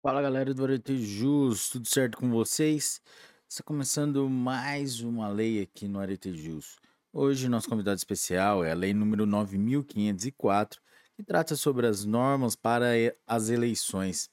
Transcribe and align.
Fala 0.00 0.22
galera 0.22 0.54
do 0.54 0.62
Arete 0.62 0.96
Jus, 0.96 1.70
tudo 1.70 1.88
certo 1.88 2.18
com 2.18 2.30
vocês? 2.30 3.00
Está 3.48 3.64
começando 3.64 4.30
mais 4.30 5.00
uma 5.00 5.28
lei 5.28 5.60
aqui 5.60 5.88
no 5.88 5.98
Arete 5.98 6.32
Jus. 6.32 6.76
Hoje 7.12 7.48
nosso 7.48 7.68
convidado 7.68 7.96
especial 7.96 8.62
é 8.64 8.70
a 8.70 8.76
lei 8.76 8.94
número 8.94 9.26
9504, 9.26 10.80
que 11.16 11.24
trata 11.24 11.56
sobre 11.56 11.84
as 11.88 12.04
normas 12.04 12.54
para 12.54 12.90
as 13.26 13.48
eleições. 13.48 14.30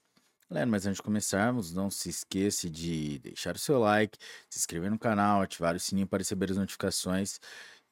Galera, 0.48 0.70
mas 0.70 0.86
antes 0.86 0.98
de 0.98 1.04
começarmos, 1.04 1.74
não 1.74 1.90
se 1.90 2.10
esqueça 2.10 2.70
de 2.70 3.18
deixar 3.18 3.56
o 3.56 3.60
seu 3.60 3.80
like, 3.80 4.20
se 4.48 4.60
inscrever 4.60 4.92
no 4.92 5.00
canal, 5.00 5.42
ativar 5.42 5.76
o 5.76 5.80
sininho 5.80 6.06
para 6.06 6.20
receber 6.20 6.52
as 6.52 6.58
notificações 6.58 7.40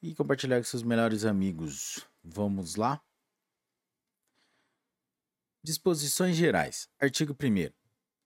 e 0.00 0.14
compartilhar 0.14 0.58
com 0.58 0.64
seus 0.64 0.84
melhores 0.84 1.24
amigos. 1.24 2.06
Vamos 2.22 2.76
lá? 2.76 3.02
Disposições 5.64 6.36
Gerais. 6.36 6.90
Artigo 7.00 7.34
1. 7.42 7.72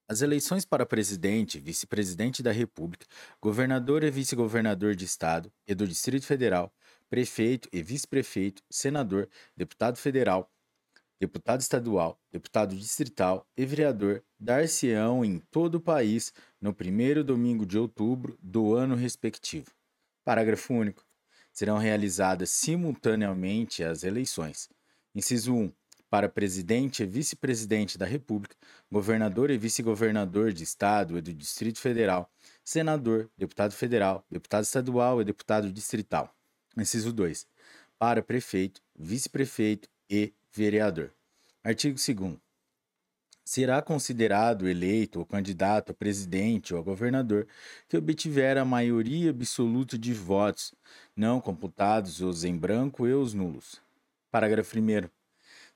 As 0.08 0.22
eleições 0.22 0.64
para 0.64 0.84
presidente, 0.84 1.60
vice-presidente 1.60 2.42
da 2.42 2.50
República, 2.50 3.06
governador 3.40 4.02
e 4.02 4.10
vice-governador 4.10 4.96
de 4.96 5.04
Estado 5.04 5.52
e 5.64 5.72
do 5.72 5.86
Distrito 5.86 6.26
Federal, 6.26 6.74
prefeito 7.08 7.68
e 7.72 7.80
vice-prefeito, 7.80 8.60
senador, 8.68 9.28
deputado 9.56 9.98
federal, 9.98 10.50
deputado 11.20 11.60
estadual, 11.60 12.20
deputado 12.32 12.74
distrital 12.74 13.46
e 13.56 13.64
vereador 13.64 14.24
dar-se-ão 14.36 15.24
em 15.24 15.38
todo 15.38 15.76
o 15.76 15.80
país 15.80 16.32
no 16.60 16.74
primeiro 16.74 17.22
domingo 17.22 17.64
de 17.64 17.78
outubro 17.78 18.36
do 18.42 18.74
ano 18.74 18.96
respectivo. 18.96 19.70
Parágrafo 20.24 20.74
único. 20.74 21.06
Serão 21.52 21.78
realizadas 21.78 22.50
simultaneamente 22.50 23.84
as 23.84 24.02
eleições. 24.02 24.68
Inciso 25.14 25.54
1 25.54 25.72
para 26.10 26.28
presidente 26.28 27.02
e 27.02 27.06
vice-presidente 27.06 27.98
da 27.98 28.06
República, 28.06 28.56
governador 28.90 29.50
e 29.50 29.58
vice-governador 29.58 30.52
de 30.52 30.64
Estado 30.64 31.18
e 31.18 31.20
do 31.20 31.32
Distrito 31.34 31.78
Federal, 31.78 32.30
senador, 32.64 33.30
deputado 33.36 33.72
federal, 33.72 34.24
deputado 34.30 34.64
estadual 34.64 35.20
e 35.20 35.24
deputado 35.24 35.70
distrital. 35.70 36.34
Inciso 36.76 37.12
2. 37.12 37.46
Para 37.98 38.22
prefeito, 38.22 38.80
vice-prefeito 38.96 39.88
e 40.08 40.32
vereador. 40.52 41.12
Artigo 41.62 41.98
2. 41.98 42.36
Será 43.44 43.80
considerado 43.80 44.68
eleito 44.68 45.20
o 45.20 45.26
candidato 45.26 45.92
a 45.92 45.94
presidente 45.94 46.74
ou 46.74 46.80
a 46.80 46.82
governador 46.82 47.46
que 47.88 47.96
obtiver 47.96 48.58
a 48.58 48.64
maioria 48.64 49.30
absoluta 49.30 49.98
de 49.98 50.12
votos, 50.12 50.74
não 51.16 51.40
computados 51.40 52.20
os 52.20 52.44
em 52.44 52.56
branco 52.56 53.06
e 53.06 53.14
os 53.14 53.32
nulos. 53.32 53.80
Parágrafo 54.30 54.78
1. 54.78 55.17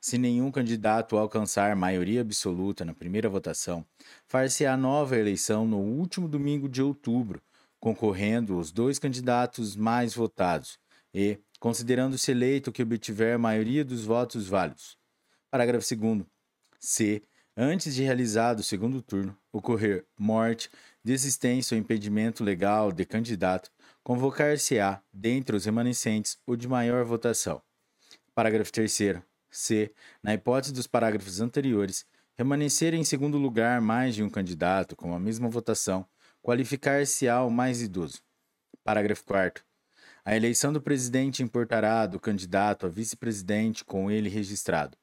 Se 0.05 0.17
nenhum 0.17 0.51
candidato 0.51 1.15
alcançar 1.15 1.73
maioria 1.77 2.19
absoluta 2.19 2.83
na 2.83 2.93
primeira 2.93 3.29
votação, 3.29 3.85
far-se-á 4.27 4.75
nova 4.75 5.17
eleição 5.17 5.65
no 5.65 5.77
último 5.77 6.27
domingo 6.27 6.67
de 6.67 6.81
outubro, 6.81 7.41
concorrendo 7.79 8.57
os 8.57 8.69
dois 8.69 8.99
candidatos 8.99 9.77
mais 9.77 10.13
votados 10.13 10.77
e, 11.13 11.39
considerando-se 11.57 12.31
eleito 12.31 12.69
que 12.69 12.83
obtiver 12.83 13.35
a 13.35 13.37
maioria 13.37 13.85
dos 13.85 14.03
votos 14.03 14.45
válidos. 14.45 14.97
Parágrafo 15.49 15.95
2. 15.95 16.25
Se, 16.81 17.23
antes 17.55 17.95
de 17.95 18.03
realizado 18.03 18.59
o 18.59 18.63
segundo 18.63 19.01
turno, 19.01 19.37
ocorrer 19.53 20.05
morte, 20.19 20.69
desistência 21.01 21.75
ou 21.75 21.79
impedimento 21.79 22.43
legal 22.43 22.91
de 22.91 23.05
candidato, 23.05 23.71
convocar-se-á, 24.03 25.01
dentre 25.13 25.55
os 25.55 25.63
remanescentes, 25.63 26.37
o 26.45 26.57
de 26.57 26.67
maior 26.67 27.05
votação. 27.05 27.61
Parágrafo 28.35 28.69
3 28.69 28.91
se, 29.53 29.93
na 30.21 30.33
hipótese 30.33 30.73
dos 30.73 30.87
parágrafos 30.87 31.39
anteriores, 31.39 32.05
permanecer 32.35 32.93
em 32.93 33.03
segundo 33.03 33.37
lugar 33.37 33.79
mais 33.79 34.15
de 34.15 34.23
um 34.23 34.29
candidato 34.29 34.95
com 34.95 35.13
a 35.13 35.19
mesma 35.19 35.47
votação, 35.47 36.05
qualificar-se-á 36.41 37.43
o 37.43 37.51
mais 37.51 37.81
idoso. 37.81 38.21
Parágrafo 38.83 39.23
4. 39.25 39.63
A 40.25 40.35
eleição 40.35 40.73
do 40.73 40.81
presidente 40.81 41.43
importará 41.43 42.05
do 42.07 42.19
candidato 42.19 42.85
a 42.85 42.89
vice-presidente 42.89 43.85
com 43.85 44.09
ele 44.09 44.29
registrado, 44.29 44.97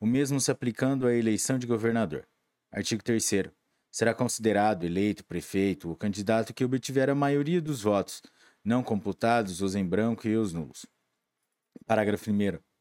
o 0.00 0.06
mesmo 0.06 0.40
se 0.40 0.50
aplicando 0.50 1.06
à 1.06 1.14
eleição 1.14 1.58
de 1.58 1.66
governador. 1.66 2.26
Artigo 2.72 3.02
3. 3.02 3.50
Será 3.90 4.14
considerado 4.14 4.84
eleito 4.84 5.24
prefeito 5.24 5.90
o 5.90 5.96
candidato 5.96 6.54
que 6.54 6.64
obtiver 6.64 7.10
a 7.10 7.14
maioria 7.14 7.60
dos 7.60 7.82
votos, 7.82 8.22
não 8.64 8.82
computados 8.82 9.60
os 9.60 9.74
em 9.74 9.84
branco 9.84 10.26
e 10.26 10.36
os 10.36 10.52
nulos. 10.52 10.86
Parágrafo 11.86 12.30
1. 12.30 12.71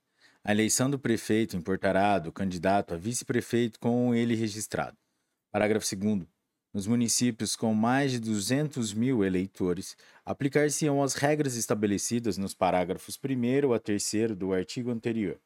A 0.44 0.52
eleição 0.52 0.90
do 0.90 0.98
prefeito 0.98 1.56
importará 1.56 2.18
do 2.18 2.32
candidato 2.32 2.96
a 2.96 2.98
vice-prefeito 2.98 3.80
com 3.80 4.16
ele 4.16 4.34
registrado. 4.34 4.98
Parágrafo 5.52 5.96
2. 5.96 6.26
Nos 6.74 6.88
municípios 6.88 7.56
com 7.56 7.76
mais 7.76 8.12
de 8.12 8.20
200 8.20 8.92
mil 8.92 9.24
eleitores, 9.24 9.96
aplicar-se-ão 10.26 11.04
as 11.04 11.14
regras 11.14 11.56
estabelecidas 11.56 12.40
nos 12.40 12.56
parágrafos 12.56 13.20
1 13.24 13.72
a 13.72 13.78
3 13.78 14.36
do 14.36 14.52
artigo 14.52 14.90
anterior. 14.90 15.40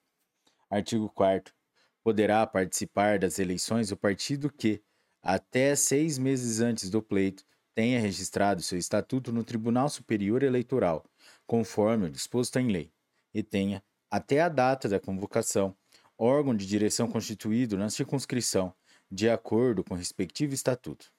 Artigo 0.69 1.09
4. 1.09 1.53
Poderá 2.01 2.47
participar 2.47 3.19
das 3.19 3.37
eleições 3.37 3.91
o 3.91 3.97
partido 3.97 4.49
que, 4.49 4.81
até 5.21 5.75
seis 5.75 6.17
meses 6.17 6.61
antes 6.61 6.89
do 6.89 7.01
pleito, 7.01 7.43
tenha 7.73 7.99
registrado 7.99 8.61
seu 8.61 8.77
estatuto 8.77 9.33
no 9.33 9.43
Tribunal 9.43 9.89
Superior 9.89 10.41
Eleitoral, 10.41 11.03
conforme 11.45 12.05
o 12.05 12.09
disposto 12.09 12.57
em 12.59 12.71
lei, 12.71 12.93
e 13.33 13.43
tenha, 13.43 13.83
até 14.09 14.41
a 14.41 14.49
data 14.49 14.87
da 14.87 14.99
convocação, 14.99 15.75
órgão 16.17 16.55
de 16.55 16.65
direção 16.65 17.07
constituído 17.07 17.77
na 17.77 17.89
circunscrição, 17.89 18.73
de 19.11 19.29
acordo 19.29 19.83
com 19.83 19.93
o 19.93 19.97
respectivo 19.97 20.53
estatuto. 20.53 21.11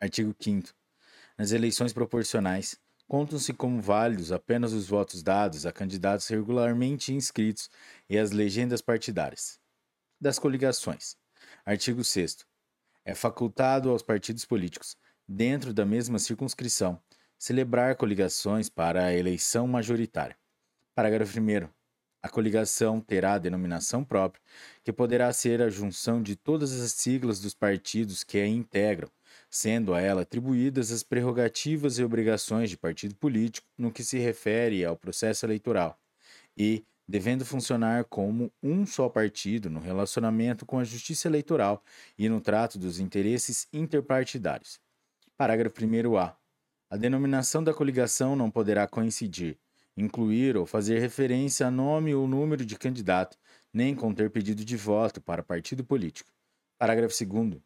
Artigo 0.00 0.34
5. 0.38 0.74
Nas 1.36 1.50
eleições 1.50 1.92
proporcionais, 1.92 2.78
contam-se 3.08 3.52
como 3.52 3.80
válidos 3.80 4.32
apenas 4.32 4.72
os 4.72 4.86
votos 4.86 5.22
dados 5.22 5.66
a 5.66 5.72
candidatos 5.72 6.28
regularmente 6.28 7.12
inscritos 7.12 7.70
e 8.08 8.18
as 8.18 8.30
legendas 8.30 8.80
partidárias. 8.80 9.58
Das 10.20 10.38
coligações. 10.38 11.16
Artigo 11.64 12.04
6. 12.04 12.46
É 13.04 13.14
facultado 13.14 13.90
aos 13.90 14.02
partidos 14.02 14.44
políticos, 14.44 14.96
dentro 15.26 15.74
da 15.74 15.84
mesma 15.84 16.18
circunscrição, 16.18 17.00
celebrar 17.38 17.96
coligações 17.96 18.68
para 18.68 19.06
a 19.06 19.14
eleição 19.14 19.66
majoritária. 19.66 20.36
Parágrafo 20.94 21.38
1. 21.38 21.68
A 22.24 22.28
coligação 22.30 23.02
terá 23.02 23.36
denominação 23.36 24.02
própria, 24.02 24.42
que 24.82 24.90
poderá 24.90 25.30
ser 25.30 25.60
a 25.60 25.68
junção 25.68 26.22
de 26.22 26.34
todas 26.34 26.72
as 26.72 26.92
siglas 26.92 27.38
dos 27.38 27.52
partidos 27.52 28.24
que 28.24 28.38
a 28.38 28.46
integram, 28.46 29.10
sendo 29.50 29.92
a 29.92 30.00
ela 30.00 30.22
atribuídas 30.22 30.90
as 30.90 31.02
prerrogativas 31.02 31.98
e 31.98 32.02
obrigações 32.02 32.70
de 32.70 32.78
partido 32.78 33.14
político 33.14 33.68
no 33.76 33.92
que 33.92 34.02
se 34.02 34.18
refere 34.18 34.82
ao 34.86 34.96
processo 34.96 35.44
eleitoral, 35.44 36.00
e 36.56 36.82
devendo 37.06 37.44
funcionar 37.44 38.04
como 38.04 38.50
um 38.62 38.86
só 38.86 39.06
partido 39.10 39.68
no 39.68 39.78
relacionamento 39.78 40.64
com 40.64 40.78
a 40.78 40.84
justiça 40.84 41.28
eleitoral 41.28 41.84
e 42.16 42.26
no 42.26 42.40
trato 42.40 42.78
dos 42.78 43.00
interesses 43.00 43.68
interpartidários. 43.70 44.80
Parágrafo 45.36 45.78
1a. 45.78 46.34
A 46.88 46.96
denominação 46.96 47.62
da 47.62 47.74
coligação 47.74 48.34
não 48.34 48.50
poderá 48.50 48.86
coincidir 48.86 49.58
incluir 49.96 50.56
ou 50.56 50.66
fazer 50.66 50.98
referência 50.98 51.66
a 51.66 51.70
nome 51.70 52.14
ou 52.14 52.26
número 52.26 52.64
de 52.64 52.76
candidato, 52.76 53.36
nem 53.72 53.94
conter 53.94 54.30
pedido 54.30 54.64
de 54.64 54.76
voto 54.76 55.20
para 55.20 55.42
partido 55.42 55.84
político. 55.84 56.30
Parágrafo 56.78 57.14
2. 57.24 57.60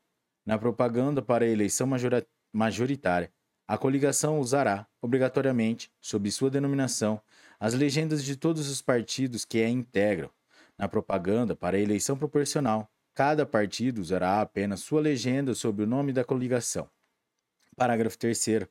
Na 0.44 0.58
propaganda 0.58 1.20
para 1.20 1.44
a 1.44 1.48
eleição 1.48 1.88
majoritária, 2.52 3.32
a 3.66 3.76
coligação 3.76 4.40
usará, 4.40 4.86
obrigatoriamente, 5.00 5.92
sob 6.00 6.30
sua 6.30 6.50
denominação, 6.50 7.20
as 7.60 7.74
legendas 7.74 8.24
de 8.24 8.36
todos 8.36 8.70
os 8.70 8.80
partidos 8.80 9.44
que 9.44 9.62
a 9.62 9.68
integram. 9.68 10.30
Na 10.78 10.88
propaganda 10.88 11.54
para 11.54 11.76
a 11.76 11.80
eleição 11.80 12.16
proporcional, 12.16 12.90
cada 13.12 13.44
partido 13.44 14.00
usará 14.00 14.40
apenas 14.40 14.80
sua 14.80 15.00
legenda 15.00 15.54
sob 15.54 15.82
o 15.82 15.86
nome 15.86 16.12
da 16.12 16.24
coligação. 16.24 16.88
Parágrafo 17.76 18.16
3. 18.16 18.68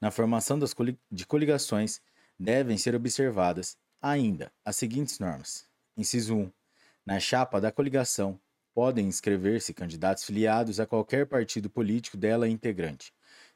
Na 0.00 0.10
formação 0.10 0.58
das 0.58 0.74
coli 0.74 0.98
de 1.10 1.26
coligações, 1.26 2.02
devem 2.38 2.78
ser 2.78 2.94
observadas 2.94 3.76
ainda 4.00 4.52
as 4.64 4.76
seguintes 4.76 5.18
normas. 5.18 5.66
Inciso 5.96 6.36
1. 6.36 6.52
Na 7.04 7.18
chapa 7.18 7.60
da 7.60 7.72
coligação, 7.72 8.40
podem 8.74 9.06
inscrever-se 9.06 9.74
candidatos 9.74 10.24
filiados 10.24 10.78
a 10.78 10.86
qualquer 10.86 11.26
partido 11.26 11.68
político 11.68 12.16
dela 12.16 12.48
integrante. 12.48 13.12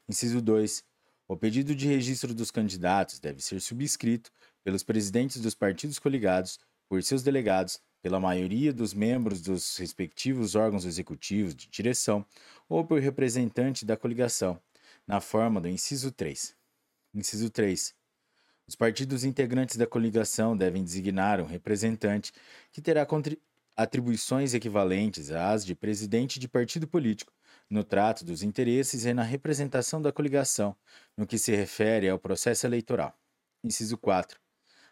Inciso 0.09 0.41
2. 0.41 0.83
O 1.27 1.37
pedido 1.37 1.73
de 1.73 1.87
registro 1.87 2.33
dos 2.33 2.51
candidatos 2.51 3.19
deve 3.19 3.41
ser 3.41 3.61
subscrito 3.61 4.29
pelos 4.63 4.83
presidentes 4.83 5.41
dos 5.41 5.55
partidos 5.55 5.97
coligados, 5.97 6.59
por 6.89 7.01
seus 7.01 7.23
delegados, 7.23 7.79
pela 8.01 8.19
maioria 8.19 8.73
dos 8.73 8.93
membros 8.93 9.41
dos 9.41 9.77
respectivos 9.77 10.55
órgãos 10.55 10.83
executivos 10.83 11.55
de 11.55 11.69
direção 11.69 12.25
ou 12.67 12.85
por 12.85 12.99
representante 12.99 13.85
da 13.85 13.95
coligação, 13.95 14.61
na 15.07 15.21
forma 15.21 15.61
do 15.61 15.69
inciso 15.69 16.11
3. 16.11 16.53
Inciso 17.13 17.49
3. 17.49 17.95
Os 18.67 18.75
partidos 18.75 19.23
integrantes 19.23 19.75
da 19.75 19.85
coligação 19.85 20.55
devem 20.55 20.83
designar 20.83 21.41
um 21.41 21.45
representante 21.45 22.31
que 22.71 22.81
terá 22.81 23.05
atribuições 23.75 24.53
equivalentes 24.53 25.31
às 25.31 25.65
de 25.65 25.75
presidente 25.75 26.39
de 26.39 26.47
partido 26.47 26.87
político, 26.87 27.33
no 27.69 27.83
trato 27.83 28.23
dos 28.23 28.41
interesses 28.41 29.05
e 29.05 29.13
na 29.13 29.23
representação 29.23 30.01
da 30.01 30.11
coligação, 30.11 30.75
no 31.17 31.27
que 31.27 31.37
se 31.37 31.55
refere 31.55 32.07
ao 32.07 32.19
processo 32.19 32.65
eleitoral. 32.65 33.17
Inciso 33.63 33.97
4. 33.97 34.39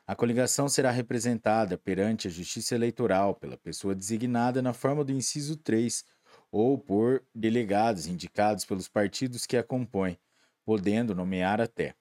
A 0.06 0.16
coligação 0.16 0.68
será 0.68 0.92
representada 0.92 1.78
perante 1.78 2.28
a 2.28 2.32
Justiça 2.32 2.76
Eleitoral 2.76 3.36
pela 3.36 3.56
pessoa 3.56 3.96
designada 3.96 4.62
na 4.62 4.74
forma 4.74 5.06
do 5.06 5.12
inciso 5.14 5.56
3 5.56 6.04
ou 6.52 6.78
por 6.78 7.24
delegados 7.34 8.08
indicados 8.08 8.66
pelos 8.66 8.90
partidos 8.90 9.46
que 9.46 9.56
a 9.56 9.64
compõem, 9.64 10.20
podendo 10.66 11.16
nomear 11.16 11.62
até. 11.62 11.96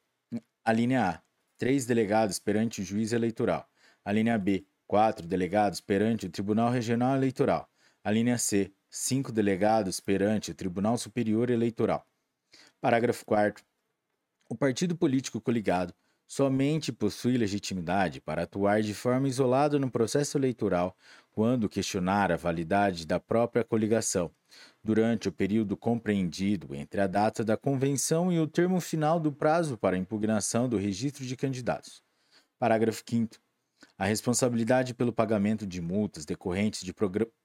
A 0.65 0.73
linha 0.73 1.09
A. 1.09 1.30
Três 1.61 1.85
delegados 1.85 2.39
perante 2.39 2.81
o 2.81 2.85
juiz 2.85 3.13
eleitoral. 3.13 3.69
A 4.03 4.11
linha 4.11 4.39
B. 4.39 4.65
Quatro 4.87 5.27
delegados 5.27 5.79
perante 5.79 6.25
o 6.25 6.31
Tribunal 6.31 6.71
Regional 6.71 7.15
Eleitoral. 7.15 7.71
A 8.03 8.11
linha 8.11 8.39
C. 8.39 8.73
Cinco 8.89 9.31
delegados 9.31 10.01
perante 10.01 10.53
o 10.53 10.55
Tribunal 10.55 10.97
Superior 10.97 11.51
Eleitoral. 11.51 12.09
Parágrafo 12.81 13.27
4. 13.27 13.63
O 14.49 14.57
partido 14.57 14.97
político 14.97 15.39
coligado 15.39 15.93
somente 16.27 16.91
possui 16.93 17.37
legitimidade 17.37 18.23
para 18.23 18.45
atuar 18.45 18.81
de 18.81 18.95
forma 18.95 19.29
isolada 19.29 19.79
no 19.79 19.91
processo 19.91 20.39
eleitoral 20.39 20.97
quando 21.33 21.69
questionar 21.69 22.33
a 22.33 22.37
validade 22.37 23.07
da 23.07 23.21
própria 23.21 23.65
coligação, 23.65 24.31
durante 24.83 25.29
o 25.29 25.33
período 25.33 25.77
compreendido 25.77 26.75
entre 26.75 27.01
a 27.01 27.07
data 27.07 27.45
da 27.45 27.57
convenção 27.57 28.33
e 28.33 28.39
o 28.39 28.47
termo 28.47 28.81
final 28.81 29.21
do 29.21 29.33
prazo 29.33 29.77
para 29.77 29.97
impugnação 29.97 30.69
do 30.69 30.77
registro 30.77 31.25
de 31.25 31.37
candidatos. 31.37 32.03
Parágrafo 32.59 33.03
5. 33.09 33.37
A 33.97 34.05
responsabilidade 34.05 34.93
pelo 34.93 35.13
pagamento 35.13 35.67
de 35.67 35.81
multas 35.81 36.25
decorrentes 36.25 36.83
de 36.83 36.95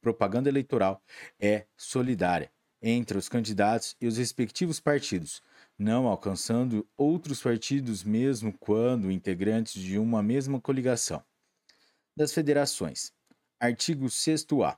propaganda 0.01 0.49
eleitoral 0.49 1.01
é 1.39 1.65
solidária 1.77 2.51
entre 2.81 3.17
os 3.17 3.27
candidatos 3.27 3.95
e 3.99 4.05
os 4.05 4.17
respectivos 4.17 4.79
partidos, 4.79 5.41
não 5.77 6.07
alcançando 6.07 6.88
outros 6.95 7.41
partidos 7.41 8.03
mesmo 8.03 8.53
quando 8.57 9.09
integrantes 9.09 9.81
de 9.81 9.97
uma 9.97 10.21
mesma 10.21 10.61
coligação. 10.61 11.23
Das 12.15 12.31
federações. 12.31 13.11
Artigo 13.57 14.07
6º-A. 14.07 14.77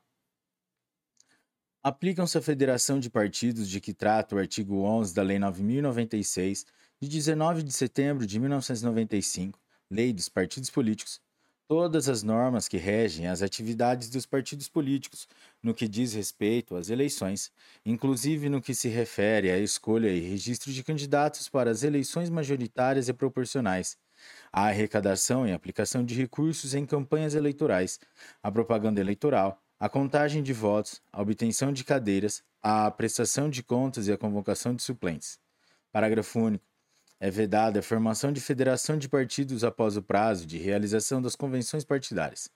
Aplicam-se 1.82 2.38
à 2.38 2.42
Federação 2.42 3.00
de 3.00 3.10
Partidos 3.10 3.68
de 3.68 3.82
que 3.82 3.92
trata 3.92 4.36
o 4.36 4.40
artigo 4.40 4.84
11 4.84 5.16
da 5.16 5.24
Lei 5.24 5.40
9096, 5.40 6.64
de 7.02 7.10
19 7.10 7.64
de 7.64 7.72
setembro 7.72 8.28
de 8.28 8.40
1995, 8.40 9.60
Lei 9.90 10.14
dos 10.14 10.30
Partidos 10.30 10.70
Políticos, 10.70 11.20
todas 11.68 12.08
as 12.08 12.22
normas 12.22 12.68
que 12.68 12.78
regem 12.78 13.26
as 13.26 13.42
atividades 13.42 14.12
dos 14.12 14.28
partidos 14.28 14.70
políticos 14.70 15.28
no 15.64 15.74
que 15.74 15.88
diz 15.88 16.14
respeito 16.14 16.76
às 16.76 16.90
eleições, 16.90 17.52
inclusive 17.84 18.48
no 18.48 18.62
que 18.62 18.76
se 18.76 18.90
refere 18.90 19.50
à 19.50 19.58
escolha 19.58 20.10
e 20.10 20.20
registro 20.20 20.72
de 20.72 20.84
candidatos 20.84 21.50
para 21.50 21.72
as 21.72 21.82
eleições 21.82 22.30
majoritárias 22.30 23.10
e 23.10 23.14
proporcionais, 23.14 23.98
à 24.52 24.68
arrecadação 24.68 25.48
e 25.48 25.54
aplicação 25.54 26.04
de 26.04 26.16
recursos 26.16 26.74
em 26.74 26.86
campanhas 26.86 27.36
eleitorais, 27.36 28.00
à 28.42 28.52
propaganda 28.52 29.00
eleitoral, 29.00 29.62
à 29.80 29.88
contagem 29.88 30.42
de 30.42 30.54
votos, 30.54 31.02
à 31.12 31.22
obtenção 31.22 31.72
de 31.72 31.84
cadeiras, 31.84 32.44
à 32.62 32.90
prestação 32.90 33.50
de 33.50 33.62
contas 33.62 34.08
e 34.08 34.12
à 34.12 34.18
convocação 34.18 34.74
de 34.74 34.82
suplentes. 34.82 35.40
Parágrafo 35.92 36.40
único. 36.40 36.66
É 37.20 37.32
vedada 37.32 37.80
a 37.80 37.84
formação 37.84 38.32
de 38.32 38.40
federação 38.40 38.98
de 38.98 39.10
partidos 39.10 39.64
após 39.64 39.98
o 39.98 40.04
prazo 40.04 40.46
de 40.46 40.58
realização 40.58 41.20
das 41.20 41.36
convenções 41.36 41.84
partidárias. 41.84 42.50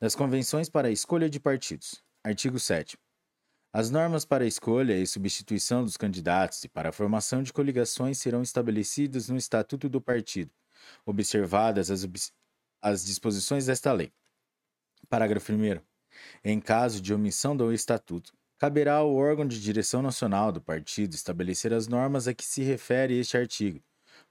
Das 0.00 0.14
convenções 0.14 0.70
para 0.70 0.88
a 0.88 0.90
escolha 0.90 1.28
de 1.28 1.38
partidos. 1.38 2.02
Artigo 2.24 2.58
7. 2.58 2.96
As 3.74 3.90
normas 3.90 4.24
para 4.24 4.44
a 4.44 4.46
escolha 4.46 4.98
e 4.98 5.06
substituição 5.06 5.82
dos 5.82 5.96
candidatos 5.96 6.62
e 6.64 6.68
para 6.68 6.90
a 6.90 6.92
formação 6.92 7.42
de 7.42 7.52
coligações 7.52 8.18
serão 8.18 8.42
estabelecidas 8.42 9.28
no 9.28 9.36
Estatuto 9.36 9.88
do 9.88 10.00
Partido, 10.00 10.50
observadas 11.04 11.90
as, 11.90 12.06
as 12.80 13.04
disposições 13.04 13.66
desta 13.66 13.92
lei. 13.92 14.12
Parágrafo 15.08 15.52
1. 15.52 15.80
Em 16.44 16.60
caso 16.60 17.00
de 17.00 17.12
omissão 17.12 17.56
do 17.56 17.72
Estatuto, 17.72 18.32
caberá 18.58 18.94
ao 18.94 19.14
órgão 19.14 19.46
de 19.46 19.60
direção 19.60 20.02
nacional 20.02 20.52
do 20.52 20.60
partido 20.60 21.14
estabelecer 21.14 21.72
as 21.72 21.88
normas 21.88 22.28
a 22.28 22.34
que 22.34 22.44
se 22.44 22.62
refere 22.62 23.18
este 23.18 23.36
artigo, 23.36 23.82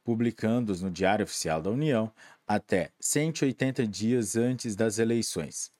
publicando-os 0.03 0.81
no 0.81 0.89
Diário 0.89 1.23
Oficial 1.23 1.61
da 1.61 1.69
União 1.69 2.11
até 2.47 2.91
180 2.99 3.85
dias 3.87 4.35
antes 4.35 4.75
das 4.75 4.99
eleições. 4.99 5.71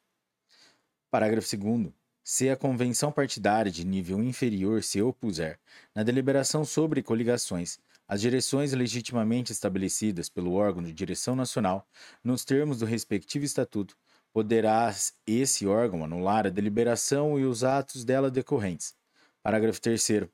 Parágrafo 1.09 1.57
2. 1.57 1.93
Se 2.23 2.49
a 2.49 2.55
convenção 2.55 3.11
partidária 3.11 3.71
de 3.71 3.85
nível 3.85 4.21
inferior 4.21 4.83
se 4.83 5.01
opuser, 5.01 5.59
na 5.95 6.03
deliberação 6.03 6.63
sobre 6.63 7.01
coligações, 7.01 7.79
as 8.11 8.19
direções 8.19 8.73
legitimamente 8.73 9.53
estabelecidas 9.53 10.27
pelo 10.27 10.51
órgão 10.51 10.83
de 10.83 10.91
direção 10.91 11.33
nacional, 11.33 11.87
nos 12.21 12.43
termos 12.43 12.79
do 12.79 12.85
respectivo 12.85 13.45
estatuto, 13.45 13.95
poderá 14.33 14.93
esse 15.25 15.65
órgão 15.65 16.03
anular 16.03 16.45
a 16.45 16.49
deliberação 16.49 17.39
e 17.39 17.45
os 17.45 17.63
atos 17.63 18.03
dela 18.03 18.29
decorrentes. 18.29 18.93
Parágrafo 19.41 19.79
3. 19.79 20.27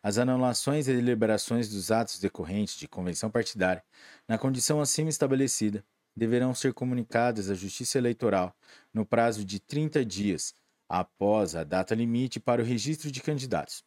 As 0.00 0.16
anulações 0.16 0.86
e 0.86 0.94
deliberações 0.94 1.68
dos 1.68 1.90
atos 1.90 2.20
decorrentes 2.20 2.78
de 2.78 2.86
convenção 2.86 3.28
partidária, 3.28 3.82
na 4.28 4.38
condição 4.38 4.80
acima 4.80 5.10
estabelecida, 5.10 5.84
deverão 6.14 6.54
ser 6.54 6.72
comunicadas 6.72 7.50
à 7.50 7.54
Justiça 7.54 7.98
Eleitoral 7.98 8.56
no 8.94 9.04
prazo 9.04 9.44
de 9.44 9.58
30 9.58 10.04
dias 10.04 10.54
após 10.88 11.56
a 11.56 11.64
data 11.64 11.96
limite 11.96 12.38
para 12.38 12.62
o 12.62 12.64
registro 12.64 13.10
de 13.10 13.20
candidatos. 13.20 13.82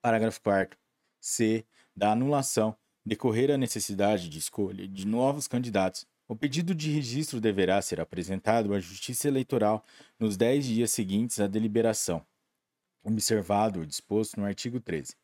Parágrafo 0.00 0.40
4. 0.40 0.80
C 1.20 1.66
da 2.00 2.12
anulação 2.12 2.74
decorrer 3.04 3.50
a 3.50 3.58
necessidade 3.58 4.30
de 4.30 4.38
escolha 4.38 4.88
de 4.88 5.06
novos 5.06 5.46
candidatos, 5.46 6.06
o 6.26 6.34
pedido 6.34 6.74
de 6.74 6.90
registro 6.90 7.42
deverá 7.42 7.82
ser 7.82 8.00
apresentado 8.00 8.72
à 8.72 8.80
Justiça 8.80 9.28
Eleitoral 9.28 9.84
nos 10.18 10.34
10 10.34 10.64
dias 10.64 10.90
seguintes 10.92 11.38
à 11.40 11.46
deliberação, 11.46 12.24
observado 13.04 13.80
o 13.80 13.86
disposto 13.86 14.40
no 14.40 14.46
artigo 14.46 14.80
13. 14.80 15.14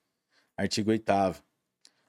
Artigo 0.54 0.90
8. 0.90 1.42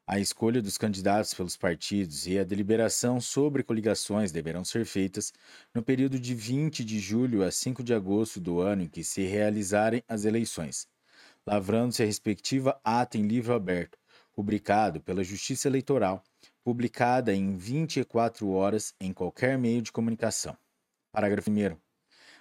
A 0.05 0.19
escolha 0.19 0.61
dos 0.61 0.77
candidatos 0.77 1.33
pelos 1.33 1.55
partidos 1.55 2.27
e 2.27 2.37
a 2.37 2.43
deliberação 2.43 3.21
sobre 3.21 3.63
coligações 3.63 4.33
deverão 4.33 4.65
ser 4.65 4.85
feitas 4.85 5.31
no 5.73 5.81
período 5.81 6.19
de 6.19 6.35
20 6.35 6.83
de 6.83 6.99
julho 6.99 7.41
a 7.41 7.51
5 7.51 7.81
de 7.81 7.93
agosto 7.93 8.41
do 8.41 8.59
ano 8.59 8.83
em 8.83 8.89
que 8.89 9.01
se 9.01 9.21
realizarem 9.21 10.03
as 10.09 10.25
eleições, 10.25 10.89
lavrando-se 11.45 12.03
a 12.03 12.05
respectiva 12.05 12.77
ata 12.83 13.17
em 13.17 13.25
livro 13.25 13.53
aberto, 13.53 13.97
rubricado 14.37 15.01
pela 15.01 15.23
Justiça 15.23 15.67
Eleitoral, 15.67 16.23
publicada 16.63 17.33
em 17.33 17.57
24 17.57 18.47
horas 18.49 18.93
em 19.01 19.11
qualquer 19.11 19.57
meio 19.57 19.81
de 19.81 19.91
comunicação. 19.91 20.55
Parágrafo 21.11 21.49
1. 21.49 21.75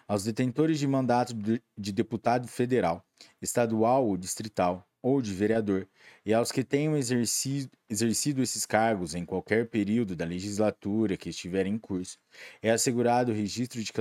Aos 0.07 0.23
detentores 0.23 0.79
de 0.79 0.87
mandato 0.87 1.35
de 1.35 1.93
deputado 1.93 2.47
federal, 2.47 3.05
estadual 3.41 4.07
ou 4.07 4.17
distrital, 4.17 4.87
ou 5.03 5.23
de 5.23 5.33
vereador, 5.33 5.89
e 6.25 6.35
aos 6.35 6.51
que 6.51 6.65
tenham 6.65 6.97
exercido, 6.97 7.71
exercido 7.89 8.43
esses 8.43 8.67
cargos 8.67 9.15
em 9.15 9.25
qualquer 9.25 9.69
período 9.69 10.17
da 10.17 10.25
legislatura 10.25 11.17
que 11.17 11.29
estiver 11.29 11.65
em 11.65 11.79
curso, 11.79 12.19
é 12.61 12.73
assegurado 12.73 13.31
o 13.31 13.35
registro 13.35 13.81
de 13.81 13.93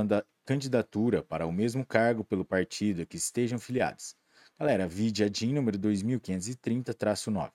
candidatura 0.43 1.21
para 1.21 1.45
o 1.45 1.51
mesmo 1.51 1.85
cargo 1.85 2.23
pelo 2.23 2.43
partido 2.43 3.03
a 3.03 3.05
que 3.05 3.17
estejam 3.17 3.59
filiados. 3.59 4.15
Galera, 4.57 4.87
vide 4.87 5.23
a 5.23 5.29
número 5.53 5.77
2530-9. 5.77 7.51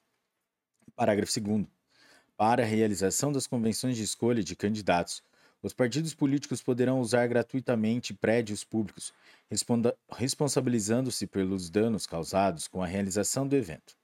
Parágrafo 1.00 1.40
2. 1.40 1.64
Para 2.37 2.62
a 2.62 2.66
realização 2.66 3.33
das 3.33 3.47
convenções 3.47 3.97
de 3.97 4.02
escolha 4.02 4.45
de 4.45 4.54
candidatos, 4.54 5.23
os 5.62 5.73
partidos 5.73 6.12
políticos 6.12 6.62
poderão 6.62 7.00
usar 7.00 7.26
gratuitamente 7.26 8.12
prédios 8.12 8.64
públicos, 8.64 9.11
responsabilizando-se 10.11 11.26
pelos 11.26 11.71
danos 11.71 12.07
causados 12.07 12.69
com 12.69 12.83
a 12.83 12.87
realização 12.87 13.49
do 13.49 13.57
evento. 13.57 13.97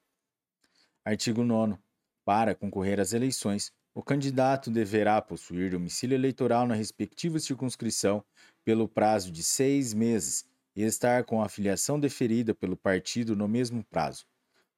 Artigo 1.05 1.45
9. 1.45 1.77
Para 2.25 2.55
concorrer 2.55 2.99
às 2.99 3.13
eleições, 3.13 3.71
o 3.95 4.03
candidato 4.03 4.71
deverá 4.71 5.21
possuir 5.21 5.73
domicílio 5.73 6.15
eleitoral 6.15 6.67
na 6.67 6.75
respectiva 6.75 7.39
circunscrição 7.39 8.25
pelo 8.65 8.89
prazo 8.89 9.31
de 9.31 9.43
seis 9.43 9.93
meses 9.93 10.47
e 10.75 10.83
estar 10.83 11.25
com 11.25 11.43
a 11.43 11.49
filiação 11.51 12.01
deferida 12.01 12.55
pelo 12.55 12.75
partido 12.75 13.37
no 13.37 13.47
mesmo 13.47 13.85
prazo. 13.85 14.25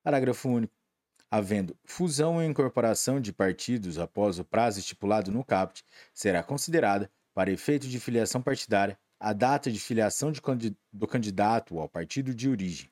Parágrafo 0.02 0.48
único 0.48 0.77
havendo 1.30 1.76
fusão 1.85 2.37
ou 2.37 2.42
incorporação 2.42 3.20
de 3.20 3.32
partidos 3.32 3.99
após 3.99 4.38
o 4.38 4.44
prazo 4.44 4.78
estipulado 4.78 5.30
no 5.30 5.44
CAPT, 5.44 5.85
será 6.12 6.42
considerada, 6.42 7.11
para 7.35 7.50
efeito 7.50 7.87
de 7.87 8.00
filiação 8.00 8.42
partidária, 8.42 8.99
a 9.20 9.32
data 9.32 9.70
de 9.70 9.78
filiação 9.78 10.32
de, 10.32 10.40
do 10.92 11.06
candidato 11.06 11.78
ao 11.78 11.88
partido 11.88 12.35
de 12.35 12.49
origem. 12.49 12.90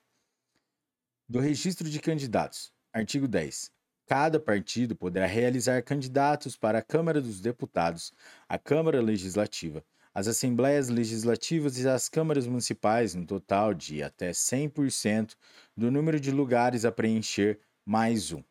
Do 1.27 1.39
registro 1.39 1.89
de 1.89 1.99
candidatos. 1.99 2.71
Artigo 2.93 3.27
10. 3.27 3.71
Cada 4.07 4.39
partido 4.39 4.95
poderá 4.95 5.25
realizar 5.25 5.81
candidatos 5.83 6.55
para 6.55 6.79
a 6.79 6.81
Câmara 6.81 7.21
dos 7.21 7.41
Deputados, 7.41 8.13
a 8.47 8.57
Câmara 8.57 9.01
Legislativa, 9.01 9.83
as 10.13 10.27
assembleias 10.27 10.89
legislativas 10.89 11.77
e 11.77 11.87
as 11.87 12.07
câmaras 12.09 12.47
municipais 12.47 13.13
no 13.13 13.25
total 13.25 13.73
de 13.73 14.01
até 14.01 14.31
100% 14.31 15.35
do 15.75 15.91
número 15.91 16.19
de 16.19 16.31
lugares 16.31 16.85
a 16.85 16.91
preencher, 16.91 17.59
mais 17.87 18.33
um. 18.33 18.43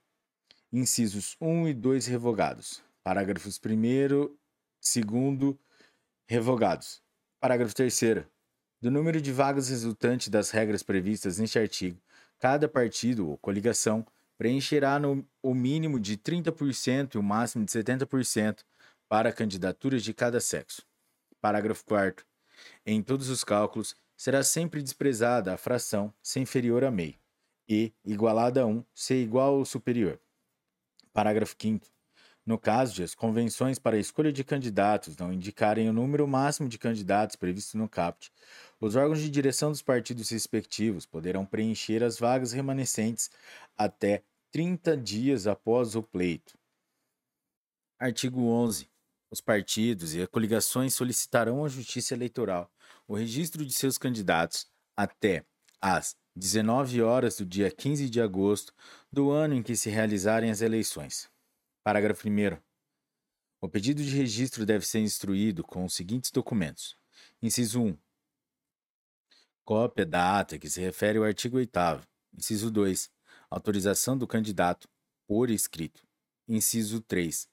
Incisos 0.73 1.37
1 1.39 1.69
e 1.69 1.75
2 1.75 2.07
revogados. 2.07 2.83
Parágrafos 3.05 3.61
1 3.63 3.85
e 3.85 4.09
2 4.09 5.57
revogados. 6.27 7.03
Parágrafo 7.39 7.75
3 7.75 8.25
do 8.81 8.91
número 8.91 9.21
de 9.21 9.31
vagas 9.33 9.69
resultante 9.69 10.31
das 10.31 10.51
regras 10.51 10.83
previstas 10.83 11.37
neste 11.37 11.59
artigo, 11.59 12.01
cada 12.39 12.67
partido 12.67 13.29
ou 13.29 13.37
coligação 13.37 14.07
preencherá 14.39 14.99
no, 14.99 15.23
o 15.43 15.53
mínimo 15.53 16.01
de 16.01 16.17
30% 16.17 17.17
e 17.17 17.19
o 17.19 17.23
máximo 17.23 17.63
de 17.63 17.71
70% 17.73 18.61
para 19.07 19.33
candidaturas 19.33 20.03
de 20.03 20.15
cada 20.15 20.41
sexo. 20.41 20.81
Parágrafo 21.43 21.85
4. 21.85 22.25
Em 22.87 23.03
todos 23.03 23.29
os 23.29 23.45
cálculos, 23.45 23.95
será 24.17 24.43
sempre 24.43 24.83
desprezada 24.83 25.53
a 25.53 25.59
fração 25.59 26.11
ser 26.23 26.41
inferior 26.41 26.83
a 26.85 26.91
meio 26.91 27.17
e, 27.69 27.93
igualada 28.05 28.63
a 28.63 28.67
1, 28.67 28.85
ser 28.95 29.23
igual 29.23 29.59
ou 29.59 29.65
superior. 29.65 30.21
Parágrafo 31.13 31.55
5. 31.59 31.87
No 32.45 32.59
caso 32.59 32.95
de 32.95 33.03
as 33.03 33.15
convenções 33.15 33.79
para 33.79 33.97
a 33.97 33.99
escolha 33.99 34.33
de 34.33 34.45
candidatos 34.45 35.17
não 35.17 35.33
indicarem 35.33 35.89
o 35.89 35.93
número 35.93 36.29
máximo 36.29 36.69
de 36.69 36.79
candidatos 36.79 37.35
previsto 37.35 37.77
no 37.77 37.89
CAPT, 37.89 38.31
os 38.81 38.95
órgãos 38.95 39.21
de 39.21 39.29
direção 39.29 39.71
dos 39.71 39.83
partidos 39.83 40.31
respectivos 40.31 41.05
poderão 41.05 41.45
preencher 41.45 42.05
as 42.05 42.19
vagas 42.19 42.53
remanescentes 42.53 43.31
até 43.77 44.23
30 44.53 44.97
dias 44.97 45.49
após 45.49 45.97
o 45.97 46.03
pleito. 46.03 46.57
Artigo 47.99 48.43
11. 48.43 48.89
Os 49.29 49.41
partidos 49.41 50.15
e 50.15 50.23
as 50.23 50.29
coligações 50.29 50.95
solicitarão 50.95 51.65
à 51.65 51.69
Justiça 51.69 52.15
Eleitoral 52.15 52.71
o 53.09 53.15
registro 53.15 53.65
de 53.65 53.73
seus 53.73 53.99
candidatos 53.99 54.67
até 54.97 55.45
às 55.81 56.17
19 56.37 57.01
horas 57.01 57.39
do 57.39 57.47
dia 57.47 57.71
15 57.71 58.11
de 58.11 58.21
agosto 58.21 58.75
do 59.11 59.31
ano 59.31 59.55
em 59.55 59.63
que 59.63 59.75
se 59.75 59.89
realizarem 59.89 60.51
as 60.51 60.61
eleições. 60.61 61.31
Parágrafo 61.83 62.29
1. 62.29 62.59
O 63.59 63.71
pedido 63.71 64.03
de 64.03 64.15
registro 64.15 64.67
deve 64.67 64.87
ser 64.87 64.99
instruído 64.99 65.65
com 65.65 65.87
os 65.87 65.95
seguintes 65.95 66.31
documentos: 66.31 66.95
Inciso 67.41 67.83
1. 67.83 67.99
Cópia 69.65 70.05
da 70.05 70.39
ata 70.39 70.59
que 70.59 70.69
se 70.69 70.79
refere 70.79 71.17
ao 71.17 71.25
artigo 71.25 71.57
8. 71.57 71.73
Inciso 72.37 72.71
2. 72.71 73.11
Autorização 73.49 74.19
do 74.19 74.27
candidato 74.27 74.87
por 75.27 75.51
escrito. 75.51 76.07
Inciso 76.47 77.01
3. 77.01 77.49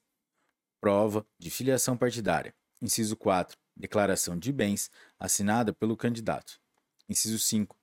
Prova 0.78 1.26
de 1.38 1.48
filiação 1.48 1.96
partidária. 1.96 2.54
Inciso 2.82 3.16
4. 3.16 3.56
Declaração 3.74 4.38
de 4.38 4.52
bens 4.52 4.90
assinada 5.18 5.72
pelo 5.72 5.96
candidato. 5.96 6.60
Inciso 7.08 7.38
5. 7.38 7.74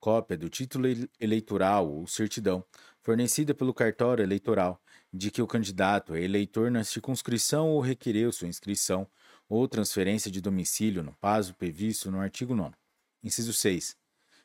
Cópia 0.00 0.36
do 0.36 0.48
título 0.48 0.86
eleitoral 1.18 1.90
ou 1.90 2.06
certidão 2.06 2.64
fornecida 3.02 3.54
pelo 3.54 3.74
cartório 3.74 4.22
eleitoral 4.22 4.80
de 5.12 5.30
que 5.30 5.42
o 5.42 5.46
candidato 5.46 6.14
é 6.14 6.22
eleitor 6.22 6.70
na 6.70 6.84
circunscrição 6.84 7.68
ou 7.70 7.80
requereu 7.80 8.30
sua 8.30 8.48
inscrição 8.48 9.08
ou 9.48 9.66
transferência 9.66 10.30
de 10.30 10.40
domicílio 10.40 11.02
no 11.02 11.14
prazo 11.14 11.54
previsto 11.54 12.10
no 12.10 12.20
artigo 12.20 12.54
9. 12.54 12.76
Inciso 13.22 13.52
6. 13.52 13.96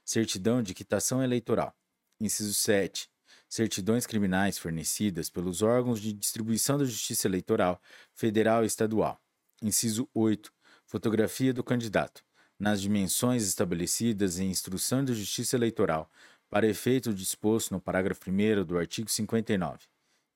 Certidão 0.03 0.63
de 0.63 0.73
quitação 0.73 1.23
eleitoral. 1.23 1.75
Inciso 2.19 2.53
7. 2.53 3.09
Certidões 3.49 4.07
criminais 4.07 4.57
fornecidas 4.57 5.29
pelos 5.29 5.61
órgãos 5.61 6.01
de 6.01 6.13
distribuição 6.13 6.77
da 6.77 6.85
Justiça 6.85 7.27
Eleitoral 7.27 7.81
Federal 8.13 8.63
e 8.63 8.67
Estadual. 8.67 9.21
Inciso 9.61 10.09
8. 10.13 10.51
Fotografia 10.85 11.53
do 11.53 11.63
candidato, 11.63 12.23
nas 12.59 12.81
dimensões 12.81 13.43
estabelecidas 13.43 14.39
em 14.39 14.49
instrução 14.49 15.03
da 15.03 15.13
Justiça 15.13 15.55
Eleitoral, 15.55 16.09
para 16.49 16.67
efeito 16.67 17.13
disposto 17.13 17.71
no 17.71 17.81
parágrafo 17.81 18.21
1 18.29 18.63
do 18.63 18.77
artigo 18.77 19.09
59. 19.09 19.79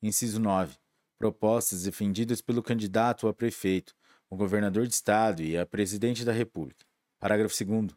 Inciso 0.02 0.40
9. 0.40 0.76
Propostas 1.18 1.84
defendidas 1.84 2.42
pelo 2.42 2.64
candidato 2.64 3.28
a 3.28 3.34
prefeito, 3.34 3.94
o 4.30 4.36
governador 4.36 4.88
de 4.88 4.94
estado 4.94 5.42
e 5.42 5.58
a 5.58 5.66
presidente 5.66 6.26
da 6.26 6.32
República. 6.32 6.86
Parágrafo 7.20 7.56
2. 7.64 7.92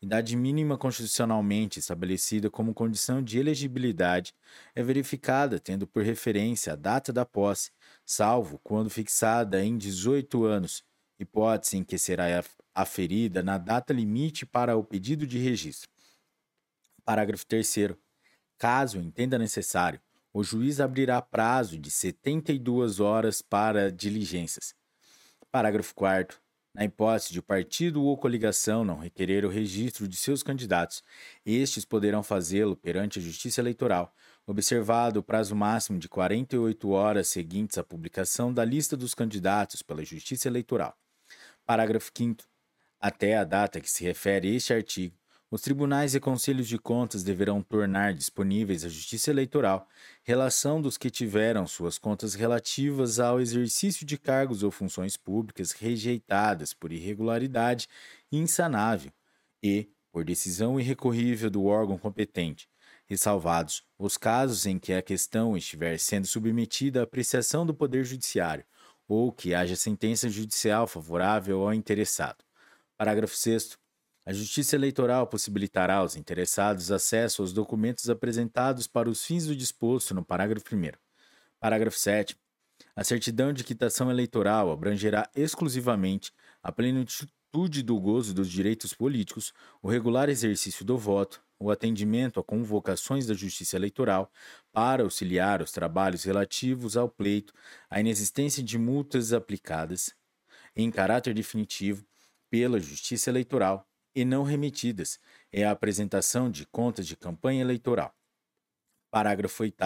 Idade 0.00 0.36
mínima 0.36 0.76
constitucionalmente 0.76 1.78
estabelecida 1.78 2.50
como 2.50 2.74
condição 2.74 3.22
de 3.22 3.38
elegibilidade 3.38 4.34
é 4.74 4.82
verificada 4.82 5.60
tendo 5.60 5.86
por 5.86 6.02
referência 6.02 6.72
a 6.72 6.76
data 6.76 7.12
da 7.12 7.24
posse, 7.24 7.70
salvo 8.04 8.58
quando 8.62 8.90
fixada 8.90 9.64
em 9.64 9.78
18 9.78 10.44
anos, 10.44 10.84
hipótese 11.22 11.76
em 11.76 11.84
que 11.84 11.98
será 11.98 12.24
aferida 12.74 13.42
na 13.42 13.58
data 13.58 13.92
limite 13.92 14.44
para 14.44 14.76
o 14.76 14.84
pedido 14.84 15.26
de 15.26 15.38
registro. 15.38 15.88
Parágrafo 17.04 17.46
3. 17.46 17.96
Caso 18.58 18.98
entenda 18.98 19.38
necessário, 19.38 20.00
o 20.32 20.42
juiz 20.42 20.80
abrirá 20.80 21.20
prazo 21.20 21.78
de 21.78 21.90
72 21.90 23.00
horas 23.00 23.42
para 23.42 23.90
diligências. 23.90 24.74
Parágrafo 25.50 25.94
4. 25.94 26.40
Na 26.74 26.86
hipótese 26.86 27.32
de 27.32 27.38
o 27.38 27.42
partido 27.42 28.02
ou 28.02 28.16
coligação 28.16 28.82
não 28.82 28.98
requerer 28.98 29.44
o 29.44 29.50
registro 29.50 30.08
de 30.08 30.16
seus 30.16 30.42
candidatos, 30.42 31.02
estes 31.44 31.84
poderão 31.84 32.22
fazê-lo 32.22 32.74
perante 32.74 33.18
a 33.18 33.22
Justiça 33.22 33.60
Eleitoral, 33.60 34.14
observado 34.46 35.20
o 35.20 35.22
prazo 35.22 35.54
máximo 35.54 35.98
de 35.98 36.08
48 36.08 36.88
horas 36.88 37.28
seguintes 37.28 37.76
à 37.76 37.84
publicação 37.84 38.54
da 38.54 38.64
lista 38.64 38.96
dos 38.96 39.12
candidatos 39.12 39.82
pela 39.82 40.02
Justiça 40.02 40.48
Eleitoral. 40.48 40.96
Parágrafo 41.64 42.10
5. 42.16 42.44
Até 43.00 43.36
a 43.36 43.44
data 43.44 43.80
que 43.80 43.90
se 43.90 44.02
refere 44.02 44.54
este 44.54 44.72
artigo, 44.74 45.16
os 45.48 45.60
tribunais 45.60 46.14
e 46.14 46.20
conselhos 46.20 46.66
de 46.66 46.78
contas 46.78 47.22
deverão 47.22 47.62
tornar 47.62 48.14
disponíveis 48.14 48.84
à 48.84 48.88
Justiça 48.88 49.30
Eleitoral 49.30 49.86
relação 50.24 50.80
dos 50.80 50.96
que 50.96 51.10
tiveram 51.10 51.66
suas 51.66 51.98
contas 51.98 52.34
relativas 52.34 53.20
ao 53.20 53.40
exercício 53.40 54.04
de 54.04 54.18
cargos 54.18 54.62
ou 54.62 54.70
funções 54.70 55.16
públicas 55.16 55.72
rejeitadas 55.72 56.72
por 56.72 56.90
irregularidade 56.90 57.86
insanável 58.30 59.12
e, 59.62 59.88
por 60.10 60.24
decisão 60.24 60.80
irrecorrível 60.80 61.50
do 61.50 61.64
órgão 61.66 61.98
competente, 61.98 62.68
ressalvados 63.06 63.84
os 63.98 64.16
casos 64.16 64.66
em 64.66 64.78
que 64.78 64.92
a 64.92 65.02
questão 65.02 65.56
estiver 65.56 65.98
sendo 65.98 66.26
submetida 66.26 67.00
à 67.00 67.02
apreciação 67.04 67.64
do 67.64 67.74
Poder 67.74 68.04
Judiciário 68.04 68.64
ou 69.12 69.30
que 69.30 69.54
haja 69.54 69.76
sentença 69.76 70.30
judicial 70.30 70.86
favorável 70.86 71.60
ao 71.60 71.74
interessado. 71.74 72.42
Parágrafo 72.96 73.36
6. 73.36 73.76
A 74.24 74.32
Justiça 74.32 74.74
Eleitoral 74.74 75.26
possibilitará 75.26 75.96
aos 75.96 76.16
interessados 76.16 76.90
acesso 76.90 77.42
aos 77.42 77.52
documentos 77.52 78.08
apresentados 78.08 78.86
para 78.86 79.10
os 79.10 79.22
fins 79.22 79.46
do 79.46 79.54
disposto 79.54 80.14
no 80.14 80.24
parágrafo 80.24 80.64
1. 80.74 80.92
Parágrafo 81.60 81.98
7. 81.98 82.34
A 82.96 83.04
certidão 83.04 83.52
de 83.52 83.64
quitação 83.64 84.10
eleitoral 84.10 84.72
abrangerá 84.72 85.28
exclusivamente 85.36 86.32
a 86.62 86.72
plenitude 86.72 87.82
do 87.82 88.00
gozo 88.00 88.32
dos 88.32 88.50
direitos 88.50 88.94
políticos, 88.94 89.52
o 89.82 89.90
regular 89.90 90.30
exercício 90.30 90.86
do 90.86 90.96
voto, 90.96 91.42
o 91.62 91.70
atendimento 91.70 92.40
a 92.40 92.44
convocações 92.44 93.26
da 93.26 93.34
Justiça 93.34 93.76
Eleitoral 93.76 94.30
para 94.72 95.02
auxiliar 95.02 95.62
os 95.62 95.70
trabalhos 95.70 96.24
relativos 96.24 96.96
ao 96.96 97.08
pleito, 97.08 97.54
a 97.88 98.00
inexistência 98.00 98.62
de 98.62 98.78
multas 98.78 99.32
aplicadas 99.32 100.14
em 100.74 100.90
caráter 100.90 101.34
definitivo 101.34 102.04
pela 102.50 102.80
Justiça 102.80 103.30
Eleitoral 103.30 103.86
e 104.14 104.24
não 104.24 104.42
remetidas 104.42 105.18
é 105.50 105.64
a 105.64 105.70
apresentação 105.70 106.50
de 106.50 106.66
contas 106.66 107.06
de 107.06 107.16
campanha 107.16 107.60
eleitoral. 107.60 108.14
Parágrafo 109.10 109.62
8. 109.62 109.76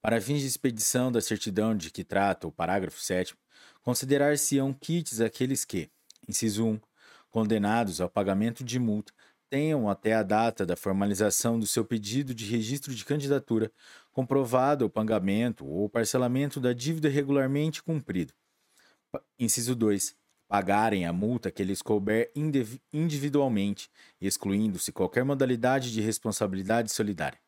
Para 0.00 0.20
fins 0.20 0.40
de 0.40 0.46
expedição 0.46 1.10
da 1.10 1.20
certidão 1.20 1.76
de 1.76 1.90
que 1.90 2.04
trata 2.04 2.46
o 2.46 2.52
parágrafo 2.52 3.00
7, 3.00 3.36
considerar-se-ão 3.82 4.72
kits 4.72 5.20
aqueles 5.20 5.64
que, 5.64 5.90
inciso 6.28 6.64
1, 6.66 6.80
condenados 7.30 8.00
ao 8.00 8.08
pagamento 8.08 8.64
de 8.64 8.78
multa, 8.78 9.12
tenham 9.50 9.88
até 9.88 10.14
a 10.14 10.22
data 10.22 10.64
da 10.64 10.76
formalização 10.76 11.58
do 11.58 11.66
seu 11.66 11.84
pedido 11.84 12.34
de 12.34 12.44
registro 12.44 12.94
de 12.94 13.04
candidatura 13.04 13.72
comprovado 14.12 14.84
o 14.84 14.90
pagamento 14.90 15.66
ou 15.66 15.88
parcelamento 15.88 16.60
da 16.60 16.72
dívida 16.72 17.08
regularmente 17.08 17.82
cumprido. 17.82 18.32
Inciso 19.38 19.74
2 19.74 20.16
pagarem 20.48 21.04
a 21.04 21.12
multa 21.12 21.50
que 21.50 21.62
lhes 21.62 21.82
couber 21.82 22.32
individualmente, 22.90 23.90
excluindo-se 24.18 24.90
qualquer 24.90 25.22
modalidade 25.22 25.92
de 25.92 26.00
responsabilidade 26.00 26.90
solidária, 26.90 27.38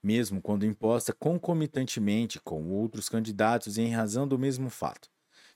mesmo 0.00 0.40
quando 0.40 0.64
imposta 0.64 1.12
concomitantemente 1.12 2.38
com 2.40 2.70
outros 2.70 3.08
candidatos 3.08 3.76
em 3.76 3.92
razão 3.92 4.28
do 4.28 4.38
mesmo 4.38 4.70
fato. 4.70 5.10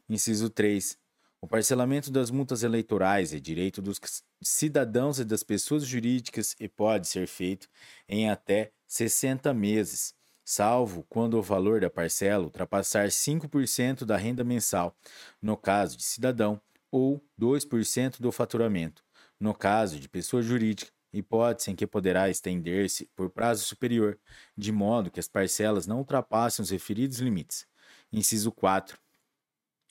Inciso 0.08 0.50
3. 0.50 0.98
O 1.40 1.46
parcelamento 1.46 2.10
das 2.10 2.32
multas 2.32 2.64
eleitorais 2.64 3.32
é 3.32 3.38
direito 3.38 3.80
dos 3.80 4.00
cidadãos 4.42 5.20
e 5.20 5.24
das 5.24 5.44
pessoas 5.44 5.86
jurídicas 5.86 6.56
e 6.58 6.68
pode 6.68 7.06
ser 7.06 7.28
feito 7.28 7.68
em 8.08 8.28
até 8.28 8.72
60 8.88 9.54
meses, 9.54 10.16
salvo 10.44 11.04
quando 11.08 11.38
o 11.38 11.42
valor 11.42 11.80
da 11.80 11.88
parcela 11.88 12.42
ultrapassar 12.42 13.06
5% 13.06 14.04
da 14.04 14.16
renda 14.16 14.42
mensal, 14.42 14.96
no 15.40 15.56
caso 15.56 15.96
de 15.96 16.02
cidadão 16.02 16.60
ou 16.90 17.24
2% 17.40 18.20
do 18.20 18.32
faturamento. 18.32 19.04
No 19.38 19.54
caso 19.54 20.00
de 20.00 20.08
pessoa 20.08 20.42
jurídica, 20.42 20.90
hipótese 21.12 21.70
em 21.70 21.76
que 21.76 21.86
poderá 21.86 22.28
estender-se 22.28 23.08
por 23.14 23.30
prazo 23.30 23.62
superior, 23.64 24.18
de 24.56 24.72
modo 24.72 25.08
que 25.08 25.20
as 25.20 25.28
parcelas 25.28 25.86
não 25.86 25.98
ultrapassem 25.98 26.64
os 26.64 26.70
referidos 26.70 27.18
limites. 27.18 27.64
Inciso 28.12 28.50
4 28.50 28.98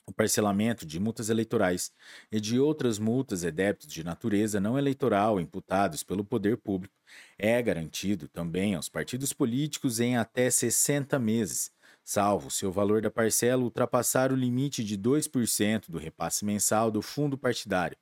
o 0.08 0.12
parcelamento 0.12 0.86
de 0.86 0.98
multas 0.98 1.28
eleitorais 1.28 1.92
e 2.32 2.40
de 2.40 2.58
outras 2.58 2.98
multas 2.98 3.44
e 3.44 3.50
débitos 3.50 3.88
de 3.88 4.02
natureza 4.02 4.58
não 4.58 4.78
eleitoral 4.78 5.38
imputados 5.38 6.02
pelo 6.02 6.24
poder 6.24 6.56
público 6.56 6.94
é 7.38 7.60
garantido 7.60 8.26
também 8.26 8.74
aos 8.74 8.88
partidos 8.88 9.32
políticos 9.32 10.00
em 10.00 10.16
até 10.16 10.48
60 10.48 11.18
meses, 11.18 11.70
salvo 12.02 12.50
se 12.50 12.64
o 12.64 12.72
valor 12.72 13.02
da 13.02 13.10
parcela 13.10 13.62
ultrapassar 13.62 14.32
o 14.32 14.36
limite 14.36 14.82
de 14.82 14.96
2% 14.96 15.90
do 15.90 15.98
repasse 15.98 16.44
mensal 16.44 16.90
do 16.90 17.02
fundo 17.02 17.36
partidário, 17.36 17.96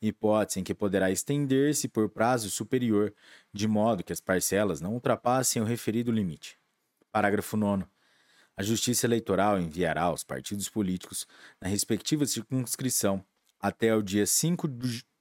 hipótese 0.00 0.60
em 0.60 0.64
que 0.64 0.74
poderá 0.74 1.10
estender-se 1.10 1.88
por 1.88 2.08
prazo 2.08 2.48
superior, 2.50 3.12
de 3.52 3.68
modo 3.68 4.02
que 4.02 4.12
as 4.12 4.20
parcelas 4.20 4.80
não 4.80 4.94
ultrapassem 4.94 5.60
o 5.60 5.66
referido 5.66 6.10
limite. 6.10 6.58
Parágrafo 7.12 7.56
9. 7.56 7.84
A 8.56 8.62
Justiça 8.62 9.06
Eleitoral 9.06 9.58
enviará 9.58 10.02
aos 10.02 10.22
partidos 10.22 10.68
políticos, 10.68 11.26
na 11.60 11.68
respectiva 11.68 12.26
circunscrição, 12.26 13.24
até 13.58 13.94
o 13.94 14.02
dia 14.02 14.26
5 14.26 14.68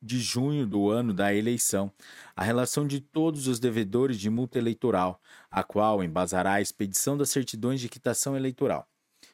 de 0.02 0.20
junho 0.20 0.66
do 0.66 0.90
ano 0.90 1.14
da 1.14 1.34
eleição, 1.34 1.92
a 2.36 2.44
relação 2.44 2.88
de 2.88 3.02
todos 3.02 3.48
os 3.48 3.60
devedores 3.60 4.20
de 4.20 4.30
multa 4.30 4.58
eleitoral, 4.58 5.22
a 5.52 5.64
qual 5.64 6.04
embasará 6.04 6.54
a 6.54 6.62
expedição 6.62 7.18
das 7.18 7.30
certidões 7.30 7.82
de 7.82 7.90
quitação 7.90 8.36
eleitoral. 8.36 8.88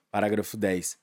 Parágrafo 0.09 0.57
10. 0.57 0.97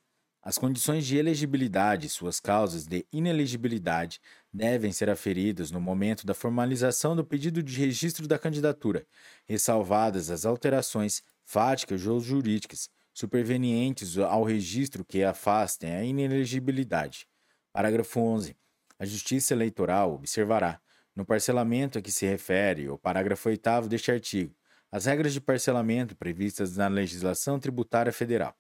As 0.45 0.59
condições 0.59 1.07
de 1.07 1.17
elegibilidade 1.17 2.07
e 2.07 2.11
suas 2.11 2.41
causas 2.41 2.85
de 2.85 3.07
inelegibilidade 3.13 4.21
devem 4.53 4.91
ser 4.91 5.09
aferidas 5.09 5.71
no 5.71 5.81
momento 5.81 6.27
da 6.27 6.35
formalização 6.35 7.15
do 7.15 7.25
pedido 7.25 7.63
de 7.63 7.79
registro 7.79 8.27
da 8.27 8.37
candidatura, 8.37 9.07
ressalvadas 9.47 10.31
as 10.31 10.45
alterações 10.45 11.23
fáticas 11.53 12.07
ou 12.07 12.19
jurídicas, 12.19 12.89
supervenientes 13.13 14.17
ao 14.17 14.43
registro 14.43 15.05
que 15.05 15.23
afastem 15.23 15.95
a 15.95 16.03
inelegibilidade. 16.03 17.27
Parágrafo 17.71 18.21
11. 18.21 18.57
A 18.99 19.05
Justiça 19.05 19.53
Eleitoral 19.53 20.15
observará, 20.15 20.81
no 21.15 21.27
parcelamento 21.27 21.99
a 21.99 22.01
que 22.01 22.11
se 22.11 22.25
refere 22.25 22.89
o 22.89 22.97
parágrafo 22.97 23.51
8 23.51 23.87
deste 23.87 24.11
artigo, 24.11 24.57
as 24.91 25.05
regras 25.05 25.35
de 25.35 25.43
parcelamento 25.43 26.17
previstas 26.17 26.79
na 26.79 26.89
legislação 26.89 27.61
tributária 27.61 28.15
federal. 28.15 28.57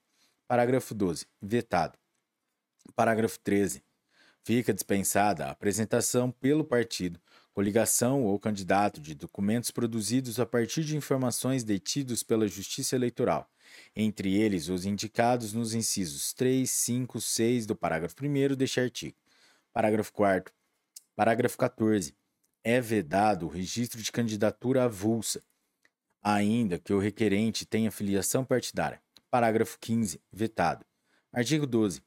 Parágrafo 0.47 0.95
12. 0.95 1.25
Vetado. 1.41 1.99
Parágrafo 2.95 3.39
13. 3.41 3.83
Fica 4.45 4.75
dispensada 4.75 5.47
a 5.47 5.51
apresentação 5.53 6.31
pelo 6.31 6.63
partido 6.63 7.19
coligação 7.53 8.25
ou 8.25 8.39
candidato 8.39 9.01
de 9.01 9.15
documentos 9.15 9.71
produzidos 9.71 10.41
a 10.41 10.47
partir 10.47 10.85
de 10.85 10.97
informações 10.97 11.63
detidos 11.63 12.23
pela 12.23 12.49
Justiça 12.49 12.97
Eleitoral, 12.97 13.49
entre 13.95 14.35
eles 14.35 14.69
os 14.69 14.87
indicados 14.87 15.53
nos 15.53 15.75
incisos 15.75 16.33
3, 16.33 16.69
5, 16.69 17.21
6 17.21 17.67
do 17.67 17.77
parágrafo 17.77 18.17
1 18.21 18.57
deste 18.57 18.81
artigo. 18.81 19.17
Parágrafo 19.73 20.13
4. 20.13 20.53
Parágrafo 21.15 21.59
14. 21.59 22.17
É 22.65 22.81
vedado 22.81 23.47
o 23.47 23.49
registro 23.49 24.01
de 24.01 24.11
candidatura 24.11 24.85
avulsa, 24.85 25.43
ainda 26.23 26.79
que 26.79 26.93
o 26.93 26.99
requerente 26.99 27.67
tenha 27.67 27.91
filiação 27.91 28.45
partidária. 28.45 29.03
Parágrafo 29.31 29.79
15. 29.81 30.21
Vetado. 30.33 30.87
Artigo 31.33 31.67
12. 31.67 32.03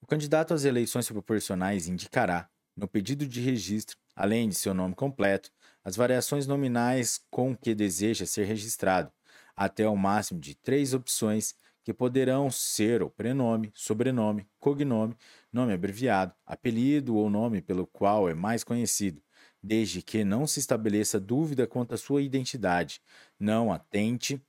O 0.00 0.06
candidato 0.06 0.54
às 0.54 0.64
eleições 0.64 1.08
proporcionais 1.08 1.86
indicará, 1.86 2.48
no 2.76 2.88
pedido 2.88 3.26
de 3.26 3.40
registro, 3.40 3.99
além 4.14 4.48
de 4.48 4.54
seu 4.54 4.74
nome 4.74 4.94
completo, 4.94 5.50
as 5.82 5.96
variações 5.96 6.46
nominais 6.46 7.20
com 7.30 7.56
que 7.56 7.74
deseja 7.74 8.26
ser 8.26 8.44
registrado, 8.44 9.10
até 9.56 9.88
o 9.88 9.96
máximo 9.96 10.40
de 10.40 10.54
três 10.54 10.94
opções 10.94 11.54
que 11.82 11.94
poderão 11.94 12.50
ser 12.50 13.02
o 13.02 13.10
prenome, 13.10 13.70
sobrenome, 13.74 14.46
cognome, 14.58 15.16
nome 15.52 15.72
abreviado, 15.72 16.34
apelido 16.46 17.16
ou 17.16 17.30
nome 17.30 17.62
pelo 17.62 17.86
qual 17.86 18.28
é 18.28 18.34
mais 18.34 18.62
conhecido, 18.62 19.22
desde 19.62 20.02
que 20.02 20.24
não 20.24 20.46
se 20.46 20.60
estabeleça 20.60 21.18
dúvida 21.18 21.66
quanto 21.66 21.94
à 21.94 21.98
sua 21.98 22.22
identidade, 22.22 23.00
não 23.38 23.72
atente 23.72 24.40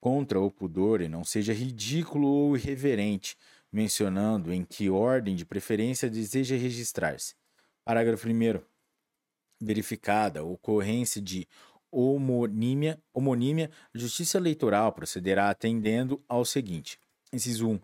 contra 0.00 0.40
o 0.40 0.50
pudor 0.50 1.00
e 1.00 1.08
não 1.08 1.24
seja 1.24 1.52
ridículo 1.52 2.26
ou 2.26 2.56
irreverente, 2.56 3.36
mencionando 3.72 4.52
em 4.52 4.64
que 4.64 4.90
ordem 4.90 5.36
de 5.36 5.46
preferência 5.46 6.10
deseja 6.10 6.56
registrar-se. 6.56 7.34
Parágrafo 7.84 8.28
1 8.28 8.71
verificada 9.62 10.40
a 10.40 10.44
ocorrência 10.44 11.20
de 11.20 11.46
homonímia, 11.90 13.00
homonímia, 13.12 13.70
a 13.94 13.98
Justiça 13.98 14.38
Eleitoral 14.38 14.92
procederá 14.92 15.50
atendendo 15.50 16.22
ao 16.28 16.44
seguinte: 16.44 16.98
inciso 17.32 17.68
1. 17.68 17.80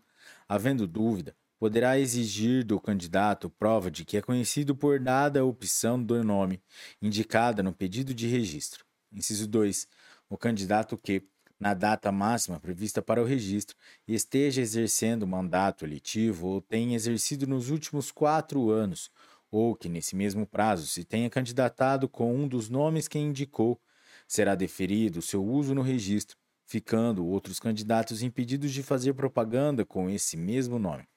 Havendo 0.48 0.86
dúvida, 0.86 1.36
poderá 1.58 1.98
exigir 1.98 2.64
do 2.64 2.80
candidato 2.80 3.50
prova 3.50 3.90
de 3.90 4.04
que 4.04 4.16
é 4.16 4.22
conhecido 4.22 4.74
por 4.74 4.98
dada 4.98 5.44
opção 5.44 6.02
do 6.02 6.22
nome 6.24 6.62
indicada 7.02 7.62
no 7.62 7.72
pedido 7.72 8.14
de 8.14 8.26
registro. 8.26 8.84
Inciso 9.12 9.46
2. 9.46 9.86
O 10.28 10.36
candidato 10.36 10.96
que, 10.96 11.22
na 11.58 11.74
data 11.74 12.12
máxima 12.12 12.60
prevista 12.60 13.02
para 13.02 13.20
o 13.20 13.26
registro, 13.26 13.76
esteja 14.06 14.62
exercendo 14.62 15.26
mandato 15.26 15.84
eletivo 15.84 16.46
ou 16.46 16.60
tenha 16.60 16.94
exercido 16.94 17.46
nos 17.46 17.70
últimos 17.70 18.10
quatro 18.10 18.70
anos 18.70 19.10
ou 19.50 19.74
que 19.74 19.88
nesse 19.88 20.14
mesmo 20.14 20.46
prazo 20.46 20.86
se 20.86 21.04
tenha 21.04 21.30
candidatado 21.30 22.08
com 22.08 22.34
um 22.34 22.46
dos 22.46 22.68
nomes 22.68 23.08
que 23.08 23.18
indicou, 23.18 23.80
será 24.26 24.54
deferido 24.54 25.22
seu 25.22 25.44
uso 25.44 25.74
no 25.74 25.82
registro, 25.82 26.36
ficando 26.66 27.26
outros 27.26 27.58
candidatos 27.58 28.22
impedidos 28.22 28.72
de 28.72 28.82
fazer 28.82 29.14
propaganda 29.14 29.84
com 29.84 30.10
esse 30.10 30.36
mesmo 30.36 30.78
nome. 30.78 31.08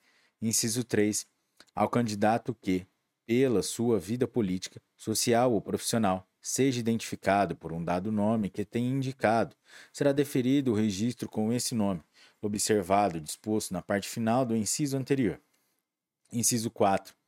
Inciso 0.42 0.84
3. 0.84 1.28
Ao 1.76 1.90
candidato 1.90 2.56
que, 2.56 2.88
pela 3.26 3.62
sua 3.62 4.00
vida 4.00 4.28
política, 4.28 4.82
social 4.96 5.52
ou 5.52 5.62
profissional, 5.62 6.28
seja 6.42 6.80
identificado 6.80 7.56
por 7.56 7.72
um 7.72 7.84
dado 7.84 8.12
nome 8.12 8.50
que 8.50 8.66
tenha 8.66 8.90
indicado, 8.90 9.56
será 9.94 10.12
deferido 10.12 10.72
o 10.72 10.76
registro 10.76 11.30
com 11.30 11.54
esse 11.54 11.76
nome, 11.76 12.02
observado 12.42 13.18
o 13.18 13.22
disposto 13.22 13.72
na 13.72 13.82
parte 13.82 14.10
final 14.10 14.46
do 14.46 14.56
inciso 14.56 14.98
anterior. 14.98 15.40
Inciso 16.32 16.72
4. 16.72 17.21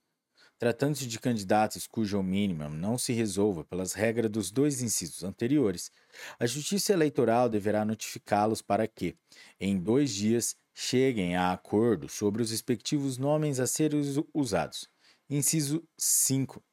Tratando-se 0.64 1.06
de 1.08 1.20
candidatos 1.20 1.86
cujo 1.86 2.24
mínimo 2.24 2.70
não 2.70 2.98
se 2.98 3.12
resolva 3.12 3.66
pelas 3.66 3.92
regras 3.92 4.32
dos 4.32 4.50
dois 4.50 4.82
incisos 4.82 5.22
anteriores, 5.22 5.92
a 6.40 6.46
Justiça 6.46 6.94
Eleitoral 6.94 7.50
deverá 7.50 7.84
notificá-los 7.84 8.62
para 8.62 8.88
que, 8.88 9.14
em 9.60 9.78
dois 9.78 10.16
dias, 10.16 10.56
cheguem 10.74 11.36
a 11.36 11.52
acordo 11.52 12.08
sobre 12.08 12.42
os 12.42 12.50
respectivos 12.50 13.18
nomes 13.18 13.60
a 13.60 13.68
serem 13.68 14.00
usados. 14.34 14.88
Inciso 15.30 15.84
5. 15.98 16.64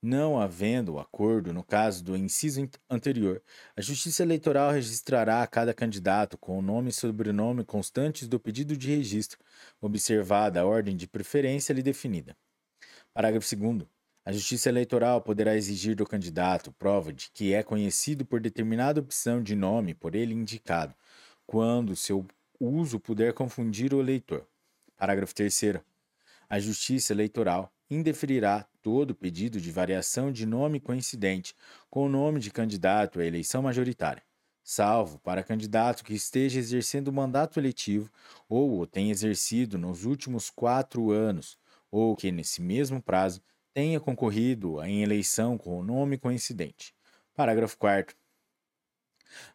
Não 0.00 0.40
havendo 0.40 0.98
acordo 0.98 1.52
no 1.52 1.62
caso 1.62 2.02
do 2.02 2.16
inciso 2.16 2.66
anterior, 2.88 3.42
a 3.76 3.82
Justiça 3.82 4.22
Eleitoral 4.22 4.72
registrará 4.72 5.42
a 5.42 5.46
cada 5.46 5.74
candidato 5.74 6.38
com 6.38 6.58
o 6.58 6.62
nome 6.62 6.88
e 6.88 6.94
sobrenome 6.94 7.66
constantes 7.66 8.26
do 8.26 8.40
pedido 8.40 8.74
de 8.78 8.96
registro, 8.96 9.38
observada 9.78 10.62
a 10.62 10.64
ordem 10.64 10.96
de 10.96 11.06
preferência 11.06 11.74
lhe 11.74 11.82
definida. 11.82 12.34
Parágrafo 13.12 13.56
2. 13.56 13.88
A 14.24 14.30
Justiça 14.30 14.68
Eleitoral 14.68 15.20
poderá 15.20 15.56
exigir 15.56 15.96
do 15.96 16.06
candidato 16.06 16.70
prova 16.70 17.12
de 17.12 17.28
que 17.32 17.52
é 17.52 17.60
conhecido 17.60 18.24
por 18.24 18.40
determinada 18.40 19.00
opção 19.00 19.42
de 19.42 19.56
nome 19.56 19.94
por 19.94 20.14
ele 20.14 20.32
indicado, 20.32 20.94
quando 21.44 21.96
seu 21.96 22.24
uso 22.60 23.00
puder 23.00 23.32
confundir 23.32 23.92
o 23.92 24.00
eleitor. 24.00 24.46
Parágrafo 24.96 25.34
3. 25.34 25.82
A 26.48 26.60
Justiça 26.60 27.12
Eleitoral 27.12 27.72
indeferirá 27.90 28.64
todo 28.80 29.12
pedido 29.12 29.60
de 29.60 29.72
variação 29.72 30.30
de 30.30 30.46
nome 30.46 30.78
coincidente 30.78 31.56
com 31.90 32.06
o 32.06 32.08
nome 32.08 32.38
de 32.38 32.52
candidato 32.52 33.18
à 33.18 33.26
eleição 33.26 33.60
majoritária, 33.60 34.22
salvo 34.62 35.18
para 35.18 35.42
candidato 35.42 36.04
que 36.04 36.14
esteja 36.14 36.60
exercendo 36.60 37.12
mandato 37.12 37.58
eletivo 37.58 38.08
ou 38.48 38.78
o 38.78 38.86
tenha 38.86 39.10
exercido 39.10 39.76
nos 39.76 40.04
últimos 40.04 40.48
quatro 40.48 41.10
anos 41.10 41.58
ou 41.90 42.16
que, 42.16 42.30
nesse 42.30 42.60
mesmo 42.62 43.02
prazo, 43.02 43.42
tenha 43.72 44.00
concorrido 44.00 44.82
em 44.82 45.02
eleição 45.02 45.56
com 45.56 45.78
o 45.78 45.82
nome 45.82 46.18
coincidente. 46.18 46.94
Parágrafo 47.34 47.76
4. 47.78 48.16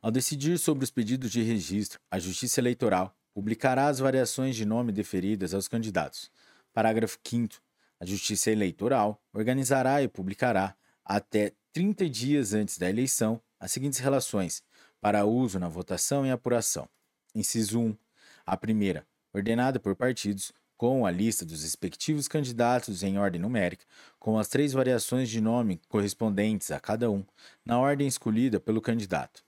Ao 0.02 0.10
decidir 0.10 0.58
sobre 0.58 0.84
os 0.84 0.92
pedidos 0.92 1.32
de 1.32 1.42
registro, 1.44 2.00
a 2.10 2.18
Justiça 2.18 2.60
Eleitoral 2.60 3.16
publicará 3.34 3.88
as 3.88 4.00
variações 4.00 4.56
de 4.56 4.66
nome 4.66 4.92
deferidas 4.92 5.54
aos 5.54 5.68
candidatos. 5.68 6.32
Parágrafo 6.74 7.18
5. 7.24 7.56
A 8.00 8.06
Justiça 8.06 8.52
Eleitoral 8.52 9.22
organizará 9.34 10.02
e 10.02 10.08
publicará, 10.08 10.76
até 11.04 11.52
30 11.74 12.10
dias 12.10 12.54
antes 12.54 12.78
da 12.78 12.90
eleição, 12.90 13.42
as 13.60 13.72
seguintes 13.72 14.00
relações, 14.00 14.64
para 15.02 15.26
uso 15.26 15.60
na 15.60 15.68
votação 15.68 16.26
e 16.26 16.32
apuração. 16.32 16.88
Inciso 17.34 17.80
1. 17.80 17.98
A 18.46 18.56
primeira, 18.56 19.06
ordenada 19.34 19.80
por 19.80 19.96
partidos, 19.96 20.54
com 20.78 21.06
a 21.06 21.12
lista 21.12 21.46
dos 21.46 21.64
respectivos 21.64 22.28
candidatos 22.28 23.04
em 23.04 23.18
ordem 23.18 23.42
numérica, 23.42 23.86
com 24.20 24.38
as 24.38 24.48
três 24.48 24.74
variações 24.74 25.30
de 25.30 25.40
nome 25.40 25.82
correspondentes 25.88 26.72
a 26.72 26.80
cada 26.80 27.10
um, 27.10 27.24
na 27.66 27.80
ordem 27.80 28.08
escolhida 28.08 28.60
pelo 28.60 28.82
candidato. 28.82 29.44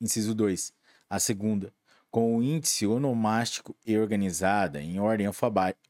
Inciso 0.00 0.34
2. 0.34 0.72
A 1.10 1.18
segunda, 1.18 1.72
com 2.10 2.36
o 2.36 2.42
índice 2.42 2.86
onomástico 2.86 3.76
e 3.84 3.98
organizada 3.98 4.80
em 4.80 4.98
ordem 4.98 5.26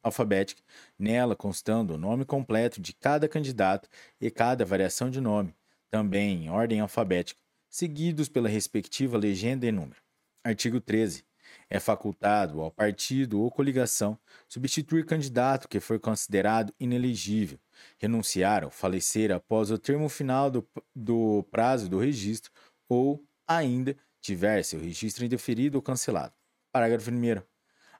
alfabética, 0.02 0.62
nela 0.98 1.36
constando 1.36 1.94
o 1.94 1.98
nome 1.98 2.24
completo 2.24 2.80
de 2.80 2.92
cada 2.92 3.28
candidato 3.28 3.88
e 4.20 4.30
cada 4.30 4.64
variação 4.64 5.10
de 5.10 5.20
nome, 5.20 5.54
também 5.90 6.44
em 6.44 6.50
ordem 6.50 6.80
alfabética, 6.80 7.40
seguidos 7.68 8.28
pela 8.28 8.48
respectiva 8.48 9.18
legenda 9.18 9.66
e 9.66 9.72
número. 9.72 10.00
Artigo 10.42 10.80
13. 10.80 11.27
É 11.70 11.78
facultado 11.78 12.60
ao 12.60 12.70
partido 12.70 13.40
ou 13.40 13.50
coligação 13.50 14.18
substituir 14.48 15.04
candidato 15.04 15.68
que 15.68 15.80
for 15.80 16.00
considerado 16.00 16.72
inelegível, 16.80 17.58
renunciar 17.98 18.64
ou 18.64 18.70
falecer 18.70 19.30
após 19.30 19.70
o 19.70 19.78
termo 19.78 20.08
final 20.08 20.50
do, 20.50 20.66
do 20.94 21.42
prazo 21.50 21.88
do 21.88 21.98
registro 21.98 22.50
ou, 22.88 23.22
ainda, 23.46 23.94
tiver 24.20 24.62
seu 24.62 24.80
registro 24.80 25.24
indeferido 25.24 25.76
ou 25.76 25.82
cancelado. 25.82 26.34
Parágrafo 26.72 27.10
1. 27.10 27.42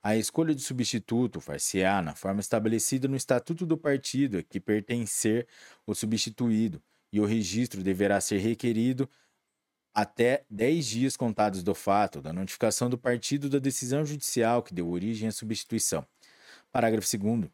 A 0.03 0.17
escolha 0.17 0.55
de 0.55 0.63
substituto 0.63 1.41
far-se-á 1.41 2.01
na 2.01 2.15
forma 2.15 2.41
estabelecida 2.41 3.09
no 3.09 3.17
Estatuto 3.17 3.67
do 3.67 3.77
Partido 3.77 4.39
a 4.39 4.43
que 4.43 4.61
pertencer 4.61 5.47
o 5.87 5.95
substituído, 5.95 6.83
e 7.13 7.21
o 7.21 7.25
registro 7.25 7.83
deverá 7.83 8.21
ser 8.21 8.39
requerido 8.39 9.09
até 9.95 10.45
10 10.51 10.87
dias 10.87 11.17
contados 11.17 11.63
do 11.63 11.75
fato 11.75 12.21
da 12.21 12.33
notificação 12.33 12.89
do 12.89 12.99
partido 12.99 13.49
da 13.49 13.59
decisão 13.59 14.05
judicial 14.05 14.63
que 14.63 14.75
deu 14.75 14.89
origem 14.89 15.29
à 15.29 15.33
substituição. 15.33 16.07
Parágrafo 16.71 17.07
2. 17.17 17.51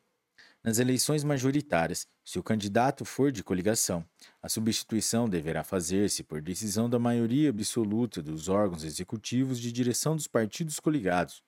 Nas 0.65 0.79
eleições 0.79 1.23
majoritárias, 1.23 2.07
se 2.25 2.39
o 2.39 2.43
candidato 2.43 3.05
for 3.05 3.31
de 3.31 3.45
coligação, 3.45 4.03
a 4.43 4.49
substituição 4.49 5.29
deverá 5.29 5.63
fazer-se 5.63 6.23
por 6.23 6.41
decisão 6.41 6.89
da 6.89 6.99
maioria 6.99 7.51
absoluta 7.51 8.23
dos 8.23 8.49
órgãos 8.49 8.83
executivos 8.83 9.61
de 9.61 9.71
direção 9.71 10.17
dos 10.17 10.27
partidos 10.27 10.81
coligados, 10.81 11.43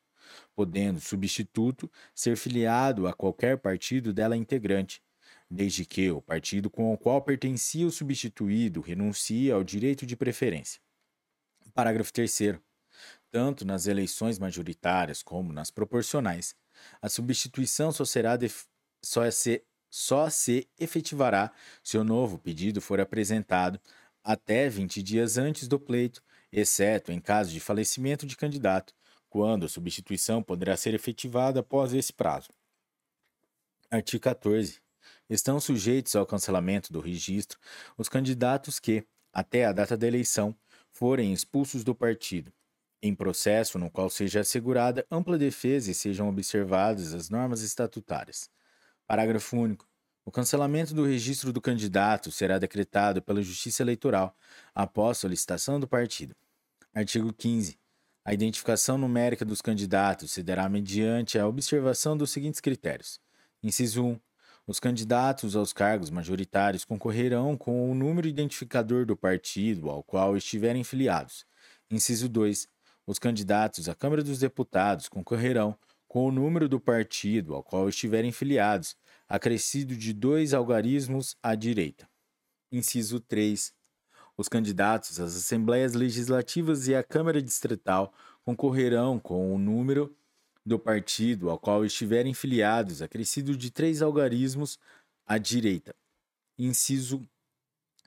podendo 0.55 0.99
o 0.99 1.01
substituto 1.01 1.91
ser 2.15 2.37
filiado 2.37 3.07
a 3.07 3.15
qualquer 3.15 3.57
partido 3.57 4.13
dela 4.13 4.37
integrante, 4.37 5.01
desde 5.51 5.85
que 5.85 6.11
o 6.11 6.21
partido 6.21 6.69
com 6.69 6.93
o 6.93 6.99
qual 6.99 7.23
pertencia 7.23 7.87
o 7.87 7.91
substituído 7.91 8.81
renuncie 8.81 9.51
ao 9.51 9.63
direito 9.63 10.05
de 10.05 10.17
preferência. 10.17 10.81
Parágrafo 11.73 12.13
3. 12.13 12.59
Tanto 13.31 13.65
nas 13.65 13.87
eleições 13.87 14.39
majoritárias 14.39 15.23
como 15.23 15.53
nas 15.53 15.71
proporcionais, 15.71 16.55
a 17.01 17.09
substituição 17.09 17.93
só 17.93 18.05
será 18.05 18.39
só, 19.03 19.31
se, 19.31 19.63
só 19.91 20.29
se 20.31 20.69
efetivará 20.79 21.53
se 21.83 21.99
o 21.99 22.05
novo 22.05 22.39
pedido 22.39 22.81
for 22.81 23.01
apresentado 23.01 23.81
até 24.25 24.69
20 24.69 25.03
dias 25.03 25.39
antes 25.39 25.69
do 25.69 25.79
pleito, 25.79 26.23
exceto 26.51 27.13
em 27.13 27.21
caso 27.21 27.53
de 27.53 27.61
falecimento 27.61 28.27
de 28.27 28.37
candidato, 28.37 28.93
quando 29.29 29.67
a 29.67 29.69
substituição 29.69 30.43
poderá 30.43 30.77
ser 30.77 30.95
efetivada 30.95 31.61
após 31.61 31.93
esse 31.93 32.13
prazo. 32.13 32.49
Artigo 33.91 34.23
14. 34.23 34.86
Estão 35.29 35.59
sujeitos 35.59 36.15
ao 36.15 36.25
cancelamento 36.25 36.93
do 36.93 37.01
registro 37.01 37.59
os 37.99 38.09
candidatos 38.09 38.79
que, 38.79 39.05
até 39.33 39.67
a 39.67 39.73
data 39.73 39.97
da 39.97 40.07
eleição, 40.07 40.57
forem 40.91 41.33
expulsos 41.33 41.83
do 41.83 41.95
partido, 41.95 42.53
em 43.03 43.15
processo 43.15 43.79
no 43.79 43.91
qual 43.91 44.09
seja 44.09 44.41
assegurada 44.41 45.07
ampla 45.11 45.37
defesa 45.37 45.91
e 45.91 45.95
sejam 45.95 46.29
observadas 46.29 47.13
as 47.13 47.29
normas 47.29 47.61
estatutárias. 47.63 48.49
Parágrafo 49.07 49.57
único. 49.57 49.87
O 50.25 50.31
cancelamento 50.31 50.93
do 50.93 51.05
registro 51.05 51.53
do 51.53 51.61
candidato 51.61 52.33
será 52.33 52.59
decretado 52.59 53.23
pela 53.23 53.43
Justiça 53.43 53.83
Eleitoral 53.83 54.37
após 54.75 55.19
solicitação 55.19 55.79
do 55.79 55.87
partido. 55.87 56.35
Artigo 56.93 57.33
15. 57.33 57.79
A 58.25 58.35
identificação 58.35 58.99
numérica 58.99 59.45
dos 59.45 59.63
candidatos 59.63 60.33
se 60.33 60.43
dará 60.43 60.69
mediante 60.69 61.39
a 61.39 61.47
observação 61.47 62.17
dos 62.17 62.31
seguintes 62.31 62.59
critérios. 62.59 63.21
Inciso 63.63 64.05
1. 64.05 64.26
Os 64.69 64.81
candidatos 64.81 65.55
aos 65.55 65.73
cargos 65.73 66.11
majoritários 66.11 66.85
concorrerão 66.85 67.57
com 67.57 67.89
o 67.89 67.95
número 67.95 68.27
identificador 68.27 69.07
do 69.07 69.17
partido 69.17 69.89
ao 69.89 70.03
qual 70.03 70.37
estiverem 70.37 70.83
filiados. 70.83 71.47
Inciso 71.89 72.29
2. 72.29 72.67
Os 73.07 73.17
candidatos 73.17 73.89
à 73.89 73.95
Câmara 73.95 74.25
dos 74.25 74.41
Deputados 74.41 75.09
concorrerão 75.09 75.79
com 76.09 76.27
o 76.27 76.33
número 76.33 76.69
do 76.69 76.81
partido 76.81 77.55
ao 77.55 77.63
qual 77.63 77.89
estiverem 77.89 78.33
filiados, 78.33 78.97
acrescido 79.29 79.97
de 79.97 80.13
dois 80.13 80.53
algarismos 80.53 81.37
à 81.41 81.55
direita. 81.55 82.09
Inciso 82.73 83.21
3. 83.21 83.73
Os 84.37 84.49
candidatos 84.49 85.21
às 85.21 85.37
Assembleias 85.37 85.95
Legislativas 85.95 86.89
e 86.89 86.95
à 86.97 87.05
Câmara 87.05 87.41
Distrital 87.41 88.13
concorrerão 88.45 89.21
com 89.21 89.55
o 89.55 89.59
número 89.59 90.13
do 90.67 90.81
partido 90.81 91.49
ao 91.49 91.59
qual 91.61 91.85
estiverem 91.85 92.35
filiados, 92.35 93.01
acrescido 93.01 93.57
de 93.57 93.71
três 93.71 94.03
algarismos 94.03 94.81
à 95.25 95.39
direita. 95.39 95.95
Inciso 96.59 97.25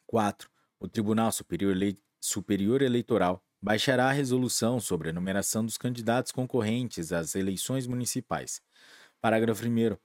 4. 0.06 0.50
O 0.78 0.88
Tribunal 0.88 1.32
Superior, 1.32 1.72
Ele 1.72 1.98
Superior 2.20 2.82
Eleitoral 2.82 3.42
baixará 3.62 4.10
a 4.10 4.12
resolução 4.12 4.78
sobre 4.78 5.10
a 5.10 5.14
numeração 5.14 5.66
dos 5.66 5.78
candidatos 5.78 6.34
concorrentes 6.34 7.14
às 7.14 7.34
eleições 7.34 7.88
municipais. 7.88 8.62
Parágrafo 9.22 9.66
1. 9.66 9.98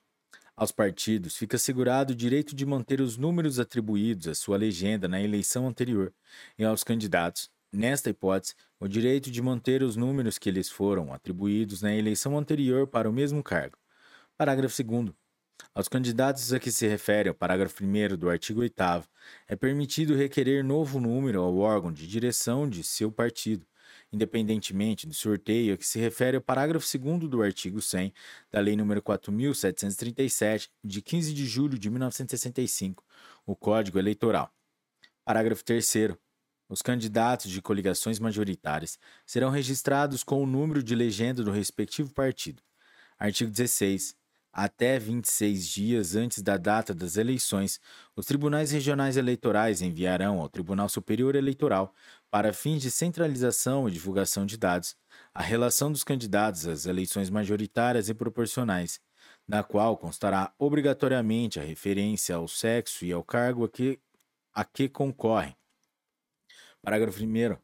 Aos 0.56 0.70
partidos 0.70 1.36
fica 1.36 1.56
assegurado 1.56 2.12
o 2.12 2.16
direito 2.16 2.54
de 2.54 2.64
manter 2.64 3.00
os 3.00 3.16
números 3.16 3.58
atribuídos 3.58 4.28
à 4.28 4.34
sua 4.34 4.56
legenda 4.56 5.08
na 5.08 5.20
eleição 5.20 5.66
anterior, 5.66 6.14
e 6.56 6.64
aos 6.64 6.84
candidatos, 6.84 7.50
nesta 7.74 8.10
hipótese, 8.10 8.54
o 8.80 8.88
direito 8.88 9.30
de 9.30 9.42
manter 9.42 9.82
os 9.82 9.96
números 9.96 10.38
que 10.38 10.50
lhes 10.50 10.68
foram 10.70 11.12
atribuídos 11.12 11.82
na 11.82 11.94
eleição 11.94 12.38
anterior 12.38 12.86
para 12.86 13.08
o 13.08 13.12
mesmo 13.12 13.42
cargo. 13.42 13.76
Parágrafo 14.36 14.82
2. 14.82 15.12
Aos 15.74 15.88
candidatos 15.88 16.52
a 16.52 16.60
que 16.60 16.70
se 16.70 16.86
refere 16.86 17.30
o 17.30 17.34
parágrafo 17.34 17.82
1 17.84 18.16
do 18.16 18.28
artigo 18.28 18.60
8, 18.60 18.74
é 19.48 19.56
permitido 19.56 20.14
requerer 20.14 20.64
novo 20.64 21.00
número 21.00 21.40
ao 21.40 21.56
órgão 21.58 21.92
de 21.92 22.06
direção 22.06 22.68
de 22.68 22.82
seu 22.84 23.10
partido, 23.10 23.66
independentemente 24.12 25.06
do 25.06 25.14
sorteio 25.14 25.74
a 25.74 25.76
que 25.76 25.86
se 25.86 25.98
refere 25.98 26.36
o 26.36 26.40
parágrafo 26.40 26.86
2 26.98 27.28
do 27.28 27.42
artigo 27.42 27.80
100 27.80 28.12
da 28.50 28.60
Lei 28.60 28.74
nº 28.74 29.00
4.737, 29.00 30.70
de 30.82 31.02
15 31.02 31.32
de 31.34 31.46
julho 31.46 31.78
de 31.78 31.90
1965, 31.90 33.04
o 33.46 33.56
Código 33.56 33.98
Eleitoral. 33.98 34.52
Parágrafo 35.24 35.64
3. 35.64 36.23
Os 36.74 36.82
candidatos 36.82 37.52
de 37.52 37.62
coligações 37.62 38.18
majoritárias 38.18 38.98
serão 39.24 39.48
registrados 39.48 40.24
com 40.24 40.42
o 40.42 40.46
número 40.46 40.82
de 40.82 40.92
legenda 40.92 41.40
do 41.44 41.52
respectivo 41.52 42.12
partido. 42.12 42.60
Artigo 43.16 43.48
16. 43.48 44.16
Até 44.52 44.98
26 44.98 45.68
dias 45.68 46.16
antes 46.16 46.42
da 46.42 46.56
data 46.56 46.92
das 46.92 47.16
eleições, 47.16 47.80
os 48.16 48.26
tribunais 48.26 48.72
regionais 48.72 49.16
eleitorais 49.16 49.82
enviarão 49.82 50.40
ao 50.40 50.48
Tribunal 50.48 50.88
Superior 50.88 51.36
Eleitoral, 51.36 51.94
para 52.28 52.52
fins 52.52 52.82
de 52.82 52.90
centralização 52.90 53.88
e 53.88 53.92
divulgação 53.92 54.44
de 54.44 54.56
dados, 54.56 54.96
a 55.32 55.44
relação 55.44 55.92
dos 55.92 56.02
candidatos 56.02 56.66
às 56.66 56.86
eleições 56.86 57.30
majoritárias 57.30 58.08
e 58.08 58.14
proporcionais, 58.14 58.98
na 59.46 59.62
qual 59.62 59.96
constará 59.96 60.52
obrigatoriamente 60.58 61.60
a 61.60 61.62
referência 61.62 62.34
ao 62.34 62.48
sexo 62.48 63.04
e 63.04 63.12
ao 63.12 63.22
cargo 63.22 63.64
a 63.64 63.68
que, 63.68 64.00
a 64.52 64.64
que 64.64 64.88
concorrem 64.88 65.54
Parágrafo 66.84 67.24
1. 67.24 67.56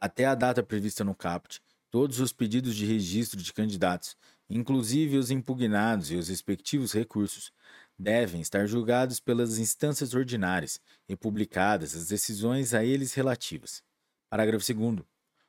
Até 0.00 0.24
a 0.24 0.34
data 0.34 0.60
prevista 0.60 1.04
no 1.04 1.14
CAPT, 1.14 1.60
todos 1.88 2.18
os 2.18 2.32
pedidos 2.32 2.74
de 2.74 2.84
registro 2.84 3.40
de 3.40 3.52
candidatos, 3.52 4.16
inclusive 4.50 5.16
os 5.16 5.30
impugnados 5.30 6.10
e 6.10 6.16
os 6.16 6.28
respectivos 6.28 6.92
recursos, 6.92 7.52
devem 7.96 8.40
estar 8.40 8.66
julgados 8.66 9.20
pelas 9.20 9.58
instâncias 9.58 10.14
ordinárias 10.14 10.80
e 11.08 11.14
publicadas 11.14 11.94
as 11.94 12.08
decisões 12.08 12.74
a 12.74 12.84
eles 12.84 13.14
relativas. 13.14 13.84
Parágrafo 14.28 14.74
2. 14.74 14.98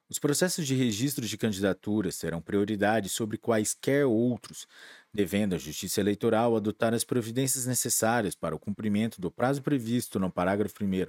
Os 0.08 0.20
processos 0.20 0.68
de 0.68 0.76
registro 0.76 1.26
de 1.26 1.38
candidaturas 1.40 2.20
terão 2.20 2.40
prioridade 2.40 3.10
sobre 3.10 3.40
quaisquer 3.40 4.06
outros, 4.06 4.68
devendo 5.12 5.56
a 5.56 5.58
Justiça 5.58 6.02
Eleitoral 6.02 6.56
adotar 6.56 6.94
as 6.94 7.04
providências 7.04 7.66
necessárias 7.66 8.36
para 8.36 8.56
o 8.56 8.60
cumprimento 8.60 9.20
do 9.20 9.32
prazo 9.32 9.64
previsto 9.64 10.20
no 10.20 10.32
parágrafo 10.32 10.84
1 10.84 11.08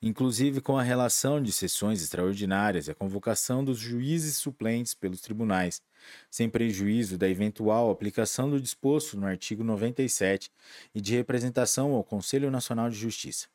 inclusive 0.00 0.60
com 0.60 0.78
a 0.78 0.82
relação 0.82 1.42
de 1.42 1.50
sessões 1.50 2.02
extraordinárias 2.02 2.86
e 2.86 2.90
a 2.90 2.94
convocação 2.94 3.64
dos 3.64 3.78
juízes 3.78 4.36
suplentes 4.36 4.94
pelos 4.94 5.20
tribunais, 5.20 5.82
sem 6.30 6.48
prejuízo 6.48 7.18
da 7.18 7.28
eventual 7.28 7.90
aplicação 7.90 8.48
do 8.48 8.60
disposto 8.60 9.16
no 9.16 9.26
artigo 9.26 9.64
97 9.64 10.50
e 10.94 11.00
de 11.00 11.16
representação 11.16 11.92
ao 11.92 12.04
Conselho 12.04 12.50
Nacional 12.50 12.88
de 12.88 12.96
Justiça. 12.96 13.48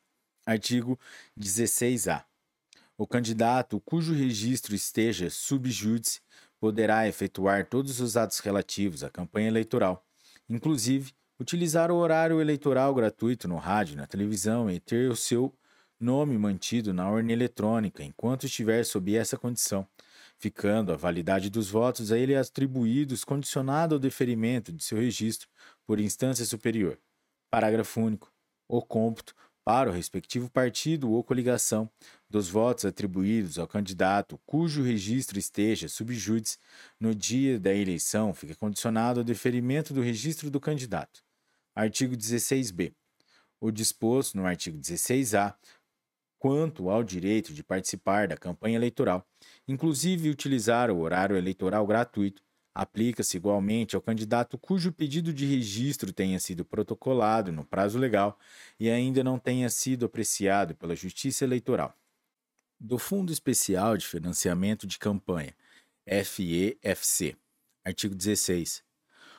Artigo 0.46 0.98
16-A. 1.38 2.24
O 2.96 3.06
candidato 3.06 3.80
cujo 3.80 4.12
registro 4.12 4.74
esteja 4.74 5.30
subjúdice 5.30 6.20
poderá 6.60 7.08
efetuar 7.08 7.66
todos 7.66 8.00
os 8.00 8.16
atos 8.16 8.38
relativos 8.38 9.02
à 9.02 9.10
campanha 9.10 9.48
eleitoral, 9.48 10.04
inclusive 10.48 11.12
utilizar 11.40 11.90
o 11.90 11.96
horário 11.96 12.40
eleitoral 12.40 12.94
gratuito 12.94 13.48
no 13.48 13.56
rádio, 13.56 13.96
na 13.96 14.06
televisão 14.06 14.70
e 14.70 14.78
ter 14.78 15.10
o 15.10 15.16
seu 15.16 15.52
nome 16.00 16.36
mantido 16.36 16.92
na 16.92 17.10
urna 17.10 17.32
eletrônica 17.32 18.02
enquanto 18.02 18.46
estiver 18.46 18.84
sob 18.84 19.14
essa 19.14 19.36
condição, 19.36 19.86
ficando 20.38 20.92
a 20.92 20.96
validade 20.96 21.48
dos 21.48 21.70
votos 21.70 22.12
a 22.12 22.18
ele 22.18 22.36
atribuídos 22.36 23.24
condicionado 23.24 23.94
ao 23.94 23.98
deferimento 23.98 24.72
de 24.72 24.82
seu 24.82 24.98
registro 24.98 25.48
por 25.86 26.00
instância 26.00 26.44
superior. 26.44 26.98
Parágrafo 27.50 28.00
único. 28.00 28.32
O 28.68 28.82
cômputo 28.82 29.34
para 29.64 29.88
o 29.88 29.92
respectivo 29.92 30.50
partido 30.50 31.10
ou 31.10 31.24
coligação 31.24 31.90
dos 32.28 32.48
votos 32.48 32.84
atribuídos 32.84 33.58
ao 33.58 33.66
candidato 33.66 34.38
cujo 34.44 34.82
registro 34.82 35.38
esteja 35.38 35.88
subjúdice 35.88 36.58
no 37.00 37.14
dia 37.14 37.58
da 37.58 37.74
eleição 37.74 38.34
fica 38.34 38.54
condicionado 38.54 39.20
ao 39.20 39.24
deferimento 39.24 39.94
do 39.94 40.02
registro 40.02 40.50
do 40.50 40.60
candidato. 40.60 41.22
Artigo 41.74 42.14
16b. 42.14 42.92
O 43.60 43.70
disposto 43.70 44.36
no 44.36 44.44
artigo 44.44 44.78
16a 44.78 45.54
quanto 46.44 46.90
ao 46.90 47.02
direito 47.02 47.54
de 47.54 47.64
participar 47.64 48.28
da 48.28 48.36
campanha 48.36 48.76
eleitoral, 48.76 49.26
inclusive 49.66 50.28
utilizar 50.28 50.90
o 50.90 50.98
horário 50.98 51.38
eleitoral 51.38 51.86
gratuito, 51.86 52.42
aplica-se 52.74 53.38
igualmente 53.38 53.96
ao 53.96 54.02
candidato 54.02 54.58
cujo 54.58 54.92
pedido 54.92 55.32
de 55.32 55.46
registro 55.46 56.12
tenha 56.12 56.38
sido 56.38 56.62
protocolado 56.62 57.50
no 57.50 57.64
prazo 57.64 57.98
legal 57.98 58.38
e 58.78 58.90
ainda 58.90 59.24
não 59.24 59.38
tenha 59.38 59.70
sido 59.70 60.04
apreciado 60.04 60.74
pela 60.74 60.94
Justiça 60.94 61.46
Eleitoral. 61.46 61.96
Do 62.78 62.98
Fundo 62.98 63.32
Especial 63.32 63.96
de 63.96 64.06
Financiamento 64.06 64.86
de 64.86 64.98
Campanha, 64.98 65.56
FEFC, 66.06 67.38
artigo 67.82 68.14
16. 68.14 68.84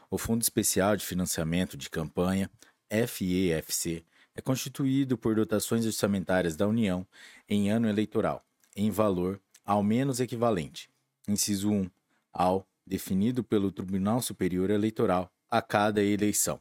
O 0.09 0.17
Fundo 0.17 0.41
Especial 0.41 0.97
de 0.97 1.05
Financiamento 1.05 1.77
de 1.77 1.87
Campanha, 1.87 2.49
FEFC, 2.89 4.03
é 4.35 4.41
constituído 4.41 5.17
por 5.17 5.35
dotações 5.35 5.85
orçamentárias 5.85 6.55
da 6.55 6.67
União 6.67 7.07
em 7.47 7.71
ano 7.71 7.87
eleitoral, 7.87 8.45
em 8.75 8.91
valor 8.91 9.41
ao 9.63 9.81
menos 9.81 10.19
equivalente, 10.19 10.89
inciso 11.27 11.71
1, 11.71 11.89
ao 12.33 12.67
definido 12.85 13.43
pelo 13.43 13.71
Tribunal 13.71 14.21
Superior 14.21 14.69
Eleitoral 14.69 15.31
a 15.49 15.61
cada 15.61 16.03
eleição, 16.03 16.59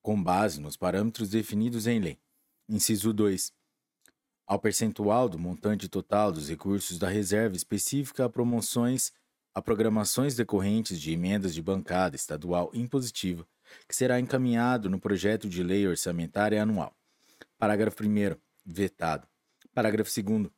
com 0.00 0.22
base 0.22 0.60
nos 0.60 0.76
parâmetros 0.76 1.28
definidos 1.30 1.86
em 1.86 1.98
lei. 1.98 2.18
Inciso 2.68 3.12
2, 3.12 3.52
ao 4.46 4.58
percentual 4.58 5.28
do 5.28 5.38
montante 5.38 5.88
total 5.88 6.30
dos 6.30 6.48
recursos 6.48 6.98
da 6.98 7.08
reserva 7.08 7.56
específica 7.56 8.24
a 8.24 8.30
promoções 8.30 9.12
a 9.54 9.60
programações 9.60 10.34
decorrentes 10.34 10.98
de 10.98 11.12
emendas 11.12 11.52
de 11.52 11.60
bancada 11.60 12.16
estadual 12.16 12.70
impositiva 12.72 13.46
que 13.88 13.96
será 13.96 14.18
encaminhado 14.18 14.88
no 14.88 14.98
projeto 14.98 15.48
de 15.48 15.62
lei 15.62 15.86
orçamentária 15.86 16.62
anual. 16.62 16.94
Parágrafo 17.58 18.02
1. 18.04 18.36
Vetado. 18.64 19.26
Parágrafo 19.74 20.10
2. 20.22 20.50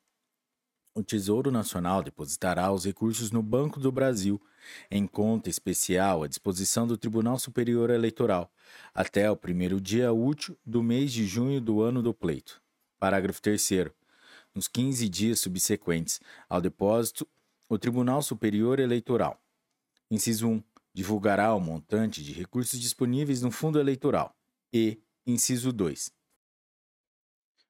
O 0.96 1.02
Tesouro 1.02 1.50
Nacional 1.50 2.04
depositará 2.04 2.70
os 2.70 2.84
recursos 2.84 3.32
no 3.32 3.42
Banco 3.42 3.80
do 3.80 3.90
Brasil, 3.90 4.40
em 4.88 5.06
conta 5.06 5.50
especial 5.50 6.22
à 6.22 6.28
disposição 6.28 6.86
do 6.86 6.96
Tribunal 6.96 7.36
Superior 7.38 7.90
Eleitoral, 7.90 8.48
até 8.94 9.28
o 9.28 9.36
primeiro 9.36 9.80
dia 9.80 10.12
útil 10.12 10.56
do 10.64 10.82
mês 10.84 11.12
de 11.12 11.26
junho 11.26 11.60
do 11.60 11.82
ano 11.82 12.00
do 12.00 12.14
pleito. 12.14 12.62
Parágrafo 12.98 13.42
3. 13.42 13.90
Nos 14.54 14.68
15 14.68 15.08
dias 15.08 15.40
subsequentes 15.40 16.20
ao 16.48 16.60
depósito, 16.60 17.26
o 17.68 17.76
Tribunal 17.76 18.22
Superior 18.22 18.78
Eleitoral. 18.78 19.42
Inciso 20.08 20.48
1 20.48 20.62
divulgará 20.94 21.52
o 21.54 21.60
montante 21.60 22.22
de 22.22 22.32
recursos 22.32 22.80
disponíveis 22.80 23.42
no 23.42 23.50
fundo 23.50 23.80
eleitoral. 23.80 24.34
E, 24.72 25.02
inciso 25.26 25.72
2. 25.72 26.10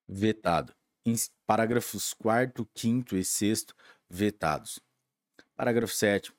Vetado. 0.06 0.74
Parágrafos 1.46 2.14
4, 2.14 2.68
5 2.74 3.16
e 3.16 3.24
6 3.24 3.66
vetados. 4.08 4.78
Parágrafo 5.56 5.94
7. 5.94 6.32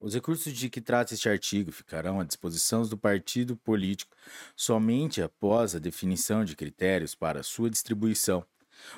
Os 0.00 0.14
recursos 0.14 0.52
de 0.52 0.68
que 0.68 0.80
trata 0.80 1.14
este 1.14 1.28
artigo 1.28 1.72
ficarão 1.72 2.20
à 2.20 2.24
disposição 2.24 2.82
do 2.82 2.98
partido 2.98 3.56
político 3.56 4.14
somente 4.54 5.22
após 5.22 5.74
a 5.74 5.78
definição 5.78 6.44
de 6.44 6.54
critérios 6.54 7.14
para 7.14 7.42
sua 7.42 7.70
distribuição, 7.70 8.46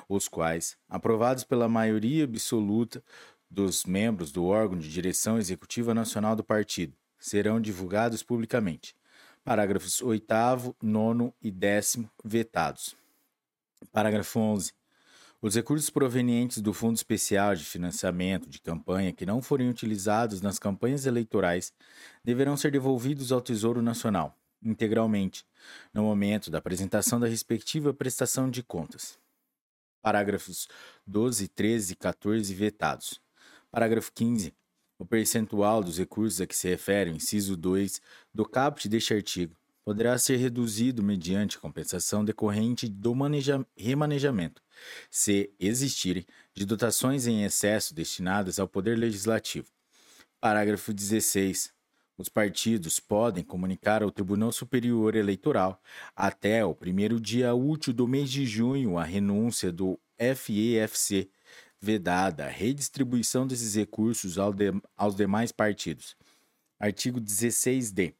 os 0.09 0.27
quais, 0.27 0.77
aprovados 0.89 1.43
pela 1.43 1.69
maioria 1.69 2.25
absoluta 2.25 3.01
dos 3.49 3.85
membros 3.85 4.31
do 4.31 4.45
órgão 4.45 4.77
de 4.77 4.91
direção 4.91 5.37
executiva 5.37 5.93
nacional 5.93 6.35
do 6.35 6.43
partido, 6.43 6.97
serão 7.19 7.59
divulgados 7.59 8.23
publicamente. 8.23 8.95
Parágrafos 9.43 10.01
8, 10.01 10.75
9 10.81 11.33
e 11.41 11.51
10 11.51 11.99
vetados. 12.23 12.95
Parágrafo 13.91 14.39
11. 14.39 14.73
Os 15.39 15.55
recursos 15.55 15.89
provenientes 15.89 16.61
do 16.61 16.73
Fundo 16.73 16.95
Especial 16.95 17.55
de 17.55 17.63
Financiamento 17.63 18.49
de 18.49 18.59
Campanha 18.59 19.13
que 19.13 19.25
não 19.25 19.41
forem 19.41 19.69
utilizados 19.69 20.41
nas 20.41 20.57
campanhas 20.57 21.05
eleitorais 21.05 21.71
deverão 22.23 22.57
ser 22.57 22.71
devolvidos 22.71 23.31
ao 23.31 23.39
Tesouro 23.39 23.81
Nacional, 23.81 24.35
integralmente, 24.63 25.45
no 25.93 26.03
momento 26.03 26.49
da 26.49 26.57
apresentação 26.57 27.19
da 27.19 27.27
respectiva 27.27 27.93
prestação 27.93 28.49
de 28.49 28.63
contas. 28.63 29.19
Parágrafos 30.01 30.67
12, 31.05 31.47
13 31.49 31.93
e 31.93 31.95
14 31.95 32.53
vetados. 32.55 33.21
Parágrafo 33.69 34.11
15. 34.13 34.53
O 34.99 35.05
percentual 35.05 35.83
dos 35.83 35.97
recursos 35.97 36.41
a 36.41 36.47
que 36.47 36.55
se 36.55 36.67
refere 36.67 37.11
o 37.11 37.15
inciso 37.15 37.55
2 37.55 38.01
do 38.33 38.43
caput 38.45 38.89
deste 38.89 39.13
artigo 39.13 39.55
poderá 39.85 40.17
ser 40.17 40.35
reduzido 40.35 41.01
mediante 41.01 41.57
compensação 41.57 42.25
decorrente 42.25 42.89
do 42.89 43.15
remanejamento, 43.77 44.61
se 45.09 45.49
existirem, 45.57 46.25
de 46.53 46.65
dotações 46.65 47.25
em 47.25 47.43
excesso 47.43 47.95
destinadas 47.95 48.59
ao 48.59 48.67
Poder 48.67 48.97
Legislativo. 48.97 49.67
Parágrafo 50.41 50.93
16. 50.93 51.71
Os 52.17 52.27
partidos 52.27 52.99
podem 52.99 53.43
comunicar 53.43 54.03
ao 54.03 54.11
Tribunal 54.11 54.51
Superior 54.51 55.15
Eleitoral 55.15 55.81
até 56.15 56.65
o 56.65 56.75
primeiro 56.75 57.17
dia 57.17 57.53
útil 57.53 57.93
do 57.93 58.07
mês 58.07 58.29
de 58.29 58.45
junho 58.45 58.97
a 58.97 59.03
renúncia 59.03 59.71
do 59.71 59.97
FEFC 60.17 61.29
vedada 61.79 62.45
a 62.45 62.49
redistribuição 62.49 63.45
desses 63.45 63.75
recursos 63.75 64.37
ao 64.37 64.53
de, 64.53 64.71
aos 64.95 65.15
demais 65.15 65.51
partidos. 65.51 66.15
Artigo 66.79 67.19
16d. 67.19 68.13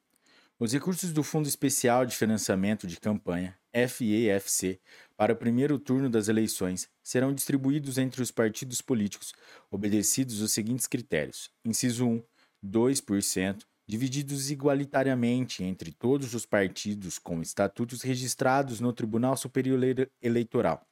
Os 0.58 0.72
recursos 0.72 1.12
do 1.12 1.22
Fundo 1.22 1.46
Especial 1.46 2.04
de 2.04 2.16
Financiamento 2.16 2.86
de 2.86 2.98
Campanha, 2.98 3.56
FEFC, 3.72 4.80
para 5.16 5.32
o 5.32 5.36
primeiro 5.36 5.78
turno 5.78 6.10
das 6.10 6.26
eleições 6.26 6.88
serão 7.02 7.32
distribuídos 7.32 7.96
entre 7.96 8.20
os 8.20 8.32
partidos 8.32 8.80
políticos, 8.80 9.32
obedecidos 9.70 10.40
os 10.40 10.52
seguintes 10.52 10.86
critérios: 10.86 11.50
inciso 11.64 12.06
1, 12.06 12.22
2%, 12.64 13.62
divididos 13.86 14.50
igualitariamente 14.50 15.62
entre 15.62 15.92
todos 15.92 16.34
os 16.34 16.44
partidos 16.44 17.18
com 17.18 17.40
estatutos 17.40 18.02
registrados 18.02 18.80
no 18.80 18.92
Tribunal 18.92 19.36
Superior 19.36 19.80
Eleitoral. 20.20 20.84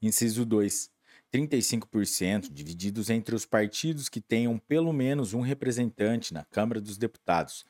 Inciso 0.00 0.44
2, 0.44 0.90
35% 1.36 2.50
divididos 2.50 3.10
entre 3.10 3.34
os 3.34 3.44
partidos 3.44 4.08
que 4.08 4.22
tenham 4.22 4.58
pelo 4.58 4.90
menos 4.90 5.34
um 5.34 5.42
representante 5.42 6.32
na 6.32 6.42
Câmara 6.44 6.80
dos 6.80 6.96
Deputados, 6.96 7.66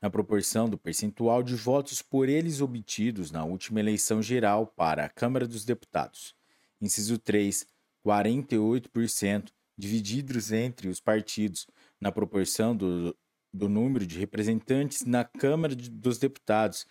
na 0.00 0.08
proporção 0.08 0.68
do 0.68 0.78
percentual 0.78 1.42
de 1.42 1.56
votos 1.56 2.00
por 2.00 2.28
eles 2.28 2.60
obtidos 2.60 3.32
na 3.32 3.44
última 3.44 3.80
eleição 3.80 4.22
geral 4.22 4.68
para 4.68 5.04
a 5.04 5.08
Câmara 5.08 5.48
dos 5.48 5.64
Deputados. 5.64 6.32
Inciso 6.80 7.18
3, 7.18 7.66
48% 8.06 9.48
divididos 9.76 10.52
entre 10.52 10.88
os 10.88 11.00
partidos 11.00 11.66
na 12.00 12.12
proporção 12.12 12.76
do, 12.76 13.16
do 13.52 13.68
número 13.68 14.06
de 14.06 14.16
representantes 14.16 15.04
na 15.04 15.24
Câmara 15.24 15.74
dos 15.74 16.18
Deputados, 16.18 16.86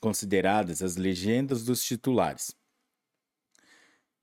consideradas 0.00 0.80
as 0.80 0.94
legendas 0.94 1.64
dos 1.64 1.84
titulares. 1.84 2.54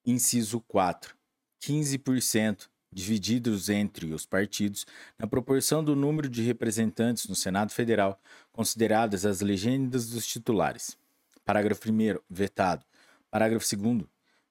Inciso 0.05 0.61
4. 0.61 1.18
15% 1.61 2.67
divididos 2.91 3.69
entre 3.69 4.13
os 4.13 4.25
partidos 4.25 4.85
na 5.17 5.27
proporção 5.27 5.83
do 5.83 5.95
número 5.95 6.27
de 6.27 6.41
representantes 6.41 7.27
no 7.27 7.35
Senado 7.35 7.71
Federal, 7.71 8.19
consideradas 8.51 9.25
as 9.25 9.41
legendas 9.41 10.09
dos 10.09 10.25
titulares. 10.25 10.97
Parágrafo 11.45 11.89
1 11.89 12.19
vetado. 12.29 12.85
Parágrafo 13.29 13.65
2 13.75 14.05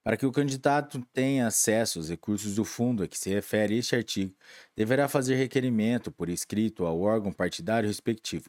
para 0.08 0.16
que 0.16 0.24
o 0.24 0.32
candidato 0.32 1.04
tenha 1.12 1.46
acesso 1.46 1.98
aos 1.98 2.08
recursos 2.08 2.54
do 2.54 2.64
fundo 2.64 3.02
a 3.02 3.06
que 3.06 3.18
se 3.18 3.28
refere 3.28 3.76
este 3.76 3.94
artigo, 3.94 4.34
deverá 4.74 5.06
fazer 5.06 5.34
requerimento 5.34 6.10
por 6.10 6.30
escrito 6.30 6.86
ao 6.86 6.98
órgão 6.98 7.30
partidário 7.30 7.86
respectivo. 7.86 8.48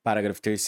Parágrafo 0.00 0.40
3 0.40 0.62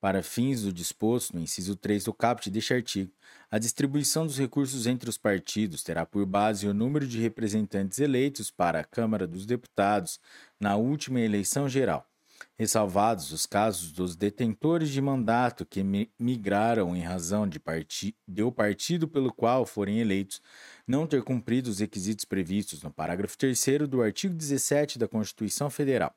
para 0.00 0.22
fins 0.22 0.62
do 0.62 0.72
disposto 0.72 1.34
no 1.34 1.42
inciso 1.42 1.76
3 1.76 2.04
do 2.04 2.14
caput 2.14 2.50
deste 2.50 2.72
artigo, 2.72 3.12
a 3.50 3.58
distribuição 3.58 4.24
dos 4.24 4.38
recursos 4.38 4.86
entre 4.86 5.10
os 5.10 5.18
partidos 5.18 5.82
terá 5.82 6.06
por 6.06 6.24
base 6.24 6.66
o 6.66 6.72
número 6.72 7.06
de 7.06 7.20
representantes 7.20 7.98
eleitos 7.98 8.50
para 8.50 8.80
a 8.80 8.84
Câmara 8.84 9.26
dos 9.26 9.44
Deputados 9.44 10.18
na 10.58 10.76
última 10.76 11.20
eleição 11.20 11.68
geral, 11.68 12.08
ressalvados 12.58 13.30
os 13.30 13.44
casos 13.44 13.92
dos 13.92 14.16
detentores 14.16 14.88
de 14.88 15.02
mandato 15.02 15.66
que 15.66 15.82
migraram 16.18 16.96
em 16.96 17.02
razão 17.02 17.46
de, 17.46 17.60
parti 17.60 18.16
do 18.26 18.50
partido 18.50 19.06
pelo 19.06 19.30
qual 19.30 19.66
forem 19.66 20.00
eleitos 20.00 20.40
não 20.86 21.06
ter 21.06 21.22
cumprido 21.22 21.68
os 21.68 21.78
requisitos 21.78 22.24
previstos 22.24 22.82
no 22.82 22.90
parágrafo 22.90 23.36
3 23.36 23.86
do 23.88 24.02
artigo 24.02 24.34
17 24.34 24.98
da 24.98 25.06
Constituição 25.06 25.68
Federal. 25.68 26.14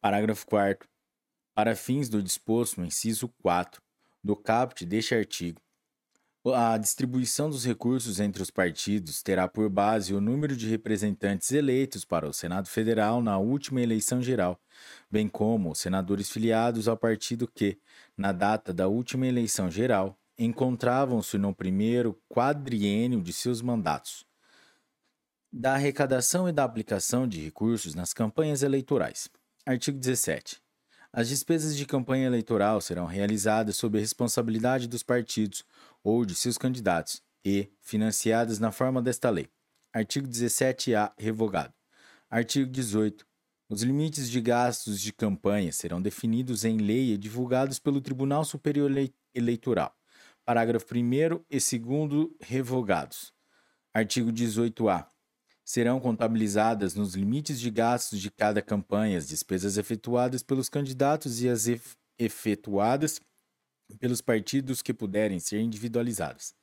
Parágrafo 0.00 0.46
4 0.46 0.93
Para 1.54 1.76
fins 1.76 2.08
do 2.08 2.20
disposto 2.20 2.80
no 2.80 2.86
inciso 2.86 3.28
4 3.40 3.80
do 4.22 4.34
caput 4.34 4.84
deste 4.84 5.14
artigo, 5.14 5.60
a 6.52 6.76
distribuição 6.76 7.48
dos 7.48 7.64
recursos 7.64 8.18
entre 8.18 8.42
os 8.42 8.50
partidos 8.50 9.22
terá 9.22 9.46
por 9.46 9.70
base 9.70 10.12
o 10.12 10.20
número 10.20 10.56
de 10.56 10.68
representantes 10.68 11.52
eleitos 11.52 12.04
para 12.04 12.28
o 12.28 12.32
Senado 12.32 12.68
Federal 12.68 13.22
na 13.22 13.38
última 13.38 13.80
eleição 13.80 14.20
geral, 14.20 14.60
bem 15.08 15.28
como 15.28 15.70
os 15.70 15.78
senadores 15.78 16.28
filiados 16.28 16.88
ao 16.88 16.96
partido 16.96 17.46
que, 17.46 17.78
na 18.16 18.32
data 18.32 18.74
da 18.74 18.88
última 18.88 19.26
eleição 19.26 19.70
geral, 19.70 20.18
encontravam-se 20.36 21.38
no 21.38 21.54
primeiro 21.54 22.20
quadriênio 22.28 23.22
de 23.22 23.32
seus 23.32 23.62
mandatos. 23.62 24.26
Da 25.52 25.74
arrecadação 25.74 26.48
e 26.48 26.52
da 26.52 26.64
aplicação 26.64 27.28
de 27.28 27.40
recursos 27.40 27.94
nas 27.94 28.12
campanhas 28.12 28.64
eleitorais. 28.64 29.30
Artigo 29.64 29.98
17. 29.98 30.63
As 31.16 31.28
despesas 31.28 31.76
de 31.76 31.86
campanha 31.86 32.26
eleitoral 32.26 32.80
serão 32.80 33.06
realizadas 33.06 33.76
sob 33.76 33.96
a 33.96 34.00
responsabilidade 34.00 34.88
dos 34.88 35.04
partidos 35.04 35.64
ou 36.02 36.24
de 36.24 36.34
seus 36.34 36.58
candidatos 36.58 37.22
e 37.44 37.70
financiadas 37.80 38.58
na 38.58 38.72
forma 38.72 39.00
desta 39.00 39.30
lei. 39.30 39.48
Artigo 39.92 40.26
17-A 40.26 41.14
revogado. 41.16 41.72
Artigo 42.28 42.68
18. 42.68 43.24
Os 43.68 43.84
limites 43.84 44.28
de 44.28 44.40
gastos 44.40 45.00
de 45.00 45.12
campanha 45.12 45.70
serão 45.70 46.02
definidos 46.02 46.64
em 46.64 46.78
lei 46.78 47.12
e 47.12 47.16
divulgados 47.16 47.78
pelo 47.78 48.00
Tribunal 48.00 48.44
Superior 48.44 48.90
Eleitoral. 49.32 49.94
Parágrafo 50.44 50.92
1 50.92 51.44
e 51.48 51.78
2 51.78 52.28
revogados. 52.40 53.32
Artigo 53.94 54.32
18-A 54.32 55.13
serão 55.64 55.98
contabilizadas 55.98 56.94
nos 56.94 57.14
limites 57.14 57.58
de 57.58 57.70
gastos 57.70 58.20
de 58.20 58.30
cada 58.30 58.60
campanha 58.60 59.16
as 59.16 59.26
despesas 59.26 59.78
efetuadas 59.78 60.42
pelos 60.42 60.68
candidatos 60.68 61.42
e 61.42 61.48
as 61.48 61.64
efetuadas 62.18 63.20
pelos 63.98 64.20
partidos 64.20 64.82
que 64.82 64.92
puderem 64.92 65.38
ser 65.38 65.60
individualizadas. 65.60 66.54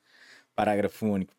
Parágrafo 0.54 1.06
único. 1.06 1.34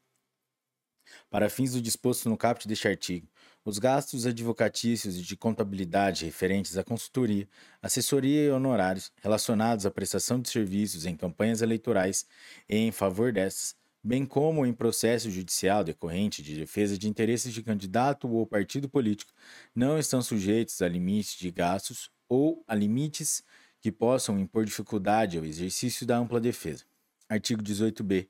Para 1.30 1.50
fins 1.50 1.74
do 1.74 1.82
disposto 1.82 2.30
no 2.30 2.38
caput 2.38 2.68
deste 2.68 2.88
artigo, 2.88 3.28
os 3.66 3.78
gastos 3.78 4.26
advocatícios 4.26 5.18
e 5.18 5.22
de 5.22 5.38
contabilidade 5.38 6.26
referentes 6.26 6.78
à 6.78 6.84
consultoria, 6.84 7.48
assessoria 7.82 8.46
e 8.46 8.50
honorários 8.50 9.12
relacionados 9.22 9.86
à 9.86 9.92
prestação 9.92 10.40
de 10.40 10.50
serviços 10.50 11.06
em 11.06 11.16
campanhas 11.16 11.62
eleitorais 11.62 12.26
e 12.68 12.78
em 12.78 12.92
favor 12.92 13.32
destas 13.32 13.76
bem 14.04 14.26
como 14.26 14.66
em 14.66 14.74
processo 14.74 15.32
judicial 15.32 15.84
decorrente 15.84 16.44
de 16.44 16.56
defesa 16.56 16.98
de 16.98 17.08
interesses 17.08 17.54
de 17.54 17.64
candidato 17.64 18.28
ou 18.28 18.46
partido 18.46 18.90
político, 18.90 19.32
não 19.74 19.98
estão 19.98 20.22
sujeitos 20.22 20.82
a 20.82 20.88
limites 20.88 21.38
de 21.38 21.50
gastos 21.50 22.12
ou 22.28 22.64
a 22.68 22.76
limites 22.76 23.44
que 23.80 23.92
possam 23.92 24.40
impor 24.40 24.66
dificuldade 24.66 25.38
ao 25.38 25.46
exercício 25.46 26.06
da 26.06 26.18
ampla 26.18 26.40
defesa. 26.40 26.84
Artigo 27.30 27.64
18b. 27.64 28.28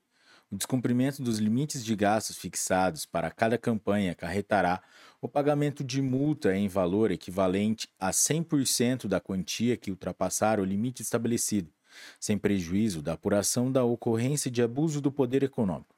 O 0.52 0.56
descumprimento 0.56 1.24
dos 1.24 1.40
limites 1.40 1.84
de 1.84 1.96
gastos 1.96 2.38
fixados 2.38 3.08
para 3.08 3.32
cada 3.32 3.58
campanha 3.58 4.12
acarretará 4.12 4.84
o 5.20 5.28
pagamento 5.28 5.84
de 5.84 6.00
multa 6.00 6.56
em 6.56 6.68
valor 6.68 7.10
equivalente 7.10 7.90
a 8.00 8.12
100% 8.12 9.08
da 9.08 9.20
quantia 9.20 9.76
que 9.76 9.90
ultrapassar 9.90 10.60
o 10.60 10.66
limite 10.66 11.02
estabelecido, 11.02 11.72
sem 12.20 12.38
prejuízo 12.38 13.02
da 13.02 13.14
apuração 13.14 13.72
da 13.72 13.84
ocorrência 13.84 14.50
de 14.50 14.62
abuso 14.62 15.02
do 15.02 15.12
poder 15.12 15.44
econômico. 15.44 15.96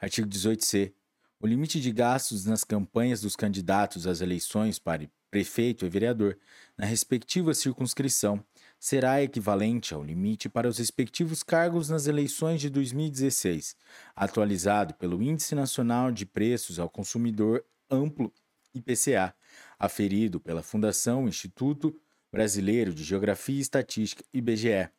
Artigo 0.00 0.28
18c. 0.28 0.92
O 1.40 1.46
limite 1.46 1.80
de 1.80 1.92
gastos 1.92 2.44
nas 2.44 2.64
campanhas 2.64 3.20
dos 3.20 3.36
candidatos 3.36 4.06
às 4.06 4.20
eleições 4.20 4.78
para 4.78 5.08
prefeito 5.30 5.84
e 5.84 5.88
vereador, 5.88 6.38
na 6.76 6.86
respectiva 6.86 7.54
circunscrição, 7.54 8.42
será 8.78 9.22
equivalente 9.22 9.92
ao 9.92 10.02
limite 10.02 10.48
para 10.48 10.68
os 10.68 10.78
respectivos 10.78 11.42
cargos 11.42 11.88
nas 11.88 12.06
eleições 12.06 12.60
de 12.60 12.70
2016, 12.70 13.76
atualizado 14.14 14.94
pelo 14.94 15.22
Índice 15.22 15.54
Nacional 15.54 16.10
de 16.10 16.24
Preços 16.24 16.78
ao 16.78 16.88
Consumidor 16.88 17.64
Amplo 17.90 18.32
IPCA, 18.74 19.34
aferido 19.78 20.40
pela 20.40 20.62
Fundação 20.62 21.28
Instituto 21.28 21.94
Brasileiro 22.30 22.92
de 22.92 23.02
Geografia 23.02 23.56
e 23.56 23.60
Estatística 23.60 24.24
IBGE, 24.32 24.90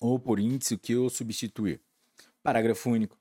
ou 0.00 0.18
por 0.18 0.38
índice 0.38 0.76
que 0.76 0.96
o 0.96 1.08
substituir. 1.08 1.80
Parágrafo 2.42 2.90
único. 2.90 3.18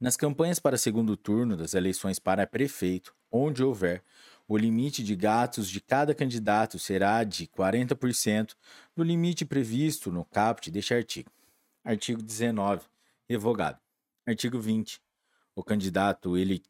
Nas 0.00 0.16
campanhas 0.16 0.58
para 0.58 0.78
segundo 0.78 1.16
turno 1.16 1.56
das 1.56 1.74
eleições 1.74 2.18
para 2.18 2.46
prefeito, 2.46 3.14
onde 3.30 3.62
houver, 3.62 4.02
o 4.48 4.56
limite 4.56 5.04
de 5.04 5.14
gastos 5.14 5.70
de 5.70 5.80
cada 5.80 6.14
candidato 6.14 6.78
será 6.78 7.22
de 7.22 7.46
40% 7.46 8.54
do 8.96 9.04
limite 9.04 9.44
previsto 9.44 10.10
no 10.10 10.24
caput 10.24 10.70
deste 10.70 10.92
artigo. 10.92 11.30
Artigo 11.84 12.20
19. 12.20 12.82
Revogado. 13.28 13.78
Artigo 14.26 14.58
20. 14.58 15.00
O 15.54 15.62
candidato, 15.62 16.36
ele, 16.36 16.62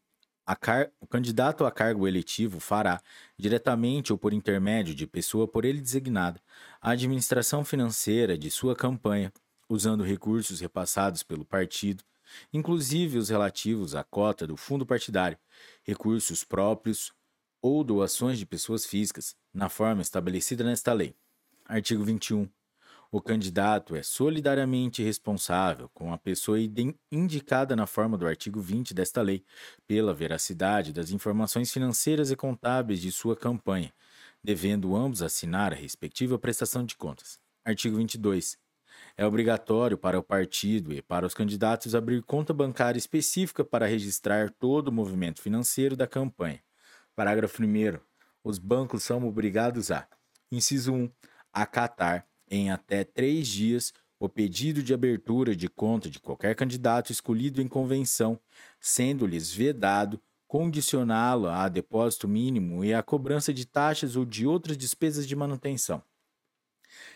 car, 0.59 0.91
o 0.99 1.07
candidato 1.07 1.65
a 1.65 1.71
cargo 1.71 2.07
eletivo 2.07 2.59
fará, 2.59 3.01
diretamente 3.37 4.11
ou 4.11 4.17
por 4.17 4.31
intermédio 4.31 4.93
de 4.93 5.07
pessoa 5.07 5.47
por 5.47 5.65
ele 5.65 5.81
designada, 5.81 6.39
a 6.79 6.91
administração 6.91 7.65
financeira 7.65 8.37
de 8.37 8.51
sua 8.51 8.75
campanha, 8.75 9.31
usando 9.71 10.03
recursos 10.03 10.59
repassados 10.59 11.23
pelo 11.23 11.45
partido, 11.45 12.03
inclusive 12.51 13.17
os 13.17 13.29
relativos 13.29 13.95
à 13.95 14.03
cota 14.03 14.45
do 14.45 14.57
fundo 14.57 14.85
partidário, 14.85 15.37
recursos 15.81 16.43
próprios 16.43 17.13
ou 17.61 17.81
doações 17.81 18.37
de 18.37 18.45
pessoas 18.45 18.85
físicas, 18.85 19.33
na 19.53 19.69
forma 19.69 20.01
estabelecida 20.01 20.63
nesta 20.63 20.91
lei. 20.91 21.15
Artigo 21.65 22.03
21. 22.03 22.49
O 23.09 23.21
candidato 23.21 23.95
é 23.95 24.03
solidariamente 24.03 25.03
responsável 25.03 25.89
com 25.93 26.11
a 26.11 26.17
pessoa 26.17 26.57
indicada 27.09 27.73
na 27.73 27.85
forma 27.85 28.17
do 28.17 28.27
artigo 28.27 28.59
20 28.59 28.93
desta 28.93 29.21
lei 29.21 29.43
pela 29.87 30.13
veracidade 30.13 30.91
das 30.91 31.11
informações 31.11 31.71
financeiras 31.71 32.29
e 32.29 32.35
contábeis 32.35 32.99
de 32.99 33.11
sua 33.11 33.37
campanha, 33.37 33.93
devendo 34.43 34.95
ambos 34.95 35.21
assinar 35.21 35.71
a 35.71 35.75
respectiva 35.75 36.37
prestação 36.37 36.85
de 36.85 36.95
contas. 36.95 37.39
Artigo 37.63 37.95
22. 37.97 38.57
É 39.17 39.25
obrigatório 39.25 39.97
para 39.97 40.17
o 40.17 40.23
partido 40.23 40.93
e 40.93 41.01
para 41.01 41.25
os 41.25 41.33
candidatos 41.33 41.93
abrir 41.93 42.23
conta 42.23 42.53
bancária 42.53 42.97
específica 42.97 43.63
para 43.63 43.85
registrar 43.85 44.49
todo 44.49 44.87
o 44.87 44.91
movimento 44.91 45.41
financeiro 45.41 45.95
da 45.95 46.07
campanha. 46.07 46.61
Parágrafo 47.15 47.61
1. 47.61 47.99
Os 48.43 48.57
bancos 48.57 49.03
são 49.03 49.27
obrigados 49.27 49.91
a: 49.91 50.07
inciso 50.51 50.93
1. 50.93 51.11
acatar, 51.51 52.25
em 52.49 52.71
até 52.71 53.03
três 53.03 53.47
dias, 53.47 53.93
o 54.19 54.29
pedido 54.29 54.81
de 54.81 54.93
abertura 54.93 55.55
de 55.55 55.67
conta 55.67 56.09
de 56.09 56.19
qualquer 56.19 56.55
candidato 56.55 57.11
escolhido 57.11 57.61
em 57.61 57.67
convenção, 57.67 58.39
sendo-lhes 58.79 59.51
vedado 59.51 60.21
condicioná-lo 60.47 61.47
a 61.47 61.69
depósito 61.69 62.27
mínimo 62.27 62.83
e 62.83 62.93
a 62.93 63.01
cobrança 63.01 63.53
de 63.53 63.65
taxas 63.65 64.15
ou 64.15 64.25
de 64.25 64.45
outras 64.45 64.77
despesas 64.77 65.25
de 65.25 65.35
manutenção. 65.35 66.03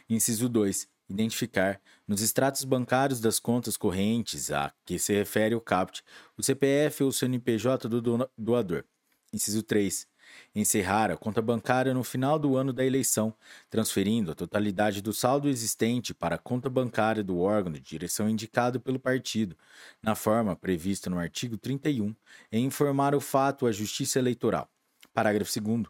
Inciso 0.10 0.48
2 0.48 0.88
identificar, 1.10 1.80
nos 2.08 2.22
extratos 2.22 2.64
bancários 2.64 3.20
das 3.20 3.40
contas 3.40 3.78
correntes 3.78 4.52
a 4.52 4.74
que 4.86 4.98
se 4.98 5.14
refere 5.14 5.56
o 5.56 5.62
CAPT, 5.62 6.04
o 6.38 6.44
CPF 6.44 7.04
ou 7.04 7.12
CNPJ 7.12 7.88
do 7.88 8.28
doador. 8.38 8.84
Inciso 9.32 9.62
3. 9.64 10.08
Encerrar 10.56 11.12
a 11.12 11.18
conta 11.18 11.42
bancária 11.42 11.94
no 11.94 12.04
final 12.04 12.40
do 12.40 12.56
ano 12.56 12.74
da 12.74 12.84
eleição, 12.84 13.34
transferindo 13.70 14.32
a 14.32 14.36
totalidade 14.36 15.02
do 15.02 15.14
saldo 15.14 15.48
existente 15.48 16.14
para 16.14 16.36
a 16.36 16.40
conta 16.40 16.70
bancária 16.70 17.24
do 17.24 17.40
órgão 17.40 17.72
de 17.72 17.80
direção 17.80 18.30
indicado 18.30 18.80
pelo 18.80 19.00
partido, 19.00 19.56
na 20.02 20.16
forma 20.16 20.56
prevista 20.56 21.10
no 21.10 21.20
artigo 21.20 21.58
31, 21.58 22.16
e 22.52 22.60
informar 22.60 23.14
o 23.14 23.20
fato 23.20 23.68
à 23.68 23.72
Justiça 23.72 24.18
Eleitoral. 24.18 24.70
Parágrafo 25.14 25.60
2. 25.60 25.86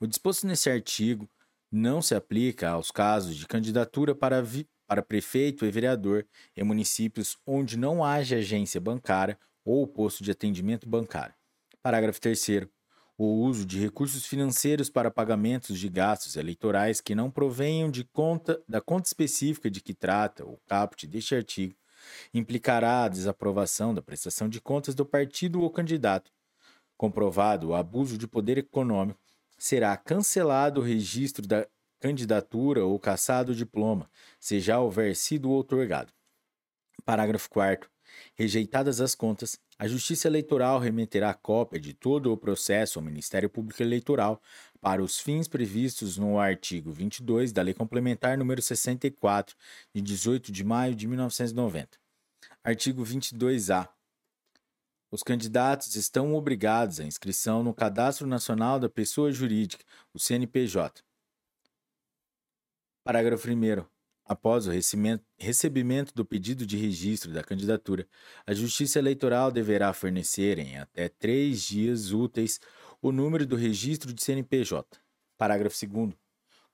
O 0.00 0.06
disposto 0.06 0.46
nesse 0.46 0.70
artigo 0.70 1.28
não 1.70 2.00
se 2.00 2.14
aplica 2.14 2.70
aos 2.70 2.90
casos 2.90 3.36
de 3.36 3.46
candidatura 3.46 4.14
para, 4.14 4.42
para 4.86 5.02
prefeito 5.02 5.64
e 5.64 5.70
vereador 5.70 6.26
em 6.56 6.64
municípios 6.64 7.36
onde 7.46 7.76
não 7.76 8.04
haja 8.04 8.36
agência 8.36 8.80
bancária 8.80 9.38
ou 9.64 9.86
posto 9.86 10.24
de 10.24 10.30
atendimento 10.30 10.88
bancário. 10.88 11.34
Parágrafo 11.82 12.20
3. 12.20 12.68
O 13.16 13.42
uso 13.42 13.66
de 13.66 13.80
recursos 13.80 14.24
financeiros 14.24 14.88
para 14.88 15.10
pagamentos 15.10 15.78
de 15.78 15.88
gastos 15.88 16.36
eleitorais 16.36 17.00
que 17.00 17.14
não 17.14 17.30
provenham 17.30 17.90
de 17.90 18.04
conta, 18.04 18.62
da 18.68 18.80
conta 18.80 19.08
específica 19.08 19.70
de 19.70 19.80
que 19.80 19.92
trata 19.92 20.44
o 20.44 20.56
caput 20.66 21.06
deste 21.06 21.34
artigo 21.34 21.74
implicará 22.32 23.04
a 23.04 23.08
desaprovação 23.08 23.94
da 23.94 24.02
prestação 24.02 24.48
de 24.48 24.60
contas 24.60 24.94
do 24.94 25.04
partido 25.04 25.60
ou 25.60 25.70
candidato. 25.70 26.30
Comprovado 26.96 27.68
o 27.68 27.74
abuso 27.74 28.18
de 28.18 28.26
poder 28.26 28.58
econômico, 28.58 29.20
será 29.58 29.96
cancelado 29.96 30.80
o 30.80 30.84
registro 30.84 31.46
da 31.46 31.66
candidatura 32.00 32.84
ou 32.84 32.98
cassado 32.98 33.52
o 33.52 33.54
diploma, 33.54 34.08
se 34.38 34.60
já 34.60 34.78
houver 34.78 35.14
sido 35.16 35.50
outorgado. 35.50 36.12
Parágrafo 37.04 37.50
4 37.50 37.90
Rejeitadas 38.34 39.00
as 39.00 39.14
contas, 39.14 39.58
a 39.78 39.86
Justiça 39.86 40.28
Eleitoral 40.28 40.78
remeterá 40.78 41.32
cópia 41.34 41.78
de 41.78 41.92
todo 41.92 42.32
o 42.32 42.36
processo 42.36 42.98
ao 42.98 43.04
Ministério 43.04 43.50
Público 43.50 43.82
Eleitoral 43.82 44.40
para 44.80 45.02
os 45.02 45.20
fins 45.20 45.48
previstos 45.48 46.16
no 46.16 46.38
artigo 46.38 46.90
22 46.90 47.52
da 47.52 47.62
Lei 47.62 47.74
Complementar 47.74 48.38
número 48.38 48.62
64, 48.62 49.54
de 49.94 50.00
18 50.00 50.52
de 50.52 50.64
maio 50.64 50.94
de 50.94 51.06
1990. 51.06 51.98
Artigo 52.62 53.04
22-A. 53.04 53.88
Os 55.10 55.22
candidatos 55.22 55.96
estão 55.96 56.34
obrigados 56.34 57.00
à 57.00 57.04
inscrição 57.04 57.62
no 57.62 57.72
Cadastro 57.72 58.26
Nacional 58.26 58.78
da 58.78 58.90
Pessoa 58.90 59.32
Jurídica, 59.32 59.82
o 60.12 60.18
CNPJ. 60.18 61.02
Parágrafo 63.02 63.48
1. 63.48 63.86
Após 64.26 64.66
o 64.66 64.70
recebimento 65.38 66.12
do 66.14 66.26
pedido 66.26 66.66
de 66.66 66.76
registro 66.76 67.32
da 67.32 67.42
candidatura, 67.42 68.06
a 68.46 68.52
Justiça 68.52 68.98
Eleitoral 68.98 69.50
deverá 69.50 69.94
fornecer 69.94 70.58
em 70.58 70.76
até 70.76 71.08
três 71.08 71.62
dias 71.62 72.12
úteis 72.12 72.60
o 73.00 73.10
número 73.10 73.46
do 73.46 73.56
registro 73.56 74.12
de 74.12 74.22
CNPJ. 74.22 74.98
Parágrafo 75.38 75.86
2. 75.86 76.12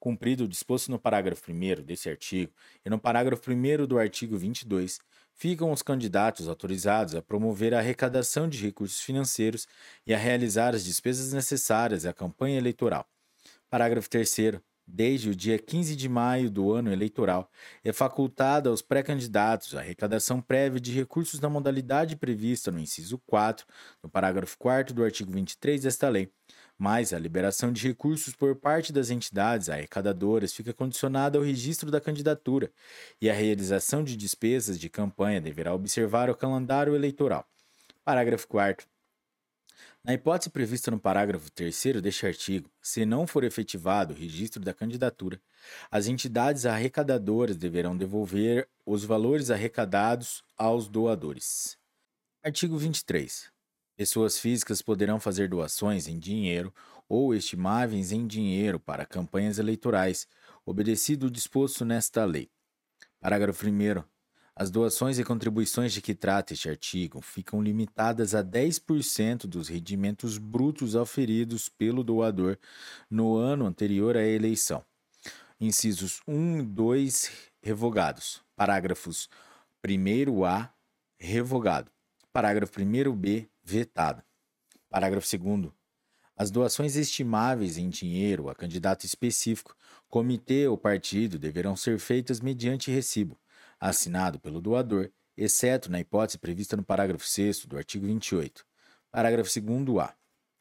Cumprido 0.00 0.42
o 0.42 0.48
disposto 0.48 0.90
no 0.90 0.98
parágrafo 0.98 1.52
1 1.52 1.84
desse 1.84 2.10
artigo 2.10 2.52
e 2.84 2.90
no 2.90 2.98
parágrafo 2.98 3.48
1 3.48 3.86
do 3.86 3.96
artigo 3.96 4.36
22, 4.36 4.98
ficam 5.34 5.70
os 5.72 5.82
candidatos 5.82 6.48
autorizados 6.48 7.14
a 7.14 7.22
promover 7.22 7.74
a 7.74 7.78
arrecadação 7.78 8.48
de 8.48 8.58
recursos 8.58 9.00
financeiros 9.00 9.66
e 10.06 10.14
a 10.14 10.18
realizar 10.18 10.74
as 10.74 10.84
despesas 10.84 11.32
necessárias 11.32 12.06
à 12.06 12.12
campanha 12.12 12.58
eleitoral. 12.58 13.06
Parágrafo 13.68 14.08
3 14.08 14.60
desde 14.86 15.30
o 15.30 15.34
dia 15.34 15.58
15 15.58 15.96
de 15.96 16.08
maio 16.08 16.50
do 16.50 16.72
ano 16.72 16.92
eleitoral, 16.92 17.50
é 17.82 17.92
facultada 17.92 18.68
aos 18.68 18.82
pré-candidatos 18.82 19.74
a 19.74 19.80
arrecadação 19.80 20.40
prévia 20.40 20.80
de 20.80 20.92
recursos 20.92 21.40
na 21.40 21.48
modalidade 21.48 22.16
prevista 22.16 22.70
no 22.70 22.78
inciso 22.78 23.18
4, 23.26 23.66
no 24.02 24.10
parágrafo 24.10 24.56
4 24.58 24.94
do 24.94 25.02
artigo 25.02 25.32
23 25.32 25.82
desta 25.82 26.08
lei, 26.08 26.30
mas 26.78 27.12
a 27.12 27.18
liberação 27.18 27.72
de 27.72 27.86
recursos 27.86 28.34
por 28.34 28.56
parte 28.56 28.92
das 28.92 29.10
entidades 29.10 29.68
arrecadadoras 29.68 30.52
fica 30.52 30.72
condicionada 30.72 31.38
ao 31.38 31.44
registro 31.44 31.90
da 31.90 32.00
candidatura 32.00 32.70
e 33.20 33.30
a 33.30 33.34
realização 33.34 34.02
de 34.02 34.16
despesas 34.16 34.78
de 34.78 34.88
campanha 34.88 35.40
deverá 35.40 35.74
observar 35.74 36.28
o 36.30 36.36
calendário 36.36 36.94
eleitoral. 36.94 37.46
Parágrafo 38.04 38.46
4 38.48 38.86
na 40.04 40.12
hipótese 40.12 40.50
prevista 40.50 40.90
no 40.90 41.00
parágrafo 41.00 41.50
3 41.50 41.82
deste 42.02 42.26
artigo, 42.26 42.70
se 42.82 43.06
não 43.06 43.26
for 43.26 43.42
efetivado 43.42 44.12
o 44.12 44.16
registro 44.16 44.62
da 44.62 44.74
candidatura, 44.74 45.40
as 45.90 46.06
entidades 46.06 46.66
arrecadadoras 46.66 47.56
deverão 47.56 47.96
devolver 47.96 48.68
os 48.84 49.02
valores 49.02 49.50
arrecadados 49.50 50.44
aos 50.58 50.88
doadores. 50.88 51.78
Artigo 52.42 52.76
23. 52.76 53.53
Pessoas 53.96 54.38
físicas 54.38 54.82
poderão 54.82 55.20
fazer 55.20 55.48
doações 55.48 56.08
em 56.08 56.18
dinheiro 56.18 56.74
ou 57.08 57.32
estimáveis 57.32 58.10
em 58.10 58.26
dinheiro 58.26 58.80
para 58.80 59.06
campanhas 59.06 59.58
eleitorais, 59.58 60.26
obedecido 60.66 61.26
o 61.26 61.30
disposto 61.30 61.84
nesta 61.84 62.24
lei. 62.24 62.50
Parágrafo 63.20 63.64
1. 63.66 64.02
As 64.56 64.70
doações 64.70 65.18
e 65.18 65.24
contribuições 65.24 65.92
de 65.92 66.00
que 66.00 66.14
trata 66.14 66.52
este 66.52 66.68
artigo 66.68 67.20
ficam 67.20 67.62
limitadas 67.62 68.34
a 68.34 68.42
10% 68.42 69.46
dos 69.46 69.68
rendimentos 69.68 70.38
brutos 70.38 70.96
auferidos 70.96 71.68
pelo 71.68 72.02
doador 72.02 72.58
no 73.08 73.36
ano 73.36 73.64
anterior 73.64 74.16
à 74.16 74.22
eleição. 74.22 74.84
Incisos 75.60 76.20
1 76.26 76.58
e 76.58 76.62
2 76.62 77.30
revogados. 77.62 78.42
Parágrafos 78.56 79.28
1a 79.84 80.70
revogado. 81.18 81.90
Parágrafo 82.32 82.80
1b 82.80 83.48
vetado. 83.64 84.22
Parágrafo 84.88 85.26
2 85.38 85.72
as 86.36 86.50
doações 86.50 86.96
estimáveis 86.96 87.78
em 87.78 87.88
dinheiro 87.88 88.48
a 88.48 88.56
candidato 88.56 89.04
específico, 89.06 89.76
comitê 90.08 90.66
ou 90.66 90.76
partido 90.76 91.38
deverão 91.38 91.76
ser 91.76 92.00
feitas 92.00 92.40
mediante 92.40 92.90
recibo, 92.90 93.38
assinado 93.78 94.40
pelo 94.40 94.60
doador, 94.60 95.10
exceto 95.36 95.90
na 95.90 96.00
hipótese 96.00 96.38
prevista 96.38 96.76
no 96.76 96.82
parágrafo 96.82 97.24
6 97.24 97.66
do 97.66 97.76
artigo 97.76 98.06
28. 98.06 98.64
Parágrafo 99.12 99.48
2a. 99.48 100.12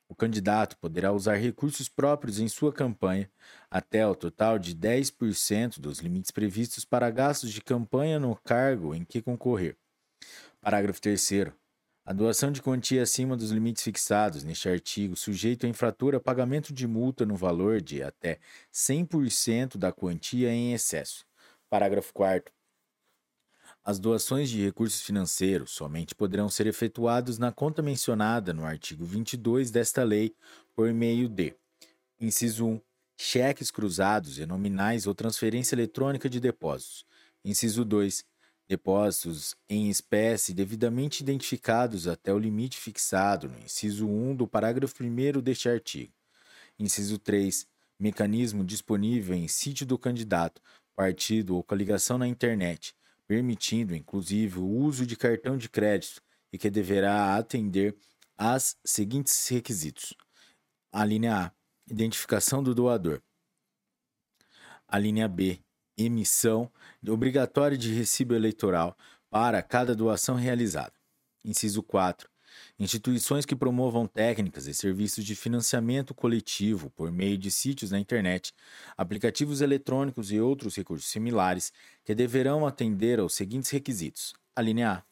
O 0.08 0.14
candidato 0.14 0.78
poderá 0.78 1.12
usar 1.12 1.38
recursos 1.38 1.90
próprios 1.90 2.38
em 2.38 2.48
sua 2.48 2.72
campanha 2.72 3.28
até 3.72 4.06
o 4.06 4.14
total 4.14 4.60
de 4.60 4.76
10% 4.76 5.80
dos 5.80 6.00
limites 6.00 6.30
previstos 6.30 6.86
para 6.86 7.10
gastos 7.10 7.52
de 7.52 7.62
campanha 7.62 8.20
no 8.20 8.36
cargo 8.36 8.94
em 8.94 9.04
que 9.04 9.24
concorrer. 9.24 9.76
Parágrafo 10.62 11.02
3 11.02 11.20
a 12.06 12.12
doação 12.14 12.52
de 12.52 12.62
quantia 12.62 13.04
acima 13.04 13.38
dos 13.38 13.52
limites 13.52 13.84
fixados 13.84 14.44
neste 14.44 14.68
artigo, 14.68 15.16
sujeito 15.16 15.66
a 15.66 15.70
infrator 15.70 16.14
a 16.16 16.20
pagamento 16.20 16.74
de 16.74 16.88
multa 16.88 17.26
no 17.26 17.36
valor 17.36 17.82
de 17.82 18.04
até 18.04 18.40
100% 18.72 19.78
da 19.78 19.92
quantia 19.92 20.52
em 20.52 20.74
excesso. 20.74 21.26
Parágrafo 21.70 22.14
4 22.14 22.54
as 23.86 24.00
doações 24.00 24.50
de 24.50 24.64
recursos 24.64 25.02
financeiros 25.02 25.72
somente 25.72 26.16
poderão 26.16 26.48
ser 26.48 26.68
efetuadas 26.68 27.38
na 27.38 27.52
conta 27.52 27.82
mencionada 27.82 28.54
no 28.54 28.64
artigo 28.64 29.04
22 29.04 29.72
desta 29.72 30.04
lei 30.04 30.34
por 30.74 30.94
meio 30.94 31.28
de: 31.28 31.54
inciso 32.18 32.66
1, 32.66 32.82
cheques 33.18 33.70
cruzados 33.70 34.40
e 34.40 34.46
nominais 34.46 35.06
ou 35.06 35.14
transferência 35.14 35.76
eletrônica 35.76 36.30
de 36.30 36.40
depósitos. 36.40 37.06
Inciso 37.44 37.84
2, 37.84 38.24
depósitos 38.68 39.56
em 39.70 39.90
espécie 39.90 40.54
devidamente 40.54 41.22
identificados 41.22 42.08
até 42.08 42.34
o 42.34 42.40
limite 42.40 42.78
fixado 42.78 43.50
no 43.50 43.60
inciso 43.60 44.08
1 44.08 44.36
do 44.36 44.48
parágrafo 44.48 45.04
1 45.04 45.42
deste 45.42 45.70
artigo. 45.70 46.14
Inciso 46.80 47.18
3, 47.20 47.68
mecanismo 48.00 48.64
disponível 48.64 49.36
em 49.36 49.48
sítio 49.48 49.86
do 49.86 49.98
candidato, 49.98 50.62
partido 50.96 51.56
ou 51.56 51.64
coligação 51.64 52.18
na 52.18 52.28
internet 52.28 52.96
permitindo 53.28 53.96
inclusive 53.96 54.60
o 54.60 54.68
uso 54.68 55.06
de 55.06 55.16
cartão 55.16 55.58
de 55.58 55.70
crédito 55.70 56.22
e 56.52 56.58
que 56.58 56.70
deverá 56.70 57.36
atender 57.36 57.98
às 58.38 58.78
seguintes 58.86 59.48
requisitos: 59.48 60.14
a 60.92 61.04
linha 61.06 61.48
A, 61.48 61.52
identificação 61.90 62.62
do 62.62 62.76
doador. 62.76 63.22
A 64.88 65.00
linha 65.00 65.28
B, 65.28 65.60
emissão 65.98 66.72
obrigatória 67.08 67.78
de 67.78 67.94
recibo 67.94 68.34
eleitoral 68.34 68.98
para 69.30 69.62
cada 69.62 69.96
doação 69.96 70.36
realizada. 70.36 70.94
Inciso 71.44 71.82
4. 71.84 72.30
Instituições 72.80 73.46
que 73.46 73.56
promovam 73.56 74.08
técnicas 74.08 74.68
e 74.68 74.74
serviços 74.74 75.26
de 75.26 75.36
financiamento 75.36 76.14
coletivo 76.14 76.90
por 76.92 77.12
meio 77.12 77.38
de 77.38 77.50
sítios 77.50 77.92
na 77.92 78.00
internet, 78.00 78.54
aplicativos 78.96 79.62
eletrônicos 79.62 80.32
e 80.32 80.40
outros 80.40 80.76
recursos 80.76 81.10
similares 81.10 81.74
que 82.04 82.14
deverão 82.14 82.66
atender 82.66 83.20
aos 83.20 83.34
seguintes 83.34 83.72
requisitos: 83.72 84.34
a 84.56 84.62
linha 84.62 84.92
A. 84.92 85.04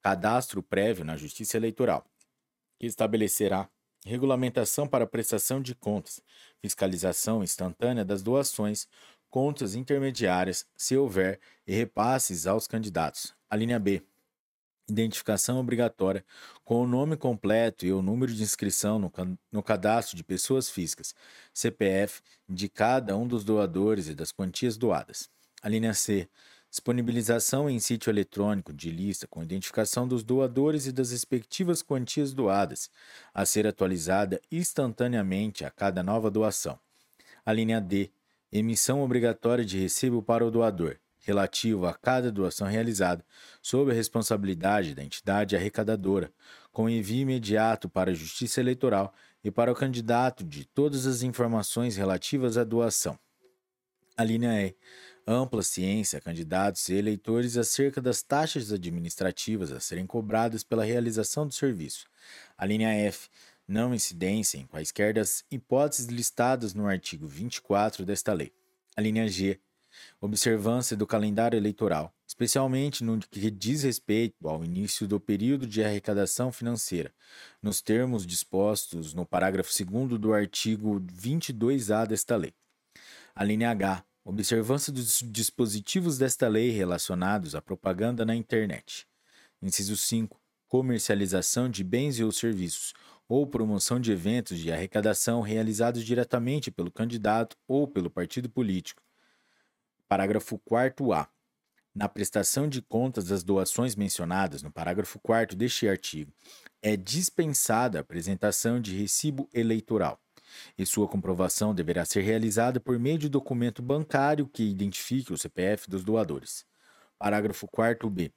Cadastro 0.00 0.62
prévio 0.62 1.04
na 1.04 1.16
Justiça 1.16 1.56
Eleitoral, 1.56 2.04
que 2.78 2.86
estabelecerá 2.86 3.68
regulamentação 4.06 4.86
para 4.86 5.06
prestação 5.06 5.60
de 5.60 5.74
contas, 5.74 6.22
fiscalização 6.60 7.42
instantânea 7.42 8.04
das 8.04 8.22
doações, 8.22 8.86
contas 9.30 9.74
intermediárias, 9.74 10.66
se 10.76 10.96
houver, 10.96 11.40
e 11.66 11.74
repasses 11.74 12.46
aos 12.46 12.66
candidatos. 12.66 13.34
A 13.48 13.56
linha 13.56 13.78
B 13.78 14.02
identificação 14.90 15.58
obrigatória 15.58 16.24
com 16.64 16.82
o 16.82 16.86
nome 16.86 17.16
completo 17.16 17.84
e 17.84 17.92
o 17.92 18.02
número 18.02 18.32
de 18.32 18.42
inscrição 18.42 18.98
no, 18.98 19.12
no, 19.52 19.62
cadastro 19.62 20.16
de 20.16 20.24
pessoas 20.24 20.70
físicas, 20.70 21.14
CPF, 21.52 22.22
de 22.48 22.68
cada 22.68 23.16
um 23.16 23.26
dos 23.26 23.44
doadores 23.44 24.08
e 24.08 24.14
das 24.14 24.32
quantias 24.32 24.76
doadas. 24.76 25.28
A 25.62 25.68
linha 25.68 25.92
C. 25.94 26.28
Disponibilização 26.70 27.68
em 27.68 27.80
sítio 27.80 28.10
eletrônico 28.10 28.74
de 28.74 28.90
lista 28.90 29.26
com 29.26 29.42
identificação 29.42 30.06
dos 30.06 30.22
doadores 30.22 30.86
e 30.86 30.92
das 30.92 31.12
respectivas 31.12 31.82
quantias 31.82 32.34
doadas, 32.34 32.90
a 33.32 33.46
ser 33.46 33.66
atualizada 33.66 34.38
instantaneamente 34.52 35.64
a 35.64 35.70
cada 35.70 36.02
nova 36.02 36.30
doação. 36.30 36.78
A 37.44 37.54
linha 37.54 37.80
D. 37.80 38.10
Emissão 38.50 39.02
obrigatória 39.02 39.64
de 39.64 39.78
recibo 39.78 40.22
para 40.22 40.44
o 40.44 40.50
doador 40.50 40.98
relativo 41.28 41.86
a 41.86 41.92
cada 41.92 42.32
doação 42.32 42.66
realizada, 42.66 43.22
sob 43.60 43.90
a 43.90 43.94
responsabilidade 43.94 44.94
da 44.94 45.04
entidade 45.04 45.54
arrecadadora, 45.54 46.32
com 46.72 46.88
envio 46.88 47.20
imediato 47.20 47.86
para 47.86 48.10
a 48.10 48.14
Justiça 48.14 48.60
Eleitoral 48.60 49.12
e 49.44 49.50
para 49.50 49.70
o 49.70 49.74
candidato 49.74 50.42
de 50.42 50.64
todas 50.64 51.06
as 51.06 51.22
informações 51.22 51.96
relativas 51.96 52.56
à 52.56 52.64
doação. 52.64 53.18
A 54.16 54.24
linha 54.24 54.66
E. 54.66 54.74
Ampla 55.26 55.62
ciência 55.62 56.18
a 56.18 56.22
candidatos 56.22 56.88
e 56.88 56.94
eleitores 56.94 57.58
acerca 57.58 58.00
das 58.00 58.22
taxas 58.22 58.72
administrativas 58.72 59.70
a 59.70 59.78
serem 59.78 60.06
cobradas 60.06 60.64
pela 60.64 60.84
realização 60.84 61.46
do 61.46 61.52
serviço. 61.52 62.06
A 62.56 62.64
linha 62.64 62.88
F. 62.88 63.28
Não 63.68 63.94
incidência 63.94 64.56
em 64.56 64.64
quaisquer 64.64 65.12
das 65.12 65.44
hipóteses 65.50 66.06
listadas 66.06 66.72
no 66.72 66.86
artigo 66.86 67.28
24 67.28 68.02
desta 68.02 68.32
lei. 68.32 68.50
A 68.96 69.02
linha 69.02 69.28
G. 69.28 69.60
Observância 70.18 70.96
do 70.96 71.06
calendário 71.06 71.56
eleitoral, 71.56 72.14
especialmente 72.26 73.04
no 73.04 73.18
que 73.18 73.50
diz 73.50 73.82
respeito 73.82 74.48
ao 74.48 74.64
início 74.64 75.06
do 75.06 75.20
período 75.20 75.66
de 75.66 75.84
arrecadação 75.84 76.50
financeira, 76.50 77.12
nos 77.62 77.82
termos 77.82 78.26
dispostos 78.26 79.12
no 79.12 79.26
parágrafo 79.26 79.70
2 79.84 80.18
do 80.18 80.32
artigo 80.32 80.98
22A 81.00 82.06
desta 82.06 82.36
lei. 82.36 82.54
A 83.34 83.44
linha 83.44 83.70
H. 83.70 84.02
Observância 84.24 84.90
dos 84.90 85.22
dispositivos 85.26 86.16
desta 86.16 86.48
lei 86.48 86.70
relacionados 86.70 87.54
à 87.54 87.60
propaganda 87.60 88.24
na 88.24 88.34
internet. 88.34 89.06
Inciso 89.60 89.96
5. 89.96 90.40
Comercialização 90.68 91.70
de 91.70 91.82
bens 91.82 92.18
e 92.18 92.24
ou 92.24 92.30
serviços, 92.30 92.92
ou 93.28 93.46
promoção 93.46 94.00
de 94.00 94.10
eventos 94.10 94.58
de 94.58 94.72
arrecadação 94.72 95.40
realizados 95.42 96.04
diretamente 96.04 96.70
pelo 96.70 96.90
candidato 96.90 97.56
ou 97.68 97.86
pelo 97.86 98.08
partido 98.08 98.48
político. 98.48 99.02
Parágrafo 100.08 100.58
4A. 100.58 101.28
Na 101.94 102.08
prestação 102.08 102.68
de 102.68 102.80
contas 102.80 103.24
das 103.24 103.42
doações 103.42 103.94
mencionadas 103.96 104.62
no 104.62 104.70
parágrafo 104.70 105.18
4 105.18 105.56
deste 105.56 105.88
artigo, 105.88 106.32
é 106.80 106.96
dispensada 106.96 107.98
a 107.98 108.00
apresentação 108.00 108.80
de 108.80 108.96
recibo 108.96 109.48
eleitoral, 109.52 110.20
e 110.78 110.86
sua 110.86 111.08
comprovação 111.08 111.74
deverá 111.74 112.04
ser 112.04 112.22
realizada 112.22 112.78
por 112.78 112.98
meio 112.98 113.18
de 113.18 113.28
documento 113.28 113.82
bancário 113.82 114.46
que 114.46 114.62
identifique 114.62 115.32
o 115.32 115.36
CPF 115.36 115.90
dos 115.90 116.04
doadores. 116.04 116.64
Parágrafo 117.18 117.66
4b. 117.66 118.32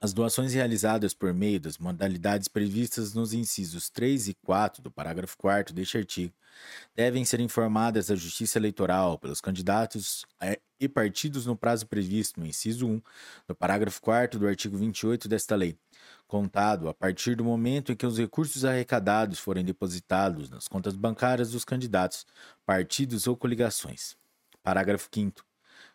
As 0.00 0.12
doações 0.12 0.54
realizadas 0.54 1.12
por 1.12 1.34
meio 1.34 1.58
das 1.58 1.76
modalidades 1.76 2.46
previstas 2.46 3.14
nos 3.14 3.32
incisos 3.32 3.90
3 3.90 4.28
e 4.28 4.34
4 4.34 4.80
do 4.80 4.92
parágrafo 4.92 5.36
4 5.36 5.74
deste 5.74 5.98
artigo 5.98 6.32
devem 6.94 7.24
ser 7.24 7.40
informadas 7.40 8.08
à 8.08 8.14
Justiça 8.14 8.60
Eleitoral 8.60 9.18
pelos 9.18 9.40
candidatos 9.40 10.24
eh, 10.40 10.60
e 10.78 10.88
partidos 10.88 11.46
no 11.46 11.56
prazo 11.56 11.84
previsto 11.88 12.38
no 12.38 12.46
inciso 12.46 12.86
1 12.86 13.02
do 13.48 13.56
parágrafo 13.56 14.00
4 14.00 14.38
do 14.38 14.46
artigo 14.46 14.76
28 14.76 15.28
desta 15.28 15.56
lei, 15.56 15.76
contado 16.28 16.88
a 16.88 16.94
partir 16.94 17.34
do 17.34 17.42
momento 17.42 17.90
em 17.90 17.96
que 17.96 18.06
os 18.06 18.18
recursos 18.18 18.64
arrecadados 18.64 19.40
forem 19.40 19.64
depositados 19.64 20.48
nas 20.48 20.68
contas 20.68 20.94
bancárias 20.94 21.50
dos 21.50 21.64
candidatos, 21.64 22.24
partidos 22.64 23.26
ou 23.26 23.36
coligações. 23.36 24.16
Parágrafo 24.62 25.08
5 25.12 25.44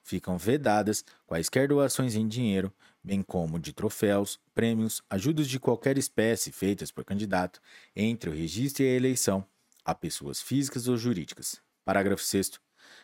ficam 0.04 0.38
vedadas 0.38 1.06
quaisquer 1.26 1.70
doações 1.70 2.16
em 2.16 2.28
dinheiro, 2.28 2.74
bem 3.04 3.22
como 3.22 3.60
de 3.60 3.74
troféus, 3.74 4.40
prêmios, 4.54 5.02
ajudas 5.10 5.48
de 5.48 5.60
qualquer 5.60 5.98
espécie 5.98 6.52
feitas 6.52 6.92
por 6.92 7.04
candidato 7.04 7.60
entre 7.96 8.30
o 8.30 8.34
registro 8.34 8.84
e 8.84 8.88
a 8.88 8.96
eleição 8.96 9.46
a 9.84 9.94
pessoas 9.94 10.42
físicas 10.42 10.88
ou 10.88 10.96
jurídicas. 10.96 11.62
Parágrafo 11.84 12.24
6 12.24 12.52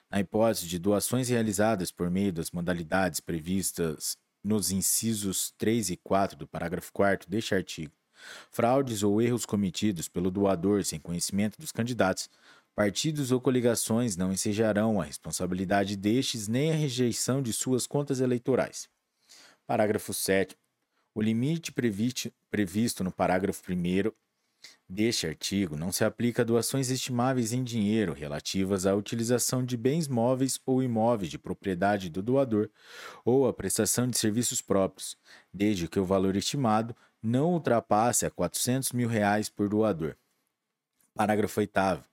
na 0.09 0.19
hipótese 0.19 0.67
de 0.67 0.79
doações 0.79 1.29
realizadas 1.29 1.91
por 1.91 2.09
meio 2.09 2.33
das 2.33 2.51
modalidades 2.51 3.19
previstas 3.19 4.17
nos 4.43 4.71
incisos 4.71 5.53
3 5.57 5.91
e 5.91 5.97
4 5.97 6.37
do 6.37 6.47
parágrafo 6.47 6.91
4 6.93 7.29
deste 7.29 7.53
artigo, 7.53 7.93
fraudes 8.51 9.03
ou 9.03 9.21
erros 9.21 9.45
cometidos 9.45 10.07
pelo 10.07 10.31
doador 10.31 10.83
sem 10.83 10.99
conhecimento 10.99 11.57
dos 11.59 11.71
candidatos, 11.71 12.29
Partidos 12.79 13.29
ou 13.33 13.41
coligações 13.41 14.15
não 14.15 14.31
ensejarão 14.31 15.01
a 15.01 15.03
responsabilidade 15.03 15.97
destes 15.97 16.47
nem 16.47 16.71
a 16.71 16.75
rejeição 16.75 17.41
de 17.41 17.51
suas 17.51 17.85
contas 17.85 18.21
eleitorais. 18.21 18.87
Parágrafo 19.69 20.15
7. 20.15 20.57
O 21.13 21.21
limite 21.21 21.71
previsto 21.71 23.03
no 23.03 23.11
parágrafo 23.11 23.61
1 23.71 24.11
deste 24.89 25.27
artigo 25.27 25.77
não 25.77 25.91
se 25.91 26.03
aplica 26.03 26.41
a 26.41 26.45
doações 26.45 26.89
estimáveis 26.89 27.53
em 27.53 27.63
dinheiro 27.63 28.11
relativas 28.11 28.87
à 28.87 28.95
utilização 28.95 29.63
de 29.63 29.77
bens 29.77 30.07
móveis 30.07 30.59
ou 30.65 30.81
imóveis 30.81 31.29
de 31.29 31.37
propriedade 31.37 32.09
do 32.09 32.23
doador 32.23 32.67
ou 33.23 33.47
à 33.47 33.53
prestação 33.53 34.07
de 34.07 34.17
serviços 34.17 34.59
próprios, 34.59 35.15
desde 35.53 35.87
que 35.87 35.99
o 35.99 36.05
valor 36.05 36.35
estimado 36.35 36.95
não 37.21 37.53
ultrapasse 37.53 38.25
a 38.25 38.31
400 38.31 38.91
mil 38.91 39.07
reais 39.07 39.49
por 39.49 39.69
doador. 39.69 40.15
Parágrafo 41.13 41.59
8 41.59 42.03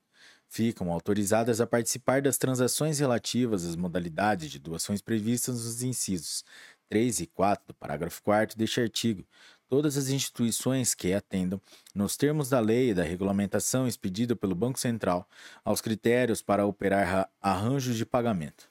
ficam 0.49 0.91
autorizadas 0.91 1.59
a 1.59 1.67
participar 1.67 2.21
das 2.21 2.37
transações 2.37 2.99
relativas 2.99 3.65
às 3.65 3.75
modalidades 3.75 4.49
de 4.49 4.59
doações 4.59 5.01
previstas 5.01 5.65
nos 5.65 5.81
incisos 5.81 6.43
3 6.89 7.21
e 7.21 7.27
4 7.27 7.67
do 7.67 7.73
parágrafo 7.73 8.21
4 8.23 8.57
deste 8.57 8.81
artigo, 8.81 9.25
todas 9.67 9.97
as 9.97 10.09
instituições 10.09 10.93
que 10.93 11.13
atendam, 11.13 11.61
nos 11.93 12.15
termos 12.15 12.49
da 12.49 12.59
lei 12.59 12.91
e 12.91 12.93
da 12.93 13.03
regulamentação 13.03 13.87
expedida 13.87 14.35
pelo 14.35 14.55
Banco 14.55 14.79
Central, 14.79 15.27
aos 15.63 15.81
critérios 15.81 16.41
para 16.41 16.65
operar 16.65 17.29
arranjos 17.41 17.97
de 17.97 18.05
pagamento. 18.05 18.69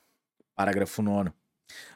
Parágrafo 0.54 1.02
9. 1.02 1.30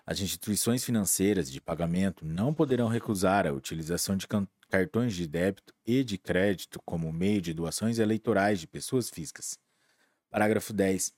As 0.04 0.20
instituições 0.20 0.84
financeiras 0.84 1.50
de 1.50 1.60
pagamento 1.60 2.24
não 2.26 2.52
poderão 2.52 2.88
recusar 2.88 3.46
a 3.46 3.52
utilização 3.52 4.16
de 4.16 4.26
cartões 4.68 5.14
de 5.14 5.26
débito 5.26 5.72
e 5.86 6.02
de 6.02 6.18
crédito 6.18 6.80
como 6.84 7.12
meio 7.12 7.40
de 7.40 7.54
doações 7.54 7.98
eleitorais 7.98 8.60
de 8.60 8.66
pessoas 8.66 9.08
físicas. 9.08 9.58
Parágrafo 10.28 10.72
10. 10.72 11.12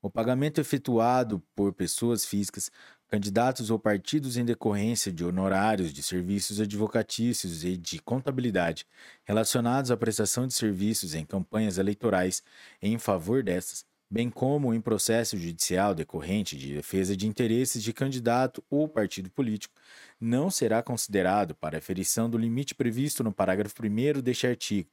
O 0.00 0.10
pagamento 0.10 0.60
efetuado 0.60 1.40
por 1.54 1.72
pessoas 1.72 2.24
físicas, 2.24 2.70
candidatos 3.12 3.68
ou 3.68 3.78
partidos 3.78 4.38
em 4.38 4.44
decorrência 4.44 5.12
de 5.12 5.22
honorários 5.22 5.92
de 5.92 6.02
serviços 6.02 6.58
advocatícios 6.58 7.62
e 7.62 7.76
de 7.76 7.98
contabilidade 7.98 8.86
relacionados 9.24 9.90
à 9.90 9.96
prestação 9.98 10.46
de 10.46 10.54
serviços 10.54 11.14
em 11.14 11.22
campanhas 11.22 11.76
eleitorais 11.76 12.42
em 12.80 12.98
favor 12.98 13.42
dessas, 13.42 13.84
bem 14.10 14.30
como 14.30 14.72
em 14.72 14.80
processo 14.80 15.36
judicial 15.36 15.94
decorrente 15.94 16.56
de 16.56 16.72
defesa 16.72 17.14
de 17.14 17.28
interesses 17.28 17.82
de 17.82 17.92
candidato 17.92 18.64
ou 18.70 18.88
partido 18.88 19.28
político, 19.28 19.74
não 20.18 20.50
será 20.50 20.82
considerado 20.82 21.54
para 21.54 21.76
aferição 21.76 22.30
do 22.30 22.38
limite 22.38 22.74
previsto 22.74 23.22
no 23.22 23.30
parágrafo 23.30 23.74
1 23.84 24.22
deste 24.22 24.46
artigo, 24.46 24.88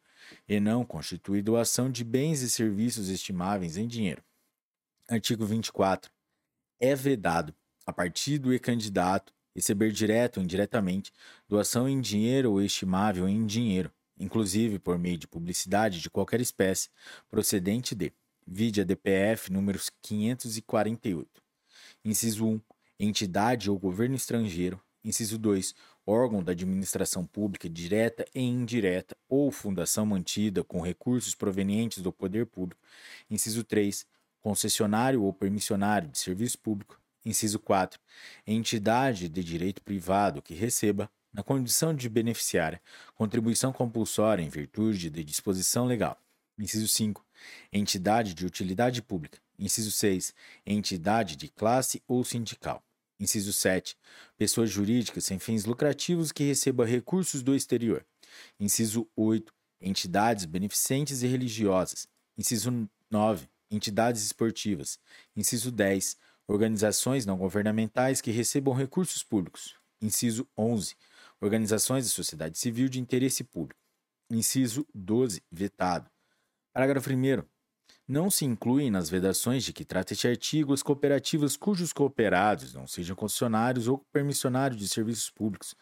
e 0.45 0.59
não 0.59 0.83
constitui 0.83 1.41
doação 1.41 1.89
de 1.89 2.03
bens 2.03 2.41
e 2.41 2.49
serviços 2.49 3.07
estimáveis 3.07 3.77
em 3.77 3.87
dinheiro. 3.87 4.21
Artigo 5.07 5.45
24. 5.45 6.11
É 6.81 6.93
vedado 6.93 7.55
a 7.89 7.93
partido 7.93 8.53
e 8.53 8.59
candidato 8.59 9.33
receber 9.55 9.91
direto 9.91 10.37
ou 10.37 10.43
indiretamente 10.43 11.11
doação 11.47 11.89
em 11.89 11.99
dinheiro 11.99 12.51
ou 12.51 12.61
estimável 12.61 13.27
em 13.27 13.45
dinheiro, 13.45 13.91
inclusive 14.17 14.79
por 14.79 14.97
meio 14.97 15.17
de 15.17 15.27
publicidade 15.27 15.99
de 15.99 16.09
qualquer 16.09 16.39
espécie, 16.39 16.89
procedente 17.29 17.93
de 17.93 18.13
vide 18.47 18.81
a 18.81 18.83
DPF 18.83 19.51
números 19.51 19.91
548. 20.01 21.29
Inciso 22.03 22.45
1. 22.45 22.61
Entidade 22.99 23.69
ou 23.69 23.77
governo 23.77 24.15
estrangeiro. 24.15 24.79
Inciso 25.03 25.37
2 25.37 25.73
órgão 26.09 26.43
da 26.43 26.53
administração 26.53 27.25
pública 27.25 27.69
direta 27.69 28.25
e 28.33 28.41
indireta 28.41 29.15
ou 29.27 29.51
fundação 29.51 30.05
mantida 30.07 30.63
com 30.63 30.81
recursos 30.81 31.35
provenientes 31.35 32.01
do 32.01 32.11
poder 32.11 32.47
público. 32.47 32.81
Inciso 33.29 33.63
3. 33.63 34.07
Concessionário 34.41 35.21
ou 35.21 35.31
permissionário 35.31 36.09
de 36.09 36.17
serviço 36.17 36.57
público. 36.57 36.99
Inciso 37.25 37.59
4. 37.59 37.99
Entidade 38.45 39.27
de 39.27 39.43
direito 39.43 39.81
privado 39.81 40.41
que 40.41 40.53
receba, 40.53 41.09
na 41.31 41.43
condição 41.43 41.93
de 41.93 42.09
beneficiária, 42.09 42.81
contribuição 43.15 43.71
compulsória 43.71 44.41
em 44.41 44.49
virtude 44.49 45.09
de 45.09 45.23
disposição 45.23 45.85
legal. 45.85 46.19
Inciso 46.57 46.87
5. 46.87 47.25
Entidade 47.71 48.33
de 48.33 48.45
utilidade 48.45 49.01
pública. 49.01 49.39
Inciso 49.57 49.91
6. 49.91 50.33
Entidade 50.65 51.35
de 51.35 51.47
classe 51.47 52.01
ou 52.07 52.23
sindical. 52.23 52.83
Inciso 53.19 53.51
7. 53.51 53.97
Pessoas 54.37 54.69
jurídicas 54.69 55.25
sem 55.25 55.37
fins 55.39 55.65
lucrativos 55.65 56.31
que 56.31 56.43
recebam 56.43 56.85
recursos 56.85 57.43
do 57.43 57.55
exterior. 57.55 58.05
Inciso 58.59 59.07
8. 59.15 59.53
Entidades 59.81 60.45
beneficentes 60.45 61.21
e 61.21 61.27
religiosas. 61.27 62.07
Inciso 62.37 62.89
9. 63.09 63.47
Entidades 63.69 64.23
esportivas. 64.23 64.99
Inciso 65.35 65.71
10. 65.71 66.17
Organizações 66.49 67.27
não 67.27 67.37
governamentais 67.37 68.21
que 68.21 68.31
recebam 68.31 68.73
recursos 68.73 69.23
públicos. 69.23 69.75
Inciso 70.01 70.47
11. 70.57 70.95
Organizações 71.39 72.05
da 72.05 72.09
sociedade 72.09 72.57
civil 72.57 72.89
de 72.89 72.99
interesse 72.99 73.43
público. 73.43 73.79
Inciso 74.31 74.83
12. 74.91 75.43
Vetado. 75.51 76.09
Parágrafo 76.73 77.07
1 77.07 77.43
não 78.07 78.31
se 78.31 78.43
incluem 78.43 78.89
nas 78.89 79.11
vedações 79.11 79.63
de 79.63 79.71
que 79.71 79.85
trata 79.85 80.13
este 80.13 80.27
artigo 80.27 80.73
as 80.73 80.81
cooperativas 80.81 81.55
cujos 81.55 81.93
cooperados 81.93 82.73
não 82.73 82.87
sejam 82.87 83.15
concessionários 83.15 83.87
ou 83.87 83.99
permissionários 84.11 84.79
de 84.79 84.89
serviços 84.89 85.29
públicos, 85.29 85.75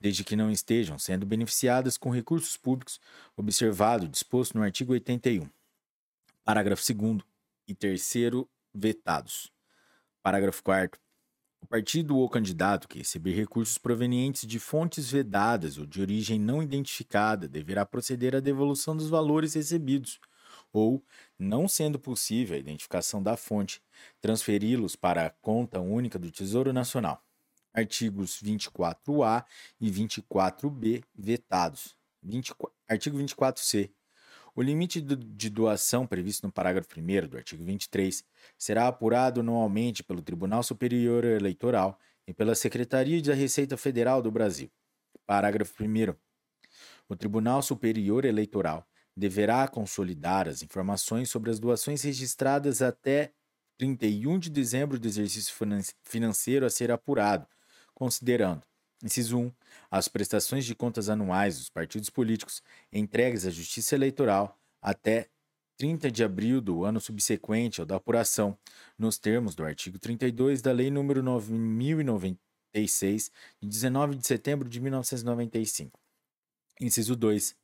desde 0.00 0.24
que 0.24 0.34
não 0.34 0.50
estejam 0.50 0.98
sendo 0.98 1.26
beneficiadas 1.26 1.98
com 1.98 2.08
recursos 2.08 2.56
públicos, 2.56 2.98
observado 3.36 4.06
o 4.06 4.08
disposto 4.08 4.56
no 4.56 4.64
artigo 4.64 4.94
81. 4.94 5.46
Parágrafo 6.42 6.82
2 6.90 7.20
e 7.68 7.74
3 7.74 8.12
vetados. 8.74 9.52
Parágrafo 10.24 10.62
4 10.64 10.98
o 11.60 11.66
partido 11.66 12.18
ou 12.18 12.28
candidato 12.28 12.86
que 12.86 12.98
receber 12.98 13.32
recursos 13.32 13.78
provenientes 13.78 14.46
de 14.46 14.58
fontes 14.58 15.10
vedadas 15.10 15.78
ou 15.78 15.86
de 15.86 15.98
origem 15.98 16.38
não 16.38 16.62
identificada 16.62 17.48
deverá 17.48 17.86
proceder 17.86 18.36
à 18.36 18.40
devolução 18.40 18.94
dos 18.94 19.08
valores 19.08 19.54
recebidos 19.54 20.20
ou, 20.70 21.02
não 21.38 21.66
sendo 21.66 21.98
possível 21.98 22.56
a 22.56 22.58
identificação 22.58 23.22
da 23.22 23.34
fonte, 23.36 23.82
transferi-los 24.20 24.94
para 24.96 25.24
a 25.24 25.30
conta 25.30 25.80
única 25.80 26.18
do 26.18 26.30
Tesouro 26.30 26.72
Nacional. 26.72 27.24
Artigos 27.72 28.42
24A 28.42 29.44
e 29.80 29.90
24B 29.90 31.02
vetados. 31.14 31.96
20, 32.22 32.54
artigo 32.88 33.16
24C. 33.18 33.90
O 34.56 34.62
limite 34.62 35.00
de 35.00 35.50
doação 35.50 36.06
previsto 36.06 36.46
no 36.46 36.52
parágrafo 36.52 36.88
1 36.96 37.28
do 37.28 37.36
artigo 37.36 37.64
23 37.64 38.24
será 38.56 38.86
apurado 38.86 39.40
anualmente 39.40 40.04
pelo 40.04 40.22
Tribunal 40.22 40.62
Superior 40.62 41.24
Eleitoral 41.24 41.98
e 42.24 42.32
pela 42.32 42.54
Secretaria 42.54 43.20
da 43.20 43.34
Receita 43.34 43.76
Federal 43.76 44.22
do 44.22 44.30
Brasil. 44.30 44.70
Parágrafo 45.26 45.82
1. 45.82 46.14
O 47.08 47.16
Tribunal 47.16 47.62
Superior 47.62 48.24
Eleitoral 48.24 48.86
deverá 49.16 49.66
consolidar 49.66 50.48
as 50.48 50.62
informações 50.62 51.30
sobre 51.30 51.50
as 51.50 51.58
doações 51.58 52.02
registradas 52.02 52.80
até 52.80 53.32
31 53.76 54.38
de 54.38 54.50
dezembro 54.50 55.00
do 55.00 55.08
exercício 55.08 55.52
financeiro 56.04 56.64
a 56.64 56.70
ser 56.70 56.92
apurado, 56.92 57.46
considerando, 57.92 58.62
inciso 59.04 59.38
1, 59.38 59.52
as 59.90 60.08
prestações 60.08 60.64
de 60.64 60.74
contas 60.74 61.10
anuais 61.10 61.58
dos 61.58 61.68
partidos 61.68 62.08
políticos 62.08 62.62
entregues 62.90 63.46
à 63.46 63.50
Justiça 63.50 63.94
Eleitoral 63.94 64.58
até 64.80 65.28
30 65.76 66.10
de 66.10 66.24
abril 66.24 66.60
do 66.60 66.84
ano 66.84 67.00
subsequente 67.00 67.80
ao 67.80 67.86
da 67.86 67.96
apuração, 67.96 68.56
nos 68.98 69.18
termos 69.18 69.54
do 69.54 69.64
artigo 69.64 69.98
32 69.98 70.62
da 70.62 70.72
Lei 70.72 70.88
nº 70.88 71.20
9096, 71.20 73.30
de 73.60 73.68
19 73.68 74.16
de 74.16 74.26
setembro 74.26 74.68
de 74.68 74.80
1995. 74.80 76.00
Inciso 76.80 77.14
2. 77.14 77.54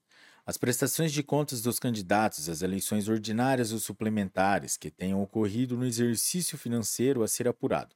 As 0.44 0.56
prestações 0.56 1.12
de 1.12 1.22
contas 1.22 1.62
dos 1.62 1.78
candidatos 1.78 2.48
às 2.48 2.62
eleições 2.62 3.08
ordinárias 3.08 3.72
ou 3.72 3.78
suplementares 3.78 4.76
que 4.76 4.90
tenham 4.90 5.22
ocorrido 5.22 5.76
no 5.76 5.86
exercício 5.86 6.58
financeiro 6.58 7.22
a 7.22 7.28
ser 7.28 7.46
apurado. 7.46 7.94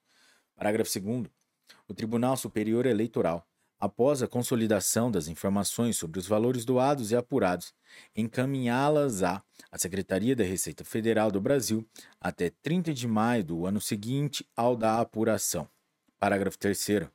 Parágrafo 0.55 1.01
2. 1.01 1.44
O 1.87 1.93
Tribunal 1.93 2.35
Superior 2.35 2.87
Eleitoral, 2.87 3.47
após 3.79 4.23
a 4.23 4.27
consolidação 4.27 5.11
das 5.11 5.29
informações 5.29 5.99
sobre 5.99 6.19
os 6.19 6.27
valores 6.27 6.65
doados 6.65 7.11
e 7.11 7.17
apurados, 7.17 7.75
encaminhá-las 8.17 9.23
à 9.23 9.43
Secretaria 9.77 10.35
da 10.35 10.45
Receita 10.45 10.83
Federal 10.83 11.31
do 11.31 11.43
Brasil 11.43 11.87
até 12.19 12.51
30 12.63 12.95
de 12.95 13.07
maio 13.07 13.45
do 13.45 13.67
ano 13.67 13.83
seguinte 13.83 14.49
ao 14.57 14.75
da 14.75 14.99
apuração. 14.99 15.69
Parágrafo 16.19 16.59
3. 16.59 17.07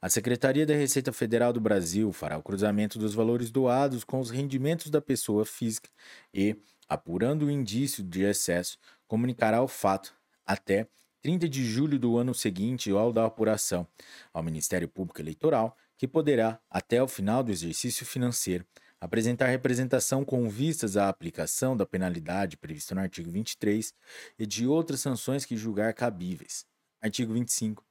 A 0.00 0.08
Secretaria 0.08 0.64
da 0.64 0.74
Receita 0.74 1.12
Federal 1.12 1.52
do 1.52 1.60
Brasil 1.60 2.10
fará 2.10 2.38
o 2.38 2.42
cruzamento 2.42 2.98
dos 2.98 3.12
valores 3.12 3.50
doados 3.50 4.02
com 4.02 4.18
os 4.18 4.30
rendimentos 4.30 4.88
da 4.90 5.02
pessoa 5.02 5.44
física 5.44 5.90
e, 6.32 6.56
apurando 6.88 7.44
o 7.44 7.50
indício 7.50 8.02
de 8.02 8.22
excesso, 8.22 8.78
comunicará 9.06 9.62
o 9.62 9.68
fato 9.68 10.14
até 10.46 10.88
30 11.22 11.48
de 11.48 11.64
julho 11.64 11.98
do 11.98 12.16
ano 12.16 12.34
seguinte 12.34 12.90
ao 12.90 13.12
da 13.12 13.24
apuração 13.24 13.86
ao 14.32 14.42
Ministério 14.42 14.88
Público 14.88 15.20
Eleitoral, 15.20 15.76
que 15.96 16.08
poderá, 16.08 16.60
até 16.70 17.02
o 17.02 17.08
final 17.08 17.42
do 17.42 17.52
exercício 17.52 18.06
financeiro, 18.06 18.64
apresentar 19.00 19.46
representação 19.46 20.24
com 20.24 20.48
vistas 20.48 20.96
à 20.96 21.08
aplicação 21.08 21.76
da 21.76 21.86
penalidade 21.86 22.56
prevista 22.56 22.94
no 22.94 23.00
artigo 23.00 23.30
23 23.30 23.92
e 24.38 24.46
de 24.46 24.66
outras 24.66 25.00
sanções 25.00 25.44
que 25.44 25.56
julgar 25.56 25.92
cabíveis. 25.94 26.66
Artigo 27.02 27.32
25. 27.32 27.89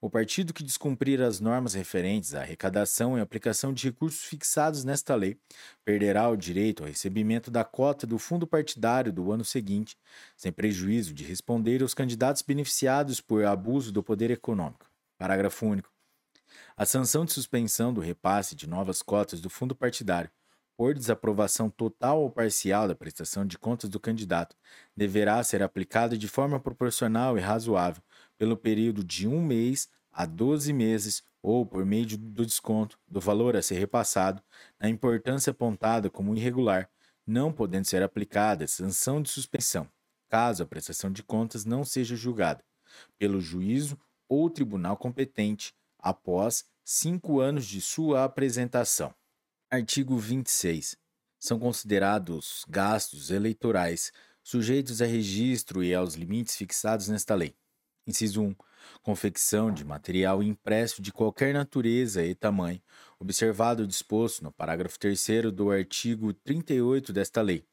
O 0.00 0.08
partido 0.08 0.54
que 0.54 0.62
descumprir 0.62 1.20
as 1.20 1.40
normas 1.40 1.74
referentes 1.74 2.32
à 2.32 2.42
arrecadação 2.42 3.18
e 3.18 3.20
aplicação 3.20 3.72
de 3.72 3.88
recursos 3.88 4.22
fixados 4.22 4.84
nesta 4.84 5.12
lei 5.16 5.36
perderá 5.84 6.28
o 6.28 6.36
direito 6.36 6.84
ao 6.84 6.88
recebimento 6.88 7.50
da 7.50 7.64
cota 7.64 8.06
do 8.06 8.16
fundo 8.16 8.46
partidário 8.46 9.12
do 9.12 9.32
ano 9.32 9.44
seguinte, 9.44 9.98
sem 10.36 10.52
prejuízo 10.52 11.12
de 11.12 11.24
responder 11.24 11.82
aos 11.82 11.94
candidatos 11.94 12.42
beneficiados 12.42 13.20
por 13.20 13.44
abuso 13.44 13.90
do 13.90 14.00
poder 14.00 14.30
econômico. 14.30 14.86
Parágrafo 15.18 15.66
único. 15.66 15.90
A 16.76 16.86
sanção 16.86 17.24
de 17.24 17.32
suspensão 17.32 17.92
do 17.92 18.00
repasse 18.00 18.54
de 18.54 18.68
novas 18.68 19.02
cotas 19.02 19.40
do 19.40 19.50
fundo 19.50 19.74
partidário 19.74 20.30
por 20.76 20.94
desaprovação 20.94 21.68
total 21.68 22.22
ou 22.22 22.30
parcial 22.30 22.86
da 22.86 22.94
prestação 22.94 23.44
de 23.44 23.58
contas 23.58 23.90
do 23.90 23.98
candidato 23.98 24.54
deverá 24.96 25.42
ser 25.42 25.60
aplicada 25.60 26.16
de 26.16 26.28
forma 26.28 26.60
proporcional 26.60 27.36
e 27.36 27.40
razoável 27.40 28.00
pelo 28.38 28.56
período 28.56 29.04
de 29.04 29.26
um 29.26 29.44
mês 29.44 29.88
a 30.12 30.24
12 30.24 30.72
meses 30.72 31.22
ou 31.42 31.66
por 31.66 31.84
meio 31.84 32.16
do 32.16 32.46
desconto 32.46 32.98
do 33.06 33.20
valor 33.20 33.56
a 33.56 33.62
ser 33.62 33.78
repassado 33.78 34.42
na 34.80 34.88
importância 34.88 35.50
apontada 35.50 36.08
como 36.08 36.34
irregular, 36.34 36.88
não 37.26 37.52
podendo 37.52 37.86
ser 37.86 38.02
aplicada 38.02 38.66
sanção 38.66 39.20
de 39.20 39.28
suspensão, 39.28 39.88
caso 40.28 40.62
a 40.62 40.66
prestação 40.66 41.10
de 41.10 41.22
contas 41.22 41.64
não 41.64 41.84
seja 41.84 42.16
julgada 42.16 42.64
pelo 43.18 43.40
juízo 43.40 43.98
ou 44.28 44.48
tribunal 44.48 44.96
competente 44.96 45.74
após 45.98 46.64
cinco 46.84 47.40
anos 47.40 47.66
de 47.66 47.80
sua 47.80 48.24
apresentação. 48.24 49.14
Artigo 49.70 50.16
26. 50.16 50.96
São 51.38 51.58
considerados 51.58 52.64
gastos 52.68 53.30
eleitorais 53.30 54.10
sujeitos 54.42 55.02
a 55.02 55.06
registro 55.06 55.84
e 55.84 55.94
aos 55.94 56.14
limites 56.14 56.56
fixados 56.56 57.08
nesta 57.08 57.34
lei. 57.34 57.54
Inciso 58.08 58.42
1. 58.42 58.56
Confecção 59.02 59.70
de 59.70 59.84
material 59.84 60.42
impresso 60.42 61.02
de 61.02 61.12
qualquer 61.12 61.52
natureza 61.52 62.24
e 62.24 62.34
tamanho, 62.34 62.80
observado 63.20 63.82
o 63.82 63.86
disposto 63.86 64.42
no 64.42 64.50
parágrafo 64.50 64.98
3 64.98 65.52
do 65.52 65.70
artigo 65.70 66.32
38 66.32 67.12
desta 67.12 67.42
lei. 67.42 67.66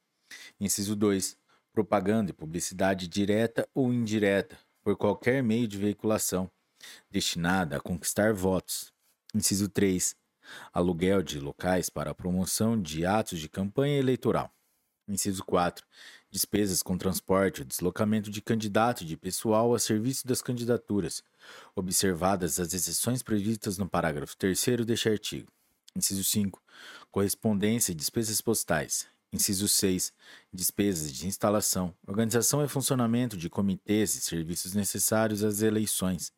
Inciso 0.59 0.93
2. 0.93 1.37
Propaganda 1.71 2.31
e 2.31 2.33
publicidade 2.33 3.07
direta 3.07 3.65
ou 3.73 3.93
indireta, 3.93 4.59
por 4.83 4.97
qualquer 4.97 5.41
meio 5.41 5.69
de 5.69 5.77
veiculação, 5.77 6.51
destinada 7.09 7.77
a 7.77 7.79
conquistar 7.79 8.33
votos. 8.33 8.91
Inciso 9.33 9.69
3. 9.69 10.17
Aluguel 10.73 11.23
de 11.23 11.39
locais 11.39 11.89
para 11.89 12.11
a 12.11 12.15
promoção 12.15 12.79
de 12.79 13.05
atos 13.05 13.39
de 13.39 13.47
campanha 13.47 13.97
eleitoral. 13.97 14.53
Inciso 15.07 15.45
4 15.45 15.85
despesas 16.35 16.83
com 16.83 16.97
transporte 16.97 17.63
deslocamento 17.63 18.29
de 18.29 18.41
candidato 18.41 19.03
e 19.03 19.05
de 19.05 19.15
pessoal 19.15 19.73
a 19.73 19.79
serviço 19.79 20.27
das 20.27 20.41
candidaturas, 20.41 21.23
observadas 21.73 22.59
as 22.59 22.73
exceções 22.73 23.23
previstas 23.23 23.77
no 23.77 23.87
parágrafo 23.87 24.35
3 24.35 24.65
deste 24.85 25.07
artigo. 25.07 25.49
Inciso 25.95 26.25
5. 26.25 26.61
Correspondência 27.09 27.93
e 27.93 27.95
despesas 27.95 28.41
postais. 28.41 29.07
Inciso 29.31 29.69
6. 29.69 30.11
Despesas 30.51 31.13
de 31.13 31.25
instalação, 31.25 31.95
organização 32.05 32.61
e 32.61 32.67
funcionamento 32.67 33.37
de 33.37 33.49
comitês 33.49 34.13
e 34.15 34.19
serviços 34.19 34.73
necessários 34.73 35.41
às 35.41 35.61
eleições. 35.61 36.33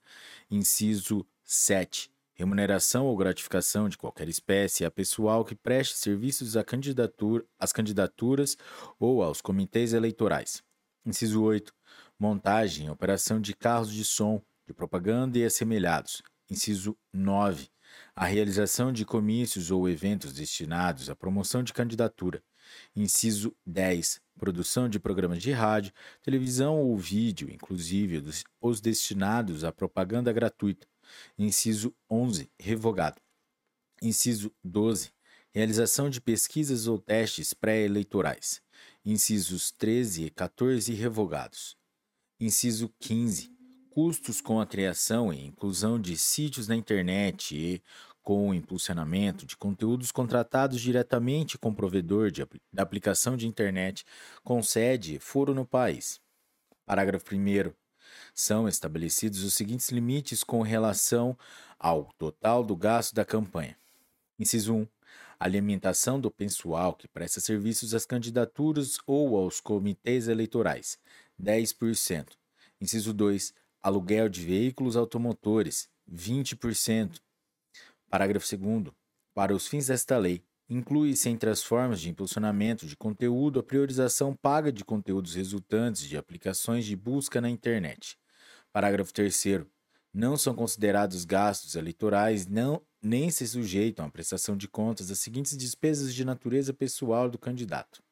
Inciso 0.51 1.25
7 1.43 2.11
remuneração 2.37 3.07
ou 3.07 3.17
gratificação 3.17 3.89
de 3.89 3.97
qualquer 3.97 4.29
espécie 4.29 4.85
a 4.85 4.91
pessoal 4.91 5.43
que 5.43 5.55
preste 5.55 5.97
serviços 5.97 6.55
à 6.55 6.63
candidatura, 6.63 7.43
às 7.59 7.73
candidaturas 7.73 8.55
ou 8.99 9.23
aos 9.23 9.41
comitês 9.41 9.91
eleitorais. 9.91 10.61
Inciso 11.03 11.41
8. 11.41 11.73
Montagem 12.19 12.87
e 12.87 12.89
operação 12.89 13.41
de 13.41 13.55
carros 13.55 13.91
de 13.91 14.05
som, 14.05 14.41
de 14.67 14.73
propaganda 14.73 15.39
e 15.39 15.45
assemelhados. 15.45 16.21
Inciso 16.49 16.95
9. 17.11 17.69
A 18.15 18.25
realização 18.25 18.93
de 18.93 19.03
comícios 19.03 19.71
ou 19.71 19.89
eventos 19.89 20.33
destinados 20.33 21.09
à 21.09 21.15
promoção 21.15 21.63
de 21.63 21.73
candidatura. 21.73 22.43
Inciso 22.95 23.55
10. 23.65 24.21
Produção 24.37 24.87
de 24.87 24.99
programas 24.99 25.41
de 25.41 25.51
rádio, 25.51 25.91
televisão 26.21 26.79
ou 26.79 26.95
vídeo, 26.97 27.49
inclusive 27.49 28.21
os 28.61 28.79
destinados 28.79 29.63
à 29.63 29.71
propaganda 29.71 30.31
gratuita 30.31 30.85
Inciso 31.37 31.93
11. 32.09 32.49
Revogado. 32.59 33.21
Inciso 34.01 34.51
12. 34.63 35.11
Realização 35.53 36.09
de 36.09 36.21
pesquisas 36.21 36.87
ou 36.87 36.99
testes 36.99 37.53
pré-eleitorais. 37.53 38.61
Incisos 39.03 39.71
13 39.71 40.25
e 40.25 40.29
14 40.29 40.93
revogados. 40.93 41.75
Inciso 42.39 42.93
15. 42.99 43.51
Custos 43.89 44.39
com 44.41 44.61
a 44.61 44.67
criação 44.67 45.33
e 45.33 45.45
inclusão 45.45 45.99
de 45.99 46.15
sítios 46.15 46.67
na 46.67 46.75
internet 46.75 47.55
e 47.55 47.81
com 48.21 48.49
o 48.49 48.53
impulsionamento 48.53 49.45
de 49.45 49.55
conteúdos 49.55 50.11
contratados 50.11 50.81
diretamente 50.81 51.57
com 51.57 51.73
provedor 51.73 52.29
de, 52.29 52.45
da 52.71 52.83
aplicação 52.83 53.37
de 53.37 53.47
internet 53.47 54.03
com 54.43 54.61
sede 54.61 55.15
e 55.15 55.19
foro 55.19 55.55
no 55.55 55.65
país. 55.65 56.19
Parágrafo 56.85 57.33
1 57.33 57.73
são 58.37 58.67
estabelecidos 58.67 59.43
os 59.43 59.55
seguintes 59.55 59.89
limites 59.89 60.43
com 60.43 60.61
relação 60.61 61.35
ao 61.79 62.13
total 62.19 62.63
do 62.63 62.75
gasto 62.75 63.15
da 63.15 63.25
campanha. 63.25 63.75
Inciso 64.39 64.75
1. 64.75 64.87
Alimentação 65.39 66.19
do 66.21 66.29
pessoal 66.29 66.93
que 66.93 67.07
presta 67.07 67.39
serviços 67.39 67.95
às 67.95 68.05
candidaturas 68.05 68.99
ou 69.07 69.35
aos 69.35 69.59
comitês 69.59 70.27
eleitorais, 70.27 70.99
10%. 71.41 72.27
Inciso 72.79 73.11
2. 73.11 73.55
Aluguel 73.81 74.29
de 74.29 74.45
veículos 74.45 74.95
automotores, 74.95 75.89
20%. 76.07 77.19
Parágrafo 78.07 78.55
2. 78.55 78.93
Para 79.33 79.55
os 79.55 79.67
fins 79.67 79.87
desta 79.87 80.15
lei, 80.17 80.43
Inclui-se 80.69 81.29
entre 81.29 81.49
as 81.49 81.63
formas 81.63 82.01
de 82.01 82.09
impulsionamento 82.09 82.85
de 82.85 82.97
conteúdo 82.97 83.57
a 83.57 83.63
priorização 83.63 84.35
paga 84.35 84.69
de 84.69 84.83
conteúdos 84.83 85.33
resultantes 85.33 86.01
de 86.01 86.17
aplicações 86.17 86.83
de 86.83 86.93
busca 86.93 87.39
na 87.39 87.49
internet. 87.49 88.17
Parágrafo 88.77 89.11
3. 89.11 89.65
Não 90.13 90.37
são 90.37 90.53
considerados 90.53 91.25
gastos 91.25 91.73
eleitorais 91.73 92.45
não, 92.45 92.79
nem 93.01 93.31
se 93.31 93.47
sujeitam 93.47 94.05
à 94.05 94.09
prestação 94.11 94.55
de 94.55 94.67
contas 94.67 95.09
as 95.09 95.17
seguintes 95.17 95.57
despesas 95.57 96.13
de 96.13 96.23
natureza 96.23 96.71
pessoal 96.71 97.27
do 97.27 97.39
candidato. 97.39 98.03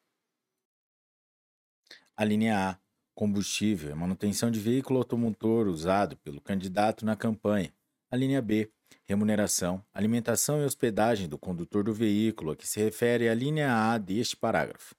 A 2.18 2.26
linha 2.26 2.72
A. 2.72 2.80
Combustível 3.13 3.91
e 3.91 3.93
manutenção 3.93 4.49
de 4.49 4.59
veículo 4.59 4.97
automotor 4.97 5.68
usado 5.68 6.18
pelo 6.18 6.41
candidato 6.41 7.05
na 7.05 7.16
campanha. 7.16 7.72
A 8.09 8.16
linha 8.16 8.41
B 8.41 8.72
remuneração, 9.03 9.86
alimentação 9.93 10.59
e 10.63 10.66
hospedagem 10.66 11.30
do 11.30 11.38
condutor 11.38 11.84
do 11.84 11.93
veículo, 11.93 12.49
a 12.49 12.55
que 12.55 12.68
se 12.68 12.80
refere 12.80 13.30
a 13.30 13.36
linha 13.36 13.72
A 13.72 13.99
deste 13.99 14.36
parágrafo. 14.36 14.95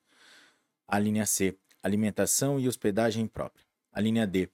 A 0.87 0.97
linha 0.97 1.27
C, 1.27 1.59
alimentação 1.83 2.61
e 2.61 2.69
hospedagem 2.69 3.27
própria. 3.27 3.67
A 3.93 4.01
linha 4.01 4.29
D, 4.29 4.49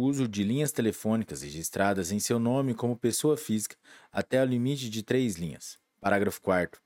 uso 0.00 0.26
de 0.26 0.42
linhas 0.42 0.72
telefônicas 0.72 1.42
registradas 1.42 2.10
em 2.10 2.18
seu 2.18 2.38
nome 2.38 2.74
como 2.74 2.96
pessoa 2.96 3.36
física 3.36 3.76
até 4.10 4.42
o 4.42 4.46
limite 4.46 4.88
de 4.90 5.02
três 5.02 5.36
linhas. 5.36 5.78
Parágrafo 6.00 6.40
4 6.40 6.80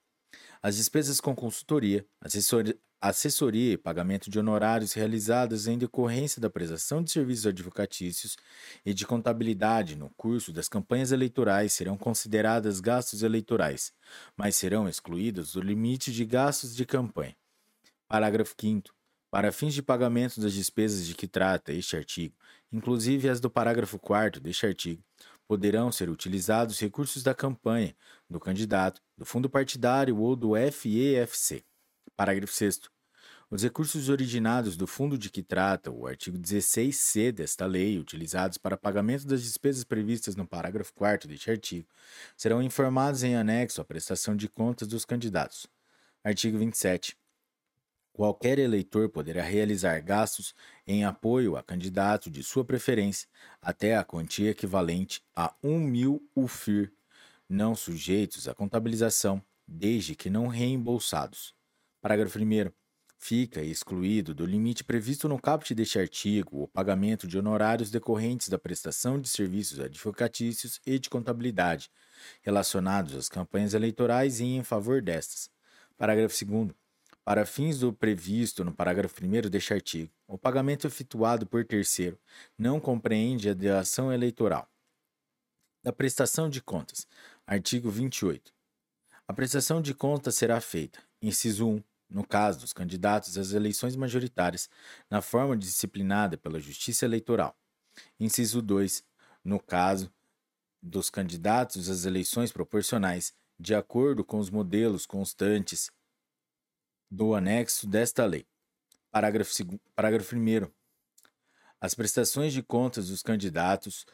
as 0.64 0.76
despesas 0.76 1.20
com 1.20 1.34
consultoria, 1.36 2.06
assessoria, 2.22 2.74
assessoria 2.98 3.74
e 3.74 3.76
pagamento 3.76 4.30
de 4.30 4.38
honorários 4.38 4.94
realizadas 4.94 5.66
em 5.66 5.76
decorrência 5.76 6.40
da 6.40 6.48
prestação 6.48 7.02
de 7.02 7.10
serviços 7.10 7.46
advocatícios 7.46 8.38
e 8.82 8.94
de 8.94 9.06
contabilidade 9.06 9.94
no 9.94 10.08
curso 10.16 10.54
das 10.54 10.66
campanhas 10.66 11.12
eleitorais 11.12 11.74
serão 11.74 11.98
consideradas 11.98 12.80
gastos 12.80 13.22
eleitorais, 13.22 13.92
mas 14.34 14.56
serão 14.56 14.88
excluídas 14.88 15.52
do 15.52 15.60
limite 15.60 16.10
de 16.10 16.24
gastos 16.24 16.74
de 16.74 16.86
campanha. 16.86 17.36
Parágrafo 18.08 18.54
5 18.58 18.94
para 19.34 19.50
fins 19.50 19.74
de 19.74 19.82
pagamento 19.82 20.40
das 20.40 20.52
despesas 20.52 21.04
de 21.04 21.12
que 21.12 21.26
trata 21.26 21.72
este 21.72 21.96
artigo, 21.96 22.36
inclusive 22.74 23.28
as 23.28 23.38
do 23.38 23.48
parágrafo 23.48 24.00
4 24.00 24.40
deste 24.40 24.66
artigo, 24.66 25.00
poderão 25.46 25.92
ser 25.92 26.10
utilizados 26.10 26.80
recursos 26.80 27.22
da 27.22 27.32
campanha, 27.32 27.94
do 28.28 28.40
candidato, 28.40 29.00
do 29.16 29.24
fundo 29.24 29.48
partidário 29.48 30.18
ou 30.18 30.34
do 30.34 30.54
FEFC. 30.56 31.64
Parágrafo 32.16 32.52
6. 32.52 32.80
Os 33.48 33.62
recursos 33.62 34.08
originados 34.08 34.76
do 34.76 34.88
fundo 34.88 35.16
de 35.16 35.30
que 35.30 35.40
trata 35.40 35.88
o 35.88 36.04
artigo 36.04 36.36
16c 36.36 37.30
desta 37.30 37.64
lei, 37.64 37.96
utilizados 37.96 38.58
para 38.58 38.76
pagamento 38.76 39.24
das 39.24 39.44
despesas 39.44 39.84
previstas 39.84 40.34
no 40.34 40.44
parágrafo 40.44 40.92
4 40.94 41.28
deste 41.28 41.52
artigo, 41.52 41.86
serão 42.36 42.60
informados 42.60 43.22
em 43.22 43.36
anexo 43.36 43.80
à 43.80 43.84
prestação 43.84 44.34
de 44.34 44.48
contas 44.48 44.88
dos 44.88 45.04
candidatos. 45.04 45.68
Artigo 46.24 46.58
27. 46.58 47.16
Qualquer 48.14 48.60
eleitor 48.60 49.08
poderá 49.08 49.42
realizar 49.42 49.98
gastos 49.98 50.54
em 50.86 51.04
apoio 51.04 51.56
a 51.56 51.64
candidato 51.64 52.30
de 52.30 52.44
sua 52.44 52.64
preferência 52.64 53.28
até 53.60 53.96
a 53.96 54.04
quantia 54.04 54.50
equivalente 54.50 55.20
a 55.34 55.52
1 55.60 55.80
mil 55.80 56.24
UFIR, 56.32 56.92
não 57.48 57.74
sujeitos 57.74 58.46
à 58.46 58.54
contabilização, 58.54 59.42
desde 59.66 60.14
que 60.14 60.30
não 60.30 60.46
reembolsados. 60.46 61.56
Parágrafo 62.00 62.38
1. 62.38 62.70
Fica 63.18 63.60
excluído 63.62 64.32
do 64.32 64.46
limite 64.46 64.84
previsto 64.84 65.28
no 65.28 65.40
caput 65.40 65.74
deste 65.74 65.98
artigo 65.98 66.62
o 66.62 66.68
pagamento 66.68 67.26
de 67.26 67.36
honorários 67.36 67.90
decorrentes 67.90 68.48
da 68.48 68.56
prestação 68.56 69.20
de 69.20 69.28
serviços 69.28 69.80
advocatícios 69.80 70.80
e 70.86 71.00
de 71.00 71.10
contabilidade 71.10 71.90
relacionados 72.42 73.16
às 73.16 73.28
campanhas 73.28 73.74
eleitorais 73.74 74.38
e 74.38 74.44
em 74.44 74.62
favor 74.62 75.02
destas. 75.02 75.50
Parágrafo 75.98 76.44
2. 76.44 76.83
Para 77.24 77.46
fins 77.46 77.78
do 77.78 77.90
previsto 77.90 78.62
no 78.62 78.74
parágrafo 78.74 79.24
1 79.24 79.48
deste 79.48 79.72
artigo, 79.72 80.12
o 80.28 80.36
pagamento 80.36 80.86
efetuado 80.86 81.46
por 81.46 81.64
terceiro 81.64 82.20
não 82.58 82.78
compreende 82.78 83.48
a 83.48 83.54
delação 83.54 84.12
eleitoral. 84.12 84.68
Da 85.82 85.90
prestação 85.90 86.50
de 86.50 86.60
contas. 86.60 87.06
Artigo 87.46 87.90
28. 87.90 88.52
A 89.26 89.32
prestação 89.32 89.80
de 89.80 89.94
contas 89.94 90.34
será 90.34 90.60
feita, 90.60 91.00
inciso 91.22 91.66
1, 91.66 91.82
no 92.10 92.26
caso 92.26 92.60
dos 92.60 92.74
candidatos 92.74 93.38
às 93.38 93.52
eleições 93.52 93.96
majoritárias, 93.96 94.68
na 95.10 95.22
forma 95.22 95.56
disciplinada 95.56 96.36
pela 96.36 96.60
Justiça 96.60 97.06
Eleitoral. 97.06 97.56
Inciso 98.20 98.60
2, 98.60 99.02
no 99.42 99.58
caso 99.58 100.12
dos 100.82 101.08
candidatos 101.08 101.88
às 101.88 102.04
eleições 102.04 102.52
proporcionais, 102.52 103.32
de 103.58 103.74
acordo 103.74 104.22
com 104.22 104.38
os 104.38 104.50
modelos 104.50 105.06
constantes 105.06 105.90
do 107.10 107.34
anexo 107.34 107.86
desta 107.86 108.24
lei. 108.24 108.46
Parágrafo, 109.10 109.52
parágrafo 109.94 110.34
1. 110.36 110.68
As 111.80 111.94
prestações 111.94 112.52
de 112.52 112.62
contas 112.62 113.08
dos 113.08 113.22
candidatos 113.22 114.06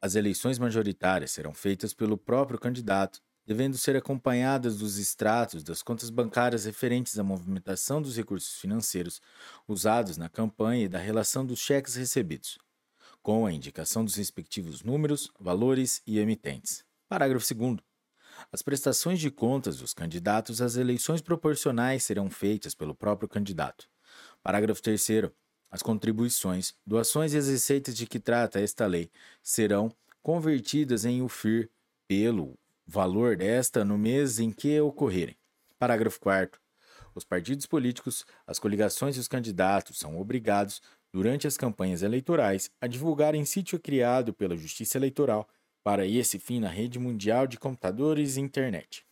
às 0.00 0.14
eleições 0.14 0.58
majoritárias 0.58 1.32
serão 1.32 1.54
feitas 1.54 1.94
pelo 1.94 2.18
próprio 2.18 2.58
candidato, 2.58 3.20
devendo 3.46 3.78
ser 3.78 3.96
acompanhadas 3.96 4.76
dos 4.76 4.98
extratos 4.98 5.62
das 5.62 5.82
contas 5.82 6.10
bancárias 6.10 6.66
referentes 6.66 7.18
à 7.18 7.24
movimentação 7.24 8.00
dos 8.00 8.16
recursos 8.16 8.60
financeiros 8.60 9.20
usados 9.66 10.16
na 10.16 10.28
campanha 10.28 10.84
e 10.84 10.88
da 10.88 10.98
relação 10.98 11.44
dos 11.44 11.60
cheques 11.60 11.94
recebidos, 11.94 12.58
com 13.22 13.46
a 13.46 13.52
indicação 13.52 14.04
dos 14.04 14.16
respectivos 14.16 14.82
números, 14.82 15.30
valores 15.40 16.02
e 16.06 16.18
emitentes. 16.18 16.84
Parágrafo 17.08 17.54
2. 17.54 17.93
As 18.52 18.62
prestações 18.62 19.18
de 19.18 19.30
contas 19.30 19.78
dos 19.78 19.92
candidatos 19.92 20.60
às 20.60 20.76
eleições 20.76 21.20
proporcionais 21.20 22.04
serão 22.04 22.30
feitas 22.30 22.74
pelo 22.74 22.94
próprio 22.94 23.28
candidato. 23.28 23.88
Parágrafo 24.42 24.82
3. 24.82 25.32
As 25.70 25.82
contribuições, 25.82 26.74
doações 26.86 27.34
e 27.34 27.38
as 27.38 27.48
receitas 27.48 27.96
de 27.96 28.06
que 28.06 28.20
trata 28.20 28.60
esta 28.60 28.86
lei 28.86 29.10
serão 29.42 29.90
convertidas 30.22 31.04
em 31.04 31.20
UFIR 31.20 31.68
pelo 32.06 32.58
valor 32.86 33.36
desta 33.36 33.84
no 33.84 33.98
mês 33.98 34.38
em 34.38 34.50
que 34.50 34.80
ocorrerem. 34.80 35.36
Parágrafo 35.78 36.20
4. 36.20 36.60
Os 37.14 37.24
partidos 37.24 37.66
políticos, 37.66 38.24
as 38.46 38.58
coligações 38.58 39.16
e 39.16 39.20
os 39.20 39.28
candidatos 39.28 39.98
são 39.98 40.18
obrigados, 40.20 40.82
durante 41.12 41.46
as 41.46 41.56
campanhas 41.56 42.02
eleitorais, 42.02 42.70
a 42.80 42.88
divulgar 42.88 43.36
em 43.36 43.44
sítio 43.44 43.78
criado 43.78 44.34
pela 44.34 44.56
Justiça 44.56 44.98
Eleitoral 44.98 45.48
para 45.84 46.06
esse 46.06 46.38
fim 46.38 46.58
na 46.58 46.68
rede 46.68 46.98
mundial 46.98 47.46
de 47.46 47.58
computadores 47.58 48.36
e 48.36 48.40
internet. 48.40 49.06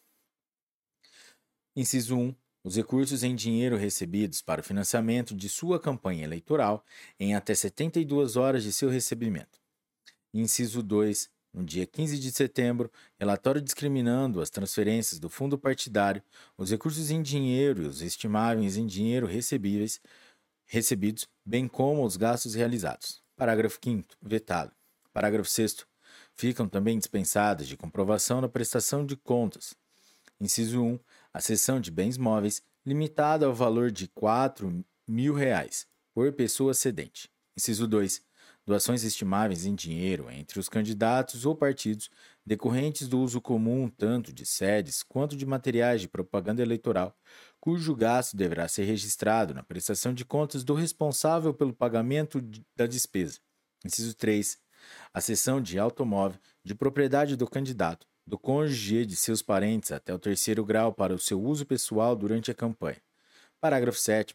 Inciso 1.76 2.16
1. 2.16 2.34
Os 2.64 2.76
recursos 2.76 3.22
em 3.22 3.34
dinheiro 3.34 3.76
recebidos 3.76 4.40
para 4.40 4.60
o 4.60 4.64
financiamento 4.64 5.34
de 5.34 5.48
sua 5.48 5.78
campanha 5.78 6.24
eleitoral 6.24 6.84
em 7.20 7.34
até 7.34 7.54
72 7.54 8.36
horas 8.36 8.62
de 8.62 8.72
seu 8.72 8.88
recebimento. 8.88 9.60
Inciso 10.32 10.82
2. 10.82 11.30
No 11.52 11.62
dia 11.62 11.86
15 11.86 12.18
de 12.18 12.32
setembro, 12.32 12.90
relatório 13.20 13.60
discriminando 13.60 14.40
as 14.40 14.48
transferências 14.48 15.20
do 15.20 15.28
fundo 15.28 15.58
partidário, 15.58 16.22
os 16.56 16.70
recursos 16.70 17.10
em 17.10 17.20
dinheiro 17.20 17.82
e 17.82 17.86
os 17.86 18.00
estimáveis 18.00 18.78
em 18.78 18.86
dinheiro 18.86 19.26
recebíveis, 19.26 20.00
recebidos, 20.64 21.28
bem 21.44 21.68
como 21.68 22.02
os 22.06 22.16
gastos 22.16 22.54
realizados. 22.54 23.22
Parágrafo 23.36 23.78
5 23.84 24.16
vetado. 24.22 24.72
Parágrafo 25.12 25.50
6 25.50 25.84
Ficam 26.42 26.68
também 26.68 26.98
dispensadas 26.98 27.68
de 27.68 27.76
comprovação 27.76 28.40
da 28.40 28.48
prestação 28.48 29.06
de 29.06 29.14
contas. 29.14 29.76
Inciso 30.40 30.82
1. 30.82 30.98
A 31.32 31.40
cessão 31.40 31.80
de 31.80 31.88
bens 31.88 32.18
móveis 32.18 32.60
limitada 32.84 33.46
ao 33.46 33.54
valor 33.54 33.92
de 33.92 34.08
4 34.08 34.84
mil 35.06 35.34
reais 35.34 35.86
por 36.12 36.32
pessoa 36.32 36.74
cedente. 36.74 37.30
Inciso 37.56 37.86
2. 37.86 38.20
Doações 38.66 39.04
estimáveis 39.04 39.66
em 39.66 39.72
dinheiro 39.76 40.28
entre 40.32 40.58
os 40.58 40.68
candidatos 40.68 41.46
ou 41.46 41.54
partidos 41.54 42.10
decorrentes 42.44 43.06
do 43.06 43.20
uso 43.20 43.40
comum 43.40 43.88
tanto 43.88 44.32
de 44.32 44.44
sedes 44.44 45.04
quanto 45.04 45.36
de 45.36 45.46
materiais 45.46 46.00
de 46.00 46.08
propaganda 46.08 46.60
eleitoral, 46.60 47.16
cujo 47.60 47.94
gasto 47.94 48.36
deverá 48.36 48.66
ser 48.66 48.82
registrado 48.82 49.54
na 49.54 49.62
prestação 49.62 50.12
de 50.12 50.24
contas 50.24 50.64
do 50.64 50.74
responsável 50.74 51.54
pelo 51.54 51.72
pagamento 51.72 52.42
da 52.74 52.88
despesa. 52.88 53.38
Inciso 53.84 54.16
3 54.16 54.60
a 55.12 55.20
cessão 55.20 55.60
de 55.60 55.78
automóvel 55.78 56.38
de 56.64 56.74
propriedade 56.74 57.36
do 57.36 57.46
candidato, 57.48 58.06
do 58.26 58.38
cônjuge 58.38 58.98
e 58.98 59.06
de 59.06 59.16
seus 59.16 59.42
parentes 59.42 59.92
até 59.92 60.14
o 60.14 60.18
terceiro 60.18 60.64
grau 60.64 60.92
para 60.92 61.14
o 61.14 61.18
seu 61.18 61.42
uso 61.42 61.66
pessoal 61.66 62.14
durante 62.14 62.50
a 62.50 62.54
campanha. 62.54 63.00
Parágrafo 63.60 63.98
7. 63.98 64.34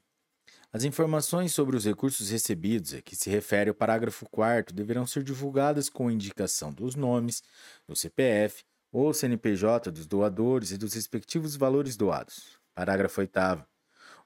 As 0.71 0.83
informações 0.83 1.53
sobre 1.53 1.75
os 1.75 1.85
recursos 1.85 2.29
recebidos 2.29 2.93
a 2.93 3.01
que 3.01 3.15
se 3.15 3.29
refere 3.29 3.69
o 3.69 3.75
parágrafo 3.75 4.27
4 4.29 4.75
deverão 4.75 5.07
ser 5.07 5.23
divulgadas 5.23 5.89
com 5.89 6.11
indicação 6.11 6.73
dos 6.73 6.95
nomes, 6.95 7.41
do 7.87 7.95
CPF 7.95 8.63
ou 8.91 9.13
CNPJ 9.13 9.91
dos 9.91 10.05
doadores 10.05 10.71
e 10.71 10.77
dos 10.77 10.93
respectivos 10.93 11.55
valores 11.55 11.95
doados. 11.95 12.59
Parágrafo 12.75 13.21
8. 13.21 13.76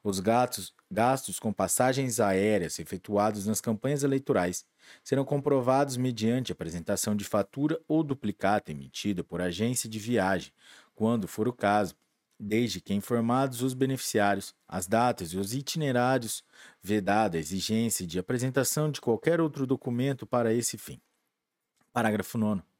Os 0.04 0.18
gastos, 0.18 0.74
gastos 0.90 1.38
com 1.38 1.52
passagens 1.52 2.18
aéreas 2.18 2.80
efetuados 2.80 3.46
nas 3.46 3.60
campanhas 3.60 4.02
eleitorais 4.02 4.66
serão 5.04 5.24
comprovados 5.24 5.96
mediante 5.96 6.50
apresentação 6.50 7.14
de 7.14 7.24
fatura 7.24 7.80
ou 7.86 8.02
duplicata 8.02 8.72
emitida 8.72 9.22
por 9.22 9.40
agência 9.40 9.88
de 9.88 10.00
viagem, 10.00 10.52
quando 10.92 11.28
for 11.28 11.46
o 11.46 11.52
caso, 11.52 11.94
desde 12.38 12.80
que 12.80 12.92
informados 12.92 13.62
os 13.62 13.74
beneficiários, 13.74 14.52
as 14.66 14.88
datas 14.88 15.32
e 15.32 15.38
os 15.38 15.54
itinerários, 15.54 16.42
vedada 16.82 17.36
a 17.36 17.40
exigência 17.40 18.04
de 18.04 18.18
apresentação 18.18 18.90
de 18.90 19.00
qualquer 19.00 19.40
outro 19.40 19.68
documento 19.68 20.26
para 20.26 20.52
esse 20.52 20.76
fim. 20.76 21.00
Parágrafo 21.92 22.36
9. 22.36 22.71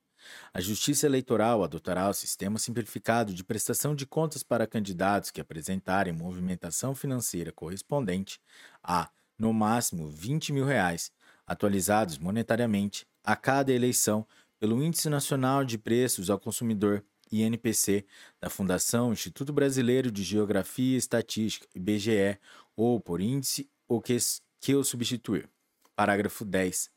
A 0.53 0.61
Justiça 0.61 1.07
Eleitoral 1.07 1.63
adotará 1.63 2.09
o 2.09 2.15
sistema 2.15 2.59
simplificado 2.59 3.35
de 3.35 3.45
prestação 3.45 3.95
de 3.95 4.07
contas 4.07 4.43
para 4.43 4.67
candidatos 4.67 5.31
que 5.31 5.41
apresentarem 5.41 6.13
movimentação 6.13 6.95
financeira 6.95 7.53
correspondente 7.53 8.41
a, 8.83 9.11
no 9.39 9.53
máximo, 9.53 10.09
20 10.09 10.53
mil 10.53 10.65
reais, 10.65 11.11
atualizados 11.47 12.19
monetariamente, 12.19 13.07
a 13.25 13.37
cada 13.37 13.73
eleição 13.73 14.27
pelo 14.59 14.83
Índice 14.83 15.09
Nacional 15.09 15.65
de 15.65 15.77
Preços 15.79 16.31
ao 16.31 16.39
Consumidor, 16.39 17.05
INPC, 17.33 18.05
da 18.41 18.51
Fundação 18.51 19.13
Instituto 19.13 19.53
Brasileiro 19.53 20.11
de 20.11 20.23
Geografia 20.23 20.95
e 20.95 20.99
Estatística, 20.99 21.67
IBGE, 21.75 22.39
ou 22.77 23.01
por 23.01 23.21
índice 23.21 23.69
ou 23.89 24.01
que, 24.01 24.17
que 24.61 24.75
o 24.75 24.85
substituir. 24.85 25.49
Parágrafo 25.97 26.45
10. 26.45 26.91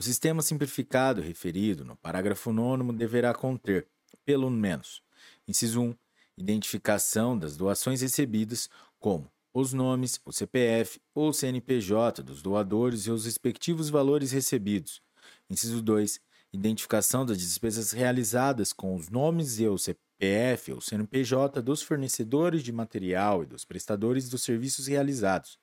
O 0.00 0.02
sistema 0.02 0.40
simplificado 0.40 1.20
referido 1.20 1.84
no 1.84 1.94
parágrafo 1.94 2.54
9 2.54 2.90
deverá 2.94 3.34
conter, 3.34 3.86
pelo 4.24 4.48
menos, 4.48 5.02
inciso 5.46 5.82
1, 5.82 5.94
identificação 6.38 7.38
das 7.38 7.54
doações 7.54 8.00
recebidas, 8.00 8.70
como 8.98 9.30
os 9.52 9.74
nomes, 9.74 10.18
o 10.24 10.32
CPF 10.32 10.98
ou 11.14 11.34
CNPJ 11.34 12.22
dos 12.22 12.40
doadores 12.40 13.02
e 13.02 13.10
os 13.10 13.26
respectivos 13.26 13.90
valores 13.90 14.32
recebidos. 14.32 15.02
Inciso 15.50 15.82
2, 15.82 16.18
identificação 16.50 17.26
das 17.26 17.38
despesas 17.38 17.92
realizadas 17.92 18.72
com 18.72 18.94
os 18.94 19.10
nomes 19.10 19.60
e 19.60 19.66
o 19.66 19.76
CPF 19.76 20.72
ou 20.72 20.80
CNPJ 20.80 21.60
dos 21.60 21.82
fornecedores 21.82 22.62
de 22.62 22.72
material 22.72 23.42
e 23.42 23.46
dos 23.46 23.66
prestadores 23.66 24.30
dos 24.30 24.42
serviços 24.44 24.86
realizados. 24.86 25.58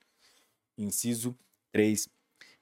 Inciso 0.77 1.35
3, 1.71 2.07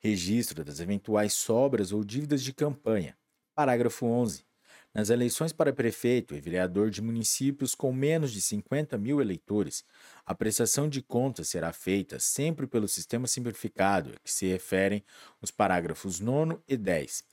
registro 0.05 0.63
das 0.63 0.79
eventuais 0.79 1.33
sobras 1.33 1.91
ou 1.91 2.03
dívidas 2.03 2.43
de 2.43 2.53
campanha. 2.53 3.17
Parágrafo 3.55 4.05
11. 4.05 4.45
Nas 4.93 5.09
eleições 5.09 5.51
para 5.51 5.73
prefeito 5.73 6.35
e 6.35 6.39
vereador 6.39 6.91
de 6.91 7.01
municípios 7.01 7.73
com 7.73 7.91
menos 7.91 8.31
de 8.31 8.39
50 8.39 8.99
mil 8.99 9.19
eleitores, 9.19 9.83
a 10.23 10.35
prestação 10.35 10.87
de 10.87 11.01
contas 11.01 11.49
será 11.49 11.73
feita 11.73 12.19
sempre 12.19 12.67
pelo 12.67 12.87
sistema 12.87 13.27
simplificado, 13.27 14.11
a 14.11 14.19
que 14.19 14.31
se 14.31 14.45
referem 14.45 15.03
os 15.41 15.49
parágrafos 15.49 16.19
9 16.19 16.59
e 16.67 16.77
10. 16.77 17.23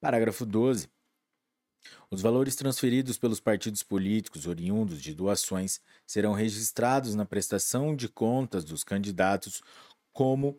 Parágrafo 0.00 0.46
12. 0.46 0.88
Os 2.10 2.22
valores 2.22 2.56
transferidos 2.56 3.18
pelos 3.18 3.40
partidos 3.40 3.82
políticos 3.82 4.46
oriundos 4.46 5.02
de 5.02 5.14
doações 5.14 5.82
serão 6.06 6.32
registrados 6.32 7.14
na 7.14 7.26
prestação 7.26 7.94
de 7.94 8.08
contas 8.08 8.64
dos 8.64 8.82
candidatos 8.82 9.62
como 10.12 10.58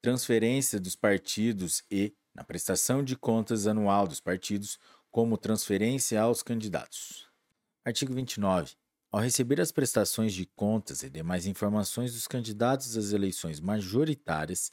transferência 0.00 0.78
dos 0.78 0.94
partidos 0.94 1.82
e, 1.90 2.14
na 2.34 2.44
prestação 2.44 3.02
de 3.02 3.16
contas 3.16 3.66
anual 3.66 4.06
dos 4.06 4.20
partidos, 4.20 4.78
como 5.10 5.36
transferência 5.36 6.20
aos 6.20 6.42
candidatos. 6.42 7.26
Artigo 7.84 8.12
29. 8.14 8.74
Ao 9.10 9.20
receber 9.20 9.60
as 9.60 9.72
prestações 9.72 10.34
de 10.34 10.44
contas 10.44 11.02
e 11.02 11.08
demais 11.08 11.46
informações 11.46 12.12
dos 12.12 12.26
candidatos 12.26 12.96
às 12.96 13.12
eleições 13.12 13.58
majoritárias 13.58 14.70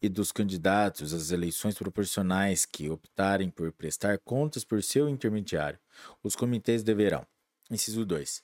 e 0.00 0.08
dos 0.08 0.30
candidatos 0.30 1.14
às 1.14 1.30
eleições 1.30 1.74
proporcionais 1.74 2.66
que 2.66 2.90
optarem 2.90 3.48
por 3.48 3.72
prestar 3.72 4.18
contas 4.18 4.64
por 4.64 4.82
seu 4.82 5.08
intermediário, 5.08 5.78
os 6.22 6.36
comitês 6.36 6.82
deverão: 6.82 7.26
inciso 7.70 8.04
2 8.04 8.42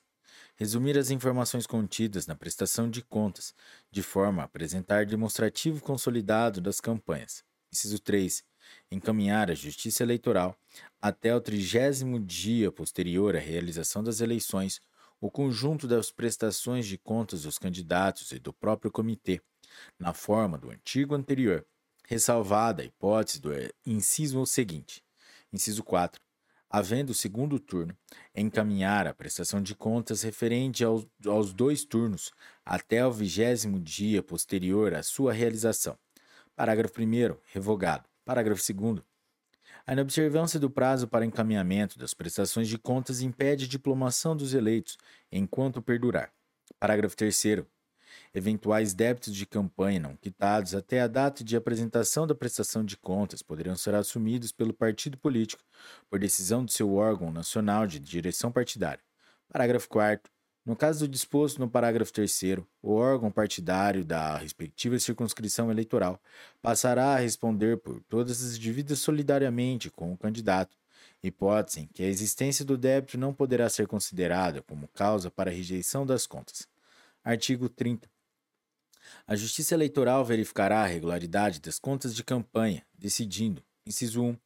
resumir 0.59 0.99
as 0.99 1.11
informações 1.11 1.69
contidas 1.69 2.27
na 2.27 2.35
prestação 2.35 2.91
de 2.91 3.01
contas, 3.01 3.55
de 3.93 4.03
forma 4.03 4.43
a 4.43 4.45
apresentar 4.45 5.07
demonstrativo 5.07 5.81
consolidado 5.81 6.61
das 6.61 6.81
campanhas. 6.81 7.45
Inciso 7.73 8.01
3. 8.01 8.43
Encaminhar 8.91 9.53
à 9.53 9.55
Justiça 9.55 10.03
Eleitoral, 10.03 10.59
até 11.01 11.33
o 11.35 11.41
trigésimo 11.41 12.19
dia 12.19 12.73
posterior 12.73 13.37
à 13.37 13.39
realização 13.39 14.03
das 14.03 14.21
eleições, 14.21 14.83
o 15.21 15.31
conjunto 15.31 15.87
das 15.87 16.11
prestações 16.11 16.87
de 16.87 16.99
contas 16.99 17.43
dos 17.43 17.57
candidatos 17.57 18.33
e 18.33 18.41
do 18.41 18.53
próprio 18.53 18.91
comitê, 18.91 19.41
na 19.97 20.13
forma 20.13 20.59
do 20.59 20.71
artigo 20.71 21.15
anterior, 21.15 21.65
ressalvada 22.05 22.83
a 22.83 22.85
hipótese 22.85 23.41
do 23.41 23.51
inciso 23.87 24.45
seguinte. 24.45 25.05
Inciso 25.53 25.85
4 25.85 26.28
havendo 26.71 27.11
o 27.11 27.15
segundo 27.15 27.59
turno, 27.59 27.97
encaminhar 28.35 29.07
a 29.07 29.15
prestação 29.15 29.63
de 29.63 29.75
contas 29.75 30.23
referente 30.23 30.85
aos, 30.85 31.07
aos 31.27 31.53
dois 31.53 31.85
turnos 31.85 32.33
até 32.65 33.07
o 33.07 33.13
vigésimo 33.13 33.81
dia 33.81 34.23
posterior 34.23 34.95
à 34.95 35.03
sua 35.03 35.33
realização. 35.33 35.99
Parágrafo 36.55 37.01
1. 37.01 37.37
Revogado. 37.53 38.09
Parágrafo 38.25 38.63
2. 38.73 39.03
A 39.87 39.93
inobservância 39.95 40.61
do 40.61 40.69
prazo 40.69 41.09
para 41.09 41.25
encaminhamento 41.25 41.99
das 41.99 42.13
prestações 42.13 42.69
de 42.69 42.77
contas 42.77 43.23
impede 43.23 43.65
a 43.65 43.69
diplomação 43.69 44.37
dos 44.37 44.53
eleitos 44.53 44.99
enquanto 45.33 45.81
perdurar. 45.81 46.31
Parágrafo 46.79 47.17
3. 47.17 47.65
Eventuais 48.39 48.95
débitos 48.95 49.35
de 49.35 49.45
campanha 49.45 49.99
não 49.99 50.15
quitados 50.15 50.73
até 50.73 51.01
a 51.01 51.09
data 51.09 51.43
de 51.43 51.57
apresentação 51.57 52.25
da 52.25 52.37
prestação 52.37 52.85
de 52.85 52.97
contas 52.97 53.43
poderão 53.43 53.75
ser 53.75 53.97
assumidos 53.97 54.53
pelo 54.53 54.73
partido 54.73 55.19
político 55.19 55.61
por 56.09 56.21
decisão 56.21 56.65
do 56.65 56.71
seu 56.71 56.95
órgão 56.95 57.33
nacional 57.33 57.85
de 57.85 57.99
direção 57.99 58.53
partidária. 58.53 59.03
Parágrafo 59.49 59.89
4. 59.89 60.31
No 60.65 60.77
caso 60.77 61.01
do 61.01 61.09
disposto 61.11 61.59
no 61.59 61.69
parágrafo 61.69 62.13
3, 62.13 62.59
o 62.81 62.93
órgão 62.93 63.29
partidário 63.29 64.05
da 64.05 64.37
respectiva 64.37 65.01
circunscrição 65.01 65.69
eleitoral 65.69 66.23
passará 66.63 67.17
a 67.17 67.19
responder 67.19 67.79
por 67.79 68.01
todas 68.05 68.41
as 68.45 68.57
dívidas 68.57 69.01
solidariamente 69.01 69.91
com 69.91 70.13
o 70.13 70.17
candidato, 70.17 70.77
hipótese 71.21 71.81
em 71.81 71.87
que 71.89 72.05
a 72.05 72.07
existência 72.07 72.65
do 72.65 72.79
débito 72.79 73.19
não 73.19 73.35
poderá 73.35 73.69
ser 73.69 73.89
considerada 73.89 74.63
como 74.63 74.87
causa 74.87 75.29
para 75.29 75.51
a 75.51 75.53
rejeição 75.53 76.07
das 76.07 76.25
contas. 76.25 76.69
Artigo 77.25 77.69
30. 77.69 78.09
A 79.27 79.37
Justiça 79.37 79.75
Eleitoral 79.75 80.25
verificará 80.25 80.83
a 80.83 80.87
regularidade 80.87 81.61
das 81.61 81.79
contas 81.79 82.15
de 82.15 82.25
campanha, 82.25 82.85
decidindo, 82.97 83.63
inciso 83.87 84.23
1, 84.23 84.37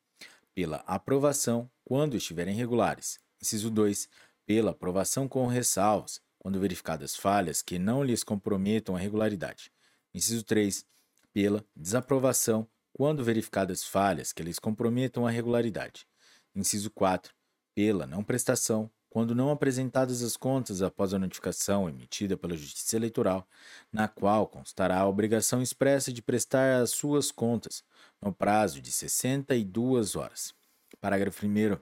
pela 0.54 0.78
aprovação 0.86 1.70
quando 1.84 2.16
estiverem 2.16 2.54
regulares, 2.54 3.18
inciso 3.40 3.70
2, 3.70 4.08
pela 4.46 4.72
aprovação 4.72 5.28
com 5.28 5.46
ressalvas, 5.46 6.20
quando 6.38 6.58
verificadas 6.58 7.14
falhas 7.14 7.62
que 7.62 7.78
não 7.78 8.02
lhes 8.02 8.24
comprometam 8.24 8.96
a 8.96 8.98
regularidade, 8.98 9.70
inciso 10.12 10.42
3, 10.42 10.84
pela 11.32 11.64
desaprovação 11.74 12.68
quando 12.92 13.24
verificadas 13.24 13.84
falhas 13.84 14.32
que 14.32 14.42
lhes 14.42 14.58
comprometam 14.58 15.26
a 15.26 15.30
regularidade, 15.30 16.06
inciso 16.54 16.90
4, 16.90 17.32
pela 17.74 18.06
não 18.06 18.22
prestação 18.22 18.90
quando 19.12 19.34
não 19.34 19.50
apresentadas 19.50 20.22
as 20.22 20.38
contas 20.38 20.80
após 20.80 21.12
a 21.12 21.18
notificação 21.18 21.86
emitida 21.86 22.34
pela 22.34 22.56
Justiça 22.56 22.96
Eleitoral, 22.96 23.46
na 23.92 24.08
qual 24.08 24.46
constará 24.46 25.00
a 25.00 25.06
obrigação 25.06 25.60
expressa 25.60 26.10
de 26.10 26.22
prestar 26.22 26.80
as 26.80 26.92
suas 26.92 27.30
contas 27.30 27.84
no 28.22 28.32
prazo 28.32 28.80
de 28.80 28.90
62 28.90 30.16
horas. 30.16 30.54
Parágrafo 30.98 31.46
1. 31.46 31.76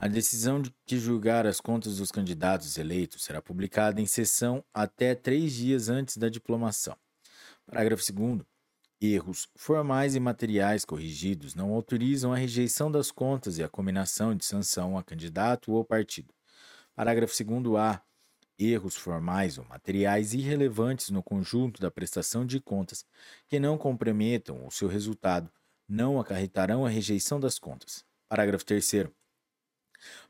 A 0.00 0.08
decisão 0.08 0.60
de 0.60 0.74
que 0.84 0.98
julgar 0.98 1.46
as 1.46 1.60
contas 1.60 1.98
dos 1.98 2.10
candidatos 2.10 2.76
eleitos 2.76 3.22
será 3.22 3.40
publicada 3.40 4.00
em 4.00 4.06
sessão 4.06 4.64
até 4.74 5.14
três 5.14 5.52
dias 5.52 5.88
antes 5.88 6.16
da 6.16 6.28
diplomação. 6.28 6.96
Parágrafo 7.64 8.02
2. 8.12 8.51
Erros 9.04 9.48
formais 9.56 10.14
e 10.14 10.20
materiais 10.20 10.84
corrigidos 10.84 11.56
não 11.56 11.72
autorizam 11.72 12.32
a 12.32 12.36
rejeição 12.36 12.88
das 12.88 13.10
contas 13.10 13.58
e 13.58 13.62
a 13.64 13.68
combinação 13.68 14.32
de 14.32 14.44
sanção 14.44 14.96
a 14.96 15.02
candidato 15.02 15.72
ou 15.72 15.84
partido. 15.84 16.32
Parágrafo 16.94 17.34
2a. 17.34 18.00
Erros 18.56 18.94
formais 18.94 19.58
ou 19.58 19.64
materiais 19.64 20.34
irrelevantes 20.34 21.10
no 21.10 21.20
conjunto 21.20 21.82
da 21.82 21.90
prestação 21.90 22.46
de 22.46 22.60
contas 22.60 23.04
que 23.48 23.58
não 23.58 23.76
comprometam 23.76 24.64
o 24.64 24.70
seu 24.70 24.86
resultado 24.86 25.50
não 25.88 26.20
acarretarão 26.20 26.86
a 26.86 26.88
rejeição 26.88 27.40
das 27.40 27.58
contas. 27.58 28.04
Parágrafo 28.28 28.64
3. 28.64 29.08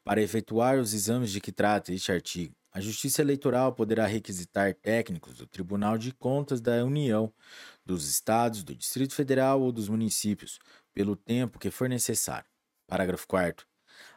Para 0.02 0.22
efetuar 0.22 0.78
os 0.78 0.94
exames 0.94 1.30
de 1.30 1.42
que 1.42 1.52
trata 1.52 1.92
este 1.92 2.10
artigo, 2.10 2.54
a 2.72 2.80
Justiça 2.80 3.20
Eleitoral 3.20 3.74
poderá 3.74 4.06
requisitar 4.06 4.74
técnicos 4.74 5.34
do 5.34 5.46
Tribunal 5.46 5.98
de 5.98 6.12
Contas 6.12 6.60
da 6.60 6.82
União, 6.84 7.32
dos 7.84 8.08
Estados, 8.08 8.64
do 8.64 8.74
Distrito 8.74 9.14
Federal 9.14 9.60
ou 9.60 9.70
dos 9.70 9.88
municípios, 9.88 10.58
pelo 10.94 11.14
tempo 11.14 11.58
que 11.58 11.70
for 11.70 11.88
necessário. 11.88 12.48
Parágrafo 12.86 13.26
4. 13.26 13.66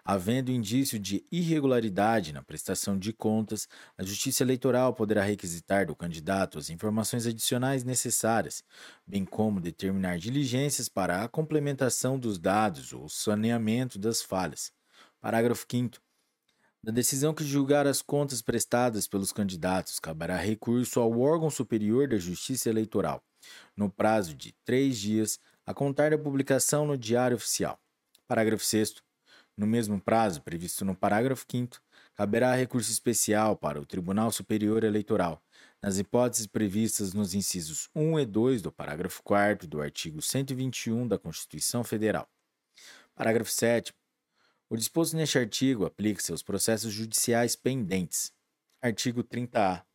Havendo 0.05 0.51
indício 0.51 0.97
de 0.97 1.25
irregularidade 1.31 2.31
na 2.31 2.41
prestação 2.41 2.97
de 2.97 3.11
contas, 3.11 3.67
a 3.97 4.03
Justiça 4.03 4.43
Eleitoral 4.43 4.93
poderá 4.93 5.23
requisitar 5.23 5.85
do 5.85 5.95
candidato 5.95 6.57
as 6.57 6.69
informações 6.69 7.25
adicionais 7.25 7.83
necessárias, 7.83 8.63
bem 9.05 9.25
como 9.25 9.59
determinar 9.59 10.17
diligências 10.17 10.87
para 10.87 11.23
a 11.23 11.27
complementação 11.27 12.17
dos 12.17 12.37
dados 12.37 12.93
ou 12.93 13.09
saneamento 13.09 13.99
das 13.99 14.21
falhas. 14.21 14.71
Parágrafo 15.19 15.65
5. 15.69 16.04
Na 16.85 16.91
decisão 16.91 17.33
que 17.33 17.43
julgar 17.43 17.87
as 17.87 17.99
contas 18.03 18.43
prestadas 18.43 19.07
pelos 19.07 19.31
candidatos, 19.31 19.99
caberá 19.99 20.37
recurso 20.37 20.99
ao 20.99 21.19
órgão 21.19 21.49
superior 21.49 22.07
da 22.07 22.17
Justiça 22.17 22.69
Eleitoral, 22.69 23.23
no 23.75 23.89
prazo 23.89 24.35
de 24.35 24.53
três 24.63 24.99
dias, 24.99 25.39
a 25.65 25.73
contar 25.73 26.11
da 26.11 26.17
publicação 26.19 26.85
no 26.85 26.95
Diário 26.95 27.37
Oficial. 27.37 27.79
Parágrafo 28.27 28.63
6. 28.63 29.01
No 29.57 29.65
mesmo 29.65 29.99
prazo 29.99 30.43
previsto 30.43 30.85
no 30.85 30.95
parágrafo 30.95 31.43
5, 31.49 31.81
caberá 32.13 32.53
recurso 32.53 32.91
especial 32.91 33.57
para 33.57 33.81
o 33.81 33.85
Tribunal 33.85 34.31
Superior 34.31 34.83
Eleitoral, 34.83 35.41
nas 35.81 35.97
hipóteses 35.97 36.45
previstas 36.45 37.15
nos 37.15 37.33
incisos 37.33 37.89
1 37.95 38.19
e 38.19 38.25
2 38.27 38.61
do 38.61 38.71
parágrafo 38.71 39.23
4 39.23 39.67
do 39.67 39.81
artigo 39.81 40.21
121 40.21 41.07
da 41.07 41.17
Constituição 41.17 41.83
Federal. 41.83 42.29
Parágrafo 43.15 43.49
7. 43.49 43.91
O 44.67 44.75
disposto 44.75 45.15
neste 45.15 45.37
artigo 45.37 45.85
aplica-se 45.85 46.31
aos 46.31 46.41
processos 46.41 46.91
judiciais 46.91 47.55
pendentes. 47.55 48.33
Artigo 48.81 49.23
30-A. 49.23 49.85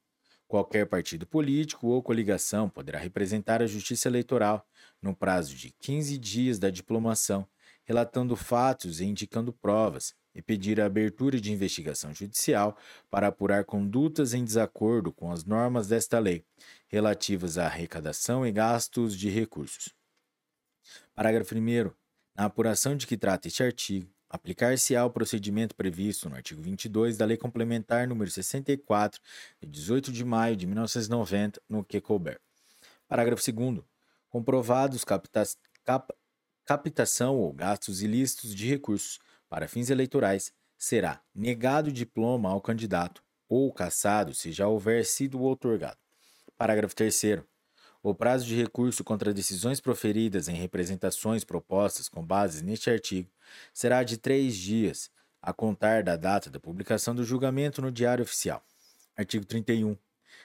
Qualquer 0.47 0.87
partido 0.87 1.27
político 1.27 1.89
ou 1.89 2.01
coligação 2.01 2.69
poderá 2.69 2.99
representar 2.99 3.61
a 3.63 3.67
Justiça 3.67 4.09
Eleitoral, 4.09 4.65
no 5.03 5.15
prazo 5.15 5.57
de 5.57 5.71
15 5.71 6.17
dias 6.19 6.59
da 6.59 6.71
diplomação, 6.71 7.49
relatando 7.85 8.37
fatos 8.37 9.01
e 9.01 9.05
indicando 9.05 9.53
provas, 9.53 10.15
e 10.33 10.41
pedir 10.41 10.81
a 10.81 10.87
abertura 10.87 11.41
de 11.41 11.53
investigação 11.53 12.15
judicial 12.15 12.77
para 13.11 13.27
apurar 13.27 13.65
condutas 13.65 14.35
em 14.35 14.45
desacordo 14.45 15.13
com 15.13 15.33
as 15.33 15.45
normas 15.45 15.89
desta 15.89 16.21
lei, 16.21 16.45
relativas 16.87 17.59
à 17.59 17.67
arrecadação 17.67 18.47
e 18.47 18.53
gastos 18.53 19.17
de 19.17 19.29
recursos. 19.29 19.93
Parágrafo 21.13 21.57
1. 21.57 21.91
Na 22.37 22.45
apuração 22.45 22.97
de 22.97 23.09
que 23.09 23.17
trata 23.17 23.49
este 23.49 23.65
artigo, 23.65 24.09
aplicar-se-á 24.31 25.05
o 25.05 25.11
procedimento 25.11 25.75
previsto 25.75 26.29
no 26.29 26.37
artigo 26.37 26.63
22 26.63 27.19
da 27.19 27.27
Lei 27.27 27.37
Complementar 27.37 28.07
nº 28.07 28.31
64, 28.31 29.21
de 29.61 29.67
18 29.67 30.13
de 30.13 30.25
maio 30.25 30.57
de 30.57 30.67
1990, 30.67 31.61
no 31.69 31.85
que 31.85 32.01
couber. 32.01 32.41
Parágrafo 33.09 33.43
2. 33.53 33.81
Comprovados 34.29 35.05
capta 35.05 35.43
cap 35.85 36.15
captação 36.65 37.37
ou 37.37 37.53
gastos 37.53 38.01
ilícitos 38.01 38.55
de 38.55 38.69
recursos 38.69 39.19
para 39.49 39.67
fins 39.67 39.91
eleitorais, 39.91 40.53
será 40.79 41.21
negado 41.35 41.91
o 41.91 41.93
diploma 41.93 42.49
ao 42.49 42.61
candidato 42.61 43.25
ou 43.49 43.73
cassado 43.73 44.33
se 44.33 44.53
já 44.53 44.69
houver 44.69 45.05
sido 45.05 45.41
outorgado. 45.43 45.99
Parágrafo 46.57 46.95
3. 46.95 47.43
O 48.03 48.15
prazo 48.15 48.47
de 48.47 48.55
recurso 48.55 49.05
contra 49.05 49.35
decisões 49.35 49.79
proferidas 49.79 50.49
em 50.49 50.55
representações 50.55 51.45
propostas 51.45 52.09
com 52.09 52.25
base 52.25 52.65
neste 52.65 52.89
artigo 52.89 53.31
será 53.75 54.03
de 54.03 54.17
três 54.17 54.57
dias, 54.57 55.11
a 55.43 55.53
contar 55.53 56.03
da 56.03 56.17
data 56.17 56.49
da 56.51 56.59
publicação 56.59 57.15
do 57.15 57.25
julgamento 57.25 57.83
no 57.83 57.93
Diário 57.93 58.23
Oficial. 58.23 58.65
Artigo 59.15 59.45
31. 59.45 59.97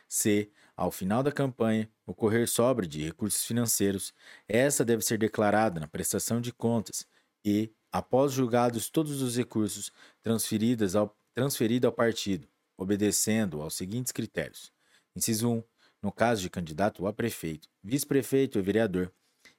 Se, 0.07 0.51
ao 0.75 0.91
final 0.91 1.23
da 1.23 1.31
campanha, 1.31 1.89
ocorrer 2.05 2.47
sobra 2.47 2.85
de 2.85 3.03
recursos 3.03 3.45
financeiros, 3.45 4.13
essa 4.47 4.83
deve 4.83 5.01
ser 5.03 5.17
declarada 5.17 5.79
na 5.79 5.87
prestação 5.87 6.41
de 6.41 6.51
contas 6.51 7.07
e, 7.43 7.71
após 7.89 8.33
julgados 8.33 8.89
todos 8.89 9.21
os 9.21 9.37
recursos, 9.37 9.91
transferidas 10.21 10.93
ao, 10.93 11.17
transferido 11.33 11.87
ao 11.87 11.93
partido, 11.93 12.47
obedecendo 12.77 13.61
aos 13.61 13.75
seguintes 13.75 14.11
critérios. 14.11 14.73
Inciso 15.15 15.49
1. 15.49 15.63
No 16.05 16.11
caso 16.11 16.39
de 16.39 16.51
candidato 16.51 17.07
a 17.07 17.11
prefeito, 17.11 17.67
vice-prefeito 17.83 18.59
e 18.59 18.61
vereador, 18.61 19.11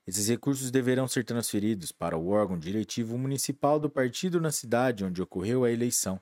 esses 0.07 0.29
recursos 0.29 0.71
deverão 0.71 1.09
ser 1.09 1.25
transferidos 1.25 1.91
para 1.91 2.17
o 2.17 2.29
órgão 2.29 2.57
diretivo 2.57 3.19
municipal 3.19 3.81
do 3.81 3.91
partido 3.91 4.41
na 4.41 4.53
cidade 4.53 5.05
onde 5.05 5.21
ocorreu 5.21 5.65
a 5.65 5.73
eleição, 5.73 6.21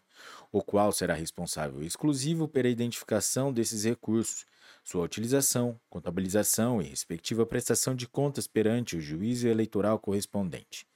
o 0.51 0.63
qual 0.63 0.93
será 0.93 1.13
responsável 1.13 1.83
exclusivo 1.83 2.49
pela 2.49 2.71
identificação 2.71 3.53
desses 3.53 3.85
recursos, 3.85 4.47
sua 4.83 5.05
utilização, 5.05 5.79
contabilização 5.91 6.81
e 6.81 6.87
respectiva 6.87 7.45
prestação 7.45 7.95
de 7.95 8.09
contas 8.09 8.47
perante 8.47 8.97
o 8.97 9.03
juízo 9.03 9.47
eleitoral 9.47 9.99
correspondente. 9.99 10.87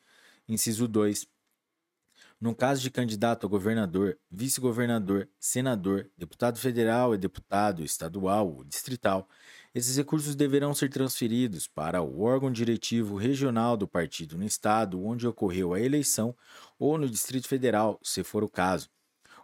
Inciso 0.48 0.88
2. 0.88 1.26
No 2.40 2.54
caso 2.54 2.80
de 2.80 2.88
candidato 2.88 3.46
a 3.46 3.48
governador, 3.48 4.16
vice-governador, 4.30 5.28
senador, 5.40 6.08
deputado 6.16 6.56
federal 6.56 7.12
e 7.12 7.18
deputado 7.18 7.82
estadual 7.82 8.48
ou 8.54 8.62
distrital, 8.62 9.28
esses 9.74 9.96
recursos 9.96 10.36
deverão 10.36 10.72
ser 10.72 10.88
transferidos 10.88 11.66
para 11.66 12.00
o 12.00 12.20
órgão 12.20 12.52
diretivo 12.52 13.16
regional 13.16 13.76
do 13.76 13.88
partido 13.88 14.38
no 14.38 14.44
estado 14.44 15.04
onde 15.04 15.26
ocorreu 15.26 15.74
a 15.74 15.80
eleição 15.80 16.32
ou 16.78 16.96
no 16.96 17.08
Distrito 17.08 17.48
Federal, 17.48 17.98
se 18.04 18.22
for 18.22 18.44
o 18.44 18.48
caso, 18.48 18.88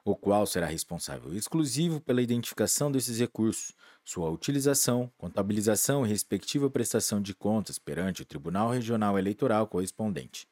o 0.04 0.14
qual 0.14 0.46
será 0.46 0.66
responsável 0.66 1.34
exclusivo 1.34 2.00
pela 2.00 2.22
identificação 2.22 2.92
desses 2.92 3.18
recursos, 3.18 3.72
sua 4.04 4.30
utilização, 4.30 5.10
contabilização 5.18 6.06
e 6.06 6.08
respectiva 6.08 6.70
prestação 6.70 7.20
de 7.20 7.34
contas 7.34 7.76
perante 7.76 8.22
o 8.22 8.24
Tribunal 8.24 8.70
Regional 8.70 9.18
Eleitoral 9.18 9.66
correspondente. 9.66 10.46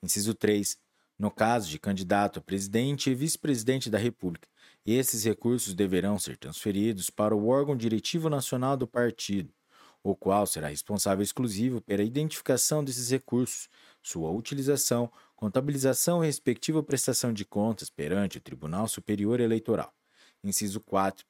Inciso 0.00 0.34
3. 0.34 0.78
No 1.20 1.30
caso 1.30 1.68
de 1.68 1.78
candidato 1.78 2.38
a 2.38 2.42
presidente 2.42 3.10
e 3.10 3.14
vice-presidente 3.14 3.90
da 3.90 3.98
República, 3.98 4.48
esses 4.86 5.22
recursos 5.22 5.74
deverão 5.74 6.18
ser 6.18 6.38
transferidos 6.38 7.10
para 7.10 7.36
o 7.36 7.48
órgão 7.48 7.76
diretivo 7.76 8.30
nacional 8.30 8.74
do 8.74 8.86
partido, 8.86 9.52
o 10.02 10.16
qual 10.16 10.46
será 10.46 10.68
responsável 10.68 11.22
exclusivo 11.22 11.82
pela 11.82 12.02
identificação 12.02 12.82
desses 12.82 13.10
recursos, 13.10 13.68
sua 14.02 14.30
utilização, 14.30 15.12
contabilização 15.36 16.24
e 16.24 16.26
respectiva 16.26 16.82
prestação 16.82 17.34
de 17.34 17.44
contas 17.44 17.90
perante 17.90 18.38
o 18.38 18.40
Tribunal 18.40 18.88
Superior 18.88 19.40
Eleitoral. 19.40 19.92
Inciso 20.42 20.80
4. 20.80 21.29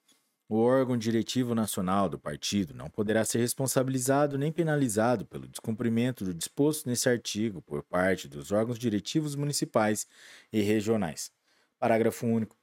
O 0.53 0.57
órgão 0.57 0.97
diretivo 0.97 1.55
nacional 1.55 2.09
do 2.09 2.19
partido 2.19 2.75
não 2.75 2.91
poderá 2.91 3.25
ser 3.25 3.39
responsabilizado 3.39 4.37
nem 4.37 4.51
penalizado 4.51 5.25
pelo 5.25 5.47
descumprimento 5.47 6.25
do 6.25 6.35
disposto 6.35 6.89
nesse 6.89 7.09
artigo 7.09 7.63
por 7.63 7.85
parte 7.85 8.27
dos 8.27 8.51
órgãos 8.51 8.77
diretivos 8.77 9.37
municipais 9.37 10.09
e 10.53 10.61
regionais. 10.61 11.31
Parágrafo 11.79 12.27
único. 12.27 12.57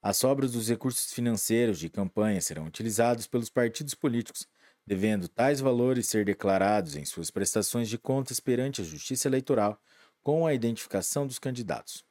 As 0.00 0.16
sobras 0.16 0.52
dos 0.52 0.68
recursos 0.68 1.12
financeiros 1.12 1.80
de 1.80 1.88
campanha 1.88 2.40
serão 2.40 2.66
utilizados 2.66 3.26
pelos 3.26 3.50
partidos 3.50 3.96
políticos, 3.96 4.46
devendo 4.86 5.26
tais 5.26 5.58
valores 5.58 6.06
ser 6.06 6.24
declarados 6.24 6.94
em 6.94 7.04
suas 7.04 7.32
prestações 7.32 7.88
de 7.88 7.98
contas 7.98 8.38
perante 8.38 8.80
a 8.80 8.84
Justiça 8.84 9.26
Eleitoral 9.26 9.82
com 10.22 10.46
a 10.46 10.54
identificação 10.54 11.26
dos 11.26 11.40
candidatos. 11.40 12.04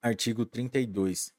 Artigo 0.00 0.46
32. 0.46 1.34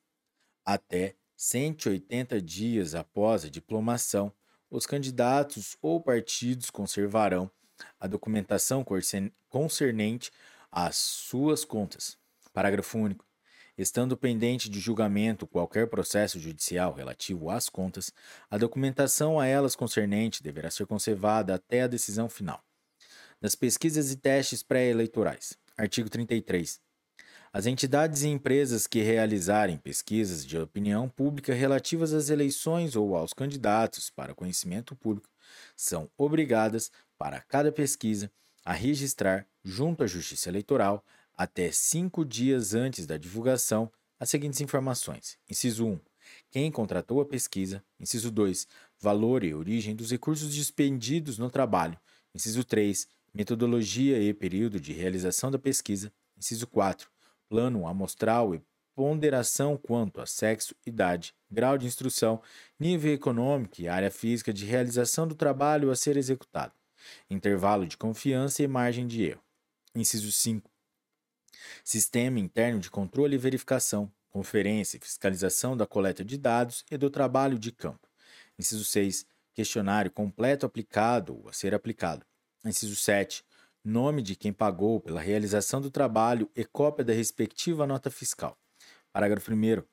Até 0.65 1.15
180 1.35 2.41
dias 2.41 2.95
após 2.95 3.45
a 3.45 3.49
diplomação, 3.49 4.31
os 4.69 4.85
candidatos 4.85 5.77
ou 5.81 6.01
partidos 6.01 6.69
conservarão 6.69 7.49
a 7.99 8.07
documentação 8.07 8.85
concernente 9.49 10.31
às 10.71 10.95
suas 10.95 11.63
contas. 11.63 12.17
Parágrafo 12.53 12.97
único. 12.97 13.25
Estando 13.75 14.15
pendente 14.15 14.69
de 14.69 14.79
julgamento 14.79 15.47
qualquer 15.47 15.87
processo 15.89 16.39
judicial 16.39 16.93
relativo 16.93 17.49
às 17.49 17.69
contas, 17.69 18.13
a 18.49 18.57
documentação 18.57 19.39
a 19.39 19.47
elas 19.47 19.75
concernente 19.75 20.43
deverá 20.43 20.69
ser 20.69 20.85
conservada 20.85 21.55
até 21.55 21.81
a 21.81 21.87
decisão 21.87 22.29
final. 22.29 22.63
Das 23.41 23.55
pesquisas 23.55 24.11
e 24.11 24.15
testes 24.15 24.61
pré-eleitorais. 24.61 25.57
Artigo 25.75 26.07
33. 26.09 26.79
As 27.55 27.67
entidades 27.67 28.23
e 28.23 28.29
empresas 28.29 28.87
que 28.87 29.03
realizarem 29.03 29.77
pesquisas 29.77 30.43
de 30.43 30.57
opinião 30.57 31.07
pública 31.07 31.53
relativas 31.53 32.11
às 32.11 32.31
eleições 32.31 32.95
ou 32.95 33.15
aos 33.15 33.31
candidatos 33.31 34.09
para 34.09 34.33
conhecimento 34.33 34.95
público 34.95 35.29
são 35.75 36.09
obrigadas, 36.17 36.91
para 37.15 37.39
cada 37.41 37.71
pesquisa, 37.71 38.31
a 38.65 38.73
registrar, 38.73 39.45
junto 39.63 40.03
à 40.03 40.07
Justiça 40.07 40.49
Eleitoral, 40.49 41.05
até 41.37 41.71
cinco 41.71 42.25
dias 42.25 42.73
antes 42.73 43.05
da 43.05 43.17
divulgação, 43.17 43.91
as 44.19 44.31
seguintes 44.31 44.59
informações: 44.59 45.37
inciso 45.47 45.85
1. 45.85 45.99
Quem 46.49 46.71
contratou 46.71 47.21
a 47.21 47.25
pesquisa. 47.25 47.83
Inciso 47.99 48.31
2. 48.31 48.67
Valor 48.99 49.43
e 49.43 49.53
origem 49.53 49.95
dos 49.95 50.09
recursos 50.09 50.51
dispendidos 50.51 51.37
no 51.37 51.51
trabalho. 51.51 51.99
Inciso 52.33 52.63
3. 52.63 53.07
Metodologia 53.31 54.19
e 54.19 54.33
período 54.33 54.79
de 54.79 54.91
realização 54.91 55.51
da 55.51 55.59
pesquisa. 55.59 56.11
Inciso 56.35 56.65
4 56.65 57.12
plano 57.53 57.87
amostral 57.87 58.55
e 58.55 58.61
ponderação 58.95 59.77
quanto 59.77 60.19
a 60.19 60.25
sexo, 60.25 60.73
idade, 60.87 61.35
grau 61.51 61.77
de 61.77 61.85
instrução, 61.85 62.41
nível 62.79 63.13
econômico 63.13 63.79
e 63.79 63.87
área 63.87 64.09
física 64.09 64.51
de 64.51 64.65
realização 64.65 65.27
do 65.27 65.35
trabalho 65.35 65.91
a 65.91 65.95
ser 65.95 66.17
executado, 66.17 66.73
intervalo 67.29 67.85
de 67.85 67.95
confiança 67.95 68.63
e 68.63 68.67
margem 68.67 69.05
de 69.05 69.23
erro. 69.25 69.43
Inciso 69.93 70.31
5. 70.31 70.67
Sistema 71.83 72.39
interno 72.39 72.79
de 72.79 72.89
controle 72.89 73.35
e 73.35 73.37
verificação, 73.37 74.11
conferência 74.31 74.97
e 74.97 74.99
fiscalização 74.99 75.77
da 75.77 75.85
coleta 75.85 76.25
de 76.25 76.39
dados 76.39 76.83
e 76.89 76.97
do 76.97 77.07
trabalho 77.07 77.59
de 77.59 77.71
campo. 77.71 78.09
Inciso 78.57 78.83
6. 78.83 79.27
Questionário 79.53 80.09
completo 80.09 80.65
aplicado 80.65 81.39
ou 81.39 81.49
a 81.49 81.53
ser 81.53 81.75
aplicado. 81.75 82.25
Inciso 82.65 82.95
7 82.95 83.45
nome 83.83 84.21
de 84.21 84.35
quem 84.35 84.53
pagou 84.53 84.99
pela 84.99 85.19
realização 85.19 85.81
do 85.81 85.91
trabalho 85.91 86.49
e 86.55 86.63
cópia 86.63 87.03
da 87.03 87.13
respectiva 87.13 87.85
nota 87.85 88.09
fiscal. 88.09 88.57
Parágrafo 89.11 89.51
1. 89.51 89.83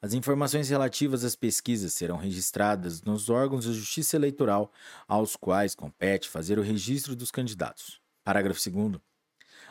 As 0.00 0.12
informações 0.12 0.68
relativas 0.68 1.24
às 1.24 1.34
pesquisas 1.34 1.94
serão 1.94 2.16
registradas 2.16 3.02
nos 3.02 3.28
órgãos 3.28 3.64
de 3.64 3.72
justiça 3.72 4.16
eleitoral 4.16 4.72
aos 5.08 5.34
quais 5.34 5.74
compete 5.74 6.28
fazer 6.28 6.58
o 6.58 6.62
registro 6.62 7.16
dos 7.16 7.30
candidatos. 7.30 8.00
Parágrafo 8.22 8.70
2. 8.70 9.00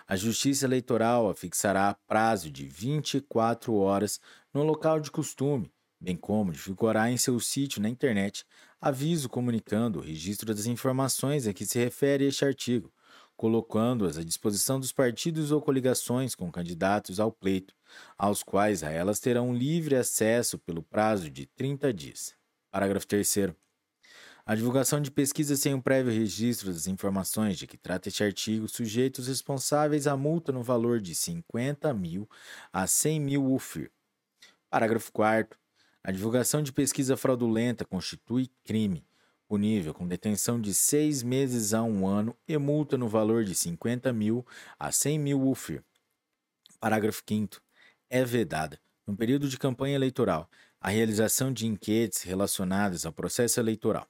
A 0.06 0.16
Justiça 0.18 0.66
Eleitoral 0.66 1.30
afixará 1.30 1.96
prazo 2.06 2.52
de 2.52 2.66
24 2.68 3.74
horas 3.76 4.20
no 4.54 4.64
local 4.64 5.00
de 5.00 5.10
costume, 5.10 5.72
bem 6.00 6.18
como 6.18 6.52
divulgará 6.52 7.10
em 7.10 7.16
seu 7.16 7.40
sítio 7.40 7.82
na 7.82 7.88
internet 7.88 8.46
aviso 8.84 9.30
comunicando 9.30 10.00
o 10.00 10.02
registro 10.02 10.54
das 10.54 10.66
informações 10.66 11.48
a 11.48 11.54
que 11.54 11.66
se 11.66 11.80
refere 11.80 12.26
este 12.26 12.44
artigo, 12.44 12.92
colocando-as 13.36 14.18
à 14.18 14.24
disposição 14.24 14.80
dos 14.80 14.92
partidos 14.92 15.52
ou 15.52 15.62
coligações 15.62 16.36
com 16.36 16.52
candidatos 16.52 17.20
ao 17.20 17.32
pleito, 17.32 17.74
aos 18.18 18.44
quais 18.44 18.84
elas 18.84 19.20
terão 19.20 19.54
livre 19.54 19.96
acesso 19.96 20.58
pelo 20.60 20.84
prazo 20.84 21.30
de 21.30 21.46
30 21.46 21.94
dias. 21.94 22.36
Parágrafo 22.72 23.08
3. 23.08 23.54
A 24.46 24.56
divulgação 24.56 25.00
de 25.00 25.10
pesquisas 25.10 25.62
sem 25.62 25.74
um 25.74 25.80
prévio 25.80 26.12
registro 26.12 26.74
das 26.74 26.86
informações 26.86 27.58
de 27.58 27.66
que 27.66 27.78
trata 27.78 28.10
este 28.10 28.24
artigo 28.26 28.68
sujeita 28.68 29.22
os 29.22 29.28
responsáveis 29.28 30.06
a 30.06 30.18
multa 30.18 30.52
no 30.52 30.62
valor 30.62 31.00
de 31.00 31.16
50 31.16 31.94
mil 31.94 32.30
a 32.72 32.86
100 32.86 33.20
mil 33.22 33.54
UFIR. 33.54 33.90
Parágrafo 34.70 35.14
4. 35.14 35.58
A 36.04 36.12
divulgação 36.12 36.62
de 36.62 36.74
pesquisa 36.74 37.16
fraudulenta 37.16 37.86
constitui 37.86 38.50
crime, 38.66 39.06
punível 39.48 39.94
com 39.94 40.08
detenção 40.08 40.60
de 40.60 40.74
seis 40.74 41.24
meses 41.24 41.74
a 41.74 41.84
um 41.84 42.08
ano 42.08 42.36
e 42.48 42.58
multa 42.58 42.98
no 42.98 43.08
valor 43.08 43.44
de 43.44 43.54
50 43.54 44.12
mil 44.14 44.46
a 44.80 44.92
100 44.92 45.20
mil 45.20 45.42
UFIR. 45.48 45.84
Parágrafo 46.80 47.24
5. 47.28 47.62
É 48.10 48.24
vedada, 48.24 48.80
no 49.08 49.16
período 49.16 49.48
de 49.48 49.58
campanha 49.58 49.96
eleitoral, 49.96 50.50
a 50.80 50.90
realização 50.90 51.52
de 51.52 51.66
enquetes 51.66 52.24
relacionadas 52.24 53.06
ao 53.06 53.14
processo 53.14 53.60
eleitoral. 53.60 54.08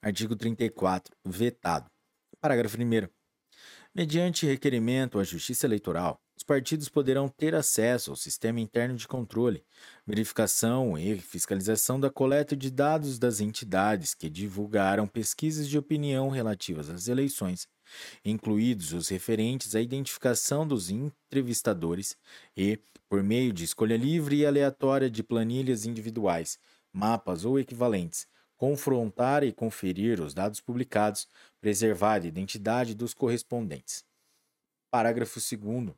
Artigo 0.00 0.36
34. 0.36 1.14
Vetado. 1.24 1.90
Parágrafo 2.40 2.76
1. 2.76 3.08
Mediante 3.94 4.46
requerimento 4.46 5.18
à 5.18 5.24
Justiça 5.24 5.66
Eleitoral, 5.66 6.20
partidos 6.46 6.88
poderão 6.88 7.28
ter 7.28 7.54
acesso 7.54 8.10
ao 8.10 8.16
sistema 8.16 8.60
interno 8.60 8.96
de 8.96 9.06
controle, 9.06 9.64
verificação 10.06 10.96
e 10.96 11.18
fiscalização 11.18 11.98
da 11.98 12.08
coleta 12.08 12.56
de 12.56 12.70
dados 12.70 13.18
das 13.18 13.40
entidades 13.40 14.14
que 14.14 14.30
divulgaram 14.30 15.08
pesquisas 15.08 15.68
de 15.68 15.76
opinião 15.76 16.28
relativas 16.28 16.88
às 16.88 17.08
eleições, 17.08 17.68
incluídos 18.24 18.92
os 18.92 19.08
referentes 19.08 19.74
à 19.74 19.80
identificação 19.80 20.66
dos 20.66 20.88
entrevistadores 20.88 22.16
e, 22.56 22.78
por 23.08 23.22
meio 23.22 23.52
de 23.52 23.64
escolha 23.64 23.96
livre 23.96 24.36
e 24.36 24.46
aleatória 24.46 25.10
de 25.10 25.22
planilhas 25.22 25.84
individuais, 25.84 26.58
mapas 26.92 27.44
ou 27.44 27.58
equivalentes, 27.58 28.26
confrontar 28.56 29.42
e 29.42 29.52
conferir 29.52 30.20
os 30.20 30.32
dados 30.32 30.60
publicados, 30.60 31.28
preservar 31.60 32.22
a 32.22 32.26
identidade 32.26 32.94
dos 32.94 33.12
correspondentes. 33.12 34.04
Parágrafo 34.90 35.40
2 35.40 35.94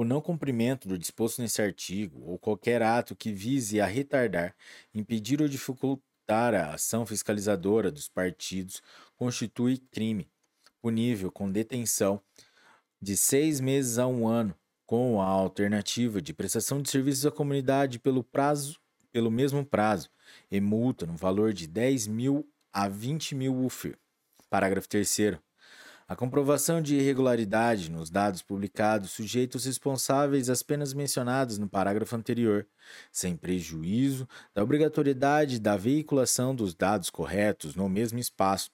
o 0.00 0.04
não 0.04 0.18
cumprimento 0.18 0.88
do 0.88 0.96
disposto 0.96 1.42
nesse 1.42 1.60
artigo 1.60 2.22
ou 2.24 2.38
qualquer 2.38 2.80
ato 2.80 3.14
que 3.14 3.30
vise 3.30 3.82
a 3.82 3.86
retardar, 3.86 4.56
impedir 4.94 5.42
ou 5.42 5.46
dificultar 5.46 6.54
a 6.54 6.72
ação 6.72 7.04
fiscalizadora 7.04 7.90
dos 7.90 8.08
partidos 8.08 8.80
constitui 9.14 9.76
crime, 9.76 10.26
punível 10.80 11.30
com 11.30 11.52
detenção 11.52 12.18
de 12.98 13.14
seis 13.14 13.60
meses 13.60 13.98
a 13.98 14.06
um 14.06 14.26
ano, 14.26 14.56
com 14.86 15.20
a 15.20 15.26
alternativa 15.26 16.22
de 16.22 16.32
prestação 16.32 16.80
de 16.80 16.88
serviços 16.88 17.26
à 17.26 17.30
comunidade 17.30 17.98
pelo 17.98 18.24
prazo, 18.24 18.80
pelo 19.12 19.30
mesmo 19.30 19.66
prazo, 19.66 20.08
e 20.50 20.62
multa 20.62 21.04
no 21.04 21.14
valor 21.14 21.52
de 21.52 21.66
10 21.66 22.06
mil 22.06 22.48
a 22.72 22.88
20 22.88 23.34
mil 23.34 23.54
UFIR. 23.54 23.98
Parágrafo 24.48 24.88
3 24.88 25.06
a 26.10 26.16
comprovação 26.16 26.82
de 26.82 26.96
irregularidade 26.96 27.88
nos 27.88 28.10
dados 28.10 28.42
publicados 28.42 29.12
sujeita 29.12 29.56
os 29.56 29.64
responsáveis 29.64 30.50
às 30.50 30.60
penas 30.60 30.92
mencionadas 30.92 31.56
no 31.56 31.68
parágrafo 31.68 32.16
anterior, 32.16 32.66
sem 33.12 33.36
prejuízo 33.36 34.28
da 34.52 34.60
obrigatoriedade 34.60 35.60
da 35.60 35.76
veiculação 35.76 36.52
dos 36.52 36.74
dados 36.74 37.10
corretos 37.10 37.76
no 37.76 37.88
mesmo 37.88 38.18
espaço, 38.18 38.72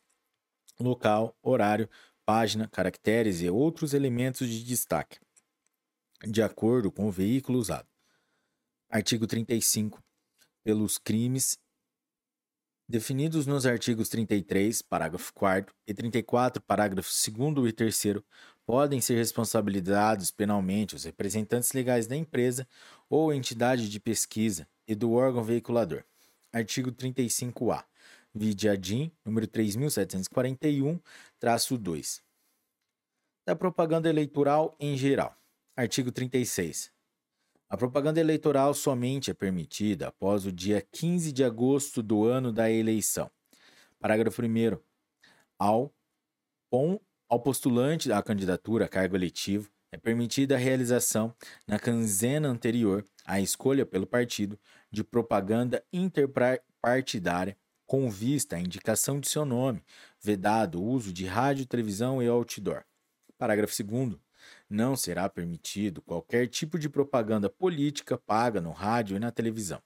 local, 0.81 1.37
horário, 1.43 1.91
página, 2.25 2.69
caracteres 2.69 3.43
e 3.43 3.51
outros 3.51 3.93
elementos 3.93 4.49
de 4.49 4.65
destaque, 4.65 5.19
de 6.27 6.43
acordo 6.43 6.91
com 6.91 7.07
o 7.07 7.13
veículo 7.13 7.59
usado. 7.59 7.87
Artigo 8.89 9.27
35. 9.27 10.03
Pelos 10.65 10.97
crimes 10.97 11.59
definidos 12.89 13.47
nos 13.47 13.67
artigos 13.67 14.09
33, 14.09 14.81
parágrafo 14.83 15.33
4 15.35 15.75
e 15.87 15.95
34, 15.95 16.61
parágrafos 16.63 17.29
2 17.29 17.69
e 17.69 17.73
3, 17.73 18.03
podem 18.65 19.01
ser 19.01 19.17
responsabilizados 19.17 20.31
penalmente 20.31 20.95
os 20.95 21.03
representantes 21.05 21.73
legais 21.73 22.07
da 22.07 22.15
empresa 22.17 22.69
ou 23.09 23.33
entidade 23.33 23.89
de 23.89 23.99
pesquisa 24.01 24.69
e 24.87 24.95
do 24.95 25.13
órgão 25.13 25.43
veiculador. 25.43 26.05
Artigo 26.53 26.93
35-A. 26.93 27.85
Vide 28.35 28.69
ADIM, 28.69 29.11
número 29.25 29.49
3741-2. 29.49 32.21
Da 33.47 33.57
propaganda 33.57 34.09
eleitoral 34.09 34.77
em 34.79 34.97
geral. 34.97 35.37
Artigo 35.77 36.13
36. 36.13 36.96
A 37.69 37.77
propaganda 37.77 38.21
eleitoral 38.21 38.73
somente 38.75 39.29
é 39.31 39.35
permitida 39.35 40.07
após 40.07 40.47
o 40.47 40.53
dia 40.53 40.81
15 40.93 41.33
de 41.33 41.43
agosto 41.43 42.01
do 42.01 42.25
ano 42.25 42.53
da 42.53 42.71
eleição. 42.71 43.29
Parágrafo 43.99 44.41
1. 44.41 44.79
Ao, 45.59 45.93
ao 47.29 47.41
postulante 47.41 48.13
à 48.13 48.23
candidatura 48.23 48.85
a 48.85 48.89
cargo 48.89 49.17
eletivo, 49.17 49.69
é 49.91 49.99
permitida 49.99 50.55
a 50.55 50.59
realização, 50.59 51.35
na 51.67 51.79
quinzena 51.79 52.49
anterior 52.49 53.05
à 53.25 53.41
escolha 53.41 53.85
pelo 53.85 54.07
partido, 54.07 54.57
de 54.89 55.03
propaganda 55.03 55.85
interpartidária 55.93 57.57
com 57.85 58.09
vista 58.09 58.55
à 58.55 58.61
indicação 58.61 59.19
de 59.19 59.29
seu 59.29 59.45
nome, 59.45 59.83
vedado 60.21 60.81
o 60.81 60.85
uso 60.85 61.13
de 61.13 61.27
rádio, 61.27 61.67
televisão 61.67 62.23
e 62.23 62.29
outdoor. 62.29 62.85
Parágrafo 63.37 63.75
2. 63.83 64.26
Não 64.69 64.97
será 64.97 65.29
permitido 65.29 66.03
qualquer 66.03 66.49
tipo 66.49 66.79
de 66.79 66.89
propaganda 66.89 67.49
política 67.49 68.19
paga 68.19 68.61
no 68.61 68.73
rádio 68.73 69.17
e 69.17 69.21
na 69.21 69.31
televisão. 69.31 69.81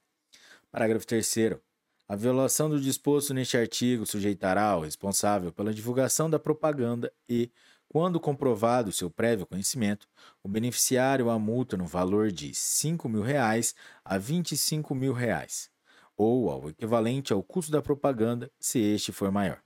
Parágrafo 0.71 1.05
3. 1.05 1.59
A 2.07 2.15
violação 2.15 2.69
do 2.69 2.81
disposto 2.81 3.33
neste 3.33 3.55
artigo 3.55 4.05
sujeitará 4.05 4.75
o 4.75 4.81
responsável 4.81 5.51
pela 5.51 5.73
divulgação 5.73 6.29
da 6.29 6.39
propaganda 6.39 7.13
e, 7.29 7.51
quando 7.87 8.19
comprovado 8.19 8.91
seu 8.91 9.09
prévio 9.09 9.45
conhecimento, 9.45 10.07
o 10.43 10.49
beneficiário 10.49 11.29
a 11.29 11.37
multa 11.37 11.77
no 11.77 11.85
valor 11.85 12.31
de 12.31 12.53
5 12.53 13.07
mil 13.07 13.21
reais 13.21 13.75
a 14.03 14.17
25 14.17 14.95
mil 14.95 15.13
reais, 15.13 15.69
ou 16.17 16.49
ao 16.49 16.69
equivalente 16.69 17.31
ao 17.31 17.43
custo 17.43 17.71
da 17.71 17.81
propaganda, 17.81 18.51
se 18.59 18.79
este 18.79 19.11
for 19.11 19.31
maior. 19.31 19.61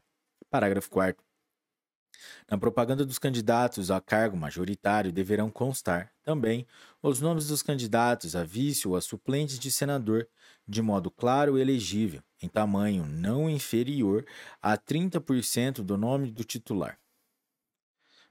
Parágrafo 0.50 0.90
4. 0.90 1.25
Na 2.50 2.58
propaganda 2.58 3.06
dos 3.06 3.20
candidatos 3.20 3.90
a 3.90 4.00
cargo 4.00 4.38
majoritário 4.38 5.12
deverão 5.12 5.50
constar, 5.50 6.12
também, 6.24 6.66
os 7.02 7.22
nomes 7.22 7.48
dos 7.48 7.62
candidatos 7.62 8.36
a 8.36 8.44
vice 8.44 8.88
ou 8.88 8.96
a 8.96 9.02
suplentes 9.02 9.60
de 9.60 9.72
senador, 9.72 10.28
de 10.68 10.82
modo 10.82 11.12
claro 11.12 11.58
e 11.58 11.62
elegível, 11.62 12.22
em 12.42 12.48
tamanho 12.48 13.06
não 13.06 13.50
inferior 13.50 14.26
a 14.62 14.78
30% 14.78 15.84
do 15.84 15.98
nome 15.98 16.32
do 16.32 16.44
titular. 16.44 17.00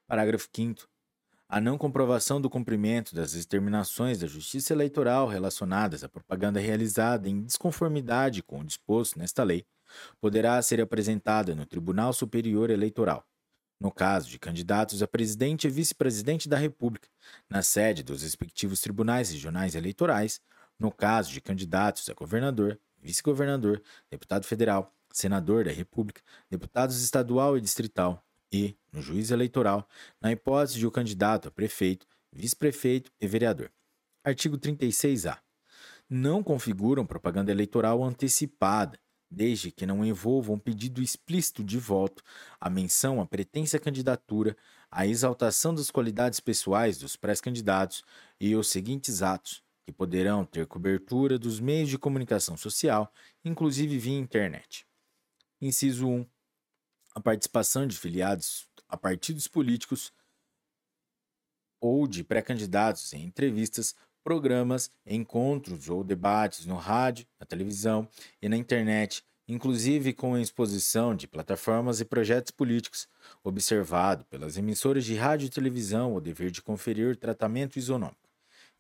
Parágrafo 0.07 0.49
5. 0.55 0.89
A 1.49 1.61
não 1.61 1.79
comprovação 1.79 2.41
do 2.41 2.51
cumprimento 2.51 3.15
das 3.15 3.33
determinações 3.33 4.19
da 4.19 4.27
Justiça 4.27 4.73
Eleitoral 4.73 5.29
relacionadas 5.29 6.03
à 6.03 6.09
propaganda 6.09 6.59
realizada 6.59 7.29
em 7.29 7.43
desconformidade 7.43 8.43
com 8.43 8.61
o 8.61 8.65
disposto 8.65 9.19
nesta 9.19 9.45
lei 9.45 9.65
poderá 10.21 10.61
ser 10.63 10.81
apresentada 10.81 11.55
no 11.55 11.67
Tribunal 11.67 12.13
Superior 12.13 12.71
Eleitoral 12.71 13.25
no 13.85 13.93
caso 13.93 14.31
de 14.31 14.39
candidatos 14.39 15.03
a 15.03 15.07
presidente 15.07 15.67
e 15.67 15.71
vice-presidente 15.71 16.49
da 16.49 16.57
República, 16.57 17.07
na 17.51 17.63
sede 17.63 18.03
dos 18.03 18.23
respectivos 18.23 18.81
tribunais 18.81 19.31
regionais 19.31 19.75
eleitorais, 19.75 20.41
no 20.79 20.91
caso 20.91 21.31
de 21.31 21.39
candidatos 21.39 22.09
a 22.09 22.15
governador, 22.15 22.81
vice-governador, 22.99 23.83
deputado 24.11 24.47
federal, 24.47 24.91
senador 25.13 25.67
da 25.67 25.71
República, 25.71 26.23
deputados 26.49 26.99
estadual 27.03 27.59
e 27.59 27.61
distrital, 27.61 28.25
e, 28.51 28.75
no 28.91 29.03
juiz 29.03 29.31
eleitoral, 29.31 29.87
na 30.19 30.33
hipótese 30.33 30.79
de 30.79 30.87
o 30.87 30.91
candidato 30.91 31.49
a 31.49 31.51
prefeito, 31.51 32.07
vice-prefeito 32.33 33.13
e 33.21 33.29
vereador. 33.29 33.71
Artigo 34.25 34.57
36-A. 34.57 35.39
Não 36.09 36.43
configuram 36.43 37.05
propaganda 37.05 37.53
eleitoral 37.53 38.03
antecipada, 38.03 38.99
desde 39.35 39.71
que 39.71 39.85
não 39.85 40.05
envolva 40.05 40.53
um 40.53 40.59
pedido 40.59 41.03
explícito 41.03 41.63
de 41.63 41.79
voto, 41.79 42.23
a 42.61 42.71
menção 42.71 43.21
à 43.21 43.27
pretensa 43.27 43.79
candidatura, 43.79 44.57
a 44.91 45.07
exaltação 45.07 45.75
das 45.75 45.91
qualidades 45.91 46.41
pessoais 46.41 46.97
dos 46.97 47.17
pré-candidatos 47.17 48.05
e 48.41 48.55
os 48.55 48.69
seguintes 48.69 49.23
atos: 49.23 49.63
que 49.85 49.93
poderão 49.93 50.45
ter 50.45 50.67
cobertura 50.67 51.39
dos 51.39 51.61
meios 51.61 51.91
de 51.91 51.99
comunicação 51.99 52.57
social, 52.57 53.13
inclusive 53.45 53.99
via 53.99 54.19
internet. 54.19 54.87
Inciso 55.61 56.07
1. 56.07 56.27
A 57.15 57.21
participação 57.21 57.87
de 57.87 57.99
filiados 57.99 58.69
a 58.89 58.97
partidos 58.97 59.49
políticos 59.49 60.13
ou 61.81 62.07
de 62.07 62.25
pré-candidatos 62.25 63.13
em 63.13 63.25
entrevistas, 63.25 63.95
programas, 64.25 64.91
encontros 65.07 65.89
ou 65.91 66.03
debates 66.03 66.65
no 66.65 66.77
rádio, 66.77 67.27
na 67.39 67.45
televisão 67.45 68.09
e 68.41 68.49
na 68.49 68.57
internet, 68.57 69.23
inclusive 69.47 70.15
com 70.15 70.35
a 70.35 70.41
exposição 70.41 71.15
de 71.15 71.29
plataformas 71.29 72.01
e 72.01 72.05
projetos 72.05 72.51
políticos, 72.51 73.07
observado 73.45 74.25
pelas 74.25 74.57
emissoras 74.57 75.05
de 75.05 75.15
rádio 75.15 75.47
e 75.47 75.51
televisão 75.51 76.15
o 76.15 76.21
dever 76.21 76.51
de 76.51 76.63
conferir 76.63 77.17
tratamento 77.17 77.79
isonômico. 77.79 78.29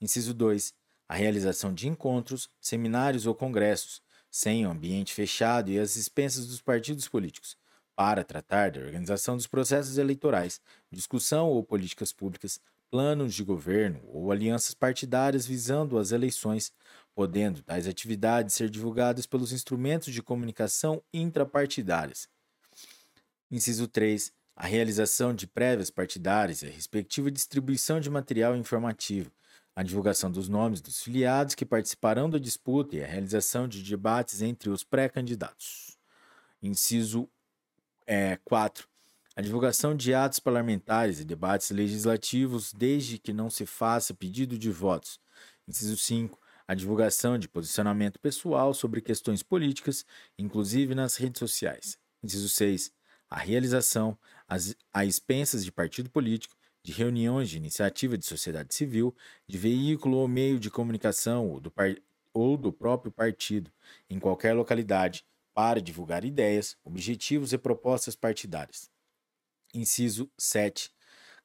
Inciso 0.00 0.32
2. 0.32 0.72
A 1.06 1.14
realização 1.14 1.72
de 1.72 1.86
encontros, 1.86 2.48
seminários 2.60 3.26
ou 3.26 3.34
congressos, 3.34 4.02
sem 4.30 4.66
o 4.66 4.70
ambiente 4.70 5.14
fechado 5.14 5.70
e 5.70 5.78
às 5.78 5.96
expensas 5.96 6.46
dos 6.46 6.60
partidos 6.60 7.06
políticos, 7.06 7.56
para 7.94 8.24
tratar 8.24 8.72
da 8.72 8.80
organização 8.80 9.36
dos 9.36 9.46
processos 9.46 9.98
eleitorais, 9.98 10.60
discussão 10.90 11.48
ou 11.48 11.62
políticas 11.62 12.12
públicas, 12.12 12.58
planos 12.94 13.34
de 13.34 13.42
governo 13.42 14.00
ou 14.06 14.30
alianças 14.30 14.72
partidárias 14.72 15.44
visando 15.44 15.98
as 15.98 16.12
eleições, 16.12 16.72
podendo 17.12 17.60
tais 17.60 17.88
atividades 17.88 18.54
ser 18.54 18.70
divulgadas 18.70 19.26
pelos 19.26 19.50
instrumentos 19.50 20.14
de 20.14 20.22
comunicação 20.22 21.02
intrapartidárias. 21.12 22.28
Inciso 23.50 23.88
3. 23.88 24.32
A 24.54 24.68
realização 24.68 25.34
de 25.34 25.44
prévias 25.44 25.90
partidárias 25.90 26.62
e 26.62 26.66
a 26.66 26.70
respectiva 26.70 27.32
distribuição 27.32 27.98
de 27.98 28.08
material 28.08 28.56
informativo, 28.56 29.32
a 29.74 29.82
divulgação 29.82 30.30
dos 30.30 30.48
nomes 30.48 30.80
dos 30.80 31.02
filiados 31.02 31.56
que 31.56 31.66
participarão 31.66 32.30
da 32.30 32.38
disputa 32.38 32.94
e 32.94 33.02
a 33.02 33.08
realização 33.08 33.66
de 33.66 33.82
debates 33.82 34.40
entre 34.40 34.70
os 34.70 34.84
pré-candidatos. 34.84 35.98
Inciso 36.62 37.28
é, 38.06 38.38
4 38.44 38.88
a 39.36 39.42
divulgação 39.42 39.96
de 39.96 40.14
atos 40.14 40.38
parlamentares 40.38 41.18
e 41.18 41.24
debates 41.24 41.70
legislativos, 41.70 42.72
desde 42.72 43.18
que 43.18 43.32
não 43.32 43.50
se 43.50 43.66
faça 43.66 44.14
pedido 44.14 44.56
de 44.56 44.70
votos. 44.70 45.18
Inciso 45.66 45.96
5. 45.96 46.38
A 46.68 46.74
divulgação 46.74 47.36
de 47.36 47.48
posicionamento 47.48 48.20
pessoal 48.20 48.72
sobre 48.72 49.00
questões 49.00 49.42
políticas, 49.42 50.06
inclusive 50.38 50.94
nas 50.94 51.16
redes 51.16 51.40
sociais. 51.40 51.98
Inciso 52.22 52.48
6. 52.48 52.92
A 53.28 53.38
realização, 53.38 54.16
às, 54.46 54.76
a 54.92 55.04
expensas 55.04 55.64
de 55.64 55.72
partido 55.72 56.08
político, 56.10 56.56
de 56.82 56.92
reuniões 56.92 57.50
de 57.50 57.56
iniciativa 57.56 58.16
de 58.16 58.24
sociedade 58.24 58.72
civil, 58.74 59.14
de 59.48 59.58
veículo 59.58 60.18
ou 60.18 60.28
meio 60.28 60.60
de 60.60 60.70
comunicação 60.70 61.48
ou 61.48 61.58
do, 61.58 61.70
par, 61.70 61.94
ou 62.32 62.56
do 62.56 62.72
próprio 62.72 63.10
partido, 63.10 63.72
em 64.08 64.20
qualquer 64.20 64.52
localidade, 64.52 65.24
para 65.52 65.80
divulgar 65.80 66.24
ideias, 66.24 66.76
objetivos 66.84 67.52
e 67.52 67.58
propostas 67.58 68.14
partidárias. 68.14 68.93
Inciso 69.74 70.30
7. 70.38 70.88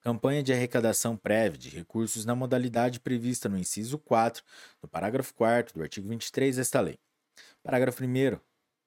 Campanha 0.01 0.43
de 0.43 0.53
arrecadação 0.53 1.18
prévia 1.18 1.57
de 1.57 1.69
recursos 1.69 2.26
na 2.26 2.35
modalidade 2.35 2.99
prevista 2.99 3.49
no 3.49 3.57
inciso 3.57 3.97
4 3.97 4.43
do 4.80 4.88
parágrafo 4.88 5.34
4 5.34 5.73
do 5.73 5.81
artigo 5.81 6.07
23 6.07 6.56
desta 6.56 6.80
lei. 6.80 6.99
Parágrafo 7.64 8.03
1. 8.03 8.39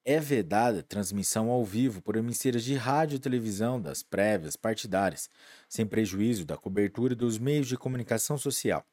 É 0.05 0.19
vedada 0.19 0.81
transmissão 0.81 1.49
ao 1.49 1.63
vivo 1.65 2.01
por 2.01 2.15
emissoras 2.15 2.63
de 2.63 2.75
rádio 2.75 3.17
e 3.17 3.19
televisão 3.19 3.81
das 3.81 4.01
prévias 4.01 4.55
partidárias, 4.55 5.29
sem 5.67 5.85
prejuízo 5.85 6.45
da 6.45 6.57
cobertura 6.57 7.13
dos 7.13 7.37
meios 7.37 7.67
de 7.67 7.77
comunicação 7.77 8.37
social. 8.37 8.85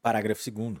Parágrafo 0.00 0.50
2. 0.50 0.78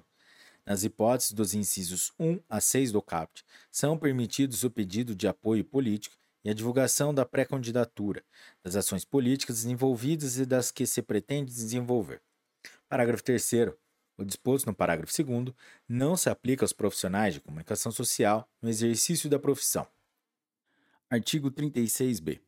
Nas 0.64 0.84
hipóteses 0.84 1.32
dos 1.32 1.52
incisos 1.52 2.12
1 2.18 2.40
a 2.48 2.60
6 2.60 2.92
do 2.92 3.02
CAPT, 3.02 3.44
são 3.70 3.98
permitidos 3.98 4.64
o 4.64 4.70
pedido 4.70 5.14
de 5.14 5.28
apoio 5.28 5.64
político 5.64 6.16
e 6.44 6.50
a 6.50 6.54
divulgação 6.54 7.12
da 7.12 7.24
pré-candidatura, 7.24 8.24
das 8.62 8.76
ações 8.76 9.04
políticas 9.04 9.56
desenvolvidas 9.56 10.38
e 10.38 10.46
das 10.46 10.70
que 10.70 10.86
se 10.86 11.02
pretende 11.02 11.52
desenvolver. 11.52 12.20
Parágrafo 12.88 13.22
3. 13.22 13.52
O 14.16 14.24
disposto 14.24 14.66
no 14.66 14.74
parágrafo 14.74 15.12
2 15.22 15.54
não 15.88 16.16
se 16.16 16.28
aplica 16.28 16.64
aos 16.64 16.72
profissionais 16.72 17.34
de 17.34 17.40
comunicação 17.40 17.90
social 17.90 18.48
no 18.60 18.68
exercício 18.68 19.30
da 19.30 19.38
profissão. 19.38 19.86
Artigo 21.08 21.50
36b. 21.50 22.40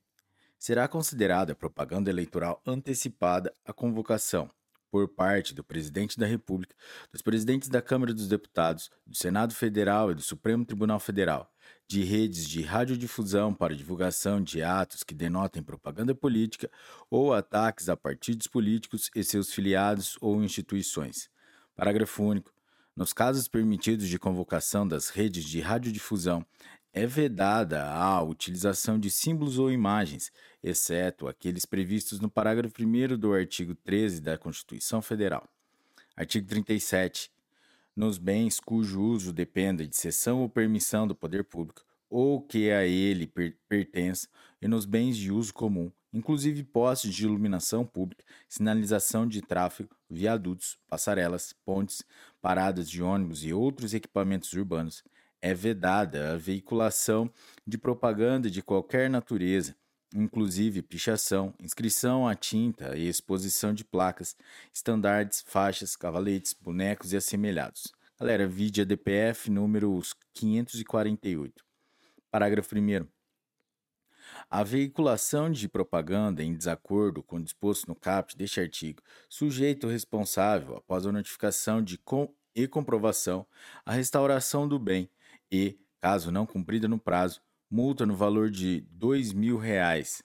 Será 0.58 0.86
considerada 0.86 1.54
propaganda 1.54 2.10
eleitoral 2.10 2.62
antecipada 2.64 3.52
a 3.64 3.72
convocação, 3.72 4.50
por 4.92 5.08
parte 5.08 5.54
do 5.54 5.64
Presidente 5.64 6.18
da 6.18 6.26
República, 6.26 6.76
dos 7.10 7.22
presidentes 7.22 7.70
da 7.70 7.80
Câmara 7.80 8.12
dos 8.12 8.28
Deputados, 8.28 8.90
do 9.06 9.16
Senado 9.16 9.54
Federal 9.54 10.12
e 10.12 10.14
do 10.14 10.20
Supremo 10.20 10.66
Tribunal 10.66 11.00
Federal, 11.00 11.50
de 11.88 12.04
redes 12.04 12.46
de 12.46 12.60
radiodifusão 12.60 13.54
para 13.54 13.74
divulgação 13.74 14.42
de 14.42 14.62
atos 14.62 15.02
que 15.02 15.14
denotem 15.14 15.62
propaganda 15.62 16.14
política 16.14 16.70
ou 17.08 17.32
ataques 17.32 17.88
a 17.88 17.96
partidos 17.96 18.46
políticos 18.46 19.10
e 19.16 19.24
seus 19.24 19.50
filiados 19.50 20.18
ou 20.20 20.44
instituições. 20.44 21.30
Parágrafo 21.74 22.22
único. 22.22 22.52
Nos 22.94 23.14
casos 23.14 23.48
permitidos 23.48 24.06
de 24.06 24.18
convocação 24.18 24.86
das 24.86 25.08
redes 25.08 25.44
de 25.44 25.58
radiodifusão, 25.60 26.44
é 26.92 27.06
vedada 27.06 27.84
a 27.84 28.22
utilização 28.22 28.98
de 28.98 29.10
símbolos 29.10 29.58
ou 29.58 29.70
imagens, 29.70 30.30
exceto 30.62 31.26
aqueles 31.26 31.64
previstos 31.64 32.20
no 32.20 32.30
parágrafo 32.30 32.74
1 32.80 33.16
do 33.18 33.32
artigo 33.32 33.74
13 33.74 34.20
da 34.20 34.36
Constituição 34.36 35.00
Federal. 35.00 35.48
Artigo 36.14 36.46
37 36.46 37.30
nos 37.94 38.16
bens 38.16 38.58
cujo 38.58 39.02
uso 39.02 39.32
dependa 39.32 39.86
de 39.86 39.94
cessão 39.96 40.40
ou 40.40 40.48
permissão 40.48 41.06
do 41.06 41.14
poder 41.14 41.44
público, 41.44 41.84
ou 42.08 42.40
que 42.40 42.70
a 42.70 42.84
ele 42.86 43.26
per 43.26 43.56
pertença, 43.68 44.28
e 44.60 44.68
nos 44.68 44.86
bens 44.86 45.16
de 45.16 45.30
uso 45.30 45.52
comum, 45.52 45.90
inclusive 46.12 46.62
postes 46.62 47.14
de 47.14 47.24
iluminação 47.24 47.84
pública, 47.84 48.24
sinalização 48.48 49.26
de 49.26 49.42
tráfego, 49.42 49.94
viadutos, 50.08 50.78
passarelas, 50.88 51.54
pontes, 51.64 52.02
paradas 52.40 52.88
de 52.88 53.02
ônibus 53.02 53.44
e 53.44 53.52
outros 53.52 53.92
equipamentos 53.92 54.52
urbanos, 54.52 55.04
é 55.42 55.52
vedada 55.52 56.32
a 56.32 56.36
veiculação 56.36 57.28
de 57.66 57.76
propaganda 57.76 58.48
de 58.48 58.62
qualquer 58.62 59.10
natureza, 59.10 59.74
inclusive 60.14 60.80
pichação, 60.82 61.52
inscrição 61.60 62.28
à 62.28 62.34
tinta 62.36 62.96
e 62.96 63.08
exposição 63.08 63.74
de 63.74 63.84
placas, 63.84 64.36
estandartes, 64.72 65.42
faixas, 65.44 65.96
cavaletes, 65.96 66.54
bonecos 66.54 67.12
e 67.12 67.16
assemelhados. 67.16 67.92
Galera, 68.18 68.46
vídeo 68.46 68.86
DPF 68.86 69.50
número 69.50 70.00
548. 70.32 71.64
Parágrafo 72.30 72.76
1 72.76 73.06
a 74.48 74.62
veiculação 74.62 75.50
de 75.50 75.68
propaganda 75.68 76.42
em 76.42 76.54
desacordo 76.54 77.22
com 77.22 77.36
o 77.36 77.42
disposto 77.42 77.86
no 77.86 77.94
caput 77.94 78.36
deste 78.36 78.60
artigo, 78.60 79.02
sujeito 79.28 79.86
responsável, 79.86 80.76
após 80.76 81.06
a 81.06 81.12
notificação 81.12 81.82
de 81.82 81.98
com 81.98 82.32
e 82.54 82.68
comprovação, 82.68 83.46
a 83.84 83.92
restauração 83.92 84.68
do 84.68 84.78
bem 84.78 85.08
e, 85.52 85.78
caso 86.00 86.32
não 86.32 86.46
cumprida 86.46 86.88
no 86.88 86.98
prazo, 86.98 87.42
multa 87.70 88.06
no 88.06 88.16
valor 88.16 88.50
de 88.50 88.76
R$ 88.76 88.86
2.000 88.98 90.22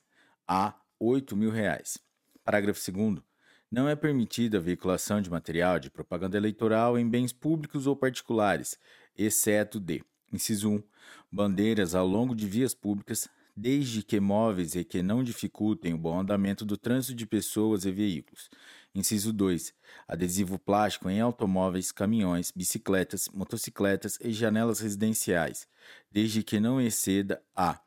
a 0.48 0.68
R$ 0.68 0.74
8.000. 1.02 2.00
Parágrafo 2.46 2.92
2 2.92 3.22
não 3.70 3.90
é 3.90 3.96
permitida 3.98 4.58
a 4.58 4.62
veiculação 4.62 5.22
de 5.22 5.30
material 5.30 5.78
de 5.78 5.90
propaganda 5.90 6.38
eleitoral 6.38 6.98
em 6.98 7.08
bens 7.08 7.34
públicos 7.34 7.86
ou 7.86 7.96
particulares, 7.98 8.80
exceto 9.18 9.82
de: 9.82 10.02
inciso 10.32 10.72
1, 10.72 10.84
bandeiras 11.30 11.94
ao 11.94 12.08
longo 12.08 12.34
de 12.34 12.48
vias 12.48 12.74
públicas, 12.74 13.28
desde 13.58 14.04
que 14.04 14.20
móveis 14.20 14.76
e 14.76 14.84
que 14.84 15.02
não 15.02 15.24
dificultem 15.24 15.96
o 15.96 15.98
bom 15.98 16.20
andamento 16.20 16.64
do 16.64 16.78
trânsito 16.78 17.16
de 17.16 17.26
pessoas 17.26 17.86
e 17.86 17.92
veículos. 17.92 18.52
Inciso 18.94 19.34
2. 19.34 19.74
Adesivo 20.08 20.60
plástico 20.60 21.10
em 21.10 21.20
automóveis, 21.20 21.92
caminhões, 21.92 22.52
bicicletas, 22.56 23.28
motocicletas 23.34 24.20
e 24.22 24.32
janelas 24.32 24.80
residenciais, 24.80 25.68
desde 26.12 26.44
que 26.44 26.60
não 26.60 26.80
exceda 26.80 27.42
a 27.56 27.82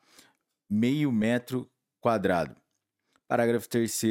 meio 0.69 1.09
metro 1.09 1.71
quadrado. 2.01 2.53
Parágrafo 3.25 3.69
3 3.69 4.01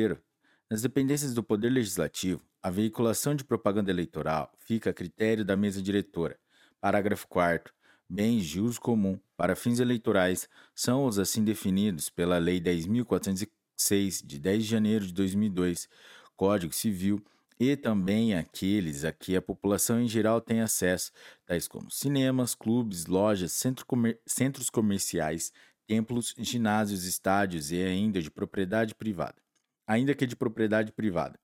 Nas 0.71 0.81
dependências 0.81 1.35
do 1.35 1.43
Poder 1.43 1.69
Legislativo, 1.69 2.43
a 2.63 2.71
veiculação 2.71 3.35
de 3.35 3.45
propaganda 3.45 3.91
eleitoral 3.91 4.51
fica 4.59 4.91
a 4.91 4.95
critério 4.95 5.45
da 5.45 5.57
mesa 5.57 5.83
diretora. 5.83 6.39
Parágrafo 6.81 7.29
4 7.29 7.71
Bens 8.13 8.45
de 8.45 8.61
uso 8.61 8.81
comum 8.81 9.21
para 9.37 9.55
fins 9.55 9.79
eleitorais 9.79 10.49
são 10.75 11.05
os 11.05 11.17
assim 11.17 11.45
definidos 11.45 12.11
pela 12.11 12.39
Lei 12.39 12.61
10.406, 12.61 14.27
de 14.27 14.37
10 14.37 14.65
de 14.65 14.69
janeiro 14.69 15.07
de 15.07 15.13
2002, 15.13 15.89
Código 16.35 16.75
Civil 16.75 17.25
e 17.57 17.77
também 17.77 18.35
aqueles 18.35 19.05
a 19.05 19.13
que 19.13 19.37
a 19.37 19.41
população 19.41 20.01
em 20.01 20.09
geral 20.09 20.41
tem 20.41 20.61
acesso, 20.61 21.13
tais 21.47 21.69
como 21.69 21.89
cinemas, 21.89 22.53
clubes, 22.53 23.07
lojas, 23.07 23.53
centro 23.53 23.87
comer 23.87 24.21
centros 24.27 24.69
comerciais, 24.69 25.53
templos, 25.87 26.35
ginásios, 26.37 27.05
estádios 27.05 27.71
e 27.71 27.81
ainda 27.81 28.21
de 28.21 28.29
propriedade 28.29 28.93
privada. 28.93 29.41
Ainda 29.87 30.17
que 30.17 30.27
de 30.27 30.35
propriedade 30.35 30.91
privada. 30.91 31.39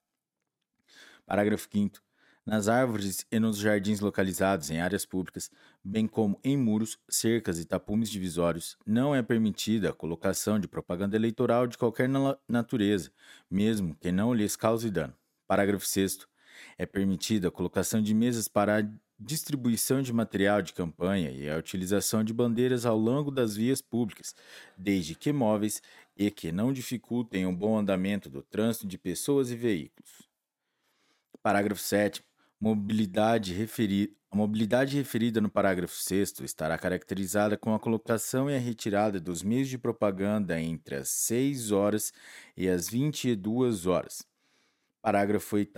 Parágrafo 1.25 1.69
5 1.73 2.06
nas 2.47 2.69
árvores 2.69 3.27
e 3.31 3.41
nos 3.41 3.59
jardins 3.59 3.99
localizados 3.99 4.71
em 4.71 4.81
áreas 4.81 5.05
públicas, 5.05 5.51
bem 5.83 6.07
como 6.07 6.39
em 6.45 6.57
muros, 6.57 6.97
cercas 7.09 7.59
e 7.59 7.65
tapumes 7.65 8.09
divisórios, 8.09 8.79
não 8.87 9.13
é 9.13 9.21
permitida 9.21 9.91
a 9.91 9.93
colocação 9.93 10.61
de 10.61 10.69
propaganda 10.69 11.17
eleitoral 11.17 11.67
de 11.67 11.77
qualquer 11.77 12.09
natureza, 12.49 13.11
mesmo 13.51 13.97
que 13.97 14.13
não 14.13 14.33
lhes 14.33 14.55
cause 14.55 14.89
dano. 14.91 15.13
Parágrafo 15.47 15.85
6. 15.85 16.21
É 16.79 16.87
permitida 16.87 17.49
a 17.49 17.51
colocação 17.51 18.01
de 18.01 18.15
mesas 18.15 18.47
para 18.47 18.79
a 18.79 18.89
distribuição 19.19 20.01
de 20.01 20.13
material 20.13 20.63
de 20.63 20.73
campanha 20.73 21.31
e 21.31 21.51
a 21.51 21.57
utilização 21.57 22.23
de 22.23 22.33
bandeiras 22.33 22.87
ao 22.87 22.97
longo 22.97 23.31
das 23.31 23.57
vias 23.57 23.83
públicas, 23.83 24.35
desde 24.77 25.15
que 25.15 25.33
móveis 25.33 25.83
e 26.17 26.31
que 26.31 26.53
não 26.53 26.73
dificultem 26.73 27.47
o 27.47 27.53
bom 27.53 27.79
andamento 27.79 28.31
do 28.31 28.43
trânsito 28.43 28.87
de 28.87 28.97
pessoas 28.97 29.51
e 29.51 29.57
veículos. 29.57 30.29
Parágrafo 31.43 31.81
7. 31.81 32.23
Mobilidade 32.61 33.53
referida. 33.53 34.15
A 34.31 34.37
mobilidade 34.37 34.97
referida 34.97 35.41
no 35.41 35.49
parágrafo 35.49 35.95
6 35.95 36.41
estará 36.41 36.77
caracterizada 36.77 37.57
com 37.57 37.75
a 37.75 37.81
colocação 37.81 38.51
e 38.51 38.57
a 38.57 38.59
retirada 38.59 39.21
dos 39.21 39.43
meios 39.43 39.69
de 39.69 39.79
propaganda 39.79 40.61
entre 40.61 40.97
as 40.97 41.09
6 41.09 41.71
horas 41.71 42.13
e 42.57 42.69
as 42.69 42.89
22 42.89 43.87
horas. 43.87 44.27
Parágrafo 45.01 45.57
8. 45.57 45.73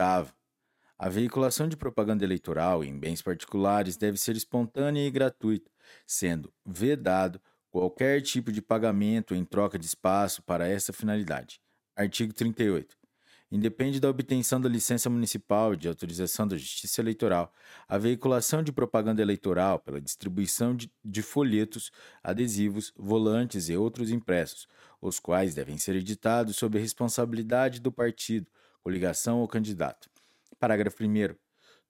A 0.98 1.08
veiculação 1.08 1.68
de 1.68 1.76
propaganda 1.76 2.24
eleitoral 2.24 2.82
em 2.82 2.98
bens 2.98 3.22
particulares 3.22 3.96
deve 3.96 4.18
ser 4.18 4.34
espontânea 4.34 5.06
e 5.06 5.10
gratuita, 5.10 5.70
sendo 6.04 6.52
vedado 6.66 7.40
qualquer 7.70 8.20
tipo 8.22 8.50
de 8.50 8.60
pagamento 8.60 9.34
em 9.34 9.44
troca 9.44 9.78
de 9.78 9.86
espaço 9.86 10.42
para 10.42 10.66
essa 10.66 10.92
finalidade. 10.92 11.60
Artigo 11.94 12.32
38. 12.32 12.97
Independe 13.50 13.98
da 13.98 14.10
obtenção 14.10 14.60
da 14.60 14.68
licença 14.68 15.08
municipal 15.08 15.74
de 15.74 15.88
autorização 15.88 16.46
da 16.46 16.56
Justiça 16.56 17.00
Eleitoral, 17.00 17.50
a 17.88 17.96
veiculação 17.96 18.62
de 18.62 18.70
propaganda 18.70 19.22
eleitoral 19.22 19.78
pela 19.78 20.00
distribuição 20.00 20.76
de, 20.76 20.92
de, 21.02 21.22
folhetos, 21.22 21.90
adesivos, 22.22 22.92
volantes 22.94 23.70
e 23.70 23.76
outros 23.76 24.10
impressos, 24.10 24.68
os 25.00 25.18
quais 25.18 25.54
devem 25.54 25.78
ser 25.78 25.96
editados 25.96 26.56
sob 26.56 26.76
a 26.76 26.80
responsabilidade 26.80 27.80
do 27.80 27.90
partido, 27.90 28.50
coligação 28.82 29.40
ou 29.40 29.48
candidato. 29.48 30.10
Parágrafo 30.60 31.02
1. 31.02 31.34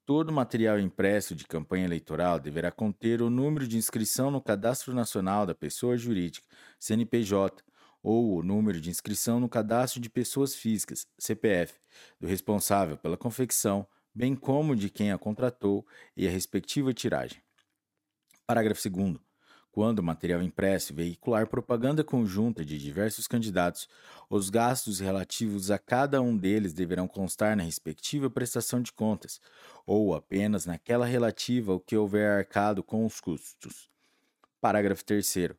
Todo 0.07 0.33
material 0.33 0.79
impresso 0.79 1.35
de 1.35 1.45
campanha 1.45 1.85
eleitoral 1.85 2.39
deverá 2.39 2.71
conter 2.71 3.21
o 3.21 3.29
número 3.29 3.67
de 3.67 3.77
inscrição 3.77 4.31
no 4.31 4.41
Cadastro 4.41 4.95
Nacional 4.95 5.45
da 5.45 5.55
Pessoa 5.55 5.99
Jurídica, 5.99 6.47
CNPJ, 6.79 7.63
ou 8.03 8.37
o 8.37 8.43
número 8.43 8.81
de 8.81 8.91
inscrição 8.91 9.41
no 9.41 9.49
Cadastro 9.49 10.01
de 10.01 10.09
Pessoas 10.09 10.55
Físicas, 10.55 11.07
CPF, 11.19 11.75
do 12.21 12.27
responsável 12.27 12.97
pela 12.97 13.17
confecção, 13.17 13.87
bem 14.15 14.35
como 14.35 14.75
de 14.75 14.91
quem 14.91 15.13
a 15.13 15.19
contratou 15.19 15.87
e 16.17 16.27
a 16.27 16.31
respectiva 16.31 16.93
tiragem. 16.93 17.41
Parágrafo 18.47 18.89
2. 18.89 19.17
Quando 19.71 20.01
o 20.01 20.03
material 20.03 20.43
impresso 20.43 20.95
veicular 20.95 21.47
propaganda 21.47 22.03
conjunta 22.03 22.65
de 22.65 22.79
diversos 22.79 23.29
candidatos, 23.29 23.89
os 24.29 24.51
gastos 24.51 24.99
relativos 24.99 25.71
a 25.71 25.79
cada 25.79 26.21
um 26.21 26.37
deles 26.37 26.73
deverão 26.73 27.07
constar 27.07 27.57
na 27.57 27.63
respectiva 27.63 28.29
prestação 28.29 28.83
de 28.83 28.93
contas, 28.93 29.41
ou 29.87 30.15
apenas 30.15 30.67
naquela 30.67 31.07
relativa 31.07 31.73
ao 31.73 31.79
que 31.79 31.97
houver 31.97 32.39
arcado 32.39 32.83
com 32.83 33.07
os 33.07 33.21
custos. 33.21 33.89
Parágrafo 34.61 35.05
3. 35.05 35.59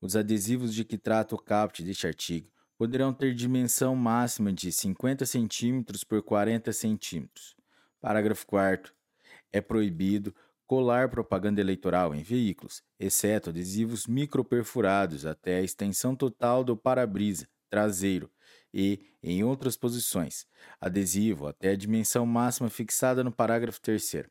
Os 0.00 0.14
adesivos 0.14 0.74
de 0.74 0.84
que 0.84 0.96
trata 0.96 1.34
o 1.34 1.38
caput 1.38 1.82
deste 1.82 2.06
artigo 2.06 2.50
poderão 2.76 3.12
ter 3.12 3.34
dimensão 3.34 3.96
máxima 3.96 4.52
de 4.52 4.70
50 4.70 5.26
cm 5.26 5.82
por 6.06 6.22
40 6.22 6.72
cm. 6.72 7.26
Parágrafo 8.00 8.46
4. 8.46 8.94
É 9.52 9.60
proibido 9.60 10.32
colar 10.66 11.08
propaganda 11.08 11.60
eleitoral 11.60 12.14
em 12.14 12.22
veículos, 12.22 12.82
exceto 13.00 13.50
adesivos 13.50 14.06
microperfurados 14.06 15.26
até 15.26 15.56
a 15.56 15.62
extensão 15.62 16.14
total 16.14 16.62
do 16.62 16.76
para-brisa 16.76 17.48
traseiro 17.68 18.30
e, 18.72 19.00
em 19.22 19.42
outras 19.42 19.76
posições, 19.76 20.46
adesivo 20.80 21.46
até 21.46 21.70
a 21.70 21.76
dimensão 21.76 22.24
máxima 22.24 22.70
fixada 22.70 23.24
no 23.24 23.32
parágrafo 23.32 23.80
3. 23.80 24.26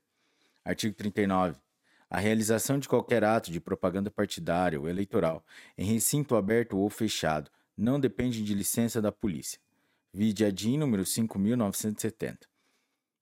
Artigo 0.63 0.95
39. 0.95 1.66
A 2.09 2.19
realização 2.19 2.79
de 2.79 2.87
qualquer 2.87 3.23
ato 3.23 3.51
de 3.51 3.59
propaganda 3.59 4.09
partidária 4.09 4.79
ou 4.79 4.87
eleitoral, 4.87 5.45
em 5.77 5.85
recinto 5.85 6.35
aberto 6.35 6.77
ou 6.77 6.89
fechado, 6.89 7.51
não 7.77 7.99
depende 7.99 8.43
de 8.43 8.53
licença 8.53 9.01
da 9.01 9.11
polícia. 9.11 9.59
Vide 10.13 10.45
a 10.45 10.51
DIN 10.51 10.77
número 10.77 11.05
5970. 11.05 12.47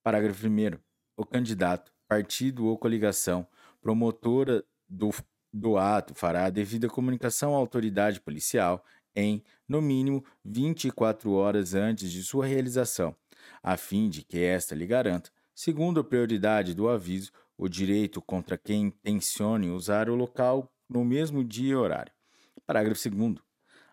Parágrafo 0.03 0.47
1 0.47 0.77
O 1.17 1.25
candidato, 1.25 1.91
partido 2.07 2.67
ou 2.67 2.77
coligação, 2.77 3.47
promotora 3.81 4.63
do, 4.87 5.09
do 5.51 5.77
ato 5.77 6.13
fará 6.13 6.45
a 6.45 6.49
devida 6.49 6.87
comunicação 6.87 7.55
à 7.55 7.57
autoridade 7.57 8.21
policial 8.21 8.85
em, 9.15 9.43
no 9.67 9.81
mínimo, 9.81 10.23
24 10.43 11.31
horas 11.31 11.73
antes 11.73 12.11
de 12.11 12.21
sua 12.23 12.45
realização, 12.45 13.15
a 13.63 13.77
fim 13.77 14.09
de 14.09 14.23
que 14.23 14.39
esta 14.39 14.75
lhe 14.75 14.85
garanta, 14.85 15.31
segundo 15.53 15.99
a 15.99 16.03
prioridade 16.03 16.75
do 16.75 16.89
aviso, 16.89 17.31
o 17.57 17.67
direito 17.67 18.21
contra 18.21 18.57
quem 18.57 18.85
intencione 18.85 19.69
usar 19.69 20.09
o 20.09 20.15
local 20.15 20.71
no 20.89 21.03
mesmo 21.03 21.43
dia 21.43 21.71
e 21.71 21.75
horário. 21.75 22.11
Parágrafo 22.65 23.09
2. 23.09 23.35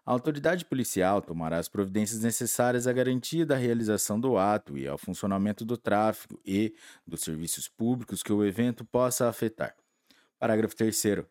A 0.05 0.11
autoridade 0.11 0.65
policial 0.65 1.23
tomará 1.23 1.59
as 1.59 1.69
providências 1.69 2.23
necessárias 2.23 2.89
à 2.89 2.93
garantia 2.93 3.47
da 3.47 3.57
realização 3.57 4.19
do 4.19 4.37
ato 4.37 4.77
e 4.77 4.89
ao 4.89 4.99
funcionamento 4.99 5.65
do 5.65 5.77
tráfego 5.77 6.41
e 6.45 6.75
dos 7.07 7.21
serviços 7.21 7.69
públicos 7.69 8.21
que 8.21 8.33
o 8.33 8.45
evento 8.45 8.85
possa 8.85 9.29
afetar. 9.29 9.77
Parágrafo 10.41 10.75
3. 10.75 11.25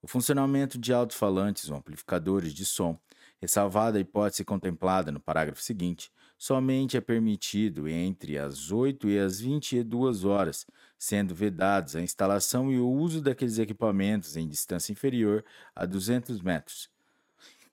O 0.00 0.06
funcionamento 0.06 0.78
de 0.78 0.92
alto-falantes 0.92 1.68
ou 1.68 1.76
amplificadores 1.76 2.54
de 2.54 2.64
som, 2.64 2.96
ressalvada 3.40 3.98
a 3.98 4.00
hipótese 4.00 4.44
contemplada 4.44 5.10
no 5.10 5.18
parágrafo 5.18 5.62
seguinte, 5.62 6.10
somente 6.42 6.96
é 6.96 7.00
permitido 7.00 7.88
entre 7.88 8.36
as 8.36 8.72
8 8.72 9.08
e 9.08 9.16
as 9.16 9.38
22 9.38 10.24
horas, 10.24 10.66
sendo 10.98 11.36
vedados 11.36 11.94
a 11.94 12.00
instalação 12.00 12.72
e 12.72 12.80
o 12.80 12.90
uso 12.90 13.22
daqueles 13.22 13.58
equipamentos 13.58 14.36
em 14.36 14.48
distância 14.48 14.90
inferior 14.90 15.44
a 15.72 15.86
200 15.86 16.40
metros. 16.40 16.90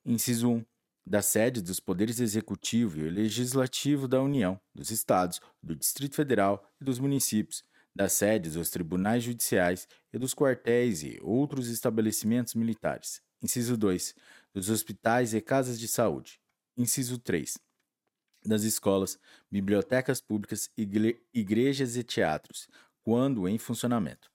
Inciso 0.05 0.51
1. 0.51 0.65
Da 1.03 1.19
sede 1.19 1.63
dos 1.63 1.79
poderes 1.79 2.19
executivo 2.19 2.99
e 2.99 3.09
legislativo 3.09 4.07
da 4.07 4.21
União, 4.21 4.61
dos 4.75 4.91
Estados, 4.91 5.41
do 5.63 5.75
Distrito 5.75 6.13
Federal 6.13 6.63
e 6.79 6.83
dos 6.83 6.99
municípios, 6.99 7.63
das 7.95 8.13
sedes 8.13 8.53
dos 8.53 8.69
tribunais 8.69 9.23
judiciais 9.23 9.87
e 10.13 10.19
dos 10.19 10.35
quartéis 10.35 11.01
e 11.01 11.17
outros 11.23 11.69
estabelecimentos 11.69 12.53
militares. 12.53 13.19
Inciso 13.41 13.75
2. 13.75 14.13
Dos 14.53 14.69
hospitais 14.69 15.33
e 15.33 15.41
casas 15.41 15.79
de 15.79 15.87
saúde. 15.87 16.39
Inciso 16.77 17.17
3 17.17 17.57
das 18.45 18.63
escolas, 18.63 19.19
bibliotecas 19.51 20.21
públicas, 20.21 20.69
igrejas 21.33 21.95
e 21.95 22.03
teatros, 22.03 22.67
quando 23.03 23.47
em 23.47 23.57
funcionamento. 23.57 24.31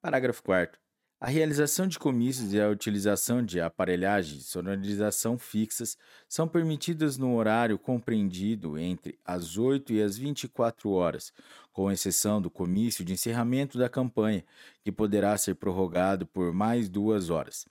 Parágrafo 0.00 0.42
4. 0.42 0.78
A 1.24 1.28
realização 1.28 1.88
de 1.88 1.98
comícios 1.98 2.52
e 2.52 2.60
a 2.60 2.68
utilização 2.68 3.42
de 3.42 3.58
aparelhagem 3.58 4.36
de 4.36 4.44
sonorização 4.44 5.38
fixas 5.38 5.96
são 6.28 6.46
permitidas 6.46 7.16
no 7.16 7.34
horário 7.34 7.78
compreendido 7.78 8.76
entre 8.76 9.18
as 9.24 9.56
8 9.56 9.94
e 9.94 10.02
as 10.02 10.18
24 10.18 10.90
horas, 10.90 11.32
com 11.72 11.90
exceção 11.90 12.42
do 12.42 12.50
comício 12.50 13.02
de 13.04 13.14
encerramento 13.14 13.78
da 13.78 13.88
campanha, 13.88 14.44
que 14.82 14.92
poderá 14.92 15.34
ser 15.38 15.54
prorrogado 15.54 16.26
por 16.26 16.52
mais 16.52 16.90
duas 16.90 17.30
horas. 17.30 17.66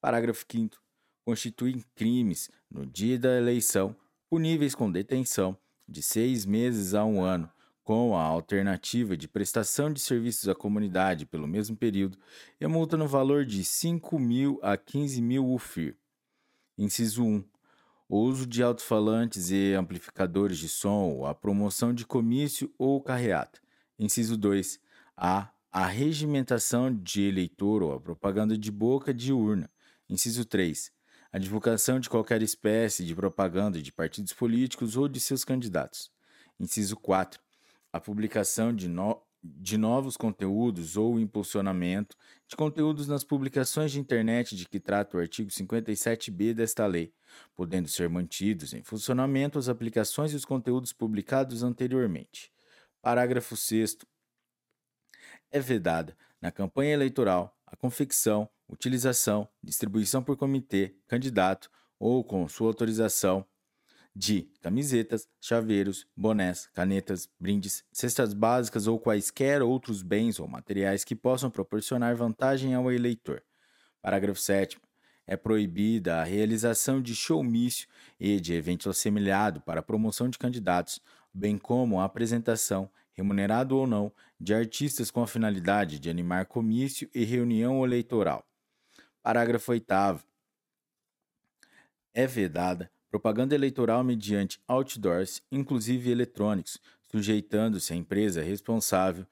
Parágrafo 0.00 0.46
5. 0.50 0.80
Constituem 1.26 1.84
crimes, 1.94 2.50
no 2.70 2.86
dia 2.86 3.18
da 3.18 3.36
eleição, 3.36 3.94
puníveis 4.28 4.74
com 4.74 4.90
detenção 4.90 5.56
de 5.88 6.02
seis 6.02 6.44
meses 6.46 6.94
a 6.94 7.04
um 7.04 7.22
ano, 7.22 7.50
com 7.82 8.16
a 8.16 8.22
alternativa 8.22 9.16
de 9.16 9.28
prestação 9.28 9.92
de 9.92 10.00
serviços 10.00 10.48
à 10.48 10.54
comunidade 10.54 11.26
pelo 11.26 11.46
mesmo 11.46 11.76
período 11.76 12.18
e 12.58 12.66
multa 12.66 12.96
no 12.96 13.06
valor 13.06 13.44
de 13.44 13.62
5 13.62 14.18
mil 14.18 14.58
a 14.62 14.76
15 14.76 15.20
mil 15.20 15.46
UFIR. 15.46 15.96
Inciso 16.78 17.22
1. 17.22 17.44
O 18.08 18.18
uso 18.20 18.46
de 18.46 18.62
alto-falantes 18.62 19.50
e 19.50 19.74
amplificadores 19.74 20.58
de 20.58 20.68
som, 20.68 21.26
a 21.26 21.34
promoção 21.34 21.92
de 21.92 22.06
comício 22.06 22.72
ou 22.78 23.00
carreata. 23.00 23.60
Inciso 23.98 24.36
2. 24.36 24.80
A. 25.16 25.50
A 25.70 25.86
regimentação 25.86 26.94
de 26.94 27.22
eleitor 27.22 27.82
ou 27.82 27.92
a 27.92 28.00
propaganda 28.00 28.56
de 28.56 28.70
boca 28.70 29.12
de 29.12 29.32
urna. 29.32 29.68
Inciso 30.08 30.44
3 30.44 30.92
a 31.34 31.38
divulgação 31.38 31.98
de 31.98 32.08
qualquer 32.08 32.42
espécie 32.42 33.04
de 33.04 33.12
propaganda 33.12 33.82
de 33.82 33.90
partidos 33.90 34.32
políticos 34.32 34.96
ou 34.96 35.08
de 35.08 35.18
seus 35.18 35.44
candidatos. 35.44 36.08
Inciso 36.60 36.96
4. 36.96 37.42
A 37.92 37.98
publicação 37.98 38.72
de, 38.72 38.86
no... 38.86 39.20
de 39.42 39.76
novos 39.76 40.16
conteúdos 40.16 40.96
ou 40.96 41.18
impulsionamento 41.18 42.16
de 42.46 42.54
conteúdos 42.54 43.08
nas 43.08 43.24
publicações 43.24 43.90
de 43.90 43.98
internet 43.98 44.54
de 44.54 44.64
que 44.68 44.78
trata 44.78 45.16
o 45.16 45.20
artigo 45.20 45.50
57b 45.50 46.54
desta 46.54 46.86
lei, 46.86 47.12
podendo 47.56 47.88
ser 47.88 48.08
mantidos 48.08 48.72
em 48.72 48.84
funcionamento 48.84 49.58
as 49.58 49.68
aplicações 49.68 50.32
e 50.32 50.36
os 50.36 50.44
conteúdos 50.44 50.92
publicados 50.92 51.64
anteriormente. 51.64 52.52
Parágrafo 53.02 53.56
6. 53.56 53.96
é 55.50 55.58
vedada 55.58 56.16
na 56.40 56.52
campanha 56.52 56.92
eleitoral 56.92 57.58
a 57.66 57.74
confecção, 57.74 58.48
utilização, 58.68 59.48
distribuição 59.62 60.22
por 60.22 60.36
comitê, 60.36 60.94
candidato 61.06 61.70
ou 61.98 62.24
com 62.24 62.46
sua 62.48 62.68
autorização 62.68 63.46
de 64.14 64.48
camisetas, 64.60 65.28
chaveiros, 65.40 66.06
bonés, 66.16 66.68
canetas, 66.72 67.28
brindes, 67.38 67.84
cestas 67.92 68.32
básicas 68.32 68.86
ou 68.86 68.98
quaisquer 68.98 69.60
outros 69.60 70.02
bens 70.02 70.38
ou 70.38 70.46
materiais 70.46 71.04
que 71.04 71.16
possam 71.16 71.50
proporcionar 71.50 72.14
vantagem 72.14 72.74
ao 72.74 72.92
eleitor. 72.92 73.42
Parágrafo 74.00 74.40
7 74.40 74.78
é 75.26 75.36
proibida 75.36 76.20
a 76.20 76.24
realização 76.24 77.00
de 77.00 77.14
showmício 77.14 77.88
e 78.20 78.38
de 78.38 78.52
evento 78.52 78.90
assemelhado 78.90 79.60
para 79.62 79.82
promoção 79.82 80.28
de 80.28 80.38
candidatos, 80.38 81.00
bem 81.32 81.56
como 81.58 81.98
a 81.98 82.04
apresentação, 82.04 82.90
remunerado 83.14 83.76
ou 83.76 83.86
não, 83.86 84.12
de 84.38 84.54
artistas 84.54 85.10
com 85.10 85.22
a 85.22 85.26
finalidade 85.26 85.98
de 85.98 86.10
animar 86.10 86.46
comício 86.46 87.08
e 87.14 87.24
reunião 87.24 87.84
eleitoral. 87.84 88.46
Parágrafo 89.24 89.72
8 89.72 89.86
é 92.12 92.26
vedada 92.26 92.90
propaganda 93.10 93.54
eleitoral 93.54 94.04
mediante 94.04 94.60
outdoors, 94.68 95.40
inclusive 95.50 96.10
eletrônicos, 96.10 96.78
sujeitando-se 97.10 97.94
à 97.94 97.96
empresa 97.96 98.42
responsável, 98.42 99.26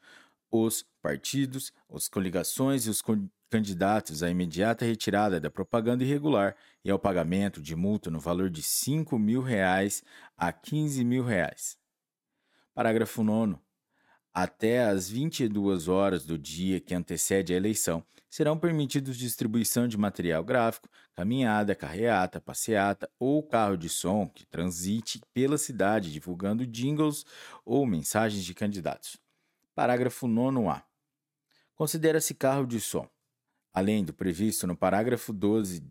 os 0.51 0.83
partidos, 1.03 1.75
as 1.95 2.09
coligações 2.09 2.87
e 2.87 2.89
os 2.89 3.03
candidatos 3.51 4.23
à 4.23 4.31
imediata 4.31 4.87
retirada 4.87 5.39
da 5.39 5.51
propaganda 5.51 6.03
irregular 6.03 6.57
e 6.83 6.91
ao 6.91 6.99
pagamento 6.99 7.61
de 7.61 7.77
multa 7.77 8.11
no 8.11 8.19
valor 8.19 8.49
de 8.49 8.63
5 8.63 9.19
mil 9.19 9.43
reais 9.43 10.03
a 10.39 10.51
15 10.51 11.05
mil 11.05 11.23
reais. 11.23 11.77
Parágrafo 12.75 13.23
9. 13.23 13.57
Até 14.33 14.85
às 14.85 15.11
22 15.11 15.87
horas 15.87 16.25
do 16.25 16.39
dia 16.39 16.81
que 16.81 16.95
antecede 16.95 17.53
a 17.53 17.57
eleição, 17.59 18.03
serão 18.33 18.59
permitidos 18.59 19.19
distribuição 19.19 19.87
de 19.87 19.99
material 19.99 20.43
gráfico, 20.43 20.89
caminhada, 21.13 21.75
carreata, 21.75 22.41
passeata 22.41 23.11
ou 23.19 23.43
carro 23.43 23.77
de 23.77 23.91
som 23.91 24.27
que 24.27 24.47
transite 24.47 25.21
pela 25.35 25.59
cidade 25.59 26.11
divulgando 26.11 26.67
jingles 26.67 27.27
ou 27.63 27.85
mensagens 27.85 28.43
de 28.43 28.55
candidatos. 28.55 29.19
Parágrafo 29.75 30.27
9a. 30.27 30.83
Considera-se 31.75 32.35
carro 32.35 32.67
de 32.67 32.81
som 32.81 33.07
além 33.73 34.05
do 34.05 34.13
previsto 34.13 34.67
no 34.67 34.77
parágrafo 34.77 35.33
12, 35.33 35.83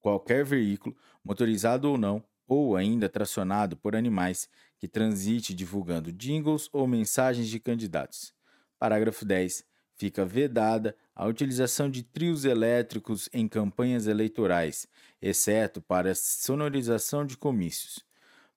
qualquer 0.00 0.44
veículo, 0.44 0.96
motorizado 1.22 1.88
ou 1.88 1.96
não, 1.96 2.22
ou 2.46 2.76
ainda 2.76 3.08
tracionado 3.08 3.76
por 3.76 3.96
animais, 3.96 4.48
que 4.78 4.88
transite 4.88 5.54
divulgando 5.54 6.12
jingles 6.12 6.68
ou 6.72 6.86
mensagens 6.86 7.48
de 7.48 7.58
candidatos. 7.60 8.34
Parágrafo 8.78 9.24
10. 9.24 9.64
Fica 9.96 10.24
vedada 10.24 10.96
a 11.14 11.26
utilização 11.26 11.88
de 11.88 12.02
trios 12.02 12.44
elétricos 12.44 13.28
em 13.32 13.46
campanhas 13.46 14.06
eleitorais, 14.06 14.88
exceto 15.22 15.80
para 15.80 16.14
sonorização 16.14 17.24
de 17.24 17.36
comícios. 17.36 18.04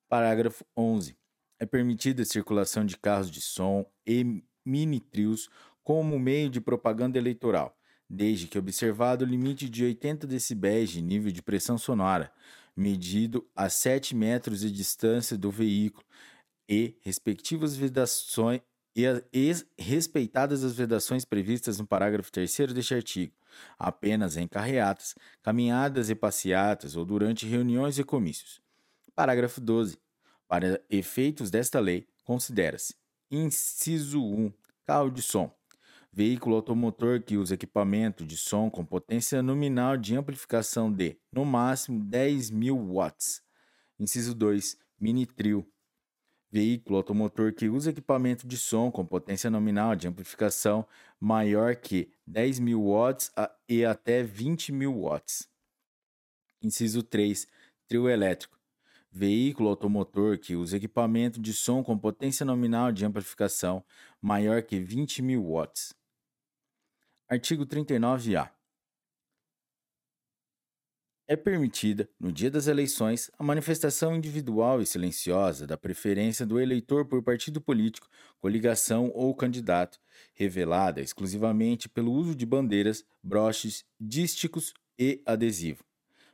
Parágrafo 0.10 0.66
11. 0.76 1.16
É 1.60 1.66
permitida 1.66 2.24
a 2.24 2.26
circulação 2.26 2.86
de 2.86 2.98
carros 2.98 3.30
de 3.30 3.42
som 3.42 3.86
e 4.06 4.44
mini-trios 4.66 5.50
como 5.84 6.20
meio 6.20 6.50
de 6.50 6.60
propaganda 6.60 7.18
eleitoral, 7.18 7.78
desde 8.10 8.48
que 8.48 8.58
observado 8.58 9.24
o 9.24 9.28
limite 9.28 9.70
de 9.70 9.86
80 9.86 10.26
decibéis 10.26 10.90
de 10.90 11.02
nível 11.02 11.32
de 11.32 11.42
pressão 11.42 11.78
sonora, 11.78 12.32
medido 12.76 13.48
a 13.56 13.70
7 13.70 14.16
metros 14.16 14.62
de 14.62 14.72
distância 14.72 15.38
do 15.38 15.52
veículo 15.52 16.06
e 16.68 16.98
respectivas 17.02 17.76
vedações 17.76 18.62
e, 18.98 19.54
respeitadas 19.78 20.64
as 20.64 20.74
vedações 20.74 21.24
previstas 21.24 21.80
no 21.80 21.86
parágrafo 21.86 22.32
3 22.32 22.74
deste 22.74 22.96
artigo, 22.96 23.34
apenas 23.78 24.38
em 24.38 24.48
carreatas, 24.48 25.16
caminhadas 25.44 26.10
e 26.10 26.16
passeatas 26.16 26.96
ou 26.96 27.06
durante 27.06 27.46
reuniões 27.46 28.00
e 28.00 28.04
comícios. 28.04 28.60
Parágrafo 29.16 29.62
12. 29.62 30.00
Para 30.48 30.82
efeitos 30.90 31.52
desta 31.52 31.80
lei, 31.80 32.08
considera-se: 32.24 32.96
inciso 33.30 34.24
1, 34.24 34.52
carro 34.86 35.12
de 35.12 35.22
som, 35.22 35.54
Veículo 36.18 36.56
automotor 36.56 37.22
que 37.22 37.38
usa 37.38 37.54
equipamento 37.54 38.26
de 38.26 38.36
som 38.36 38.72
com 38.72 38.84
potência 38.84 39.40
nominal 39.44 39.96
de 39.96 40.16
amplificação 40.16 40.92
de, 40.92 41.16
no 41.32 41.46
máximo, 41.46 42.04
10.000 42.06 42.76
watts. 42.92 43.44
Inciso 44.00 44.34
2. 44.34 44.80
Mini 45.00 45.28
trio. 45.28 45.64
Veículo 46.50 46.98
automotor 46.98 47.54
que 47.54 47.68
usa 47.68 47.90
equipamento 47.90 48.48
de 48.48 48.58
som 48.58 48.90
com 48.90 49.06
potência 49.06 49.50
nominal 49.50 49.96
de 49.96 50.08
amplificação 50.08 50.88
maior 51.20 51.76
que 51.76 52.10
10.000 52.30 52.78
watts 52.78 53.32
e 53.68 53.84
até 53.84 54.24
20.000 54.24 54.90
watts. 54.94 55.50
Inciso 56.62 57.04
3. 57.04 57.48
Trio 57.88 58.10
elétrico. 58.10 58.58
Veículo 59.12 59.70
automotor 59.70 60.38
que 60.38 60.56
usa 60.56 60.78
equipamento 60.78 61.40
de 61.40 61.54
som 61.54 61.84
com 61.84 61.98
potência 61.98 62.46
nominal 62.46 62.92
de 62.92 63.06
amplificação 63.06 63.84
maior 64.22 64.64
que 64.64 64.80
20.000 64.80 65.42
watts. 65.42 65.94
Artigo 67.28 67.66
39-A. 67.66 68.57
É 71.30 71.36
permitida, 71.36 72.08
no 72.18 72.32
dia 72.32 72.50
das 72.50 72.68
eleições, 72.68 73.30
a 73.38 73.44
manifestação 73.44 74.16
individual 74.16 74.82
e 74.82 74.86
silenciosa 74.86 75.68
da 75.68 75.78
preferência 75.78 76.46
do 76.46 76.58
eleitor 76.58 77.06
por 77.06 77.22
partido 77.22 77.60
político, 77.60 78.08
coligação 78.40 79.12
ou 79.14 79.36
candidato, 79.36 80.00
revelada 80.34 81.02
exclusivamente 81.02 81.90
pelo 81.90 82.14
uso 82.14 82.34
de 82.34 82.46
bandeiras, 82.46 83.04
broches, 83.22 83.84
dísticos 84.00 84.74
e 84.98 85.22
adesivo. 85.26 85.84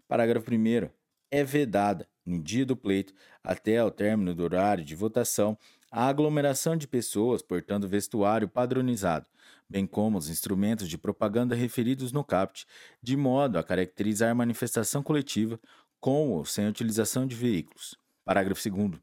Parágrafo 0.08 0.54
1. 0.54 0.88
É 1.32 1.44
vedada, 1.44 2.08
no 2.24 2.40
dia 2.40 2.64
do 2.64 2.78
pleito, 2.78 3.16
até 3.44 3.80
ao 3.80 3.90
término 3.90 4.36
do 4.36 4.44
horário 4.44 4.86
de 4.86 4.94
votação, 4.94 5.58
a 5.96 6.08
aglomeração 6.08 6.76
de 6.76 6.88
pessoas 6.88 7.44
portando 7.44 7.88
vestuário 7.88 8.50
padronizado, 8.50 9.28
bem 9.70 9.86
como 9.86 10.18
os 10.18 10.28
instrumentos 10.28 10.90
de 10.90 10.98
propaganda 10.98 11.54
referidos 11.54 12.12
no 12.12 12.24
CAPT, 12.24 12.66
de 13.00 13.16
modo 13.16 13.60
a 13.60 13.64
caracterizar 13.64 14.36
manifestação 14.36 15.04
coletiva 15.04 15.60
com 16.00 16.32
ou 16.32 16.46
sem 16.46 16.68
utilização 16.68 17.28
de 17.28 17.36
veículos. 17.36 17.96
Parágrafo 18.26 18.68
2. 18.68 19.00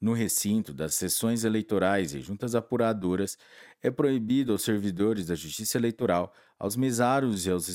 No 0.00 0.14
recinto 0.14 0.72
das 0.72 0.94
sessões 0.94 1.44
eleitorais 1.44 2.14
e 2.14 2.20
juntas 2.22 2.54
apuradoras, 2.54 3.36
é 3.82 3.90
proibido 3.90 4.52
aos 4.52 4.62
servidores 4.62 5.26
da 5.26 5.34
Justiça 5.34 5.76
Eleitoral, 5.76 6.32
aos 6.58 6.76
mesários 6.76 7.44
e 7.44 7.50
aos 7.50 7.68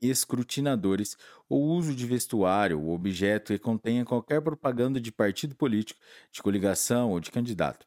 escrutinadores 0.00 1.16
o 1.48 1.56
uso 1.56 1.94
de 1.94 2.06
vestuário 2.06 2.80
ou 2.80 2.94
objeto 2.94 3.52
que 3.52 3.58
contenha 3.58 4.04
qualquer 4.04 4.40
propaganda 4.40 5.00
de 5.00 5.10
partido 5.10 5.54
político, 5.54 6.00
de 6.30 6.42
coligação 6.42 7.10
ou 7.10 7.20
de 7.20 7.30
candidato. 7.30 7.86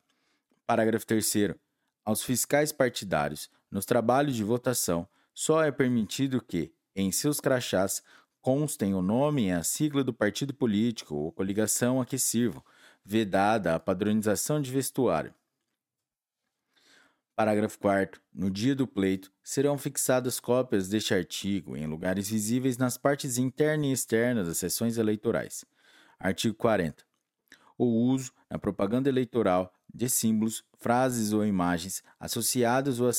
Parágrafo 0.66 1.06
3 1.06 1.56
aos 2.04 2.24
fiscais 2.24 2.72
partidários, 2.72 3.50
nos 3.70 3.86
trabalhos 3.86 4.36
de 4.36 4.44
votação, 4.44 5.08
só 5.34 5.64
é 5.64 5.72
permitido 5.72 6.42
que, 6.42 6.74
em 6.96 7.12
seus 7.12 7.40
crachás, 7.40 8.04
constem 8.42 8.94
o 8.94 9.02
nome 9.02 9.48
e 9.48 9.52
a 9.52 9.64
sigla 9.64 10.04
do 10.04 10.14
partido 10.14 10.54
político 10.54 11.16
ou 11.16 11.32
coligação 11.32 12.02
a 12.02 12.06
que 12.06 12.18
sirvam, 12.18 12.64
vedada 13.06 13.76
a 13.76 13.80
padronização 13.80 14.62
de 14.62 14.72
vestuário. 14.72 15.34
Parágrafo 17.36 17.80
4. 17.80 18.22
No 18.34 18.50
dia 18.50 18.76
do 18.76 18.86
pleito, 18.86 19.32
serão 19.44 19.78
fixadas 19.78 20.40
cópias 20.40 20.88
deste 20.90 21.14
artigo 21.14 21.76
em 21.76 21.88
lugares 21.88 22.30
visíveis 22.30 22.78
nas 22.78 22.98
partes 22.98 23.38
interna 23.38 23.88
e 23.88 23.92
externa 23.92 24.44
das 24.44 24.58
sessões 24.58 24.98
eleitorais. 24.98 25.66
Artigo 26.20 26.56
40. 26.56 27.04
O 27.78 27.86
uso, 27.86 28.32
na 28.50 28.60
propaganda 28.60 29.10
eleitoral, 29.10 29.74
de 29.94 30.10
símbolos, 30.10 30.64
frases 30.78 31.34
ou 31.34 31.46
imagens 31.46 32.04
associadas 32.20 33.00
ou, 33.00 33.10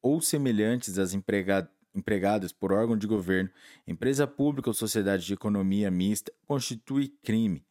ou 0.00 0.20
semelhantes 0.20 0.98
às 0.98 1.14
empregad 1.14 1.68
empregadas 1.94 2.52
por 2.52 2.72
órgão 2.72 2.96
de 2.96 3.06
governo, 3.06 3.48
empresa 3.86 4.26
pública 4.26 4.68
ou 4.68 4.74
sociedade 4.74 5.24
de 5.24 5.32
economia 5.32 5.92
mista 5.92 6.32
constitui 6.44 7.08
crime, 7.22 7.64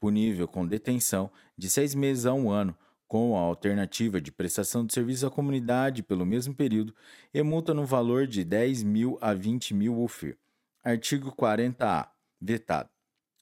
punível 0.00 0.48
com 0.48 0.66
detenção 0.66 1.30
de 1.56 1.70
seis 1.70 1.94
meses 1.94 2.26
a 2.26 2.34
um 2.34 2.50
ano, 2.50 2.76
com 3.08 3.36
a 3.36 3.40
alternativa 3.40 4.20
de 4.20 4.30
prestação 4.30 4.84
de 4.84 4.92
serviço 4.92 5.26
à 5.26 5.30
comunidade 5.30 6.02
pelo 6.02 6.26
mesmo 6.26 6.54
período 6.54 6.94
e 7.32 7.42
multa 7.42 7.72
no 7.72 7.86
valor 7.86 8.26
de 8.26 8.44
10 8.44 8.82
mil 8.82 9.18
a 9.20 9.32
20 9.32 9.74
mil 9.74 9.98
UFIR. 9.98 10.36
Artigo 10.84 11.34
40A. 11.34 12.08
Vetado. 12.40 12.90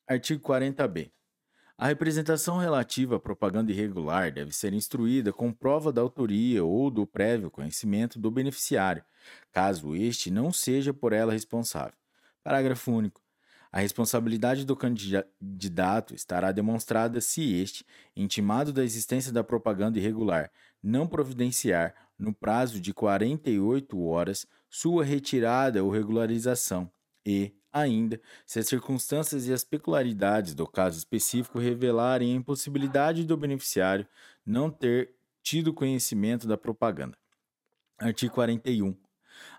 Artigo 0.08 0.48
40B. 0.48 1.10
A 1.76 1.88
representação 1.88 2.56
relativa 2.56 3.16
à 3.16 3.20
propaganda 3.20 3.70
irregular 3.70 4.32
deve 4.32 4.50
ser 4.52 4.72
instruída 4.72 5.30
com 5.32 5.52
prova 5.52 5.92
da 5.92 6.00
autoria 6.00 6.64
ou 6.64 6.90
do 6.90 7.06
prévio 7.06 7.50
conhecimento 7.50 8.18
do 8.18 8.30
beneficiário, 8.30 9.04
caso 9.52 9.94
este 9.94 10.30
não 10.30 10.50
seja 10.50 10.94
por 10.94 11.12
ela 11.12 11.32
responsável. 11.32 11.92
Parágrafo 12.42 12.92
único. 12.92 13.25
A 13.76 13.80
responsabilidade 13.80 14.64
do 14.64 14.74
candidato 14.74 16.14
estará 16.14 16.50
demonstrada 16.50 17.20
se 17.20 17.60
este, 17.60 17.84
intimado 18.16 18.72
da 18.72 18.82
existência 18.82 19.30
da 19.30 19.44
propaganda 19.44 19.98
irregular, 19.98 20.50
não 20.82 21.06
providenciar 21.06 21.94
no 22.18 22.32
prazo 22.32 22.80
de 22.80 22.94
48 22.94 24.00
horas, 24.02 24.46
sua 24.70 25.04
retirada 25.04 25.84
ou 25.84 25.90
regularização 25.90 26.90
e, 27.26 27.52
ainda, 27.70 28.18
se 28.46 28.58
as 28.58 28.66
circunstâncias 28.66 29.46
e 29.46 29.52
as 29.52 29.62
peculiaridades 29.62 30.54
do 30.54 30.66
caso 30.66 30.96
específico 30.96 31.58
revelarem 31.58 32.32
a 32.32 32.36
impossibilidade 32.36 33.26
do 33.26 33.36
beneficiário 33.36 34.08
não 34.46 34.70
ter 34.70 35.14
tido 35.42 35.74
conhecimento 35.74 36.48
da 36.48 36.56
propaganda. 36.56 37.18
Artigo 37.98 38.32
41. 38.32 38.96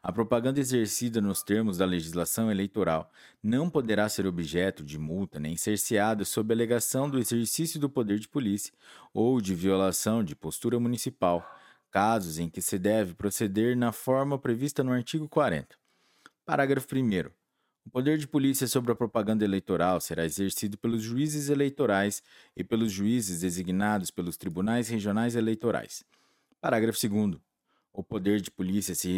A 0.02 0.12
propaganda 0.12 0.60
exercida 0.60 1.20
nos 1.20 1.44
termos 1.44 1.78
da 1.78 1.86
legislação 1.86 2.52
eleitoral 2.52 3.12
não 3.41 3.70
poderá 3.70 4.08
ser 4.10 4.26
objeto 4.26 4.84
de 4.84 4.98
multa 4.98 5.40
nem 5.40 5.56
cerceada 5.58 6.24
sob 6.26 6.54
alegação 6.54 7.10
do 7.10 7.20
exercício 7.20 7.80
do 7.80 7.90
poder 7.90 8.20
de 8.20 8.28
polícia 8.28 8.74
ou 9.14 9.41
de 9.41 9.54
violação 9.56 10.24
de 10.24 10.36
postura 10.36 10.80
municipal, 10.80 11.45
casos 11.91 12.40
em 12.40 12.49
que 12.49 12.62
se 12.62 12.78
deve 12.78 13.14
proceder 13.14 13.76
na 13.76 13.91
forma 13.91 14.38
prevista 14.38 14.84
no 14.84 14.91
artigo 14.91 15.28
40. 15.28 15.76
Parágrafo 16.45 16.88
1. 16.95 17.30
O 17.88 17.90
poder 17.90 18.18
de 18.18 18.28
polícia 18.28 18.68
sobre 18.68 18.91
a 18.91 18.95
propaganda 18.95 19.45
eleitoral 19.45 20.02
será 20.02 20.26
exercido 20.26 20.78
pelos 20.78 21.02
juízes 21.02 21.48
eleitorais 21.49 22.22
e 22.54 22.62
pelos 22.62 22.91
juízes 22.91 23.40
designados 23.40 24.12
pelos 24.12 24.36
tribunais 24.36 24.90
regionais 24.90 25.38
eleitorais. 25.38 26.04
Parágrafo 26.60 26.99
2. 27.08 27.40
O 27.94 28.04
poder 28.04 28.41
de 28.41 28.52
polícia 28.52 28.94
se 28.94 29.18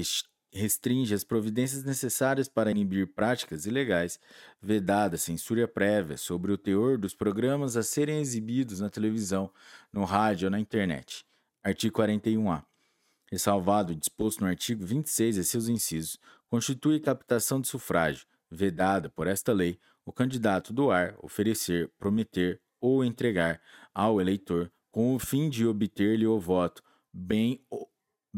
restringe 0.51 1.13
as 1.13 1.23
providências 1.23 1.83
necessárias 1.83 2.47
para 2.47 2.71
inibir 2.71 3.07
práticas 3.13 3.65
ilegais, 3.65 4.19
vedada 4.61 5.17
censura 5.17 5.67
prévia 5.67 6.17
sobre 6.17 6.51
o 6.51 6.57
teor 6.57 6.97
dos 6.97 7.13
programas 7.13 7.77
a 7.77 7.83
serem 7.83 8.19
exibidos 8.19 8.79
na 8.79 8.89
televisão, 8.89 9.51
no 9.93 10.03
rádio 10.03 10.47
ou 10.47 10.51
na 10.51 10.59
internet. 10.59 11.25
Artigo 11.63 12.01
41-A. 12.01 12.63
Ressalvado 13.31 13.93
o 13.93 13.95
disposto 13.95 14.41
no 14.41 14.47
artigo 14.47 14.83
26 14.85 15.37
e 15.37 15.43
seus 15.43 15.67
incisos, 15.67 16.19
constitui 16.49 16.99
captação 16.99 17.61
de 17.61 17.67
sufrágio, 17.67 18.25
vedada 18.49 19.07
por 19.09 19.27
esta 19.27 19.53
lei, 19.53 19.79
o 20.03 20.11
candidato 20.11 20.73
doar, 20.73 21.15
oferecer, 21.21 21.91
prometer 21.99 22.59
ou 22.81 23.03
entregar 23.03 23.61
ao 23.93 24.19
eleitor, 24.19 24.71
com 24.91 25.13
o 25.13 25.19
fim 25.19 25.49
de 25.49 25.67
obter-lhe 25.67 26.25
o 26.25 26.39
voto, 26.39 26.81
bem 27.13 27.63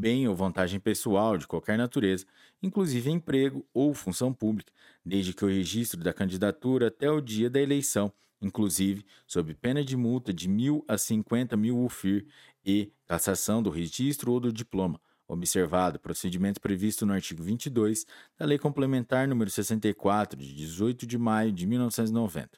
bem 0.01 0.27
ou 0.27 0.35
vantagem 0.35 0.79
pessoal 0.79 1.37
de 1.37 1.45
qualquer 1.45 1.77
natureza, 1.77 2.25
inclusive 2.61 3.11
emprego 3.11 3.63
ou 3.71 3.93
função 3.93 4.33
pública, 4.33 4.73
desde 5.05 5.31
que 5.31 5.45
o 5.45 5.47
registro 5.47 6.01
da 6.03 6.11
candidatura 6.11 6.87
até 6.87 7.11
o 7.11 7.21
dia 7.21 7.51
da 7.51 7.61
eleição, 7.61 8.11
inclusive 8.41 9.05
sob 9.27 9.53
pena 9.53 9.83
de 9.83 9.95
multa 9.95 10.33
de 10.33 10.49
mil 10.49 10.83
a 10.87 10.97
cinquenta 10.97 11.55
mil 11.55 11.77
UFIR 11.77 12.25
e 12.65 12.91
cassação 13.05 13.61
do 13.61 13.69
registro 13.69 14.31
ou 14.31 14.39
do 14.39 14.51
diploma, 14.51 14.99
observado 15.27 15.97
o 15.97 15.99
procedimento 15.99 16.59
previsto 16.59 17.05
no 17.05 17.13
artigo 17.13 17.43
22 17.43 18.07
da 18.39 18.45
Lei 18.47 18.57
Complementar 18.57 19.27
número 19.27 19.51
64, 19.51 20.35
de 20.35 20.55
18 20.55 21.05
de 21.05 21.17
maio 21.19 21.51
de 21.51 21.67
1990. 21.67 22.57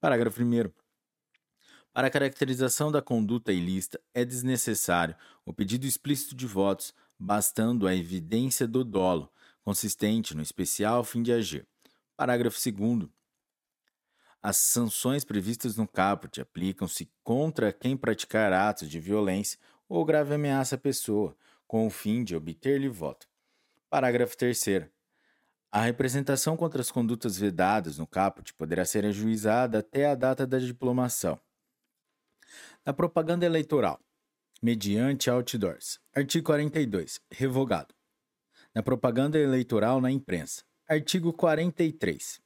Parágrafo 0.00 0.42
1 0.42 0.70
para 1.92 2.06
a 2.06 2.10
caracterização 2.10 2.90
da 2.92 3.02
conduta 3.02 3.52
ilícita, 3.52 4.00
é 4.14 4.24
desnecessário 4.24 5.16
o 5.44 5.52
pedido 5.52 5.86
explícito 5.86 6.36
de 6.36 6.46
votos, 6.46 6.94
bastando 7.18 7.86
a 7.86 7.94
evidência 7.94 8.66
do 8.66 8.84
dolo, 8.84 9.30
consistente 9.62 10.34
no 10.34 10.42
especial 10.42 11.02
fim 11.02 11.22
de 11.22 11.32
agir. 11.32 11.66
Parágrafo 12.16 12.58
2. 12.58 13.08
As 14.42 14.56
sanções 14.56 15.24
previstas 15.24 15.76
no 15.76 15.86
caput 15.86 16.40
aplicam-se 16.40 17.10
contra 17.22 17.72
quem 17.72 17.96
praticar 17.96 18.52
atos 18.52 18.88
de 18.88 19.00
violência 19.00 19.58
ou 19.88 20.04
grave 20.04 20.34
ameaça 20.34 20.76
à 20.76 20.78
pessoa, 20.78 21.36
com 21.66 21.86
o 21.86 21.90
fim 21.90 22.22
de 22.22 22.36
obter-lhe 22.36 22.88
voto. 22.88 23.26
Parágrafo 23.90 24.36
3. 24.36 24.88
A 25.72 25.82
representação 25.82 26.56
contra 26.56 26.80
as 26.80 26.90
condutas 26.90 27.36
vedadas 27.36 27.98
no 27.98 28.06
caput 28.06 28.54
poderá 28.54 28.84
ser 28.84 29.04
ajuizada 29.04 29.80
até 29.80 30.06
a 30.06 30.14
data 30.14 30.46
da 30.46 30.58
diplomação 30.58 31.38
da 32.90 32.94
propaganda 32.94 33.46
eleitoral, 33.46 34.00
mediante 34.60 35.30
outdoors. 35.30 36.00
Artigo 36.12 36.46
42. 36.46 37.20
Revogado. 37.30 37.94
Da 38.74 38.82
propaganda 38.82 39.38
eleitoral 39.38 40.00
na 40.00 40.10
imprensa. 40.10 40.64
Artigo 40.88 41.32
43. 41.32 42.40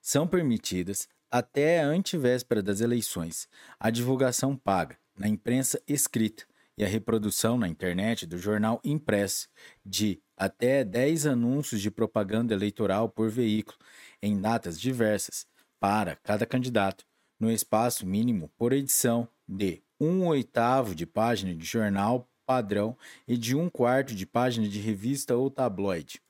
São 0.00 0.26
permitidas, 0.26 1.08
até 1.30 1.80
a 1.80 1.86
antivéspera 1.86 2.60
das 2.60 2.80
eleições, 2.80 3.46
a 3.78 3.88
divulgação 3.88 4.56
paga, 4.56 4.98
na 5.16 5.28
imprensa 5.28 5.80
escrita, 5.86 6.44
e 6.76 6.84
a 6.84 6.88
reprodução 6.88 7.56
na 7.56 7.68
internet 7.68 8.26
do 8.26 8.38
jornal 8.38 8.80
impresso 8.82 9.48
de 9.86 10.20
até 10.36 10.82
10 10.82 11.26
anúncios 11.26 11.80
de 11.80 11.88
propaganda 11.88 12.52
eleitoral 12.52 13.08
por 13.08 13.30
veículo, 13.30 13.78
em 14.20 14.40
datas 14.40 14.80
diversas, 14.80 15.46
para 15.78 16.16
cada 16.16 16.44
candidato, 16.44 17.04
no 17.42 17.50
espaço 17.50 18.06
mínimo 18.06 18.48
por 18.56 18.72
edição 18.72 19.28
de 19.48 19.82
um 19.98 20.24
oitavo 20.28 20.94
de 20.94 21.04
página 21.04 21.52
de 21.52 21.64
jornal 21.64 22.30
padrão 22.46 22.96
e 23.26 23.36
de 23.36 23.56
um 23.56 23.68
quarto 23.68 24.14
de 24.14 24.24
página 24.24 24.68
de 24.68 24.78
revista 24.78 25.34
ou 25.34 25.50
tabloide. 25.50 26.22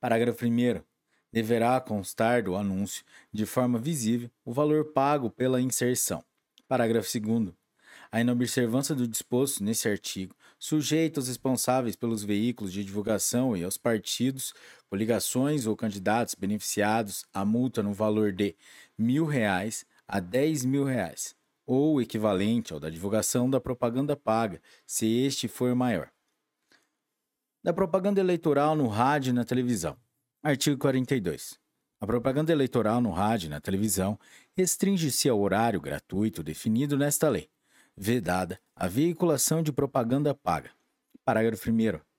Parágrafo 0.00 0.44
1. 0.44 0.82
Deverá 1.32 1.80
constar 1.80 2.42
do 2.42 2.56
anúncio, 2.56 3.04
de 3.32 3.46
forma 3.46 3.78
visível, 3.78 4.28
o 4.44 4.52
valor 4.52 4.86
pago 4.86 5.30
pela 5.30 5.60
inserção. 5.60 6.24
Parágrafo 6.66 7.08
2. 7.20 7.54
A 8.10 8.20
inobservância 8.20 8.92
do 8.92 9.06
disposto 9.06 9.62
nesse 9.62 9.88
artigo, 9.88 10.34
sujeita 10.58 11.20
aos 11.20 11.28
responsáveis 11.28 11.94
pelos 11.94 12.24
veículos 12.24 12.72
de 12.72 12.84
divulgação 12.84 13.56
e 13.56 13.62
aos 13.62 13.76
partidos, 13.76 14.52
coligações 14.90 15.66
ou 15.66 15.76
candidatos 15.76 16.34
beneficiados 16.34 17.24
a 17.32 17.44
multa 17.44 17.82
no 17.82 17.94
valor 17.94 18.32
de 18.32 18.56
R$ 18.98 19.04
1.000 19.04 19.86
a 20.06 20.16
R$ 20.16 20.22
10.000 20.22 21.34
ou 21.64 22.02
equivalente 22.02 22.72
ao 22.72 22.80
da 22.80 22.90
divulgação 22.90 23.48
da 23.48 23.60
propaganda 23.60 24.16
paga, 24.16 24.60
se 24.84 25.06
este 25.06 25.46
for 25.46 25.72
maior. 25.76 26.10
Da 27.62 27.72
propaganda 27.72 28.18
eleitoral 28.18 28.74
no 28.74 28.88
rádio 28.88 29.30
e 29.30 29.32
na 29.32 29.44
televisão. 29.44 29.96
Artigo 30.42 30.76
42. 30.78 31.60
A 32.00 32.06
propaganda 32.06 32.50
eleitoral 32.50 33.00
no 33.00 33.10
rádio 33.10 33.46
e 33.46 33.50
na 33.50 33.60
televisão 33.60 34.18
restringe-se 34.56 35.28
ao 35.28 35.38
horário 35.38 35.80
gratuito 35.80 36.42
definido 36.42 36.98
nesta 36.98 37.28
lei, 37.28 37.48
vedada 37.96 38.58
a 38.74 38.88
veiculação 38.88 39.62
de 39.62 39.70
propaganda 39.70 40.34
paga. 40.34 40.70
Parágrafo 41.24 41.70
1. 41.70 42.09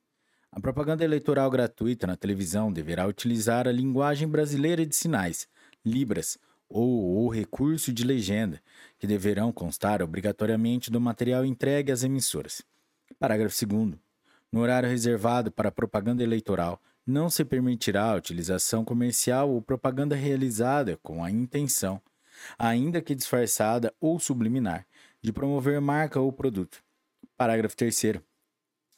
A 0.54 0.60
propaganda 0.60 1.06
eleitoral 1.06 1.50
gratuita 1.50 2.06
na 2.06 2.18
televisão 2.18 2.74
deverá 2.74 3.08
utilizar 3.08 3.70
a 3.70 3.72
linguagem 3.72 4.28
brasileira 4.28 4.86
de 4.86 4.94
sinais, 4.94 5.48
Libras, 5.84 6.38
ou 6.68 7.26
o 7.26 7.30
recurso 7.30 7.94
de 7.94 8.04
legenda, 8.04 8.62
que 9.00 9.08
deverão 9.08 9.52
constar 9.52 10.02
obrigatoriamente 10.02 10.92
do 10.92 11.00
material 11.00 11.46
entregue 11.46 11.92
às 11.92 12.04
emissoras. 12.04 12.62
Parágrafo 13.18 13.66
2. 13.66 13.94
No 14.52 14.60
horário 14.60 14.90
reservado 14.90 15.50
para 15.52 15.72
propaganda 15.72 16.22
eleitoral, 16.22 16.82
não 17.08 17.30
se 17.30 17.46
permitirá 17.46 18.12
a 18.12 18.16
utilização 18.16 18.84
comercial 18.84 19.50
ou 19.50 19.62
propaganda 19.62 20.16
realizada 20.16 21.00
com 21.02 21.24
a 21.24 21.32
intenção, 21.32 22.02
ainda 22.60 23.02
que 23.02 23.16
disfarçada 23.16 23.94
ou 24.00 24.20
subliminar, 24.20 24.86
de 25.22 25.32
promover 25.32 25.80
marca 25.80 26.20
ou 26.20 26.32
produto. 26.32 26.84
Parágrafo 27.38 27.76
3. 27.78 28.22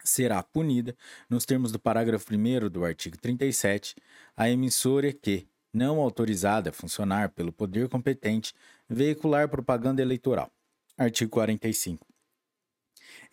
Será 0.03 0.43
punida, 0.43 0.95
nos 1.30 1.45
termos 1.45 1.71
do 1.71 1.80
parágrafo 1.80 2.34
1 2.34 2.69
do 2.69 2.84
artigo 2.84 3.17
37, 3.17 3.95
a 4.35 4.49
emissora 4.49 5.13
que, 5.13 5.47
não 5.73 5.99
autorizada 5.99 6.69
a 6.69 6.73
funcionar 6.73 7.30
pelo 7.30 7.51
poder 7.51 7.88
competente, 7.89 8.53
veicular 8.88 9.47
propaganda 9.47 10.01
eleitoral. 10.01 10.51
Artigo 10.97 11.31
45. 11.31 12.05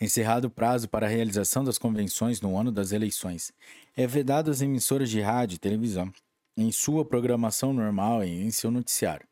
Encerrado 0.01 0.47
o 0.47 0.51
prazo 0.51 0.88
para 0.88 1.06
a 1.06 1.09
realização 1.09 1.62
das 1.62 1.76
convenções 1.76 2.40
no 2.40 2.56
ano 2.56 2.72
das 2.72 2.92
eleições, 2.92 3.52
é 3.97 4.06
vedado 4.06 4.51
às 4.51 4.62
emissoras 4.62 5.10
de 5.10 5.20
rádio 5.20 5.56
e 5.56 5.59
televisão, 5.59 6.10
em 6.56 6.72
sua 6.72 7.05
programação 7.05 7.72
normal 7.72 8.24
e 8.24 8.42
em 8.42 8.51
seu 8.51 8.70
noticiário. 8.70 9.26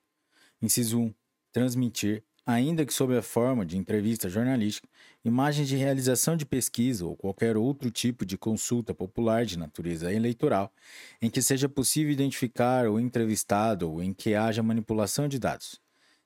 Inciso 0.61 1.01
1. 1.01 1.15
Transmitir, 1.53 2.23
ainda 2.49 2.87
que 2.87 2.95
sob 2.95 3.15
a 3.15 3.21
forma 3.21 3.67
de 3.67 3.77
entrevista 3.77 4.27
jornalística, 4.27 4.89
imagens 5.23 5.69
de 5.69 5.77
realização 5.77 6.35
de 6.35 6.47
pesquisa 6.47 7.05
ou 7.05 7.15
qualquer 7.15 7.59
outro 7.59 7.91
tipo 7.91 8.25
de 8.25 8.39
consulta 8.39 8.95
popular 8.95 9.45
de 9.45 9.59
natureza 9.59 10.11
eleitoral, 10.11 10.73
em 11.21 11.29
que 11.29 11.43
seja 11.43 11.69
possível 11.69 12.11
identificar 12.11 12.89
o 12.89 12.99
entrevistado 12.99 13.91
ou 13.91 14.03
em 14.03 14.15
que 14.15 14.35
haja 14.35 14.63
manipulação 14.63 15.29
de 15.29 15.39
dados. 15.39 15.79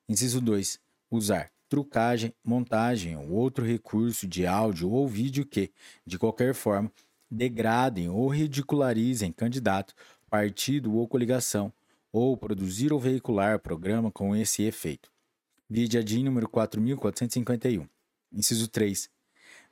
Inciso 0.09 0.41
2. 0.41 0.79
Usar 1.11 1.51
trucagem, 1.69 2.33
montagem 2.45 3.17
ou 3.17 3.33
outro 3.33 3.67
recurso 3.67 4.25
de 4.29 4.47
áudio 4.47 4.93
ou 4.93 5.09
vídeo 5.09 5.45
que, 5.45 5.73
de 6.07 6.21
qualquer 6.21 6.55
forma, 6.55 6.93
degradem 7.29 8.09
ou 8.09 8.29
ridicularizem 8.29 9.33
candidato, 9.33 9.93
partido 10.31 10.95
ou 10.95 11.09
coligação, 11.09 11.73
ou 12.13 12.37
produzir 12.37 12.93
ou 12.93 13.01
veicular 13.01 13.59
programa 13.59 14.09
com 14.13 14.37
esse 14.37 14.63
efeito. 14.63 15.12
Vide 15.75 16.05
DIN 16.05 16.25
número 16.25 16.47
4451. 16.51 17.89
Inciso 18.31 18.69
3. 18.69 19.09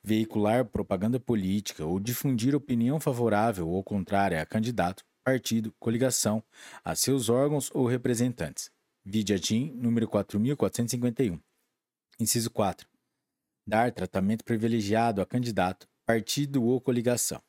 veicular 0.02 0.64
propaganda 0.64 1.20
política 1.20 1.85
ou 1.85 2.01
difundir 2.01 2.55
opinião 2.55 2.98
favorável 2.98 3.68
ou 3.68 3.85
contrária 3.85 4.40
a 4.40 4.47
candidato, 4.47 5.05
partido, 5.22 5.74
coligação, 5.78 6.43
a 6.82 6.97
seus 6.97 7.28
órgãos 7.28 7.70
ou 7.74 7.86
representantes. 7.86 8.70
Vide 9.05 9.35
ADIM 9.35 9.74
número 9.74 10.09
4451. 10.09 11.39
Inciso 12.18 12.51
4. 12.51 12.89
Dar 13.66 13.93
tratamento 13.93 14.43
privilegiado 14.43 15.20
a 15.20 15.27
candidato, 15.27 15.86
partido 16.06 16.64
ou 16.64 16.81
coligação. 16.81 17.43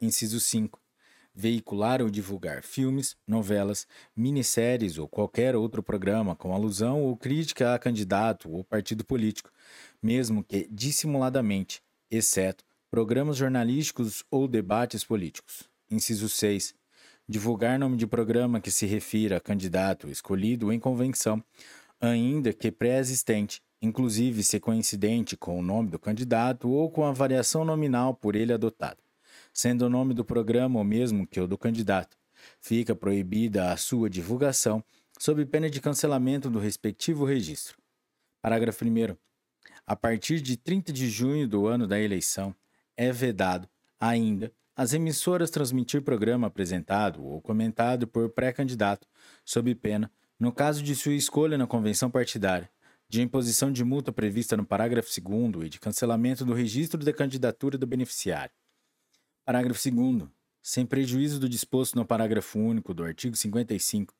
Inciso 0.00 0.40
5. 0.40 0.80
Veicular 1.34 2.02
ou 2.02 2.10
divulgar 2.10 2.62
filmes, 2.62 3.16
novelas, 3.26 3.86
minisséries 4.16 4.98
ou 4.98 5.08
qualquer 5.08 5.54
outro 5.54 5.82
programa 5.82 6.34
com 6.34 6.54
alusão 6.54 7.02
ou 7.02 7.16
crítica 7.16 7.74
a 7.74 7.78
candidato 7.78 8.50
ou 8.50 8.64
partido 8.64 9.04
político, 9.04 9.50
mesmo 10.02 10.42
que 10.42 10.68
dissimuladamente, 10.70 11.82
exceto 12.10 12.64
programas 12.90 13.36
jornalísticos 13.36 14.24
ou 14.30 14.48
debates 14.48 15.04
políticos. 15.04 15.70
Inciso 15.88 16.28
6. 16.28 16.74
Divulgar 17.28 17.78
nome 17.78 17.96
de 17.96 18.06
programa 18.06 18.60
que 18.60 18.70
se 18.70 18.86
refira 18.86 19.36
a 19.36 19.40
candidato 19.40 20.08
escolhido 20.08 20.72
em 20.72 20.80
convenção, 20.80 21.42
ainda 22.00 22.52
que 22.52 22.72
pré-existente, 22.72 23.62
inclusive 23.80 24.42
se 24.42 24.58
coincidente 24.58 25.36
com 25.36 25.58
o 25.58 25.62
nome 25.62 25.90
do 25.90 25.98
candidato 25.98 26.68
ou 26.68 26.90
com 26.90 27.04
a 27.04 27.12
variação 27.12 27.64
nominal 27.64 28.14
por 28.14 28.34
ele 28.34 28.52
adotada, 28.52 28.98
sendo 29.52 29.82
o 29.82 29.90
nome 29.90 30.14
do 30.14 30.24
programa 30.24 30.80
o 30.80 30.84
mesmo 30.84 31.26
que 31.26 31.40
o 31.40 31.46
do 31.46 31.58
candidato. 31.58 32.16
Fica 32.60 32.94
proibida 32.94 33.72
a 33.72 33.76
sua 33.76 34.08
divulgação, 34.08 34.82
sob 35.18 35.44
pena 35.46 35.68
de 35.68 35.80
cancelamento 35.80 36.48
do 36.48 36.58
respectivo 36.58 37.24
registro. 37.24 37.76
Parágrafo 38.40 38.84
1. 38.84 39.16
A 39.86 39.96
partir 39.96 40.40
de 40.40 40.56
30 40.56 40.92
de 40.92 41.08
junho 41.08 41.46
do 41.46 41.66
ano 41.66 41.86
da 41.86 42.00
eleição, 42.00 42.54
é 42.96 43.12
vedado, 43.12 43.68
ainda, 43.98 44.52
as 44.74 44.94
emissoras 44.94 45.50
transmitir 45.50 46.00
programa 46.00 46.46
apresentado 46.46 47.22
ou 47.22 47.40
comentado 47.42 48.06
por 48.06 48.30
pré-candidato, 48.30 49.06
sob 49.44 49.74
pena, 49.74 50.10
no 50.38 50.52
caso 50.52 50.82
de 50.82 50.94
sua 50.94 51.12
escolha 51.12 51.58
na 51.58 51.66
convenção 51.66 52.10
partidária, 52.10 52.70
de 53.08 53.20
imposição 53.20 53.70
de 53.70 53.84
multa 53.84 54.10
prevista 54.12 54.56
no 54.56 54.64
parágrafo 54.64 55.10
2 55.20 55.66
e 55.66 55.68
de 55.68 55.80
cancelamento 55.80 56.44
do 56.44 56.54
registro 56.54 57.04
da 57.04 57.12
candidatura 57.12 57.76
do 57.76 57.86
beneficiário. 57.86 58.54
Parágrafo 59.50 59.90
2. 59.90 60.28
Sem 60.62 60.86
prejuízo 60.86 61.40
do 61.40 61.48
disposto 61.48 61.96
no 61.96 62.06
parágrafo 62.06 62.56
único 62.56 62.94
do 62.94 63.02
artigo 63.02 63.34
55, 63.34 64.14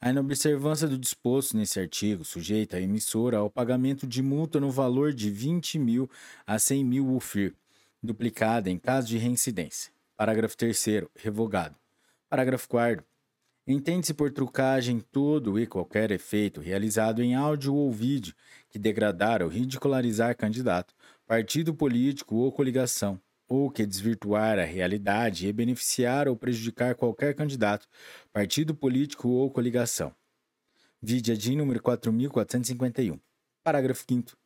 a 0.00 0.10
inobservância 0.10 0.86
do 0.86 0.96
disposto 0.96 1.56
nesse 1.56 1.80
artigo 1.80 2.24
sujeita 2.24 2.76
a 2.76 2.80
emissora 2.80 3.38
ao 3.38 3.50
pagamento 3.50 4.06
de 4.06 4.22
multa 4.22 4.60
no 4.60 4.70
valor 4.70 5.12
de 5.12 5.28
20 5.28 5.76
mil 5.80 6.08
a 6.46 6.56
100 6.56 6.84
mil 6.84 7.16
UFIR, 7.16 7.52
duplicada 8.00 8.70
em 8.70 8.78
caso 8.78 9.08
de 9.08 9.18
reincidência. 9.18 9.90
Parágrafo 10.16 10.56
3. 10.56 10.86
Revogado. 11.16 11.74
Parágrafo 12.30 12.68
4. 12.68 13.04
Entende-se 13.66 14.14
por 14.14 14.30
trucagem 14.30 15.00
todo 15.00 15.58
e 15.58 15.66
qualquer 15.66 16.12
efeito 16.12 16.60
realizado 16.60 17.24
em 17.24 17.34
áudio 17.34 17.74
ou 17.74 17.90
vídeo 17.90 18.36
que 18.68 18.78
degradar 18.78 19.42
ou 19.42 19.48
ridicularizar 19.48 20.36
candidato, 20.36 20.94
partido 21.26 21.74
político 21.74 22.36
ou 22.36 22.52
coligação, 22.52 23.20
ou 23.48 23.70
que 23.70 23.86
desvirtuar 23.86 24.58
a 24.58 24.64
realidade 24.64 25.46
e 25.46 25.52
beneficiar 25.52 26.28
ou 26.28 26.36
prejudicar 26.36 26.94
qualquer 26.94 27.34
candidato, 27.34 27.86
partido 28.32 28.74
político 28.74 29.28
ou 29.28 29.50
coligação. 29.50 30.14
Vide 31.00 31.36
DIN 31.36 31.56
número 31.56 31.80
4451. 31.82 33.18
Parágrafo 33.62 34.04
5 34.08 34.36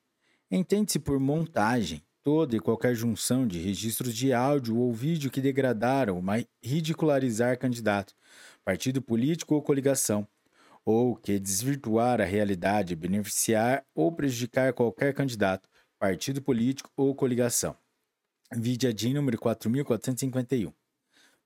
Entende-se 0.50 0.98
por 0.98 1.18
montagem 1.20 2.02
toda 2.22 2.56
e 2.56 2.60
qualquer 2.60 2.94
junção 2.94 3.46
de 3.46 3.58
registros 3.58 4.14
de 4.14 4.32
áudio 4.32 4.76
ou 4.76 4.92
vídeo 4.92 5.30
que 5.30 5.40
degradaram 5.40 6.16
ou 6.16 6.22
ridicularizar 6.62 7.58
candidato, 7.58 8.14
partido 8.64 9.00
político 9.00 9.54
ou 9.54 9.62
coligação, 9.62 10.26
ou 10.84 11.14
que 11.16 11.38
desvirtuar 11.38 12.20
a 12.20 12.24
realidade, 12.24 12.96
beneficiar 12.96 13.84
ou 13.94 14.12
prejudicar 14.12 14.72
qualquer 14.72 15.14
candidato, 15.14 15.68
partido 15.98 16.42
político 16.42 16.90
ou 16.96 17.14
coligação. 17.14 17.76
Vide 18.52 18.88
a 18.88 19.12
número 19.14 19.38
4451. 19.38 20.72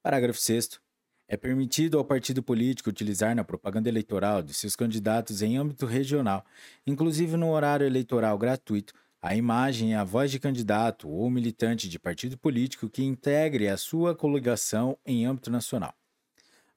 Parágrafo 0.03 0.41
6 0.41 0.81
é 1.29 1.37
permitido 1.37 1.99
ao 1.99 2.05
partido 2.05 2.43
político 2.43 2.89
utilizar 2.89 3.37
na 3.37 3.45
propaganda 3.45 3.91
eleitoral 3.91 4.43
de 4.43 4.55
seus 4.55 4.75
candidatos 4.75 5.43
em 5.43 5.59
âmbito 5.59 5.85
regional, 5.85 6.45
inclusive 6.87 7.37
no 7.37 7.51
horário 7.51 7.87
eleitoral 7.87 8.39
gratuito, 8.39 8.95
a 9.21 9.37
imagem 9.37 9.93
e 9.93 9.95
a 9.95 10.03
voz 10.03 10.31
de 10.31 10.39
candidato 10.39 11.09
ou 11.09 11.29
militante 11.31 11.91
de 11.91 11.99
partido 11.99 12.39
político 12.39 12.89
que 12.89 13.03
integre 13.03 13.69
a 13.69 13.77
sua 13.77 14.15
coligação 14.15 14.99
em 15.05 15.27
âmbito 15.27 15.51
nacional. 15.51 15.95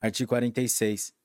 Artigo 0.02 0.30
46. 0.30 1.17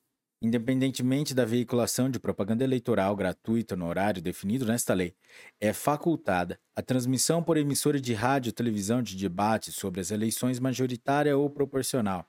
Independentemente 0.43 1.33
da 1.33 1.45
veiculação 1.45 2.09
de 2.09 2.19
propaganda 2.19 2.65
eleitoral 2.65 3.15
gratuita 3.15 3.77
no 3.77 3.87
horário 3.87 4.21
definido 4.21 4.65
nesta 4.65 4.93
lei, 4.93 5.15
é 5.57 5.71
facultada 5.71 6.59
a 6.75 6.81
transmissão 6.81 7.41
por 7.41 7.55
emissora 7.55 7.97
de 7.97 8.13
rádio 8.13 8.49
e 8.49 8.51
televisão 8.51 9.01
de 9.01 9.15
debates 9.15 9.73
sobre 9.73 10.01
as 10.01 10.11
eleições 10.11 10.59
majoritária 10.59 11.37
ou 11.37 11.49
proporcional, 11.49 12.27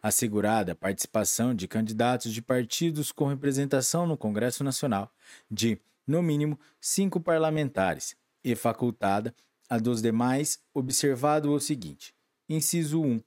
assegurada 0.00 0.70
a 0.70 0.76
participação 0.76 1.52
de 1.52 1.66
candidatos 1.66 2.32
de 2.32 2.40
partidos 2.40 3.10
com 3.10 3.26
representação 3.26 4.06
no 4.06 4.16
Congresso 4.16 4.62
Nacional 4.62 5.12
de, 5.50 5.80
no 6.06 6.22
mínimo, 6.22 6.56
cinco 6.80 7.20
parlamentares, 7.20 8.14
e 8.44 8.54
facultada 8.54 9.34
a 9.68 9.78
dos 9.78 10.00
demais, 10.00 10.60
observado 10.72 11.50
o 11.50 11.58
seguinte: 11.58 12.14
inciso 12.48 13.02
1. 13.02 13.20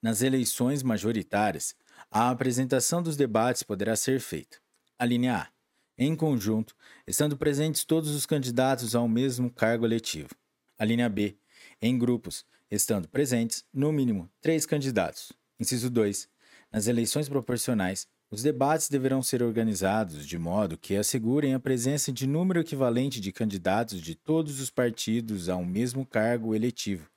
Nas 0.00 0.22
eleições 0.22 0.82
majoritárias, 0.84 1.74
a 2.10 2.30
apresentação 2.30 3.00
dos 3.00 3.16
debates 3.16 3.62
poderá 3.62 3.94
ser 3.94 4.18
feita. 4.18 4.58
A 4.98 5.04
linha 5.04 5.36
A. 5.36 5.48
Em 5.96 6.16
conjunto, 6.16 6.74
estando 7.06 7.36
presentes 7.36 7.84
todos 7.84 8.10
os 8.14 8.26
candidatos 8.26 8.96
ao 8.96 9.06
mesmo 9.06 9.48
cargo 9.48 9.84
eletivo. 9.84 10.30
A 10.76 10.84
linha 10.84 11.08
B. 11.08 11.36
Em 11.80 11.96
grupos, 11.96 12.44
estando 12.68 13.06
presentes, 13.08 13.64
no 13.72 13.92
mínimo, 13.92 14.28
três 14.40 14.66
candidatos. 14.66 15.32
Inciso 15.58 15.88
2. 15.88 16.28
Nas 16.72 16.88
eleições 16.88 17.28
proporcionais, 17.28 18.08
os 18.28 18.42
debates 18.42 18.88
deverão 18.88 19.22
ser 19.22 19.42
organizados 19.42 20.26
de 20.26 20.38
modo 20.38 20.78
que 20.78 20.96
assegurem 20.96 21.54
a 21.54 21.60
presença 21.60 22.10
de 22.10 22.26
número 22.26 22.60
equivalente 22.60 23.20
de 23.20 23.30
candidatos 23.30 24.00
de 24.00 24.16
todos 24.16 24.60
os 24.60 24.70
partidos 24.70 25.48
a 25.48 25.56
um 25.56 25.64
mesmo 25.64 26.04
cargo 26.04 26.54
eletivo, 26.54 27.08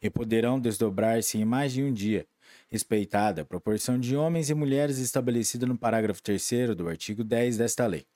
e 0.00 0.08
poderão 0.08 0.58
desdobrar-se 0.60 1.38
em 1.38 1.44
mais 1.44 1.72
de 1.72 1.82
um 1.82 1.92
dia, 1.92 2.26
respeitada 2.72 3.42
a 3.42 3.44
proporção 3.44 4.00
de 4.00 4.16
homens 4.16 4.48
e 4.48 4.54
mulheres 4.54 4.96
estabelecida 4.96 5.66
no 5.66 5.76
parágrafo 5.76 6.22
3 6.22 6.74
do 6.74 6.88
artigo 6.88 7.22
10 7.22 7.58
desta 7.58 7.86
lei. 7.86 8.06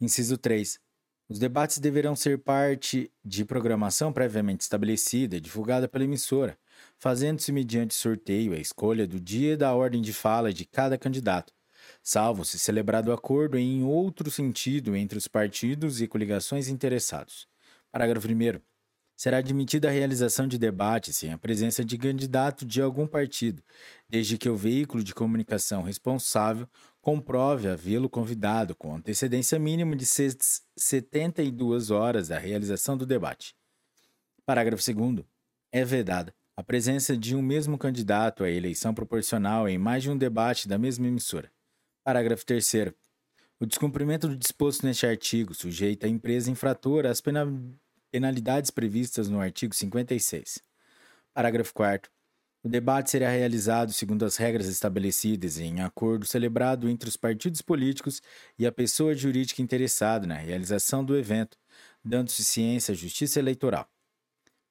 Inciso 0.00 0.38
3. 0.38 0.78
Os 1.28 1.40
debates 1.40 1.78
deverão 1.78 2.14
ser 2.14 2.38
parte 2.38 3.10
de 3.24 3.44
programação 3.44 4.12
previamente 4.12 4.60
estabelecida 4.60 5.36
e 5.36 5.40
divulgada 5.40 5.88
pela 5.88 6.04
emissora, 6.04 6.56
fazendo-se 7.00 7.50
mediante 7.50 7.94
sorteio 7.94 8.52
a 8.52 8.58
escolha 8.58 9.08
do 9.08 9.18
dia 9.18 9.54
e 9.54 9.56
da 9.56 9.74
ordem 9.74 10.00
de 10.00 10.12
fala 10.12 10.52
de 10.52 10.64
cada 10.64 10.96
candidato, 10.96 11.52
salvo 12.00 12.44
se 12.44 12.60
celebrado 12.60 13.12
acordo 13.12 13.58
em 13.58 13.82
outro 13.82 14.30
sentido 14.30 14.94
entre 14.94 15.18
os 15.18 15.26
partidos 15.26 16.00
e 16.00 16.06
coligações 16.06 16.68
interessados. 16.68 17.48
Parágrafo 17.90 18.28
1. 18.28 18.73
Será 19.16 19.38
admitida 19.38 19.88
a 19.88 19.92
realização 19.92 20.48
de 20.48 20.58
debates 20.58 21.16
sem 21.16 21.32
a 21.32 21.38
presença 21.38 21.84
de 21.84 21.96
candidato 21.96 22.66
de 22.66 22.82
algum 22.82 23.06
partido, 23.06 23.62
desde 24.08 24.36
que 24.36 24.48
o 24.48 24.56
veículo 24.56 25.04
de 25.04 25.14
comunicação 25.14 25.82
responsável 25.82 26.68
comprove 27.00 27.68
havê-lo 27.68 28.08
convidado 28.08 28.74
com 28.74 28.94
antecedência 28.94 29.58
mínima 29.58 29.94
de 29.94 30.04
72 30.06 31.90
horas 31.90 32.28
da 32.28 32.38
realização 32.38 32.96
do 32.96 33.06
debate. 33.06 33.54
Parágrafo 34.44 34.82
2. 34.92 35.24
É 35.70 35.84
vedada 35.84 36.34
a 36.56 36.62
presença 36.62 37.16
de 37.16 37.34
um 37.34 37.42
mesmo 37.42 37.78
candidato 37.78 38.44
à 38.44 38.50
eleição 38.50 38.94
proporcional 38.94 39.68
em 39.68 39.78
mais 39.78 40.02
de 40.02 40.10
um 40.10 40.16
debate 40.16 40.68
da 40.68 40.78
mesma 40.78 41.06
emissora. 41.06 41.50
Parágrafo 42.04 42.44
3. 42.44 42.92
O 43.60 43.66
descumprimento 43.66 44.28
do 44.28 44.36
disposto 44.36 44.84
neste 44.84 45.06
artigo 45.06 45.54
sujeita 45.54 46.06
a 46.06 46.10
empresa 46.10 46.50
infratora 46.50 47.10
às 47.10 47.20
penalidades 48.14 48.70
previstas 48.70 49.28
no 49.28 49.40
artigo 49.40 49.74
56. 49.74 50.62
Parágrafo 51.34 51.74
4. 51.74 52.08
O 52.62 52.68
debate 52.68 53.10
será 53.10 53.28
realizado 53.28 53.92
segundo 53.92 54.24
as 54.24 54.36
regras 54.36 54.68
estabelecidas 54.68 55.58
em 55.58 55.80
acordo 55.80 56.24
celebrado 56.24 56.88
entre 56.88 57.08
os 57.08 57.16
partidos 57.16 57.60
políticos 57.60 58.22
e 58.56 58.68
a 58.68 58.70
pessoa 58.70 59.16
jurídica 59.16 59.60
interessada 59.60 60.28
na 60.28 60.36
realização 60.36 61.04
do 61.04 61.18
evento, 61.18 61.58
dando-se 62.04 62.44
ciência 62.44 62.92
à 62.92 62.94
Justiça 62.94 63.40
Eleitoral. 63.40 63.90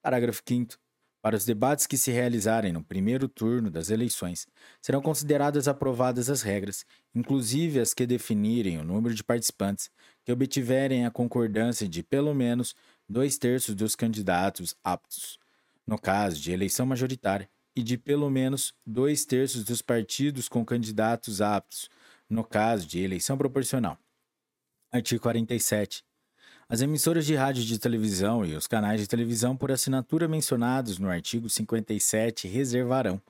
Parágrafo 0.02 0.42
5. 0.48 0.78
Para 1.24 1.38
os 1.38 1.44
debates 1.44 1.88
que 1.88 1.98
se 1.98 2.12
realizarem 2.12 2.72
no 2.72 2.84
primeiro 2.84 3.30
turno 3.30 3.70
das 3.70 3.90
eleições, 3.90 4.46
serão 4.82 5.02
consideradas 5.02 5.70
aprovadas 5.70 6.30
as 6.30 6.42
regras, 6.42 6.86
inclusive 7.16 7.80
as 7.80 7.94
que 7.94 8.06
definirem 8.06 8.78
o 8.78 8.84
número 8.84 9.16
de 9.16 9.24
participantes 9.24 9.90
que 10.26 10.32
obtiverem 10.32 11.06
a 11.06 11.12
concordância 11.12 11.88
de 11.88 12.04
pelo 12.04 12.34
menos 12.34 12.76
dois 13.08 13.38
terços 13.38 13.76
dos 13.76 13.96
candidatos 13.96 14.76
aptos, 14.84 15.40
no 15.86 16.00
caso 16.00 16.40
de 16.40 16.52
eleição 16.52 16.86
majoritária, 16.86 17.50
e 17.76 17.82
de 17.82 17.98
pelo 17.98 18.30
menos 18.30 18.74
dois 18.86 19.26
terços 19.26 19.64
dos 19.64 19.82
partidos 19.82 20.48
com 20.48 20.64
candidatos 20.64 21.42
aptos, 21.42 21.90
no 22.30 22.44
caso 22.44 22.88
de 22.88 23.00
eleição 23.00 23.38
proporcional. 23.38 23.98
Artigo 24.92 25.22
47. 25.22 26.04
As 26.70 26.82
emissoras 26.82 27.26
de 27.26 27.36
rádio 27.36 27.62
e 27.62 27.66
de 27.66 27.78
televisão 27.78 28.46
e 28.46 28.56
os 28.56 28.68
canais 28.68 29.02
de 29.02 29.08
televisão 29.08 29.56
por 29.56 29.72
assinatura 29.72 30.28
mencionados 30.28 30.98
no 30.98 31.10
artigo 31.10 31.50
57 31.50 32.48
reservarão, 32.48 33.22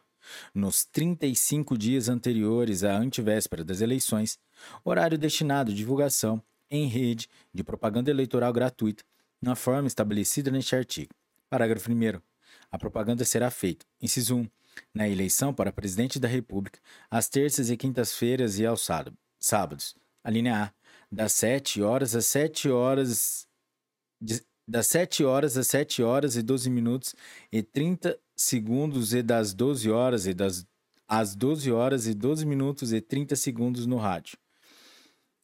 nos 0.53 0.85
35 0.85 1.77
dias 1.77 2.09
anteriores 2.09 2.83
à 2.83 2.95
antivéspera 2.95 3.63
das 3.63 3.81
eleições, 3.81 4.37
horário 4.83 5.17
destinado 5.17 5.71
à 5.71 5.75
divulgação 5.75 6.41
em 6.69 6.87
rede 6.87 7.27
de 7.53 7.63
propaganda 7.63 8.09
eleitoral 8.09 8.53
gratuita, 8.53 9.03
na 9.43 9.55
forma 9.55 9.87
estabelecida 9.87 10.49
neste 10.49 10.75
artigo. 10.75 11.13
Parágrafo 11.49 11.91
1. 11.91 12.21
A 12.71 12.77
propaganda 12.77 13.25
será 13.25 13.51
feita, 13.51 13.85
inciso 14.01 14.37
1, 14.37 14.47
na 14.93 15.07
eleição 15.07 15.53
para 15.53 15.71
presidente 15.71 16.17
da 16.17 16.27
República, 16.27 16.79
às 17.11 17.27
terças 17.27 17.69
e 17.69 17.75
quintas-feiras 17.77 18.57
e 18.57 18.65
aos 18.65 18.87
sábados. 19.39 19.95
A 20.23 20.29
linha 20.29 20.63
A, 20.63 20.73
das 21.11 21.33
7 21.33 21.81
horas 21.81 22.15
às 22.15 22.25
7 22.25 22.69
horas. 22.69 23.47
das 24.65 24.87
7 24.87 25.25
horas 25.25 25.57
às 25.57 25.67
7 25.67 26.01
horas 26.01 26.37
e 26.37 26.41
12 26.41 26.69
minutos 26.69 27.13
e 27.51 27.61
30 27.61 28.17
segundos 28.35 29.13
e 29.13 29.21
das 29.21 29.53
12 29.53 29.91
horas 29.91 30.25
e 30.25 30.33
das 30.33 30.65
às 31.05 31.35
12 31.35 31.69
horas 31.69 32.07
e 32.07 32.13
12 32.13 32.45
minutos 32.45 32.93
e 32.93 33.01
30 33.01 33.35
segundos 33.35 33.85
no 33.85 33.97
rádio. 33.97 34.37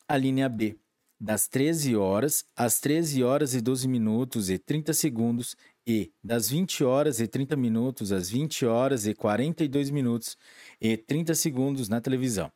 A 0.08 0.16
linha 0.16 0.48
B, 0.48 0.80
das 1.20 1.48
13 1.48 1.96
horas 1.96 2.46
às 2.56 2.80
13 2.80 3.24
horas 3.24 3.54
e 3.54 3.62
12 3.62 3.88
minutos 3.88 4.50
e 4.50 4.58
30 4.58 4.94
segundos 4.94 5.56
e 5.86 6.12
das 6.24 6.50
20 6.50 6.84
horas 6.84 7.20
e 7.20 7.28
30 7.28 7.56
minutos 7.56 8.12
às 8.12 8.30
20 8.30 8.66
horas 8.66 9.06
e 9.06 9.14
42 9.14 9.90
minutos 9.90 10.38
e 10.80 10.96
30 10.96 11.36
segundos 11.36 11.90
na 11.90 12.00
televisão. 12.00 12.52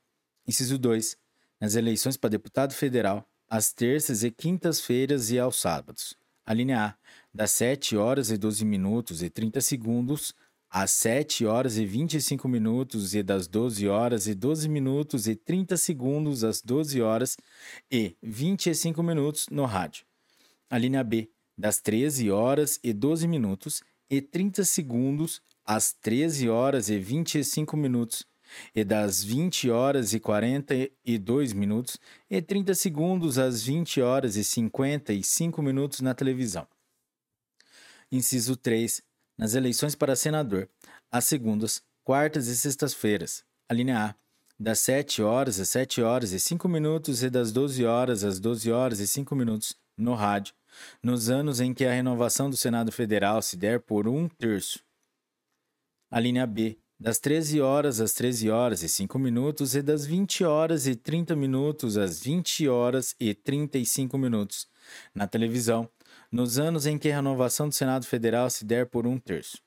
Inciso 0.47 0.77
2. 0.77 1.17
Nas 1.59 1.75
eleições 1.75 2.15
para 2.15 2.29
deputado 2.29 2.73
federal, 2.73 3.27
às 3.49 3.73
terças 3.73 4.23
e 4.23 4.31
quintas-feiras 4.31 5.29
e 5.31 5.39
aos 5.39 5.59
sábados. 5.59 6.15
A 6.45 6.53
linha 6.53 6.87
A, 6.87 6.95
das 7.33 7.51
7 7.51 7.95
horas 7.95 8.29
e 8.29 8.37
12 8.37 8.65
minutos 8.65 9.23
e 9.23 9.29
30 9.29 9.61
segundos 9.61 10.33
às 10.75 10.89
7 10.93 11.45
horas 11.45 11.77
e 11.77 11.85
25 11.85 12.47
minutos 12.47 13.13
e 13.13 13.21
das 13.21 13.47
12 13.47 13.87
horas 13.87 14.25
e 14.25 14.33
12 14.33 14.67
minutos 14.67 15.27
e 15.27 15.35
30 15.35 15.77
segundos 15.77 16.43
às 16.43 16.63
12 16.63 16.99
horas 16.99 17.37
e 17.91 18.17
25 18.23 19.03
minutos 19.03 19.45
no 19.51 19.65
rádio. 19.65 20.03
A 20.67 20.79
linha 20.79 21.03
B, 21.03 21.29
das 21.55 21.79
13 21.79 22.31
horas 22.31 22.79
e 22.83 22.91
12 22.91 23.27
minutos 23.27 23.83
e 24.09 24.19
30 24.19 24.65
segundos 24.65 25.43
às 25.63 25.93
13 25.93 26.49
horas 26.49 26.89
e 26.89 26.97
25 26.97 27.77
minutos 27.77 28.25
e 28.73 28.83
das 28.83 29.23
20 29.23 29.69
horas 29.69 30.11
e 30.11 30.19
42 30.19 31.53
minutos 31.53 31.99
e 32.27 32.41
30 32.41 32.73
segundos 32.73 33.37
às 33.37 33.61
20 33.61 34.01
horas 34.01 34.35
e 34.37 34.43
55 34.43 35.61
minutos 35.61 36.01
na 36.01 36.15
televisão. 36.15 36.67
Inciso 38.11 38.55
3 38.55 39.03
nas 39.37 39.55
eleições 39.55 39.95
para 39.95 40.15
senador, 40.15 40.69
às 41.11 41.25
segundas, 41.25 41.81
quartas 42.03 42.47
e 42.47 42.55
sextas-feiras. 42.55 43.43
A 43.69 43.73
linha 43.73 44.07
A, 44.07 44.15
das 44.59 44.79
7 44.79 45.21
horas 45.21 45.59
às 45.59 45.69
7 45.69 46.01
horas 46.01 46.31
e 46.31 46.39
5 46.39 46.67
minutos 46.67 47.23
e 47.23 47.29
das 47.29 47.51
12 47.51 47.85
horas 47.85 48.23
às 48.23 48.39
12 48.39 48.71
horas 48.71 48.99
e 48.99 49.07
5 49.07 49.35
minutos, 49.35 49.75
no 49.97 50.13
rádio, 50.13 50.53
nos 51.01 51.29
anos 51.29 51.59
em 51.59 51.73
que 51.73 51.85
a 51.85 51.91
renovação 51.91 52.49
do 52.49 52.57
Senado 52.57 52.91
Federal 52.91 53.41
se 53.41 53.57
der 53.57 53.79
por 53.79 54.07
um 54.07 54.27
terço. 54.27 54.79
A 56.09 56.19
linha 56.19 56.45
B, 56.45 56.77
das 56.99 57.19
13 57.19 57.59
horas 57.59 57.99
às 57.99 58.13
13 58.13 58.49
horas 58.49 58.83
e 58.83 58.89
5 58.89 59.19
minutos 59.19 59.75
e 59.75 59.81
das 59.81 60.05
20 60.05 60.43
horas 60.43 60.87
e 60.87 60.95
30 60.95 61.35
minutos 61.35 61.97
às 61.97 62.21
20 62.21 62.67
horas 62.69 63.15
e 63.19 63.33
35 63.33 64.17
minutos, 64.17 64.67
na 65.13 65.27
televisão, 65.27 65.89
nos 66.33 66.57
anos 66.57 66.87
em 66.87 66.97
que 66.97 67.11
a 67.11 67.15
renovação 67.17 67.69
do 67.69 67.75
Senado 67.75 68.07
Federal 68.07 68.49
se 68.49 68.65
der 68.65 68.87
por 68.87 69.05
um 69.05 69.19
terço. 69.19 69.61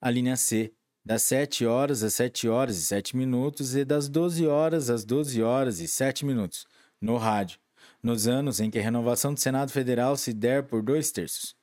A 0.00 0.08
linha 0.08 0.36
C, 0.36 0.72
das 1.04 1.24
7 1.24 1.66
horas 1.66 2.04
às 2.04 2.14
7 2.14 2.48
horas 2.48 2.76
e 2.76 2.82
7 2.82 3.16
minutos 3.16 3.74
e 3.74 3.84
das 3.84 4.08
12 4.08 4.46
horas 4.46 4.88
às 4.88 5.04
12 5.04 5.42
horas 5.42 5.80
e 5.80 5.88
7 5.88 6.24
minutos, 6.24 6.64
no 7.00 7.16
rádio, 7.16 7.58
nos 8.00 8.28
anos 8.28 8.60
em 8.60 8.70
que 8.70 8.78
a 8.78 8.82
renovação 8.82 9.34
do 9.34 9.40
Senado 9.40 9.72
Federal 9.72 10.16
se 10.16 10.32
der 10.32 10.62
por 10.62 10.80
dois 10.80 11.10
terços. 11.10 11.56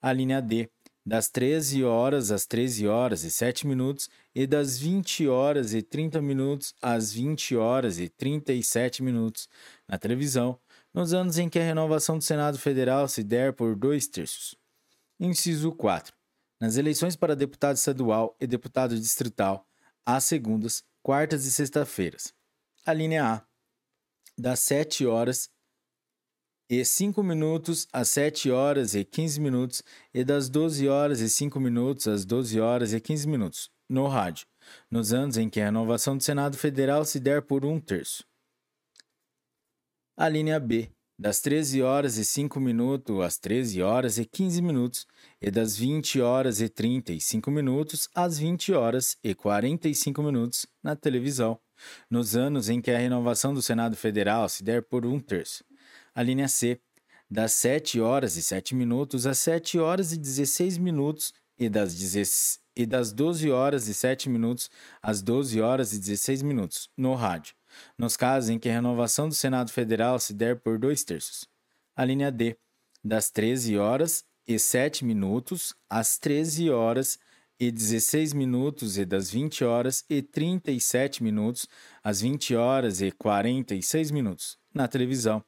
A 0.00 0.10
linha 0.10 0.40
D, 0.40 0.70
das 1.04 1.28
13 1.28 1.84
horas 1.84 2.30
às 2.30 2.46
13 2.46 2.88
horas 2.88 3.24
e 3.24 3.30
7 3.30 3.66
minutos 3.66 4.08
e 4.34 4.46
das 4.46 4.78
20 4.78 5.28
horas 5.28 5.74
e 5.74 5.82
30 5.82 6.22
minutos 6.22 6.74
às 6.80 7.12
20 7.12 7.56
horas 7.56 7.98
e 7.98 8.08
37 8.08 9.02
minutos, 9.02 9.50
na 9.86 9.98
televisão, 9.98 10.58
nos 10.92 11.12
anos 11.12 11.38
em 11.38 11.48
que 11.48 11.58
a 11.58 11.64
renovação 11.64 12.18
do 12.18 12.24
Senado 12.24 12.58
Federal 12.58 13.08
se 13.08 13.22
der 13.22 13.52
por 13.52 13.76
dois 13.76 14.06
terços. 14.06 14.54
Inciso 15.18 15.72
4. 15.72 16.14
Nas 16.60 16.76
eleições 16.76 17.16
para 17.16 17.36
deputado 17.36 17.76
estadual 17.76 18.36
e 18.40 18.46
deputado 18.46 18.98
distrital, 18.98 19.66
às 20.04 20.24
segundas, 20.24 20.82
quartas 21.02 21.46
e 21.46 21.52
sexta-feiras. 21.52 22.34
A 22.84 22.92
linha 22.92 23.24
A. 23.24 23.42
Das 24.36 24.60
7 24.60 25.06
horas 25.06 25.50
e 26.70 26.84
5 26.84 27.22
minutos 27.22 27.88
às 27.92 28.08
7 28.10 28.50
horas 28.50 28.94
e 28.94 29.04
15 29.04 29.40
minutos 29.40 29.82
e 30.14 30.24
das 30.24 30.48
12 30.48 30.88
horas 30.88 31.20
e 31.20 31.28
5 31.28 31.58
minutos 31.58 32.06
às 32.06 32.24
12 32.24 32.60
horas 32.60 32.92
e 32.92 33.00
15 33.00 33.26
minutos, 33.28 33.70
no 33.88 34.06
rádio, 34.06 34.46
nos 34.88 35.12
anos 35.12 35.36
em 35.36 35.50
que 35.50 35.60
a 35.60 35.64
renovação 35.64 36.16
do 36.16 36.22
Senado 36.22 36.56
Federal 36.56 37.04
se 37.04 37.18
der 37.18 37.42
por 37.42 37.64
um 37.64 37.80
terço. 37.80 38.24
A 40.22 40.28
linha 40.28 40.60
B, 40.60 40.90
das 41.18 41.40
13 41.40 41.80
horas 41.80 42.18
e 42.18 42.26
5 42.26 42.60
minutos 42.60 43.22
às 43.22 43.38
13 43.38 43.80
horas 43.80 44.18
e 44.18 44.26
15 44.26 44.60
minutos 44.60 45.06
e 45.40 45.50
das 45.50 45.78
20 45.78 46.20
horas 46.20 46.60
e 46.60 46.68
35 46.68 47.50
minutos 47.50 48.06
às 48.14 48.38
20 48.38 48.74
horas 48.74 49.16
e 49.24 49.34
45 49.34 50.22
minutos 50.22 50.66
na 50.82 50.94
televisão, 50.94 51.58
nos 52.10 52.36
anos 52.36 52.68
em 52.68 52.82
que 52.82 52.90
a 52.90 52.98
renovação 52.98 53.54
do 53.54 53.62
Senado 53.62 53.96
Federal 53.96 54.46
se 54.46 54.62
der 54.62 54.82
por 54.82 55.06
um 55.06 55.18
terço. 55.18 55.64
A 56.14 56.22
linha 56.22 56.48
C, 56.48 56.78
das 57.30 57.52
7 57.52 57.98
horas 57.98 58.36
e 58.36 58.42
7 58.42 58.74
minutos 58.74 59.26
às 59.26 59.38
7 59.38 59.78
horas 59.78 60.12
e 60.12 60.18
16 60.18 60.76
minutos 60.76 61.32
e 61.58 61.66
das, 61.70 61.94
10, 61.94 62.60
e 62.76 62.84
das 62.84 63.10
12 63.10 63.50
horas 63.50 63.88
e 63.88 63.94
7 63.94 64.28
minutos 64.28 64.68
às 65.00 65.22
12 65.22 65.62
horas 65.62 65.94
e 65.94 65.98
16 65.98 66.42
minutos 66.42 66.90
no 66.94 67.14
rádio 67.14 67.54
nos 67.96 68.16
casos 68.16 68.50
em 68.50 68.58
que 68.58 68.68
a 68.68 68.72
renovação 68.72 69.28
do 69.28 69.34
Senado 69.34 69.70
Federal 69.70 70.18
se 70.18 70.32
der 70.32 70.60
por 70.60 70.78
dois 70.78 71.04
terços. 71.04 71.46
A 71.96 72.04
linha 72.04 72.30
D, 72.30 72.56
das 73.04 73.30
13 73.30 73.78
horas 73.78 74.24
e 74.46 74.58
7 74.58 75.04
minutos 75.04 75.74
às 75.88 76.18
13 76.18 76.70
horas 76.70 77.18
e 77.58 77.70
16 77.70 78.32
minutos 78.32 78.96
e 78.96 79.04
das 79.04 79.30
20 79.30 79.64
horas 79.64 80.04
e 80.08 80.22
37 80.22 81.22
minutos 81.22 81.68
às 82.02 82.20
20 82.20 82.56
horas 82.56 83.00
e 83.00 83.10
46 83.10 84.10
minutos, 84.10 84.58
na 84.72 84.88
televisão, 84.88 85.44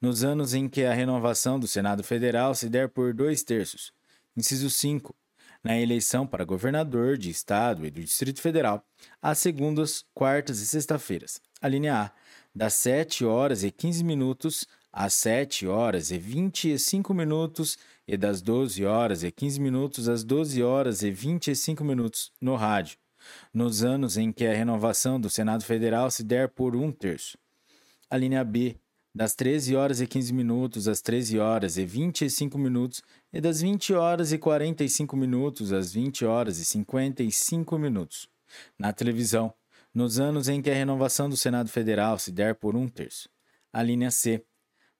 nos 0.00 0.24
anos 0.24 0.54
em 0.54 0.68
que 0.68 0.84
a 0.84 0.94
renovação 0.94 1.60
do 1.60 1.68
Senado 1.68 2.02
Federal 2.02 2.54
se 2.54 2.68
der 2.68 2.88
por 2.88 3.12
dois 3.12 3.42
terços. 3.42 3.92
Inciso 4.36 4.70
5 4.70 5.14
na 5.62 5.78
eleição 5.78 6.26
para 6.26 6.44
governador 6.44 7.16
de 7.16 7.30
Estado 7.30 7.84
e 7.84 7.90
do 7.90 8.00
Distrito 8.00 8.40
Federal, 8.40 8.84
às 9.20 9.38
segundas, 9.38 10.04
quartas 10.14 10.60
e 10.60 10.66
sexta-feiras. 10.66 11.40
A 11.60 11.68
linha 11.68 12.04
A, 12.04 12.10
das 12.54 12.74
7 12.74 13.24
horas 13.24 13.62
e 13.62 13.70
15 13.70 14.02
minutos 14.02 14.66
às 14.90 15.12
7 15.14 15.66
horas 15.66 16.10
e 16.10 16.16
25 16.16 17.12
minutos 17.12 17.76
e 18.08 18.16
das 18.16 18.40
12 18.40 18.84
horas 18.84 19.22
e 19.22 19.30
15 19.30 19.60
minutos 19.60 20.08
às 20.08 20.24
12 20.24 20.62
horas 20.62 21.02
e 21.02 21.10
25 21.10 21.84
minutos 21.84 22.32
no 22.40 22.56
rádio, 22.56 22.96
nos 23.52 23.84
anos 23.84 24.16
em 24.16 24.32
que 24.32 24.46
a 24.46 24.54
renovação 24.54 25.20
do 25.20 25.28
Senado 25.28 25.62
Federal 25.62 26.10
se 26.10 26.24
der 26.24 26.48
por 26.48 26.74
um 26.74 26.90
terço. 26.90 27.36
A 28.08 28.16
linha 28.16 28.42
B, 28.42 28.76
das 29.14 29.34
13 29.34 29.76
horas 29.76 30.00
e 30.00 30.06
15 30.06 30.32
minutos 30.32 30.88
às 30.88 31.02
13 31.02 31.38
horas 31.38 31.76
e 31.76 31.84
25 31.84 32.56
minutos 32.56 33.02
e 33.32 33.38
das 33.38 33.60
20 33.60 33.92
horas 33.92 34.32
e 34.32 34.38
45 34.38 35.14
minutos 35.14 35.72
às 35.74 35.92
20 35.92 36.24
horas 36.24 36.58
e 36.58 36.64
55 36.64 37.78
minutos. 37.78 38.28
Na 38.78 38.92
televisão, 38.92 39.52
nos 39.94 40.20
anos 40.20 40.48
em 40.48 40.62
que 40.62 40.70
a 40.70 40.74
renovação 40.74 41.28
do 41.28 41.36
Senado 41.36 41.68
Federal 41.68 42.18
se 42.18 42.30
der 42.30 42.54
por 42.54 42.76
um 42.76 42.88
terço. 42.88 43.28
A 43.72 43.82
linha 43.82 44.10
C, 44.10 44.44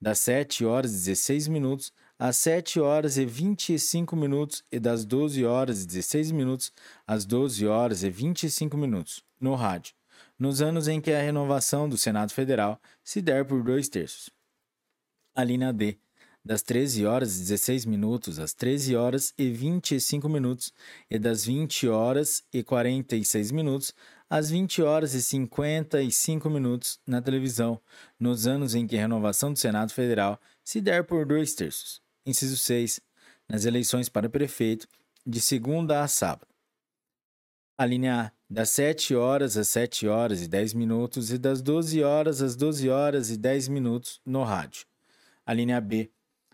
das 0.00 0.18
7 0.20 0.64
horas 0.64 0.92
e 0.92 0.96
16 0.96 1.48
minutos 1.48 1.92
às 2.18 2.36
7 2.36 2.80
horas 2.80 3.16
e 3.16 3.24
25 3.24 4.14
minutos 4.16 4.64
e 4.70 4.78
das 4.78 5.04
12 5.04 5.44
horas 5.44 5.82
e 5.82 5.86
16 5.86 6.32
minutos 6.32 6.72
às 7.06 7.24
12 7.24 7.66
horas 7.66 8.02
e 8.02 8.10
25 8.10 8.76
minutos, 8.76 9.22
no 9.40 9.54
rádio 9.54 9.94
nos 10.40 10.62
anos 10.62 10.88
em 10.88 11.02
que 11.02 11.12
a 11.12 11.20
renovação 11.20 11.86
do 11.86 11.98
Senado 11.98 12.32
Federal 12.32 12.80
se 13.04 13.20
der 13.20 13.44
por 13.44 13.62
dois 13.62 13.90
terços. 13.90 14.30
A 15.34 15.44
linha 15.44 15.70
D, 15.70 15.98
das 16.42 16.62
13 16.62 17.04
horas 17.04 17.36
e 17.36 17.40
16 17.40 17.84
minutos 17.84 18.38
às 18.38 18.54
13 18.54 18.96
horas 18.96 19.34
e 19.36 19.50
25 19.50 20.30
minutos 20.30 20.72
e 21.10 21.18
das 21.18 21.44
20 21.44 21.88
horas 21.88 22.42
e 22.50 22.62
46 22.62 23.50
minutos 23.50 23.92
às 24.30 24.48
20 24.48 24.80
horas 24.80 25.12
e 25.12 25.20
55 25.20 26.48
minutos 26.48 27.00
na 27.04 27.20
televisão, 27.20 27.80
nos 28.18 28.46
anos 28.46 28.76
em 28.76 28.86
que 28.86 28.96
a 28.96 29.00
renovação 29.00 29.52
do 29.52 29.58
Senado 29.58 29.92
Federal 29.92 30.40
se 30.62 30.80
der 30.80 31.02
por 31.02 31.26
dois 31.26 31.52
terços. 31.52 32.00
Inciso 32.24 32.56
6. 32.56 33.00
Nas 33.48 33.64
eleições 33.64 34.08
para 34.08 34.30
prefeito, 34.30 34.86
de 35.26 35.40
segunda 35.40 36.04
a 36.04 36.06
sábado. 36.06 36.46
A 37.76 37.84
linha 37.84 38.26
A, 38.26 38.32
das 38.48 38.70
7 38.70 39.16
horas 39.16 39.56
às 39.56 39.68
7 39.68 40.06
horas 40.06 40.42
e 40.42 40.46
10 40.46 40.74
minutos 40.74 41.32
e 41.32 41.38
das 41.38 41.60
12 41.60 42.00
horas 42.04 42.40
às 42.40 42.54
12 42.54 42.88
horas 42.88 43.30
e 43.30 43.36
10 43.36 43.66
minutos 43.66 44.20
no 44.24 44.44
rádio. 44.44 44.86
A 45.44 45.52
linha 45.52 45.80
B, 45.80 46.08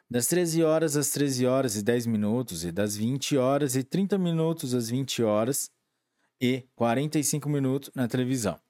das 0.09 0.29
13 0.29 0.63
horas 0.63 0.97
às 0.97 1.11
13 1.11 1.45
horas 1.47 1.77
e 1.77 1.83
10 1.83 2.07
minutos 2.07 2.65
e 2.65 2.73
das 2.73 2.97
20 2.97 3.37
horas 3.37 3.77
e 3.77 3.83
30 3.83 4.17
minutos 4.17 4.73
às 4.73 4.89
20 4.89 5.23
horas 5.23 5.71
e 6.41 6.65
45 6.75 7.49
minutos 7.49 7.91
na 7.95 8.09
televisão. 8.09 8.61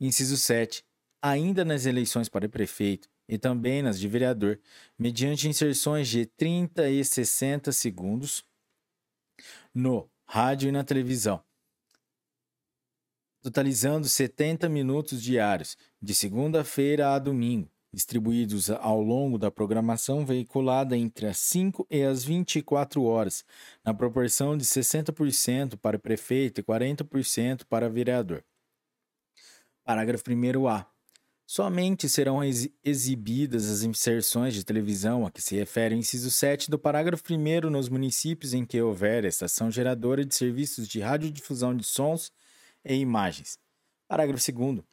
Inciso 0.00 0.36
7. 0.36 0.84
Ainda 1.22 1.64
nas 1.64 1.86
eleições 1.86 2.28
para 2.28 2.48
prefeito 2.48 3.08
e 3.28 3.38
também 3.38 3.82
nas 3.82 4.00
de 4.00 4.08
vereador, 4.08 4.58
mediante 4.98 5.48
inserções 5.48 6.08
de 6.08 6.26
30 6.26 6.88
e 6.88 7.04
60 7.04 7.70
segundos 7.70 8.44
no 9.72 10.10
rádio 10.26 10.68
e 10.68 10.72
na 10.72 10.82
televisão, 10.82 11.42
totalizando 13.40 14.08
70 14.08 14.68
minutos 14.68 15.22
diários, 15.22 15.76
de 16.00 16.14
segunda-feira 16.14 17.14
a 17.14 17.18
domingo, 17.18 17.70
distribuídos 17.92 18.70
ao 18.70 19.00
longo 19.00 19.38
da 19.38 19.50
programação 19.50 20.24
veiculada 20.24 20.96
entre 20.96 21.26
as 21.26 21.38
5 21.38 21.86
e 21.90 22.02
as 22.02 22.24
24 22.24 23.02
horas, 23.02 23.44
na 23.84 23.92
proporção 23.92 24.56
de 24.56 24.64
60% 24.64 25.76
para 25.76 25.98
prefeito 25.98 26.60
e 26.60 26.64
40% 26.64 27.64
para 27.68 27.88
vereador. 27.88 28.44
Parágrafo 29.84 30.24
1a. 30.24 30.86
Somente 31.46 32.08
serão 32.08 32.40
exibidas 32.84 33.68
as 33.68 33.82
inserções 33.82 34.54
de 34.54 34.64
televisão 34.64 35.26
a 35.26 35.32
que 35.32 35.42
se 35.42 35.56
refere 35.56 35.96
o 35.96 35.98
inciso 35.98 36.30
7 36.30 36.70
do 36.70 36.78
parágrafo 36.78 37.24
1 37.28 37.68
nos 37.68 37.88
municípios 37.88 38.54
em 38.54 38.64
que 38.64 38.80
houver 38.80 39.24
estação 39.24 39.68
geradora 39.68 40.24
de 40.24 40.32
serviços 40.32 40.86
de 40.86 41.00
radiodifusão 41.00 41.76
de 41.76 41.82
sons 41.82 42.30
e 42.84 42.94
imagens. 42.94 43.58
Parágrafo 44.06 44.52
2. 44.52 44.84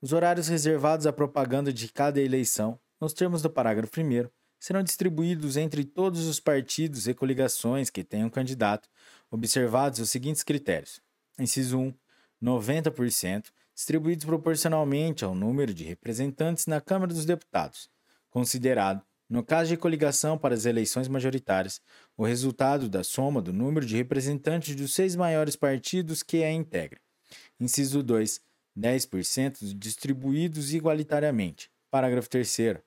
Os 0.00 0.12
horários 0.12 0.46
reservados 0.46 1.06
à 1.06 1.12
propaganda 1.12 1.72
de 1.72 1.88
cada 1.88 2.20
eleição, 2.20 2.78
nos 3.00 3.12
termos 3.12 3.42
do 3.42 3.50
parágrafo 3.50 4.00
1, 4.00 4.28
serão 4.60 4.80
distribuídos 4.80 5.56
entre 5.56 5.84
todos 5.84 6.26
os 6.26 6.38
partidos 6.38 7.08
e 7.08 7.14
coligações 7.14 7.90
que 7.90 8.04
tenham 8.04 8.30
candidato, 8.30 8.88
observados 9.28 9.98
os 9.98 10.08
seguintes 10.08 10.44
critérios: 10.44 11.00
inciso 11.36 11.78
1, 11.80 11.94
90%, 12.40 13.46
distribuídos 13.74 14.24
proporcionalmente 14.24 15.24
ao 15.24 15.34
número 15.34 15.74
de 15.74 15.82
representantes 15.82 16.66
na 16.66 16.80
Câmara 16.80 17.12
dos 17.12 17.24
Deputados, 17.24 17.90
considerado, 18.30 19.02
no 19.28 19.42
caso 19.42 19.70
de 19.70 19.76
coligação 19.76 20.38
para 20.38 20.54
as 20.54 20.64
eleições 20.64 21.08
majoritárias, 21.08 21.80
o 22.16 22.24
resultado 22.24 22.88
da 22.88 23.02
soma 23.02 23.42
do 23.42 23.52
número 23.52 23.84
de 23.84 23.96
representantes 23.96 24.76
dos 24.76 24.94
seis 24.94 25.16
maiores 25.16 25.56
partidos 25.56 26.22
que 26.22 26.44
a 26.44 26.52
integram. 26.52 27.00
Inciso 27.60 28.02
2, 28.02 28.40
10% 28.76 29.74
distribuídos 29.76 30.72
igualitariamente. 30.72 31.70
Parágrafo 31.90 32.28
3. 32.28 32.78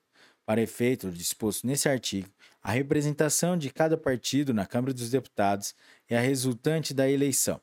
Para 0.45 0.61
efeito 0.61 1.11
disposto 1.11 1.65
nesse 1.65 1.87
artigo, 1.87 2.29
a 2.61 2.71
representação 2.71 3.57
de 3.57 3.69
cada 3.69 3.97
partido 3.97 4.53
na 4.53 4.65
Câmara 4.65 4.93
dos 4.93 5.09
Deputados 5.09 5.73
é 6.07 6.17
a 6.17 6.21
resultante 6.21 6.93
da 6.93 7.09
eleição. 7.09 7.61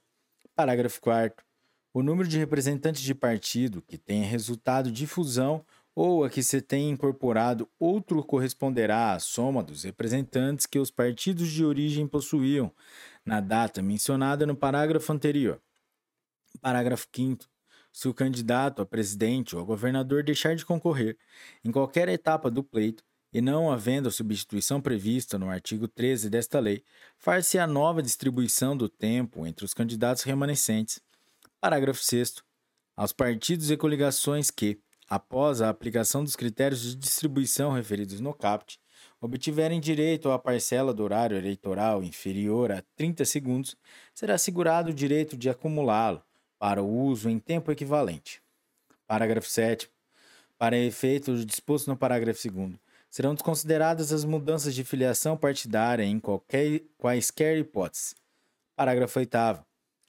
Parágrafo 0.54 1.00
4. 1.00 1.44
O 1.92 2.02
número 2.02 2.28
de 2.28 2.38
representantes 2.38 3.02
de 3.02 3.14
partido 3.14 3.82
que 3.82 3.98
tenha 3.98 4.26
resultado 4.26 4.90
de 4.90 5.06
fusão 5.06 5.64
ou 5.94 6.24
a 6.24 6.30
que 6.30 6.42
se 6.42 6.60
tenha 6.60 6.90
incorporado 6.90 7.68
outro 7.78 8.22
corresponderá 8.22 9.12
à 9.12 9.18
soma 9.18 9.64
dos 9.64 9.82
representantes 9.82 10.64
que 10.64 10.78
os 10.78 10.90
partidos 10.90 11.50
de 11.50 11.64
origem 11.64 12.06
possuíam 12.06 12.72
na 13.24 13.40
data 13.40 13.82
mencionada 13.82 14.46
no 14.46 14.54
parágrafo 14.54 15.12
anterior. 15.12 15.60
Parágrafo 16.60 17.08
5 17.12 17.44
se 17.92 18.08
o 18.08 18.14
candidato 18.14 18.82
a 18.82 18.86
presidente 18.86 19.56
ou 19.56 19.62
a 19.62 19.64
governador 19.64 20.22
deixar 20.22 20.54
de 20.54 20.64
concorrer 20.64 21.16
em 21.64 21.70
qualquer 21.70 22.08
etapa 22.08 22.50
do 22.50 22.62
pleito 22.62 23.02
e 23.32 23.40
não 23.40 23.70
havendo 23.70 24.08
a 24.08 24.12
substituição 24.12 24.80
prevista 24.80 25.38
no 25.38 25.50
artigo 25.50 25.86
13 25.86 26.30
desta 26.30 26.58
lei, 26.58 26.82
far-se 27.18 27.58
a 27.58 27.66
nova 27.66 28.02
distribuição 28.02 28.76
do 28.76 28.88
tempo 28.88 29.46
entre 29.46 29.64
os 29.64 29.74
candidatos 29.74 30.22
remanescentes. 30.22 31.00
Parágrafo 31.60 32.02
6 32.02 32.36
aos 32.96 33.12
partidos 33.12 33.70
e 33.70 33.76
coligações 33.76 34.50
que, 34.50 34.80
após 35.08 35.60
a 35.60 35.68
aplicação 35.68 36.24
dos 36.24 36.34
critérios 36.34 36.82
de 36.82 36.96
distribuição 36.96 37.72
referidos 37.72 38.18
no 38.18 38.34
CAPT, 38.34 38.78
obtiverem 39.20 39.80
direito 39.80 40.30
à 40.30 40.38
parcela 40.38 40.92
do 40.92 41.04
horário 41.04 41.36
eleitoral 41.36 42.02
inferior 42.02 42.72
a 42.72 42.82
30 42.96 43.24
segundos, 43.24 43.76
será 44.12 44.34
assegurado 44.34 44.90
o 44.90 44.94
direito 44.94 45.36
de 45.36 45.48
acumulá-lo 45.48 46.22
para 46.58 46.82
o 46.82 47.02
uso 47.04 47.28
em 47.28 47.38
tempo 47.38 47.70
equivalente. 47.70 48.42
Parágrafo 49.06 49.48
7. 49.48 49.90
Para 50.58 50.76
efeito 50.76 51.44
disposto 51.44 51.86
no 51.86 51.96
parágrafo 51.96 52.50
2, 52.50 52.74
serão 53.08 53.34
desconsideradas 53.34 54.12
as 54.12 54.24
mudanças 54.24 54.74
de 54.74 54.84
filiação 54.84 55.36
partidária 55.36 56.02
em 56.02 56.18
qualquer, 56.18 56.82
quaisquer 56.98 57.56
hipóteses. 57.58 58.14
Parágrafo 58.74 59.18
8. 59.18 59.36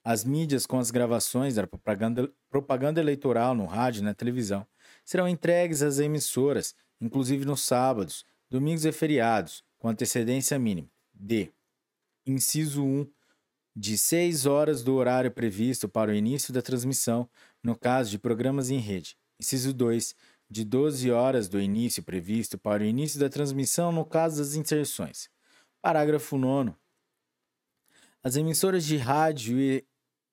As 0.04 0.24
mídias 0.24 0.66
com 0.66 0.80
as 0.80 0.92
gravações 0.92 1.56
da 1.56 1.68
propaganda, 1.68 2.32
propaganda 2.50 3.00
eleitoral 3.00 3.54
no 3.54 3.66
rádio 3.66 4.02
e 4.02 4.04
na 4.04 4.14
televisão 4.14 4.66
serão 5.06 5.28
entregues 5.28 5.82
às 5.82 6.00
emissoras, 6.00 6.76
inclusive 7.00 7.46
nos 7.46 7.62
sábados, 7.62 8.26
domingos 8.50 8.86
e 8.86 8.92
feriados, 8.92 9.64
com 9.78 9.88
antecedência 9.88 10.58
mínima. 10.58 10.90
D. 11.14 11.52
Inciso 12.26 12.84
1 12.84 13.08
de 13.80 13.98
6 13.98 14.46
horas 14.46 14.84
do 14.84 14.94
horário 14.96 15.32
previsto 15.32 15.88
para 15.88 16.12
o 16.12 16.14
início 16.14 16.54
da 16.54 16.62
transmissão, 16.62 17.30
no 17.64 17.78
caso 17.78 18.12
de 18.12 18.20
programas 18.20 18.70
em 18.70 18.78
rede. 18.78 19.16
Inciso 19.40 19.74
2. 19.74 20.16
De 20.50 20.66
12 20.66 21.10
horas 21.12 21.48
do 21.48 21.62
início 21.62 22.04
previsto 22.04 22.58
para 22.58 22.84
o 22.84 22.86
início 22.86 23.18
da 23.18 23.30
transmissão, 23.30 23.90
no 23.90 24.04
caso 24.04 24.40
das 24.40 24.54
inserções. 24.54 25.30
Parágrafo 25.82 26.38
9. 26.38 26.74
As 28.22 28.36
emissoras 28.36 28.84
de 28.84 28.98
rádio 28.98 29.58
e 29.58 29.86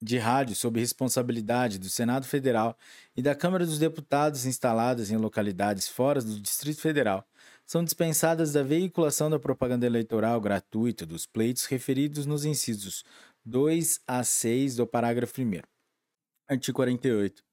de 0.02 0.18
rádio 0.18 0.56
sob 0.56 0.80
responsabilidade 0.80 1.78
do 1.78 1.88
Senado 1.88 2.26
Federal 2.26 2.76
e 3.16 3.22
da 3.22 3.34
Câmara 3.34 3.64
dos 3.64 3.78
Deputados 3.78 4.44
instaladas 4.44 5.12
em 5.12 5.16
localidades 5.16 5.88
fora 5.88 6.20
do 6.20 6.40
Distrito 6.40 6.80
Federal 6.80 7.24
são 7.64 7.82
dispensadas 7.82 8.52
da 8.52 8.62
veiculação 8.62 9.30
da 9.30 9.38
propaganda 9.38 9.86
eleitoral 9.86 10.40
gratuita 10.40 11.06
dos 11.06 11.26
pleitos 11.26 11.64
referidos 11.66 12.26
nos 12.26 12.44
incisos 12.44 13.04
2 13.48 14.00
a 14.08 14.24
6 14.24 14.74
do 14.74 14.88
parágrafo 14.88 15.40
1. 15.40 15.60
Artigo 16.48 16.74
48. 16.74 17.44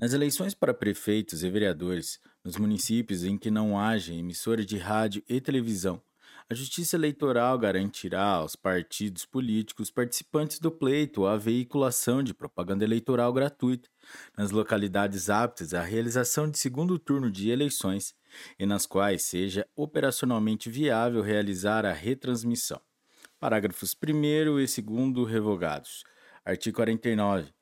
Nas 0.00 0.12
eleições 0.12 0.52
para 0.52 0.74
prefeitos 0.74 1.44
e 1.44 1.48
vereadores, 1.48 2.18
nos 2.44 2.56
municípios 2.56 3.22
em 3.22 3.38
que 3.38 3.48
não 3.48 3.78
haja 3.78 4.12
emissora 4.12 4.66
de 4.66 4.76
rádio 4.78 5.22
e 5.28 5.40
televisão, 5.40 6.02
a 6.50 6.54
Justiça 6.54 6.96
Eleitoral 6.96 7.56
garantirá 7.56 8.24
aos 8.24 8.56
partidos 8.56 9.24
políticos 9.24 9.92
participantes 9.92 10.58
do 10.58 10.72
pleito 10.72 11.24
a 11.24 11.36
veiculação 11.36 12.20
de 12.20 12.34
propaganda 12.34 12.82
eleitoral 12.82 13.32
gratuita 13.32 13.88
nas 14.36 14.50
localidades 14.50 15.30
aptas 15.30 15.72
à 15.72 15.82
realização 15.82 16.50
de 16.50 16.58
segundo 16.58 16.98
turno 16.98 17.30
de 17.30 17.48
eleições 17.48 18.12
e 18.58 18.66
nas 18.66 18.86
quais 18.86 19.22
seja 19.22 19.64
operacionalmente 19.76 20.68
viável 20.68 21.22
realizar 21.22 21.86
a 21.86 21.92
retransmissão. 21.92 22.87
Parágrafos 23.40 23.94
1 23.94 24.24
e 24.24 24.44
2 24.46 24.78
revogados. 25.28 26.02
Artigo 26.44 26.74
49. 26.74 27.52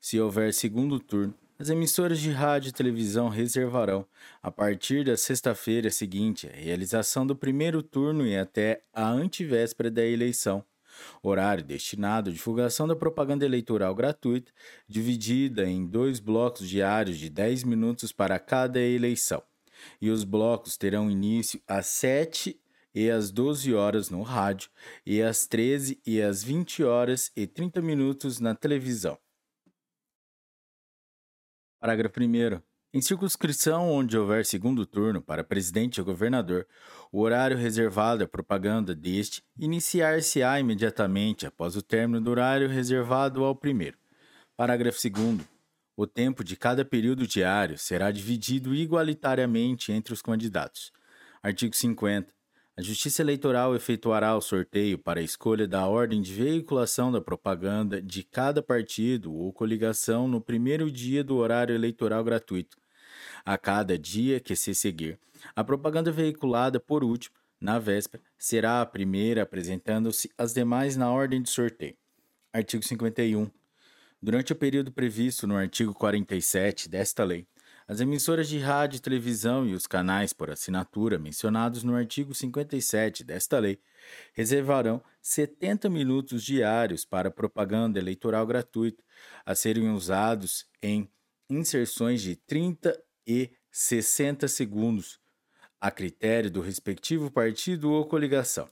Se 0.00 0.18
houver 0.18 0.54
segundo 0.54 0.98
turno, 0.98 1.34
as 1.58 1.68
emissoras 1.68 2.20
de 2.20 2.30
rádio 2.30 2.70
e 2.70 2.72
televisão 2.72 3.28
reservarão, 3.28 4.06
a 4.42 4.50
partir 4.50 5.04
da 5.04 5.14
sexta-feira 5.14 5.90
seguinte, 5.90 6.48
a 6.48 6.56
realização 6.56 7.26
do 7.26 7.36
primeiro 7.36 7.82
turno 7.82 8.26
e 8.26 8.34
até 8.34 8.80
a 8.94 9.10
antivéspera 9.10 9.90
da 9.90 10.02
eleição. 10.02 10.64
Horário 11.22 11.62
destinado 11.62 12.30
à 12.30 12.32
divulgação 12.32 12.88
da 12.88 12.96
propaganda 12.96 13.44
eleitoral 13.44 13.94
gratuita, 13.94 14.50
dividida 14.88 15.68
em 15.68 15.86
dois 15.86 16.18
blocos 16.18 16.66
diários 16.66 17.18
de 17.18 17.28
10 17.28 17.62
minutos 17.64 18.10
para 18.10 18.38
cada 18.38 18.80
eleição. 18.80 19.42
E 20.00 20.08
os 20.08 20.24
blocos 20.24 20.78
terão 20.78 21.10
início 21.10 21.60
às 21.68 21.88
7 21.88 22.58
e 22.96 23.10
às 23.10 23.30
12 23.30 23.74
horas 23.74 24.08
no 24.08 24.22
rádio, 24.22 24.70
e 25.04 25.20
às 25.20 25.46
13 25.46 26.00
e 26.06 26.22
às 26.22 26.42
20 26.42 26.82
horas 26.82 27.30
e 27.36 27.46
30 27.46 27.82
minutos 27.82 28.40
na 28.40 28.54
televisão. 28.54 29.18
Parágrafo 31.78 32.18
1. 32.18 32.58
Em 32.94 33.02
circunscrição 33.02 33.90
onde 33.90 34.16
houver 34.16 34.46
segundo 34.46 34.86
turno 34.86 35.20
para 35.20 35.44
presidente 35.44 36.00
ou 36.00 36.06
governador, 36.06 36.66
o 37.12 37.20
horário 37.20 37.58
reservado 37.58 38.24
à 38.24 38.26
propaganda 38.26 38.94
deste 38.94 39.44
iniciar-se-á 39.58 40.58
imediatamente 40.58 41.46
após 41.46 41.76
o 41.76 41.82
término 41.82 42.22
do 42.22 42.30
horário 42.30 42.66
reservado 42.66 43.44
ao 43.44 43.54
primeiro. 43.54 43.98
Parágrafo 44.56 44.98
2. 45.10 45.46
O 45.94 46.06
tempo 46.06 46.42
de 46.42 46.56
cada 46.56 46.82
período 46.82 47.26
diário 47.26 47.76
será 47.76 48.10
dividido 48.10 48.74
igualitariamente 48.74 49.92
entre 49.92 50.14
os 50.14 50.22
candidatos. 50.22 50.90
Artigo 51.42 51.76
50. 51.76 52.35
A 52.78 52.82
Justiça 52.82 53.22
Eleitoral 53.22 53.74
efetuará 53.74 54.36
o 54.36 54.40
sorteio 54.42 54.98
para 54.98 55.18
a 55.18 55.22
escolha 55.22 55.66
da 55.66 55.86
ordem 55.86 56.20
de 56.20 56.34
veiculação 56.34 57.10
da 57.10 57.22
propaganda 57.22 58.02
de 58.02 58.22
cada 58.22 58.62
partido 58.62 59.32
ou 59.32 59.50
coligação 59.50 60.28
no 60.28 60.42
primeiro 60.42 60.90
dia 60.90 61.24
do 61.24 61.36
horário 61.36 61.74
eleitoral 61.74 62.22
gratuito. 62.22 62.76
A 63.46 63.56
cada 63.56 63.98
dia 63.98 64.40
que 64.40 64.54
se 64.54 64.74
seguir, 64.74 65.18
a 65.54 65.64
propaganda 65.64 66.12
veiculada 66.12 66.78
por 66.78 67.02
último, 67.02 67.36
na 67.58 67.78
véspera, 67.78 68.22
será 68.36 68.82
a 68.82 68.86
primeira 68.86 69.44
apresentando-se 69.44 70.30
as 70.36 70.52
demais 70.52 70.98
na 70.98 71.10
ordem 71.10 71.40
de 71.40 71.48
sorteio. 71.48 71.96
Artigo 72.52 72.84
51. 72.84 73.50
Durante 74.20 74.52
o 74.52 74.56
período 74.56 74.92
previsto 74.92 75.46
no 75.46 75.56
artigo 75.56 75.94
47 75.94 76.90
desta 76.90 77.24
lei, 77.24 77.46
as 77.88 78.00
emissoras 78.00 78.48
de 78.48 78.58
rádio 78.58 78.96
e 78.96 79.00
televisão 79.00 79.64
e 79.64 79.72
os 79.72 79.86
canais 79.86 80.32
por 80.32 80.50
assinatura 80.50 81.18
mencionados 81.18 81.84
no 81.84 81.94
artigo 81.94 82.34
57 82.34 83.22
desta 83.22 83.58
lei 83.60 83.78
reservarão 84.32 85.00
70 85.22 85.88
minutos 85.88 86.42
diários 86.42 87.04
para 87.04 87.30
propaganda 87.30 87.98
eleitoral 87.98 88.46
gratuita, 88.46 89.02
a 89.44 89.54
serem 89.54 89.90
usados 89.90 90.66
em 90.82 91.08
inserções 91.48 92.22
de 92.22 92.34
30 92.34 93.00
e 93.26 93.50
60 93.70 94.48
segundos, 94.48 95.20
a 95.80 95.90
critério 95.90 96.50
do 96.50 96.60
respectivo 96.60 97.30
partido 97.30 97.90
ou 97.90 98.04
coligação, 98.06 98.68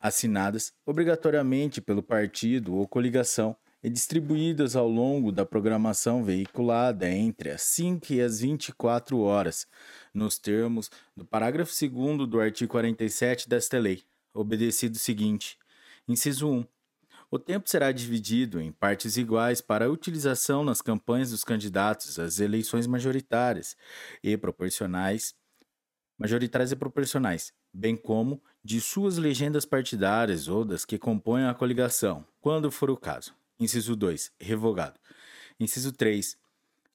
assinadas 0.00 0.72
obrigatoriamente 0.86 1.80
pelo 1.80 2.02
partido 2.02 2.74
ou 2.74 2.86
coligação 2.86 3.56
e 3.84 3.90
distribuídas 3.90 4.74
ao 4.74 4.88
longo 4.88 5.30
da 5.30 5.44
programação 5.44 6.24
veiculada 6.24 7.06
entre 7.06 7.50
as 7.50 7.60
5 7.64 8.14
e 8.14 8.20
as 8.22 8.40
24 8.40 9.20
horas, 9.20 9.66
nos 10.14 10.38
termos 10.38 10.90
do 11.14 11.22
parágrafo 11.22 11.70
2 11.70 12.26
do 12.26 12.40
artigo 12.40 12.72
47 12.72 13.46
desta 13.46 13.78
lei, 13.78 14.02
obedecido 14.32 14.96
o 14.96 14.98
seguinte: 14.98 15.58
inciso 16.08 16.48
1. 16.48 16.64
O 17.30 17.38
tempo 17.38 17.68
será 17.68 17.92
dividido 17.92 18.58
em 18.58 18.72
partes 18.72 19.18
iguais 19.18 19.60
para 19.60 19.90
utilização 19.90 20.64
nas 20.64 20.80
campanhas 20.80 21.30
dos 21.30 21.44
candidatos 21.44 22.18
às 22.18 22.38
eleições 22.40 22.86
majoritárias 22.86 23.76
e 24.22 24.34
proporcionais, 24.34 25.34
majoritárias 26.16 26.72
e 26.72 26.76
proporcionais, 26.76 27.52
bem 27.70 27.96
como 27.96 28.42
de 28.64 28.80
suas 28.80 29.18
legendas 29.18 29.66
partidárias 29.66 30.48
ou 30.48 30.64
das 30.64 30.86
que 30.86 30.98
compõem 30.98 31.44
a 31.44 31.52
coligação, 31.52 32.24
quando 32.40 32.70
for 32.70 32.88
o 32.88 32.96
caso. 32.96 33.34
Inciso 33.58 33.94
2. 33.94 34.32
Revogado. 34.40 34.98
Inciso 35.60 35.92
3. 35.92 36.36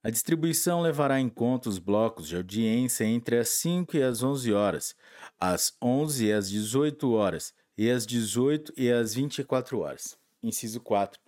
A 0.03 0.09
distribuição 0.09 0.81
levará 0.81 1.19
em 1.19 1.29
conta 1.29 1.69
os 1.69 1.77
blocos 1.77 2.27
de 2.27 2.35
audiência 2.35 3.03
entre 3.05 3.37
as 3.37 3.49
5 3.49 3.97
e 3.97 4.03
as 4.03 4.23
11 4.23 4.53
horas, 4.53 4.95
as 5.39 5.75
11 5.81 6.25
e 6.25 6.31
as 6.31 6.49
18 6.49 7.11
horas 7.11 7.53
e 7.77 7.89
as 7.89 8.05
18 8.05 8.73
e 8.77 8.91
as 8.91 9.13
24 9.13 9.79
horas. 9.79 10.17
Inciso 10.41 10.79
4. 10.79 11.19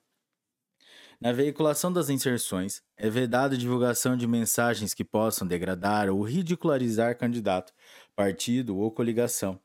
Na 1.20 1.32
veiculação 1.32 1.94
das 1.94 2.10
inserções, 2.10 2.82
é 2.98 3.10
vedada 3.10 3.56
a 3.56 3.58
divulgação 3.58 4.18
de 4.18 4.26
mensagens 4.26 4.94
que 4.94 5.04
possam 5.04 5.48
degradar 5.48 6.10
ou 6.10 6.22
ridicularizar 6.24 7.18
candidato, 7.18 7.72
partido 8.16 8.78
ou 8.78 8.90
coligação, 8.90 9.60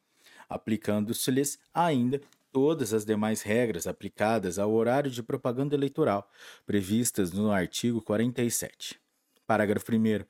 aplicando-se-lhes 0.48 1.58
ainda 1.72 2.20
todas 2.52 2.92
as 2.92 3.04
demais 3.04 3.42
regras 3.42 3.86
aplicadas 3.86 4.58
ao 4.58 4.72
horário 4.72 5.10
de 5.10 5.22
propaganda 5.22 5.74
eleitoral 5.74 6.30
previstas 6.64 7.32
no 7.32 7.50
artigo 7.50 8.00
47. 8.00 8.98
Parágrafo 9.46 9.92
1. 9.92 10.24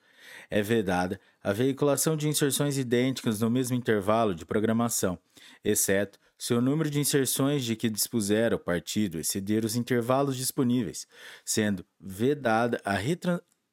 É 0.50 0.62
vedada 0.62 1.20
a 1.42 1.52
veiculação 1.52 2.16
de 2.16 2.28
inserções 2.28 2.76
idênticas 2.76 3.40
no 3.40 3.48
mesmo 3.48 3.76
intervalo 3.76 4.34
de 4.34 4.44
programação, 4.44 5.18
exceto 5.64 6.18
se 6.38 6.52
o 6.52 6.60
número 6.60 6.90
de 6.90 7.00
inserções 7.00 7.64
de 7.64 7.74
que 7.74 7.88
dispuser 7.88 8.52
o 8.52 8.58
partido 8.58 9.18
exceder 9.18 9.64
os 9.64 9.74
intervalos 9.74 10.36
disponíveis, 10.36 11.06
sendo 11.44 11.84
vedada 11.98 12.80
a, 12.84 12.96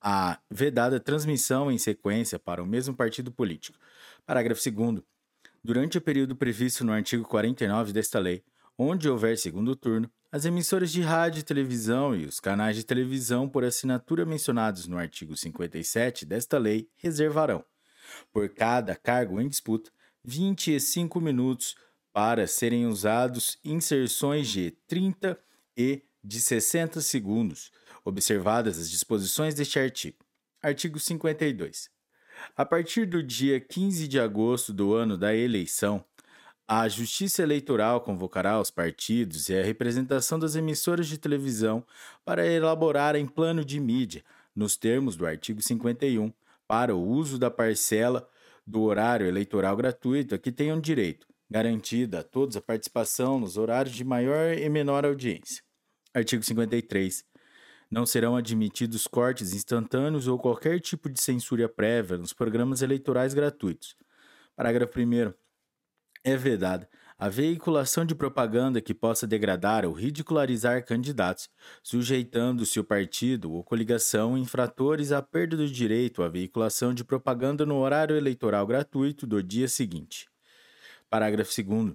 a 0.02 0.40
vedada 0.50 1.00
transmissão 1.00 1.72
em 1.72 1.78
sequência 1.78 2.40
para 2.40 2.64
o 2.64 2.66
mesmo 2.66 2.96
partido 2.96 3.32
político. 3.32 3.78
Parágrafo 4.26 4.62
2. 4.70 5.13
Durante 5.66 5.98
o 5.98 6.02
período 6.02 6.36
previsto 6.36 6.84
no 6.84 6.92
artigo 6.92 7.24
49 7.24 7.94
desta 7.94 8.20
lei, 8.20 8.44
onde 8.78 9.08
houver 9.08 9.38
segundo 9.38 9.78
turno, 9.78 10.12
as 10.30 10.44
emissoras 10.44 10.92
de 10.92 11.00
rádio 11.00 11.40
e 11.40 11.44
televisão 11.44 12.14
e 12.14 12.26
os 12.26 12.42
canais 12.42 12.76
de 12.76 12.84
televisão 12.84 13.48
por 13.48 13.64
assinatura 13.64 14.26
mencionados 14.26 14.88
no 14.88 14.98
artigo 14.98 15.38
57 15.38 16.26
desta 16.26 16.58
lei 16.58 16.90
reservarão, 16.98 17.64
por 18.30 18.50
cada 18.50 18.94
cargo 18.94 19.40
em 19.40 19.48
disputa, 19.48 19.90
25 20.26 21.22
minutos 21.22 21.76
para 22.12 22.46
serem 22.46 22.86
usados 22.86 23.58
inserções 23.64 24.50
de 24.50 24.72
30 24.86 25.40
e 25.78 26.04
de 26.22 26.42
60 26.42 27.00
segundos, 27.00 27.72
observadas 28.04 28.78
as 28.78 28.90
disposições 28.90 29.56
deste 29.56 29.80
artigo. 29.80 30.18
Artigo 30.62 31.00
52. 31.00 31.90
A 32.56 32.66
partir 32.66 33.06
do 33.06 33.24
dia 33.24 33.60
15 33.60 34.08
de 34.08 34.20
agosto 34.20 34.74
do 34.74 34.94
ano 34.94 35.18
da 35.18 35.36
eleição, 35.36 36.04
a 36.68 36.88
Justiça 36.88 37.44
Eleitoral 37.44 38.02
convocará 38.02 38.60
os 38.60 38.72
partidos 38.72 39.50
e 39.50 39.56
a 39.56 39.64
representação 39.64 40.40
das 40.40 40.56
emissoras 40.56 41.08
de 41.08 41.18
televisão 41.18 41.86
para 42.24 42.48
elaborarem 42.48 43.26
plano 43.26 43.66
de 43.66 43.80
mídia, 43.80 44.24
nos 44.56 44.78
termos 44.78 45.16
do 45.16 45.26
artigo 45.26 45.62
51, 45.62 46.32
para 46.68 46.96
o 46.96 47.06
uso 47.06 47.38
da 47.38 47.52
parcela 47.52 48.28
do 48.66 48.82
horário 48.84 49.28
eleitoral 49.28 49.76
gratuito 49.76 50.36
a 50.36 50.38
que 50.38 50.52
tenham 50.52 50.80
direito, 50.80 51.28
garantida 51.50 52.20
a 52.20 52.24
todos 52.24 52.56
a 52.56 52.62
participação 52.62 53.40
nos 53.40 53.58
horários 53.58 53.96
de 53.96 54.04
maior 54.04 54.58
e 54.58 54.70
menor 54.70 55.06
audiência. 55.06 55.62
Artigo 56.14 56.44
53. 56.44 57.26
Não 57.94 58.08
serão 58.08 58.36
admitidos 58.36 59.06
cortes 59.06 59.54
instantâneos 59.54 60.28
ou 60.28 60.40
qualquer 60.40 60.80
tipo 60.80 61.08
de 61.08 61.22
censura 61.22 61.70
prévia 61.70 62.18
nos 62.18 62.34
programas 62.34 62.82
eleitorais 62.82 63.36
gratuitos. 63.36 63.96
Parágrafo 64.56 65.00
1. 65.00 65.32
É 66.24 66.36
vedada 66.36 66.90
a 67.20 67.30
veiculação 67.30 68.04
de 68.04 68.16
propaganda 68.16 68.82
que 68.82 68.96
possa 68.96 69.28
degradar 69.28 69.86
ou 69.86 69.94
ridicularizar 69.94 70.84
candidatos, 70.84 71.52
sujeitando-se 71.84 72.80
o 72.80 72.84
partido 72.84 73.54
ou 73.54 73.64
coligação 73.64 74.36
infratores 74.36 75.12
à 75.12 75.22
perda 75.22 75.56
do 75.56 75.68
direito 75.68 76.24
à 76.24 76.30
veiculação 76.30 76.96
de 76.96 77.04
propaganda 77.04 77.64
no 77.64 77.76
horário 77.76 78.18
eleitoral 78.18 78.66
gratuito 78.66 79.28
do 79.28 79.44
dia 79.44 79.68
seguinte. 79.68 80.28
Parágrafo 81.12 81.52
2. 81.64 81.94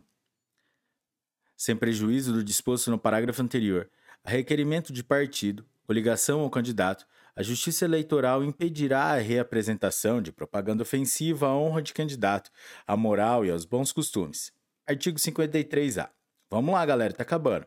Sem 1.56 1.74
prejuízo 1.74 2.32
do 2.32 2.44
disposto 2.44 2.88
no 2.88 3.00
parágrafo 3.00 3.42
anterior, 3.42 3.90
a 4.22 4.30
requerimento 4.30 4.92
de 4.92 5.02
partido, 5.02 5.66
coligação 5.89 6.43
ou 6.43 6.51
candidato, 6.51 7.06
a 7.35 7.43
Justiça 7.43 7.86
Eleitoral 7.86 8.44
impedirá 8.44 9.05
a 9.05 9.16
reapresentação 9.16 10.20
de 10.20 10.31
propaganda 10.31 10.82
ofensiva 10.82 11.47
à 11.47 11.56
honra 11.56 11.81
de 11.81 11.94
candidato, 11.94 12.51
à 12.86 12.94
moral 12.94 13.43
e 13.43 13.51
aos 13.51 13.65
bons 13.65 13.90
costumes. 13.90 14.52
Artigo 14.86 15.19
53A. 15.19 16.10
Vamos 16.51 16.74
lá, 16.74 16.85
galera, 16.85 17.15
tá 17.15 17.23
acabando. 17.23 17.66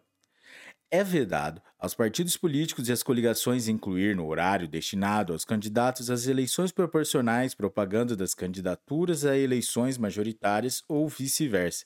É 0.92 1.04
vedado 1.04 1.64
aos 1.80 1.96
partidos 1.96 2.38
políticos 2.38 2.90
e 2.90 2.92
às 2.92 3.02
coligações 3.02 3.68
incluir 3.68 4.16
no 4.16 4.28
horário 4.28 4.68
destinado 4.68 5.34
aos 5.34 5.44
candidatos 5.44 6.12
às 6.12 6.28
eleições 6.28 6.72
proporcionais 6.72 7.56
propaganda 7.56 8.16
das 8.16 8.36
candidaturas 8.36 9.26
a 9.26 9.36
eleições 9.36 9.98
majoritárias 9.98 10.84
ou 10.88 11.10
vice-versa, 11.10 11.86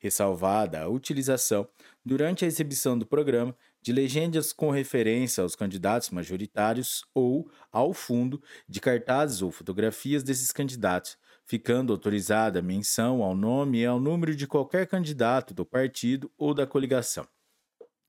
ressalvada 0.00 0.80
a 0.80 0.88
utilização, 0.88 1.68
durante 2.04 2.44
a 2.44 2.48
exibição 2.48 2.98
do 2.98 3.06
programa, 3.06 3.54
de 3.82 3.92
legendas 3.92 4.52
com 4.52 4.70
referência 4.70 5.42
aos 5.42 5.56
candidatos 5.56 6.10
majoritários 6.10 7.04
ou, 7.14 7.50
ao 7.72 7.92
fundo, 7.92 8.42
de 8.68 8.80
cartazes 8.80 9.42
ou 9.42 9.50
fotografias 9.50 10.22
desses 10.22 10.52
candidatos, 10.52 11.16
ficando 11.44 11.92
autorizada 11.92 12.62
menção 12.62 13.22
ao 13.22 13.34
nome 13.34 13.80
e 13.80 13.86
ao 13.86 13.98
número 13.98 14.36
de 14.36 14.46
qualquer 14.46 14.86
candidato 14.86 15.54
do 15.54 15.64
partido 15.64 16.30
ou 16.36 16.54
da 16.54 16.66
coligação. 16.66 17.26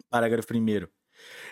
Parágrafo 0.09 0.53
1. 0.53 1.00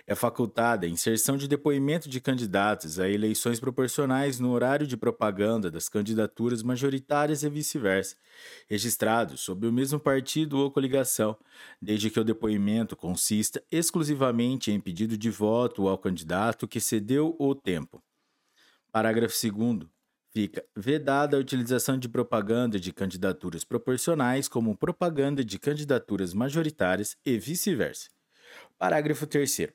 É 0.08 0.16
facultada 0.16 0.86
a 0.86 0.90
inserção 0.90 1.38
de 1.38 1.48
depoimento 1.48 2.10
de 2.10 2.20
candidatos 2.20 3.00
a 3.00 3.08
eleições 3.10 3.60
proporcionais 3.60 4.40
no 4.40 4.52
horário 4.52 4.88
de 4.88 4.98
propaganda 4.98 5.70
das 5.70 5.88
candidaturas 5.88 6.64
majoritárias 6.64 7.44
e 7.44 7.50
vice-versa, 7.50 8.16
registrados 8.68 9.42
sob 9.42 9.68
o 9.68 9.72
mesmo 9.72 10.00
partido 10.00 10.58
ou 10.58 10.72
coligação, 10.72 11.38
desde 11.82 12.10
que 12.10 12.20
o 12.20 12.24
depoimento 12.24 12.96
consista 12.96 13.64
exclusivamente 13.72 14.72
em 14.72 14.80
pedido 14.80 15.18
de 15.18 15.30
voto 15.30 15.88
ao 15.88 15.98
candidato 15.98 16.68
que 16.68 16.80
cedeu 16.80 17.36
o 17.40 17.54
tempo. 17.54 18.02
Parágrafo 18.92 19.36
2 19.36 19.88
fica 20.32 20.64
vedada 20.76 21.38
a 21.38 21.40
utilização 21.40 21.98
de 21.98 22.08
propaganda 22.08 22.80
de 22.80 22.94
candidaturas 22.94 23.64
proporcionais 23.64 24.48
como 24.48 24.78
propaganda 24.78 25.44
de 25.44 25.60
candidaturas 25.60 26.34
majoritárias 26.34 27.18
e 27.26 27.38
vice-versa. 27.38 28.10
Parágrafo 28.78 29.28
3 29.28 29.70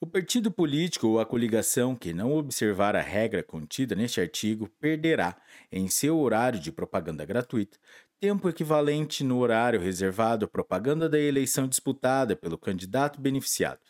o 0.00 0.06
partido 0.06 0.48
político 0.48 1.08
ou 1.08 1.18
a 1.18 1.26
coligação 1.26 1.96
que 1.96 2.12
não 2.12 2.32
observar 2.32 2.94
a 2.94 3.00
regra 3.00 3.42
contida 3.42 3.96
neste 3.96 4.20
artigo 4.20 4.68
perderá, 4.78 5.36
em 5.72 5.88
seu 5.88 6.16
horário 6.20 6.60
de 6.60 6.70
propaganda 6.70 7.24
gratuita, 7.24 7.76
tempo 8.20 8.48
equivalente 8.48 9.24
no 9.24 9.38
horário 9.38 9.80
reservado 9.80 10.44
à 10.44 10.48
propaganda 10.48 11.08
da 11.08 11.18
eleição 11.18 11.66
disputada 11.66 12.36
pelo 12.36 12.56
candidato 12.56 13.20
beneficiado. 13.20 13.80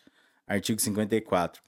Artigo 0.47 0.81
54. 0.81 1.61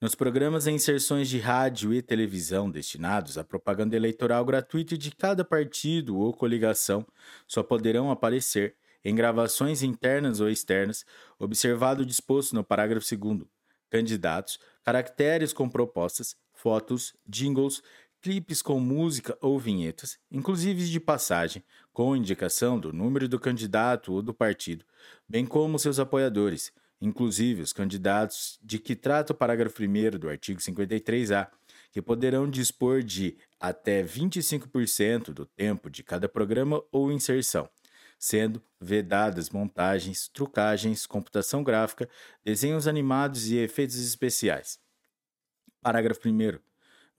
Nos 0.00 0.16
programas 0.16 0.66
e 0.66 0.72
inserções 0.72 1.28
de 1.28 1.38
rádio 1.38 1.94
e 1.94 2.02
televisão 2.02 2.68
destinados 2.68 3.38
à 3.38 3.44
propaganda 3.44 3.94
eleitoral 3.94 4.44
gratuita 4.44 4.98
de 4.98 5.12
cada 5.12 5.44
partido 5.44 6.18
ou 6.18 6.32
coligação, 6.32 7.06
só 7.46 7.62
poderão 7.62 8.10
aparecer, 8.10 8.74
em 9.04 9.14
gravações 9.14 9.82
internas 9.82 10.40
ou 10.40 10.48
externas, 10.48 11.04
observado 11.38 12.02
o 12.02 12.06
disposto 12.06 12.54
no 12.54 12.64
parágrafo 12.64 13.06
2 13.16 13.42
candidatos, 13.90 14.58
caracteres 14.84 15.52
com 15.52 15.68
propostas, 15.68 16.36
fotos, 16.52 17.14
jingles, 17.26 17.82
clipes 18.20 18.60
com 18.60 18.80
música 18.80 19.38
ou 19.40 19.58
vinhetas, 19.58 20.18
inclusive 20.30 20.84
de 20.84 21.00
passagem, 21.00 21.62
com 21.92 22.16
indicação 22.16 22.78
do 22.78 22.92
número 22.92 23.28
do 23.28 23.38
candidato 23.38 24.12
ou 24.12 24.22
do 24.22 24.34
partido, 24.34 24.84
bem 25.28 25.46
como 25.46 25.78
seus 25.78 25.98
apoiadores, 25.98 26.72
inclusive 27.00 27.62
os 27.62 27.72
candidatos 27.72 28.58
de 28.62 28.78
que 28.78 28.96
trata 28.96 29.32
o 29.32 29.36
parágrafo 29.36 29.82
1 29.82 30.18
do 30.18 30.28
artigo 30.28 30.60
53A, 30.60 31.48
que 31.92 32.02
poderão 32.02 32.50
dispor 32.50 33.02
de 33.02 33.36
até 33.58 34.02
25% 34.02 35.32
do 35.32 35.46
tempo 35.46 35.88
de 35.88 36.02
cada 36.02 36.28
programa 36.28 36.82
ou 36.90 37.12
inserção, 37.12 37.68
sendo 38.18 38.62
vedadas 38.80 39.50
montagens, 39.50 40.28
trucagens, 40.28 41.06
computação 41.06 41.62
gráfica, 41.62 42.08
desenhos 42.44 42.88
animados 42.88 43.48
e 43.48 43.56
efeitos 43.56 43.96
especiais. 43.96 44.78
Parágrafo 45.80 46.28
1. 46.28 46.58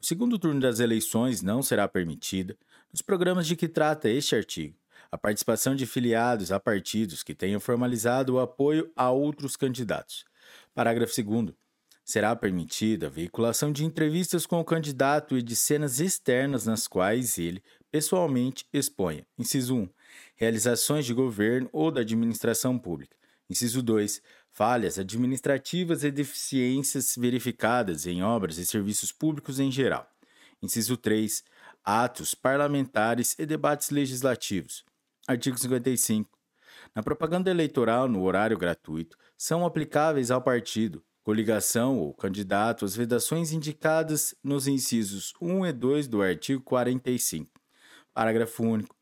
O 0.02 0.06
segundo 0.06 0.38
turno 0.38 0.60
das 0.60 0.80
eleições 0.80 1.42
não 1.42 1.62
será 1.62 1.88
permitida, 1.88 2.58
nos 2.92 3.02
programas 3.02 3.48
de 3.48 3.56
que 3.56 3.68
trata 3.68 4.10
este 4.10 4.36
artigo, 4.36 4.76
a 5.12 5.18
participação 5.18 5.76
de 5.76 5.86
filiados 5.86 6.52
a 6.52 6.60
partidos 6.60 7.24
que 7.24 7.36
tenham 7.36 7.60
formalizado 7.60 8.36
o 8.36 8.40
apoio 8.40 8.92
a 8.96 9.10
outros 9.10 9.56
candidatos. 9.56 10.26
Parágrafo 10.74 11.14
2. 11.24 11.54
Será 12.04 12.36
permitida 12.36 13.06
a 13.06 13.10
veiculação 13.10 13.72
de 13.72 13.86
entrevistas 13.86 14.46
com 14.46 14.60
o 14.60 14.66
candidato 14.66 15.38
e 15.38 15.44
de 15.44 15.56
cenas 15.56 16.00
externas 16.00 16.66
nas 16.66 16.88
quais 16.88 17.38
ele, 17.38 17.62
pessoalmente, 17.92 18.66
exponha. 18.74 19.28
Inciso 19.38 19.76
1 19.76 19.90
realizações 20.36 21.06
de 21.06 21.14
governo 21.14 21.70
ou 21.72 21.92
da 21.92 22.02
administração 22.02 22.78
pública. 22.78 23.16
Inciso 23.50 23.82
2. 23.82 24.22
Falhas 24.52 25.00
administrativas 25.00 26.04
e 26.04 26.12
deficiências 26.12 27.16
verificadas 27.18 28.06
em 28.06 28.22
obras 28.22 28.58
e 28.58 28.66
serviços 28.66 29.12
públicos 29.12 29.60
em 29.60 29.72
geral. 29.72 30.08
Inciso 30.62 30.96
3. 30.96 31.44
Atos 31.84 32.36
parlamentares 32.36 33.36
e 33.40 33.46
debates 33.46 33.90
legislativos. 33.90 34.84
Artigo 35.28 35.58
55. 35.58 36.30
Na 36.96 37.02
propaganda 37.02 37.50
eleitoral 37.50 38.08
no 38.08 38.24
horário 38.24 38.58
gratuito, 38.58 39.18
são 39.38 39.66
aplicáveis 39.66 40.32
ao 40.32 40.42
partido, 40.42 41.04
coligação 41.24 41.98
ou 41.98 42.14
candidato 42.14 42.86
as 42.86 42.96
vedações 42.96 43.52
indicadas 43.52 44.36
nos 44.44 44.68
incisos 44.68 45.34
1 45.42 45.66
e 45.66 45.74
2 45.74 46.08
do 46.08 46.22
artigo 46.22 46.62
45. 46.64 47.50
Parágrafo 48.14 48.64
único 48.64 48.96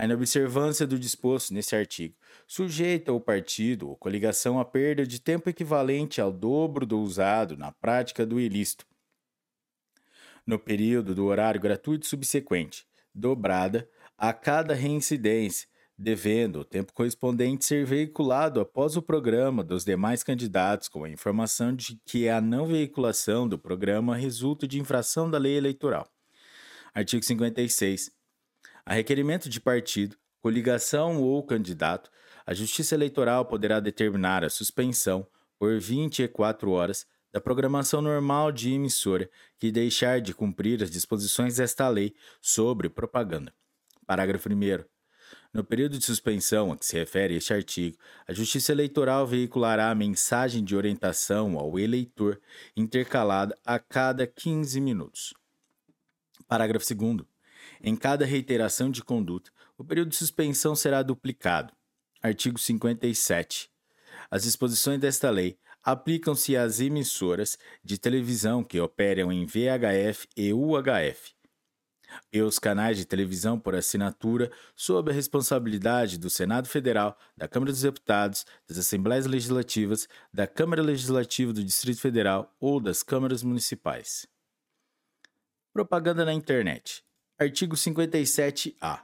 a 0.00 0.04
inobservância 0.06 0.86
do 0.86 0.98
disposto 0.98 1.52
nesse 1.52 1.76
artigo 1.76 2.16
sujeita 2.46 3.12
o 3.12 3.20
partido 3.20 3.90
ou 3.90 3.94
coligação 3.94 4.58
a 4.58 4.64
perda 4.64 5.06
de 5.06 5.20
tempo 5.20 5.50
equivalente 5.50 6.22
ao 6.22 6.32
dobro 6.32 6.86
do 6.86 6.98
usado 6.98 7.54
na 7.54 7.70
prática 7.70 8.24
do 8.24 8.40
ilícito, 8.40 8.86
no 10.46 10.58
período 10.58 11.14
do 11.14 11.26
horário 11.26 11.60
gratuito 11.60 12.06
subsequente, 12.06 12.86
dobrada 13.14 13.86
a 14.16 14.32
cada 14.32 14.72
reincidência, 14.72 15.68
devendo 15.98 16.60
o 16.60 16.64
tempo 16.64 16.94
correspondente 16.94 17.66
ser 17.66 17.84
veiculado 17.84 18.58
após 18.58 18.96
o 18.96 19.02
programa 19.02 19.62
dos 19.62 19.84
demais 19.84 20.22
candidatos 20.22 20.88
com 20.88 21.04
a 21.04 21.10
informação 21.10 21.76
de 21.76 22.00
que 22.06 22.26
a 22.26 22.40
não 22.40 22.64
veiculação 22.64 23.46
do 23.46 23.58
programa 23.58 24.16
resulta 24.16 24.66
de 24.66 24.80
infração 24.80 25.30
da 25.30 25.36
lei 25.36 25.58
eleitoral. 25.58 26.08
Artigo 26.94 27.22
56. 27.22 28.19
A 28.90 28.94
requerimento 28.94 29.48
de 29.48 29.60
partido, 29.60 30.16
coligação 30.40 31.22
ou 31.22 31.40
candidato, 31.44 32.10
a 32.44 32.52
Justiça 32.52 32.96
Eleitoral 32.96 33.44
poderá 33.44 33.78
determinar 33.78 34.42
a 34.42 34.50
suspensão, 34.50 35.24
por 35.56 35.78
24 35.78 36.72
horas, 36.72 37.06
da 37.32 37.40
programação 37.40 38.02
normal 38.02 38.50
de 38.50 38.72
emissora 38.72 39.30
que 39.60 39.70
deixar 39.70 40.20
de 40.20 40.34
cumprir 40.34 40.82
as 40.82 40.90
disposições 40.90 41.58
desta 41.58 41.88
lei 41.88 42.16
sobre 42.42 42.88
propaganda. 42.88 43.54
Parágrafo 44.04 44.48
1. 44.48 44.84
No 45.54 45.62
período 45.62 45.96
de 45.96 46.04
suspensão 46.04 46.72
a 46.72 46.76
que 46.76 46.84
se 46.84 46.98
refere 46.98 47.36
este 47.36 47.54
artigo, 47.54 47.96
a 48.26 48.32
Justiça 48.32 48.72
Eleitoral 48.72 49.24
veiculará 49.24 49.88
a 49.92 49.94
mensagem 49.94 50.64
de 50.64 50.74
orientação 50.74 51.56
ao 51.56 51.78
eleitor 51.78 52.40
intercalada 52.76 53.56
a 53.64 53.78
cada 53.78 54.26
15 54.26 54.80
minutos. 54.80 55.32
Parágrafo 56.48 56.92
2. 56.92 57.29
Em 57.82 57.96
cada 57.96 58.26
reiteração 58.26 58.90
de 58.90 59.02
conduta, 59.02 59.50
o 59.78 59.84
período 59.84 60.10
de 60.10 60.16
suspensão 60.16 60.76
será 60.76 61.02
duplicado. 61.02 61.72
Artigo 62.22 62.58
57. 62.58 63.70
As 64.30 64.42
disposições 64.42 65.00
desta 65.00 65.30
lei 65.30 65.58
aplicam-se 65.82 66.56
às 66.56 66.78
emissoras 66.78 67.56
de 67.82 67.96
televisão 67.96 68.62
que 68.62 68.78
operam 68.78 69.32
em 69.32 69.46
VHF 69.46 70.28
e 70.36 70.52
UHF, 70.52 71.34
e 72.30 72.42
os 72.42 72.58
canais 72.58 72.98
de 72.98 73.06
televisão 73.06 73.58
por 73.58 73.74
assinatura 73.74 74.52
sob 74.76 75.10
a 75.10 75.14
responsabilidade 75.14 76.18
do 76.18 76.28
Senado 76.28 76.68
Federal, 76.68 77.16
da 77.34 77.48
Câmara 77.48 77.72
dos 77.72 77.80
Deputados, 77.80 78.44
das 78.68 78.76
Assembleias 78.76 79.24
Legislativas, 79.24 80.06
da 80.30 80.46
Câmara 80.46 80.82
Legislativa 80.82 81.52
do 81.52 81.64
Distrito 81.64 82.00
Federal 82.00 82.54
ou 82.60 82.78
das 82.78 83.02
câmaras 83.02 83.42
municipais. 83.42 84.26
Propaganda 85.72 86.24
na 86.24 86.34
internet. 86.34 87.02
Artigo 87.40 87.74
57-A. 87.74 89.02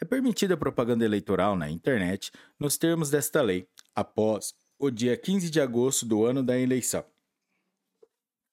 É 0.00 0.04
permitida 0.04 0.56
propaganda 0.56 1.04
eleitoral 1.04 1.56
na 1.56 1.68
internet 1.68 2.30
nos 2.56 2.78
termos 2.78 3.10
desta 3.10 3.42
lei, 3.42 3.66
após 3.92 4.54
o 4.78 4.92
dia 4.92 5.16
15 5.16 5.50
de 5.50 5.60
agosto 5.60 6.06
do 6.06 6.24
ano 6.24 6.40
da 6.40 6.56
eleição. 6.56 7.04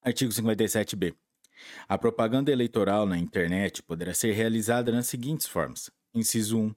Artigo 0.02 0.32
57-B. 0.32 1.14
A 1.88 2.00
propaganda 2.00 2.52
eleitoral 2.52 3.06
na 3.06 3.16
internet 3.16 3.84
poderá 3.84 4.12
ser 4.12 4.32
realizada 4.32 4.92
nas 4.92 5.06
seguintes 5.06 5.46
formas: 5.46 5.92
inciso 6.16 6.58
1, 6.58 6.76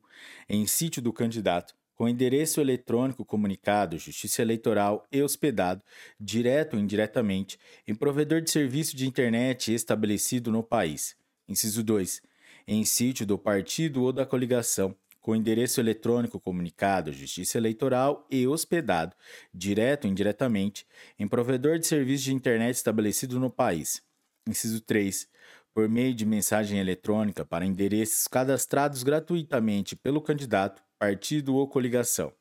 em 0.50 0.66
sítio 0.66 1.00
do 1.00 1.14
candidato, 1.14 1.74
com 1.94 2.06
endereço 2.06 2.60
eletrônico 2.60 3.24
comunicado, 3.24 3.96
Justiça 3.96 4.42
Eleitoral 4.42 5.02
e 5.10 5.22
hospedado, 5.22 5.82
direto 6.20 6.74
ou 6.74 6.82
indiretamente, 6.82 7.58
em 7.88 7.94
provedor 7.94 8.42
de 8.42 8.50
serviço 8.50 8.94
de 8.94 9.06
internet 9.06 9.72
estabelecido 9.72 10.52
no 10.52 10.62
país. 10.62 11.16
Inciso 11.48 11.82
2 11.82 12.33
em 12.66 12.84
sítio 12.84 13.26
do 13.26 13.38
partido 13.38 14.02
ou 14.02 14.12
da 14.12 14.26
coligação, 14.26 14.94
com 15.20 15.34
endereço 15.34 15.80
eletrônico 15.80 16.38
comunicado 16.38 17.10
à 17.10 17.12
Justiça 17.12 17.56
Eleitoral 17.56 18.26
e 18.30 18.46
hospedado, 18.46 19.16
direto 19.52 20.04
ou 20.04 20.10
indiretamente, 20.10 20.86
em 21.18 21.26
provedor 21.26 21.78
de 21.78 21.86
serviço 21.86 22.24
de 22.24 22.34
internet 22.34 22.76
estabelecido 22.76 23.40
no 23.40 23.50
país. 23.50 24.02
Inciso 24.46 24.80
3. 24.82 25.26
Por 25.72 25.88
meio 25.88 26.14
de 26.14 26.26
mensagem 26.26 26.78
eletrônica 26.78 27.44
para 27.44 27.64
endereços 27.64 28.28
cadastrados 28.28 29.02
gratuitamente 29.02 29.96
pelo 29.96 30.20
candidato, 30.20 30.82
partido 30.98 31.54
ou 31.54 31.66
coligação. 31.66 32.32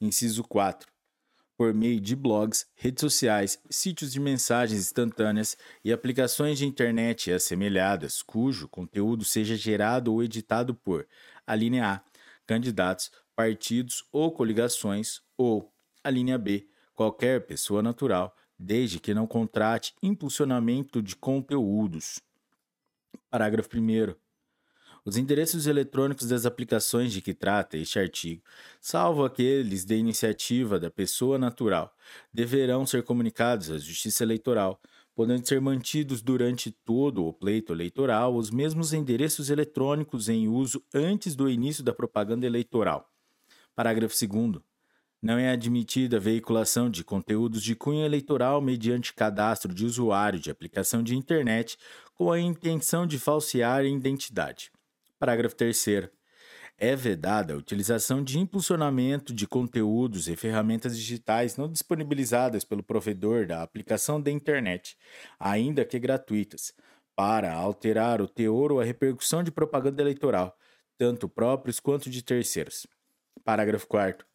Inciso 0.00 0.42
4 0.44 0.93
por 1.56 1.72
meio 1.72 2.00
de 2.00 2.16
blogs, 2.16 2.66
redes 2.74 3.00
sociais, 3.00 3.58
sítios 3.70 4.12
de 4.12 4.20
mensagens 4.20 4.80
instantâneas 4.80 5.56
e 5.84 5.92
aplicações 5.92 6.58
de 6.58 6.66
internet 6.66 7.30
assemelhadas, 7.30 8.22
cujo 8.22 8.68
conteúdo 8.68 9.24
seja 9.24 9.56
gerado 9.56 10.12
ou 10.12 10.22
editado 10.22 10.74
por 10.74 11.06
a 11.46 11.54
linha 11.54 11.94
A, 11.94 12.00
candidatos, 12.46 13.10
partidos 13.36 14.04
ou 14.12 14.32
coligações, 14.32 15.20
ou 15.36 15.72
a 16.02 16.10
linha 16.10 16.38
B, 16.38 16.68
qualquer 16.94 17.46
pessoa 17.46 17.82
natural, 17.82 18.34
desde 18.58 19.00
que 19.00 19.14
não 19.14 19.26
contrate 19.26 19.94
impulsionamento 20.02 21.02
de 21.02 21.16
conteúdos. 21.16 22.20
Parágrafo 23.30 23.68
1. 23.76 24.23
Os 25.04 25.16
endereços 25.16 25.66
eletrônicos 25.66 26.26
das 26.28 26.46
aplicações 26.46 27.12
de 27.12 27.20
que 27.20 27.34
trata 27.34 27.76
este 27.76 27.98
artigo, 27.98 28.42
salvo 28.80 29.24
aqueles 29.24 29.84
de 29.84 29.96
iniciativa 29.96 30.80
da 30.80 30.90
pessoa 30.90 31.38
natural, 31.38 31.94
deverão 32.32 32.86
ser 32.86 33.02
comunicados 33.02 33.70
à 33.70 33.76
Justiça 33.76 34.24
Eleitoral 34.24 34.80
podendo 35.14 35.46
ser 35.46 35.60
mantidos 35.60 36.20
durante 36.20 36.70
todo 36.70 37.24
o 37.24 37.32
pleito 37.32 37.72
eleitoral 37.72 38.34
os 38.34 38.50
mesmos 38.50 38.92
endereços 38.92 39.48
eletrônicos 39.48 40.28
em 40.28 40.48
uso 40.48 40.82
antes 40.92 41.36
do 41.36 41.48
início 41.48 41.84
da 41.84 41.92
propaganda 41.92 42.46
eleitoral. 42.46 43.08
Parágrafo 43.74 44.14
2. 44.14 44.60
Não 45.22 45.38
é 45.38 45.50
admitida 45.50 46.16
a 46.16 46.20
veiculação 46.20 46.90
de 46.90 47.02
conteúdos 47.02 47.62
de 47.62 47.74
cunho 47.74 48.04
eleitoral 48.04 48.60
mediante 48.60 49.14
cadastro 49.14 49.72
de 49.72 49.86
usuário 49.86 50.38
de 50.38 50.50
aplicação 50.50 51.02
de 51.02 51.16
internet 51.16 51.78
com 52.14 52.30
a 52.30 52.38
intenção 52.38 53.06
de 53.06 53.18
falsear 53.18 53.80
a 53.80 53.84
identidade. 53.84 54.70
Parágrafo 55.18 55.54
3. 55.54 56.10
É 56.76 56.96
vedada 56.96 57.54
a 57.54 57.56
utilização 57.56 58.22
de 58.22 58.38
impulsionamento 58.38 59.32
de 59.32 59.46
conteúdos 59.46 60.28
e 60.28 60.34
ferramentas 60.34 60.96
digitais 60.96 61.56
não 61.56 61.70
disponibilizadas 61.70 62.64
pelo 62.64 62.82
provedor 62.82 63.46
da 63.46 63.62
aplicação 63.62 64.20
da 64.20 64.30
internet, 64.30 64.98
ainda 65.38 65.84
que 65.84 66.00
gratuitas, 66.00 66.74
para 67.14 67.54
alterar 67.54 68.20
o 68.20 68.26
teor 68.26 68.72
ou 68.72 68.80
a 68.80 68.84
repercussão 68.84 69.42
de 69.42 69.52
propaganda 69.52 70.02
eleitoral, 70.02 70.56
tanto 70.98 71.28
próprios 71.28 71.78
quanto 71.78 72.10
de 72.10 72.22
terceiros. 72.22 72.86
Parágrafo 73.44 73.86
4 73.86 74.26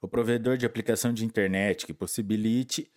o 0.00 0.08
provedor 0.08 0.56
de 0.56 0.66
aplicação 0.66 1.12
de 1.12 1.24
internet 1.24 1.86
que 1.86 1.94
possibilite 1.94 2.90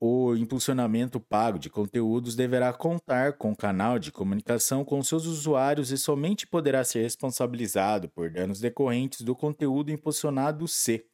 o 0.00 0.36
impulsionamento 0.36 1.18
pago 1.18 1.58
de 1.58 1.68
conteúdos 1.68 2.36
deverá 2.36 2.72
contar 2.72 3.32
com 3.32 3.54
canal 3.54 3.98
de 3.98 4.12
comunicação 4.12 4.84
com 4.84 5.02
seus 5.02 5.26
usuários 5.26 5.90
e 5.90 5.98
somente 5.98 6.46
poderá 6.46 6.84
ser 6.84 7.02
responsabilizado 7.02 8.08
por 8.08 8.30
danos 8.30 8.60
decorrentes 8.60 9.22
do 9.22 9.34
conteúdo 9.34 9.90
impulsionado 9.90 10.68
se, 10.68 11.04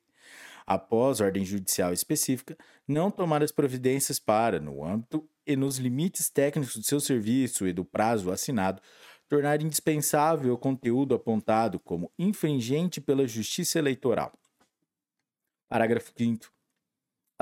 após 0.66 1.20
ordem 1.20 1.44
judicial 1.44 1.94
específica, 1.94 2.56
não 2.86 3.10
tomar 3.10 3.42
as 3.42 3.50
providências 3.50 4.18
para, 4.18 4.60
no 4.60 4.84
âmbito 4.84 5.26
e 5.46 5.56
nos 5.56 5.78
limites 5.78 6.28
técnicos 6.28 6.76
do 6.76 6.82
seu 6.82 7.00
serviço 7.00 7.66
e 7.66 7.72
do 7.72 7.86
prazo 7.86 8.30
assinado, 8.30 8.82
tornar 9.28 9.62
indispensável 9.62 10.52
o 10.52 10.58
conteúdo 10.58 11.14
apontado 11.14 11.80
como 11.80 12.12
infringente 12.18 13.00
pela 13.00 13.26
Justiça 13.26 13.78
Eleitoral. 13.78 14.32
Parágrafo 15.70 16.12
5. 16.16 16.53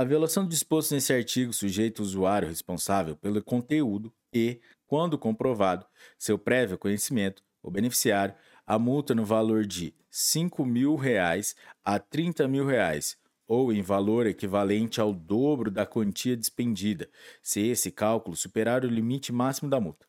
A 0.03 0.05
violação 0.05 0.43
do 0.43 0.51
disposto 0.51 0.95
nesse 0.95 1.13
artigo 1.13 1.53
sujeita 1.53 2.03
o 2.03 2.05
usuário 2.05 2.49
responsável 2.49 3.15
pelo 3.15 3.41
conteúdo 3.41 4.13
e, 4.35 4.61
quando 4.85 5.17
comprovado, 5.17 5.87
seu 6.19 6.37
prévio 6.37 6.77
conhecimento, 6.77 7.41
o 7.63 7.71
beneficiário, 7.71 8.35
a 8.67 8.81
multa 8.81 9.15
no 9.15 9.25
valor 9.25 9.65
de 9.65 9.95
5 10.11 10.67
mil 10.67 10.97
reais 10.97 11.55
a 11.85 12.01
30 12.01 12.49
mil 12.49 12.67
reais, 12.67 13.17
ou 13.47 13.73
em 13.73 13.81
valor 13.81 14.27
equivalente 14.27 15.01
ao 15.01 15.13
dobro 15.15 15.71
da 15.71 15.87
quantia 15.87 16.37
despendida, 16.37 17.09
se 17.41 17.61
esse 17.61 17.93
cálculo 17.93 18.35
superar 18.35 18.85
o 18.85 18.89
limite 18.89 19.31
máximo 19.31 19.71
da 19.71 19.79
multa. 19.79 20.05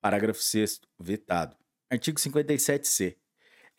Parágrafo 0.00 0.42
6. 0.42 0.80
Vetado. 0.98 1.54
Artigo 1.88 2.18
57c 2.18 3.19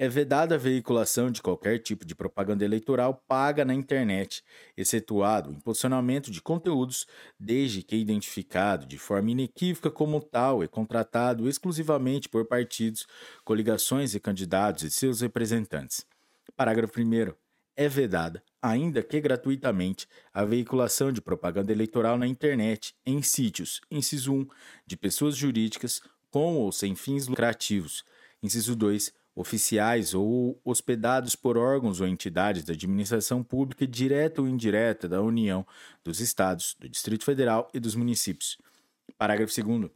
é 0.01 0.09
vedada 0.09 0.55
a 0.55 0.57
veiculação 0.57 1.29
de 1.29 1.43
qualquer 1.43 1.77
tipo 1.77 2.03
de 2.03 2.15
propaganda 2.15 2.65
eleitoral 2.65 3.23
paga 3.27 3.63
na 3.63 3.71
internet, 3.71 4.43
excetuado 4.75 5.51
o 5.51 5.53
impulsionamento 5.53 6.31
de 6.31 6.41
conteúdos, 6.41 7.05
desde 7.39 7.83
que 7.83 7.95
identificado 7.95 8.87
de 8.87 8.97
forma 8.97 9.29
inequívoca 9.29 9.91
como 9.91 10.19
tal 10.19 10.63
e 10.63 10.67
contratado 10.67 11.47
exclusivamente 11.47 12.27
por 12.27 12.47
partidos, 12.47 13.05
coligações 13.45 14.15
e 14.15 14.19
candidatos 14.19 14.85
e 14.85 14.89
seus 14.89 15.21
representantes. 15.21 16.03
Parágrafo 16.57 16.99
1. 16.99 17.35
É 17.75 17.87
vedada, 17.87 18.41
ainda 18.59 19.03
que 19.03 19.21
gratuitamente, 19.21 20.07
a 20.33 20.43
veiculação 20.43 21.11
de 21.11 21.21
propaganda 21.21 21.71
eleitoral 21.71 22.17
na 22.17 22.25
internet, 22.25 22.95
em 23.05 23.21
sítios, 23.21 23.79
inciso 23.91 24.33
1, 24.33 24.47
de 24.83 24.97
pessoas 24.97 25.37
jurídicas 25.37 26.01
com 26.31 26.55
ou 26.55 26.71
sem 26.71 26.95
fins 26.95 27.27
lucrativos, 27.27 28.03
inciso 28.41 28.75
2, 28.75 29.20
oficiais 29.35 30.13
ou 30.13 30.59
hospedados 30.63 31.35
por 31.35 31.57
órgãos 31.57 32.01
ou 32.01 32.07
entidades 32.07 32.63
da 32.63 32.73
administração 32.73 33.43
pública 33.43 33.87
direta 33.87 34.41
ou 34.41 34.47
indireta 34.47 35.07
da 35.07 35.21
União, 35.21 35.65
dos 36.03 36.19
Estados, 36.19 36.75
do 36.79 36.89
Distrito 36.89 37.23
Federal 37.23 37.69
e 37.73 37.79
dos 37.79 37.95
municípios. 37.95 38.57
Parágrafo 39.17 39.53
2. 39.53 39.89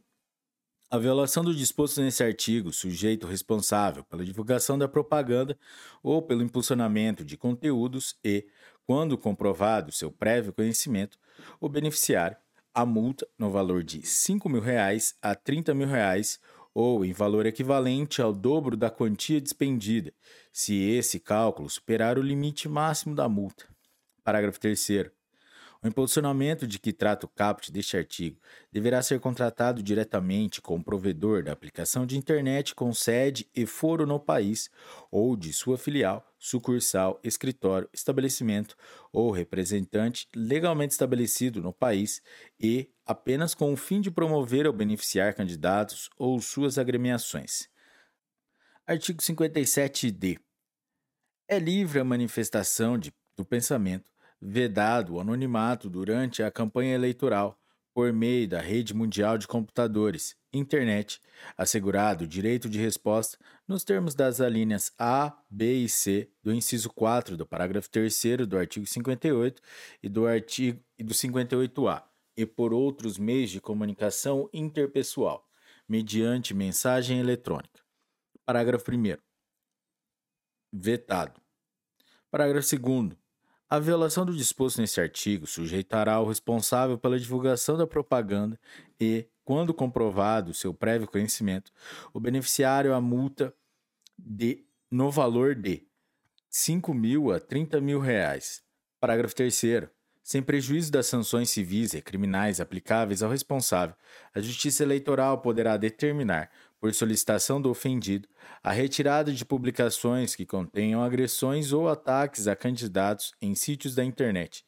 A 0.88 0.98
violação 0.98 1.44
do 1.44 1.54
disposto 1.54 2.00
nesse 2.00 2.22
artigo, 2.22 2.72
sujeito 2.72 3.26
responsável 3.26 4.04
pela 4.04 4.24
divulgação 4.24 4.78
da 4.78 4.86
propaganda 4.86 5.58
ou 6.00 6.22
pelo 6.22 6.42
impulsionamento 6.42 7.24
de 7.24 7.36
conteúdos 7.36 8.16
e, 8.24 8.46
quando 8.86 9.18
comprovado 9.18 9.90
seu 9.90 10.12
prévio 10.12 10.52
conhecimento, 10.52 11.18
o 11.60 11.68
beneficiário, 11.68 12.36
a 12.72 12.86
multa 12.86 13.26
no 13.36 13.50
valor 13.50 13.82
de 13.82 14.06
5 14.06 14.48
mil 14.48 14.60
reais 14.60 15.16
a 15.20 15.34
30 15.34 15.74
mil 15.74 15.88
reais 15.88 16.38
ou 16.78 17.06
em 17.06 17.12
valor 17.14 17.46
equivalente 17.46 18.20
ao 18.20 18.34
dobro 18.34 18.76
da 18.76 18.90
quantia 18.90 19.40
despendida, 19.40 20.12
se 20.52 20.78
esse 20.78 21.18
cálculo 21.18 21.70
superar 21.70 22.18
o 22.18 22.22
limite 22.22 22.68
máximo 22.68 23.14
da 23.14 23.26
multa. 23.26 23.66
Parágrafo 24.22 24.60
3. 24.60 25.10
O 25.86 25.88
impulsionamento 25.88 26.66
de 26.66 26.80
que 26.80 26.92
trata 26.92 27.26
o 27.26 27.28
caput 27.28 27.70
deste 27.70 27.96
artigo 27.96 28.40
deverá 28.72 29.00
ser 29.02 29.20
contratado 29.20 29.80
diretamente 29.84 30.60
com 30.60 30.74
o 30.74 30.82
provedor 30.82 31.44
da 31.44 31.52
aplicação 31.52 32.04
de 32.04 32.18
internet 32.18 32.74
com 32.74 32.92
sede 32.92 33.48
e 33.54 33.64
foro 33.66 34.04
no 34.04 34.18
país 34.18 34.68
ou 35.12 35.36
de 35.36 35.52
sua 35.52 35.78
filial, 35.78 36.26
sucursal, 36.40 37.20
escritório, 37.22 37.88
estabelecimento 37.92 38.74
ou 39.12 39.30
representante 39.30 40.26
legalmente 40.34 40.90
estabelecido 40.90 41.62
no 41.62 41.72
país 41.72 42.20
e 42.58 42.90
apenas 43.06 43.54
com 43.54 43.72
o 43.72 43.76
fim 43.76 44.00
de 44.00 44.10
promover 44.10 44.66
ou 44.66 44.72
beneficiar 44.72 45.34
candidatos 45.34 46.10
ou 46.18 46.40
suas 46.40 46.78
agremiações. 46.78 47.68
Artigo 48.84 49.22
57d. 49.22 50.40
É 51.46 51.60
livre 51.60 52.00
a 52.00 52.04
manifestação 52.04 52.98
de, 52.98 53.14
do 53.36 53.44
pensamento, 53.44 54.15
vedado 54.40 55.14
o 55.14 55.20
anonimato 55.20 55.88
durante 55.88 56.42
a 56.42 56.50
campanha 56.50 56.94
eleitoral 56.94 57.58
por 57.96 58.12
meio 58.12 58.46
da 58.46 58.60
rede 58.60 58.92
mundial 58.92 59.38
de 59.38 59.48
computadores, 59.48 60.36
internet, 60.52 61.18
assegurado 61.56 62.24
o 62.24 62.28
direito 62.28 62.68
de 62.68 62.78
resposta 62.78 63.38
nos 63.66 63.84
termos 63.84 64.14
das 64.14 64.38
alíneas 64.38 64.92
A, 64.98 65.34
B 65.48 65.84
e 65.84 65.88
C 65.88 66.30
do 66.42 66.52
inciso 66.52 66.90
4 66.90 67.38
do 67.38 67.46
parágrafo 67.46 67.88
3 67.88 68.46
do 68.46 68.58
artigo 68.58 68.84
58 68.84 69.62
e 70.02 70.10
do 70.10 70.26
artigo 70.26 70.78
e 70.98 71.02
do 71.02 71.14
58A, 71.14 72.02
e 72.36 72.44
por 72.44 72.74
outros 72.74 73.16
meios 73.16 73.50
de 73.50 73.62
comunicação 73.62 74.46
interpessoal, 74.52 75.48
mediante 75.88 76.52
mensagem 76.52 77.18
eletrônica. 77.18 77.82
Parágrafo 78.44 78.90
1 78.90 79.16
Vetado. 80.70 81.40
Parágrafo 82.30 82.76
2 82.76 83.16
a 83.68 83.78
violação 83.78 84.24
do 84.24 84.36
disposto 84.36 84.80
nesse 84.80 85.00
artigo 85.00 85.46
sujeitará 85.46 86.20
o 86.20 86.28
responsável 86.28 86.96
pela 86.96 87.18
divulgação 87.18 87.76
da 87.76 87.86
propaganda 87.86 88.58
e, 89.00 89.26
quando 89.44 89.74
comprovado 89.74 90.54
seu 90.54 90.72
prévio 90.72 91.08
conhecimento, 91.08 91.72
o 92.12 92.20
beneficiário 92.20 92.94
a 92.94 93.00
multa 93.00 93.54
de, 94.18 94.64
no 94.90 95.10
valor 95.10 95.54
de 95.54 95.86
5 96.48 96.94
mil 96.94 97.32
a 97.32 97.40
30 97.40 97.80
mil 97.80 98.00
reais. 98.00 98.62
Parágrafo 99.00 99.34
3 99.34 99.90
sem 100.26 100.42
prejuízo 100.42 100.90
das 100.90 101.06
sanções 101.06 101.50
civis 101.50 101.94
e 101.94 102.02
criminais 102.02 102.60
aplicáveis 102.60 103.22
ao 103.22 103.30
responsável, 103.30 103.94
a 104.34 104.40
Justiça 104.40 104.82
Eleitoral 104.82 105.38
poderá 105.38 105.76
determinar, 105.76 106.50
por 106.80 106.92
solicitação 106.94 107.60
do 107.60 107.70
ofendido, 107.70 108.28
a 108.62 108.72
retirada 108.72 109.32
de 109.32 109.44
publicações 109.44 110.34
que 110.34 110.46
contenham 110.46 111.02
agressões 111.02 111.72
ou 111.72 111.88
ataques 111.88 112.46
a 112.46 112.54
candidatos 112.54 113.34
em 113.40 113.54
sítios 113.54 113.94
da 113.94 114.04
internet, 114.04 114.64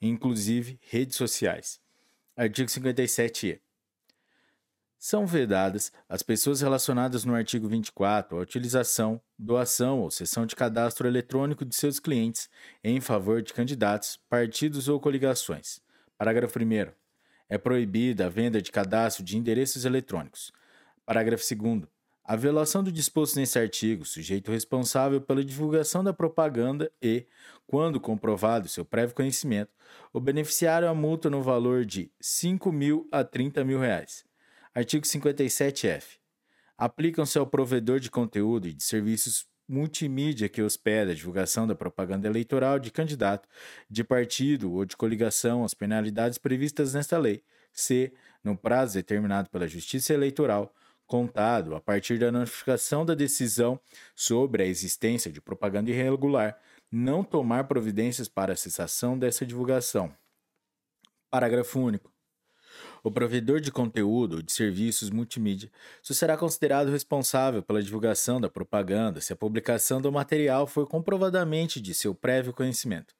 inclusive 0.00 0.78
redes 0.82 1.16
sociais. 1.16 1.80
Artigo 2.36 2.70
57-E. 2.70 3.60
São 5.02 5.26
vedadas 5.26 5.90
as 6.06 6.22
pessoas 6.22 6.60
relacionadas 6.60 7.24
no 7.24 7.34
artigo 7.34 7.66
24 7.66 8.36
à 8.36 8.40
utilização, 8.40 9.18
doação 9.38 10.00
ou 10.00 10.10
cessão 10.10 10.44
de 10.44 10.54
cadastro 10.54 11.08
eletrônico 11.08 11.64
de 11.64 11.74
seus 11.74 11.98
clientes 11.98 12.50
em 12.84 13.00
favor 13.00 13.40
de 13.40 13.54
candidatos, 13.54 14.18
partidos 14.28 14.88
ou 14.88 15.00
coligações. 15.00 15.80
Parágrafo 16.18 16.58
1. 16.58 16.92
É 17.48 17.56
proibida 17.56 18.26
a 18.26 18.28
venda 18.28 18.60
de 18.60 18.70
cadastro 18.70 19.24
de 19.24 19.38
endereços 19.38 19.86
eletrônicos. 19.86 20.52
Parágrafo 21.10 21.42
2. 21.56 21.88
A 22.22 22.36
violação 22.36 22.84
do 22.84 22.92
disposto 22.92 23.34
nesse 23.34 23.58
artigo, 23.58 24.04
sujeito 24.04 24.52
responsável 24.52 25.20
pela 25.20 25.44
divulgação 25.44 26.04
da 26.04 26.12
propaganda 26.12 26.88
e, 27.02 27.26
quando 27.66 27.98
comprovado 27.98 28.68
seu 28.68 28.84
prévio 28.84 29.16
conhecimento, 29.16 29.72
o 30.12 30.20
beneficiário 30.20 30.88
a 30.88 30.94
multa 30.94 31.28
no 31.28 31.42
valor 31.42 31.84
de 31.84 32.12
5 32.20 32.70
mil 32.70 33.08
a 33.10 33.24
30 33.24 33.64
mil 33.64 33.80
reais. 33.80 34.24
Artigo 34.72 35.04
57F. 35.04 36.18
Aplicam-se 36.78 37.36
ao 37.36 37.46
provedor 37.48 37.98
de 37.98 38.08
conteúdo 38.08 38.68
e 38.68 38.72
de 38.72 38.84
serviços 38.84 39.44
multimídia 39.68 40.48
que 40.48 40.62
hospeda 40.62 41.10
a 41.10 41.14
divulgação 41.14 41.66
da 41.66 41.74
propaganda 41.74 42.28
eleitoral 42.28 42.78
de 42.78 42.92
candidato, 42.92 43.48
de 43.90 44.04
partido 44.04 44.72
ou 44.72 44.84
de 44.84 44.96
coligação 44.96 45.64
as 45.64 45.74
penalidades 45.74 46.38
previstas 46.38 46.94
nesta 46.94 47.18
lei, 47.18 47.42
se, 47.72 48.12
no 48.44 48.56
prazo 48.56 48.94
determinado 48.94 49.50
pela 49.50 49.66
Justiça 49.66 50.14
Eleitoral, 50.14 50.72
contado 51.10 51.74
a 51.74 51.80
partir 51.80 52.20
da 52.20 52.30
notificação 52.30 53.04
da 53.04 53.16
decisão 53.16 53.80
sobre 54.14 54.62
a 54.62 54.66
existência 54.66 55.28
de 55.28 55.40
propaganda 55.40 55.90
irregular, 55.90 56.56
não 56.88 57.24
tomar 57.24 57.64
providências 57.64 58.28
para 58.28 58.52
a 58.52 58.56
cessação 58.56 59.18
dessa 59.18 59.44
divulgação. 59.44 60.14
Parágrafo 61.28 61.80
único. 61.80 62.12
O 63.02 63.10
provedor 63.10 63.60
de 63.60 63.72
conteúdo 63.72 64.36
ou 64.36 64.42
de 64.42 64.52
serviços 64.52 65.10
multimídia 65.10 65.68
só 66.00 66.14
será 66.14 66.36
considerado 66.36 66.92
responsável 66.92 67.60
pela 67.60 67.82
divulgação 67.82 68.40
da 68.40 68.48
propaganda 68.48 69.20
se 69.20 69.32
a 69.32 69.36
publicação 69.36 70.00
do 70.00 70.12
material 70.12 70.64
for 70.64 70.86
comprovadamente 70.86 71.80
de 71.80 71.92
seu 71.92 72.14
prévio 72.14 72.52
conhecimento. 72.52 73.16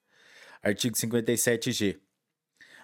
Artigo 0.62 0.96
57-G. 0.96 1.98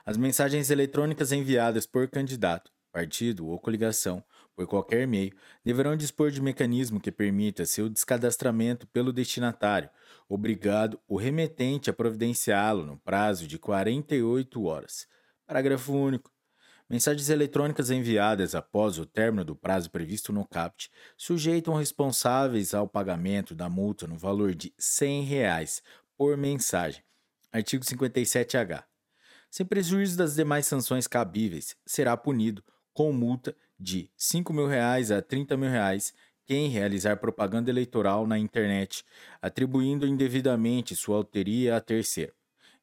As 0.05 0.17
mensagens 0.17 0.69
eletrônicas 0.69 1.31
enviadas 1.31 1.87
por 1.87 2.09
candidato, 2.09 2.73
partido 2.91 3.47
ou 3.47 3.59
coligação, 3.59 4.25
por 4.57 4.67
qualquer 4.67 5.07
meio, 5.07 5.37
deverão 5.63 5.95
dispor 5.95 6.31
de 6.31 6.41
mecanismo 6.41 6.99
que 6.99 7.13
permita 7.13 7.67
seu 7.67 7.91
descadastramento 7.91 8.87
pelo 8.87 9.13
destinatário, 9.13 9.91
obrigado 10.27 10.99
o 11.07 11.17
remetente 11.17 11.91
a 11.91 11.93
providenciá-lo 11.93 12.87
no 12.87 12.97
prazo 12.97 13.47
de 13.47 13.59
48 13.59 14.65
horas. 14.65 15.07
Parágrafo 15.47 15.93
único. 15.93 16.33
Mensagens 16.89 17.29
eletrônicas 17.29 17.91
enviadas 17.91 18.55
após 18.55 18.97
o 18.99 19.05
término 19.05 19.45
do 19.45 19.57
prazo 19.57 19.91
previsto 19.91 20.33
no 20.33 20.47
CAPT 20.47 20.89
sujeitam 21.17 21.75
responsáveis 21.75 22.73
ao 22.73 22.89
pagamento 22.89 23.55
da 23.55 23.69
multa 23.69 24.07
no 24.07 24.17
valor 24.17 24.55
de 24.55 24.73
100 24.79 25.25
reais 25.25 25.83
por 26.17 26.37
mensagem. 26.37 27.03
Artigo 27.53 27.85
57H. 27.85 28.85
Sem 29.51 29.67
prejuízo 29.67 30.17
das 30.17 30.37
demais 30.37 30.67
sanções 30.67 31.07
cabíveis, 31.07 31.77
será 31.85 32.17
punido 32.17 32.63
com 32.93 33.13
multa 33.13 33.55
de 33.79 34.11
5 34.17 34.53
mil 34.53 34.67
reais 34.67 35.11
a 35.11 35.21
30 35.21 35.57
mil 35.57 35.71
reais 35.71 36.15
quem 36.47 36.69
realizar 36.69 37.17
propaganda 37.17 37.71
eleitoral 37.71 38.27
na 38.27 38.39
internet, 38.39 39.05
atribuindo 39.43 40.07
indevidamente 40.07 40.95
sua 40.95 41.17
autoria 41.17 41.77
a 41.77 41.81
terceiro, 41.81 42.33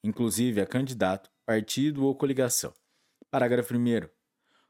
inclusive 0.04 0.60
a 0.60 0.66
candidato, 0.66 1.32
partido 1.46 2.06
ou 2.06 2.14
coligação. 2.14 2.74
Parágrafo 3.32 3.74
1. 3.74 4.08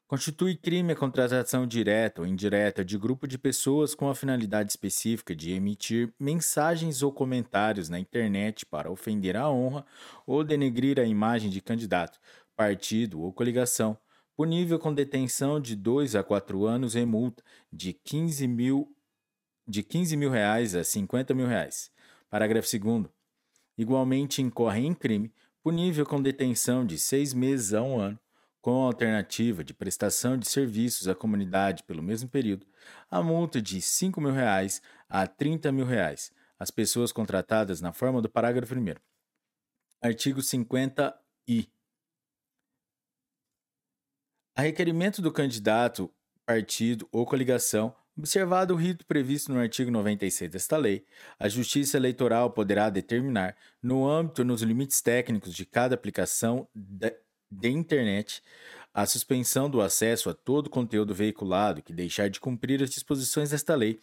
Constitui 0.08 0.56
crime 0.56 0.94
a 0.94 0.96
contratação 0.96 1.66
direta 1.66 2.22
ou 2.22 2.28
indireta 2.28 2.86
de 2.86 3.00
grupo 3.00 3.28
de 3.28 3.38
pessoas 3.38 3.96
com 3.96 4.08
a 4.10 4.14
finalidade 4.14 4.72
específica 4.72 5.36
de 5.36 5.52
emitir 5.52 6.14
mensagens 6.20 7.02
ou 7.02 7.12
comentários 7.12 7.90
na 7.90 7.98
internet 7.98 8.64
para 8.64 8.92
ofender 8.92 9.36
a 9.36 9.50
honra 9.50 9.84
ou 10.28 10.44
denegrir 10.44 11.00
a 11.00 11.04
imagem 11.04 11.50
de 11.50 11.62
candidato, 11.62 12.20
partido 12.56 13.22
ou 13.22 13.34
coligação, 13.34 13.98
punível 14.36 14.80
com 14.80 14.94
detenção 14.94 15.60
de 15.60 15.76
2 15.76 16.16
a 16.16 16.24
4 16.24 16.66
anos 16.66 16.96
e 16.96 17.06
multa 17.06 17.44
de 17.72 17.94
15 17.94 18.48
mil, 18.48 18.96
de 19.68 19.84
15 19.84 20.18
mil 20.18 20.30
reais 20.30 20.76
a 20.76 20.84
50 20.84 21.34
mil 21.34 21.48
reais. 21.48 21.92
Parágrafo 22.30 22.68
2. 22.80 23.06
Igualmente 23.78 24.42
incorre 24.42 24.86
em 24.86 24.94
crime, 24.94 25.32
punível 25.62 26.06
com 26.06 26.22
detenção 26.22 26.86
de 26.86 27.00
seis 27.00 27.34
meses 27.34 27.74
a 27.74 27.82
um 27.82 28.00
ano, 28.00 28.20
com 28.62 28.84
alternativa 28.84 29.64
de 29.64 29.74
prestação 29.74 30.38
de 30.38 30.48
serviços 30.48 31.08
à 31.08 31.14
comunidade 31.14 31.84
pelo 31.84 32.02
mesmo 32.02 32.30
período, 32.30 32.66
a 33.12 33.22
multa 33.22 33.62
de 33.62 33.82
5 33.82 34.22
mil 34.22 34.32
reais 34.32 34.82
a 35.10 35.28
30 35.28 35.72
mil 35.72 35.86
reais 35.86 36.32
às 36.58 36.72
pessoas 36.72 37.12
contratadas 37.12 37.82
na 37.82 37.92
forma 37.92 38.22
do 38.22 38.30
parágrafo 38.30 38.74
1. 38.74 38.94
Artigo 40.02 40.40
50-I. 40.40 41.73
A 44.56 44.62
requerimento 44.62 45.20
do 45.20 45.32
candidato, 45.32 46.14
partido 46.46 47.10
ou 47.12 47.26
coligação, 47.26 47.92
observado 48.16 48.76
o 48.76 48.78
rito 48.78 49.04
previsto 49.04 49.52
no 49.52 49.60
artigo 49.60 49.90
96 49.90 50.52
desta 50.52 50.78
lei, 50.78 51.04
a 51.40 51.50
Justiça 51.50 51.98
Eleitoral 51.98 52.52
poderá 52.52 52.92
determinar, 52.92 53.56
no 53.82 54.08
âmbito 54.08 54.44
e 54.44 54.46
nos 54.46 54.62
limites 54.62 55.02
técnicos 55.02 55.56
de 55.56 55.66
cada 55.66 55.96
aplicação 55.96 56.68
de 56.76 57.70
internet 57.70 58.44
a 58.94 59.08
suspensão 59.08 59.68
do 59.68 59.82
acesso 59.82 60.30
a 60.30 60.36
todo 60.36 60.70
conteúdo 60.70 61.16
veiculado 61.16 61.82
que 61.82 61.92
deixar 61.92 62.30
de 62.30 62.40
cumprir 62.40 62.84
as 62.84 62.92
disposições 62.92 63.50
desta 63.50 63.74
lei, 63.74 64.00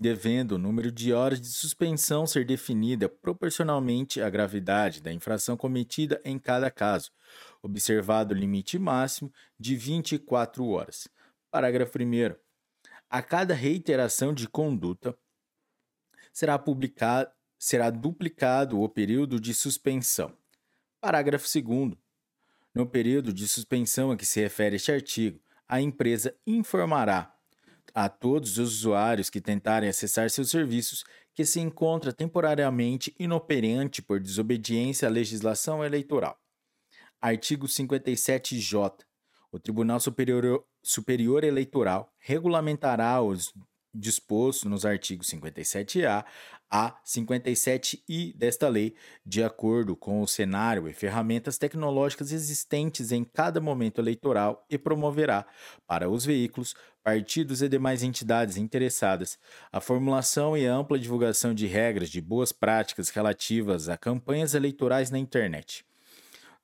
devendo 0.00 0.52
o 0.52 0.58
número 0.58 0.90
de 0.90 1.12
horas 1.12 1.38
de 1.38 1.48
suspensão 1.48 2.26
ser 2.26 2.46
definida 2.46 3.06
proporcionalmente 3.06 4.22
à 4.22 4.30
gravidade 4.30 5.02
da 5.02 5.12
infração 5.12 5.58
cometida 5.58 6.18
em 6.24 6.38
cada 6.38 6.70
caso, 6.70 7.10
observado 7.62 8.34
o 8.34 8.36
limite 8.36 8.78
máximo 8.78 9.30
de 9.58 9.76
24 9.76 10.66
horas. 10.66 11.06
Parágrafo 11.50 11.98
1. 11.98 12.34
A 13.10 13.20
cada 13.20 13.52
reiteração 13.52 14.32
de 14.32 14.48
conduta 14.48 15.14
será 16.32 16.58
publicado 16.58 17.30
será 17.58 17.90
duplicado 17.90 18.80
o 18.80 18.88
período 18.88 19.38
de 19.38 19.52
suspensão. 19.52 20.34
Parágrafo 20.98 21.46
2 21.46 21.98
no 22.74 22.86
período 22.86 23.34
de 23.34 23.46
suspensão 23.46 24.12
a 24.12 24.16
que 24.16 24.24
se 24.24 24.40
refere 24.40 24.76
este 24.76 24.92
artigo, 24.92 25.40
a 25.68 25.80
empresa 25.80 26.34
informará 26.46 27.36
a 27.94 28.08
todos 28.08 28.58
os 28.58 28.78
usuários 28.78 29.30
que 29.30 29.40
tentarem 29.40 29.88
acessar 29.88 30.30
seus 30.30 30.50
serviços 30.50 31.04
que 31.34 31.44
se 31.44 31.60
encontra 31.60 32.12
temporariamente 32.12 33.14
inoperante 33.18 34.02
por 34.02 34.20
desobediência 34.20 35.08
à 35.08 35.10
legislação 35.10 35.84
eleitoral. 35.84 36.38
Artigo 37.20 37.66
57J. 37.66 39.04
O 39.52 39.58
Tribunal 39.58 40.00
Superior, 40.00 40.64
Superior 40.82 41.44
Eleitoral 41.44 42.12
regulamentará 42.18 43.20
os 43.20 43.52
disposto 43.92 44.68
nos 44.68 44.86
artigos 44.86 45.28
57A 45.28 46.24
a 46.70 46.96
57I 47.04 48.36
desta 48.36 48.68
lei, 48.68 48.94
de 49.26 49.42
acordo 49.42 49.96
com 49.96 50.22
o 50.22 50.28
cenário 50.28 50.88
e 50.88 50.92
ferramentas 50.92 51.58
tecnológicas 51.58 52.30
existentes 52.30 53.10
em 53.10 53.24
cada 53.24 53.60
momento 53.60 54.00
eleitoral 54.00 54.64
e 54.70 54.78
promoverá, 54.78 55.46
para 55.86 56.08
os 56.08 56.24
veículos, 56.24 56.76
partidos 57.02 57.62
e 57.62 57.68
demais 57.68 58.02
entidades 58.02 58.56
interessadas, 58.56 59.38
a 59.72 59.80
formulação 59.80 60.56
e 60.56 60.66
ampla 60.66 60.98
divulgação 60.98 61.54
de 61.54 61.66
regras 61.66 62.10
de 62.10 62.20
boas 62.20 62.52
práticas 62.52 63.08
relativas 63.08 63.88
a 63.88 63.96
campanhas 63.96 64.54
eleitorais 64.54 65.10
na 65.10 65.18
internet. 65.18 65.84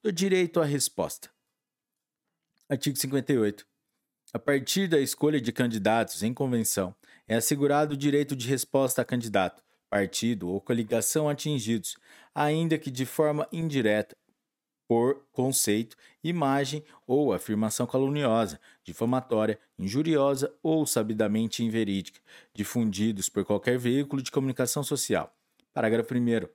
Do 0.03 0.13
direito 0.13 0.61
à 0.61 0.65
resposta. 0.65 1.31
Artigo 2.69 2.97
58. 2.97 3.67
A 4.33 4.39
partir 4.39 4.89
da 4.89 4.99
escolha 4.99 5.41
de 5.41 5.53
candidatos 5.53 6.23
em 6.23 6.35
convenção, 6.35 6.95
é 7.27 7.37
assegurado 7.37 7.95
o 7.95 7.97
direito 7.97 8.37
de 8.37 8.49
resposta 8.49 9.03
a 9.03 9.05
candidato, 9.05 9.63
partido 9.89 10.49
ou 10.49 10.61
coligação 10.61 11.29
atingidos, 11.29 11.97
ainda 12.35 12.77
que 12.77 12.91
de 12.91 13.07
forma 13.07 13.49
indireta, 13.51 14.17
por 14.89 15.27
conceito, 15.33 15.97
imagem 16.23 16.85
ou 17.07 17.33
afirmação 17.33 17.87
caluniosa, 17.87 18.61
difamatória, 18.85 19.59
injuriosa 19.79 20.55
ou 20.63 20.87
sabidamente 20.87 21.65
inverídica, 21.65 22.21
difundidos 22.55 23.29
por 23.29 23.45
qualquer 23.45 23.79
veículo 23.79 24.23
de 24.23 24.31
comunicação 24.31 24.83
social. 24.83 25.35
Parágrafo 25.75 26.15
1. 26.15 26.49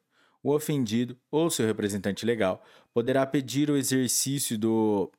O 0.44 0.56
ofendido 0.56 1.18
ou 1.30 1.50
seu 1.50 1.66
representante 1.68 2.26
legal 2.26 2.64
poderá 2.94 3.26
pedir 3.26 3.70
o 3.70 3.78
exercício 3.78 4.58
do 4.58 5.12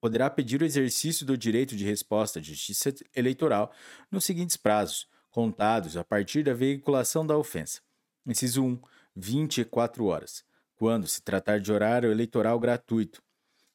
poderá 0.00 0.28
pedir 0.28 0.60
o 0.60 0.64
exercício 0.64 1.24
do 1.24 1.38
direito 1.38 1.76
de 1.76 1.84
resposta 1.84 2.40
à 2.40 2.42
Justiça 2.42 2.92
Eleitoral 3.14 3.72
nos 4.10 4.24
seguintes 4.24 4.56
prazos, 4.56 5.06
contados 5.30 5.96
a 5.96 6.02
partir 6.02 6.42
da 6.42 6.52
veiculação 6.52 7.24
da 7.24 7.36
ofensa. 7.36 7.80
Inciso 8.26 8.64
1. 8.64 8.80
24 9.14 10.04
horas, 10.06 10.44
quando 10.82 11.06
se 11.06 11.22
tratar 11.22 11.60
de 11.60 11.70
horário 11.70 12.10
eleitoral 12.10 12.58
gratuito. 12.58 13.22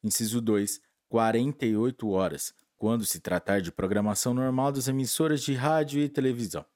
Inciso 0.04 0.42
2. 0.42 0.78
48 1.08 2.06
horas, 2.10 2.52
quando 2.76 3.06
se 3.06 3.18
tratar 3.18 3.62
de 3.62 3.72
programação 3.72 4.34
normal 4.34 4.70
das 4.70 4.88
emissoras 4.88 5.40
de 5.40 5.54
rádio 5.54 6.02
e 6.02 6.08
televisão. 6.10 6.66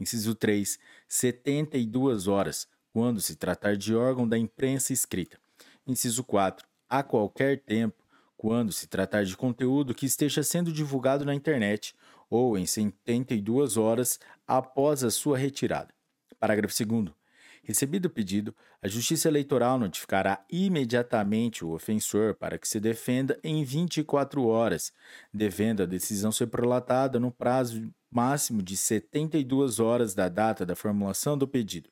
Inciso 0.00 0.34
3. 0.34 0.76
72 1.06 2.26
horas, 2.26 2.66
quando 2.92 3.20
se 3.20 3.36
tratar 3.36 3.76
de 3.76 3.94
órgão 3.94 4.28
da 4.28 4.36
imprensa 4.36 4.92
escrita. 4.92 5.38
Inciso 5.86 6.24
4. 6.24 6.66
A 6.88 7.04
qualquer 7.04 7.60
tempo, 7.60 8.02
quando 8.36 8.72
se 8.72 8.88
tratar 8.88 9.24
de 9.24 9.36
conteúdo 9.36 9.94
que 9.94 10.04
esteja 10.04 10.42
sendo 10.42 10.72
divulgado 10.72 11.24
na 11.24 11.32
internet 11.32 11.94
ou 12.28 12.58
em 12.58 12.66
72 12.66 13.76
horas 13.76 14.18
após 14.48 15.04
a 15.04 15.12
sua 15.12 15.38
retirada. 15.38 15.94
Parágrafo 16.40 16.74
2. 16.84 17.25
Recebido 17.66 18.06
o 18.06 18.10
pedido, 18.10 18.54
a 18.80 18.86
Justiça 18.86 19.26
Eleitoral 19.26 19.76
notificará 19.76 20.44
imediatamente 20.48 21.64
o 21.64 21.72
ofensor 21.72 22.36
para 22.36 22.56
que 22.58 22.68
se 22.68 22.78
defenda 22.78 23.36
em 23.42 23.64
24 23.64 24.46
horas, 24.46 24.92
devendo 25.34 25.82
a 25.82 25.86
decisão 25.86 26.30
ser 26.30 26.46
prolatada 26.46 27.18
no 27.18 27.32
prazo 27.32 27.92
máximo 28.08 28.62
de 28.62 28.76
72 28.76 29.80
horas 29.80 30.14
da 30.14 30.28
data 30.28 30.64
da 30.64 30.76
formulação 30.76 31.36
do 31.36 31.48
pedido. 31.48 31.90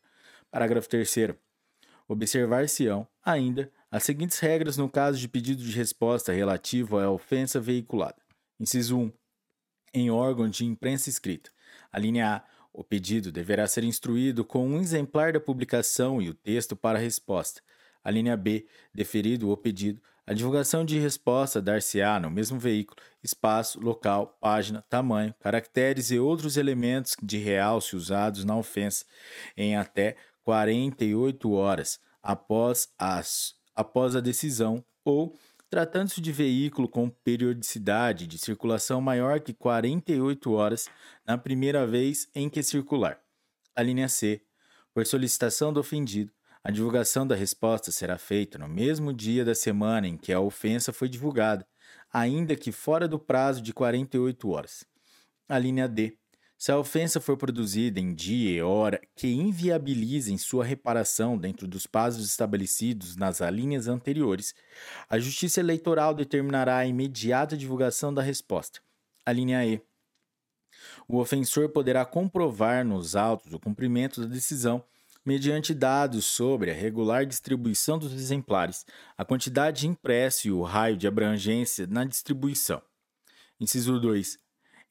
Parágrafo 0.49 0.89
3. 0.89 1.35
Observar-se-ão, 2.07 3.05
ainda, 3.25 3.69
as 3.91 4.05
seguintes 4.05 4.39
regras 4.39 4.77
no 4.77 4.89
caso 4.89 5.19
de 5.19 5.27
pedido 5.27 5.61
de 5.61 5.73
resposta 5.73 6.33
relativo 6.33 7.01
à 7.01 7.11
ofensa 7.11 7.59
veiculada. 7.59 8.23
Inciso 8.61 8.97
1. 8.97 9.13
Em 9.93 10.09
órgão 10.09 10.49
de 10.49 10.65
imprensa 10.65 11.11
escrita. 11.11 11.51
A 11.91 11.99
linha 11.99 12.37
A. 12.37 12.54
O 12.77 12.83
pedido 12.83 13.31
deverá 13.31 13.69
ser 13.69 13.85
instruído 13.85 14.45
com 14.45 14.67
um 14.67 14.81
exemplar 14.81 15.33
da 15.33 15.39
publicação 15.39 16.21
e 16.21 16.29
o 16.29 16.35
texto 16.35 16.75
para 16.75 16.99
a 16.99 17.01
resposta. 17.01 17.63
A 18.03 18.11
linha 18.11 18.37
B. 18.37 18.67
Deferido 18.93 19.49
o 19.49 19.57
pedido, 19.57 20.03
a 20.27 20.35
divulgação 20.35 20.85
de 20.85 20.99
resposta 20.99 21.63
dar-se-á 21.63 22.19
no 22.19 22.29
mesmo 22.29 22.59
veículo, 22.59 23.01
espaço, 23.23 23.81
local, 23.81 24.37
página, 24.41 24.83
tamanho, 24.89 25.33
caracteres 25.39 26.11
e 26.11 26.19
outros 26.19 26.57
elementos 26.57 27.15
de 27.23 27.39
realce 27.39 27.95
usados 27.95 28.45
na 28.45 28.57
ofensa 28.57 29.05
em 29.57 29.77
até 29.77 30.17
48 30.43 31.53
horas 31.53 32.01
após, 32.21 32.89
as, 32.99 33.55
após 33.77 34.17
a 34.17 34.21
decisão 34.21 34.85
ou, 35.05 35.39
tratando-se 35.75 36.21
de 36.21 36.31
veículo 36.31 36.89
com 36.89 37.11
periodicidade 37.11 38.29
de 38.29 38.39
circulação 38.39 39.01
maior 39.01 39.41
que 39.41 39.53
48 39.53 40.53
horas 40.53 40.89
na 41.27 41.37
primeira 41.37 41.85
vez 41.85 42.29
em 42.33 42.49
que 42.49 42.63
circular. 42.63 43.19
A 43.75 43.83
linha 43.83 44.09
C. 44.09 44.41
Por 44.95 45.05
solicitação 45.05 45.73
do 45.73 45.81
ofendido, 45.81 46.31
a 46.63 46.71
divulgação 46.71 47.27
da 47.27 47.35
resposta 47.35 47.91
será 47.91 48.17
feita 48.17 48.57
no 48.57 48.69
mesmo 48.69 49.13
dia 49.13 49.45
da 49.45 49.53
semana 49.53 50.07
em 50.07 50.17
que 50.17 50.33
a 50.33 50.39
ofensa 50.39 50.93
foi 50.93 51.09
divulgada, 51.09 51.67
ainda 52.09 52.55
que 52.55 52.71
fora 52.71 53.09
do 53.09 53.19
prazo 53.19 53.61
de 53.61 53.73
48 53.73 54.49
horas. 54.49 54.85
A 55.49 55.59
linha 55.59 55.89
D. 55.89 56.17
Se 56.65 56.73
a 56.73 56.79
ofensa 56.79 57.21
for 57.21 57.37
produzida 57.37 58.01
em 58.01 58.15
dia 58.15 58.57
e 58.57 58.63
hora 58.63 58.99
que 59.15 59.29
inviabilizem 59.29 60.39
sua 60.39 60.65
reparação 60.65 61.37
dentro 61.37 61.69
dos 61.69 61.87
prazos 61.87 62.25
estabelecidos 62.25 63.17
nas 63.17 63.43
alíneas 63.43 63.87
anteriores, 63.87 64.55
a 65.07 65.19
Justiça 65.19 65.61
Eleitoral 65.61 66.15
determinará 66.15 66.79
a 66.79 66.87
imediata 66.87 67.55
divulgação 67.55 68.15
da 68.15 68.23
resposta. 68.23 68.81
A 69.27 69.31
linha 69.31 69.63
E. 69.67 69.79
O 71.07 71.19
ofensor 71.19 71.69
poderá 71.69 72.03
comprovar 72.07 72.83
nos 72.83 73.15
autos 73.15 73.53
o 73.53 73.59
cumprimento 73.59 74.23
da 74.23 74.27
decisão 74.27 74.83
mediante 75.23 75.75
dados 75.75 76.25
sobre 76.25 76.71
a 76.71 76.75
regular 76.75 77.27
distribuição 77.27 77.99
dos 77.99 78.15
exemplares, 78.15 78.87
a 79.19 79.23
quantidade 79.23 79.87
impressa 79.87 80.49
e 80.49 80.51
o 80.51 80.63
raio 80.63 80.97
de 80.97 81.07
abrangência 81.07 81.87
na 81.87 82.07
distribuição. 82.07 82.81
Inciso 83.61 84.01
2. 84.01 84.44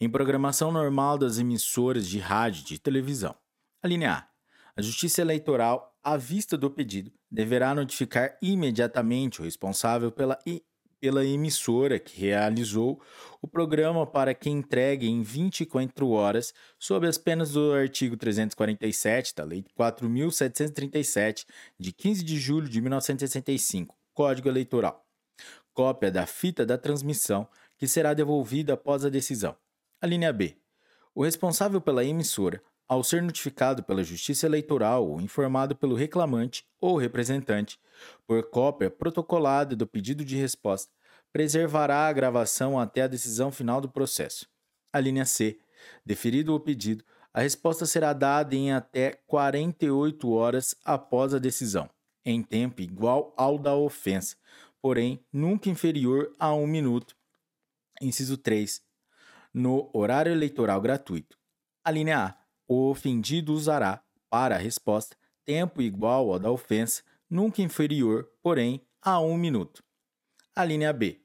Em 0.04 0.10
programação 0.10 0.70
normal 0.70 1.18
das 1.18 1.38
emissoras 1.38 2.06
de 2.06 2.20
rádio 2.20 2.60
e 2.60 2.66
de 2.66 2.78
televisão. 2.78 3.34
A 3.82 3.88
linha 3.88 4.12
A. 4.12 4.28
A 4.76 4.82
Justiça 4.82 5.22
Eleitoral, 5.22 5.96
à 6.04 6.18
vista 6.18 6.58
do 6.58 6.70
pedido, 6.70 7.10
deverá 7.32 7.74
notificar 7.74 8.38
imediatamente 8.42 9.40
o 9.40 9.46
responsável 9.46 10.12
pela 10.12 10.38
pela 11.00 11.26
emissora 11.26 12.00
que 12.00 12.20
realizou 12.20 13.02
o 13.42 13.48
programa 13.48 14.06
para 14.06 14.34
que 14.34 14.50
entregue 14.50 15.08
em 15.08 15.22
24 15.22 16.10
horas, 16.10 16.54
sob 16.78 17.08
as 17.08 17.18
penas 17.18 17.54
do 17.54 17.72
artigo 17.72 18.18
347 18.18 19.34
da 19.34 19.46
Lei 19.46 19.64
4.737, 19.80 21.46
de 21.80 21.94
15 21.94 22.26
de 22.26 22.38
julho 22.38 22.68
de 22.68 22.82
1965, 22.82 23.96
Código 24.14 24.50
Eleitoral. 24.50 25.02
Cópia 25.74 26.12
da 26.12 26.26
fita 26.26 26.66
da 26.66 26.78
transmissão, 26.78 27.48
que 27.78 27.88
será 27.88 28.14
devolvida 28.14 28.74
após 28.74 29.06
a 29.06 29.10
decisão. 29.10 29.56
A 30.04 30.06
linha 30.06 30.34
B. 30.34 30.58
O 31.16 31.24
responsável 31.24 31.80
pela 31.80 32.04
emissora 32.04 32.62
ao 32.90 33.06
ser 33.06 33.22
notificado 33.22 33.82
pela 33.84 34.04
Justiça 34.04 34.46
Eleitoral 34.46 35.08
ou 35.08 35.22
informado 35.22 35.78
pelo 35.78 35.96
reclamante 35.96 36.66
ou 36.82 36.98
representante, 36.98 37.80
por 38.28 38.50
cópia 38.50 38.92
protocolada 38.92 39.78
do 39.78 39.88
pedido 39.88 40.26
de 40.26 40.36
resposta, 40.36 40.92
preservará 41.32 42.06
a 42.06 42.12
gravação 42.12 42.78
até 42.78 43.04
a 43.04 43.08
decisão 43.08 43.50
final 43.50 43.80
do 43.80 43.88
processo. 43.88 44.46
A 44.92 45.00
linha 45.00 45.24
C. 45.24 45.58
Deferido 46.06 46.54
o 46.54 46.60
pedido, 46.60 47.06
a 47.34 47.40
resposta 47.40 47.86
será 47.86 48.12
dada 48.12 48.54
em 48.54 48.74
até 48.74 49.22
48 49.26 50.30
horas 50.30 50.76
após 50.84 51.34
a 51.34 51.40
decisão, 51.40 51.90
em 52.26 52.44
tempo 52.44 52.82
igual 52.82 53.34
ao 53.38 53.58
da 53.58 53.74
ofensa, 53.74 54.36
porém 54.82 55.24
nunca 55.32 55.70
inferior 55.70 56.30
a 56.38 56.54
um 56.54 56.68
minuto. 56.68 57.16
Inciso 58.02 58.36
3. 58.36 58.84
No 59.54 59.90
horário 59.94 60.32
eleitoral 60.32 60.82
gratuito. 60.82 61.38
A 61.84 61.92
linha 61.92 62.26
A 62.26 62.44
o 62.68 62.90
ofendido 62.90 63.54
usará, 63.54 64.02
para 64.30 64.56
a 64.56 64.58
resposta, 64.58 65.16
tempo 65.46 65.82
igual 65.82 66.32
ao 66.32 66.40
da 66.40 66.50
ofensa, 66.50 67.04
nunca 67.30 67.62
inferior, 67.62 68.28
porém, 68.42 68.82
a 69.02 69.20
um 69.20 69.38
minuto. 69.38 69.84
A 70.56 70.64
linha 70.64 70.92
B. 70.94 71.22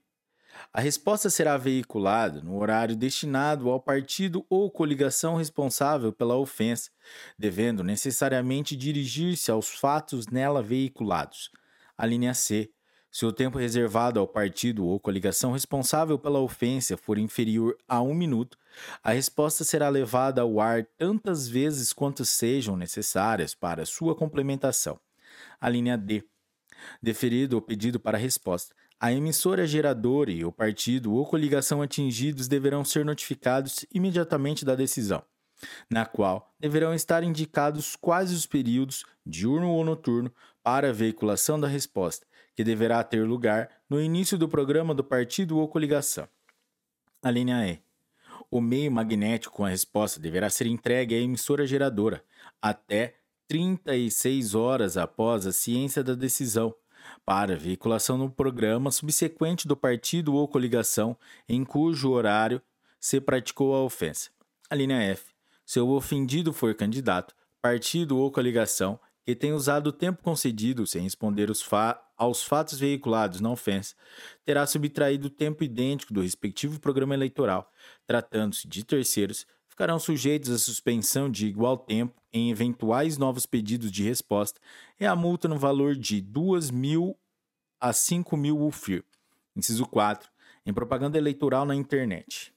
A 0.72 0.80
resposta 0.80 1.30
será 1.30 1.56
veiculada 1.56 2.42
no 2.42 2.58
horário 2.58 2.96
destinado 2.96 3.70
ao 3.70 3.80
partido 3.80 4.44
ou 4.50 4.70
coligação 4.70 5.36
responsável 5.36 6.12
pela 6.12 6.36
ofensa, 6.36 6.90
devendo 7.38 7.84
necessariamente 7.84 8.76
dirigir-se 8.76 9.50
aos 9.50 9.68
fatos 9.68 10.26
nela 10.26 10.62
veiculados. 10.62 11.50
A 11.96 12.04
linha 12.04 12.34
C. 12.34 12.70
Se 13.10 13.24
o 13.24 13.32
tempo 13.32 13.58
reservado 13.58 14.20
ao 14.20 14.28
partido 14.28 14.84
ou 14.84 15.00
coligação 15.00 15.52
responsável 15.52 16.18
pela 16.18 16.40
ofensa 16.40 16.96
for 16.96 17.18
inferior 17.18 17.76
a 17.88 18.02
um 18.02 18.14
minuto, 18.14 18.58
a 19.02 19.12
resposta 19.12 19.64
será 19.64 19.88
levada 19.88 20.42
ao 20.42 20.60
ar 20.60 20.84
tantas 20.96 21.48
vezes 21.48 21.92
quantas 21.92 22.28
sejam 22.28 22.76
necessárias 22.76 23.54
para 23.54 23.86
sua 23.86 24.14
complementação. 24.14 25.00
A 25.60 25.68
linha 25.68 25.96
D. 25.96 26.22
Deferido 27.02 27.56
o 27.56 27.62
pedido 27.62 27.98
para 27.98 28.18
resposta, 28.18 28.74
a 29.00 29.12
emissora 29.12 29.66
geradora 29.66 30.30
e 30.30 30.44
o 30.44 30.52
partido 30.52 31.12
ou 31.12 31.24
coligação 31.24 31.80
atingidos 31.80 32.46
deverão 32.46 32.84
ser 32.84 33.04
notificados 33.04 33.86
imediatamente 33.92 34.64
da 34.64 34.74
decisão, 34.74 35.22
na 35.88 36.04
qual 36.04 36.52
deverão 36.58 36.92
estar 36.92 37.22
indicados 37.22 37.96
quais 37.96 38.32
os 38.32 38.44
períodos, 38.44 39.04
diurno 39.24 39.70
ou 39.70 39.84
noturno, 39.84 40.32
para 40.62 40.90
a 40.90 40.92
veiculação 40.92 41.58
da 41.58 41.68
resposta, 41.68 42.26
que 42.58 42.64
deverá 42.64 43.04
ter 43.04 43.24
lugar 43.24 43.70
no 43.88 44.02
início 44.02 44.36
do 44.36 44.48
programa 44.48 44.92
do 44.92 45.04
partido 45.04 45.58
ou 45.58 45.68
coligação. 45.68 46.28
A 47.22 47.30
linha 47.30 47.64
E. 47.64 47.80
O 48.50 48.60
meio 48.60 48.90
magnético 48.90 49.54
com 49.54 49.64
a 49.64 49.68
resposta 49.68 50.18
deverá 50.18 50.50
ser 50.50 50.66
entregue 50.66 51.14
à 51.14 51.18
emissora 51.18 51.64
geradora 51.64 52.20
até 52.60 53.14
36 53.46 54.56
horas 54.56 54.96
após 54.96 55.46
a 55.46 55.52
ciência 55.52 56.02
da 56.02 56.16
decisão, 56.16 56.74
para 57.24 57.56
veiculação 57.56 58.18
no 58.18 58.28
programa 58.28 58.90
subsequente 58.90 59.68
do 59.68 59.76
partido 59.76 60.34
ou 60.34 60.48
coligação 60.48 61.16
em 61.48 61.64
cujo 61.64 62.10
horário 62.10 62.60
se 62.98 63.20
praticou 63.20 63.72
a 63.72 63.84
ofensa. 63.84 64.30
A 64.68 64.74
linha 64.74 65.00
F. 65.00 65.26
Se 65.64 65.78
o 65.78 65.90
ofendido 65.90 66.52
for 66.52 66.74
candidato, 66.74 67.36
partido 67.62 68.18
ou 68.18 68.32
coligação 68.32 68.98
que 69.28 69.36
tem 69.36 69.52
usado 69.52 69.88
o 69.88 69.92
tempo 69.92 70.22
concedido 70.22 70.86
sem 70.86 71.02
responder 71.02 71.54
fa 71.56 72.02
aos 72.16 72.42
fatos 72.42 72.78
veiculados 72.78 73.42
na 73.42 73.50
ofensa, 73.50 73.94
terá 74.42 74.66
subtraído 74.66 75.26
o 75.26 75.30
tempo 75.30 75.62
idêntico 75.62 76.14
do 76.14 76.22
respectivo 76.22 76.80
programa 76.80 77.12
eleitoral. 77.12 77.70
Tratando-se 78.06 78.66
de 78.66 78.82
terceiros, 78.82 79.46
ficarão 79.68 79.98
sujeitos 79.98 80.50
à 80.50 80.56
suspensão 80.56 81.30
de 81.30 81.46
igual 81.46 81.76
tempo 81.76 82.14
em 82.32 82.50
eventuais 82.50 83.18
novos 83.18 83.44
pedidos 83.44 83.92
de 83.92 84.02
resposta 84.02 84.58
e 84.98 85.04
a 85.04 85.14
multa 85.14 85.46
no 85.46 85.58
valor 85.58 85.94
de 85.94 86.22
2 86.22 86.70
mil 86.70 87.14
a 87.78 87.92
5 87.92 88.34
mil 88.34 88.58
UFIR. 88.58 89.04
Inciso 89.54 89.84
4. 89.84 90.26
Em 90.64 90.72
propaganda 90.72 91.18
eleitoral 91.18 91.66
na 91.66 91.74
internet. 91.74 92.50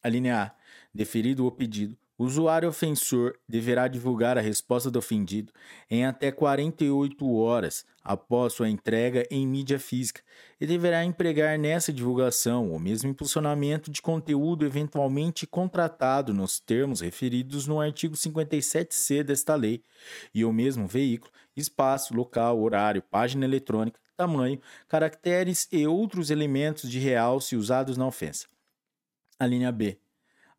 A 0.00 0.08
linha 0.08 0.40
A. 0.40 0.54
Deferido 0.94 1.44
o 1.46 1.50
pedido, 1.50 1.98
o 2.22 2.24
usuário 2.24 2.68
ofensor 2.68 3.36
deverá 3.48 3.88
divulgar 3.88 4.38
a 4.38 4.40
resposta 4.40 4.88
do 4.88 5.00
ofendido 5.00 5.52
em 5.90 6.06
até 6.06 6.30
48 6.30 7.28
horas 7.34 7.84
após 8.00 8.52
sua 8.52 8.70
entrega 8.70 9.26
em 9.28 9.44
mídia 9.44 9.76
física 9.76 10.22
e 10.60 10.64
deverá 10.64 11.04
empregar 11.04 11.58
nessa 11.58 11.92
divulgação 11.92 12.70
o 12.70 12.78
mesmo 12.78 13.10
impulsionamento 13.10 13.90
de 13.90 14.00
conteúdo 14.00 14.64
eventualmente 14.64 15.48
contratado 15.48 16.32
nos 16.32 16.60
termos 16.60 17.00
referidos 17.00 17.66
no 17.66 17.80
artigo 17.80 18.14
57C 18.14 19.24
desta 19.24 19.56
lei 19.56 19.82
e 20.32 20.44
o 20.44 20.52
mesmo 20.52 20.86
veículo, 20.86 21.32
espaço, 21.56 22.14
local, 22.14 22.62
horário, 22.62 23.02
página 23.02 23.44
eletrônica, 23.44 23.98
tamanho, 24.16 24.60
caracteres 24.86 25.66
e 25.72 25.84
outros 25.88 26.30
elementos 26.30 26.88
de 26.88 27.00
realce 27.00 27.56
usados 27.56 27.96
na 27.96 28.06
ofensa. 28.06 28.46
A 29.40 29.44
linha 29.44 29.72
B 29.72 30.01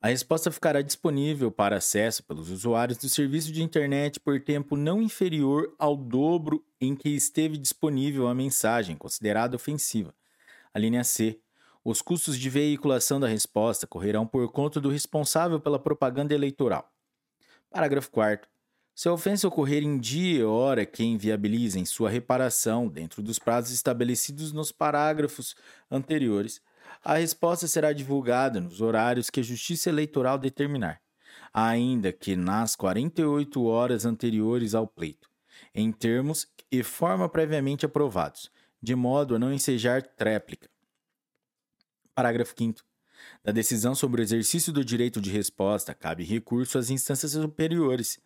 a 0.04 0.10
resposta 0.10 0.52
ficará 0.52 0.82
disponível 0.82 1.50
para 1.50 1.78
acesso 1.78 2.22
pelos 2.24 2.50
usuários 2.50 2.98
do 2.98 3.08
serviço 3.08 3.54
de 3.54 3.64
internet 3.64 4.20
por 4.20 4.38
tempo 4.42 4.76
não 4.76 5.02
inferior 5.02 5.74
ao 5.80 5.96
dobro 5.96 6.62
em 6.82 6.94
que 6.94 7.08
esteve 7.08 7.58
disponível 7.58 8.28
a 8.28 8.36
mensagem 8.36 8.98
considerada 8.98 9.56
ofensiva. 9.56 10.14
A 10.74 10.78
linha 10.78 11.06
C. 11.06 11.40
Os 11.86 12.02
custos 12.02 12.38
de 12.38 12.50
veiculação 12.50 13.18
da 13.18 13.30
resposta 13.30 13.88
correrão 13.88 14.28
por 14.28 14.52
conta 14.52 14.82
do 14.82 14.90
responsável 14.90 15.58
pela 15.58 15.80
propaganda 15.80 16.34
eleitoral. 16.34 16.92
Parágrafo 17.70 18.12
4. 18.12 18.46
Se 18.94 19.08
a 19.08 19.14
ofensa 19.14 19.48
ocorrer 19.48 19.84
em 19.84 19.98
dia 19.98 20.40
e 20.40 20.44
hora 20.44 20.86
que 20.86 21.02
inviabilizem 21.06 21.86
sua 21.86 22.10
reparação 22.10 22.90
dentro 22.90 23.24
dos 23.24 23.40
prazos 23.40 23.72
estabelecidos 23.72 24.52
nos 24.52 24.70
parágrafos 24.70 25.56
anteriores, 25.90 26.62
a 27.04 27.16
resposta 27.16 27.68
será 27.68 27.92
divulgada 27.92 28.62
nos 28.62 28.82
horários 28.82 29.30
que 29.30 29.40
a 29.40 29.44
Justiça 29.44 29.90
Eleitoral 29.90 30.38
determinar, 30.38 31.02
ainda 31.54 32.14
que 32.14 32.36
nas 32.36 32.76
48 32.76 33.64
horas 33.66 34.06
anteriores 34.06 34.74
ao 34.74 34.88
pleito, 34.88 35.30
em 35.76 35.92
termos 35.92 36.48
e 36.72 36.82
forma 36.82 37.28
previamente 37.28 37.86
aprovados, 37.86 38.50
de 38.82 38.96
modo 38.96 39.36
a 39.36 39.40
não 39.40 39.52
ensejar 39.52 40.02
tréplica. 40.02 40.70
Parágrafo 42.16 42.54
5 42.58 42.82
da 43.44 43.52
decisão 43.52 43.96
sobre 43.96 44.22
o 44.22 44.24
exercício 44.24 44.72
do 44.72 44.84
direito 44.84 45.22
de 45.22 45.30
resposta, 45.30 45.94
cabe 45.94 46.24
recurso 46.24 46.78
às 46.78 46.90
instâncias 46.90 47.32
superiores, 47.32 48.20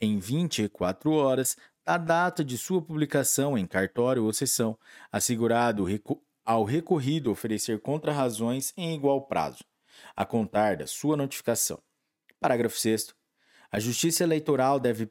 em 0.00 0.18
24 0.18 1.10
horas 1.12 1.56
da 1.84 1.98
data 1.98 2.44
de 2.44 2.56
sua 2.56 2.80
publicação 2.80 3.58
em 3.58 3.66
cartório 3.66 4.24
ou 4.24 4.32
sessão, 4.32 4.78
assegurado 5.10 5.84
ao 6.44 6.64
recorrido 6.64 7.30
oferecer 7.30 7.80
contrarrazões 7.80 8.72
em 8.76 8.94
igual 8.94 9.26
prazo, 9.26 9.64
a 10.14 10.24
contar 10.24 10.76
da 10.76 10.86
sua 10.86 11.16
notificação. 11.16 11.80
Parágrafo 12.38 12.78
6. 12.78 13.14
A 13.70 13.80
Justiça 13.80 14.22
Eleitoral 14.22 14.78
deve 14.78 15.08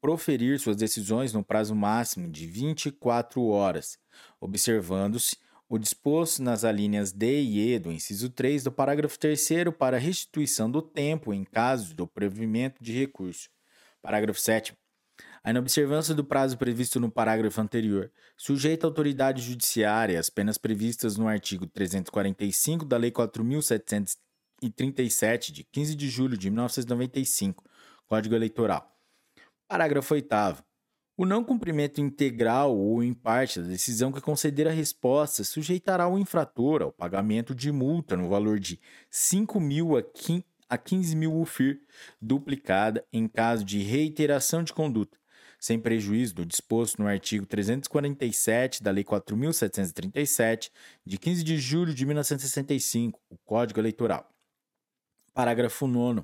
proferir 0.00 0.58
suas 0.60 0.76
decisões 0.76 1.32
no 1.32 1.42
prazo 1.42 1.74
máximo 1.74 2.30
de 2.30 2.46
24 2.46 3.42
horas, 3.46 3.98
observando-se 4.40 5.36
o 5.68 5.78
disposto 5.78 6.42
nas 6.42 6.62
alíneas 6.62 7.10
D 7.10 7.40
e 7.42 7.74
E 7.74 7.78
do 7.78 7.90
inciso 7.90 8.28
3 8.28 8.64
do 8.64 8.70
parágrafo 8.70 9.18
3 9.18 9.48
para 9.78 9.98
restituição 9.98 10.70
do 10.70 10.82
tempo 10.82 11.32
em 11.32 11.42
caso 11.42 11.94
do 11.94 12.06
provimento 12.06 12.84
de 12.84 12.92
recurso. 12.92 13.48
Parágrafo 14.02 14.38
7 14.38 14.76
a 15.44 15.50
inobservância 15.50 16.12
do 16.14 16.24
prazo 16.24 16.56
previsto 16.56 16.98
no 16.98 17.10
parágrafo 17.10 17.60
anterior, 17.60 18.10
sujeita 18.34 18.86
à 18.86 18.88
autoridade 18.88 19.42
judiciária 19.42 20.18
as 20.18 20.30
penas 20.30 20.56
previstas 20.56 21.18
no 21.18 21.28
artigo 21.28 21.66
345 21.66 22.86
da 22.86 22.96
Lei 22.96 23.10
4.737, 23.10 25.52
de 25.52 25.62
15 25.64 25.94
de 25.94 26.08
julho 26.08 26.38
de 26.38 26.48
1995, 26.48 27.62
Código 28.06 28.34
Eleitoral. 28.34 28.90
Parágrafo 29.68 30.14
8. 30.14 30.64
O 31.14 31.26
não 31.26 31.44
cumprimento 31.44 32.00
integral 32.00 32.74
ou 32.74 33.02
em 33.02 33.12
parte 33.12 33.60
da 33.60 33.68
decisão 33.68 34.10
que 34.10 34.22
conceder 34.22 34.66
a 34.66 34.72
resposta 34.72 35.44
sujeitará 35.44 36.08
o 36.08 36.18
infrator 36.18 36.80
ao 36.80 36.90
pagamento 36.90 37.54
de 37.54 37.70
multa 37.70 38.16
no 38.16 38.30
valor 38.30 38.58
de 38.58 38.80
5 39.10 39.60
mil 39.60 39.90
a 40.68 40.78
15 40.78 41.14
mil 41.14 41.38
UFIR, 41.38 41.82
duplicada 42.20 43.06
em 43.12 43.28
caso 43.28 43.62
de 43.62 43.82
reiteração 43.82 44.64
de 44.64 44.72
conduta, 44.72 45.18
sem 45.64 45.78
prejuízo 45.78 46.34
do 46.34 46.44
disposto 46.44 47.00
no 47.00 47.08
artigo 47.08 47.46
347 47.46 48.82
da 48.82 48.90
Lei 48.90 49.02
4.737, 49.02 50.70
de 51.06 51.16
15 51.16 51.42
de 51.42 51.56
julho 51.56 51.94
de 51.94 52.04
1965, 52.04 53.18
o 53.30 53.38
Código 53.38 53.80
Eleitoral. 53.80 54.30
Parágrafo 55.32 55.86
9. 55.86 56.22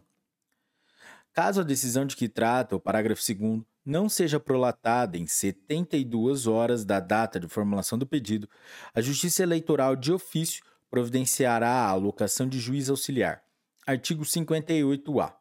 Caso 1.32 1.62
a 1.62 1.64
decisão 1.64 2.04
de 2.04 2.16
que 2.16 2.28
trata 2.28 2.76
o 2.76 2.80
parágrafo 2.80 3.22
2 3.34 3.62
não 3.82 4.10
seja 4.10 4.38
prolatada 4.38 5.16
em 5.16 5.26
72 5.26 6.46
horas 6.46 6.84
da 6.84 7.00
data 7.00 7.40
de 7.40 7.48
formulação 7.48 7.98
do 7.98 8.06
pedido, 8.06 8.46
a 8.92 9.00
Justiça 9.00 9.42
Eleitoral 9.42 9.96
de 9.96 10.12
ofício 10.12 10.62
providenciará 10.90 11.70
a 11.70 11.88
alocação 11.88 12.46
de 12.46 12.60
juiz 12.60 12.90
auxiliar. 12.90 13.42
Artigo 13.86 14.22
58-A. 14.22 15.39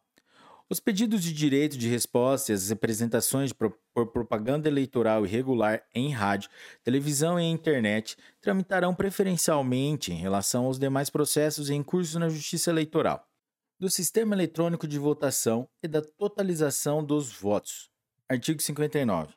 Os 0.71 0.79
pedidos 0.79 1.23
de 1.23 1.33
direito 1.33 1.75
de 1.75 1.89
resposta 1.89 2.51
e 2.51 2.53
as 2.53 2.69
representações 2.69 3.51
por 3.51 3.75
propaganda 4.13 4.69
eleitoral 4.69 5.25
irregular 5.25 5.83
em 5.95 6.11
rádio, 6.11 6.47
televisão 6.83 7.39
e 7.39 7.43
internet 7.43 8.15
tramitarão 8.39 8.93
preferencialmente 8.93 10.11
em 10.11 10.17
relação 10.17 10.65
aos 10.65 10.77
demais 10.77 11.09
processos 11.09 11.71
em 11.71 11.81
curso 11.81 12.19
na 12.19 12.29
Justiça 12.29 12.69
Eleitoral, 12.69 13.27
do 13.79 13.89
Sistema 13.89 14.35
Eletrônico 14.35 14.87
de 14.87 14.99
Votação 14.99 15.67
e 15.81 15.87
da 15.87 16.03
totalização 16.03 17.03
dos 17.03 17.31
votos. 17.31 17.89
Artigo 18.29 18.61
59. 18.61 19.33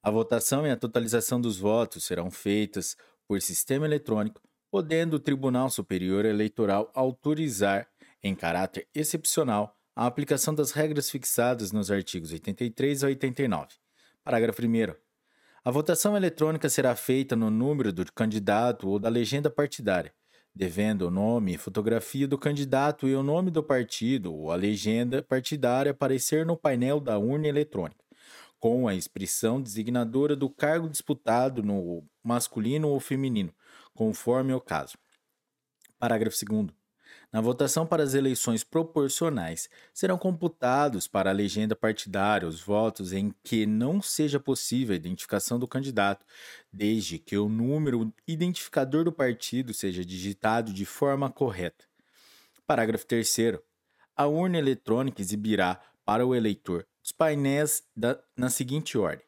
A 0.00 0.10
votação 0.12 0.64
e 0.64 0.70
a 0.70 0.76
totalização 0.76 1.40
dos 1.40 1.58
votos 1.58 2.04
serão 2.04 2.30
feitas 2.30 2.96
por 3.26 3.42
sistema 3.42 3.84
eletrônico, 3.84 4.40
podendo 4.70 5.14
o 5.14 5.20
Tribunal 5.20 5.68
Superior 5.68 6.24
Eleitoral 6.24 6.88
autorizar, 6.94 7.90
em 8.22 8.32
caráter 8.32 8.86
excepcional, 8.94 9.77
a 9.98 10.06
aplicação 10.06 10.54
das 10.54 10.70
regras 10.70 11.10
fixadas 11.10 11.72
nos 11.72 11.90
artigos 11.90 12.30
83 12.30 13.02
a 13.02 13.08
89. 13.08 13.66
Parágrafo 14.22 14.62
1. 14.62 14.94
A 15.64 15.70
votação 15.72 16.16
eletrônica 16.16 16.68
será 16.68 16.94
feita 16.94 17.34
no 17.34 17.50
número 17.50 17.92
do 17.92 18.04
candidato 18.12 18.88
ou 18.88 19.00
da 19.00 19.08
legenda 19.08 19.50
partidária, 19.50 20.14
devendo 20.54 21.08
o 21.08 21.10
nome 21.10 21.54
e 21.54 21.58
fotografia 21.58 22.28
do 22.28 22.38
candidato 22.38 23.08
e 23.08 23.14
o 23.16 23.24
nome 23.24 23.50
do 23.50 23.60
partido 23.60 24.32
ou 24.32 24.52
a 24.52 24.54
legenda 24.54 25.20
partidária 25.20 25.90
aparecer 25.90 26.46
no 26.46 26.56
painel 26.56 27.00
da 27.00 27.18
urna 27.18 27.48
eletrônica, 27.48 28.04
com 28.60 28.86
a 28.86 28.94
expressão 28.94 29.60
designadora 29.60 30.36
do 30.36 30.48
cargo 30.48 30.88
disputado 30.88 31.60
no 31.60 32.06
masculino 32.22 32.86
ou 32.86 33.00
feminino, 33.00 33.52
conforme 33.92 34.54
o 34.54 34.60
caso. 34.60 34.96
Parágrafo 35.98 36.36
2. 36.46 36.77
Na 37.30 37.42
votação 37.42 37.86
para 37.86 38.02
as 38.02 38.14
eleições 38.14 38.64
proporcionais, 38.64 39.68
serão 39.92 40.16
computados 40.16 41.06
para 41.06 41.28
a 41.28 41.32
legenda 41.32 41.76
partidária 41.76 42.48
os 42.48 42.62
votos 42.62 43.12
em 43.12 43.34
que 43.42 43.66
não 43.66 44.00
seja 44.00 44.40
possível 44.40 44.94
a 44.94 44.96
identificação 44.96 45.58
do 45.58 45.68
candidato, 45.68 46.24
desde 46.72 47.18
que 47.18 47.36
o 47.36 47.46
número 47.46 48.10
identificador 48.26 49.04
do 49.04 49.12
partido 49.12 49.74
seja 49.74 50.02
digitado 50.02 50.72
de 50.72 50.86
forma 50.86 51.30
correta. 51.30 51.84
Parágrafo 52.66 53.06
3. 53.06 53.36
A 54.16 54.26
urna 54.26 54.56
eletrônica 54.56 55.20
exibirá 55.20 55.80
para 56.06 56.26
o 56.26 56.34
eleitor 56.34 56.86
os 57.04 57.12
painéis 57.12 57.84
da, 57.94 58.18
na 58.34 58.48
seguinte 58.48 58.96
ordem: 58.96 59.26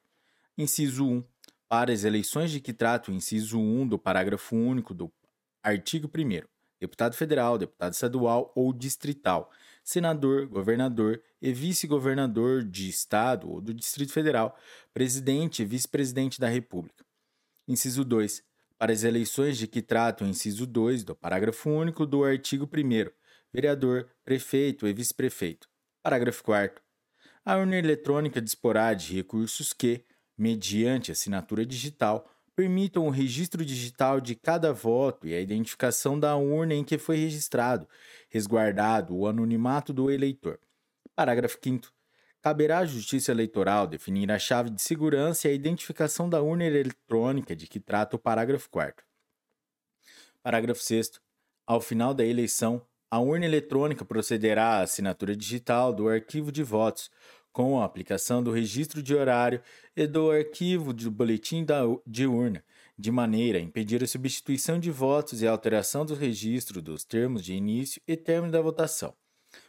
Inciso 0.57 1.07
1. 1.07 1.25
Para 1.69 1.93
as 1.93 2.03
eleições 2.03 2.51
de 2.51 2.61
que 2.61 2.73
trata 2.73 3.11
o 3.11 3.15
inciso 3.15 3.61
1 3.61 3.87
do 3.87 3.99
parágrafo 3.99 4.57
único 4.57 4.93
do 4.93 5.13
artigo 5.63 6.11
1 6.13 6.60
deputado 6.81 7.15
federal, 7.15 7.59
deputado 7.59 7.93
estadual 7.93 8.51
ou 8.57 8.73
distrital, 8.73 9.51
senador, 9.85 10.47
governador 10.47 11.23
e 11.41 11.53
vice-governador 11.53 12.65
de 12.65 12.89
estado 12.89 13.51
ou 13.51 13.61
do 13.61 13.75
Distrito 13.75 14.13
Federal, 14.13 14.57
presidente 14.95 15.63
e 15.63 15.67
vice-presidente 15.67 16.41
da 16.41 16.49
República. 16.49 17.05
Inciso 17.69 18.05
2. 18.05 18.43
Para 18.79 18.93
as 18.93 19.05
eleições 19.05 19.59
de 19.59 19.67
que 19.67 19.83
trata 19.83 20.25
o 20.25 20.27
inciso 20.27 20.67
2 20.67 21.05
do 21.05 21.15
parágrafo 21.15 21.69
único 21.69 22.07
do 22.07 22.25
artigo 22.25 22.65
1 22.65 23.11
vereador, 23.53 24.09
prefeito 24.25 24.87
e 24.87 24.93
vice-prefeito. 24.93 25.69
Parágrafo 26.03 26.43
4 26.45 26.83
A 27.45 27.57
urna 27.57 27.77
eletrônica 27.77 28.41
disporá 28.41 28.95
de 28.95 29.15
recursos 29.15 29.73
que, 29.73 30.05
mediante 30.37 31.13
assinatura 31.13 31.67
digital, 31.67 32.29
permitam 32.55 33.07
o 33.07 33.11
registro 33.11 33.65
digital 33.65 34.21
de 34.21 34.35
cada 34.35 34.73
voto 34.73 35.27
e 35.27 35.35
a 35.35 35.41
identificação 35.41 36.19
da 36.19 36.37
urna 36.37 36.75
em 36.75 36.85
que 36.85 36.99
foi 36.99 37.17
registrado, 37.17 37.89
resguardado 38.29 39.17
o 39.17 39.27
anonimato 39.27 39.93
do 39.93 40.11
eleitor. 40.11 40.59
Parágrafo 41.15 41.59
5. 41.63 41.93
Caberá 42.43 42.79
à 42.79 42.87
Justiça 42.87 43.33
Eleitoral 43.33 43.87
definir 43.87 44.31
a 44.31 44.39
chave 44.39 44.71
de 44.71 44.81
segurança 44.81 45.47
e 45.47 45.51
a 45.51 45.55
identificação 45.55 46.29
da 46.29 46.41
urna 46.41 46.65
eletrônica 46.65 47.55
de 47.55 47.67
que 47.67 47.79
trata 47.79 48.17
o 48.17 48.19
parágrafo 48.19 48.71
4. 48.71 49.05
Parágrafo 50.43 50.83
6. 50.83 51.21
Ao 51.67 51.81
final 51.81 52.15
da 52.15 52.25
eleição, 52.25 52.85
a 53.11 53.19
urna 53.19 53.45
eletrônica 53.45 54.05
procederá 54.05 54.79
à 54.79 54.83
assinatura 54.83 55.37
digital 55.37 55.93
do 55.93 56.09
arquivo 56.09 56.51
de 56.51 56.63
votos, 56.63 57.11
com 57.53 57.81
a 57.81 57.85
aplicação 57.85 58.43
do 58.43 58.53
registro 58.53 59.03
de 59.03 59.15
horário 59.15 59.61
e 59.97 60.07
do 60.07 60.31
arquivo 60.31 60.93
do 60.93 61.11
boletim 61.11 61.65
da, 61.65 61.83
de 62.07 62.27
urna, 62.27 62.65
de 62.99 63.11
maneira 63.11 63.59
a 63.59 63.63
impedir 63.63 64.03
a 64.03 64.07
substituição 64.07 64.79
de 64.79 64.91
votos 64.91 65.43
e 65.43 65.47
a 65.47 65.51
alteração 65.51 66.05
do 66.05 66.15
registro 66.15 66.81
dos 66.83 67.05
termos 67.05 67.43
de 67.43 67.55
início 67.55 68.01
e 68.07 68.17
término 68.17 68.53
da 68.53 68.61
votação. 68.61 69.15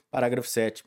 Parágrafo 0.09 0.47
7. 0.47 0.83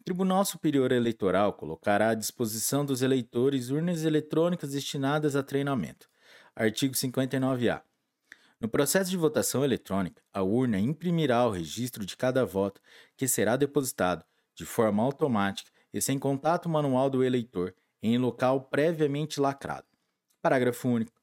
O 0.00 0.04
Tribunal 0.04 0.44
Superior 0.44 0.90
Eleitoral 0.90 1.52
colocará 1.52 2.10
à 2.10 2.14
disposição 2.14 2.84
dos 2.84 3.02
eleitores 3.02 3.70
urnas 3.70 4.04
eletrônicas 4.04 4.72
destinadas 4.72 5.36
a 5.36 5.42
treinamento. 5.42 6.08
Artigo 6.56 6.94
59-A. 6.94 7.82
No 8.62 8.68
processo 8.68 9.10
de 9.10 9.16
votação 9.16 9.64
eletrônica, 9.64 10.22
a 10.32 10.40
urna 10.40 10.78
imprimirá 10.78 11.44
o 11.44 11.50
registro 11.50 12.06
de 12.06 12.16
cada 12.16 12.44
voto, 12.44 12.80
que 13.16 13.26
será 13.26 13.56
depositado, 13.56 14.24
de 14.54 14.64
forma 14.64 15.02
automática, 15.02 15.71
e 15.92 16.00
sem 16.00 16.18
contato 16.18 16.68
manual 16.68 17.10
do 17.10 17.22
eleitor 17.22 17.74
em 18.02 18.18
local 18.18 18.62
previamente 18.62 19.40
lacrado. 19.40 19.86
Parágrafo 20.40 20.88
único. 20.88 21.22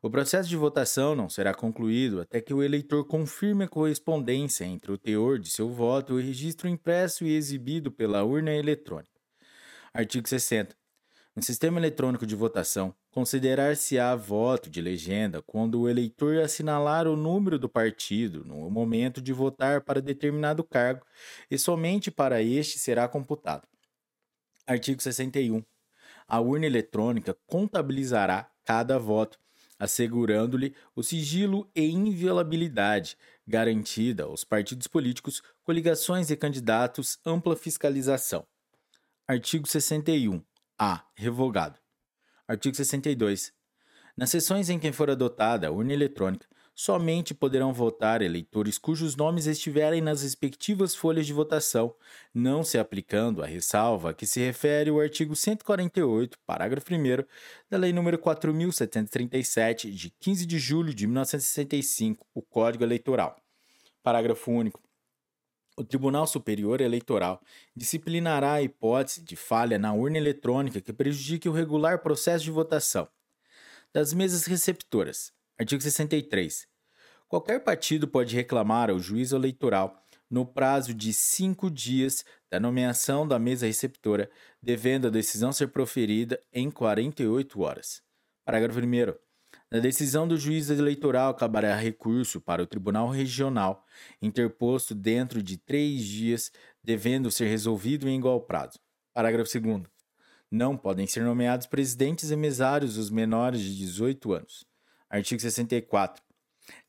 O 0.00 0.08
processo 0.08 0.48
de 0.48 0.56
votação 0.56 1.16
não 1.16 1.28
será 1.28 1.52
concluído 1.52 2.20
até 2.20 2.40
que 2.40 2.54
o 2.54 2.62
eleitor 2.62 3.04
confirme 3.04 3.64
a 3.64 3.68
correspondência 3.68 4.64
entre 4.64 4.92
o 4.92 4.98
teor 4.98 5.38
de 5.38 5.50
seu 5.50 5.68
voto 5.70 6.12
e 6.12 6.22
o 6.22 6.24
registro 6.24 6.68
impresso 6.68 7.24
e 7.24 7.34
exibido 7.34 7.90
pela 7.90 8.22
urna 8.22 8.52
eletrônica. 8.52 9.18
Artigo 9.92 10.28
60. 10.28 10.76
No 11.34 11.42
sistema 11.42 11.78
eletrônico 11.78 12.26
de 12.26 12.34
votação, 12.36 12.94
considerar-se-á 13.10 14.14
voto 14.14 14.68
de 14.68 14.80
legenda 14.80 15.42
quando 15.42 15.80
o 15.80 15.88
eleitor 15.88 16.38
assinalar 16.38 17.06
o 17.06 17.16
número 17.16 17.58
do 17.58 17.68
partido 17.68 18.44
no 18.44 18.70
momento 18.70 19.20
de 19.20 19.32
votar 19.32 19.80
para 19.80 20.02
determinado 20.02 20.62
cargo 20.62 21.04
e 21.50 21.58
somente 21.58 22.10
para 22.10 22.42
este 22.42 22.78
será 22.78 23.08
computado. 23.08 23.66
Artigo 24.68 25.00
61. 25.00 25.64
A 26.28 26.40
urna 26.40 26.66
eletrônica 26.66 27.34
contabilizará 27.46 28.50
cada 28.66 28.98
voto, 28.98 29.38
assegurando-lhe 29.78 30.74
o 30.94 31.02
sigilo 31.02 31.70
e 31.74 31.88
inviolabilidade, 31.88 33.16
garantida 33.46 34.24
aos 34.24 34.44
partidos 34.44 34.86
políticos, 34.86 35.42
coligações 35.64 36.30
e 36.30 36.36
candidatos 36.36 37.18
ampla 37.24 37.56
fiscalização. 37.56 38.46
Artigo 39.26 39.66
61. 39.66 40.42
A. 40.78 41.02
Revogado. 41.14 41.80
Artigo 42.46 42.76
62. 42.76 43.54
Nas 44.14 44.28
sessões 44.28 44.68
em 44.68 44.78
que 44.78 44.92
for 44.92 45.08
adotada 45.08 45.68
a 45.68 45.70
urna 45.70 45.94
eletrônica, 45.94 46.46
somente 46.78 47.34
poderão 47.34 47.72
votar 47.72 48.22
eleitores 48.22 48.78
cujos 48.78 49.16
nomes 49.16 49.46
estiverem 49.46 50.00
nas 50.00 50.22
respectivas 50.22 50.94
folhas 50.94 51.26
de 51.26 51.32
votação, 51.32 51.92
não 52.32 52.62
se 52.62 52.78
aplicando 52.78 53.42
a 53.42 53.46
ressalva 53.46 54.10
a 54.10 54.14
que 54.14 54.24
se 54.24 54.38
refere 54.38 54.88
o 54.88 55.00
artigo 55.00 55.34
148, 55.34 56.38
parágrafo 56.46 56.94
1 56.94 57.24
da 57.68 57.78
Lei 57.78 57.92
nº 57.92 58.16
4737, 58.18 59.90
de 59.90 60.08
15 60.20 60.46
de 60.46 60.56
julho 60.60 60.94
de 60.94 61.04
1965, 61.08 62.24
o 62.32 62.40
Código 62.40 62.84
Eleitoral. 62.84 63.34
Parágrafo 64.00 64.52
único. 64.52 64.80
O 65.76 65.82
Tribunal 65.82 66.28
Superior 66.28 66.80
Eleitoral 66.80 67.42
disciplinará 67.74 68.52
a 68.52 68.62
hipótese 68.62 69.20
de 69.20 69.34
falha 69.34 69.80
na 69.80 69.92
urna 69.92 70.16
eletrônica 70.16 70.80
que 70.80 70.92
prejudique 70.92 71.48
o 71.48 71.52
regular 71.52 71.98
processo 72.04 72.44
de 72.44 72.52
votação. 72.52 73.08
Das 73.92 74.12
mesas 74.12 74.46
receptoras. 74.46 75.36
Artigo 75.60 75.82
63. 75.82 76.68
Qualquer 77.26 77.64
partido 77.64 78.06
pode 78.06 78.36
reclamar 78.36 78.90
ao 78.90 79.00
juiz 79.00 79.32
eleitoral, 79.32 80.06
no 80.30 80.46
prazo 80.46 80.94
de 80.94 81.12
cinco 81.12 81.68
dias 81.68 82.24
da 82.48 82.60
nomeação 82.60 83.26
da 83.26 83.40
mesa 83.40 83.66
receptora, 83.66 84.30
devendo 84.62 85.08
a 85.08 85.10
decisão 85.10 85.52
ser 85.52 85.68
proferida 85.68 86.40
em 86.52 86.70
48 86.70 87.60
horas. 87.60 88.00
Parágrafo 88.44 88.78
1. 88.78 89.14
Na 89.68 89.80
decisão 89.80 90.28
do 90.28 90.38
juiz 90.38 90.70
eleitoral 90.70 91.34
caberá 91.34 91.74
recurso 91.74 92.40
para 92.40 92.62
o 92.62 92.66
Tribunal 92.66 93.08
Regional, 93.08 93.84
interposto 94.22 94.94
dentro 94.94 95.42
de 95.42 95.58
três 95.58 96.04
dias, 96.04 96.52
devendo 96.84 97.32
ser 97.32 97.48
resolvido 97.48 98.08
em 98.08 98.16
igual 98.16 98.40
prazo. 98.42 98.78
Parágrafo 99.12 99.60
2. 99.60 99.82
Não 100.50 100.76
podem 100.76 101.06
ser 101.06 101.24
nomeados 101.24 101.66
presidentes 101.66 102.30
e 102.30 102.36
mesários 102.36 102.96
os 102.96 103.10
menores 103.10 103.60
de 103.60 103.76
18 103.76 104.32
anos. 104.32 104.67
Artigo 105.10 105.40
64. 105.40 106.22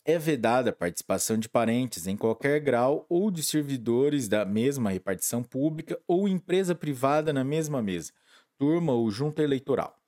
É 0.04 0.18
vedada 0.18 0.72
a 0.72 0.74
participação 0.74 1.38
de 1.38 1.48
parentes 1.48 2.08
em 2.08 2.18
qualquer 2.18 2.60
grau 2.60 3.06
ou 3.10 3.32
de 3.32 3.44
servidores 3.44 4.28
da 4.28 4.44
mesma 4.46 4.90
repartição 4.90 5.42
pública 5.42 6.00
ou 6.08 6.28
empresa 6.28 6.76
privada 6.76 7.32
na 7.32 7.44
mesma 7.44 7.82
mesa, 7.82 8.12
turma 8.58 8.94
ou 8.94 9.10
junta 9.10 9.42
eleitoral 9.42 10.00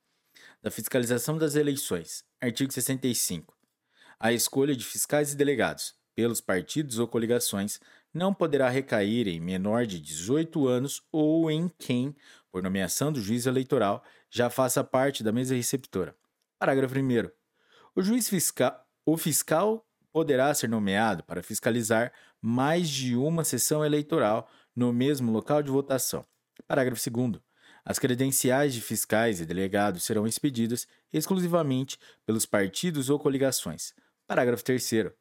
da 0.62 0.70
fiscalização 0.70 1.36
das 1.36 1.56
eleições. 1.56 2.24
Artigo 2.40 2.72
65. 2.72 3.54
A 4.18 4.32
escolha 4.32 4.76
de 4.76 4.84
fiscais 4.84 5.32
e 5.32 5.36
delegados 5.36 5.94
pelos 6.14 6.40
partidos 6.40 6.98
ou 6.98 7.08
coligações 7.08 7.80
não 8.14 8.32
poderá 8.32 8.68
recair 8.68 9.26
em 9.26 9.40
menor 9.40 9.86
de 9.86 9.98
18 9.98 10.68
anos 10.68 11.02
ou 11.10 11.50
em 11.50 11.68
quem, 11.78 12.14
por 12.50 12.62
nomeação 12.62 13.10
do 13.10 13.20
juiz 13.20 13.46
eleitoral, 13.46 14.04
já 14.30 14.48
faça 14.48 14.84
parte 14.84 15.24
da 15.24 15.32
mesa 15.32 15.54
receptora. 15.54 16.14
Parágrafo 16.58 16.94
1. 16.94 17.41
O 17.94 18.00
juiz 18.00 18.26
fiscal, 18.26 18.86
o 19.04 19.18
fiscal 19.18 19.86
poderá 20.10 20.52
ser 20.54 20.66
nomeado 20.66 21.22
para 21.24 21.42
fiscalizar 21.42 22.10
mais 22.40 22.88
de 22.88 23.14
uma 23.14 23.44
sessão 23.44 23.84
eleitoral 23.84 24.48
no 24.74 24.94
mesmo 24.94 25.30
local 25.30 25.62
de 25.62 25.70
votação. 25.70 26.24
Parágrafo 26.66 27.10
2. 27.10 27.38
As 27.84 27.98
credenciais 27.98 28.72
de 28.72 28.80
fiscais 28.80 29.42
e 29.42 29.44
delegados 29.44 30.04
serão 30.04 30.26
expedidas 30.26 30.86
exclusivamente 31.12 31.98
pelos 32.24 32.46
partidos 32.46 33.10
ou 33.10 33.18
coligações. 33.18 33.92
Parágrafo 34.26 34.64
3. 34.64 35.12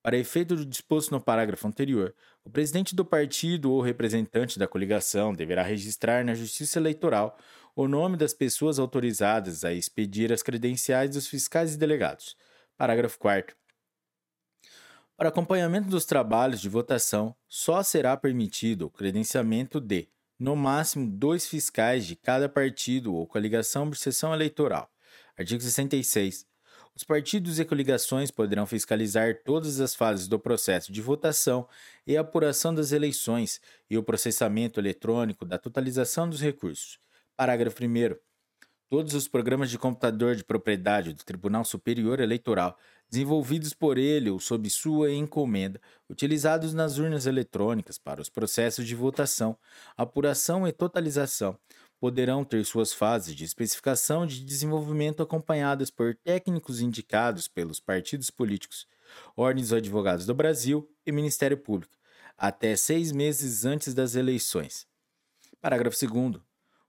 Para 0.00 0.16
efeito 0.16 0.54
do 0.54 0.64
disposto 0.64 1.10
no 1.10 1.20
parágrafo 1.20 1.66
anterior, 1.66 2.14
o 2.44 2.50
presidente 2.50 2.94
do 2.94 3.04
partido 3.04 3.70
ou 3.72 3.80
representante 3.80 4.58
da 4.58 4.66
coligação 4.66 5.32
deverá 5.32 5.62
registrar 5.62 6.24
na 6.24 6.34
Justiça 6.34 6.78
Eleitoral 6.78 7.38
o 7.76 7.86
nome 7.86 8.16
das 8.16 8.32
pessoas 8.32 8.78
autorizadas 8.78 9.64
a 9.64 9.72
expedir 9.72 10.32
as 10.32 10.42
credenciais 10.42 11.10
dos 11.10 11.26
fiscais 11.26 11.74
e 11.74 11.78
delegados. 11.78 12.36
Parágrafo 12.76 13.18
4. 13.18 13.56
Para 15.16 15.28
acompanhamento 15.28 15.88
dos 15.88 16.06
trabalhos 16.06 16.60
de 16.60 16.68
votação, 16.68 17.36
só 17.46 17.82
será 17.82 18.16
permitido 18.16 18.86
o 18.86 18.90
credenciamento 18.90 19.78
de 19.78 20.08
no 20.38 20.56
máximo 20.56 21.06
dois 21.06 21.46
fiscais 21.46 22.06
de 22.06 22.16
cada 22.16 22.48
partido 22.48 23.14
ou 23.14 23.26
coligação 23.26 23.90
por 23.90 23.96
sessão 23.96 24.32
eleitoral. 24.32 24.90
Artigo 25.38 25.60
66. 25.60 26.49
Os 27.00 27.04
partidos 27.04 27.58
e 27.58 27.64
coligações 27.64 28.30
poderão 28.30 28.66
fiscalizar 28.66 29.40
todas 29.42 29.80
as 29.80 29.94
fases 29.94 30.28
do 30.28 30.38
processo 30.38 30.92
de 30.92 31.00
votação 31.00 31.66
e 32.06 32.14
apuração 32.14 32.74
das 32.74 32.92
eleições 32.92 33.58
e 33.88 33.96
o 33.96 34.02
processamento 34.02 34.78
eletrônico 34.78 35.46
da 35.46 35.56
totalização 35.56 36.28
dos 36.28 36.42
recursos. 36.42 36.98
Parágrafo 37.34 37.82
1. 37.82 38.16
Todos 38.90 39.14
os 39.14 39.26
programas 39.26 39.70
de 39.70 39.78
computador 39.78 40.36
de 40.36 40.44
propriedade 40.44 41.14
do 41.14 41.24
Tribunal 41.24 41.64
Superior 41.64 42.20
Eleitoral 42.20 42.76
desenvolvidos 43.10 43.72
por 43.74 43.98
ele 43.98 44.30
ou 44.30 44.38
sob 44.38 44.70
sua 44.70 45.10
encomenda, 45.10 45.80
utilizados 46.08 46.72
nas 46.72 46.98
urnas 46.98 47.26
eletrônicas 47.26 47.98
para 47.98 48.20
os 48.20 48.28
processos 48.28 48.86
de 48.86 48.94
votação, 48.94 49.58
apuração 49.96 50.66
e 50.66 50.72
totalização, 50.72 51.58
poderão 52.00 52.44
ter 52.44 52.64
suas 52.64 52.94
fases 52.94 53.36
de 53.36 53.44
especificação 53.44 54.26
de 54.26 54.42
desenvolvimento 54.42 55.22
acompanhadas 55.22 55.90
por 55.90 56.16
técnicos 56.16 56.80
indicados 56.80 57.46
pelos 57.46 57.78
partidos 57.78 58.30
políticos, 58.30 58.86
ordens 59.36 59.68
dos 59.68 59.76
advogados 59.76 60.24
do 60.24 60.34
Brasil 60.34 60.90
e 61.04 61.12
Ministério 61.12 61.58
Público, 61.58 61.92
até 62.38 62.74
seis 62.74 63.12
meses 63.12 63.66
antes 63.66 63.92
das 63.92 64.14
eleições. 64.14 64.86
Parágrafo 65.60 65.96
2. 66.06 66.40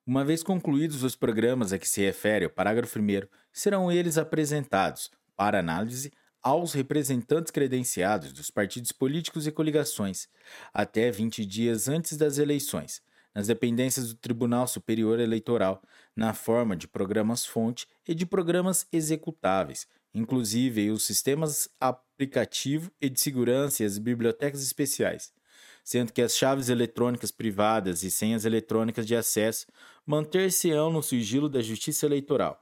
Uma 0.06 0.24
vez 0.24 0.42
concluídos 0.42 1.04
os 1.04 1.16
programas 1.16 1.74
a 1.74 1.78
que 1.78 1.88
se 1.88 2.02
refere 2.02 2.46
o 2.46 2.50
parágrafo 2.50 2.98
1, 2.98 3.28
serão 3.52 3.92
eles 3.92 4.18
apresentados, 4.18 5.12
para 5.36 5.60
análise 5.60 6.12
aos 6.42 6.74
representantes 6.74 7.52
credenciados 7.52 8.34
dos 8.34 8.50
partidos 8.50 8.92
políticos 8.92 9.46
e 9.46 9.52
coligações, 9.52 10.28
até 10.74 11.12
20 11.12 11.46
dias 11.46 11.88
antes 11.88 12.18
das 12.18 12.38
eleições, 12.38 13.02
nas 13.34 13.48
dependências 13.48 14.10
do 14.10 14.16
Tribunal 14.16 14.68
Superior 14.68 15.20
Eleitoral, 15.20 15.82
na 16.16 16.34
forma 16.34 16.76
de 16.76 16.88
programas-fonte 16.88 17.88
e 18.08 18.14
de 18.14 18.26
programas 18.26 18.88
executáveis, 18.92 19.88
inclusive 20.14 20.92
os 20.92 21.04
sistemas 21.04 21.70
aplicativo 21.80 22.92
e 23.02 23.10
de 23.10 23.20
segurança 23.20 23.84
e 23.84 23.86
as 23.86 23.98
bibliotecas 23.98 24.62
especiais, 24.62 25.32
sendo 25.84 26.12
que 26.12 26.22
as 26.22 26.36
chaves 26.36 26.70
eletrônicas 26.70 27.32
privadas 27.32 28.04
e 28.04 28.12
senhas 28.12 28.46
eletrônicas 28.46 29.06
de 29.06 29.16
acesso 29.16 29.68
manter-se-ão 30.06 30.92
no 30.92 31.02
sigilo 31.02 31.48
da 31.48 31.62
Justiça 31.62 32.06
Eleitoral 32.06 32.60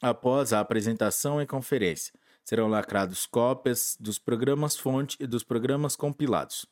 Após 0.00 0.52
a 0.52 0.60
apresentação 0.60 1.42
e 1.42 1.46
conferência, 1.46 2.14
serão 2.44 2.68
lacrados 2.68 3.26
cópias 3.26 3.96
dos 3.98 4.16
programas-fonte 4.16 5.16
e 5.18 5.26
dos 5.26 5.42
programas 5.42 5.96
compilados. 5.96 6.66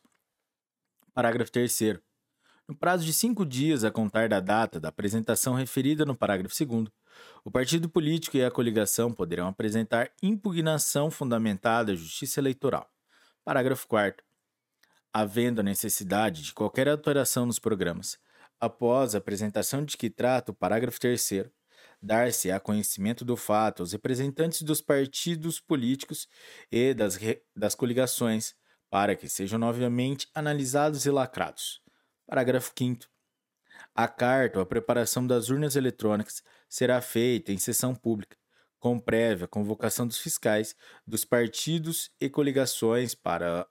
Parágrafo 1.13 1.51
3. 1.51 1.99
No 2.67 2.75
prazo 2.75 3.05
de 3.05 3.13
cinco 3.13 3.45
dias 3.45 3.85
a 3.85 3.91
contar 3.91 4.27
da 4.27 4.41
data 4.41 4.77
da 4.77 4.89
apresentação 4.89 5.53
referida 5.53 6.03
no 6.03 6.13
parágrafo 6.13 6.53
2, 6.65 6.89
o 7.45 7.49
partido 7.49 7.87
político 7.87 8.35
e 8.35 8.43
a 8.43 8.51
coligação 8.51 9.13
poderão 9.13 9.47
apresentar 9.47 10.11
impugnação 10.21 11.09
fundamentada 11.09 11.93
à 11.93 11.95
Justiça 11.95 12.41
Eleitoral. 12.41 12.85
Parágrafo 13.45 13.87
4. 13.87 14.21
Havendo 15.13 15.61
a 15.61 15.63
necessidade 15.63 16.43
de 16.43 16.53
qualquer 16.53 16.89
alteração 16.89 17.45
nos 17.45 17.57
programas, 17.57 18.19
após 18.59 19.15
a 19.15 19.19
apresentação 19.19 19.85
de 19.85 19.95
que 19.95 20.09
trata 20.09 20.51
o 20.51 20.53
parágrafo 20.53 20.99
3, 20.99 21.45
dar-se 22.01 22.51
a 22.51 22.59
conhecimento 22.59 23.23
do 23.23 23.37
fato 23.37 23.81
aos 23.81 23.93
representantes 23.93 24.61
dos 24.61 24.81
partidos 24.81 25.61
políticos 25.61 26.27
e 26.69 26.93
das, 26.93 27.17
das 27.55 27.75
coligações, 27.75 28.53
para 28.89 29.15
que 29.15 29.29
sejam 29.29 29.57
novamente 29.57 30.27
analisados 30.35 31.05
e 31.05 31.09
lacrados. 31.09 31.86
Parágrafo 32.27 32.73
5. 32.77 33.05
A 33.95 34.05
carta 34.05 34.59
ou 34.59 34.63
a 34.63 34.65
preparação 34.65 35.25
das 35.25 35.49
urnas 35.49 35.77
eletrônicas 35.77 36.43
será 36.67 36.99
feita 36.99 37.53
em 37.53 37.57
sessão 37.57 37.95
pública, 37.95 38.35
com 38.79 38.99
prévia 38.99 39.47
convocação 39.47 40.05
dos 40.05 40.17
fiscais, 40.17 40.75
dos 41.05 41.23
partidos 41.23 42.11
e 42.19 42.29
coligações 42.29 43.15
para, 43.15 43.65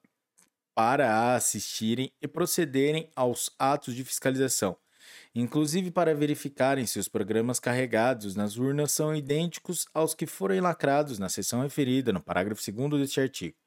para 0.74 1.34
assistirem 1.34 2.10
e 2.20 2.26
procederem 2.26 3.10
aos 3.14 3.50
atos 3.58 3.94
de 3.94 4.02
fiscalização, 4.02 4.78
inclusive 5.34 5.90
para 5.90 6.14
verificarem 6.14 6.86
se 6.86 6.98
os 6.98 7.08
programas 7.08 7.60
carregados 7.60 8.34
nas 8.34 8.56
urnas 8.56 8.90
são 8.90 9.14
idênticos 9.14 9.86
aos 9.92 10.14
que 10.14 10.26
forem 10.26 10.62
lacrados 10.62 11.18
na 11.18 11.28
seção 11.28 11.60
referida 11.60 12.10
no 12.10 12.22
parágrafo 12.22 12.72
2 12.72 13.02
deste 13.02 13.20
artigo, 13.20 13.58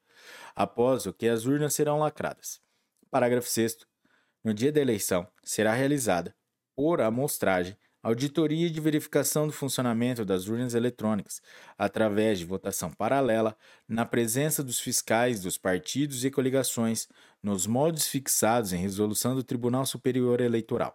após 0.52 1.06
o 1.06 1.12
que 1.12 1.28
as 1.28 1.44
urnas 1.44 1.74
serão 1.74 2.00
lacradas. 2.00 2.60
Parágrafo 3.08 3.48
6. 3.48 3.89
No 4.42 4.54
dia 4.54 4.72
da 4.72 4.80
eleição, 4.80 5.28
será 5.42 5.74
realizada, 5.74 6.34
por 6.74 7.02
amostragem, 7.02 7.76
auditoria 8.02 8.70
de 8.70 8.80
verificação 8.80 9.46
do 9.46 9.52
funcionamento 9.52 10.24
das 10.24 10.48
urnas 10.48 10.72
eletrônicas, 10.72 11.42
através 11.76 12.38
de 12.38 12.46
votação 12.46 12.90
paralela, 12.90 13.54
na 13.86 14.06
presença 14.06 14.64
dos 14.64 14.80
fiscais 14.80 15.40
dos 15.40 15.58
partidos 15.58 16.24
e 16.24 16.30
coligações, 16.30 17.06
nos 17.42 17.66
moldes 17.66 18.08
fixados 18.08 18.72
em 18.72 18.78
resolução 18.78 19.34
do 19.34 19.44
Tribunal 19.44 19.84
Superior 19.84 20.40
Eleitoral. 20.40 20.94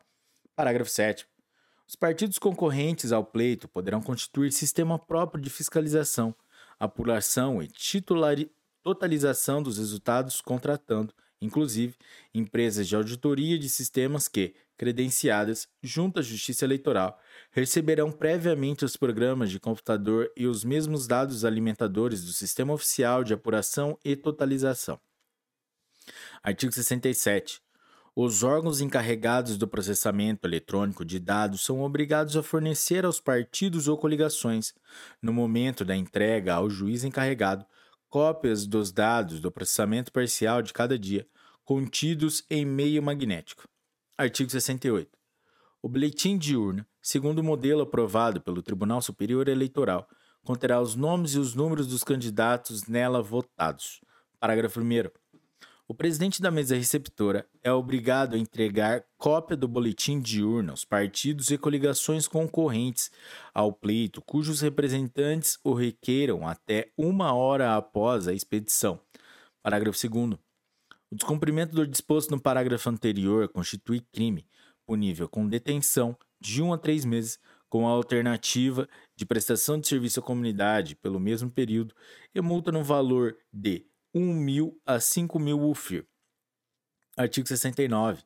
Parágrafo 0.55 0.89
7. 0.89 1.27
Os 1.87 1.95
partidos 1.95 2.39
concorrentes 2.39 3.11
ao 3.11 3.23
pleito 3.23 3.67
poderão 3.67 4.01
constituir 4.01 4.51
sistema 4.51 4.97
próprio 4.97 5.39
de 5.39 5.51
fiscalização, 5.51 6.33
apuração 6.79 7.61
e 7.61 7.69
totalização 8.81 9.61
dos 9.61 9.77
resultados, 9.77 10.41
contratando, 10.41 11.13
inclusive, 11.45 11.95
empresas 12.33 12.87
de 12.87 12.95
auditoria 12.95 13.57
de 13.57 13.69
sistemas 13.69 14.27
que, 14.27 14.53
credenciadas 14.77 15.67
junto 15.81 16.19
à 16.19 16.21
Justiça 16.21 16.65
Eleitoral, 16.65 17.19
receberão 17.51 18.11
previamente 18.11 18.83
os 18.83 18.97
programas 18.97 19.49
de 19.49 19.59
computador 19.59 20.29
e 20.35 20.45
os 20.45 20.63
mesmos 20.63 21.07
dados 21.07 21.45
alimentadores 21.45 22.25
do 22.25 22.33
Sistema 22.33 22.73
Oficial 22.73 23.23
de 23.23 23.33
Apuração 23.33 23.97
e 24.03 24.15
Totalização. 24.15 24.99
Artigo 26.43 26.71
67. 26.71 27.61
Os 28.17 28.43
órgãos 28.43 28.79
encarregados 28.79 29.57
do 29.57 29.67
processamento 29.67 30.47
eletrônico 30.47 31.03
de 31.03 31.19
dados 31.19 31.65
são 31.65 31.81
obrigados 31.81 32.37
a 32.37 32.43
fornecer 32.43 33.03
aos 33.03 33.19
partidos 33.19 33.89
ou 33.89 33.97
coligações, 33.97 34.73
no 35.21 35.33
momento 35.33 35.83
da 35.83 35.95
entrega 35.95 36.53
ao 36.53 36.69
juiz 36.69 37.03
encarregado, 37.03 37.65
cópias 38.09 38.65
dos 38.65 38.93
dados 38.93 39.41
do 39.41 39.51
processamento 39.51 40.13
parcial 40.13 40.61
de 40.61 40.71
cada 40.71 40.97
dia, 40.97 41.27
contidos 41.65 42.45
em 42.49 42.63
meio 42.63 43.01
magnético. 43.01 43.67
Artigo 44.17 44.49
68. 44.49 45.09
O 45.81 45.89
boletim 45.89 46.37
de 46.37 46.55
urna, 46.55 46.87
segundo 47.01 47.39
o 47.39 47.43
modelo 47.43 47.81
aprovado 47.81 48.39
pelo 48.39 48.61
Tribunal 48.61 49.01
Superior 49.01 49.47
Eleitoral, 49.47 50.07
conterá 50.43 50.79
os 50.79 50.95
nomes 50.95 51.33
e 51.33 51.39
os 51.39 51.55
números 51.55 51.87
dos 51.87 52.03
candidatos 52.03 52.85
nela 52.87 53.21
votados. 53.21 53.99
Parágrafo 54.39 54.79
1. 54.79 55.09
O 55.87 55.93
presidente 55.93 56.41
da 56.41 56.49
mesa 56.49 56.75
receptora 56.75 57.47
é 57.63 57.71
obrigado 57.71 58.35
a 58.35 58.39
entregar 58.39 59.03
cópia 59.17 59.55
do 59.57 59.67
boletim 59.67 60.19
de 60.19 60.43
urna 60.43 60.71
aos 60.71 60.85
partidos 60.85 61.51
e 61.51 61.57
coligações 61.57 62.27
concorrentes 62.27 63.11
ao 63.53 63.71
pleito 63.71 64.21
cujos 64.21 64.61
representantes 64.61 65.59
o 65.63 65.73
requeiram 65.73 66.47
até 66.47 66.91
uma 66.97 67.33
hora 67.33 67.75
após 67.75 68.27
a 68.27 68.33
expedição. 68.33 68.99
Parágrafo 69.61 69.99
2. 70.09 70.44
O 71.11 71.15
descumprimento 71.15 71.75
do 71.75 71.87
disposto 71.87 72.31
no 72.31 72.41
parágrafo 72.41 72.89
anterior 72.89 73.47
constitui 73.49 74.01
crime, 74.11 74.47
punível 74.85 75.29
com 75.29 75.47
detenção 75.47 76.17
de 76.39 76.61
1 76.61 76.67
um 76.67 76.73
a 76.73 76.77
3 76.77 77.05
meses, 77.05 77.39
com 77.69 77.87
a 77.87 77.91
alternativa 77.91 78.87
de 79.15 79.25
prestação 79.25 79.79
de 79.79 79.87
serviço 79.87 80.19
à 80.19 80.23
comunidade 80.23 80.95
pelo 80.95 81.19
mesmo 81.19 81.49
período 81.49 81.93
e 82.33 82.41
multa 82.41 82.71
no 82.71 82.83
valor 82.83 83.37
de 83.51 83.85
1 84.13 84.33
mil 84.33 84.79
a 84.85 84.99
5 84.99 85.37
mil 85.39 85.61
UFIR. 85.61 86.05
Artigo 87.17 87.47
69. 87.47 88.23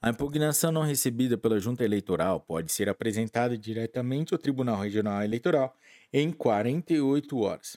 A 0.00 0.10
impugnação 0.10 0.70
não 0.70 0.82
recebida 0.82 1.36
pela 1.36 1.58
Junta 1.58 1.84
Eleitoral 1.84 2.40
pode 2.40 2.72
ser 2.72 2.88
apresentada 2.88 3.58
diretamente 3.58 4.32
ao 4.32 4.38
Tribunal 4.38 4.80
Regional 4.80 5.22
Eleitoral 5.22 5.76
em 6.12 6.30
48 6.30 7.38
horas, 7.38 7.76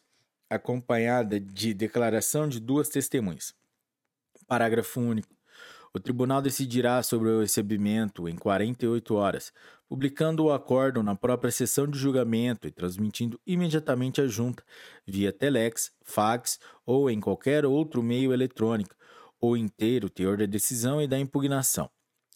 acompanhada 0.49 1.39
de 1.39 1.73
declaração 1.73 2.47
de 2.47 2.59
duas 2.59 2.89
testemunhas. 2.89 3.55
Parágrafo 4.51 4.99
único. 4.99 5.33
O 5.93 5.99
tribunal 5.99 6.41
decidirá 6.41 7.01
sobre 7.01 7.29
o 7.29 7.39
recebimento 7.39 8.27
em 8.27 8.35
48 8.35 9.15
horas, 9.15 9.53
publicando 9.87 10.43
o 10.43 10.51
acordo 10.51 11.01
na 11.01 11.15
própria 11.15 11.49
sessão 11.49 11.87
de 11.87 11.97
julgamento 11.97 12.67
e 12.67 12.71
transmitindo 12.71 13.39
imediatamente 13.47 14.19
à 14.19 14.27
junta, 14.27 14.61
via 15.07 15.31
telex, 15.31 15.93
fax 16.03 16.59
ou 16.85 17.09
em 17.09 17.21
qualquer 17.21 17.65
outro 17.65 18.03
meio 18.03 18.33
eletrônico, 18.33 18.93
ou 19.39 19.55
inteiro 19.55 20.09
teor 20.09 20.35
da 20.35 20.45
decisão 20.45 21.01
e 21.01 21.07
da 21.07 21.17
impugnação. 21.17 21.89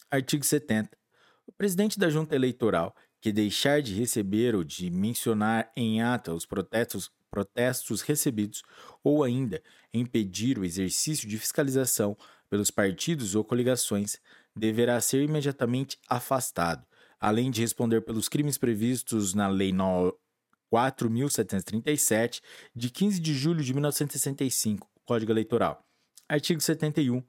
Artigo 0.09 0.45
70. 0.45 0.97
O 1.45 1.51
presidente 1.51 1.99
da 1.99 2.09
junta 2.09 2.33
eleitoral, 2.33 2.95
que 3.19 3.29
deixar 3.29 3.81
de 3.81 3.93
receber 3.93 4.55
ou 4.55 4.63
de 4.63 4.89
mencionar 4.89 5.69
em 5.75 6.01
ata 6.01 6.33
os 6.33 6.45
protestos 6.45 7.11
protestos 7.35 7.99
recebidos 7.99 8.63
ou 9.03 9.21
ainda 9.21 9.61
impedir 9.93 10.57
o 10.57 10.63
exercício 10.63 11.27
de 11.27 11.37
fiscalização 11.37 12.17
pelos 12.49 12.71
partidos 12.71 13.35
ou 13.35 13.43
coligações, 13.43 14.21
deverá 14.55 15.01
ser 15.01 15.21
imediatamente 15.21 15.99
afastado, 16.07 16.87
além 17.19 17.51
de 17.51 17.59
responder 17.59 17.99
pelos 18.01 18.29
crimes 18.29 18.57
previstos 18.57 19.33
na 19.33 19.49
Lei 19.49 19.73
4.737, 19.73 22.41
de 22.73 22.89
15 22.89 23.19
de 23.19 23.33
julho 23.33 23.61
de 23.61 23.73
1965, 23.73 24.89
Código 25.03 25.33
Eleitoral. 25.33 25.85
Artigo 26.29 26.61
71. 26.61 27.21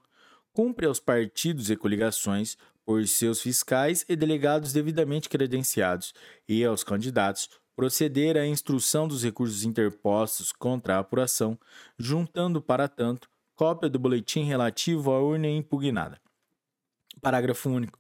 Cumpre 0.52 0.86
aos 0.86 1.01
partidos 1.01 1.68
e 1.68 1.75
coligações, 1.76 2.57
por 2.85 3.05
seus 3.09 3.43
fiscais 3.43 4.05
e 4.09 4.15
delegados 4.15 4.73
devidamente 4.73 5.28
credenciados, 5.28 6.15
e 6.49 6.65
aos 6.65 6.85
candidatos, 6.85 7.51
proceder 7.76 8.38
à 8.38 8.46
instrução 8.46 9.06
dos 9.06 9.22
recursos 9.22 9.62
interpostos 9.62 10.50
contra 10.50 10.96
a 10.96 10.98
apuração, 11.00 11.58
juntando, 11.98 12.62
para 12.62 12.88
tanto, 12.88 13.28
cópia 13.55 13.90
do 13.90 13.98
boletim 13.98 14.44
relativo 14.44 15.12
à 15.12 15.20
urna 15.20 15.46
impugnada. 15.46 16.18
Parágrafo 17.20 17.68
único. 17.68 17.98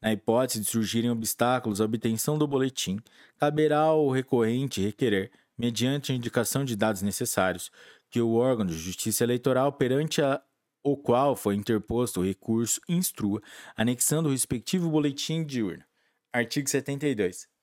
Na 0.00 0.12
hipótese 0.12 0.60
de 0.60 0.66
surgirem 0.66 1.10
obstáculos 1.10 1.80
à 1.80 1.86
obtenção 1.86 2.36
do 2.36 2.46
boletim, 2.46 2.98
caberá 3.38 3.80
ao 3.80 4.10
recorrente 4.10 4.82
requerer, 4.82 5.32
mediante 5.56 6.12
a 6.12 6.14
indicação 6.14 6.64
de 6.64 6.76
dados 6.76 7.00
necessários, 7.00 7.70
que 8.10 8.20
o 8.20 8.34
órgão 8.34 8.66
de 8.66 8.76
justiça 8.76 9.24
eleitoral 9.24 9.72
perante 9.72 10.20
a, 10.20 10.42
o 10.82 10.96
qual 10.96 11.34
foi 11.34 11.54
interposto 11.54 12.20
o 12.20 12.24
recurso 12.24 12.80
instrua, 12.86 13.40
anexando 13.74 14.28
o 14.28 14.32
respectivo 14.32 14.90
boletim 14.90 15.44
de 15.44 15.62
urna. 15.62 15.86
Artigo 16.32 16.68
72. 16.68 17.53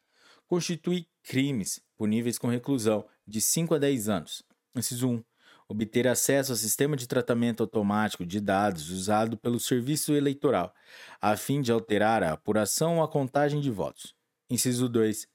Constitui 0.51 1.07
crimes 1.23 1.81
puníveis 1.95 2.37
com 2.37 2.49
reclusão 2.49 3.07
de 3.25 3.39
5 3.39 3.75
a 3.75 3.77
10 3.77 4.09
anos. 4.09 4.43
Inciso 4.75 5.07
1. 5.07 5.23
Obter 5.69 6.09
acesso 6.09 6.51
ao 6.51 6.57
sistema 6.57 6.97
de 6.97 7.07
tratamento 7.07 7.63
automático 7.63 8.25
de 8.25 8.41
dados 8.41 8.89
usado 8.89 9.37
pelo 9.37 9.61
Serviço 9.61 10.13
Eleitoral, 10.13 10.73
a 11.21 11.37
fim 11.37 11.61
de 11.61 11.71
alterar 11.71 12.21
a 12.21 12.33
apuração 12.33 12.97
ou 12.97 13.03
a 13.03 13.07
contagem 13.07 13.61
de 13.61 13.71
votos. 13.71 14.13
Inciso 14.49 14.89
2 14.89 15.25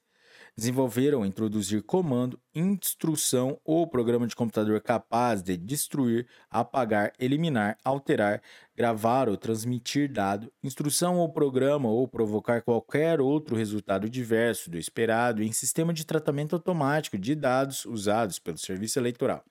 desenvolver 0.57 1.13
ou 1.13 1.23
introduzir 1.23 1.83
comando, 1.83 2.41
instrução 2.55 3.61
ou 3.63 3.85
programa 3.85 4.25
de 4.25 4.35
computador 4.35 4.81
capaz 4.81 5.43
de 5.43 5.55
destruir, 5.55 6.27
apagar, 6.49 7.13
eliminar, 7.19 7.77
alterar, 7.83 8.41
gravar 8.75 9.29
ou 9.29 9.37
transmitir 9.37 10.11
dado, 10.11 10.51
instrução 10.63 11.17
ou 11.17 11.31
programa 11.31 11.89
ou 11.89 12.07
provocar 12.07 12.63
qualquer 12.63 13.21
outro 13.21 13.55
resultado 13.55 14.09
diverso 14.09 14.71
do 14.71 14.79
esperado 14.79 15.43
em 15.43 15.51
sistema 15.51 15.93
de 15.93 16.03
tratamento 16.03 16.55
automático 16.55 17.19
de 17.19 17.35
dados 17.35 17.85
usados 17.85 18.39
pelo 18.39 18.57
Serviço 18.57 18.97
Eleitoral. 18.97 19.43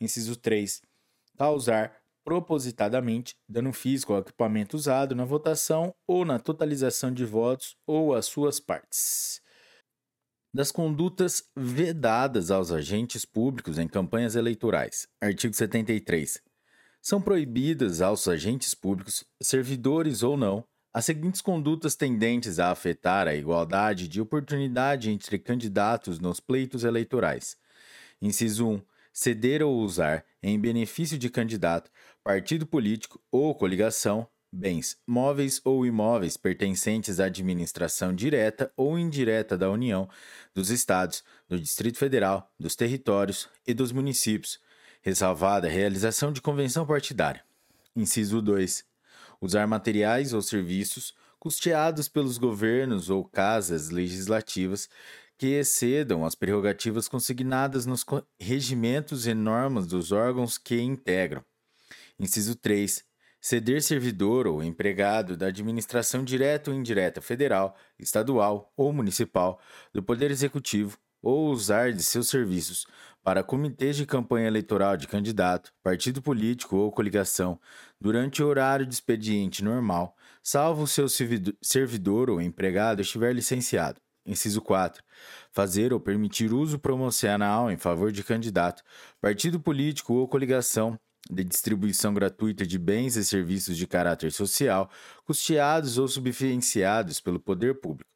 Inciso 0.00 0.34
3. 0.34 0.80
Causar 1.36 1.94
propositadamente 2.24 3.36
dano 3.46 3.72
físico 3.72 4.14
ao 4.14 4.20
equipamento 4.20 4.76
usado 4.76 5.14
na 5.14 5.26
votação 5.26 5.94
ou 6.06 6.24
na 6.24 6.38
totalização 6.38 7.12
de 7.12 7.24
votos 7.26 7.76
ou 7.86 8.14
às 8.14 8.24
suas 8.24 8.58
partes 8.58 9.46
das 10.52 10.72
condutas 10.72 11.44
vedadas 11.56 12.50
aos 12.50 12.72
agentes 12.72 13.24
públicos 13.24 13.78
em 13.78 13.86
campanhas 13.86 14.34
eleitorais. 14.34 15.06
Artigo 15.20 15.54
73. 15.54 16.42
São 17.00 17.20
proibidas 17.20 18.00
aos 18.00 18.26
agentes 18.26 18.74
públicos, 18.74 19.24
servidores 19.40 20.22
ou 20.22 20.36
não, 20.36 20.64
as 20.92 21.04
seguintes 21.04 21.40
condutas 21.40 21.94
tendentes 21.94 22.58
a 22.58 22.70
afetar 22.70 23.28
a 23.28 23.34
igualdade 23.34 24.08
de 24.08 24.20
oportunidade 24.20 25.10
entre 25.10 25.38
candidatos 25.38 26.18
nos 26.18 26.40
pleitos 26.40 26.82
eleitorais. 26.82 27.56
Inciso 28.20 28.68
1. 28.68 28.82
Ceder 29.12 29.62
ou 29.62 29.78
usar, 29.80 30.24
em 30.42 30.58
benefício 30.58 31.18
de 31.18 31.28
candidato, 31.28 31.90
partido 32.24 32.66
político 32.66 33.20
ou 33.30 33.54
coligação, 33.54 34.28
bens 34.52 34.96
móveis 35.06 35.60
ou 35.64 35.84
imóveis 35.84 36.36
pertencentes 36.36 37.20
à 37.20 37.26
administração 37.26 38.14
direta 38.14 38.72
ou 38.76 38.98
indireta 38.98 39.56
da 39.56 39.70
União, 39.70 40.08
dos 40.54 40.70
Estados, 40.70 41.22
do 41.48 41.58
Distrito 41.58 41.98
Federal, 41.98 42.50
dos 42.58 42.74
territórios 42.74 43.48
e 43.66 43.74
dos 43.74 43.92
municípios, 43.92 44.60
ressalvada 45.02 45.66
a 45.66 45.70
realização 45.70 46.32
de 46.32 46.40
convenção 46.40 46.86
partidária. 46.86 47.44
Inciso 47.94 48.40
2. 48.40 48.84
Usar 49.40 49.66
materiais 49.66 50.32
ou 50.32 50.42
serviços 50.42 51.14
custeados 51.38 52.08
pelos 52.08 52.38
governos 52.38 53.10
ou 53.10 53.24
casas 53.24 53.90
legislativas 53.90 54.88
que 55.36 55.46
excedam 55.46 56.24
as 56.24 56.34
prerrogativas 56.34 57.06
consignadas 57.06 57.86
nos 57.86 58.04
regimentos 58.40 59.26
e 59.26 59.34
normas 59.34 59.86
dos 59.86 60.10
órgãos 60.10 60.58
que 60.58 60.80
integram. 60.80 61.44
Inciso 62.18 62.56
3. 62.56 63.07
Ceder 63.40 63.82
servidor 63.82 64.46
ou 64.46 64.62
empregado 64.62 65.36
da 65.36 65.46
administração 65.46 66.24
direta 66.24 66.70
ou 66.70 66.76
indireta 66.76 67.20
federal, 67.20 67.76
estadual 67.98 68.72
ou 68.76 68.92
municipal 68.92 69.60
do 69.92 70.02
Poder 70.02 70.30
Executivo 70.30 70.98
ou 71.22 71.50
usar 71.50 71.92
de 71.92 72.02
seus 72.02 72.28
serviços 72.28 72.86
para 73.22 73.42
comitês 73.42 73.96
de 73.96 74.06
campanha 74.06 74.46
eleitoral 74.46 74.96
de 74.96 75.06
candidato, 75.06 75.72
partido 75.82 76.22
político 76.22 76.76
ou 76.76 76.90
coligação 76.90 77.60
durante 78.00 78.42
o 78.42 78.46
horário 78.46 78.86
de 78.86 78.94
expediente 78.94 79.62
normal, 79.62 80.16
salvo 80.42 80.84
o 80.84 80.86
seu 80.86 81.08
servidor 81.60 82.30
ou 82.30 82.40
empregado 82.40 83.02
estiver 83.02 83.34
licenciado. 83.34 84.00
Inciso 84.24 84.60
4. 84.60 85.02
Fazer 85.50 85.92
ou 85.92 85.98
permitir 85.98 86.52
uso 86.52 86.78
promocional 86.78 87.70
em 87.70 87.76
favor 87.76 88.12
de 88.12 88.22
candidato, 88.22 88.82
partido 89.20 89.58
político 89.58 90.14
ou 90.14 90.28
coligação 90.28 90.98
de 91.30 91.44
distribuição 91.44 92.14
gratuita 92.14 92.66
de 92.66 92.78
bens 92.78 93.16
e 93.16 93.24
serviços 93.24 93.76
de 93.76 93.86
caráter 93.86 94.32
social, 94.32 94.90
custeados 95.24 95.98
ou 95.98 96.08
subvenciados 96.08 97.20
pelo 97.20 97.38
poder 97.38 97.80
público. 97.80 98.10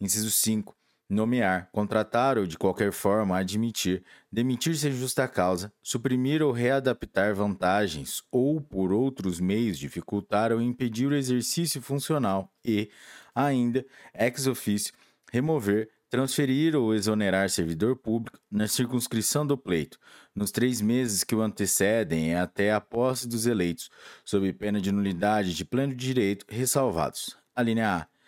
Inciso 0.00 0.30
5 0.30 0.78
nomear, 1.08 1.70
contratar 1.72 2.36
ou 2.36 2.46
de 2.46 2.58
qualquer 2.58 2.92
forma 2.92 3.38
admitir, 3.38 4.04
demitir 4.30 4.76
sem 4.76 4.92
justa 4.92 5.26
causa, 5.26 5.72
suprimir 5.82 6.42
ou 6.42 6.52
readaptar 6.52 7.34
vantagens 7.34 8.22
ou 8.30 8.60
por 8.60 8.92
outros 8.92 9.40
meios 9.40 9.78
dificultar 9.78 10.52
ou 10.52 10.60
impedir 10.60 11.06
o 11.06 11.14
exercício 11.14 11.80
funcional 11.80 12.52
e, 12.64 12.90
ainda, 13.34 13.86
ex 14.12 14.46
officio, 14.46 14.92
remover, 15.32 15.88
transferir 16.10 16.74
ou 16.74 16.94
exonerar 16.94 17.50
servidor 17.50 17.96
público 17.96 18.38
na 18.50 18.66
circunscrição 18.66 19.46
do 19.46 19.56
pleito, 19.56 19.98
nos 20.34 20.50
três 20.50 20.80
meses 20.80 21.24
que 21.24 21.34
o 21.34 21.42
antecedem 21.42 22.34
até 22.34 22.72
a 22.72 22.80
posse 22.80 23.28
dos 23.28 23.46
eleitos, 23.46 23.90
sob 24.24 24.52
pena 24.52 24.80
de 24.80 24.90
nulidade 24.90 25.54
de 25.54 25.64
pleno 25.64 25.94
direito, 25.94 26.46
ressalvados. 26.48 27.36
A 27.54 27.62
linha 27.62 27.96
A 27.96 28.18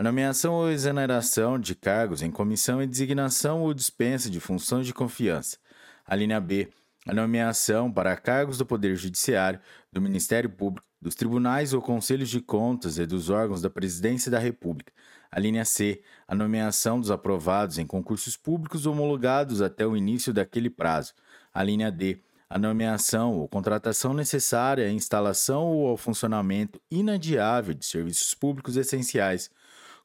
a 0.00 0.02
nomeação 0.02 0.54
ou 0.54 0.70
exoneração 0.70 1.58
de 1.58 1.74
cargos 1.74 2.22
em 2.22 2.30
comissão 2.30 2.82
e 2.82 2.86
designação 2.86 3.60
ou 3.60 3.74
dispensa 3.74 4.30
de 4.30 4.40
funções 4.40 4.86
de 4.86 4.94
confiança. 4.94 5.58
A 6.06 6.16
linha 6.16 6.40
B. 6.40 6.70
A 7.06 7.12
nomeação 7.12 7.92
para 7.92 8.16
cargos 8.16 8.56
do 8.56 8.64
Poder 8.64 8.96
Judiciário, 8.96 9.60
do 9.92 10.00
Ministério 10.00 10.48
Público, 10.48 10.86
dos 11.02 11.14
tribunais 11.14 11.74
ou 11.74 11.82
conselhos 11.82 12.30
de 12.30 12.40
contas 12.40 12.96
e 12.96 13.04
dos 13.04 13.28
órgãos 13.28 13.60
da 13.60 13.68
Presidência 13.68 14.30
da 14.30 14.38
República. 14.38 14.90
A 15.30 15.38
linha 15.38 15.64
C. 15.64 16.02
A 16.26 16.34
nomeação 16.34 16.98
dos 17.00 17.10
aprovados 17.10 17.78
em 17.78 17.86
concursos 17.86 18.36
públicos 18.36 18.86
homologados 18.86 19.62
até 19.62 19.86
o 19.86 19.96
início 19.96 20.32
daquele 20.32 20.68
prazo. 20.68 21.14
A 21.52 21.62
linha 21.62 21.90
D. 21.90 22.20
A 22.48 22.58
nomeação 22.58 23.34
ou 23.34 23.48
contratação 23.48 24.12
necessária 24.12 24.86
à 24.86 24.90
instalação 24.90 25.68
ou 25.68 25.88
ao 25.88 25.96
funcionamento 25.96 26.80
inadiável 26.90 27.74
de 27.74 27.86
serviços 27.86 28.34
públicos 28.34 28.76
essenciais 28.76 29.50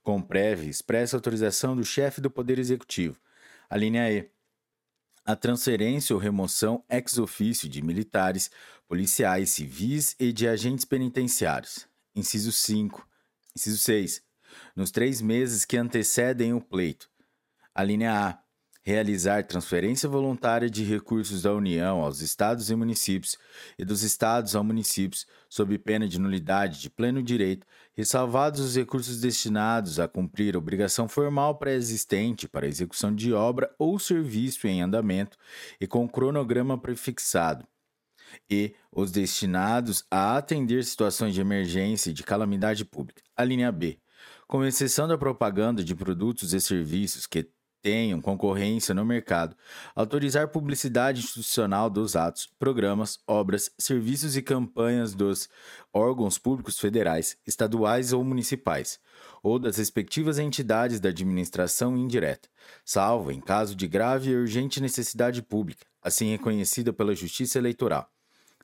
com 0.03 0.21
prévia 0.21 0.69
expressa 0.69 1.17
autorização 1.17 1.75
do 1.75 1.83
chefe 1.83 2.21
do 2.21 2.29
Poder 2.29 2.59
Executivo. 2.59 3.19
A 3.67 3.75
linha 3.75 4.11
E. 4.11 4.29
A 5.25 5.35
transferência 5.35 6.15
ou 6.15 6.21
remoção 6.21 6.83
ex 6.87 7.17
officio 7.17 7.67
de 7.67 7.81
militares, 7.81 8.51
policiais, 8.87 9.49
civis 9.49 10.15
e 10.19 10.31
de 10.31 10.47
agentes 10.47 10.85
penitenciários. 10.85 11.87
Inciso 12.15 12.51
5. 12.51 13.07
Inciso 13.55 13.79
6. 13.79 14.24
Nos 14.75 14.91
três 14.91 15.21
meses 15.21 15.65
que 15.65 15.77
antecedem 15.77 16.53
o 16.53 16.61
pleito. 16.61 17.09
A 17.73 17.83
linha 17.83 18.11
A 18.13 18.45
realizar 18.85 19.43
transferência 19.43 20.07
voluntária 20.07 20.69
de 20.69 20.83
recursos 20.83 21.41
da 21.41 21.51
União 21.51 22.01
aos 22.01 22.21
estados 22.21 22.69
e 22.69 22.75
municípios 22.75 23.35
e 23.79 23.83
dos 23.83 24.03
estados 24.03 24.55
a 24.55 24.61
municípios, 24.61 25.25
sob 25.49 25.75
pena 25.79 26.07
de 26.07 26.19
nulidade 26.19 26.79
de 26.79 26.89
pleno 26.91 27.23
direito, 27.23 27.65
ressalvados 27.95 28.59
os 28.59 28.75
recursos 28.75 29.19
destinados 29.19 29.99
a 29.99 30.07
cumprir 30.07 30.55
obrigação 30.55 31.07
formal 31.07 31.57
pré-existente 31.57 32.47
para 32.47 32.67
execução 32.67 33.13
de 33.13 33.33
obra 33.33 33.73
ou 33.79 33.97
serviço 33.97 34.67
em 34.67 34.83
andamento 34.83 35.35
e 35.81 35.87
com 35.87 36.07
cronograma 36.07 36.77
prefixado, 36.77 37.67
e 38.47 38.75
os 38.91 39.11
destinados 39.11 40.05
a 40.11 40.37
atender 40.37 40.83
situações 40.83 41.33
de 41.33 41.41
emergência 41.41 42.11
e 42.11 42.13
de 42.13 42.21
calamidade 42.21 42.85
pública. 42.85 43.23
A 43.35 43.43
linha 43.43 43.71
B. 43.71 43.99
Com 44.47 44.63
exceção 44.63 45.07
da 45.07 45.17
propaganda 45.17 45.83
de 45.83 45.95
produtos 45.95 46.53
e 46.53 46.61
serviços 46.61 47.25
que 47.25 47.49
tenham 47.81 48.19
concorrência 48.19 48.95
no 48.95 49.05
mercado, 49.05 49.55
autorizar 49.95 50.47
publicidade 50.47 51.19
institucional 51.19 51.87
dos 51.87 52.15
atos, 52.15 52.49
programas, 52.57 53.19
obras, 53.27 53.71
serviços 53.77 54.35
e 54.35 54.41
campanhas 54.41 55.13
dos 55.13 55.47
órgãos 55.93 56.39
públicos 56.39 56.79
federais, 56.79 57.37
estaduais 57.45 58.11
ou 58.11 58.23
municipais, 58.23 58.99
ou 59.43 59.59
das 59.59 59.77
respectivas 59.77 60.39
entidades 60.39 60.99
da 60.99 61.09
administração 61.09 61.95
indireta, 61.95 62.49
salvo 62.83 63.31
em 63.31 63.39
caso 63.39 63.75
de 63.75 63.87
grave 63.87 64.31
e 64.31 64.35
urgente 64.35 64.81
necessidade 64.81 65.43
pública, 65.43 65.85
assim 66.01 66.31
reconhecida 66.31 66.91
pela 66.91 67.13
Justiça 67.13 67.59
Eleitoral. 67.59 68.09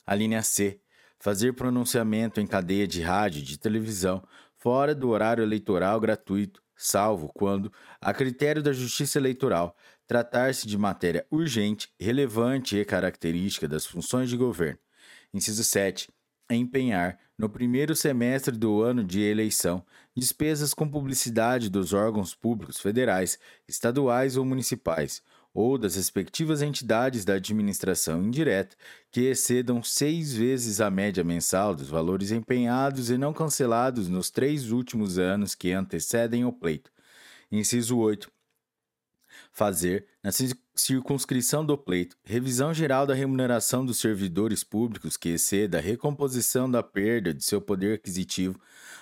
A 0.04 0.16
linha 0.16 0.42
C. 0.42 0.80
Fazer 1.16 1.52
pronunciamento 1.52 2.40
em 2.40 2.46
cadeia 2.48 2.84
de 2.84 3.00
rádio 3.00 3.38
e 3.38 3.44
de 3.44 3.56
televisão 3.56 4.20
fora 4.62 4.94
do 4.94 5.08
horário 5.08 5.42
eleitoral 5.42 5.98
gratuito 5.98 6.62
salvo 6.76 7.28
quando, 7.34 7.72
a 8.00 8.14
critério 8.14 8.62
da 8.62 8.72
Justiça 8.72 9.18
Eleitoral, 9.18 9.76
tratar-se 10.06 10.68
de 10.68 10.78
matéria 10.78 11.26
urgente, 11.30 11.92
relevante 11.98 12.76
e 12.76 12.84
característica 12.84 13.66
das 13.66 13.84
funções 13.84 14.30
de 14.30 14.36
governo. 14.36 14.78
Inciso 15.34 15.64
7. 15.64 16.08
Empenhar, 16.48 17.18
no 17.36 17.48
primeiro 17.48 17.96
semestre 17.96 18.56
do 18.56 18.82
ano 18.82 19.02
de 19.02 19.20
eleição, 19.20 19.84
despesas 20.16 20.72
com 20.72 20.88
publicidade 20.88 21.68
dos 21.68 21.92
órgãos 21.92 22.32
públicos 22.32 22.78
federais, 22.78 23.38
estaduais 23.66 24.36
ou 24.36 24.44
municipais, 24.44 25.22
ou 25.54 25.76
das 25.76 25.96
respectivas 25.96 26.62
entidades 26.62 27.24
da 27.24 27.34
administração 27.34 28.22
indireta 28.22 28.76
que 29.10 29.22
excedam 29.22 29.82
seis 29.82 30.32
vezes 30.32 30.80
a 30.80 30.90
média 30.90 31.22
mensal 31.22 31.74
dos 31.74 31.88
valores 31.88 32.30
empenhados 32.30 33.10
e 33.10 33.18
não 33.18 33.32
cancelados 33.32 34.08
nos 34.08 34.30
três 34.30 34.70
últimos 34.70 35.18
anos 35.18 35.54
que 35.54 35.72
antecedem 35.72 36.44
o 36.44 36.52
pleito. 36.52 36.90
Inciso 37.50 37.98
8. 37.98 38.30
Fazer, 39.52 40.06
na 40.22 40.30
circunscrição 40.74 41.64
do 41.64 41.76
pleito, 41.76 42.16
revisão 42.24 42.72
geral 42.72 43.06
da 43.06 43.12
remuneração 43.12 43.84
dos 43.84 44.00
servidores 44.00 44.64
públicos 44.64 45.18
que 45.18 45.30
exceda 45.30 45.76
a 45.76 45.80
recomposição 45.80 46.70
da 46.70 46.82
perda 46.82 47.34
de 47.34 47.44
seu 47.44 47.60
poder 47.60 47.96
aquisitivo 47.96 48.58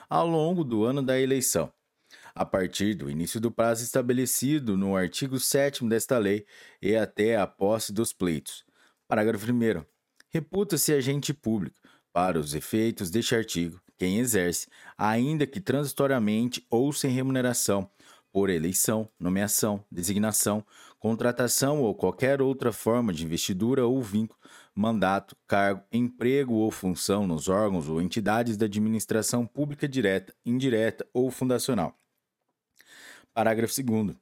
ao 0.09 0.27
longo 0.27 0.65
do 0.65 0.85
ano 0.85 1.03
da 1.03 1.21
eleição 1.21 1.73
a 2.35 2.45
partir 2.45 2.95
do 2.95 3.11
início 3.11 3.41
do 3.41 3.51
prazo 3.51 3.83
estabelecido 3.83 4.77
no 4.77 4.97
artigo 4.97 5.39
7 5.39 5.87
desta 5.89 6.19
lei 6.19 6.47
e 6.81 6.97
até 6.97 7.37
a 7.37 7.47
posse 7.47 7.93
dos 7.93 8.13
pleitos. 8.13 8.65
Parágrafo 9.09 9.47
1. 9.51 9.85
Reputa-se 10.29 10.93
agente 10.93 11.35
público, 11.35 11.77
para 12.13 12.39
os 12.39 12.55
efeitos 12.55 13.11
deste 13.11 13.35
artigo, 13.35 13.81
quem 13.99 14.19
exerce, 14.19 14.69
ainda 14.97 15.47
que 15.47 15.61
transitoriamente 15.61 16.65
ou 16.71 16.93
sem 16.93 17.11
remuneração, 17.11 17.91
por 18.33 18.49
eleição, 18.49 19.09
nomeação, 19.19 19.85
designação, 19.91 20.65
contratação 20.99 21.83
ou 21.83 21.95
qualquer 21.95 22.41
outra 22.41 22.73
forma 22.73 23.13
de 23.13 23.25
investidura 23.25 23.87
ou 23.87 24.01
vínculo, 24.01 24.39
mandato, 24.75 25.37
cargo, 25.47 25.83
emprego 25.93 26.55
ou 26.55 26.71
função 26.71 27.27
nos 27.27 27.49
órgãos 27.49 27.89
ou 27.89 28.01
entidades 28.01 28.57
da 28.57 28.67
administração 28.67 29.45
pública 29.47 29.89
direta, 29.89 30.33
indireta 30.45 31.07
ou 31.13 31.31
fundacional 31.31 31.97
Parágrafo 33.35 33.83
2. 33.83 34.17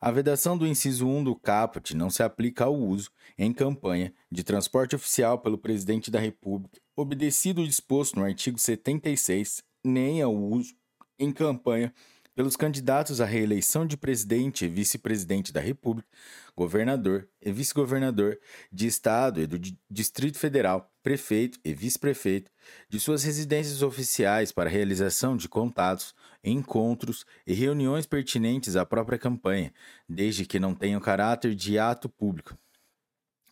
A 0.00 0.10
vedação 0.10 0.56
do 0.56 0.66
inciso 0.66 1.06
1 1.06 1.24
do 1.24 1.34
caput 1.34 1.96
não 1.96 2.10
se 2.10 2.22
aplica 2.22 2.64
ao 2.64 2.74
uso, 2.74 3.10
em 3.36 3.52
campanha, 3.52 4.12
de 4.30 4.44
transporte 4.44 4.94
oficial 4.94 5.38
pelo 5.38 5.58
Presidente 5.58 6.10
da 6.10 6.20
República, 6.20 6.80
obedecido 6.94 7.62
o 7.62 7.66
disposto 7.66 8.16
no 8.16 8.24
artigo 8.24 8.58
76, 8.58 9.62
nem 9.82 10.20
ao 10.20 10.34
uso, 10.34 10.74
em 11.18 11.32
campanha, 11.32 11.92
pelos 12.36 12.54
candidatos 12.54 13.22
à 13.22 13.24
reeleição 13.24 13.86
de 13.86 13.96
presidente 13.96 14.66
e 14.66 14.68
vice-presidente 14.68 15.50
da 15.50 15.60
República, 15.60 16.06
governador 16.54 17.26
e 17.40 17.50
vice-governador 17.50 18.38
de 18.70 18.86
Estado 18.86 19.40
e 19.40 19.46
do 19.46 19.58
Distrito 19.90 20.38
Federal, 20.38 20.92
prefeito 21.02 21.58
e 21.64 21.72
vice-prefeito, 21.72 22.50
de 22.90 23.00
suas 23.00 23.24
residências 23.24 23.80
oficiais 23.80 24.52
para 24.52 24.68
realização 24.68 25.34
de 25.34 25.48
contatos, 25.48 26.14
encontros 26.42 27.24
e 27.46 27.52
reuniões 27.52 28.06
pertinentes 28.06 28.76
à 28.76 28.84
própria 28.84 29.18
campanha, 29.18 29.72
desde 30.08 30.44
que 30.46 30.58
não 30.58 30.74
tenham 30.74 31.00
caráter 31.00 31.54
de 31.54 31.78
ato 31.78 32.08
público. 32.08 32.56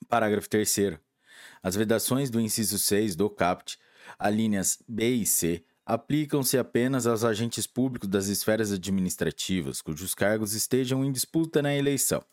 Parágrafo 0.08 0.48
3. 0.48 0.98
As 1.62 1.74
vedações 1.74 2.30
do 2.30 2.40
inciso 2.40 2.78
6 2.78 3.16
do 3.16 3.28
CAPT, 3.30 3.78
alíneas 4.18 4.82
B 4.86 5.14
e 5.14 5.26
C, 5.26 5.64
aplicam-se 5.84 6.56
apenas 6.56 7.06
aos 7.06 7.24
agentes 7.24 7.66
públicos 7.66 8.08
das 8.08 8.28
esferas 8.28 8.72
administrativas 8.72 9.82
cujos 9.82 10.14
cargos 10.14 10.54
estejam 10.54 11.04
em 11.04 11.12
disputa 11.12 11.60
na 11.60 11.74
eleição. 11.74 12.24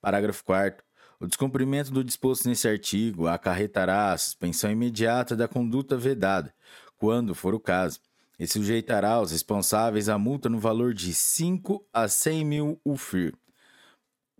Parágrafo 0.00 0.44
4. 0.44 0.84
O 1.18 1.26
descumprimento 1.26 1.90
do 1.90 2.04
disposto 2.04 2.48
nesse 2.48 2.68
artigo 2.68 3.26
acarretará 3.26 4.12
a 4.12 4.18
suspensão 4.18 4.70
imediata 4.70 5.34
da 5.34 5.48
conduta 5.48 5.96
vedada, 5.96 6.52
quando 6.98 7.34
for 7.34 7.54
o 7.54 7.60
caso, 7.60 8.00
e 8.38 8.46
sujeitará 8.46 9.20
os 9.20 9.32
responsáveis 9.32 10.08
a 10.08 10.18
multa 10.18 10.48
no 10.48 10.58
valor 10.58 10.92
de 10.92 11.12
5 11.14 11.86
a 11.92 12.06
100 12.08 12.44
mil 12.44 12.80
UFIR. 12.84 13.34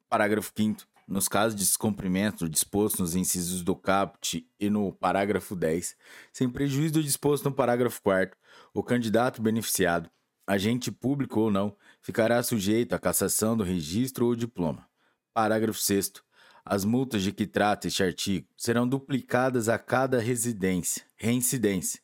Parágrafo 0.08 0.52
5. 0.56 0.82
Nos 1.08 1.28
casos 1.28 1.54
de 1.54 1.64
descumprimento 1.64 2.48
disposto 2.48 3.00
nos 3.00 3.14
incisos 3.14 3.62
do 3.62 3.76
caput 3.76 4.44
e 4.58 4.68
no 4.68 4.92
parágrafo 4.92 5.54
10, 5.54 5.96
sem 6.32 6.50
prejuízo 6.50 6.94
do 6.94 7.02
disposto 7.02 7.44
no 7.44 7.54
parágrafo 7.54 8.02
4, 8.02 8.36
o 8.74 8.82
candidato 8.82 9.40
beneficiado, 9.40 10.10
agente 10.44 10.90
público 10.90 11.40
ou 11.40 11.50
não, 11.50 11.76
ficará 12.02 12.42
sujeito 12.42 12.92
à 12.92 12.98
cassação 12.98 13.56
do 13.56 13.62
registro 13.62 14.26
ou 14.26 14.34
diploma. 14.34 14.88
Parágrafo 15.32 15.78
6. 15.78 16.14
As 16.64 16.84
multas 16.84 17.22
de 17.22 17.30
que 17.30 17.46
trata 17.46 17.86
este 17.86 18.02
artigo 18.02 18.48
serão 18.56 18.88
duplicadas 18.88 19.68
a 19.68 19.78
cada 19.78 20.18
residência, 20.18 21.04
reincidência. 21.14 22.00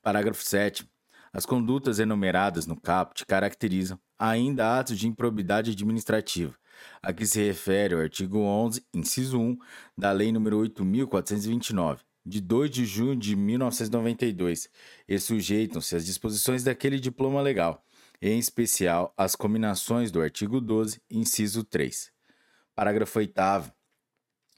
Parágrafo 0.00 0.42
7. 0.42 0.88
As 1.34 1.44
condutas 1.44 1.98
enumeradas 1.98 2.64
no 2.64 2.80
caput 2.80 3.26
caracterizam 3.26 3.98
ainda 4.16 4.78
atos 4.78 4.96
de 4.96 5.08
improbidade 5.08 5.72
administrativa, 5.72 6.54
a 7.02 7.12
que 7.12 7.26
se 7.26 7.42
refere 7.44 7.92
o 7.92 8.00
artigo 8.00 8.38
11, 8.38 8.86
inciso 8.94 9.40
1, 9.40 9.58
da 9.98 10.12
Lei 10.12 10.30
nº 10.30 10.70
8.429, 10.72 12.02
de 12.24 12.40
2 12.40 12.70
de 12.70 12.84
junho 12.84 13.16
de 13.16 13.34
1992, 13.34 14.70
e 15.08 15.18
sujeitam-se 15.18 15.96
às 15.96 16.06
disposições 16.06 16.62
daquele 16.62 17.00
diploma 17.00 17.42
legal, 17.42 17.84
em 18.22 18.38
especial 18.38 19.12
às 19.16 19.34
combinações 19.34 20.12
do 20.12 20.22
artigo 20.22 20.60
12, 20.60 21.02
inciso 21.10 21.64
3. 21.64 22.12
Parágrafo 22.76 23.18
8 23.18 23.36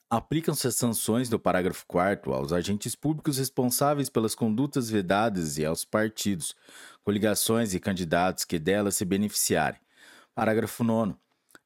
Aplicam-se 0.09 0.69
as 0.69 0.77
sanções 0.77 1.29
do 1.29 1.37
parágrafo 1.37 1.85
4 1.89 2.33
aos 2.33 2.53
agentes 2.53 2.95
públicos 2.95 3.39
responsáveis 3.39 4.09
pelas 4.09 4.37
condutas 4.37 4.89
vedadas 4.89 5.59
e 5.59 5.65
aos 5.65 5.85
partidos, 5.85 6.55
coligações 7.03 7.75
e 7.75 7.81
candidatos 7.81 8.45
que 8.45 8.57
delas 8.57 8.95
se 8.95 9.05
beneficiarem. 9.05 9.81
Parágrafo 10.33 10.85
9. 10.85 11.17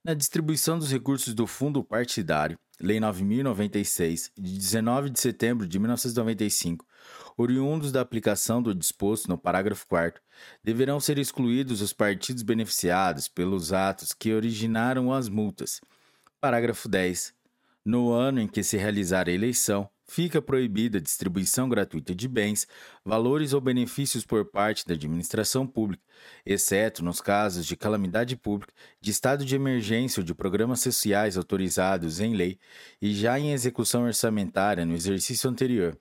Na 0.02 0.14
distribuição 0.14 0.78
dos 0.78 0.90
recursos 0.90 1.34
do 1.34 1.46
Fundo 1.46 1.84
Partidário, 1.84 2.58
Lei 2.80 2.98
9096, 2.98 4.32
de 4.38 4.58
19 4.58 5.10
de 5.10 5.20
setembro 5.20 5.66
de 5.66 5.78
1995, 5.78 6.86
oriundos 7.36 7.92
da 7.92 8.00
aplicação 8.00 8.62
do 8.62 8.74
disposto 8.74 9.28
no 9.28 9.36
parágrafo 9.36 9.86
4 9.86 10.22
deverão 10.64 10.98
ser 10.98 11.18
excluídos 11.18 11.82
os 11.82 11.92
partidos 11.92 12.42
beneficiados 12.42 13.28
pelos 13.28 13.70
atos 13.70 14.14
que 14.14 14.32
originaram 14.32 15.12
as 15.12 15.28
multas. 15.28 15.82
Parágrafo 16.40 16.88
10. 16.88 17.38
No 17.84 18.12
ano 18.12 18.40
em 18.40 18.46
que 18.46 18.62
se 18.62 18.76
realizar 18.76 19.26
a 19.26 19.32
eleição, 19.32 19.88
fica 20.04 20.42
proibida 20.42 20.98
a 20.98 21.00
distribuição 21.00 21.66
gratuita 21.66 22.14
de 22.14 22.28
bens, 22.28 22.66
valores 23.02 23.54
ou 23.54 23.60
benefícios 23.60 24.26
por 24.26 24.44
parte 24.44 24.84
da 24.86 24.92
administração 24.92 25.66
pública, 25.66 26.02
exceto 26.44 27.02
nos 27.02 27.20
casos 27.22 27.64
de 27.64 27.76
calamidade 27.76 28.36
pública, 28.36 28.72
de 29.00 29.10
estado 29.10 29.44
de 29.44 29.54
emergência 29.54 30.20
ou 30.20 30.24
de 30.24 30.34
programas 30.34 30.80
sociais 30.80 31.38
autorizados 31.38 32.20
em 32.20 32.34
lei 32.34 32.58
e 33.00 33.14
já 33.14 33.38
em 33.38 33.52
execução 33.52 34.02
orçamentária 34.02 34.84
no 34.84 34.94
exercício 34.94 35.48
anterior. 35.48 35.96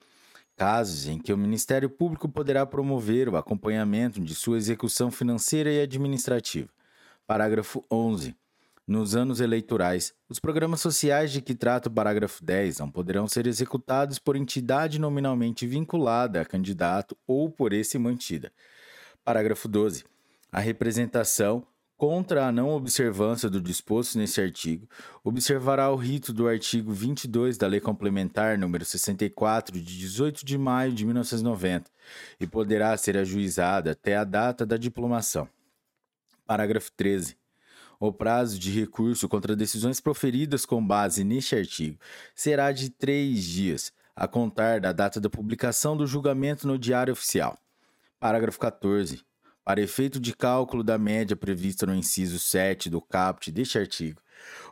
Casos 0.58 1.08
em 1.08 1.18
que 1.18 1.32
o 1.32 1.38
Ministério 1.38 1.90
Público 1.90 2.28
poderá 2.28 2.66
promover 2.66 3.30
o 3.30 3.38
acompanhamento 3.38 4.20
de 4.20 4.36
sua 4.36 4.58
execução 4.58 5.10
financeira 5.10 5.72
e 5.72 5.82
administrativa. 5.82 6.68
Parágrafo 7.26 7.86
11. 7.90 8.36
Nos 8.90 9.16
anos 9.16 9.40
eleitorais, 9.40 10.16
os 10.28 10.40
programas 10.40 10.82
sociais 10.82 11.32
de 11.32 11.44
que 11.44 11.54
trata 11.54 11.88
o 11.88 11.92
parágrafo 11.92 12.44
10 12.44 12.80
não 12.80 12.90
poderão 12.90 13.28
ser 13.28 13.46
executados 13.46 14.18
por 14.18 14.36
entidade 14.36 14.98
nominalmente 14.98 15.68
vinculada 15.68 16.42
a 16.42 16.46
candidato 16.46 17.16
ou 17.28 17.52
por 17.52 17.72
esse 17.72 18.00
mantida. 18.00 18.52
Parágrafo 19.24 19.68
12. 19.68 20.06
A 20.52 20.60
representação 20.60 21.64
contra 21.96 22.48
a 22.48 22.52
não 22.52 22.70
observância 22.70 23.48
do 23.48 23.62
disposto 23.62 24.18
nesse 24.18 24.42
artigo 24.42 24.90
observará 25.24 25.92
o 25.92 25.96
rito 25.96 26.34
do 26.34 26.48
artigo 26.48 26.92
22 26.92 27.60
da 27.60 27.68
Lei 27.68 27.80
Complementar 27.80 28.58
número 28.58 28.84
64 28.84 29.80
de 29.80 30.00
18 30.00 30.44
de 30.44 30.58
maio 30.58 30.94
de 30.94 31.06
1990 31.06 31.92
e 32.40 32.48
poderá 32.48 32.98
ser 32.98 33.18
ajuizada 33.18 33.92
até 33.92 34.18
a 34.18 34.24
data 34.24 34.66
da 34.66 34.78
diplomação. 34.78 35.48
Parágrafo 36.48 36.92
13. 36.94 37.39
O 38.02 38.14
prazo 38.14 38.58
de 38.58 38.72
recurso 38.72 39.28
contra 39.28 39.58
decisões 39.58 40.00
proferidas 40.00 40.66
com 40.66 40.86
base 40.86 41.26
neste 41.26 41.54
artigo 41.54 42.00
será 42.34 42.72
de 42.72 42.90
três 42.90 43.44
dias, 43.44 43.92
a 44.16 44.26
contar 44.26 44.80
da 44.80 44.94
data 44.94 45.20
da 45.20 45.30
publicação 45.30 45.98
do 45.98 46.08
julgamento 46.08 46.66
no 46.66 46.78
Diário 46.78 47.12
Oficial. 47.12 47.60
Parágrafo 48.18 48.58
14. 48.58 49.22
Para 49.66 49.82
efeito 49.82 50.18
de 50.18 50.34
cálculo 50.34 50.82
da 50.82 50.98
média 50.98 51.36
prevista 51.36 51.86
no 51.86 51.94
inciso 51.94 52.40
7 52.40 52.90
do 52.90 53.02
caput 53.02 53.52
deste 53.52 53.78
artigo, 53.78 54.22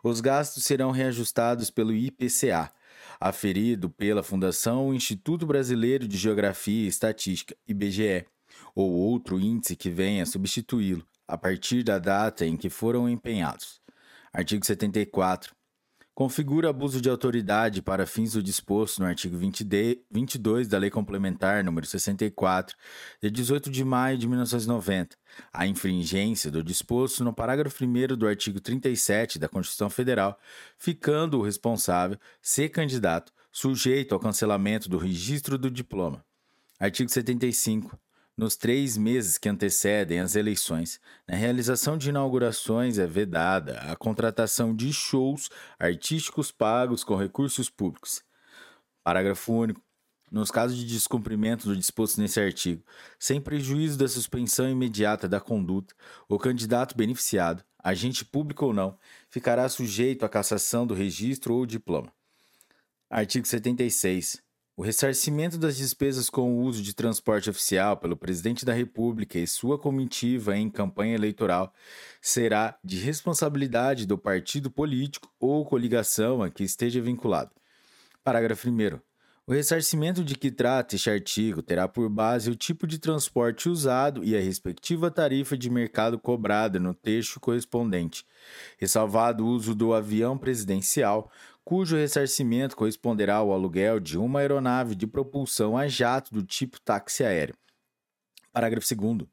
os 0.01 0.22
gastos 0.22 0.64
serão 0.64 0.91
reajustados 0.91 1.69
pelo 1.69 1.93
IPCA, 1.93 2.72
aferido 3.19 3.89
pela 3.89 4.23
Fundação 4.23 4.93
Instituto 4.93 5.45
Brasileiro 5.45 6.07
de 6.07 6.17
Geografia 6.17 6.85
e 6.85 6.88
Estatística, 6.88 7.57
IBGE, 7.67 8.25
ou 8.73 8.89
outro 8.89 9.38
índice 9.38 9.75
que 9.75 9.89
venha 9.89 10.25
substituí-lo, 10.25 11.06
a 11.27 11.38
partir 11.38 11.83
da 11.83 11.99
data 11.99 12.45
em 12.45 12.56
que 12.56 12.69
foram 12.69 13.09
empenhados. 13.09 13.81
Artigo 14.31 14.65
74. 14.65 15.56
Configura 16.17 16.72
abuso 16.72 16.99
de 16.99 17.11
autoridade 17.11 17.80
para 17.80 18.07
fins 18.07 18.33
do 18.33 18.41
disposto 18.41 18.99
no 18.99 19.06
artigo 19.06 19.38
20D, 19.38 19.99
22 20.09 20.67
da 20.67 20.80
Lei 20.80 20.89
Complementar 20.89 21.64
nº 21.64 21.85
64, 21.85 22.75
de 23.22 23.30
18 23.30 23.69
de 23.69 23.85
maio 23.85 24.17
de 24.17 24.27
1990, 24.27 25.15
a 25.53 25.67
infringência 25.67 26.49
do 26.49 26.64
disposto 26.64 27.23
no 27.23 27.31
parágrafo 27.31 27.85
1 27.85 28.17
do 28.17 28.27
artigo 28.27 28.59
37 28.59 29.38
da 29.38 29.47
Constituição 29.47 29.91
Federal, 29.91 30.39
ficando 30.75 31.38
o 31.38 31.43
responsável, 31.43 32.17
se 32.41 32.67
candidato, 32.67 33.31
sujeito 33.51 34.15
ao 34.15 34.19
cancelamento 34.19 34.89
do 34.89 34.97
registro 34.97 35.56
do 35.56 35.69
diploma. 35.69 36.25
Artigo 36.80 37.11
75. 37.11 37.95
Nos 38.38 38.56
três 38.56 38.95
meses 38.98 39.35
que 39.40 39.49
antecedem 39.49 40.19
as 40.19 40.35
eleições, 40.35 41.01
na 41.27 41.35
realização 41.35 41.98
de 41.98 42.09
inaugurações 42.09 42.99
é 42.99 43.07
vedada 43.07 43.80
a 43.91 43.95
contratação 43.95 44.75
de 44.75 44.93
shows 44.93 45.49
artísticos 45.80 46.51
pagos 46.51 47.03
com 47.03 47.16
recursos 47.16 47.67
públicos. 47.67 48.24
Parágrafo 49.03 49.51
único. 49.51 49.82
Nos 50.32 50.51
casos 50.51 50.77
de 50.77 50.85
descumprimento 50.85 51.67
do 51.67 51.75
disposto 51.75 52.22
nesse 52.22 52.40
artigo, 52.40 52.83
sem 53.17 53.41
prejuízo 53.41 53.98
da 53.98 54.07
suspensão 54.07 54.69
imediata 54.69 55.27
da 55.27 55.40
conduta, 55.40 55.95
o 56.30 56.38
candidato 56.38 56.95
beneficiado, 56.95 57.64
agente 57.82 58.24
público 58.24 58.66
ou 58.66 58.74
não, 58.74 58.99
ficará 59.30 59.67
sujeito 59.67 60.25
à 60.25 60.30
cassação 60.30 60.85
do 60.85 60.93
registro 60.93 61.56
ou 61.56 61.66
diploma. 61.66 62.11
Artigo 63.09 63.48
76. 63.48 64.47
O 64.80 64.83
ressarcimento 64.83 65.57
das 65.57 65.75
despesas 65.75 66.30
com 66.30 66.53
o 66.53 66.61
uso 66.61 66.83
de 66.83 66.93
transporte 66.93 67.49
oficial 67.49 67.97
pelo 67.97 68.15
presidente 68.15 68.64
da 68.64 68.73
República 68.73 69.39
e 69.39 69.47
sua 69.47 69.75
comitiva 69.75 70.56
em 70.56 70.69
campanha 70.69 71.15
eleitoral 71.15 71.73
será 72.22 72.77
de 72.83 72.97
responsabilidade 72.97 74.06
do 74.06 74.19
partido 74.19 74.69
político 74.69 75.33
ou 75.39 75.65
coligação 75.65 76.43
a 76.43 76.51
que 76.51 76.64
esteja 76.64 77.01
vinculado. 77.01 77.49
Parágrafo 78.23 78.69
1. 78.69 78.99
O 79.47 79.53
ressarcimento 79.53 80.23
de 80.23 80.35
que 80.35 80.51
trata 80.51 80.95
este 80.95 81.09
artigo 81.09 81.64
terá 81.64 81.88
por 81.88 82.07
base 82.07 82.51
o 82.51 82.56
tipo 82.56 82.85
de 82.85 82.99
transporte 82.99 83.69
usado 83.69 84.23
e 84.23 84.35
a 84.35 84.41
respectiva 84.41 85.09
tarifa 85.09 85.57
de 85.57 85.72
mercado 85.72 86.19
cobrada 86.19 86.80
no 86.80 86.93
texto 86.93 87.39
correspondente, 87.39 88.25
ressalvado 88.77 89.43
o 89.43 89.47
uso 89.47 89.73
do 89.73 89.93
avião 89.93 90.38
presidencial, 90.38 91.31
cujo 91.68 91.98
ressarcimento 91.98 92.78
corresponderá 92.78 93.36
ao 93.36 93.52
aluguel 93.52 94.00
de 94.00 94.18
uma 94.18 94.40
aeronave 94.40 94.96
de 94.96 95.06
propulsão 95.06 95.78
a 95.78 95.86
jato 95.86 96.34
do 96.34 96.42
tipo 96.42 96.80
táxi 96.80 97.26
aéreo. 97.26 97.58
Parágrafo 98.54 98.88
2. 98.96 99.28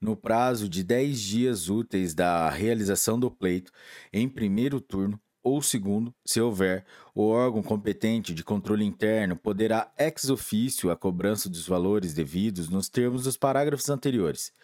No 0.00 0.16
prazo 0.16 0.66
de 0.66 0.82
10 0.82 1.20
dias 1.20 1.68
úteis 1.68 2.14
da 2.14 2.48
realização 2.48 3.20
do 3.20 3.30
pleito, 3.30 3.70
em 4.10 4.26
primeiro 4.26 4.80
turno 4.80 5.20
ou 5.42 5.60
segundo, 5.60 6.14
se 6.24 6.40
houver, 6.40 6.86
o 7.14 7.28
órgão 7.28 7.62
competente 7.62 8.32
de 8.32 8.42
controle 8.42 8.82
interno 8.82 9.36
poderá 9.36 9.92
ex 9.98 10.30
officio 10.30 10.90
a 10.90 10.96
cobrança 10.96 11.50
dos 11.50 11.68
valores 11.68 12.14
devidos 12.14 12.70
nos 12.70 12.88
termos 12.88 13.24
dos 13.24 13.36
parágrafos 13.36 13.90
anteriores. 13.90 14.54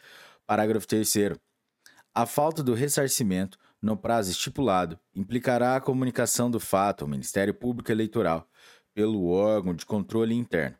Parágrafo 0.47 0.87
3. 0.87 1.37
A 2.15 2.25
falta 2.25 2.63
do 2.63 2.73
ressarcimento 2.73 3.59
no 3.81 3.97
prazo 3.97 4.31
estipulado, 4.31 4.99
implicará 5.15 5.76
a 5.76 5.81
comunicação 5.81 6.50
do 6.50 6.60
fato 6.60 7.02
ao 7.02 7.09
Ministério 7.09 7.55
Público 7.55 7.91
Eleitoral 7.91 8.49
pelo 8.94 9.28
órgão 9.28 9.75
de 9.75 9.86
controle 9.86 10.34
interno. 10.34 10.76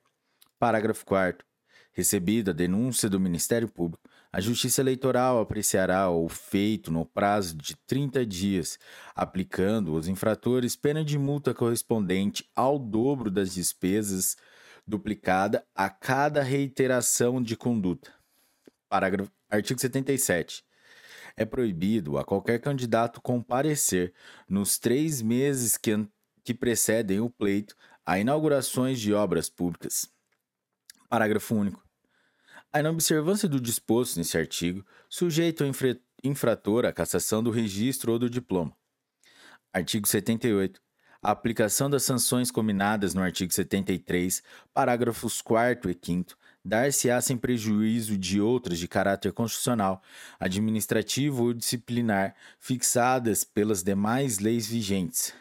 Parágrafo 0.59 1.05
4. 1.07 1.47
Recebida 1.93 2.51
a 2.51 2.55
denúncia 2.55 3.09
do 3.09 3.19
Ministério 3.19 3.69
Público, 3.69 4.09
a 4.33 4.41
Justiça 4.41 4.81
Eleitoral 4.81 5.41
apreciará 5.41 6.09
o 6.09 6.29
feito 6.29 6.93
no 6.93 7.05
prazo 7.05 7.57
de 7.57 7.75
30 7.87 8.25
dias, 8.25 8.79
aplicando 9.13 9.97
aos 9.97 10.07
infratores 10.07 10.77
pena 10.77 11.05
de 11.05 11.19
multa 11.19 11.53
correspondente 11.53 12.49
ao 12.55 12.79
dobro 12.79 13.29
das 13.29 13.55
despesas 13.55 14.37
duplicada 14.87 15.67
a 15.75 15.91
cada 15.91 16.43
reiteração 16.43 17.43
de 17.43 17.57
conduta. 17.57 18.13
Parágrafo 18.89 19.33
artigo 19.49 19.81
77. 19.81 20.65
É 21.37 21.45
proibido 21.45 22.19
a 22.19 22.25
qualquer 22.25 22.61
candidato 22.61 23.21
comparecer 23.21 24.13
nos 24.49 24.79
três 24.79 25.23
meses 25.23 25.77
que, 25.77 26.07
que 26.45 26.55
precedem 26.55 27.21
o 27.21 27.31
pleito 27.31 27.75
a 28.05 28.19
inaugurações 28.19 28.99
de 28.99 29.13
obras 29.13 29.49
públicas. 29.49 30.11
Parágrafo 31.09 31.55
único. 31.55 31.85
A 32.73 32.81
inobservância 32.81 33.49
do 33.49 33.61
disposto 33.61 34.17
nesse 34.17 34.39
artigo 34.39 34.85
sujeita 35.09 35.65
o 35.65 35.73
infrator 36.23 36.85
à 36.85 36.93
cassação 36.93 37.43
do 37.43 37.51
registro 37.51 38.13
ou 38.13 38.19
do 38.19 38.31
diploma. 38.31 38.77
Artigo 39.73 40.07
78. 40.07 40.81
A 41.23 41.33
aplicação 41.33 41.91
das 41.91 42.03
sanções 42.03 42.51
combinadas 42.51 43.13
no 43.13 43.23
artigo 43.23 43.53
73, 43.53 44.43
parágrafos 44.73 45.43
4 45.43 45.91
e 45.91 45.99
5 46.03 46.37
dar-se-á 46.65 47.21
sem 47.21 47.37
prejuízo 47.37 48.17
de 48.17 48.41
outras 48.41 48.79
de 48.79 48.87
caráter 48.87 49.33
constitucional, 49.33 50.03
administrativo 50.39 51.45
ou 51.45 51.55
disciplinar 51.55 52.35
fixadas 52.59 53.45
pelas 53.45 53.83
demais 53.83 54.39
leis 54.39 54.67
vigentes. 54.67 55.33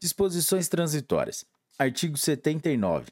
Disposições 0.00 0.68
transitórias. 0.68 1.44
Artigo 1.78 2.16
79. 2.16 3.06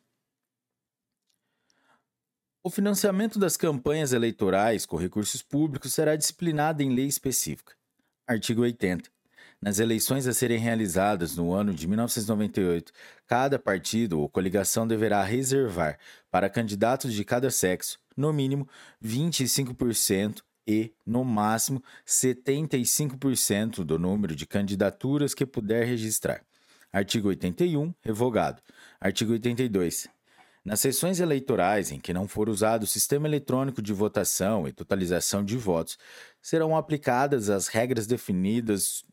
O 2.63 2.71
financiamento 2.71 3.39
das 3.39 3.57
campanhas 3.57 4.13
eleitorais 4.13 4.85
com 4.85 4.97
recursos 4.97 5.41
públicos 5.41 5.93
será 5.93 6.17
disciplinado 6.17 6.83
em 6.83 6.93
lei 6.93 7.07
específica. 7.07 7.75
Artigo 8.27 8.63
80. 8.63 9.16
Nas 9.61 9.79
eleições 9.79 10.27
a 10.27 10.35
serem 10.35 10.59
realizadas 10.59 11.35
no 11.35 11.53
ano 11.53 11.73
de 11.73 11.89
1998, 11.89 12.93
cada 13.27 13.59
partido 13.59 14.21
ou 14.21 14.29
coligação 14.29 14.87
deverá 14.87 15.23
reservar 15.23 15.99
para 16.31 16.51
candidatos 16.51 17.13
de 17.13 17.25
cada 17.25 17.51
sexo, 17.51 17.99
no 18.17 18.33
mínimo, 18.33 18.69
25% 19.03 20.43
e, 20.67 20.93
no 21.07 21.25
máximo, 21.25 21.83
75% 22.07 23.85
do 23.85 23.99
número 23.99 24.35
de 24.37 24.47
candidaturas 24.47 25.33
que 25.33 25.47
puder 25.47 25.87
registrar. 25.87 26.43
Artigo 26.93 27.29
81, 27.29 27.95
revogado. 28.03 28.63
Artigo 29.01 29.33
82. 29.33 30.09
Nas 30.65 30.81
sessões 30.81 31.21
eleitorais 31.21 31.93
em 31.93 32.01
que 32.01 32.13
não 32.13 32.27
for 32.27 32.49
usado 32.49 32.83
o 32.83 32.87
sistema 32.89 33.29
eletrônico 33.29 33.81
de 33.81 33.93
votação 33.93 34.67
e 34.67 34.73
totalização 34.73 35.45
de 35.45 35.57
votos, 35.57 35.97
serão 36.43 36.77
aplicadas 36.77 37.49
as 37.49 37.69
regras 37.69 38.07
definidas 38.07 39.05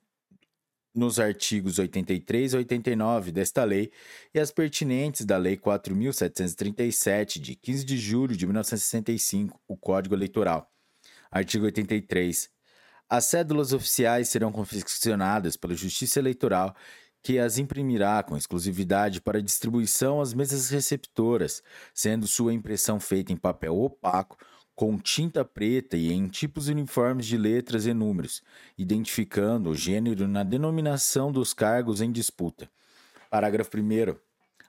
nos 0.94 1.20
artigos 1.20 1.80
83 1.80 2.54
e 2.54 2.58
89 2.58 3.32
desta 3.32 3.64
lei 3.64 3.92
e 4.34 4.40
as 4.40 4.52
pertinentes 4.52 5.26
da 5.26 5.38
Lei 5.38 5.58
4.737, 5.58 7.40
de 7.40 7.56
15 7.56 7.84
de 7.84 7.98
julho 7.98 8.38
de 8.38 8.46
1965, 8.46 9.60
o 9.68 9.76
Código 9.76 10.14
Eleitoral. 10.16 10.70
Artigo 11.32 11.66
83. 11.66 12.50
As 13.10 13.26
cédulas 13.26 13.74
oficiais 13.74 14.30
serão 14.30 14.52
confeccionadas 14.52 15.58
pela 15.58 15.76
Justiça 15.76 16.20
Eleitoral 16.20 16.76
que 17.24 17.40
as 17.40 17.58
imprimirá 17.58 18.22
com 18.22 18.36
exclusividade 18.36 19.22
para 19.22 19.42
distribuição 19.42 20.20
às 20.20 20.34
mesas 20.34 20.70
receptoras, 20.70 21.64
sendo 21.94 22.28
sua 22.28 22.54
impressão 22.54 23.00
feita 23.00 23.32
em 23.32 23.38
papel 23.38 23.76
opaco, 23.80 24.38
com 24.76 24.98
tinta 24.98 25.46
preta 25.46 25.96
e 25.96 26.12
em 26.12 26.28
tipos 26.28 26.68
uniformes 26.68 27.26
de 27.26 27.38
letras 27.38 27.86
e 27.86 27.94
números, 27.94 28.42
identificando 28.78 29.70
o 29.70 29.76
gênero 29.76 30.28
na 30.28 30.44
denominação 30.44 31.32
dos 31.32 31.54
cargos 31.54 32.02
em 32.02 32.12
disputa. 32.12 32.70
Parágrafo 33.30 33.78
1. 33.78 34.16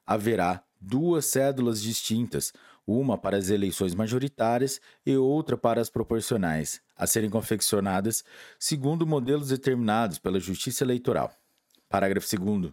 Haverá 0.06 0.62
duas 0.80 1.26
cédulas 1.26 1.82
distintas, 1.82 2.52
uma 2.86 3.16
para 3.16 3.38
as 3.38 3.48
eleições 3.48 3.94
majoritárias 3.94 4.80
e 5.06 5.16
outra 5.16 5.56
para 5.56 5.80
as 5.80 5.88
proporcionais, 5.88 6.82
a 6.94 7.06
serem 7.06 7.30
confeccionadas 7.30 8.22
segundo 8.58 9.06
modelos 9.06 9.48
determinados 9.48 10.18
pela 10.18 10.38
Justiça 10.38 10.84
Eleitoral. 10.84 11.32
Parágrafo 11.88 12.28
2. 12.36 12.72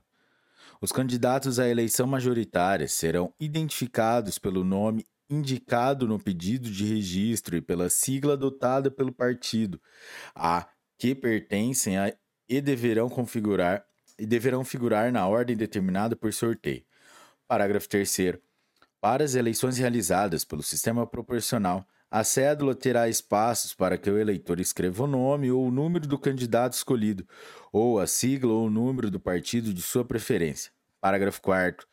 Os 0.81 0.91
candidatos 0.91 1.59
à 1.59 1.69
eleição 1.69 2.07
majoritária 2.07 2.87
serão 2.87 3.33
identificados 3.39 4.39
pelo 4.39 4.63
nome 4.63 5.05
indicado 5.31 6.07
no 6.07 6.19
pedido 6.19 6.69
de 6.69 6.85
registro 6.85 7.55
e 7.55 7.61
pela 7.61 7.89
sigla 7.89 8.33
adotada 8.33 8.91
pelo 8.91 9.11
partido 9.11 9.81
a 10.35 10.67
que 10.97 11.15
pertencem 11.15 11.97
a, 11.97 12.13
e 12.47 12.61
deverão 12.61 13.09
configurar 13.09 13.85
e 14.19 14.25
deverão 14.25 14.63
figurar 14.63 15.11
na 15.11 15.27
ordem 15.27 15.55
determinada 15.55 16.15
por 16.15 16.31
sorteio. 16.31 16.83
Parágrafo 17.47 17.89
3 17.89 18.37
Para 18.99 19.23
as 19.23 19.33
eleições 19.33 19.77
realizadas 19.77 20.45
pelo 20.45 20.61
sistema 20.61 21.07
proporcional, 21.07 21.87
a 22.09 22.23
cédula 22.23 22.75
terá 22.75 23.07
espaços 23.07 23.73
para 23.73 23.97
que 23.97 24.09
o 24.09 24.19
eleitor 24.19 24.59
escreva 24.59 25.05
o 25.05 25.07
nome 25.07 25.49
ou 25.49 25.65
o 25.65 25.71
número 25.71 26.05
do 26.05 26.19
candidato 26.19 26.73
escolhido, 26.73 27.25
ou 27.71 27.99
a 27.99 28.05
sigla 28.05 28.51
ou 28.51 28.67
o 28.67 28.69
número 28.69 29.09
do 29.09 29.19
partido 29.19 29.73
de 29.73 29.81
sua 29.81 30.03
preferência. 30.03 30.71
Parágrafo 30.99 31.41
4. 31.41 31.87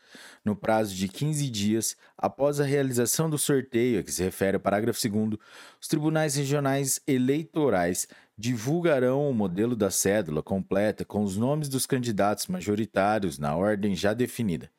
No 0.44 0.56
prazo 0.56 0.94
de 0.94 1.08
15 1.08 1.48
dias 1.50 1.96
após 2.16 2.60
a 2.60 2.64
realização 2.64 3.28
do 3.28 3.38
sorteio 3.38 4.00
a 4.00 4.02
que 4.02 4.12
se 4.12 4.22
refere 4.22 4.56
o 4.56 4.60
parágrafo 4.60 5.00
2, 5.08 5.38
os 5.80 5.88
tribunais 5.88 6.36
regionais 6.36 7.00
eleitorais 7.06 8.06
divulgarão 8.36 9.28
o 9.28 9.34
modelo 9.34 9.74
da 9.74 9.90
cédula 9.90 10.42
completa 10.42 11.04
com 11.04 11.24
os 11.24 11.36
nomes 11.36 11.68
dos 11.68 11.86
candidatos 11.86 12.46
majoritários 12.46 13.38
na 13.38 13.56
ordem 13.56 13.96
já 13.96 14.14
definida. 14.14 14.70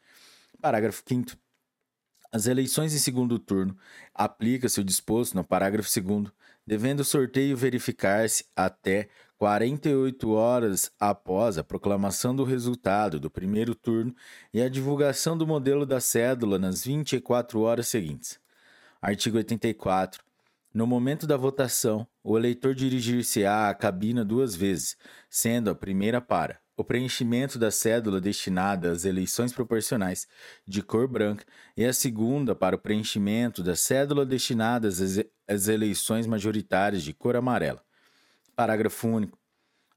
Parágrafo 0.61 1.03
5. 1.07 1.37
As 2.31 2.45
eleições 2.45 2.93
em 2.93 2.99
segundo 2.99 3.39
turno 3.39 3.75
aplica-se 4.13 4.79
o 4.79 4.83
disposto 4.83 5.33
no 5.33 5.43
parágrafo 5.43 5.89
2, 6.01 6.31
devendo 6.65 6.99
o 6.99 7.05
sorteio 7.05 7.57
verificar-se 7.57 8.45
até 8.55 9.09
48 9.39 10.31
horas 10.31 10.91
após 10.99 11.57
a 11.57 11.63
proclamação 11.63 12.35
do 12.35 12.43
resultado 12.43 13.21
do 13.21 13.29
primeiro 13.29 13.73
turno 13.73 14.13
e 14.53 14.61
a 14.61 14.67
divulgação 14.67 15.37
do 15.37 15.47
modelo 15.47 15.85
da 15.85 16.01
cédula 16.01 16.59
nas 16.59 16.83
24 16.83 17.61
horas 17.61 17.87
seguintes. 17.87 18.37
Artigo 19.01 19.37
84. 19.37 20.21
No 20.73 20.85
momento 20.85 21.25
da 21.25 21.37
votação, 21.37 22.05
o 22.21 22.37
eleitor 22.37 22.75
dirigir-se-á 22.75 23.69
à 23.69 23.73
cabina 23.73 24.25
duas 24.25 24.57
vezes, 24.57 24.97
sendo 25.29 25.69
a 25.69 25.75
primeira 25.75 26.19
para 26.19 26.59
o 26.75 26.83
preenchimento 26.83 27.57
da 27.57 27.71
cédula 27.71 28.19
destinada 28.19 28.91
às 28.91 29.05
eleições 29.05 29.53
proporcionais 29.53 30.27
de 30.67 30.81
cor 30.83 31.07
branca 31.07 31.45
e 31.77 31.85
a 31.85 31.93
segunda 31.93 32.53
para 32.53 32.75
o 32.75 32.79
preenchimento 32.79 33.63
da 33.63 33.75
cédula 33.75 34.25
destinada 34.25 34.89
às 35.47 35.67
eleições 35.69 36.27
majoritárias 36.27 37.03
de 37.03 37.13
cor 37.13 37.37
amarela. 37.37 37.81
Parágrafo 38.59 39.07
único. 39.07 39.39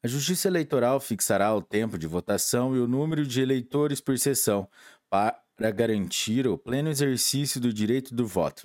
A 0.04 0.06
Justiça 0.06 0.46
Eleitoral 0.46 1.00
fixará 1.00 1.52
o 1.52 1.60
tempo 1.60 1.98
de 1.98 2.06
votação 2.06 2.76
e 2.76 2.78
o 2.78 2.86
número 2.86 3.26
de 3.26 3.40
eleitores 3.40 4.00
por 4.00 4.16
sessão 4.16 4.68
para 5.10 5.72
garantir 5.72 6.46
o 6.46 6.56
pleno 6.56 6.88
exercício 6.88 7.60
do 7.60 7.72
direito 7.72 8.14
do 8.14 8.24
voto. 8.24 8.64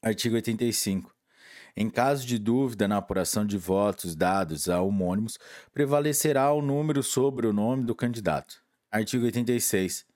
Artigo 0.00 0.36
85. 0.36 1.12
Em 1.76 1.90
caso 1.90 2.24
de 2.24 2.38
dúvida 2.38 2.86
na 2.86 2.98
apuração 2.98 3.44
de 3.44 3.58
votos 3.58 4.14
dados 4.14 4.68
a 4.68 4.80
homônimos, 4.80 5.40
prevalecerá 5.72 6.52
o 6.52 6.62
número 6.62 7.02
sobre 7.02 7.48
o 7.48 7.52
nome 7.52 7.82
do 7.82 7.96
candidato. 7.96 8.62
Artigo 8.92 9.24
86. 9.24 10.06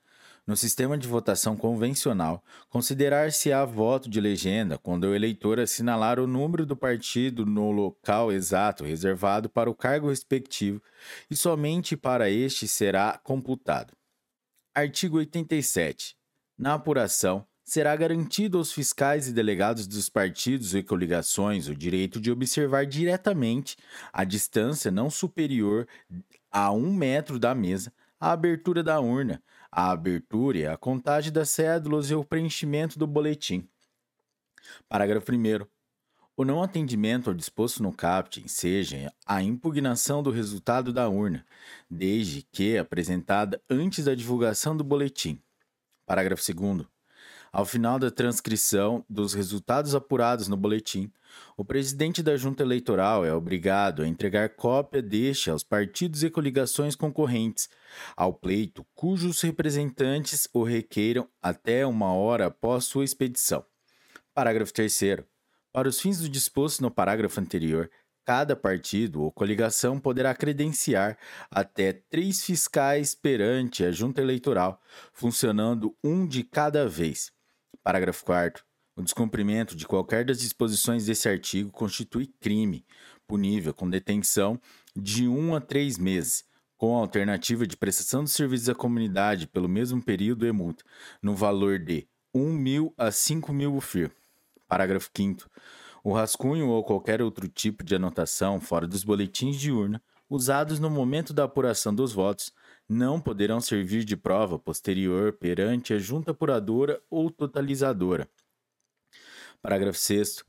No 0.47 0.55
sistema 0.55 0.95
de 0.95 1.07
votação 1.07 1.57
convencional, 1.57 2.43
considerar-se-á 2.69 3.65
voto 3.65 4.07
de 4.07 4.21
legenda 4.21 4.77
quando 4.77 5.05
o 5.05 5.15
eleitor 5.15 5.59
assinalar 5.59 6.19
o 6.19 6.27
número 6.27 6.67
do 6.67 6.77
partido 6.77 7.47
no 7.47 7.71
local 7.71 8.31
exato 8.31 8.83
reservado 8.83 9.49
para 9.49 9.71
o 9.71 9.73
cargo 9.73 10.09
respectivo 10.09 10.79
e 11.31 11.35
somente 11.35 11.97
para 11.97 12.29
este 12.29 12.67
será 12.67 13.19
computado. 13.23 13.93
Artigo 14.75 15.17
87. 15.17 16.15
Na 16.55 16.75
apuração, 16.75 17.47
será 17.63 17.95
garantido 17.95 18.59
aos 18.59 18.71
fiscais 18.71 19.27
e 19.27 19.33
delegados 19.33 19.87
dos 19.87 20.09
partidos 20.09 20.75
e 20.75 20.83
coligações 20.83 21.67
o 21.67 21.75
direito 21.75 22.21
de 22.21 22.31
observar 22.31 22.85
diretamente, 22.85 23.75
a 24.13 24.23
distância 24.23 24.91
não 24.91 25.09
superior 25.09 25.87
a 26.51 26.71
um 26.71 26.93
metro 26.93 27.39
da 27.39 27.55
mesa, 27.55 27.91
a 28.19 28.31
abertura 28.31 28.83
da 28.83 28.99
urna, 28.99 29.41
a 29.75 29.91
abertura 29.91 30.57
e 30.57 30.65
a 30.65 30.77
contagem 30.77 31.33
das 31.33 31.49
cédulas 31.49 32.09
e 32.09 32.15
o 32.15 32.23
preenchimento 32.23 32.97
do 32.97 33.05
boletim. 33.05 33.67
Parágrafo 34.87 35.33
1. 35.33 35.67
O 36.37 36.45
não 36.45 36.63
atendimento 36.63 37.29
ao 37.29 37.33
disposto 37.33 37.83
no 37.83 37.91
caput 37.91 38.47
seja 38.47 39.13
a 39.25 39.43
impugnação 39.43 40.23
do 40.23 40.31
resultado 40.31 40.93
da 40.93 41.09
urna, 41.09 41.45
desde 41.89 42.41
que 42.41 42.77
apresentada 42.77 43.61
antes 43.69 44.05
da 44.05 44.15
divulgação 44.15 44.77
do 44.77 44.83
boletim. 44.83 45.41
Parágrafo 46.05 46.41
2. 46.53 46.94
Ao 47.55 47.63
final 47.63 47.97
da 47.97 48.11
transcrição 48.11 49.05
dos 49.09 49.33
resultados 49.33 49.95
apurados 49.95 50.49
no 50.49 50.57
boletim, 50.57 51.09
o 51.55 51.63
presidente 51.63 52.21
da 52.21 52.35
junta 52.35 52.63
eleitoral 52.63 53.23
é 53.23 53.33
obrigado 53.33 54.01
a 54.01 54.07
entregar 54.09 54.57
cópia 54.57 55.01
deste 55.01 55.49
aos 55.49 55.63
partidos 55.63 56.21
e 56.21 56.29
coligações 56.29 56.97
concorrentes 56.97 57.69
ao 58.13 58.33
pleito 58.33 58.85
cujos 58.93 59.39
representantes 59.39 60.49
o 60.51 60.63
requeiram 60.63 61.29
até 61.41 61.87
uma 61.87 62.11
hora 62.11 62.47
após 62.47 62.83
sua 62.83 63.05
expedição. 63.05 63.65
Parágrafo 64.33 64.73
3. 64.73 64.99
Para 65.71 65.87
os 65.87 66.01
fins 66.01 66.19
do 66.19 66.27
disposto 66.27 66.81
no 66.81 66.91
parágrafo 66.91 67.39
anterior, 67.39 67.89
Cada 68.25 68.55
partido 68.55 69.21
ou 69.21 69.31
coligação 69.31 69.99
poderá 69.99 70.33
credenciar 70.33 71.15
até 71.51 71.93
três 71.93 72.43
fiscais 72.43 73.13
perante 73.13 73.85
a 73.85 73.91
junta 73.91 74.19
eleitoral, 74.19 74.81
funcionando 75.13 75.95
um 76.03 76.27
de 76.27 76.43
cada 76.43 76.89
vez. 76.89 77.34
Parágrafo 77.85 78.25
4. 78.25 78.63
O 78.95 79.03
descumprimento 79.03 79.75
de 79.75 79.85
qualquer 79.85 80.25
das 80.25 80.39
disposições 80.39 81.05
desse 81.05 81.29
artigo 81.29 81.69
constitui 81.69 82.25
crime, 82.41 82.83
punível 83.27 83.75
com 83.75 83.87
detenção 83.87 84.59
de 84.95 85.27
um 85.27 85.53
a 85.53 85.61
três 85.61 85.95
meses, 85.99 86.43
com 86.77 86.97
a 86.97 87.01
alternativa 87.01 87.67
de 87.67 87.77
prestação 87.77 88.23
de 88.23 88.31
serviços 88.31 88.69
à 88.69 88.73
comunidade 88.73 89.45
pelo 89.45 89.69
mesmo 89.69 90.01
período 90.01 90.47
e 90.47 90.51
multa, 90.51 90.83
no 91.21 91.35
valor 91.35 91.77
de 91.77 92.07
1 92.33 92.53
mil 92.53 92.91
a 92.97 93.11
5 93.11 93.53
mil 93.53 93.75
UFIR. 93.75 94.11
Parágrafo 94.67 95.11
5 95.15 95.47
o 96.03 96.11
rascunho 96.11 96.69
ou 96.69 96.83
qualquer 96.83 97.21
outro 97.21 97.47
tipo 97.47 97.83
de 97.83 97.95
anotação 97.95 98.59
fora 98.59 98.87
dos 98.87 99.03
boletins 99.03 99.57
de 99.57 99.71
urna 99.71 100.01
usados 100.27 100.79
no 100.79 100.89
momento 100.89 101.33
da 101.33 101.43
apuração 101.43 101.93
dos 101.93 102.13
votos 102.13 102.51
não 102.87 103.19
poderão 103.19 103.59
servir 103.59 104.03
de 104.03 104.15
prova 104.15 104.59
posterior 104.59 105.33
perante 105.33 105.93
a 105.93 105.99
junta 105.99 106.31
apuradora 106.31 107.01
ou 107.09 107.29
totalizadora. 107.31 108.29
Parágrafo 109.61 109.97
6. 109.97 110.43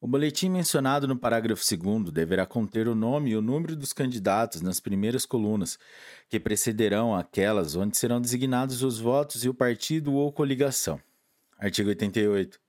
O 0.00 0.06
boletim 0.06 0.48
mencionado 0.48 1.08
no 1.08 1.18
parágrafo 1.18 1.64
2 1.76 2.12
deverá 2.12 2.46
conter 2.46 2.86
o 2.86 2.94
nome 2.94 3.30
e 3.30 3.36
o 3.36 3.42
número 3.42 3.74
dos 3.74 3.92
candidatos 3.92 4.60
nas 4.60 4.78
primeiras 4.78 5.26
colunas, 5.26 5.76
que 6.28 6.38
precederão 6.38 7.16
aquelas 7.16 7.74
onde 7.74 7.96
serão 7.96 8.20
designados 8.20 8.82
os 8.82 9.00
votos 9.00 9.42
e 9.42 9.48
o 9.48 9.54
partido 9.54 10.12
ou 10.12 10.32
coligação. 10.32 11.00
Artigo 11.58 11.88
88. 11.88 12.60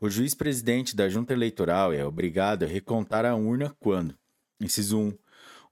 O 0.00 0.10
juiz-presidente 0.10 0.96
da 0.96 1.08
junta 1.08 1.32
eleitoral 1.32 1.92
é 1.92 2.04
obrigado 2.04 2.64
a 2.64 2.66
recontar 2.66 3.24
a 3.24 3.36
urna 3.36 3.76
quando, 3.78 4.18
inciso 4.60 4.98
1, 4.98 5.18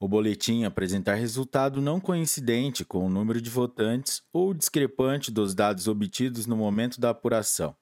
o 0.04 0.08
boletim 0.08 0.64
apresentar 0.64 1.14
resultado 1.14 1.80
não 1.80 1.98
coincidente 1.98 2.84
com 2.84 3.06
o 3.06 3.08
número 3.08 3.40
de 3.40 3.48
votantes 3.48 4.22
ou 4.34 4.52
discrepante 4.52 5.30
dos 5.30 5.54
dados 5.54 5.88
obtidos 5.88 6.44
no 6.44 6.54
momento 6.54 7.00
da 7.00 7.08
apuração. 7.08 7.74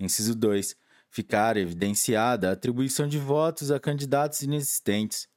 Inciso 0.00 0.34
2. 0.34 0.74
Ficar 1.08 1.56
evidenciada 1.56 2.48
a 2.48 2.52
atribuição 2.54 3.06
de 3.06 3.16
votos 3.16 3.70
a 3.70 3.78
candidatos 3.78 4.42
inexistentes, 4.42 5.28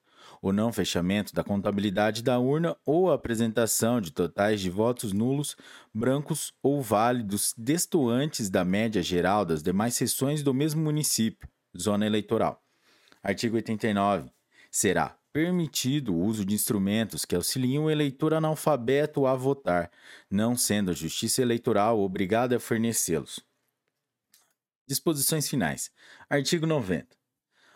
o 0.41 0.51
não 0.51 0.73
fechamento 0.73 1.31
da 1.31 1.43
contabilidade 1.43 2.23
da 2.23 2.39
urna 2.39 2.75
ou 2.83 3.11
a 3.11 3.13
apresentação 3.13 4.01
de 4.01 4.09
totais 4.09 4.59
de 4.59 4.71
votos 4.71 5.13
nulos, 5.13 5.55
brancos 5.93 6.51
ou 6.63 6.81
válidos 6.81 7.53
destoantes 7.55 8.49
da 8.49 8.65
média 8.65 9.03
geral 9.03 9.45
das 9.45 9.61
demais 9.61 9.93
seções 9.93 10.41
do 10.41 10.55
mesmo 10.55 10.81
município, 10.81 11.47
zona 11.79 12.03
eleitoral. 12.03 12.63
Artigo 13.21 13.57
89. 13.57 14.31
Será 14.71 15.15
permitido 15.35 16.15
o 16.15 16.23
uso 16.23 16.45
de 16.45 16.55
instrumentos 16.55 17.25
que 17.25 17.35
auxiliem 17.35 17.77
o 17.77 17.91
eleitor 17.91 18.33
analfabeto 18.33 19.27
a 19.27 19.35
votar, 19.35 19.91
não 20.31 20.55
sendo 20.55 20.91
a 20.91 20.93
Justiça 20.93 21.41
Eleitoral 21.41 21.99
obrigada 21.99 22.55
a 22.55 22.59
fornecê-los. 22.59 23.41
Disposições 24.87 25.49
finais. 25.49 25.91
Artigo 26.29 26.65
90. 26.65 27.17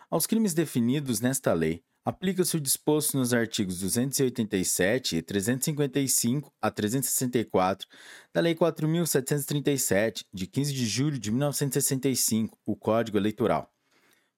Aos 0.08 0.26
crimes 0.26 0.54
definidos 0.54 1.20
nesta 1.20 1.52
lei, 1.52 1.84
Aplica-se 2.02 2.56
o 2.56 2.60
disposto 2.60 3.18
nos 3.18 3.34
artigos 3.34 3.78
287 3.80 5.16
e 5.16 5.22
355 5.22 6.50
a 6.58 6.70
364 6.70 7.86
da 8.32 8.40
Lei 8.40 8.54
4.737, 8.54 10.24
de 10.32 10.46
15 10.46 10.72
de 10.72 10.86
julho 10.86 11.18
de 11.18 11.30
1965, 11.30 12.58
o 12.64 12.74
Código 12.74 13.18
Eleitoral. 13.18 13.70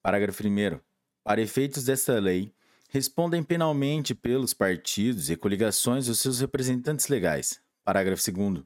Parágrafo 0.02 0.42
1. 0.44 0.80
Para 1.22 1.40
efeitos 1.40 1.84
desta 1.84 2.18
lei, 2.18 2.52
respondem 2.92 3.42
penalmente 3.42 4.14
pelos 4.14 4.52
partidos 4.52 5.30
e 5.30 5.36
coligações 5.36 6.08
os 6.08 6.20
seus 6.20 6.40
representantes 6.40 7.08
legais. 7.08 7.58
Parágrafo 7.82 8.22
2. 8.30 8.64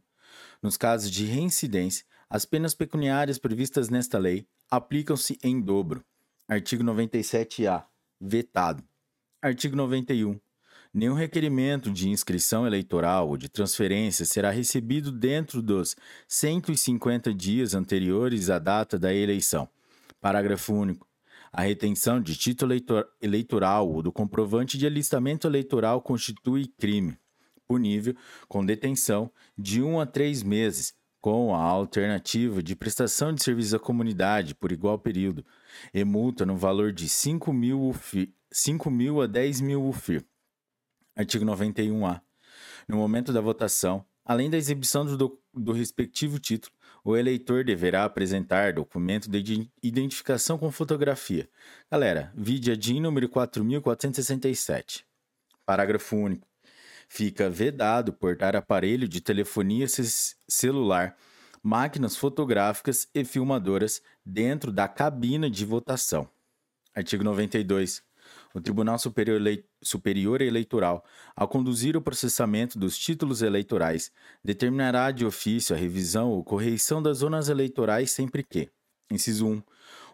Nos 0.61 0.77
casos 0.77 1.13
de 1.13 1.25
reincidência, 1.25 2.05
as 2.29 2.45
penas 2.45 2.75
pecuniárias 2.75 3.39
previstas 3.39 3.89
nesta 3.89 4.19
lei 4.19 4.45
aplicam-se 4.69 5.39
em 5.45 5.61
dobro. 5.61 6.05
Artigo 6.49 6.83
97-A 6.83 7.87
vetado. 8.21 8.83
Artigo 9.41 9.77
91. 9.77 10.41
Nenhum 10.93 11.15
requerimento 11.15 11.89
de 11.89 12.09
inscrição 12.09 12.67
eleitoral 12.67 13.29
ou 13.29 13.37
de 13.37 13.49
transferência 13.49 14.27
será 14.27 14.51
recebido 14.51 15.13
dentro 15.13 15.63
dos 15.63 15.95
150 16.27 17.33
dias 17.33 17.75
anteriores 17.75 18.51
à 18.51 18.59
data 18.59 18.99
da 18.99 19.15
eleição. 19.15 19.69
Parágrafo 20.21 20.75
único. 20.75 21.06
A 21.57 21.62
retenção 21.62 22.20
de 22.20 22.36
título 22.36 22.75
eleitoral 23.18 23.89
ou 23.89 24.02
do 24.02 24.12
comprovante 24.12 24.76
de 24.76 24.86
alistamento 24.86 25.47
eleitoral 25.47 26.02
constitui 26.02 26.67
crime, 26.67 27.18
punível 27.67 28.15
com 28.47 28.62
detenção 28.62 29.33
de 29.57 29.83
um 29.83 29.99
a 29.99 30.05
três 30.05 30.43
meses, 30.43 30.93
com 31.18 31.55
a 31.55 31.62
alternativa 31.62 32.62
de 32.62 32.76
prestação 32.76 33.33
de 33.33 33.43
serviço 33.43 33.75
à 33.75 33.78
comunidade 33.78 34.55
por 34.55 34.70
igual 34.70 34.99
período, 34.99 35.47
e 35.94 36.05
multa 36.05 36.44
no 36.44 36.59
valor 36.59 36.93
de 36.93 37.09
5 37.09 37.51
mil, 37.55 37.94
5 38.52 38.91
mil 38.91 39.23
a 39.23 39.26
10 39.26 39.62
mil 39.62 39.83
UFIR. 39.89 40.26
Artigo 41.17 41.47
91-A. 41.47 42.20
No 42.86 42.99
momento 42.99 43.33
da 43.33 43.41
votação, 43.41 44.05
além 44.23 44.51
da 44.51 44.59
exibição 44.59 45.07
do, 45.07 45.41
do 45.55 45.73
respectivo 45.73 46.39
título, 46.39 46.76
o 47.07 47.17
eleitor 47.17 47.62
deverá 47.62 48.05
apresentar 48.05 48.73
documento 48.73 49.31
de 49.31 49.70
identificação 49.81 50.59
com 50.59 50.73
fotografia. 50.73 51.49
Galera, 51.89 52.33
vídeo 52.35 52.76
DIN 52.76 52.99
número 53.01 53.28
4467. 53.28 55.07
Parágrafo 55.65 56.17
único 56.17 56.49
fica 57.09 57.49
vedado 57.49 58.12
portar 58.12 58.57
aparelho 58.57 59.07
de 59.07 59.20
telefonia 59.20 59.86
celular, 60.49 61.17
máquinas 61.62 62.17
fotográficas 62.17 63.09
e 63.15 63.25
filmadoras 63.25 64.02
dentro 64.25 64.73
da 64.73 64.89
cabina 64.89 65.49
de 65.49 65.65
votação. 65.65 66.28
Artigo 66.93 67.23
92. 67.23 68.02
O 68.57 68.60
Tribunal 68.62 68.99
Superior, 68.99 69.39
Superior 69.83 70.41
Eleitoral, 70.41 71.05
ao 71.36 71.47
conduzir 71.47 71.94
o 71.94 72.01
processamento 72.01 72.78
dos 72.78 72.97
títulos 72.97 73.43
eleitorais, 73.43 74.10
determinará 74.43 75.10
de 75.10 75.26
ofício 75.26 75.76
a 75.76 75.78
revisão 75.78 76.31
ou 76.31 76.43
correição 76.43 77.02
das 77.02 77.18
zonas 77.18 77.51
eleitorais 77.51 78.12
sempre 78.12 78.43
que, 78.43 78.70
inciso 79.10 79.47
1, 79.47 79.62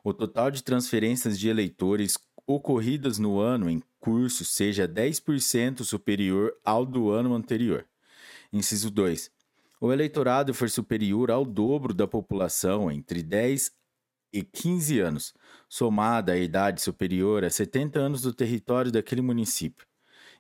o 0.03 0.13
total 0.13 0.51
de 0.51 0.61
transferências 0.61 1.39
de 1.39 1.49
eleitores 1.49 2.19
ocorridas 2.45 3.17
no 3.17 3.39
ano 3.39 3.71
em 3.71 3.81
curso 4.01 4.45
seja 4.45 4.89
10% 4.89 5.85
superior 5.85 6.53
ao 6.65 6.85
do 6.85 7.11
ano 7.11 7.37
anterior. 7.37 7.87
Inciso 8.53 8.91
2. 8.91 9.31
O 9.81 9.93
eleitorado 9.93 10.53
for 10.53 10.69
superior 10.69 11.31
ao 11.31 11.45
dobro 11.45 11.95
da 11.95 12.09
população 12.09 12.91
entre 12.91 13.23
10 13.23 13.71
e 14.33 14.43
15 14.43 15.01
anos, 15.01 15.35
somada 15.69 16.33
à 16.33 16.39
idade 16.39 16.81
superior 16.81 17.45
a 17.45 17.51
70 17.51 18.01
anos 18.01 18.23
do 18.23 18.33
território 18.33 18.91
daquele 18.91 19.21
município. 19.21 19.87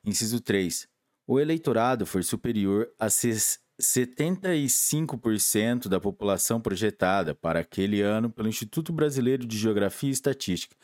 Inciso 0.05 0.41
3. 0.41 0.89
O 1.27 1.39
eleitorado 1.39 2.07
for 2.07 2.25
superior 2.25 2.91
a 2.99 3.07
75% 3.07 5.89
da 5.89 6.01
população 6.01 6.59
projetada 6.61 7.35
para 7.35 7.61
aquele 7.61 8.01
ano 8.01 8.31
pelo 8.31 8.49
Instituto 8.49 8.93
Brasileiro 8.93 9.47
de 9.47 9.57
Geografia 9.57 10.09
e 10.09 10.13
Estatística, 10.13 10.75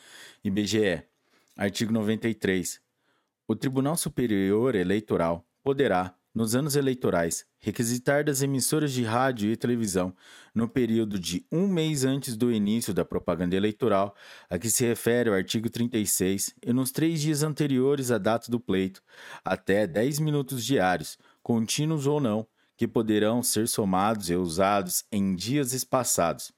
IBGE. 0.44 1.02
Artigo 1.56 1.92
93. 1.92 2.80
O 3.48 3.56
Tribunal 3.56 3.96
Superior 3.96 4.74
Eleitoral 4.74 5.44
poderá, 5.62 6.14
nos 6.38 6.54
anos 6.54 6.76
eleitorais, 6.76 7.44
requisitar 7.58 8.24
das 8.24 8.42
emissoras 8.42 8.92
de 8.92 9.02
rádio 9.02 9.50
e 9.50 9.56
televisão, 9.56 10.14
no 10.54 10.68
período 10.68 11.18
de 11.18 11.44
um 11.50 11.66
mês 11.66 12.04
antes 12.04 12.36
do 12.36 12.52
início 12.52 12.94
da 12.94 13.04
propaganda 13.04 13.56
eleitoral, 13.56 14.14
a 14.48 14.56
que 14.56 14.70
se 14.70 14.86
refere 14.86 15.28
o 15.28 15.34
artigo 15.34 15.68
36, 15.68 16.54
e 16.64 16.72
nos 16.72 16.92
três 16.92 17.20
dias 17.20 17.42
anteriores 17.42 18.12
à 18.12 18.18
data 18.18 18.52
do 18.52 18.60
pleito, 18.60 19.02
até 19.44 19.84
10 19.84 20.20
minutos 20.20 20.64
diários, 20.64 21.18
contínuos 21.42 22.06
ou 22.06 22.20
não, 22.20 22.46
que 22.76 22.86
poderão 22.86 23.42
ser 23.42 23.66
somados 23.66 24.30
e 24.30 24.36
usados 24.36 25.04
em 25.10 25.34
dias 25.34 25.72
espaçados 25.72 26.52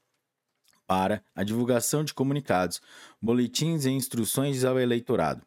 para 0.85 1.23
a 1.33 1.43
divulgação 1.43 2.03
de 2.03 2.13
comunicados, 2.13 2.79
boletins 3.19 3.85
e 3.85 3.89
instruções 3.89 4.63
ao 4.63 4.79
eleitorado. 4.79 5.41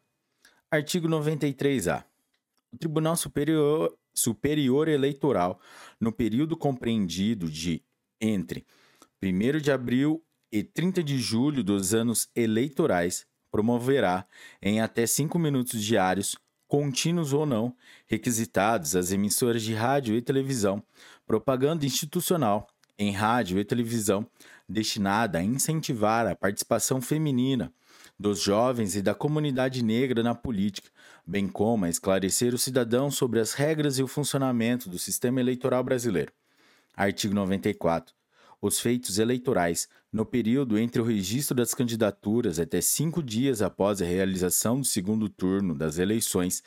Artigo 0.69 1.07
93-A. 1.07 2.03
O 2.73 2.77
Tribunal 2.77 3.15
Superior, 3.15 3.97
Superior 4.15 4.87
Eleitoral, 4.87 5.59
no 5.99 6.11
período 6.11 6.55
compreendido 6.55 7.49
de 7.49 7.83
entre 8.19 8.65
1 9.21 9.59
de 9.59 9.71
abril 9.71 10.23
e 10.51 10.63
30 10.63 11.03
de 11.03 11.17
julho 11.17 11.63
dos 11.63 11.93
anos 11.93 12.29
eleitorais, 12.35 13.27
promoverá, 13.51 14.25
em 14.61 14.81
até 14.81 15.05
cinco 15.05 15.37
minutos 15.37 15.83
diários, 15.83 16.35
contínuos 16.67 17.33
ou 17.33 17.45
não, 17.45 17.75
requisitados 18.07 18.95
às 18.95 19.11
emissoras 19.11 19.61
de 19.61 19.73
rádio 19.73 20.15
e 20.15 20.21
televisão, 20.21 20.81
propaganda 21.25 21.85
institucional 21.85 22.67
em 22.97 23.11
rádio 23.11 23.59
e 23.59 23.65
televisão 23.65 24.25
destinada 24.67 25.37
a 25.37 25.43
incentivar 25.43 26.25
a 26.27 26.35
participação 26.35 27.01
feminina 27.01 27.71
dos 28.17 28.41
jovens 28.41 28.95
e 28.95 29.01
da 29.01 29.13
comunidade 29.13 29.83
negra 29.83 30.23
na 30.23 30.33
política, 30.33 30.89
bem 31.25 31.47
como 31.47 31.85
a 31.85 31.89
esclarecer 31.89 32.53
o 32.53 32.57
cidadão 32.57 33.09
sobre 33.09 33.39
as 33.39 33.53
regras 33.53 33.97
e 33.97 34.03
o 34.03 34.07
funcionamento 34.07 34.89
do 34.89 34.99
sistema 34.99 35.39
eleitoral 35.39 35.83
brasileiro. 35.83 36.31
Artigo 36.95 37.33
94. 37.33 38.13
Os 38.61 38.79
feitos 38.79 39.19
eleitorais, 39.19 39.87
no 40.11 40.25
período 40.25 40.79
entre 40.79 41.01
o 41.01 41.05
registro 41.05 41.55
das 41.55 41.73
candidaturas 41.73 42.57
até 42.57 42.79
cinco 42.81 43.21
dias 43.21 43.61
após 43.61 44.01
a 44.01 44.05
realização 44.05 44.79
do 44.79 44.85
segundo 44.85 45.27
turno 45.27 45.75
das 45.75 45.99
eleições, 45.99 46.63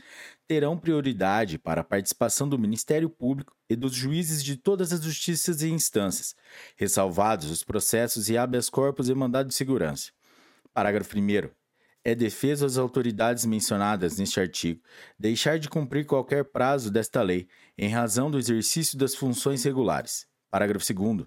terão 0.47 0.78
prioridade 0.78 1.59
para 1.59 1.81
a 1.81 1.85
participação 1.85 2.49
do 2.49 2.59
Ministério 2.59 3.09
Público 3.09 3.57
e 3.69 3.75
dos 3.75 3.95
juízes 3.95 4.45
de 4.45 4.57
todas 4.57 4.93
as 4.93 5.03
justiças 5.03 5.62
e 5.62 5.70
instâncias, 5.70 6.37
ressalvados 6.77 7.51
os 7.51 7.65
processos 7.65 8.28
e 8.28 8.37
habeas 8.37 8.69
corpus 8.69 9.09
e 9.09 9.15
mandado 9.15 9.49
de 9.49 9.55
segurança. 9.55 10.12
Parágrafo 10.73 11.19
1 11.19 11.58
é 12.05 12.15
defeso 12.15 12.65
às 12.65 12.78
autoridades 12.78 13.44
mencionadas 13.44 14.18
neste 14.18 14.41
artigo 14.41 14.81
deixar 15.18 15.59
de 15.59 15.68
cumprir 15.68 16.07
qualquer 16.07 16.44
prazo 16.44 16.91
desta 16.91 17.23
lei 17.23 17.49
em 17.77 17.89
razão 17.89 18.31
do 18.31 18.39
exercício 18.39 18.97
das 18.97 19.15
funções 19.15 19.65
regulares. 19.65 20.27
Parágrafo 20.51 20.94
2. 20.94 21.27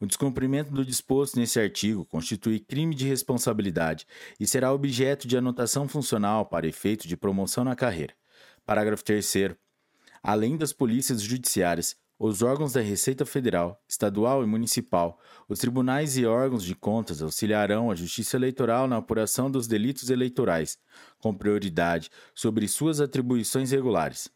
O 0.00 0.06
descumprimento 0.06 0.70
do 0.70 0.84
disposto 0.84 1.38
nesse 1.38 1.60
artigo 1.60 2.06
constitui 2.06 2.58
crime 2.58 2.94
de 2.94 3.06
responsabilidade 3.06 4.06
e 4.38 4.46
será 4.46 4.72
objeto 4.72 5.28
de 5.28 5.36
anotação 5.36 5.86
funcional 5.86 6.46
para 6.46 6.66
efeito 6.66 7.06
de 7.06 7.16
promoção 7.16 7.64
na 7.64 7.76
carreira. 7.76 8.14
Parágrafo 8.64 9.04
3. 9.04 9.56
Além 10.22 10.56
das 10.56 10.72
polícias 10.72 11.20
judiciárias, 11.20 11.96
os 12.22 12.42
órgãos 12.42 12.74
da 12.74 12.82
Receita 12.82 13.24
Federal, 13.24 13.82
Estadual 13.88 14.44
e 14.44 14.46
Municipal, 14.46 15.18
os 15.48 15.58
tribunais 15.58 16.18
e 16.18 16.26
órgãos 16.26 16.62
de 16.62 16.74
contas 16.74 17.22
auxiliarão 17.22 17.90
a 17.90 17.94
Justiça 17.94 18.36
Eleitoral 18.36 18.86
na 18.86 18.98
apuração 18.98 19.50
dos 19.50 19.66
delitos 19.66 20.10
eleitorais, 20.10 20.78
com 21.18 21.34
prioridade 21.34 22.10
sobre 22.34 22.68
suas 22.68 23.00
atribuições 23.00 23.70
regulares. 23.70 24.30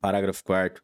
Parágrafo 0.00 0.44
4. 0.44 0.80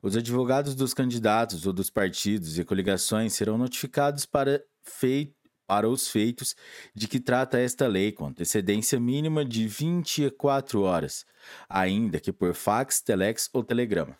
Os 0.00 0.16
advogados 0.16 0.76
dos 0.76 0.94
candidatos 0.94 1.66
ou 1.66 1.72
dos 1.72 1.90
partidos 1.90 2.56
e 2.56 2.64
coligações 2.64 3.32
serão 3.32 3.58
notificados 3.58 4.24
para, 4.24 4.62
fei 4.84 5.34
para 5.66 5.88
os 5.88 6.06
feitos 6.06 6.54
de 6.94 7.08
que 7.08 7.18
trata 7.18 7.58
esta 7.58 7.88
lei 7.88 8.12
com 8.12 8.26
antecedência 8.26 9.00
mínima 9.00 9.44
de 9.44 9.66
24 9.66 10.82
horas, 10.82 11.26
ainda 11.68 12.20
que 12.20 12.32
por 12.32 12.54
fax, 12.54 13.00
telex 13.00 13.50
ou 13.52 13.64
telegrama. 13.64 14.16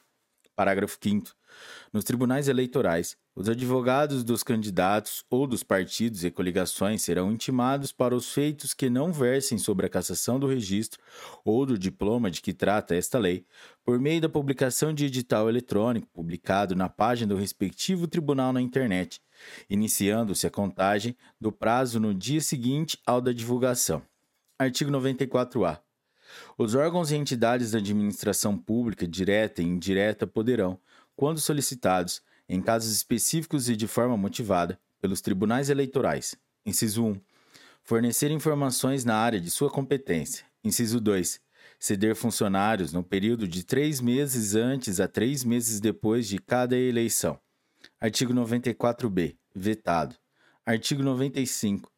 Parágrafo 0.59 0.99
5. 1.01 1.37
Nos 1.93 2.03
tribunais 2.03 2.49
eleitorais, 2.49 3.17
os 3.33 3.49
advogados 3.49 4.25
dos 4.25 4.43
candidatos 4.43 5.25
ou 5.31 5.47
dos 5.47 5.63
partidos 5.63 6.25
e 6.25 6.33
coligações 6.33 7.01
serão 7.01 7.31
intimados 7.31 7.93
para 7.93 8.13
os 8.13 8.33
feitos 8.33 8.75
que 8.75 8.91
não 8.91 9.13
versem 9.13 9.57
sobre 9.57 9.87
a 9.87 9.89
cassação 9.89 10.37
do 10.37 10.49
registro 10.49 11.01
ou 11.45 11.65
do 11.65 11.79
diploma 11.79 12.29
de 12.29 12.43
que 12.43 12.53
trata 12.53 12.97
esta 12.97 13.21
lei, 13.21 13.47
por 13.85 14.01
meio 14.01 14.21
da 14.21 14.29
publicação 14.29 14.93
de 14.93 15.07
edital 15.07 15.49
eletrônico 15.49 16.09
publicado 16.13 16.75
na 16.75 16.89
página 16.89 17.33
do 17.33 17.41
respectivo 17.41 18.09
tribunal 18.09 18.53
na 18.53 18.61
internet, 18.61 19.21
iniciando-se 19.71 20.45
a 20.45 20.51
contagem 20.51 21.17
do 21.41 21.53
prazo 21.53 22.01
no 22.01 22.13
dia 22.13 22.41
seguinte 22.41 22.99
ao 23.07 23.21
da 23.21 23.33
divulgação. 23.33 24.03
Artigo 24.59 24.91
94-A. 24.91 25.88
Os 26.57 26.75
órgãos 26.75 27.11
e 27.11 27.17
entidades 27.17 27.73
da 27.73 27.79
administração 27.79 28.57
pública, 28.57 29.07
direta 29.07 29.63
e 29.63 29.65
indireta, 29.65 30.27
poderão, 30.27 30.79
quando 31.17 31.41
solicitados, 31.41 32.23
em 32.49 32.61
casos 32.61 32.93
específicos 32.93 33.69
e 33.69 33.77
de 33.77 33.87
forma 33.87 34.17
motivada, 34.17 34.79
pelos 35.01 35.21
tribunais 35.21 35.71
eleitorais. 35.71 36.35
Inciso 36.65 37.05
1. 37.05 37.21
Fornecer 37.83 38.31
informações 38.31 39.05
na 39.05 39.17
área 39.17 39.41
de 39.41 39.51
sua 39.51 39.71
competência. 39.71 40.45
Inciso 40.63 41.01
2. 41.01 41.41
Ceder 41.79 42.15
funcionários 42.15 42.93
no 42.93 43.03
período 43.03 43.47
de 43.47 43.65
três 43.65 44.01
meses 44.01 44.55
antes 44.55 45.01
a 45.01 45.07
três 45.07 45.45
meses 45.45 45.81
depois 45.81 46.27
de 46.27 46.39
cada 46.39 46.77
eleição. 46.77 47.39
Artigo 48.01 48.33
94b. 48.33 49.37
Vetado. 49.55 50.17
Artigo 50.67 51.03
95 51.03 51.91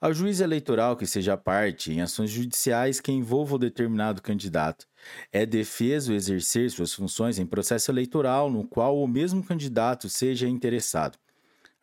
ao 0.00 0.14
juiz 0.14 0.40
eleitoral 0.40 0.96
que 0.96 1.06
seja 1.06 1.36
parte 1.36 1.92
em 1.92 2.00
ações 2.00 2.30
judiciais 2.30 3.00
que 3.00 3.12
envolvam 3.12 3.58
determinado 3.58 4.22
candidato. 4.22 4.86
É 5.32 5.44
defeso 5.44 6.12
exercer 6.12 6.70
suas 6.70 6.92
funções 6.92 7.38
em 7.38 7.46
processo 7.46 7.90
eleitoral 7.90 8.50
no 8.50 8.66
qual 8.66 8.98
o 8.98 9.08
mesmo 9.08 9.42
candidato 9.42 10.08
seja 10.08 10.48
interessado. 10.48 11.18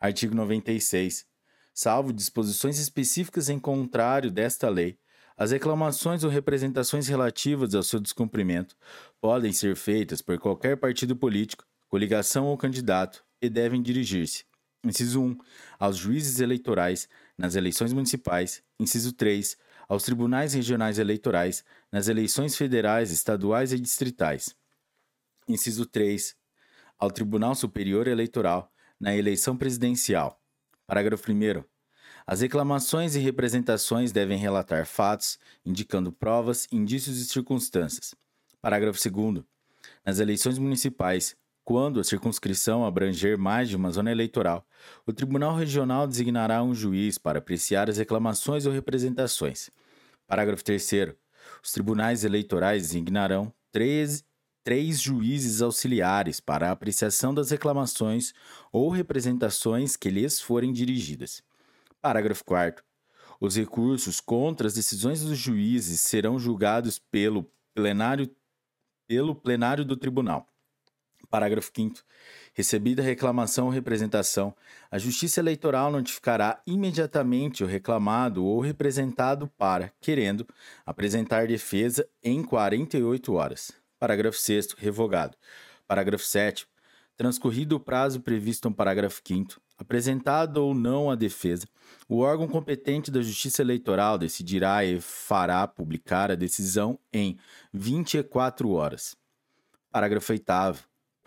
Artigo 0.00 0.34
96. 0.34 1.26
Salvo 1.74 2.12
disposições 2.12 2.78
específicas 2.78 3.50
em 3.50 3.58
contrário 3.58 4.30
desta 4.30 4.68
lei, 4.68 4.98
as 5.36 5.50
reclamações 5.50 6.24
ou 6.24 6.30
representações 6.30 7.08
relativas 7.08 7.74
ao 7.74 7.82
seu 7.82 8.00
descumprimento 8.00 8.74
podem 9.20 9.52
ser 9.52 9.76
feitas 9.76 10.22
por 10.22 10.38
qualquer 10.38 10.78
partido 10.78 11.14
político, 11.14 11.66
coligação 11.88 12.46
ou 12.46 12.56
candidato 12.56 13.22
e 13.42 13.50
devem 13.50 13.82
dirigir-se. 13.82 14.45
Inciso 14.88 15.20
1. 15.22 15.38
Aos 15.78 15.96
juízes 15.96 16.40
eleitorais 16.40 17.08
nas 17.36 17.54
eleições 17.54 17.92
municipais, 17.92 18.62
inciso 18.78 19.12
3, 19.12 19.56
aos 19.88 20.04
tribunais 20.04 20.54
regionais 20.54 20.98
eleitorais, 20.98 21.64
nas 21.92 22.08
eleições 22.08 22.56
federais, 22.56 23.10
estaduais 23.10 23.72
e 23.72 23.78
distritais. 23.78 24.54
Inciso 25.48 25.86
3, 25.86 26.34
ao 26.98 27.10
Tribunal 27.10 27.54
Superior 27.54 28.08
Eleitoral, 28.08 28.72
na 28.98 29.14
eleição 29.14 29.56
presidencial. 29.56 30.40
Parágrafo 30.86 31.30
1. 31.30 31.62
As 32.26 32.40
reclamações 32.40 33.14
e 33.14 33.20
representações 33.20 34.12
devem 34.12 34.38
relatar 34.38 34.86
fatos, 34.86 35.38
indicando 35.64 36.10
provas, 36.10 36.66
indícios 36.72 37.18
e 37.18 37.26
circunstâncias. 37.26 38.14
Parágrafo 38.60 38.98
2. 39.10 39.44
Nas 40.04 40.18
eleições 40.18 40.58
municipais, 40.58 41.36
quando 41.66 41.98
a 41.98 42.04
circunscrição 42.04 42.86
abranger 42.86 43.36
mais 43.36 43.68
de 43.68 43.74
uma 43.74 43.90
zona 43.90 44.12
eleitoral, 44.12 44.64
o 45.04 45.12
Tribunal 45.12 45.56
Regional 45.56 46.06
designará 46.06 46.62
um 46.62 46.72
juiz 46.72 47.18
para 47.18 47.40
apreciar 47.40 47.90
as 47.90 47.98
reclamações 47.98 48.66
ou 48.66 48.72
representações. 48.72 49.68
Parágrafo 50.28 50.62
3. 50.62 51.16
Os 51.60 51.72
tribunais 51.72 52.22
eleitorais 52.22 52.82
designarão 52.82 53.52
três, 53.72 54.24
três 54.62 55.00
juízes 55.00 55.60
auxiliares 55.60 56.38
para 56.38 56.68
a 56.68 56.70
apreciação 56.70 57.34
das 57.34 57.50
reclamações 57.50 58.32
ou 58.70 58.88
representações 58.88 59.96
que 59.96 60.08
lhes 60.08 60.40
forem 60.40 60.72
dirigidas. 60.72 61.42
Parágrafo 62.00 62.44
4. 62.44 62.84
Os 63.40 63.56
recursos 63.56 64.20
contra 64.20 64.68
as 64.68 64.74
decisões 64.74 65.20
dos 65.24 65.36
juízes 65.36 65.98
serão 65.98 66.38
julgados 66.38 67.00
pelo 67.00 67.50
plenário, 67.74 68.30
pelo 69.08 69.34
plenário 69.34 69.84
do 69.84 69.96
tribunal. 69.96 70.46
Parágrafo 71.30 71.70
5. 71.74 72.02
Recebida 72.54 73.02
a 73.02 73.04
reclamação 73.04 73.66
ou 73.66 73.70
representação, 73.70 74.54
a 74.90 74.98
Justiça 74.98 75.40
Eleitoral 75.40 75.90
notificará 75.90 76.60
imediatamente 76.66 77.62
o 77.62 77.66
reclamado 77.66 78.44
ou 78.44 78.60
representado 78.60 79.46
para, 79.58 79.92
querendo, 80.00 80.46
apresentar 80.84 81.46
defesa 81.46 82.08
em 82.22 82.42
48 82.42 83.34
horas. 83.34 83.72
Parágrafo 83.98 84.38
6. 84.38 84.72
Revogado. 84.78 85.36
Parágrafo 85.86 86.24
7. 86.24 86.66
Transcorrido 87.16 87.76
o 87.76 87.80
prazo 87.80 88.20
previsto 88.20 88.68
no 88.68 88.74
parágrafo 88.74 89.22
5, 89.26 89.58
apresentado 89.78 90.58
ou 90.58 90.74
não 90.74 91.10
a 91.10 91.14
defesa, 91.14 91.66
o 92.06 92.18
órgão 92.18 92.46
competente 92.46 93.10
da 93.10 93.22
Justiça 93.22 93.62
Eleitoral 93.62 94.18
decidirá 94.18 94.84
e 94.84 95.00
fará 95.00 95.66
publicar 95.66 96.30
a 96.30 96.34
decisão 96.34 96.98
em 97.10 97.38
24 97.72 98.70
horas. 98.70 99.16
Parágrafo 99.90 100.30
8. 100.30 100.44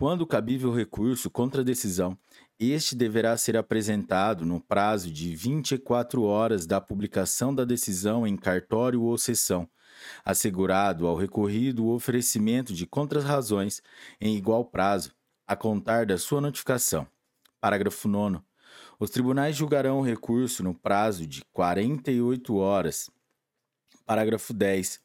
Quando 0.00 0.26
cabível 0.26 0.72
recurso 0.72 1.28
contra 1.28 1.60
a 1.60 1.64
decisão, 1.64 2.16
este 2.58 2.96
deverá 2.96 3.36
ser 3.36 3.54
apresentado 3.54 4.46
no 4.46 4.58
prazo 4.58 5.12
de 5.12 5.36
24 5.36 6.22
horas 6.22 6.64
da 6.64 6.80
publicação 6.80 7.54
da 7.54 7.66
decisão 7.66 8.26
em 8.26 8.34
cartório 8.34 9.02
ou 9.02 9.18
sessão, 9.18 9.68
assegurado 10.24 11.06
ao 11.06 11.14
recorrido 11.14 11.84
o 11.84 11.94
oferecimento 11.94 12.72
de 12.72 12.86
contrarrazões 12.86 13.82
em 14.18 14.34
igual 14.34 14.64
prazo, 14.64 15.12
a 15.46 15.54
contar 15.54 16.06
da 16.06 16.16
sua 16.16 16.40
notificação. 16.40 17.06
Parágrafo 17.60 18.08
9. 18.08 18.38
Os 18.98 19.10
tribunais 19.10 19.54
julgarão 19.54 19.98
o 19.98 20.02
recurso 20.02 20.62
no 20.62 20.72
prazo 20.72 21.26
de 21.26 21.44
48 21.52 22.56
horas. 22.56 23.10
Parágrafo 24.06 24.54
10. 24.54 24.98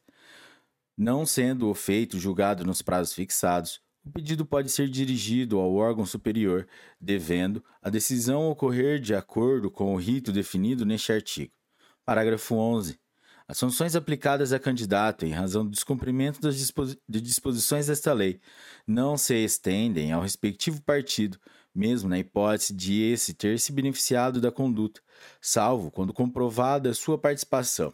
Não 0.97 1.25
sendo 1.25 1.69
o 1.69 1.73
feito 1.73 2.17
julgado 2.17 2.63
nos 2.63 2.81
prazos 2.81 3.13
fixados, 3.13 3.83
o 4.05 4.11
pedido 4.11 4.45
pode 4.45 4.69
ser 4.69 4.87
dirigido 4.87 5.59
ao 5.59 5.73
órgão 5.73 6.05
superior, 6.05 6.67
devendo 7.01 7.63
a 7.81 7.89
decisão 7.89 8.49
ocorrer 8.49 8.99
de 8.99 9.15
acordo 9.15 9.71
com 9.71 9.93
o 9.93 9.97
rito 9.97 10.31
definido 10.31 10.85
neste 10.85 11.11
artigo. 11.11 11.51
Parágrafo 12.05 12.55
11. 12.55 12.99
As 13.47 13.57
sanções 13.57 13.95
aplicadas 13.95 14.53
a 14.53 14.59
candidato 14.59 15.25
em 15.25 15.31
razão 15.31 15.63
do 15.63 15.71
descumprimento 15.71 16.39
das 16.39 16.55
disposi 16.55 16.99
de 17.07 17.19
disposições 17.19 17.87
desta 17.87 18.13
lei 18.13 18.39
não 18.87 19.17
se 19.17 19.35
estendem 19.35 20.11
ao 20.11 20.21
respectivo 20.21 20.81
partido, 20.81 21.39
mesmo 21.73 22.07
na 22.07 22.19
hipótese 22.19 22.73
de 22.73 23.01
esse 23.01 23.33
ter 23.33 23.59
se 23.59 23.71
beneficiado 23.71 24.39
da 24.39 24.51
conduta, 24.51 25.01
salvo 25.41 25.89
quando 25.91 26.13
comprovada 26.13 26.93
sua 26.93 27.17
participação. 27.17 27.93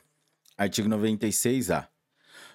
Artigo 0.57 0.89
96-A. 0.89 1.87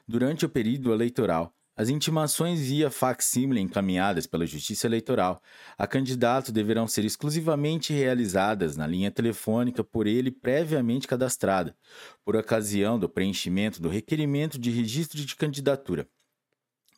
Durante 0.06 0.46
o 0.46 0.48
período 0.48 0.92
eleitoral, 0.92 1.55
as 1.76 1.90
intimações 1.90 2.60
via 2.60 2.90
facsímile 2.90 3.60
encaminhadas 3.60 4.26
pela 4.26 4.46
Justiça 4.46 4.86
Eleitoral 4.86 5.42
a 5.76 5.86
candidato 5.86 6.50
deverão 6.50 6.88
ser 6.88 7.04
exclusivamente 7.04 7.92
realizadas 7.92 8.78
na 8.78 8.86
linha 8.86 9.10
telefônica 9.10 9.84
por 9.84 10.06
ele 10.06 10.30
previamente 10.30 11.06
cadastrada, 11.06 11.76
por 12.24 12.34
ocasião 12.34 12.98
do 12.98 13.08
preenchimento 13.08 13.82
do 13.82 13.90
requerimento 13.90 14.58
de 14.58 14.70
registro 14.70 15.20
de 15.20 15.36
candidatura. 15.36 16.08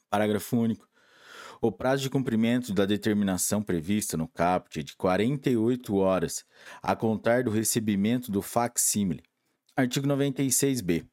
Parágrafo 0.09 0.57
único. 0.57 0.87
O 1.61 1.73
prazo 1.73 2.05
de 2.05 2.11
cumprimento 2.11 2.73
da 2.73 2.87
determinação 2.87 3.61
prevista 3.61 4.17
no 4.17 4.29
caput 4.29 4.79
é 4.79 4.83
de 4.85 4.95
48 4.95 5.97
horas, 5.97 6.45
a 6.81 6.95
contar 6.95 7.43
do 7.43 7.51
recebimento 7.51 8.31
do 8.31 8.41
facsímile. 8.41 9.25
Artigo 9.77 10.07
96b 10.07 11.05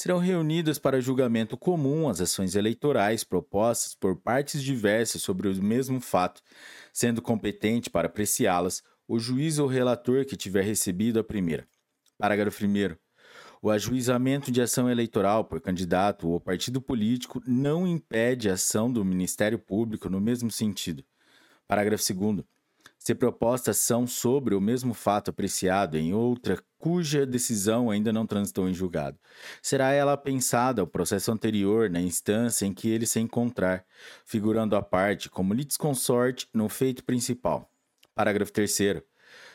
serão 0.00 0.16
reunidas 0.16 0.78
para 0.78 0.98
julgamento 0.98 1.58
comum 1.58 2.08
as 2.08 2.22
ações 2.22 2.54
eleitorais 2.54 3.22
propostas 3.22 3.94
por 3.94 4.16
partes 4.16 4.62
diversas 4.62 5.20
sobre 5.20 5.46
o 5.46 5.62
mesmo 5.62 6.00
fato, 6.00 6.40
sendo 6.90 7.20
competente 7.20 7.90
para 7.90 8.06
apreciá-las 8.06 8.82
o 9.06 9.18
juiz 9.18 9.58
ou 9.58 9.68
relator 9.68 10.24
que 10.24 10.38
tiver 10.38 10.64
recebido 10.64 11.20
a 11.20 11.24
primeira. 11.24 11.68
Parágrafo 12.16 12.64
1. 12.64 12.96
O 13.60 13.68
ajuizamento 13.68 14.50
de 14.50 14.62
ação 14.62 14.90
eleitoral 14.90 15.44
por 15.44 15.60
candidato 15.60 16.30
ou 16.30 16.40
partido 16.40 16.80
político 16.80 17.42
não 17.46 17.86
impede 17.86 18.48
a 18.48 18.54
ação 18.54 18.90
do 18.90 19.04
Ministério 19.04 19.58
Público 19.58 20.08
no 20.08 20.18
mesmo 20.18 20.50
sentido. 20.50 21.04
Parágrafo 21.68 22.02
2. 22.14 22.42
Se 23.02 23.14
proposta 23.14 23.70
ação 23.70 24.06
sobre 24.06 24.54
o 24.54 24.60
mesmo 24.60 24.92
fato 24.92 25.30
apreciado 25.30 25.96
em 25.96 26.12
outra 26.12 26.62
cuja 26.78 27.24
decisão 27.24 27.88
ainda 27.88 28.12
não 28.12 28.26
transitou 28.26 28.68
em 28.68 28.74
julgado, 28.74 29.18
será 29.62 29.90
ela 29.92 30.18
pensada 30.18 30.82
ao 30.82 30.86
processo 30.86 31.32
anterior 31.32 31.88
na 31.88 31.98
instância 31.98 32.66
em 32.66 32.74
que 32.74 32.90
ele 32.90 33.06
se 33.06 33.18
encontrar, 33.18 33.86
figurando 34.26 34.76
a 34.76 34.82
parte 34.82 35.30
como 35.30 35.54
litisconsorte 35.54 36.46
no 36.52 36.68
feito 36.68 37.02
principal. 37.02 37.72
Parágrafo 38.14 38.52
3 38.52 39.02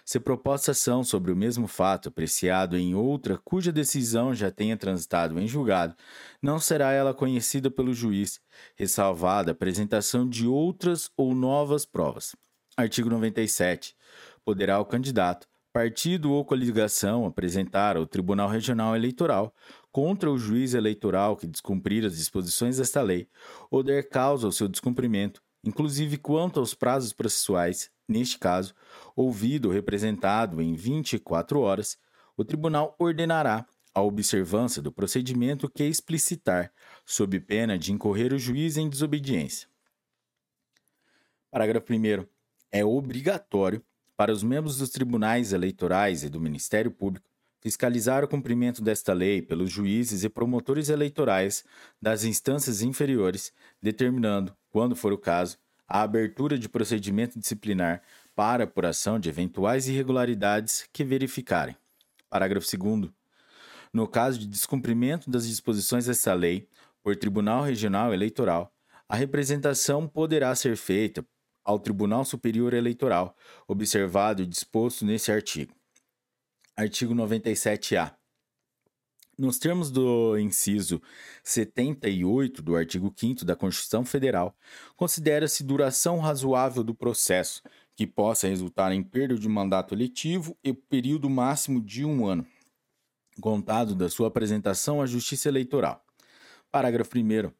se 0.03 0.19
proposta 0.19 0.71
ação 0.71 1.03
sobre 1.03 1.31
o 1.31 1.35
mesmo 1.35 1.67
fato 1.67 2.09
apreciado 2.09 2.75
em 2.75 2.95
outra 2.95 3.37
cuja 3.37 3.71
decisão 3.71 4.33
já 4.33 4.49
tenha 4.49 4.77
transitado 4.77 5.39
em 5.39 5.47
julgado, 5.47 5.95
não 6.41 6.59
será 6.59 6.93
ela 6.93 7.13
conhecida 7.13 7.69
pelo 7.69 7.93
juiz, 7.93 8.39
ressalvada 8.75 9.51
a 9.51 9.53
apresentação 9.53 10.27
de 10.27 10.47
outras 10.47 11.11
ou 11.15 11.35
novas 11.35 11.85
provas. 11.85 12.35
Artigo 12.77 13.09
97. 13.09 13.95
Poderá 14.43 14.77
o 14.81 14.85
candidato, 14.85 15.47
partido 15.71 16.33
ou 16.33 16.43
coligação 16.43 17.25
apresentar 17.25 17.95
ao 17.95 18.05
Tribunal 18.05 18.49
Regional 18.49 18.93
Eleitoral 18.93 19.55
contra 19.93 20.29
o 20.29 20.37
juiz 20.37 20.73
eleitoral 20.73 21.37
que 21.37 21.47
descumprir 21.47 22.03
as 22.03 22.17
disposições 22.17 22.75
desta 22.75 23.01
lei 23.01 23.29
ou 23.71 23.81
der 23.81 24.09
causa 24.09 24.45
ao 24.45 24.51
seu 24.51 24.67
descumprimento, 24.67 25.41
inclusive 25.63 26.17
quanto 26.17 26.59
aos 26.59 26.73
prazos 26.73 27.13
processuais, 27.13 27.89
neste 28.05 28.37
caso, 28.37 28.75
ouvido 29.15 29.69
ou 29.69 29.73
representado 29.73 30.61
em 30.61 30.75
24 30.75 31.61
horas, 31.61 31.97
o 32.35 32.43
tribunal 32.43 32.93
ordenará 32.99 33.65
a 33.93 34.01
observância 34.01 34.81
do 34.81 34.91
procedimento 34.91 35.69
que 35.69 35.85
explicitar, 35.85 36.73
sob 37.05 37.39
pena 37.39 37.79
de 37.79 37.93
incorrer 37.93 38.33
o 38.33 38.37
juiz 38.37 38.75
em 38.75 38.89
desobediência. 38.89 39.69
Parágrafo 41.49 41.93
1 41.93 42.34
é 42.75 42.83
obrigatório 42.83 43.81
para 44.17 44.33
os 44.33 44.43
membros 44.43 44.77
dos 44.77 44.89
tribunais 44.89 45.53
eleitorais 45.53 46.25
e 46.25 46.29
do 46.29 46.41
Ministério 46.41 46.91
Público 46.91 47.29
fiscalizar 47.61 48.21
o 48.21 48.27
cumprimento 48.27 48.81
desta 48.81 49.13
lei 49.13 49.41
pelos 49.41 49.71
juízes 49.71 50.25
e 50.25 50.29
promotores 50.29 50.89
eleitorais 50.89 51.63
das 52.01 52.25
instâncias 52.25 52.81
inferiores, 52.81 53.53
determinando, 53.81 54.53
quando 54.69 54.93
for 54.93 55.13
o 55.13 55.17
caso, 55.17 55.57
a 55.87 56.01
abertura 56.01 56.59
de 56.59 56.67
procedimento 56.67 57.39
disciplinar 57.39 58.01
para 58.35 58.65
apuração 58.65 59.17
de 59.17 59.29
eventuais 59.29 59.87
irregularidades 59.87 60.85
que 60.91 61.05
verificarem. 61.05 61.77
Parágrafo 62.29 62.67
2. 62.77 63.09
No 63.93 64.05
caso 64.05 64.37
de 64.37 64.47
descumprimento 64.47 65.31
das 65.31 65.47
disposições 65.47 66.07
desta 66.07 66.33
lei 66.33 66.67
por 67.01 67.15
Tribunal 67.15 67.63
Regional 67.63 68.13
Eleitoral, 68.13 68.69
a 69.07 69.15
representação 69.15 70.07
poderá 70.09 70.53
ser 70.55 70.75
feita 70.75 71.25
ao 71.65 71.79
Tribunal 71.79 72.23
Superior 72.23 72.73
Eleitoral, 72.73 73.35
observado 73.67 74.43
e 74.43 74.45
disposto 74.45 75.03
nesse 75.03 75.31
artigo. 75.31 75.73
Artigo 76.77 77.15
97-A. 77.15 78.15
Nos 79.37 79.59
termos 79.59 79.91
do 79.91 80.37
inciso 80.37 81.01
78 81.43 82.61
do 82.61 82.75
artigo 82.75 83.13
5 83.13 83.43
da 83.43 83.53
Constituição 83.55 84.05
Federal, 84.05 84.55
considera-se 84.95 85.63
duração 85.63 86.19
razoável 86.19 86.83
do 86.83 86.95
processo, 86.95 87.61
que 87.95 88.07
possa 88.07 88.47
resultar 88.47 88.93
em 88.93 89.03
perda 89.03 89.35
de 89.35 89.49
mandato 89.49 89.93
eletivo 89.93 90.57
e 90.63 90.71
período 90.73 91.29
máximo 91.29 91.81
de 91.81 92.05
um 92.05 92.25
ano, 92.25 92.47
contado 93.41 93.93
da 93.93 94.09
sua 94.09 94.27
apresentação 94.27 95.01
à 95.01 95.05
Justiça 95.05 95.49
Eleitoral. 95.49 96.01
Parágrafo 96.71 97.17
1. 97.17 97.51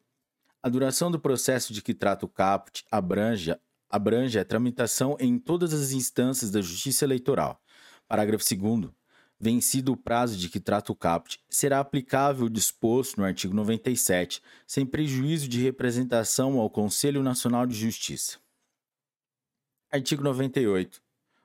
A 0.62 0.68
duração 0.68 1.10
do 1.10 1.20
processo 1.20 1.72
de 1.72 1.82
que 1.82 1.94
trata 1.94 2.24
o 2.24 2.28
caput 2.28 2.84
abrange 2.90 3.54
abrange 3.90 4.38
a 4.38 4.44
tramitação 4.44 5.16
em 5.20 5.38
todas 5.38 5.72
as 5.72 5.92
instâncias 5.92 6.50
da 6.50 6.60
Justiça 6.60 7.04
Eleitoral. 7.04 7.60
Parágrafo 8.08 8.44
2. 8.44 8.90
Vencido 9.38 9.92
o 9.92 9.96
prazo 9.96 10.36
de 10.36 10.48
que 10.48 10.58
trata 10.58 10.90
o 10.90 10.96
caput, 10.96 11.38
será 11.48 11.78
aplicável 11.78 12.46
o 12.46 12.50
disposto 12.50 13.18
no 13.18 13.26
artigo 13.26 13.52
97, 13.52 14.40
sem 14.66 14.86
prejuízo 14.86 15.46
de 15.46 15.62
representação 15.62 16.58
ao 16.58 16.70
Conselho 16.70 17.22
Nacional 17.22 17.66
de 17.66 17.74
Justiça. 17.74 18.38
Artigo 19.90 20.22
98. 20.22 21.02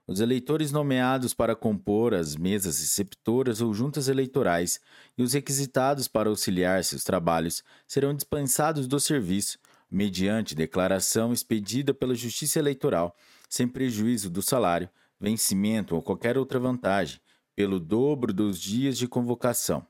Os 0.07 0.19
eleitores 0.19 0.71
nomeados 0.71 1.33
para 1.33 1.55
compor 1.55 2.13
as 2.13 2.35
mesas 2.35 2.79
receptoras 2.79 3.61
ou 3.61 3.73
juntas 3.73 4.07
eleitorais 4.07 4.79
e 5.17 5.23
os 5.23 5.33
requisitados 5.33 6.07
para 6.07 6.29
auxiliar 6.29 6.83
seus 6.83 7.03
trabalhos 7.03 7.63
serão 7.87 8.13
dispensados 8.13 8.87
do 8.87 8.99
serviço, 8.99 9.57
mediante 9.91 10.55
declaração 10.55 11.33
expedida 11.33 11.93
pela 11.93 12.15
Justiça 12.15 12.59
Eleitoral, 12.59 13.15
sem 13.49 13.67
prejuízo 13.67 14.29
do 14.29 14.41
salário, 14.41 14.89
vencimento 15.19 15.95
ou 15.95 16.01
qualquer 16.01 16.37
outra 16.37 16.59
vantagem, 16.59 17.19
pelo 17.53 17.79
dobro 17.79 18.31
dos 18.31 18.59
dias 18.59 18.97
de 18.97 19.07
convocação. 19.07 19.85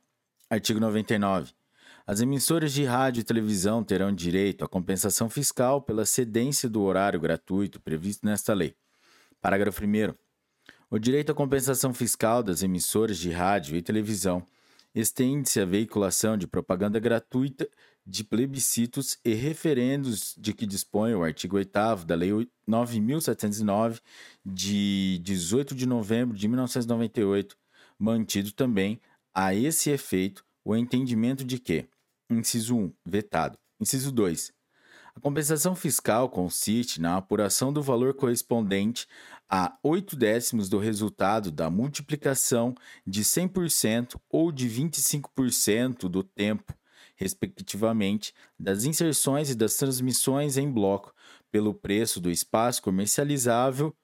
Artigo 0.49 0.79
99. 0.79 1.53
As 2.05 2.19
emissoras 2.19 2.73
de 2.73 2.83
rádio 2.83 3.21
e 3.21 3.23
televisão 3.23 3.83
terão 3.83 4.11
direito 4.11 4.65
à 4.65 4.67
compensação 4.67 5.29
fiscal 5.29 5.81
pela 5.81 6.05
cedência 6.05 6.67
do 6.67 6.81
horário 6.81 7.19
gratuito 7.19 7.79
previsto 7.79 8.25
nesta 8.25 8.53
lei. 8.53 8.75
Parágrafo 9.39 9.83
1. 9.85 10.13
O 10.89 10.99
direito 10.99 11.31
à 11.31 11.35
compensação 11.35 11.93
fiscal 11.93 12.43
das 12.43 12.63
emissoras 12.63 13.17
de 13.17 13.29
rádio 13.29 13.77
e 13.77 13.81
televisão 13.81 14.45
estende-se 14.93 15.61
à 15.61 15.65
veiculação 15.65 16.35
de 16.35 16.47
propaganda 16.47 16.99
gratuita 16.99 17.69
de 18.05 18.23
plebiscitos 18.23 19.17
e 19.23 19.33
referendos 19.33 20.35
de 20.37 20.53
que 20.53 20.65
dispõe 20.65 21.13
o 21.13 21.23
artigo 21.23 21.57
8 21.57 22.05
da 22.05 22.15
Lei 22.15 22.31
9.709, 22.67 23.99
de 24.45 25.19
18 25.23 25.75
de 25.75 25.85
novembro 25.85 26.35
de 26.35 26.47
1998, 26.47 27.55
mantido 27.97 28.51
também 28.51 28.99
a 29.33 29.53
esse 29.53 29.89
efeito 29.89 30.43
o 30.63 30.75
entendimento 30.75 31.43
de 31.43 31.59
que, 31.59 31.87
inciso 32.29 32.75
1, 32.75 32.93
vetado, 33.05 33.57
inciso 33.79 34.11
2, 34.11 34.53
a 35.15 35.19
compensação 35.19 35.75
fiscal 35.75 36.29
consiste 36.29 37.01
na 37.01 37.17
apuração 37.17 37.73
do 37.73 37.81
valor 37.81 38.13
correspondente 38.13 39.07
a 39.49 39.77
8 39.83 40.15
décimos 40.15 40.69
do 40.69 40.79
resultado 40.79 41.51
da 41.51 41.69
multiplicação 41.69 42.73
de 43.05 43.21
100% 43.23 44.15
ou 44.29 44.51
de 44.51 44.69
25% 44.69 46.07
do 46.07 46.23
tempo 46.23 46.73
respectivamente, 47.21 48.33
das 48.59 48.83
inserções 48.83 49.51
e 49.51 49.55
das 49.55 49.75
transmissões 49.75 50.57
em 50.57 50.71
bloco 50.71 51.13
pelo 51.51 51.71
preço 51.71 52.19
do 52.19 52.31
espaço 52.31 52.81
comercializável 52.81 53.95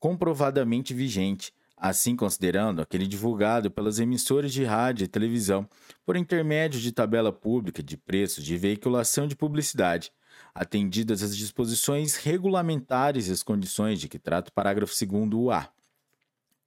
comprovadamente 0.00 0.92
vigente, 0.92 1.52
assim 1.76 2.16
considerando 2.16 2.82
aquele 2.82 3.06
divulgado 3.06 3.70
pelas 3.70 4.00
emissoras 4.00 4.52
de 4.52 4.64
rádio 4.64 5.04
e 5.04 5.08
televisão 5.08 5.68
por 6.04 6.16
intermédio 6.16 6.80
de 6.80 6.90
tabela 6.90 7.32
pública 7.32 7.80
de 7.80 7.96
preços 7.96 8.44
de 8.44 8.56
veiculação 8.56 9.28
de 9.28 9.36
publicidade, 9.36 10.10
atendidas 10.52 11.22
as 11.22 11.36
disposições 11.36 12.16
regulamentares 12.16 13.28
e 13.28 13.32
as 13.32 13.42
condições 13.44 14.00
de 14.00 14.08
que 14.08 14.18
trata 14.18 14.50
o 14.50 14.52
parágrafo 14.52 14.92
2A. 14.92 15.68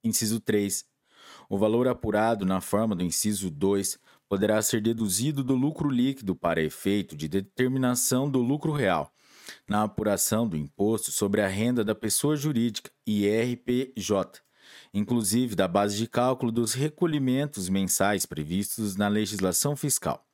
Inciso 0.02 0.40
3. 0.40 0.86
O 1.48 1.58
valor 1.58 1.86
apurado 1.86 2.46
na 2.46 2.60
forma 2.60 2.94
do 2.94 3.04
inciso 3.04 3.50
2 3.50 3.98
poderá 4.32 4.62
ser 4.62 4.80
deduzido 4.80 5.44
do 5.44 5.54
lucro 5.54 5.90
líquido 5.90 6.34
para 6.34 6.62
efeito 6.62 7.14
de 7.14 7.28
determinação 7.28 8.30
do 8.30 8.40
lucro 8.40 8.72
real, 8.72 9.12
na 9.68 9.82
apuração 9.82 10.48
do 10.48 10.56
imposto 10.56 11.12
sobre 11.12 11.42
a 11.42 11.46
renda 11.46 11.84
da 11.84 11.94
pessoa 11.94 12.34
jurídica, 12.34 12.90
IRPJ, 13.06 14.40
inclusive 14.94 15.54
da 15.54 15.68
base 15.68 15.98
de 15.98 16.06
cálculo 16.08 16.50
dos 16.50 16.72
recolhimentos 16.72 17.68
mensais 17.68 18.24
previstos 18.24 18.96
na 18.96 19.06
legislação 19.06 19.76
fiscal. 19.76 20.26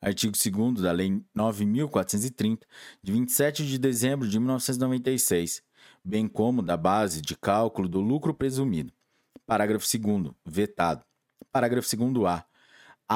Artigo 0.00 0.32
2 0.32 0.80
da 0.80 0.90
Lei 0.90 1.22
9.430, 1.36 2.60
de 3.02 3.12
27 3.12 3.66
de 3.66 3.76
dezembro 3.76 4.26
de 4.26 4.38
1996, 4.38 5.62
bem 6.02 6.26
como 6.26 6.62
da 6.62 6.78
base 6.78 7.20
de 7.20 7.36
cálculo 7.36 7.86
do 7.86 8.00
lucro 8.00 8.32
presumido. 8.32 8.94
Parágrafo 9.44 9.86
2. 9.86 10.32
Vetado. 10.42 11.04
Parágrafo 11.52 11.86
2a. 11.86 12.30
A 12.38 12.51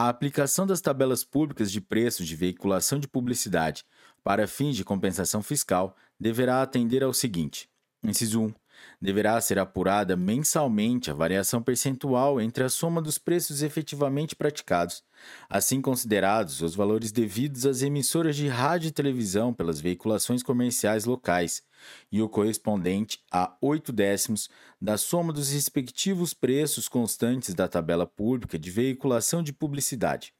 aplicação 0.05 0.66
das 0.66 0.81
tabelas 0.81 1.25
públicas 1.25 1.73
de 1.73 1.81
preços 1.81 2.26
de 2.26 2.36
veiculação 2.36 2.99
de 2.99 3.08
publicidade 3.08 3.84
para 4.23 4.47
fins 4.47 4.76
de 4.76 4.84
compensação 4.84 5.42
fiscal 5.42 5.97
deverá 6.18 6.60
atender 6.60 7.02
ao 7.02 7.15
seguinte: 7.15 7.68
inciso 8.02 8.42
1. 8.42 8.55
Deverá 9.00 9.40
ser 9.40 9.58
apurada 9.58 10.16
mensalmente 10.16 11.10
a 11.10 11.14
variação 11.14 11.62
percentual 11.62 12.40
entre 12.40 12.64
a 12.64 12.68
soma 12.68 13.02
dos 13.02 13.18
preços 13.18 13.62
efetivamente 13.62 14.34
praticados, 14.34 15.02
assim 15.48 15.80
considerados 15.80 16.62
os 16.62 16.74
valores 16.74 17.12
devidos 17.12 17.66
às 17.66 17.82
emissoras 17.82 18.36
de 18.36 18.48
rádio 18.48 18.88
e 18.88 18.92
televisão 18.92 19.52
pelas 19.52 19.80
veiculações 19.80 20.42
comerciais 20.42 21.05
locais, 21.05 21.62
e 22.10 22.22
o 22.22 22.28
correspondente 22.28 23.20
a 23.30 23.56
oito 23.60 23.92
décimos 23.92 24.48
da 24.80 24.96
soma 24.96 25.32
dos 25.32 25.50
respectivos 25.50 26.32
preços 26.32 26.88
constantes 26.88 27.55
da 27.55 27.68
tabela 27.68 28.06
pública 28.06 28.58
de 28.58 28.70
veiculação 28.70 29.42
de 29.42 29.52
publicidade. 29.52 30.32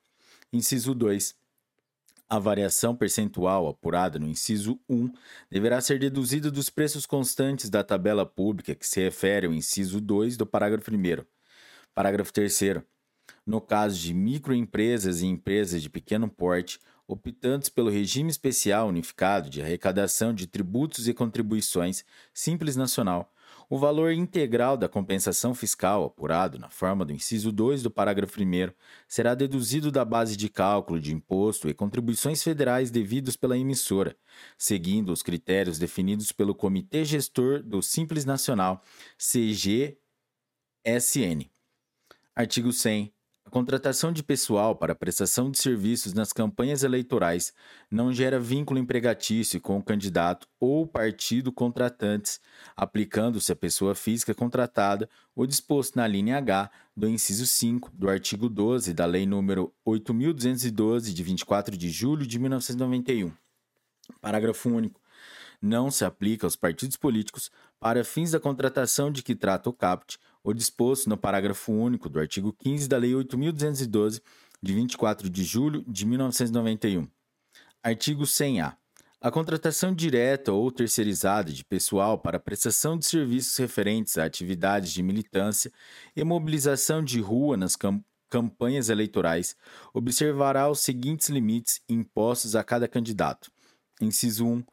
Inciso 0.53 0.95
2. 0.95 1.46
A 2.29 2.41
variação 2.41 2.97
percentual 2.97 3.69
apurada 3.69 4.19
no 4.19 4.27
inciso 4.27 4.81
1 4.89 5.13
deverá 5.49 5.81
ser 5.81 6.01
deduzida 6.01 6.51
dos 6.51 6.69
preços 6.69 7.07
constantes 7.07 7.71
da 7.71 7.85
tabela 7.85 8.27
pública 8.27 8.75
que 8.75 8.87
se 8.87 9.01
refere 9.01 9.47
ao 9.47 9.55
inciso 9.55 10.01
2 10.01 10.37
do 10.37 10.45
parágrafo 10.45 10.91
1. 10.91 11.25
Parágrafo 11.95 12.33
3. 12.33 12.83
No 13.47 13.61
caso 13.61 13.97
de 13.97 14.13
microempresas 14.13 15.21
e 15.21 15.27
empresas 15.27 15.81
de 15.81 15.89
pequeno 15.89 16.29
porte, 16.29 16.81
optantes 17.07 17.69
pelo 17.69 17.91
regime 17.91 18.29
especial 18.29 18.89
unificado 18.89 19.49
de 19.49 19.63
arrecadação 19.63 20.35
de 20.35 20.49
tributos 20.49 21.07
e 21.07 21.15
contribuições 21.15 22.05
Simples 22.35 22.75
Nacional, 22.75 23.33
o 23.69 23.79
valor 23.79 24.13
integral 24.13 24.77
da 24.77 24.89
compensação 24.89 25.55
fiscal 25.55 26.05
apurado 26.05 26.59
na 26.59 26.71
forma 26.71 27.05
do 27.05 27.13
inciso 27.13 27.51
2 27.51 27.83
do 27.83 27.91
parágrafo 27.91 28.41
1 28.41 28.73
será 29.09 29.35
deduzido 29.35 29.91
da 29.91 30.05
base 30.05 30.37
de 30.37 30.49
cálculo 30.49 31.01
de 31.01 31.13
imposto 31.13 31.69
e 31.69 31.75
contribuições 31.75 32.43
federais 32.43 32.91
devidos 32.91 33.37
pela 33.37 33.59
emissora, 33.59 34.17
seguindo 34.57 35.13
os 35.13 35.23
critérios 35.23 35.79
definidos 35.79 36.31
pelo 36.33 36.55
Comitê 36.55 37.05
Gestor 37.05 37.63
do 37.63 37.83
Simples 37.83 38.25
Nacional, 38.25 38.83
CGSN. 39.19 39.97
Artigo 42.35 42.73
100. 42.73 43.16
Contratação 43.57 44.13
de 44.13 44.23
pessoal 44.23 44.77
para 44.77 44.95
prestação 44.95 45.51
de 45.51 45.57
serviços 45.57 46.13
nas 46.13 46.31
campanhas 46.31 46.83
eleitorais 46.83 47.55
não 47.91 48.13
gera 48.13 48.39
vínculo 48.39 48.79
empregatício 48.79 49.59
com 49.63 49.79
o 49.79 49.83
candidato 49.83 50.47
ou 50.61 50.87
partido 50.87 51.51
contratantes, 51.51 52.39
aplicando-se 52.77 53.51
à 53.51 53.57
pessoa 53.57 53.95
física 53.95 54.35
contratada 54.35 55.09
o 55.35 55.47
disposto 55.47 55.97
na 55.97 56.07
linha 56.07 56.37
H 56.37 56.71
do 56.95 57.09
inciso 57.09 57.47
5 57.47 57.93
do 57.95 58.11
artigo 58.11 58.51
12 58.51 58.93
da 58.93 59.07
Lei 59.07 59.25
nº 59.25 59.73
8.212, 59.87 61.15
de 61.15 61.23
24 61.23 61.79
de 61.79 61.89
julho 61.89 62.27
de 62.27 62.39
1991. 62.39 63.33
Parágrafo 64.21 64.69
único. 64.69 65.01
Não 65.63 65.91
se 65.91 66.05
aplica 66.05 66.47
aos 66.47 66.57
partidos 66.57 66.99
políticos, 66.99 67.51
para 67.81 68.05
fins 68.05 68.33
da 68.33 68.41
contratação 68.41 69.11
de 69.11 69.23
que 69.23 69.35
trata 69.35 69.71
o 69.71 69.73
CAPT, 69.73 70.19
o 70.47 70.55
disposto 70.55 71.09
no 71.09 71.17
parágrafo 71.17 71.73
único 71.73 72.09
do 72.09 72.21
artigo 72.21 72.53
15 72.53 72.87
da 72.89 72.97
Lei 72.97 73.11
8.212, 73.11 74.23
de 74.63 74.73
24 74.73 75.29
de 75.29 75.43
julho 75.43 75.85
de 75.89 76.07
1991. 76.07 77.09
Artigo 77.83 78.23
100-A. 78.23 78.77
A 79.21 79.31
contratação 79.31 79.93
direta 79.93 80.53
ou 80.53 80.71
terceirizada 80.71 81.53
de 81.53 81.65
pessoal 81.65 82.17
para 82.17 82.39
prestação 82.39 82.97
de 82.97 83.07
serviços 83.07 83.57
referentes 83.57 84.17
a 84.19 84.25
atividades 84.25 84.93
de 84.93 85.03
militância 85.03 85.73
e 86.15 86.23
mobilização 86.23 87.03
de 87.03 87.21
rua 87.21 87.57
nas 87.57 87.75
cam 87.75 88.01
campanhas 88.29 88.89
eleitorais 88.89 89.57
observará 89.95 90.69
os 90.69 90.81
seguintes 90.81 91.29
limites 91.29 91.81
impostos 91.89 92.55
a 92.55 92.63
cada 92.63 92.87
candidato. 92.87 93.51
Inciso 94.01 94.47
1. 94.47 94.65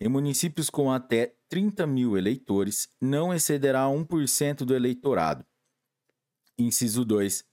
Em 0.00 0.08
municípios 0.08 0.68
com 0.68 0.90
até 0.90 1.34
30 1.52 1.86
mil 1.86 2.16
eleitores, 2.16 2.88
não 2.98 3.34
excederá 3.34 3.84
1% 3.84 4.64
do 4.64 4.74
eleitorado. 4.74 5.44
Inciso 6.58 7.04
2. 7.04 7.44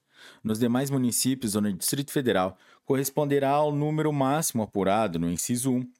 Nos 0.41 0.57
demais 0.57 0.89
municípios 0.89 1.53
ou 1.53 1.61
no 1.61 1.73
Distrito 1.73 2.09
Federal, 2.09 2.57
corresponderá 2.85 3.49
ao 3.49 3.73
número 3.73 4.13
máximo 4.13 4.63
apurado 4.63 5.19
no 5.19 5.29
inciso 5.29 5.73
1, 5.73 5.91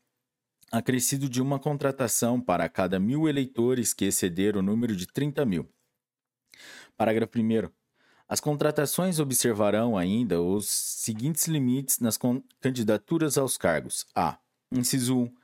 acrescido 0.71 1.27
de 1.27 1.41
uma 1.41 1.59
contratação 1.59 2.39
para 2.39 2.69
cada 2.69 3.01
mil 3.01 3.27
eleitores 3.27 3.93
que 3.93 4.05
exceder 4.05 4.55
o 4.55 4.61
número 4.61 4.95
de 4.95 5.05
30 5.05 5.45
mil. 5.45 5.69
Parágrafo 6.95 7.37
1. 7.37 7.69
As 8.29 8.39
contratações 8.39 9.19
observarão 9.19 9.97
ainda 9.97 10.41
os 10.41 10.69
seguintes 10.69 11.49
limites 11.49 11.99
nas 11.99 12.17
candidaturas 12.61 13.37
aos 13.37 13.57
cargos: 13.57 14.05
a. 14.15 14.39
Inciso 14.71 15.17
1 15.17 15.39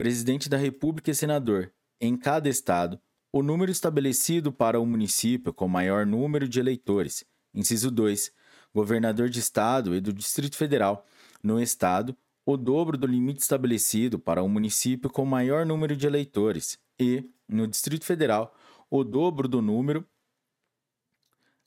presidente 0.00 0.48
da 0.48 0.56
República 0.56 1.10
e 1.10 1.14
senador, 1.14 1.70
em 2.00 2.16
cada 2.16 2.48
estado, 2.48 2.98
o 3.32 3.42
número 3.42 3.70
estabelecido 3.70 4.52
para 4.52 4.80
o 4.80 4.86
município 4.86 5.52
com 5.52 5.68
maior 5.68 6.06
número 6.06 6.48
de 6.48 6.58
eleitores. 6.58 7.24
Inciso 7.54 7.90
2. 7.90 8.32
Governador 8.74 9.28
de 9.28 9.40
estado 9.40 9.94
e 9.94 10.00
do 10.00 10.12
Distrito 10.12 10.56
Federal, 10.56 11.04
no 11.42 11.60
estado, 11.60 12.16
o 12.46 12.56
dobro 12.56 12.96
do 12.96 13.06
limite 13.06 13.40
estabelecido 13.40 14.18
para 14.18 14.42
o 14.42 14.48
município 14.48 15.10
com 15.10 15.24
maior 15.24 15.66
número 15.66 15.96
de 15.96 16.06
eleitores 16.06 16.78
e, 16.98 17.28
no 17.48 17.66
Distrito 17.66 18.04
Federal, 18.04 18.54
o 18.88 19.04
dobro 19.04 19.48
do 19.48 19.60
número 19.60 20.06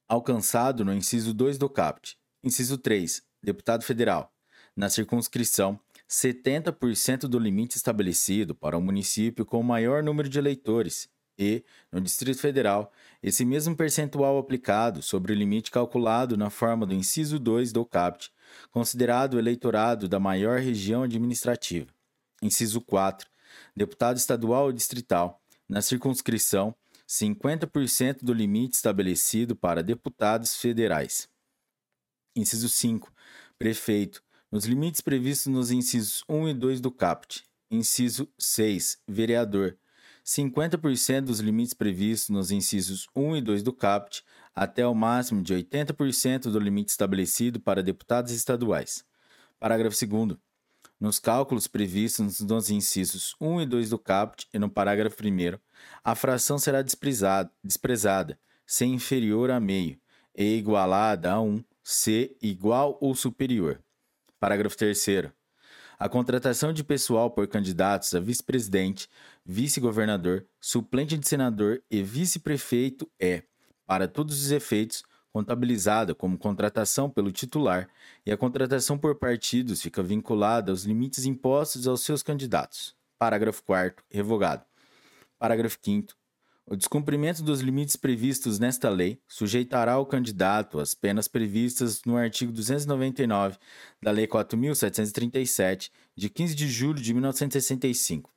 alcançado 0.08 0.84
no 0.84 0.94
inciso 0.94 1.34
2 1.34 1.58
do 1.58 1.70
CAPT. 1.70 2.18
Inciso 2.44 2.78
3. 2.78 3.22
Deputado 3.42 3.84
federal, 3.84 4.34
na 4.76 4.90
circunscrição 4.90 5.80
70% 6.10 7.22
do 7.22 7.40
limite 7.40 7.78
estabelecido 7.78 8.54
para 8.54 8.78
o 8.78 8.80
um 8.80 8.84
município 8.84 9.46
com 9.46 9.60
o 9.60 9.64
maior 9.64 10.04
número 10.04 10.30
de 10.30 10.38
eleitores 10.38 11.10
e, 11.38 11.64
no 11.92 12.00
Distrito 12.00 12.40
Federal, 12.40 12.92
esse 13.22 13.44
mesmo 13.44 13.76
percentual 13.76 14.38
aplicado 14.38 15.02
sobre 15.02 15.34
o 15.34 15.36
limite 15.36 15.72
calculado 15.72 16.38
na 16.38 16.50
forma 16.50 16.86
do 16.86 16.94
inciso 16.94 17.40
2 17.40 17.72
do 17.72 17.86
CAPT, 17.86 18.32
considerado 18.72 19.34
o 19.34 19.40
eleitorado 19.40 20.08
da 20.08 20.20
maior 20.20 20.60
região 20.60 21.04
administrativa. 21.04 21.88
Inciso 22.42 22.82
4. 22.82 23.28
Deputado 23.76 24.18
estadual 24.18 24.66
ou 24.66 24.72
distrital, 24.72 25.42
na 25.68 25.82
circunscrição, 25.82 26.76
50% 27.08 28.24
do 28.24 28.34
limite 28.34 28.76
estabelecido 28.76 29.56
para 29.56 29.84
deputados 29.84 30.56
federais. 30.56 31.28
Inciso 32.36 32.70
5. 32.70 33.12
Prefeito, 33.58 34.24
nos 34.54 34.66
limites 34.66 35.02
previstos 35.02 35.52
nos 35.52 35.72
incisos 35.72 36.24
1 36.30 36.50
e 36.50 36.54
2 36.54 36.80
do 36.80 36.92
CAPT. 36.92 37.44
Inciso 37.72 38.30
6. 38.38 39.00
Vereador. 39.08 39.76
50% 40.24 41.22
dos 41.22 41.40
limites 41.40 41.74
previstos 41.74 42.30
nos 42.30 42.52
incisos 42.52 43.08
1 43.16 43.38
e 43.38 43.42
2 43.42 43.64
do 43.64 43.74
CAPT, 43.74 44.24
até 44.54 44.86
o 44.86 44.94
máximo 44.94 45.42
de 45.42 45.56
80% 45.56 46.52
do 46.52 46.60
limite 46.60 46.92
estabelecido 46.92 47.60
para 47.60 47.82
deputados 47.82 48.32
estaduais. 48.32 49.04
Parágrafo 49.60 49.98
2. 50.06 50.38
Nos 51.00 51.18
cálculos 51.18 51.66
previstos 51.66 52.40
nos 52.42 52.70
incisos 52.70 53.36
1 53.42 53.62
e 53.62 53.66
2 53.66 53.90
do 53.90 53.98
CAPT 53.98 54.48
e 54.54 54.60
no 54.60 54.70
parágrafo 54.70 55.18
1, 55.20 55.58
a 56.04 56.14
fração 56.14 56.60
será 56.60 56.84
desprezada, 56.84 58.40
C 58.68 58.86
inferior 58.86 59.50
a 59.50 59.60
meio, 59.60 60.00
E 60.36 60.58
igualada 60.58 61.32
a 61.32 61.42
1, 61.42 61.64
C 61.84 62.38
igual 62.40 63.00
ou 63.02 63.16
superior. 63.16 63.84
Parágrafo 64.44 64.76
3. 64.76 65.32
A 65.98 66.10
contratação 66.10 66.74
de 66.74 66.84
pessoal 66.84 67.32
por 67.32 67.48
candidatos 67.48 68.14
a 68.14 68.20
vice-presidente, 68.20 69.08
vice-governador, 69.46 70.46
suplente 70.60 71.18
de 71.18 71.26
senador 71.26 71.82
e 71.90 72.04
vice-prefeito 72.04 73.10
é, 73.18 73.44
para 73.86 74.06
todos 74.06 74.44
os 74.44 74.52
efeitos, 74.52 75.02
contabilizada 75.32 76.14
como 76.14 76.38
contratação 76.38 77.10
pelo 77.10 77.32
titular 77.32 77.88
e 78.26 78.34
a 78.34 78.38
contratação 78.38 78.98
por 78.98 79.16
partidos 79.16 79.82
fica 79.82 80.04
vinculada 80.04 80.74
aos 80.74 80.84
limites 80.84 81.24
impostos 81.24 81.88
aos 81.88 82.02
seus 82.02 82.22
candidatos. 82.22 82.98
parágrafo 83.18 83.64
4 83.64 84.04
revogado. 84.12 84.66
Parágrafo 85.40 85.78
5 85.82 86.14
o 86.66 86.76
descumprimento 86.76 87.44
dos 87.44 87.60
limites 87.60 87.96
previstos 87.96 88.58
nesta 88.58 88.90
lei 88.90 89.22
sujeitará 89.28 90.00
o 90.00 90.06
candidato 90.06 90.80
às 90.80 90.94
penas 90.94 91.28
previstas 91.28 92.02
no 92.06 92.16
artigo 92.16 92.52
299 92.52 93.58
da 94.02 94.12
Lei 94.12 94.28
4.737, 94.28 95.92
de 96.16 96.30
15 96.30 96.56
de 96.56 96.68
julho 96.68 97.02
de 97.02 97.14
1965. 97.14 98.32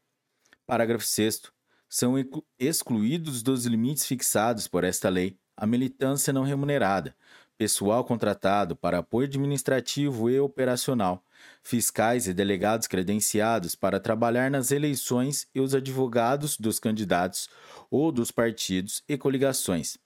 Parágrafo 0.66 1.04
6. 1.04 1.42
São 1.88 2.14
excluídos 2.58 3.42
dos 3.44 3.64
limites 3.64 4.04
fixados 4.04 4.66
por 4.66 4.82
esta 4.82 5.08
lei 5.08 5.38
a 5.56 5.66
militância 5.66 6.32
não 6.32 6.42
remunerada, 6.42 7.16
pessoal 7.56 8.04
contratado 8.04 8.76
para 8.76 8.98
apoio 8.98 9.26
administrativo 9.26 10.30
e 10.30 10.38
operacional, 10.38 11.24
fiscais 11.62 12.26
e 12.26 12.34
delegados 12.34 12.86
credenciados 12.86 13.74
para 13.74 14.00
trabalhar 14.00 14.50
nas 14.50 14.70
eleições 14.70 15.46
e 15.54 15.60
os 15.60 15.74
advogados 15.74 16.56
dos 16.56 16.78
candidatos 16.78 17.48
ou 17.90 18.12
dos 18.12 18.30
partidos 18.30 19.02
e 19.08 19.16
coligações. 19.16 19.98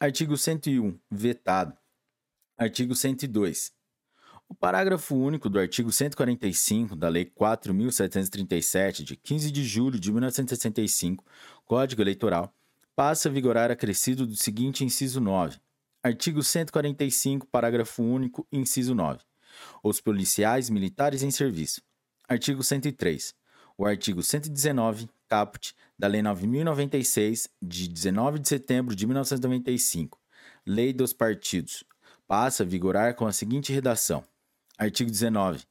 Artigo 0.00 0.36
101. 0.36 0.98
Vetado. 1.10 1.76
Artigo 2.56 2.94
102. 2.94 3.72
O 4.48 4.54
parágrafo 4.54 5.16
único 5.16 5.48
do 5.48 5.58
artigo 5.58 5.90
145 5.90 6.94
da 6.94 7.08
Lei 7.08 7.24
4.737, 7.24 9.02
de 9.02 9.16
15 9.16 9.50
de 9.50 9.64
julho 9.64 9.98
de 9.98 10.12
1965, 10.12 11.24
Código 11.64 12.02
Eleitoral, 12.02 12.54
passa 12.94 13.28
a 13.28 13.32
vigorar 13.32 13.70
acrescido 13.70 14.26
do 14.26 14.36
seguinte 14.36 14.84
inciso 14.84 15.20
9. 15.20 15.58
Artigo 16.04 16.42
145, 16.42 17.46
parágrafo 17.46 18.02
único, 18.02 18.46
inciso 18.52 18.94
9 18.94 19.20
os 19.82 20.00
policiais 20.00 20.70
militares 20.70 21.22
em 21.22 21.30
serviço. 21.30 21.82
Artigo 22.28 22.62
103. 22.62 23.34
O 23.76 23.86
artigo 23.86 24.22
119, 24.22 25.08
caput, 25.28 25.74
da 25.98 26.06
Lei 26.06 26.22
9.096, 26.22 27.48
de 27.60 27.88
19 27.88 28.38
de 28.38 28.48
setembro 28.48 28.94
de 28.94 29.06
1995, 29.06 30.20
Lei 30.64 30.92
dos 30.92 31.12
Partidos, 31.12 31.84
passa 32.26 32.62
a 32.62 32.66
vigorar 32.66 33.14
com 33.14 33.26
a 33.26 33.32
seguinte 33.32 33.72
redação: 33.72 34.24
Artigo 34.78 35.10
19. 35.10 35.64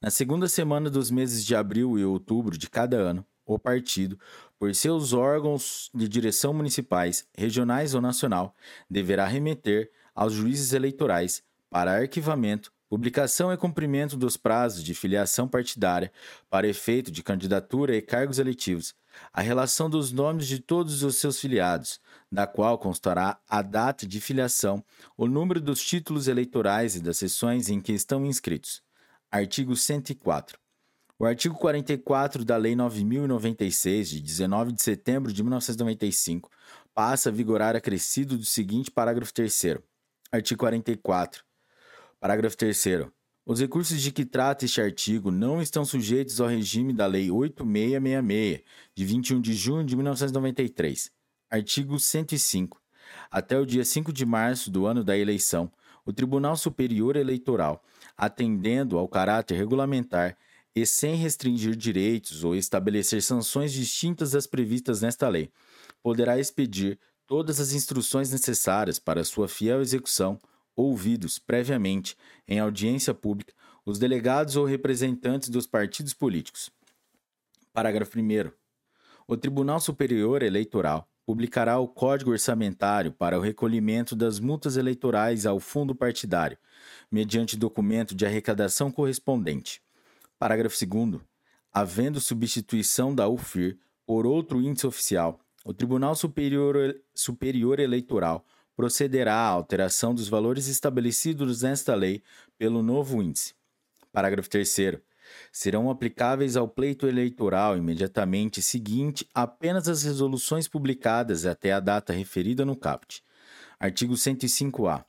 Na 0.00 0.10
segunda 0.10 0.48
semana 0.48 0.90
dos 0.90 1.10
meses 1.10 1.44
de 1.44 1.54
abril 1.54 1.98
e 1.98 2.04
outubro 2.04 2.56
de 2.56 2.68
cada 2.68 2.96
ano, 2.96 3.26
o 3.44 3.58
partido, 3.58 4.18
por 4.62 4.72
seus 4.76 5.12
órgãos 5.12 5.90
de 5.92 6.08
direção 6.08 6.54
municipais, 6.54 7.26
regionais 7.36 7.96
ou 7.96 8.00
nacional, 8.00 8.54
deverá 8.88 9.26
remeter 9.26 9.90
aos 10.14 10.34
juízes 10.34 10.72
eleitorais 10.72 11.42
para 11.68 11.90
arquivamento 11.90 12.72
Publicação 12.88 13.52
e 13.52 13.56
cumprimento 13.56 14.16
dos 14.16 14.36
prazos 14.36 14.84
de 14.84 14.94
filiação 14.94 15.48
partidária 15.48 16.12
para 16.48 16.68
efeito 16.68 17.10
de 17.10 17.24
candidatura 17.24 17.96
e 17.96 18.00
cargos 18.00 18.38
eletivos. 18.38 18.94
A 19.32 19.40
relação 19.40 19.90
dos 19.90 20.12
nomes 20.12 20.46
de 20.46 20.60
todos 20.60 21.02
os 21.02 21.16
seus 21.16 21.40
filiados, 21.40 21.98
da 22.30 22.46
qual 22.46 22.78
constará 22.78 23.40
a 23.48 23.62
data 23.62 24.06
de 24.06 24.20
filiação, 24.20 24.84
o 25.16 25.26
número 25.26 25.60
dos 25.60 25.82
títulos 25.82 26.28
eleitorais 26.28 26.94
e 26.94 27.00
das 27.00 27.18
sessões 27.18 27.68
em 27.68 27.80
que 27.80 27.92
estão 27.92 28.24
inscritos. 28.24 28.80
Artigo 29.28 29.74
104. 29.74 30.61
O 31.22 31.24
artigo 31.24 31.54
44 31.54 32.44
da 32.44 32.56
Lei 32.56 32.74
9096, 32.74 34.08
de 34.08 34.20
19 34.20 34.72
de 34.72 34.82
setembro 34.82 35.32
de 35.32 35.40
1995, 35.40 36.50
passa 36.92 37.28
a 37.28 37.32
vigorar 37.32 37.76
acrescido 37.76 38.36
do 38.36 38.44
seguinte 38.44 38.90
parágrafo 38.90 39.32
3. 39.32 39.76
Artigo 40.32 40.58
44. 40.58 41.44
Parágrafo 42.18 42.56
3. 42.56 43.06
Os 43.46 43.60
recursos 43.60 44.02
de 44.02 44.10
que 44.10 44.24
trata 44.24 44.64
este 44.64 44.80
artigo 44.80 45.30
não 45.30 45.62
estão 45.62 45.84
sujeitos 45.84 46.40
ao 46.40 46.48
regime 46.48 46.92
da 46.92 47.06
Lei 47.06 47.30
8666, 47.30 48.62
de 48.92 49.04
21 49.04 49.40
de 49.40 49.54
junho 49.54 49.86
de 49.86 49.94
1993. 49.94 51.08
Artigo 51.48 52.00
105. 52.00 52.82
Até 53.30 53.56
o 53.56 53.64
dia 53.64 53.84
5 53.84 54.12
de 54.12 54.26
março 54.26 54.72
do 54.72 54.86
ano 54.86 55.04
da 55.04 55.16
eleição, 55.16 55.70
o 56.04 56.12
Tribunal 56.12 56.56
Superior 56.56 57.14
Eleitoral, 57.14 57.80
atendendo 58.16 58.98
ao 58.98 59.06
caráter 59.06 59.54
regulamentar 59.54 60.36
e 60.74 60.86
sem 60.86 61.16
restringir 61.16 61.76
direitos 61.76 62.44
ou 62.44 62.56
estabelecer 62.56 63.22
sanções 63.22 63.72
distintas 63.72 64.32
das 64.32 64.46
previstas 64.46 65.02
nesta 65.02 65.28
lei, 65.28 65.50
poderá 66.02 66.38
expedir 66.38 66.98
todas 67.26 67.60
as 67.60 67.72
instruções 67.72 68.30
necessárias 68.30 68.98
para 68.98 69.24
sua 69.24 69.48
fiel 69.48 69.80
execução 69.80 70.38
ouvidos 70.74 71.38
previamente 71.38 72.16
em 72.48 72.58
audiência 72.58 73.12
pública 73.12 73.52
os 73.84 73.98
delegados 73.98 74.56
ou 74.56 74.64
representantes 74.64 75.48
dos 75.48 75.66
partidos 75.66 76.14
políticos. 76.14 76.70
Parágrafo 77.72 78.18
1. 78.18 78.50
O 79.26 79.36
Tribunal 79.36 79.80
Superior 79.80 80.42
Eleitoral 80.42 81.08
publicará 81.24 81.78
o 81.78 81.88
Código 81.88 82.30
Orçamentário 82.30 83.12
para 83.12 83.38
o 83.38 83.42
recolhimento 83.42 84.14
das 84.14 84.38
multas 84.38 84.76
eleitorais 84.76 85.46
ao 85.46 85.60
fundo 85.60 85.94
partidário, 85.94 86.58
mediante 87.10 87.56
documento 87.56 88.14
de 88.14 88.26
arrecadação 88.26 88.90
correspondente. 88.90 89.80
Parágrafo 90.42 90.76
2. 90.84 91.20
Havendo 91.72 92.20
substituição 92.20 93.14
da 93.14 93.28
UFIR 93.28 93.78
por 94.04 94.26
outro 94.26 94.60
índice 94.60 94.88
oficial, 94.88 95.38
o 95.64 95.72
Tribunal 95.72 96.16
Superior, 96.16 97.00
Superior 97.14 97.78
Eleitoral 97.78 98.44
procederá 98.74 99.36
à 99.36 99.46
alteração 99.46 100.12
dos 100.12 100.28
valores 100.28 100.66
estabelecidos 100.66 101.62
nesta 101.62 101.94
lei 101.94 102.24
pelo 102.58 102.82
novo 102.82 103.22
índice. 103.22 103.54
Parágrafo 104.10 104.50
3. 104.50 104.98
Serão 105.52 105.88
aplicáveis 105.88 106.56
ao 106.56 106.66
pleito 106.66 107.06
eleitoral 107.06 107.76
imediatamente 107.76 108.60
seguinte 108.60 109.24
apenas 109.32 109.86
as 109.86 110.02
resoluções 110.02 110.66
publicadas 110.66 111.46
até 111.46 111.72
a 111.72 111.78
data 111.78 112.12
referida 112.12 112.64
no 112.64 112.74
CAPT. 112.74 113.22
Artigo 113.78 114.14
105-A. 114.14 115.04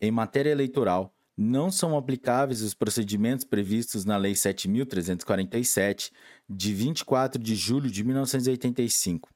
Em 0.00 0.10
matéria 0.10 0.48
eleitoral, 0.48 1.14
não 1.42 1.70
são 1.70 1.96
aplicáveis 1.96 2.60
os 2.60 2.74
procedimentos 2.74 3.46
previstos 3.46 4.04
na 4.04 4.18
Lei 4.18 4.34
7.347, 4.34 6.12
de 6.46 6.74
24 6.74 7.42
de 7.42 7.54
julho 7.54 7.90
de 7.90 8.04
1985. 8.04 9.30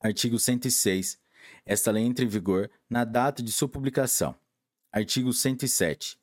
Artigo 0.00 0.38
106. 0.38 1.18
Esta 1.66 1.90
lei 1.90 2.04
entra 2.04 2.24
em 2.24 2.28
vigor 2.28 2.70
na 2.88 3.02
data 3.04 3.42
de 3.42 3.50
sua 3.50 3.68
publicação. 3.68 4.36
Artigo 4.92 5.32
107. 5.32 6.16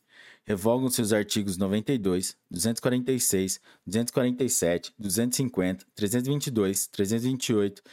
Revogam-se 0.45 1.01
os 1.01 1.11
artigos 1.11 1.57
92, 1.57 2.37
246, 2.49 3.59
247, 3.85 4.93
250, 4.97 5.85
322, 5.95 6.87
328, 6.87 7.83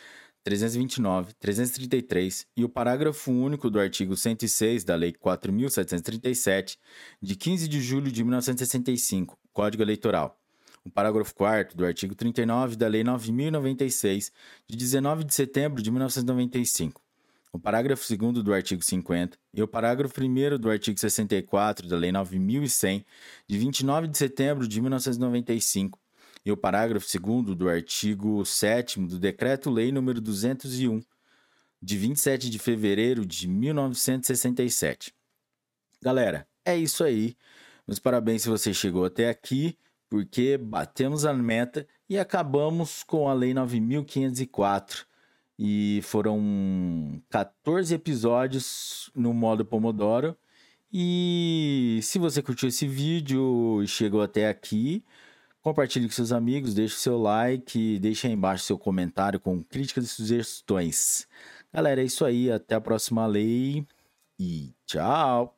329, 0.44 1.32
333 1.40 2.46
e 2.54 2.64
o 2.64 2.68
parágrafo 2.68 3.32
único 3.32 3.70
do 3.70 3.80
artigo 3.80 4.14
106 4.14 4.84
da 4.84 4.94
Lei 4.94 5.12
4.737, 5.12 6.78
de 7.20 7.34
15 7.34 7.66
de 7.66 7.80
julho 7.80 8.12
de 8.12 8.22
1965, 8.22 9.38
Código 9.52 9.82
Eleitoral. 9.82 10.38
O 10.84 10.90
parágrafo 10.90 11.34
4 11.34 11.74
do 11.74 11.86
artigo 11.86 12.14
39 12.14 12.76
da 12.76 12.86
Lei 12.86 13.02
9.096, 13.02 14.30
de 14.68 14.76
19 14.76 15.24
de 15.24 15.34
setembro 15.34 15.82
de 15.82 15.90
1995 15.90 17.02
o 17.54 17.58
parágrafo 17.58 18.04
2 18.04 18.42
do 18.42 18.52
artigo 18.52 18.82
50 18.82 19.38
e 19.54 19.62
o 19.62 19.68
parágrafo 19.68 20.20
1 20.20 20.58
do 20.58 20.68
artigo 20.68 20.98
64 20.98 21.86
da 21.86 21.96
Lei 21.96 22.10
9100, 22.10 23.06
de 23.46 23.58
29 23.58 24.08
de 24.08 24.18
setembro 24.18 24.66
de 24.66 24.80
1995, 24.80 25.96
e 26.44 26.52
o 26.52 26.56
parágrafo 26.56 27.06
2 27.18 27.56
do 27.56 27.68
artigo 27.68 28.44
7 28.44 29.00
do 29.00 29.18
Decreto-Lei 29.18 29.90
nº 29.90 30.20
201, 30.20 31.00
de 31.80 31.98
27 31.98 32.50
de 32.50 32.58
fevereiro 32.58 33.24
de 33.24 33.48
1967. 33.48 35.14
Galera, 36.02 36.46
é 36.64 36.76
isso 36.76 37.02
aí. 37.02 37.36
Meus 37.86 37.98
parabéns 37.98 38.42
se 38.42 38.48
você 38.48 38.74
chegou 38.74 39.04
até 39.04 39.28
aqui, 39.28 39.78
porque 40.08 40.56
batemos 40.56 41.24
a 41.24 41.32
meta 41.32 41.86
e 42.08 42.18
acabamos 42.18 43.02
com 43.02 43.28
a 43.28 43.34
Lei 43.34 43.54
9504 43.54 45.06
e 45.58 46.00
foram 46.02 47.22
14 47.30 47.94
episódios 47.94 49.10
no 49.14 49.32
modo 49.32 49.64
Pomodoro. 49.64 50.36
E 50.92 51.98
se 52.02 52.18
você 52.18 52.42
curtiu 52.42 52.68
esse 52.68 52.86
vídeo 52.86 53.82
e 53.82 53.88
chegou 53.88 54.22
até 54.22 54.48
aqui, 54.48 55.04
compartilhe 55.64 56.06
com 56.06 56.12
seus 56.12 56.30
amigos, 56.30 56.74
deixe 56.74 56.96
seu 56.96 57.18
like, 57.18 57.98
deixe 57.98 58.26
aí 58.26 58.34
embaixo 58.34 58.64
seu 58.64 58.78
comentário 58.78 59.40
com 59.40 59.64
críticas 59.64 60.04
e 60.04 60.08
sugestões. 60.08 61.26
Galera, 61.72 62.02
é 62.02 62.04
isso 62.04 62.24
aí, 62.24 62.52
até 62.52 62.74
a 62.74 62.80
próxima 62.80 63.26
lei 63.26 63.86
e 64.38 64.74
tchau! 64.86 65.56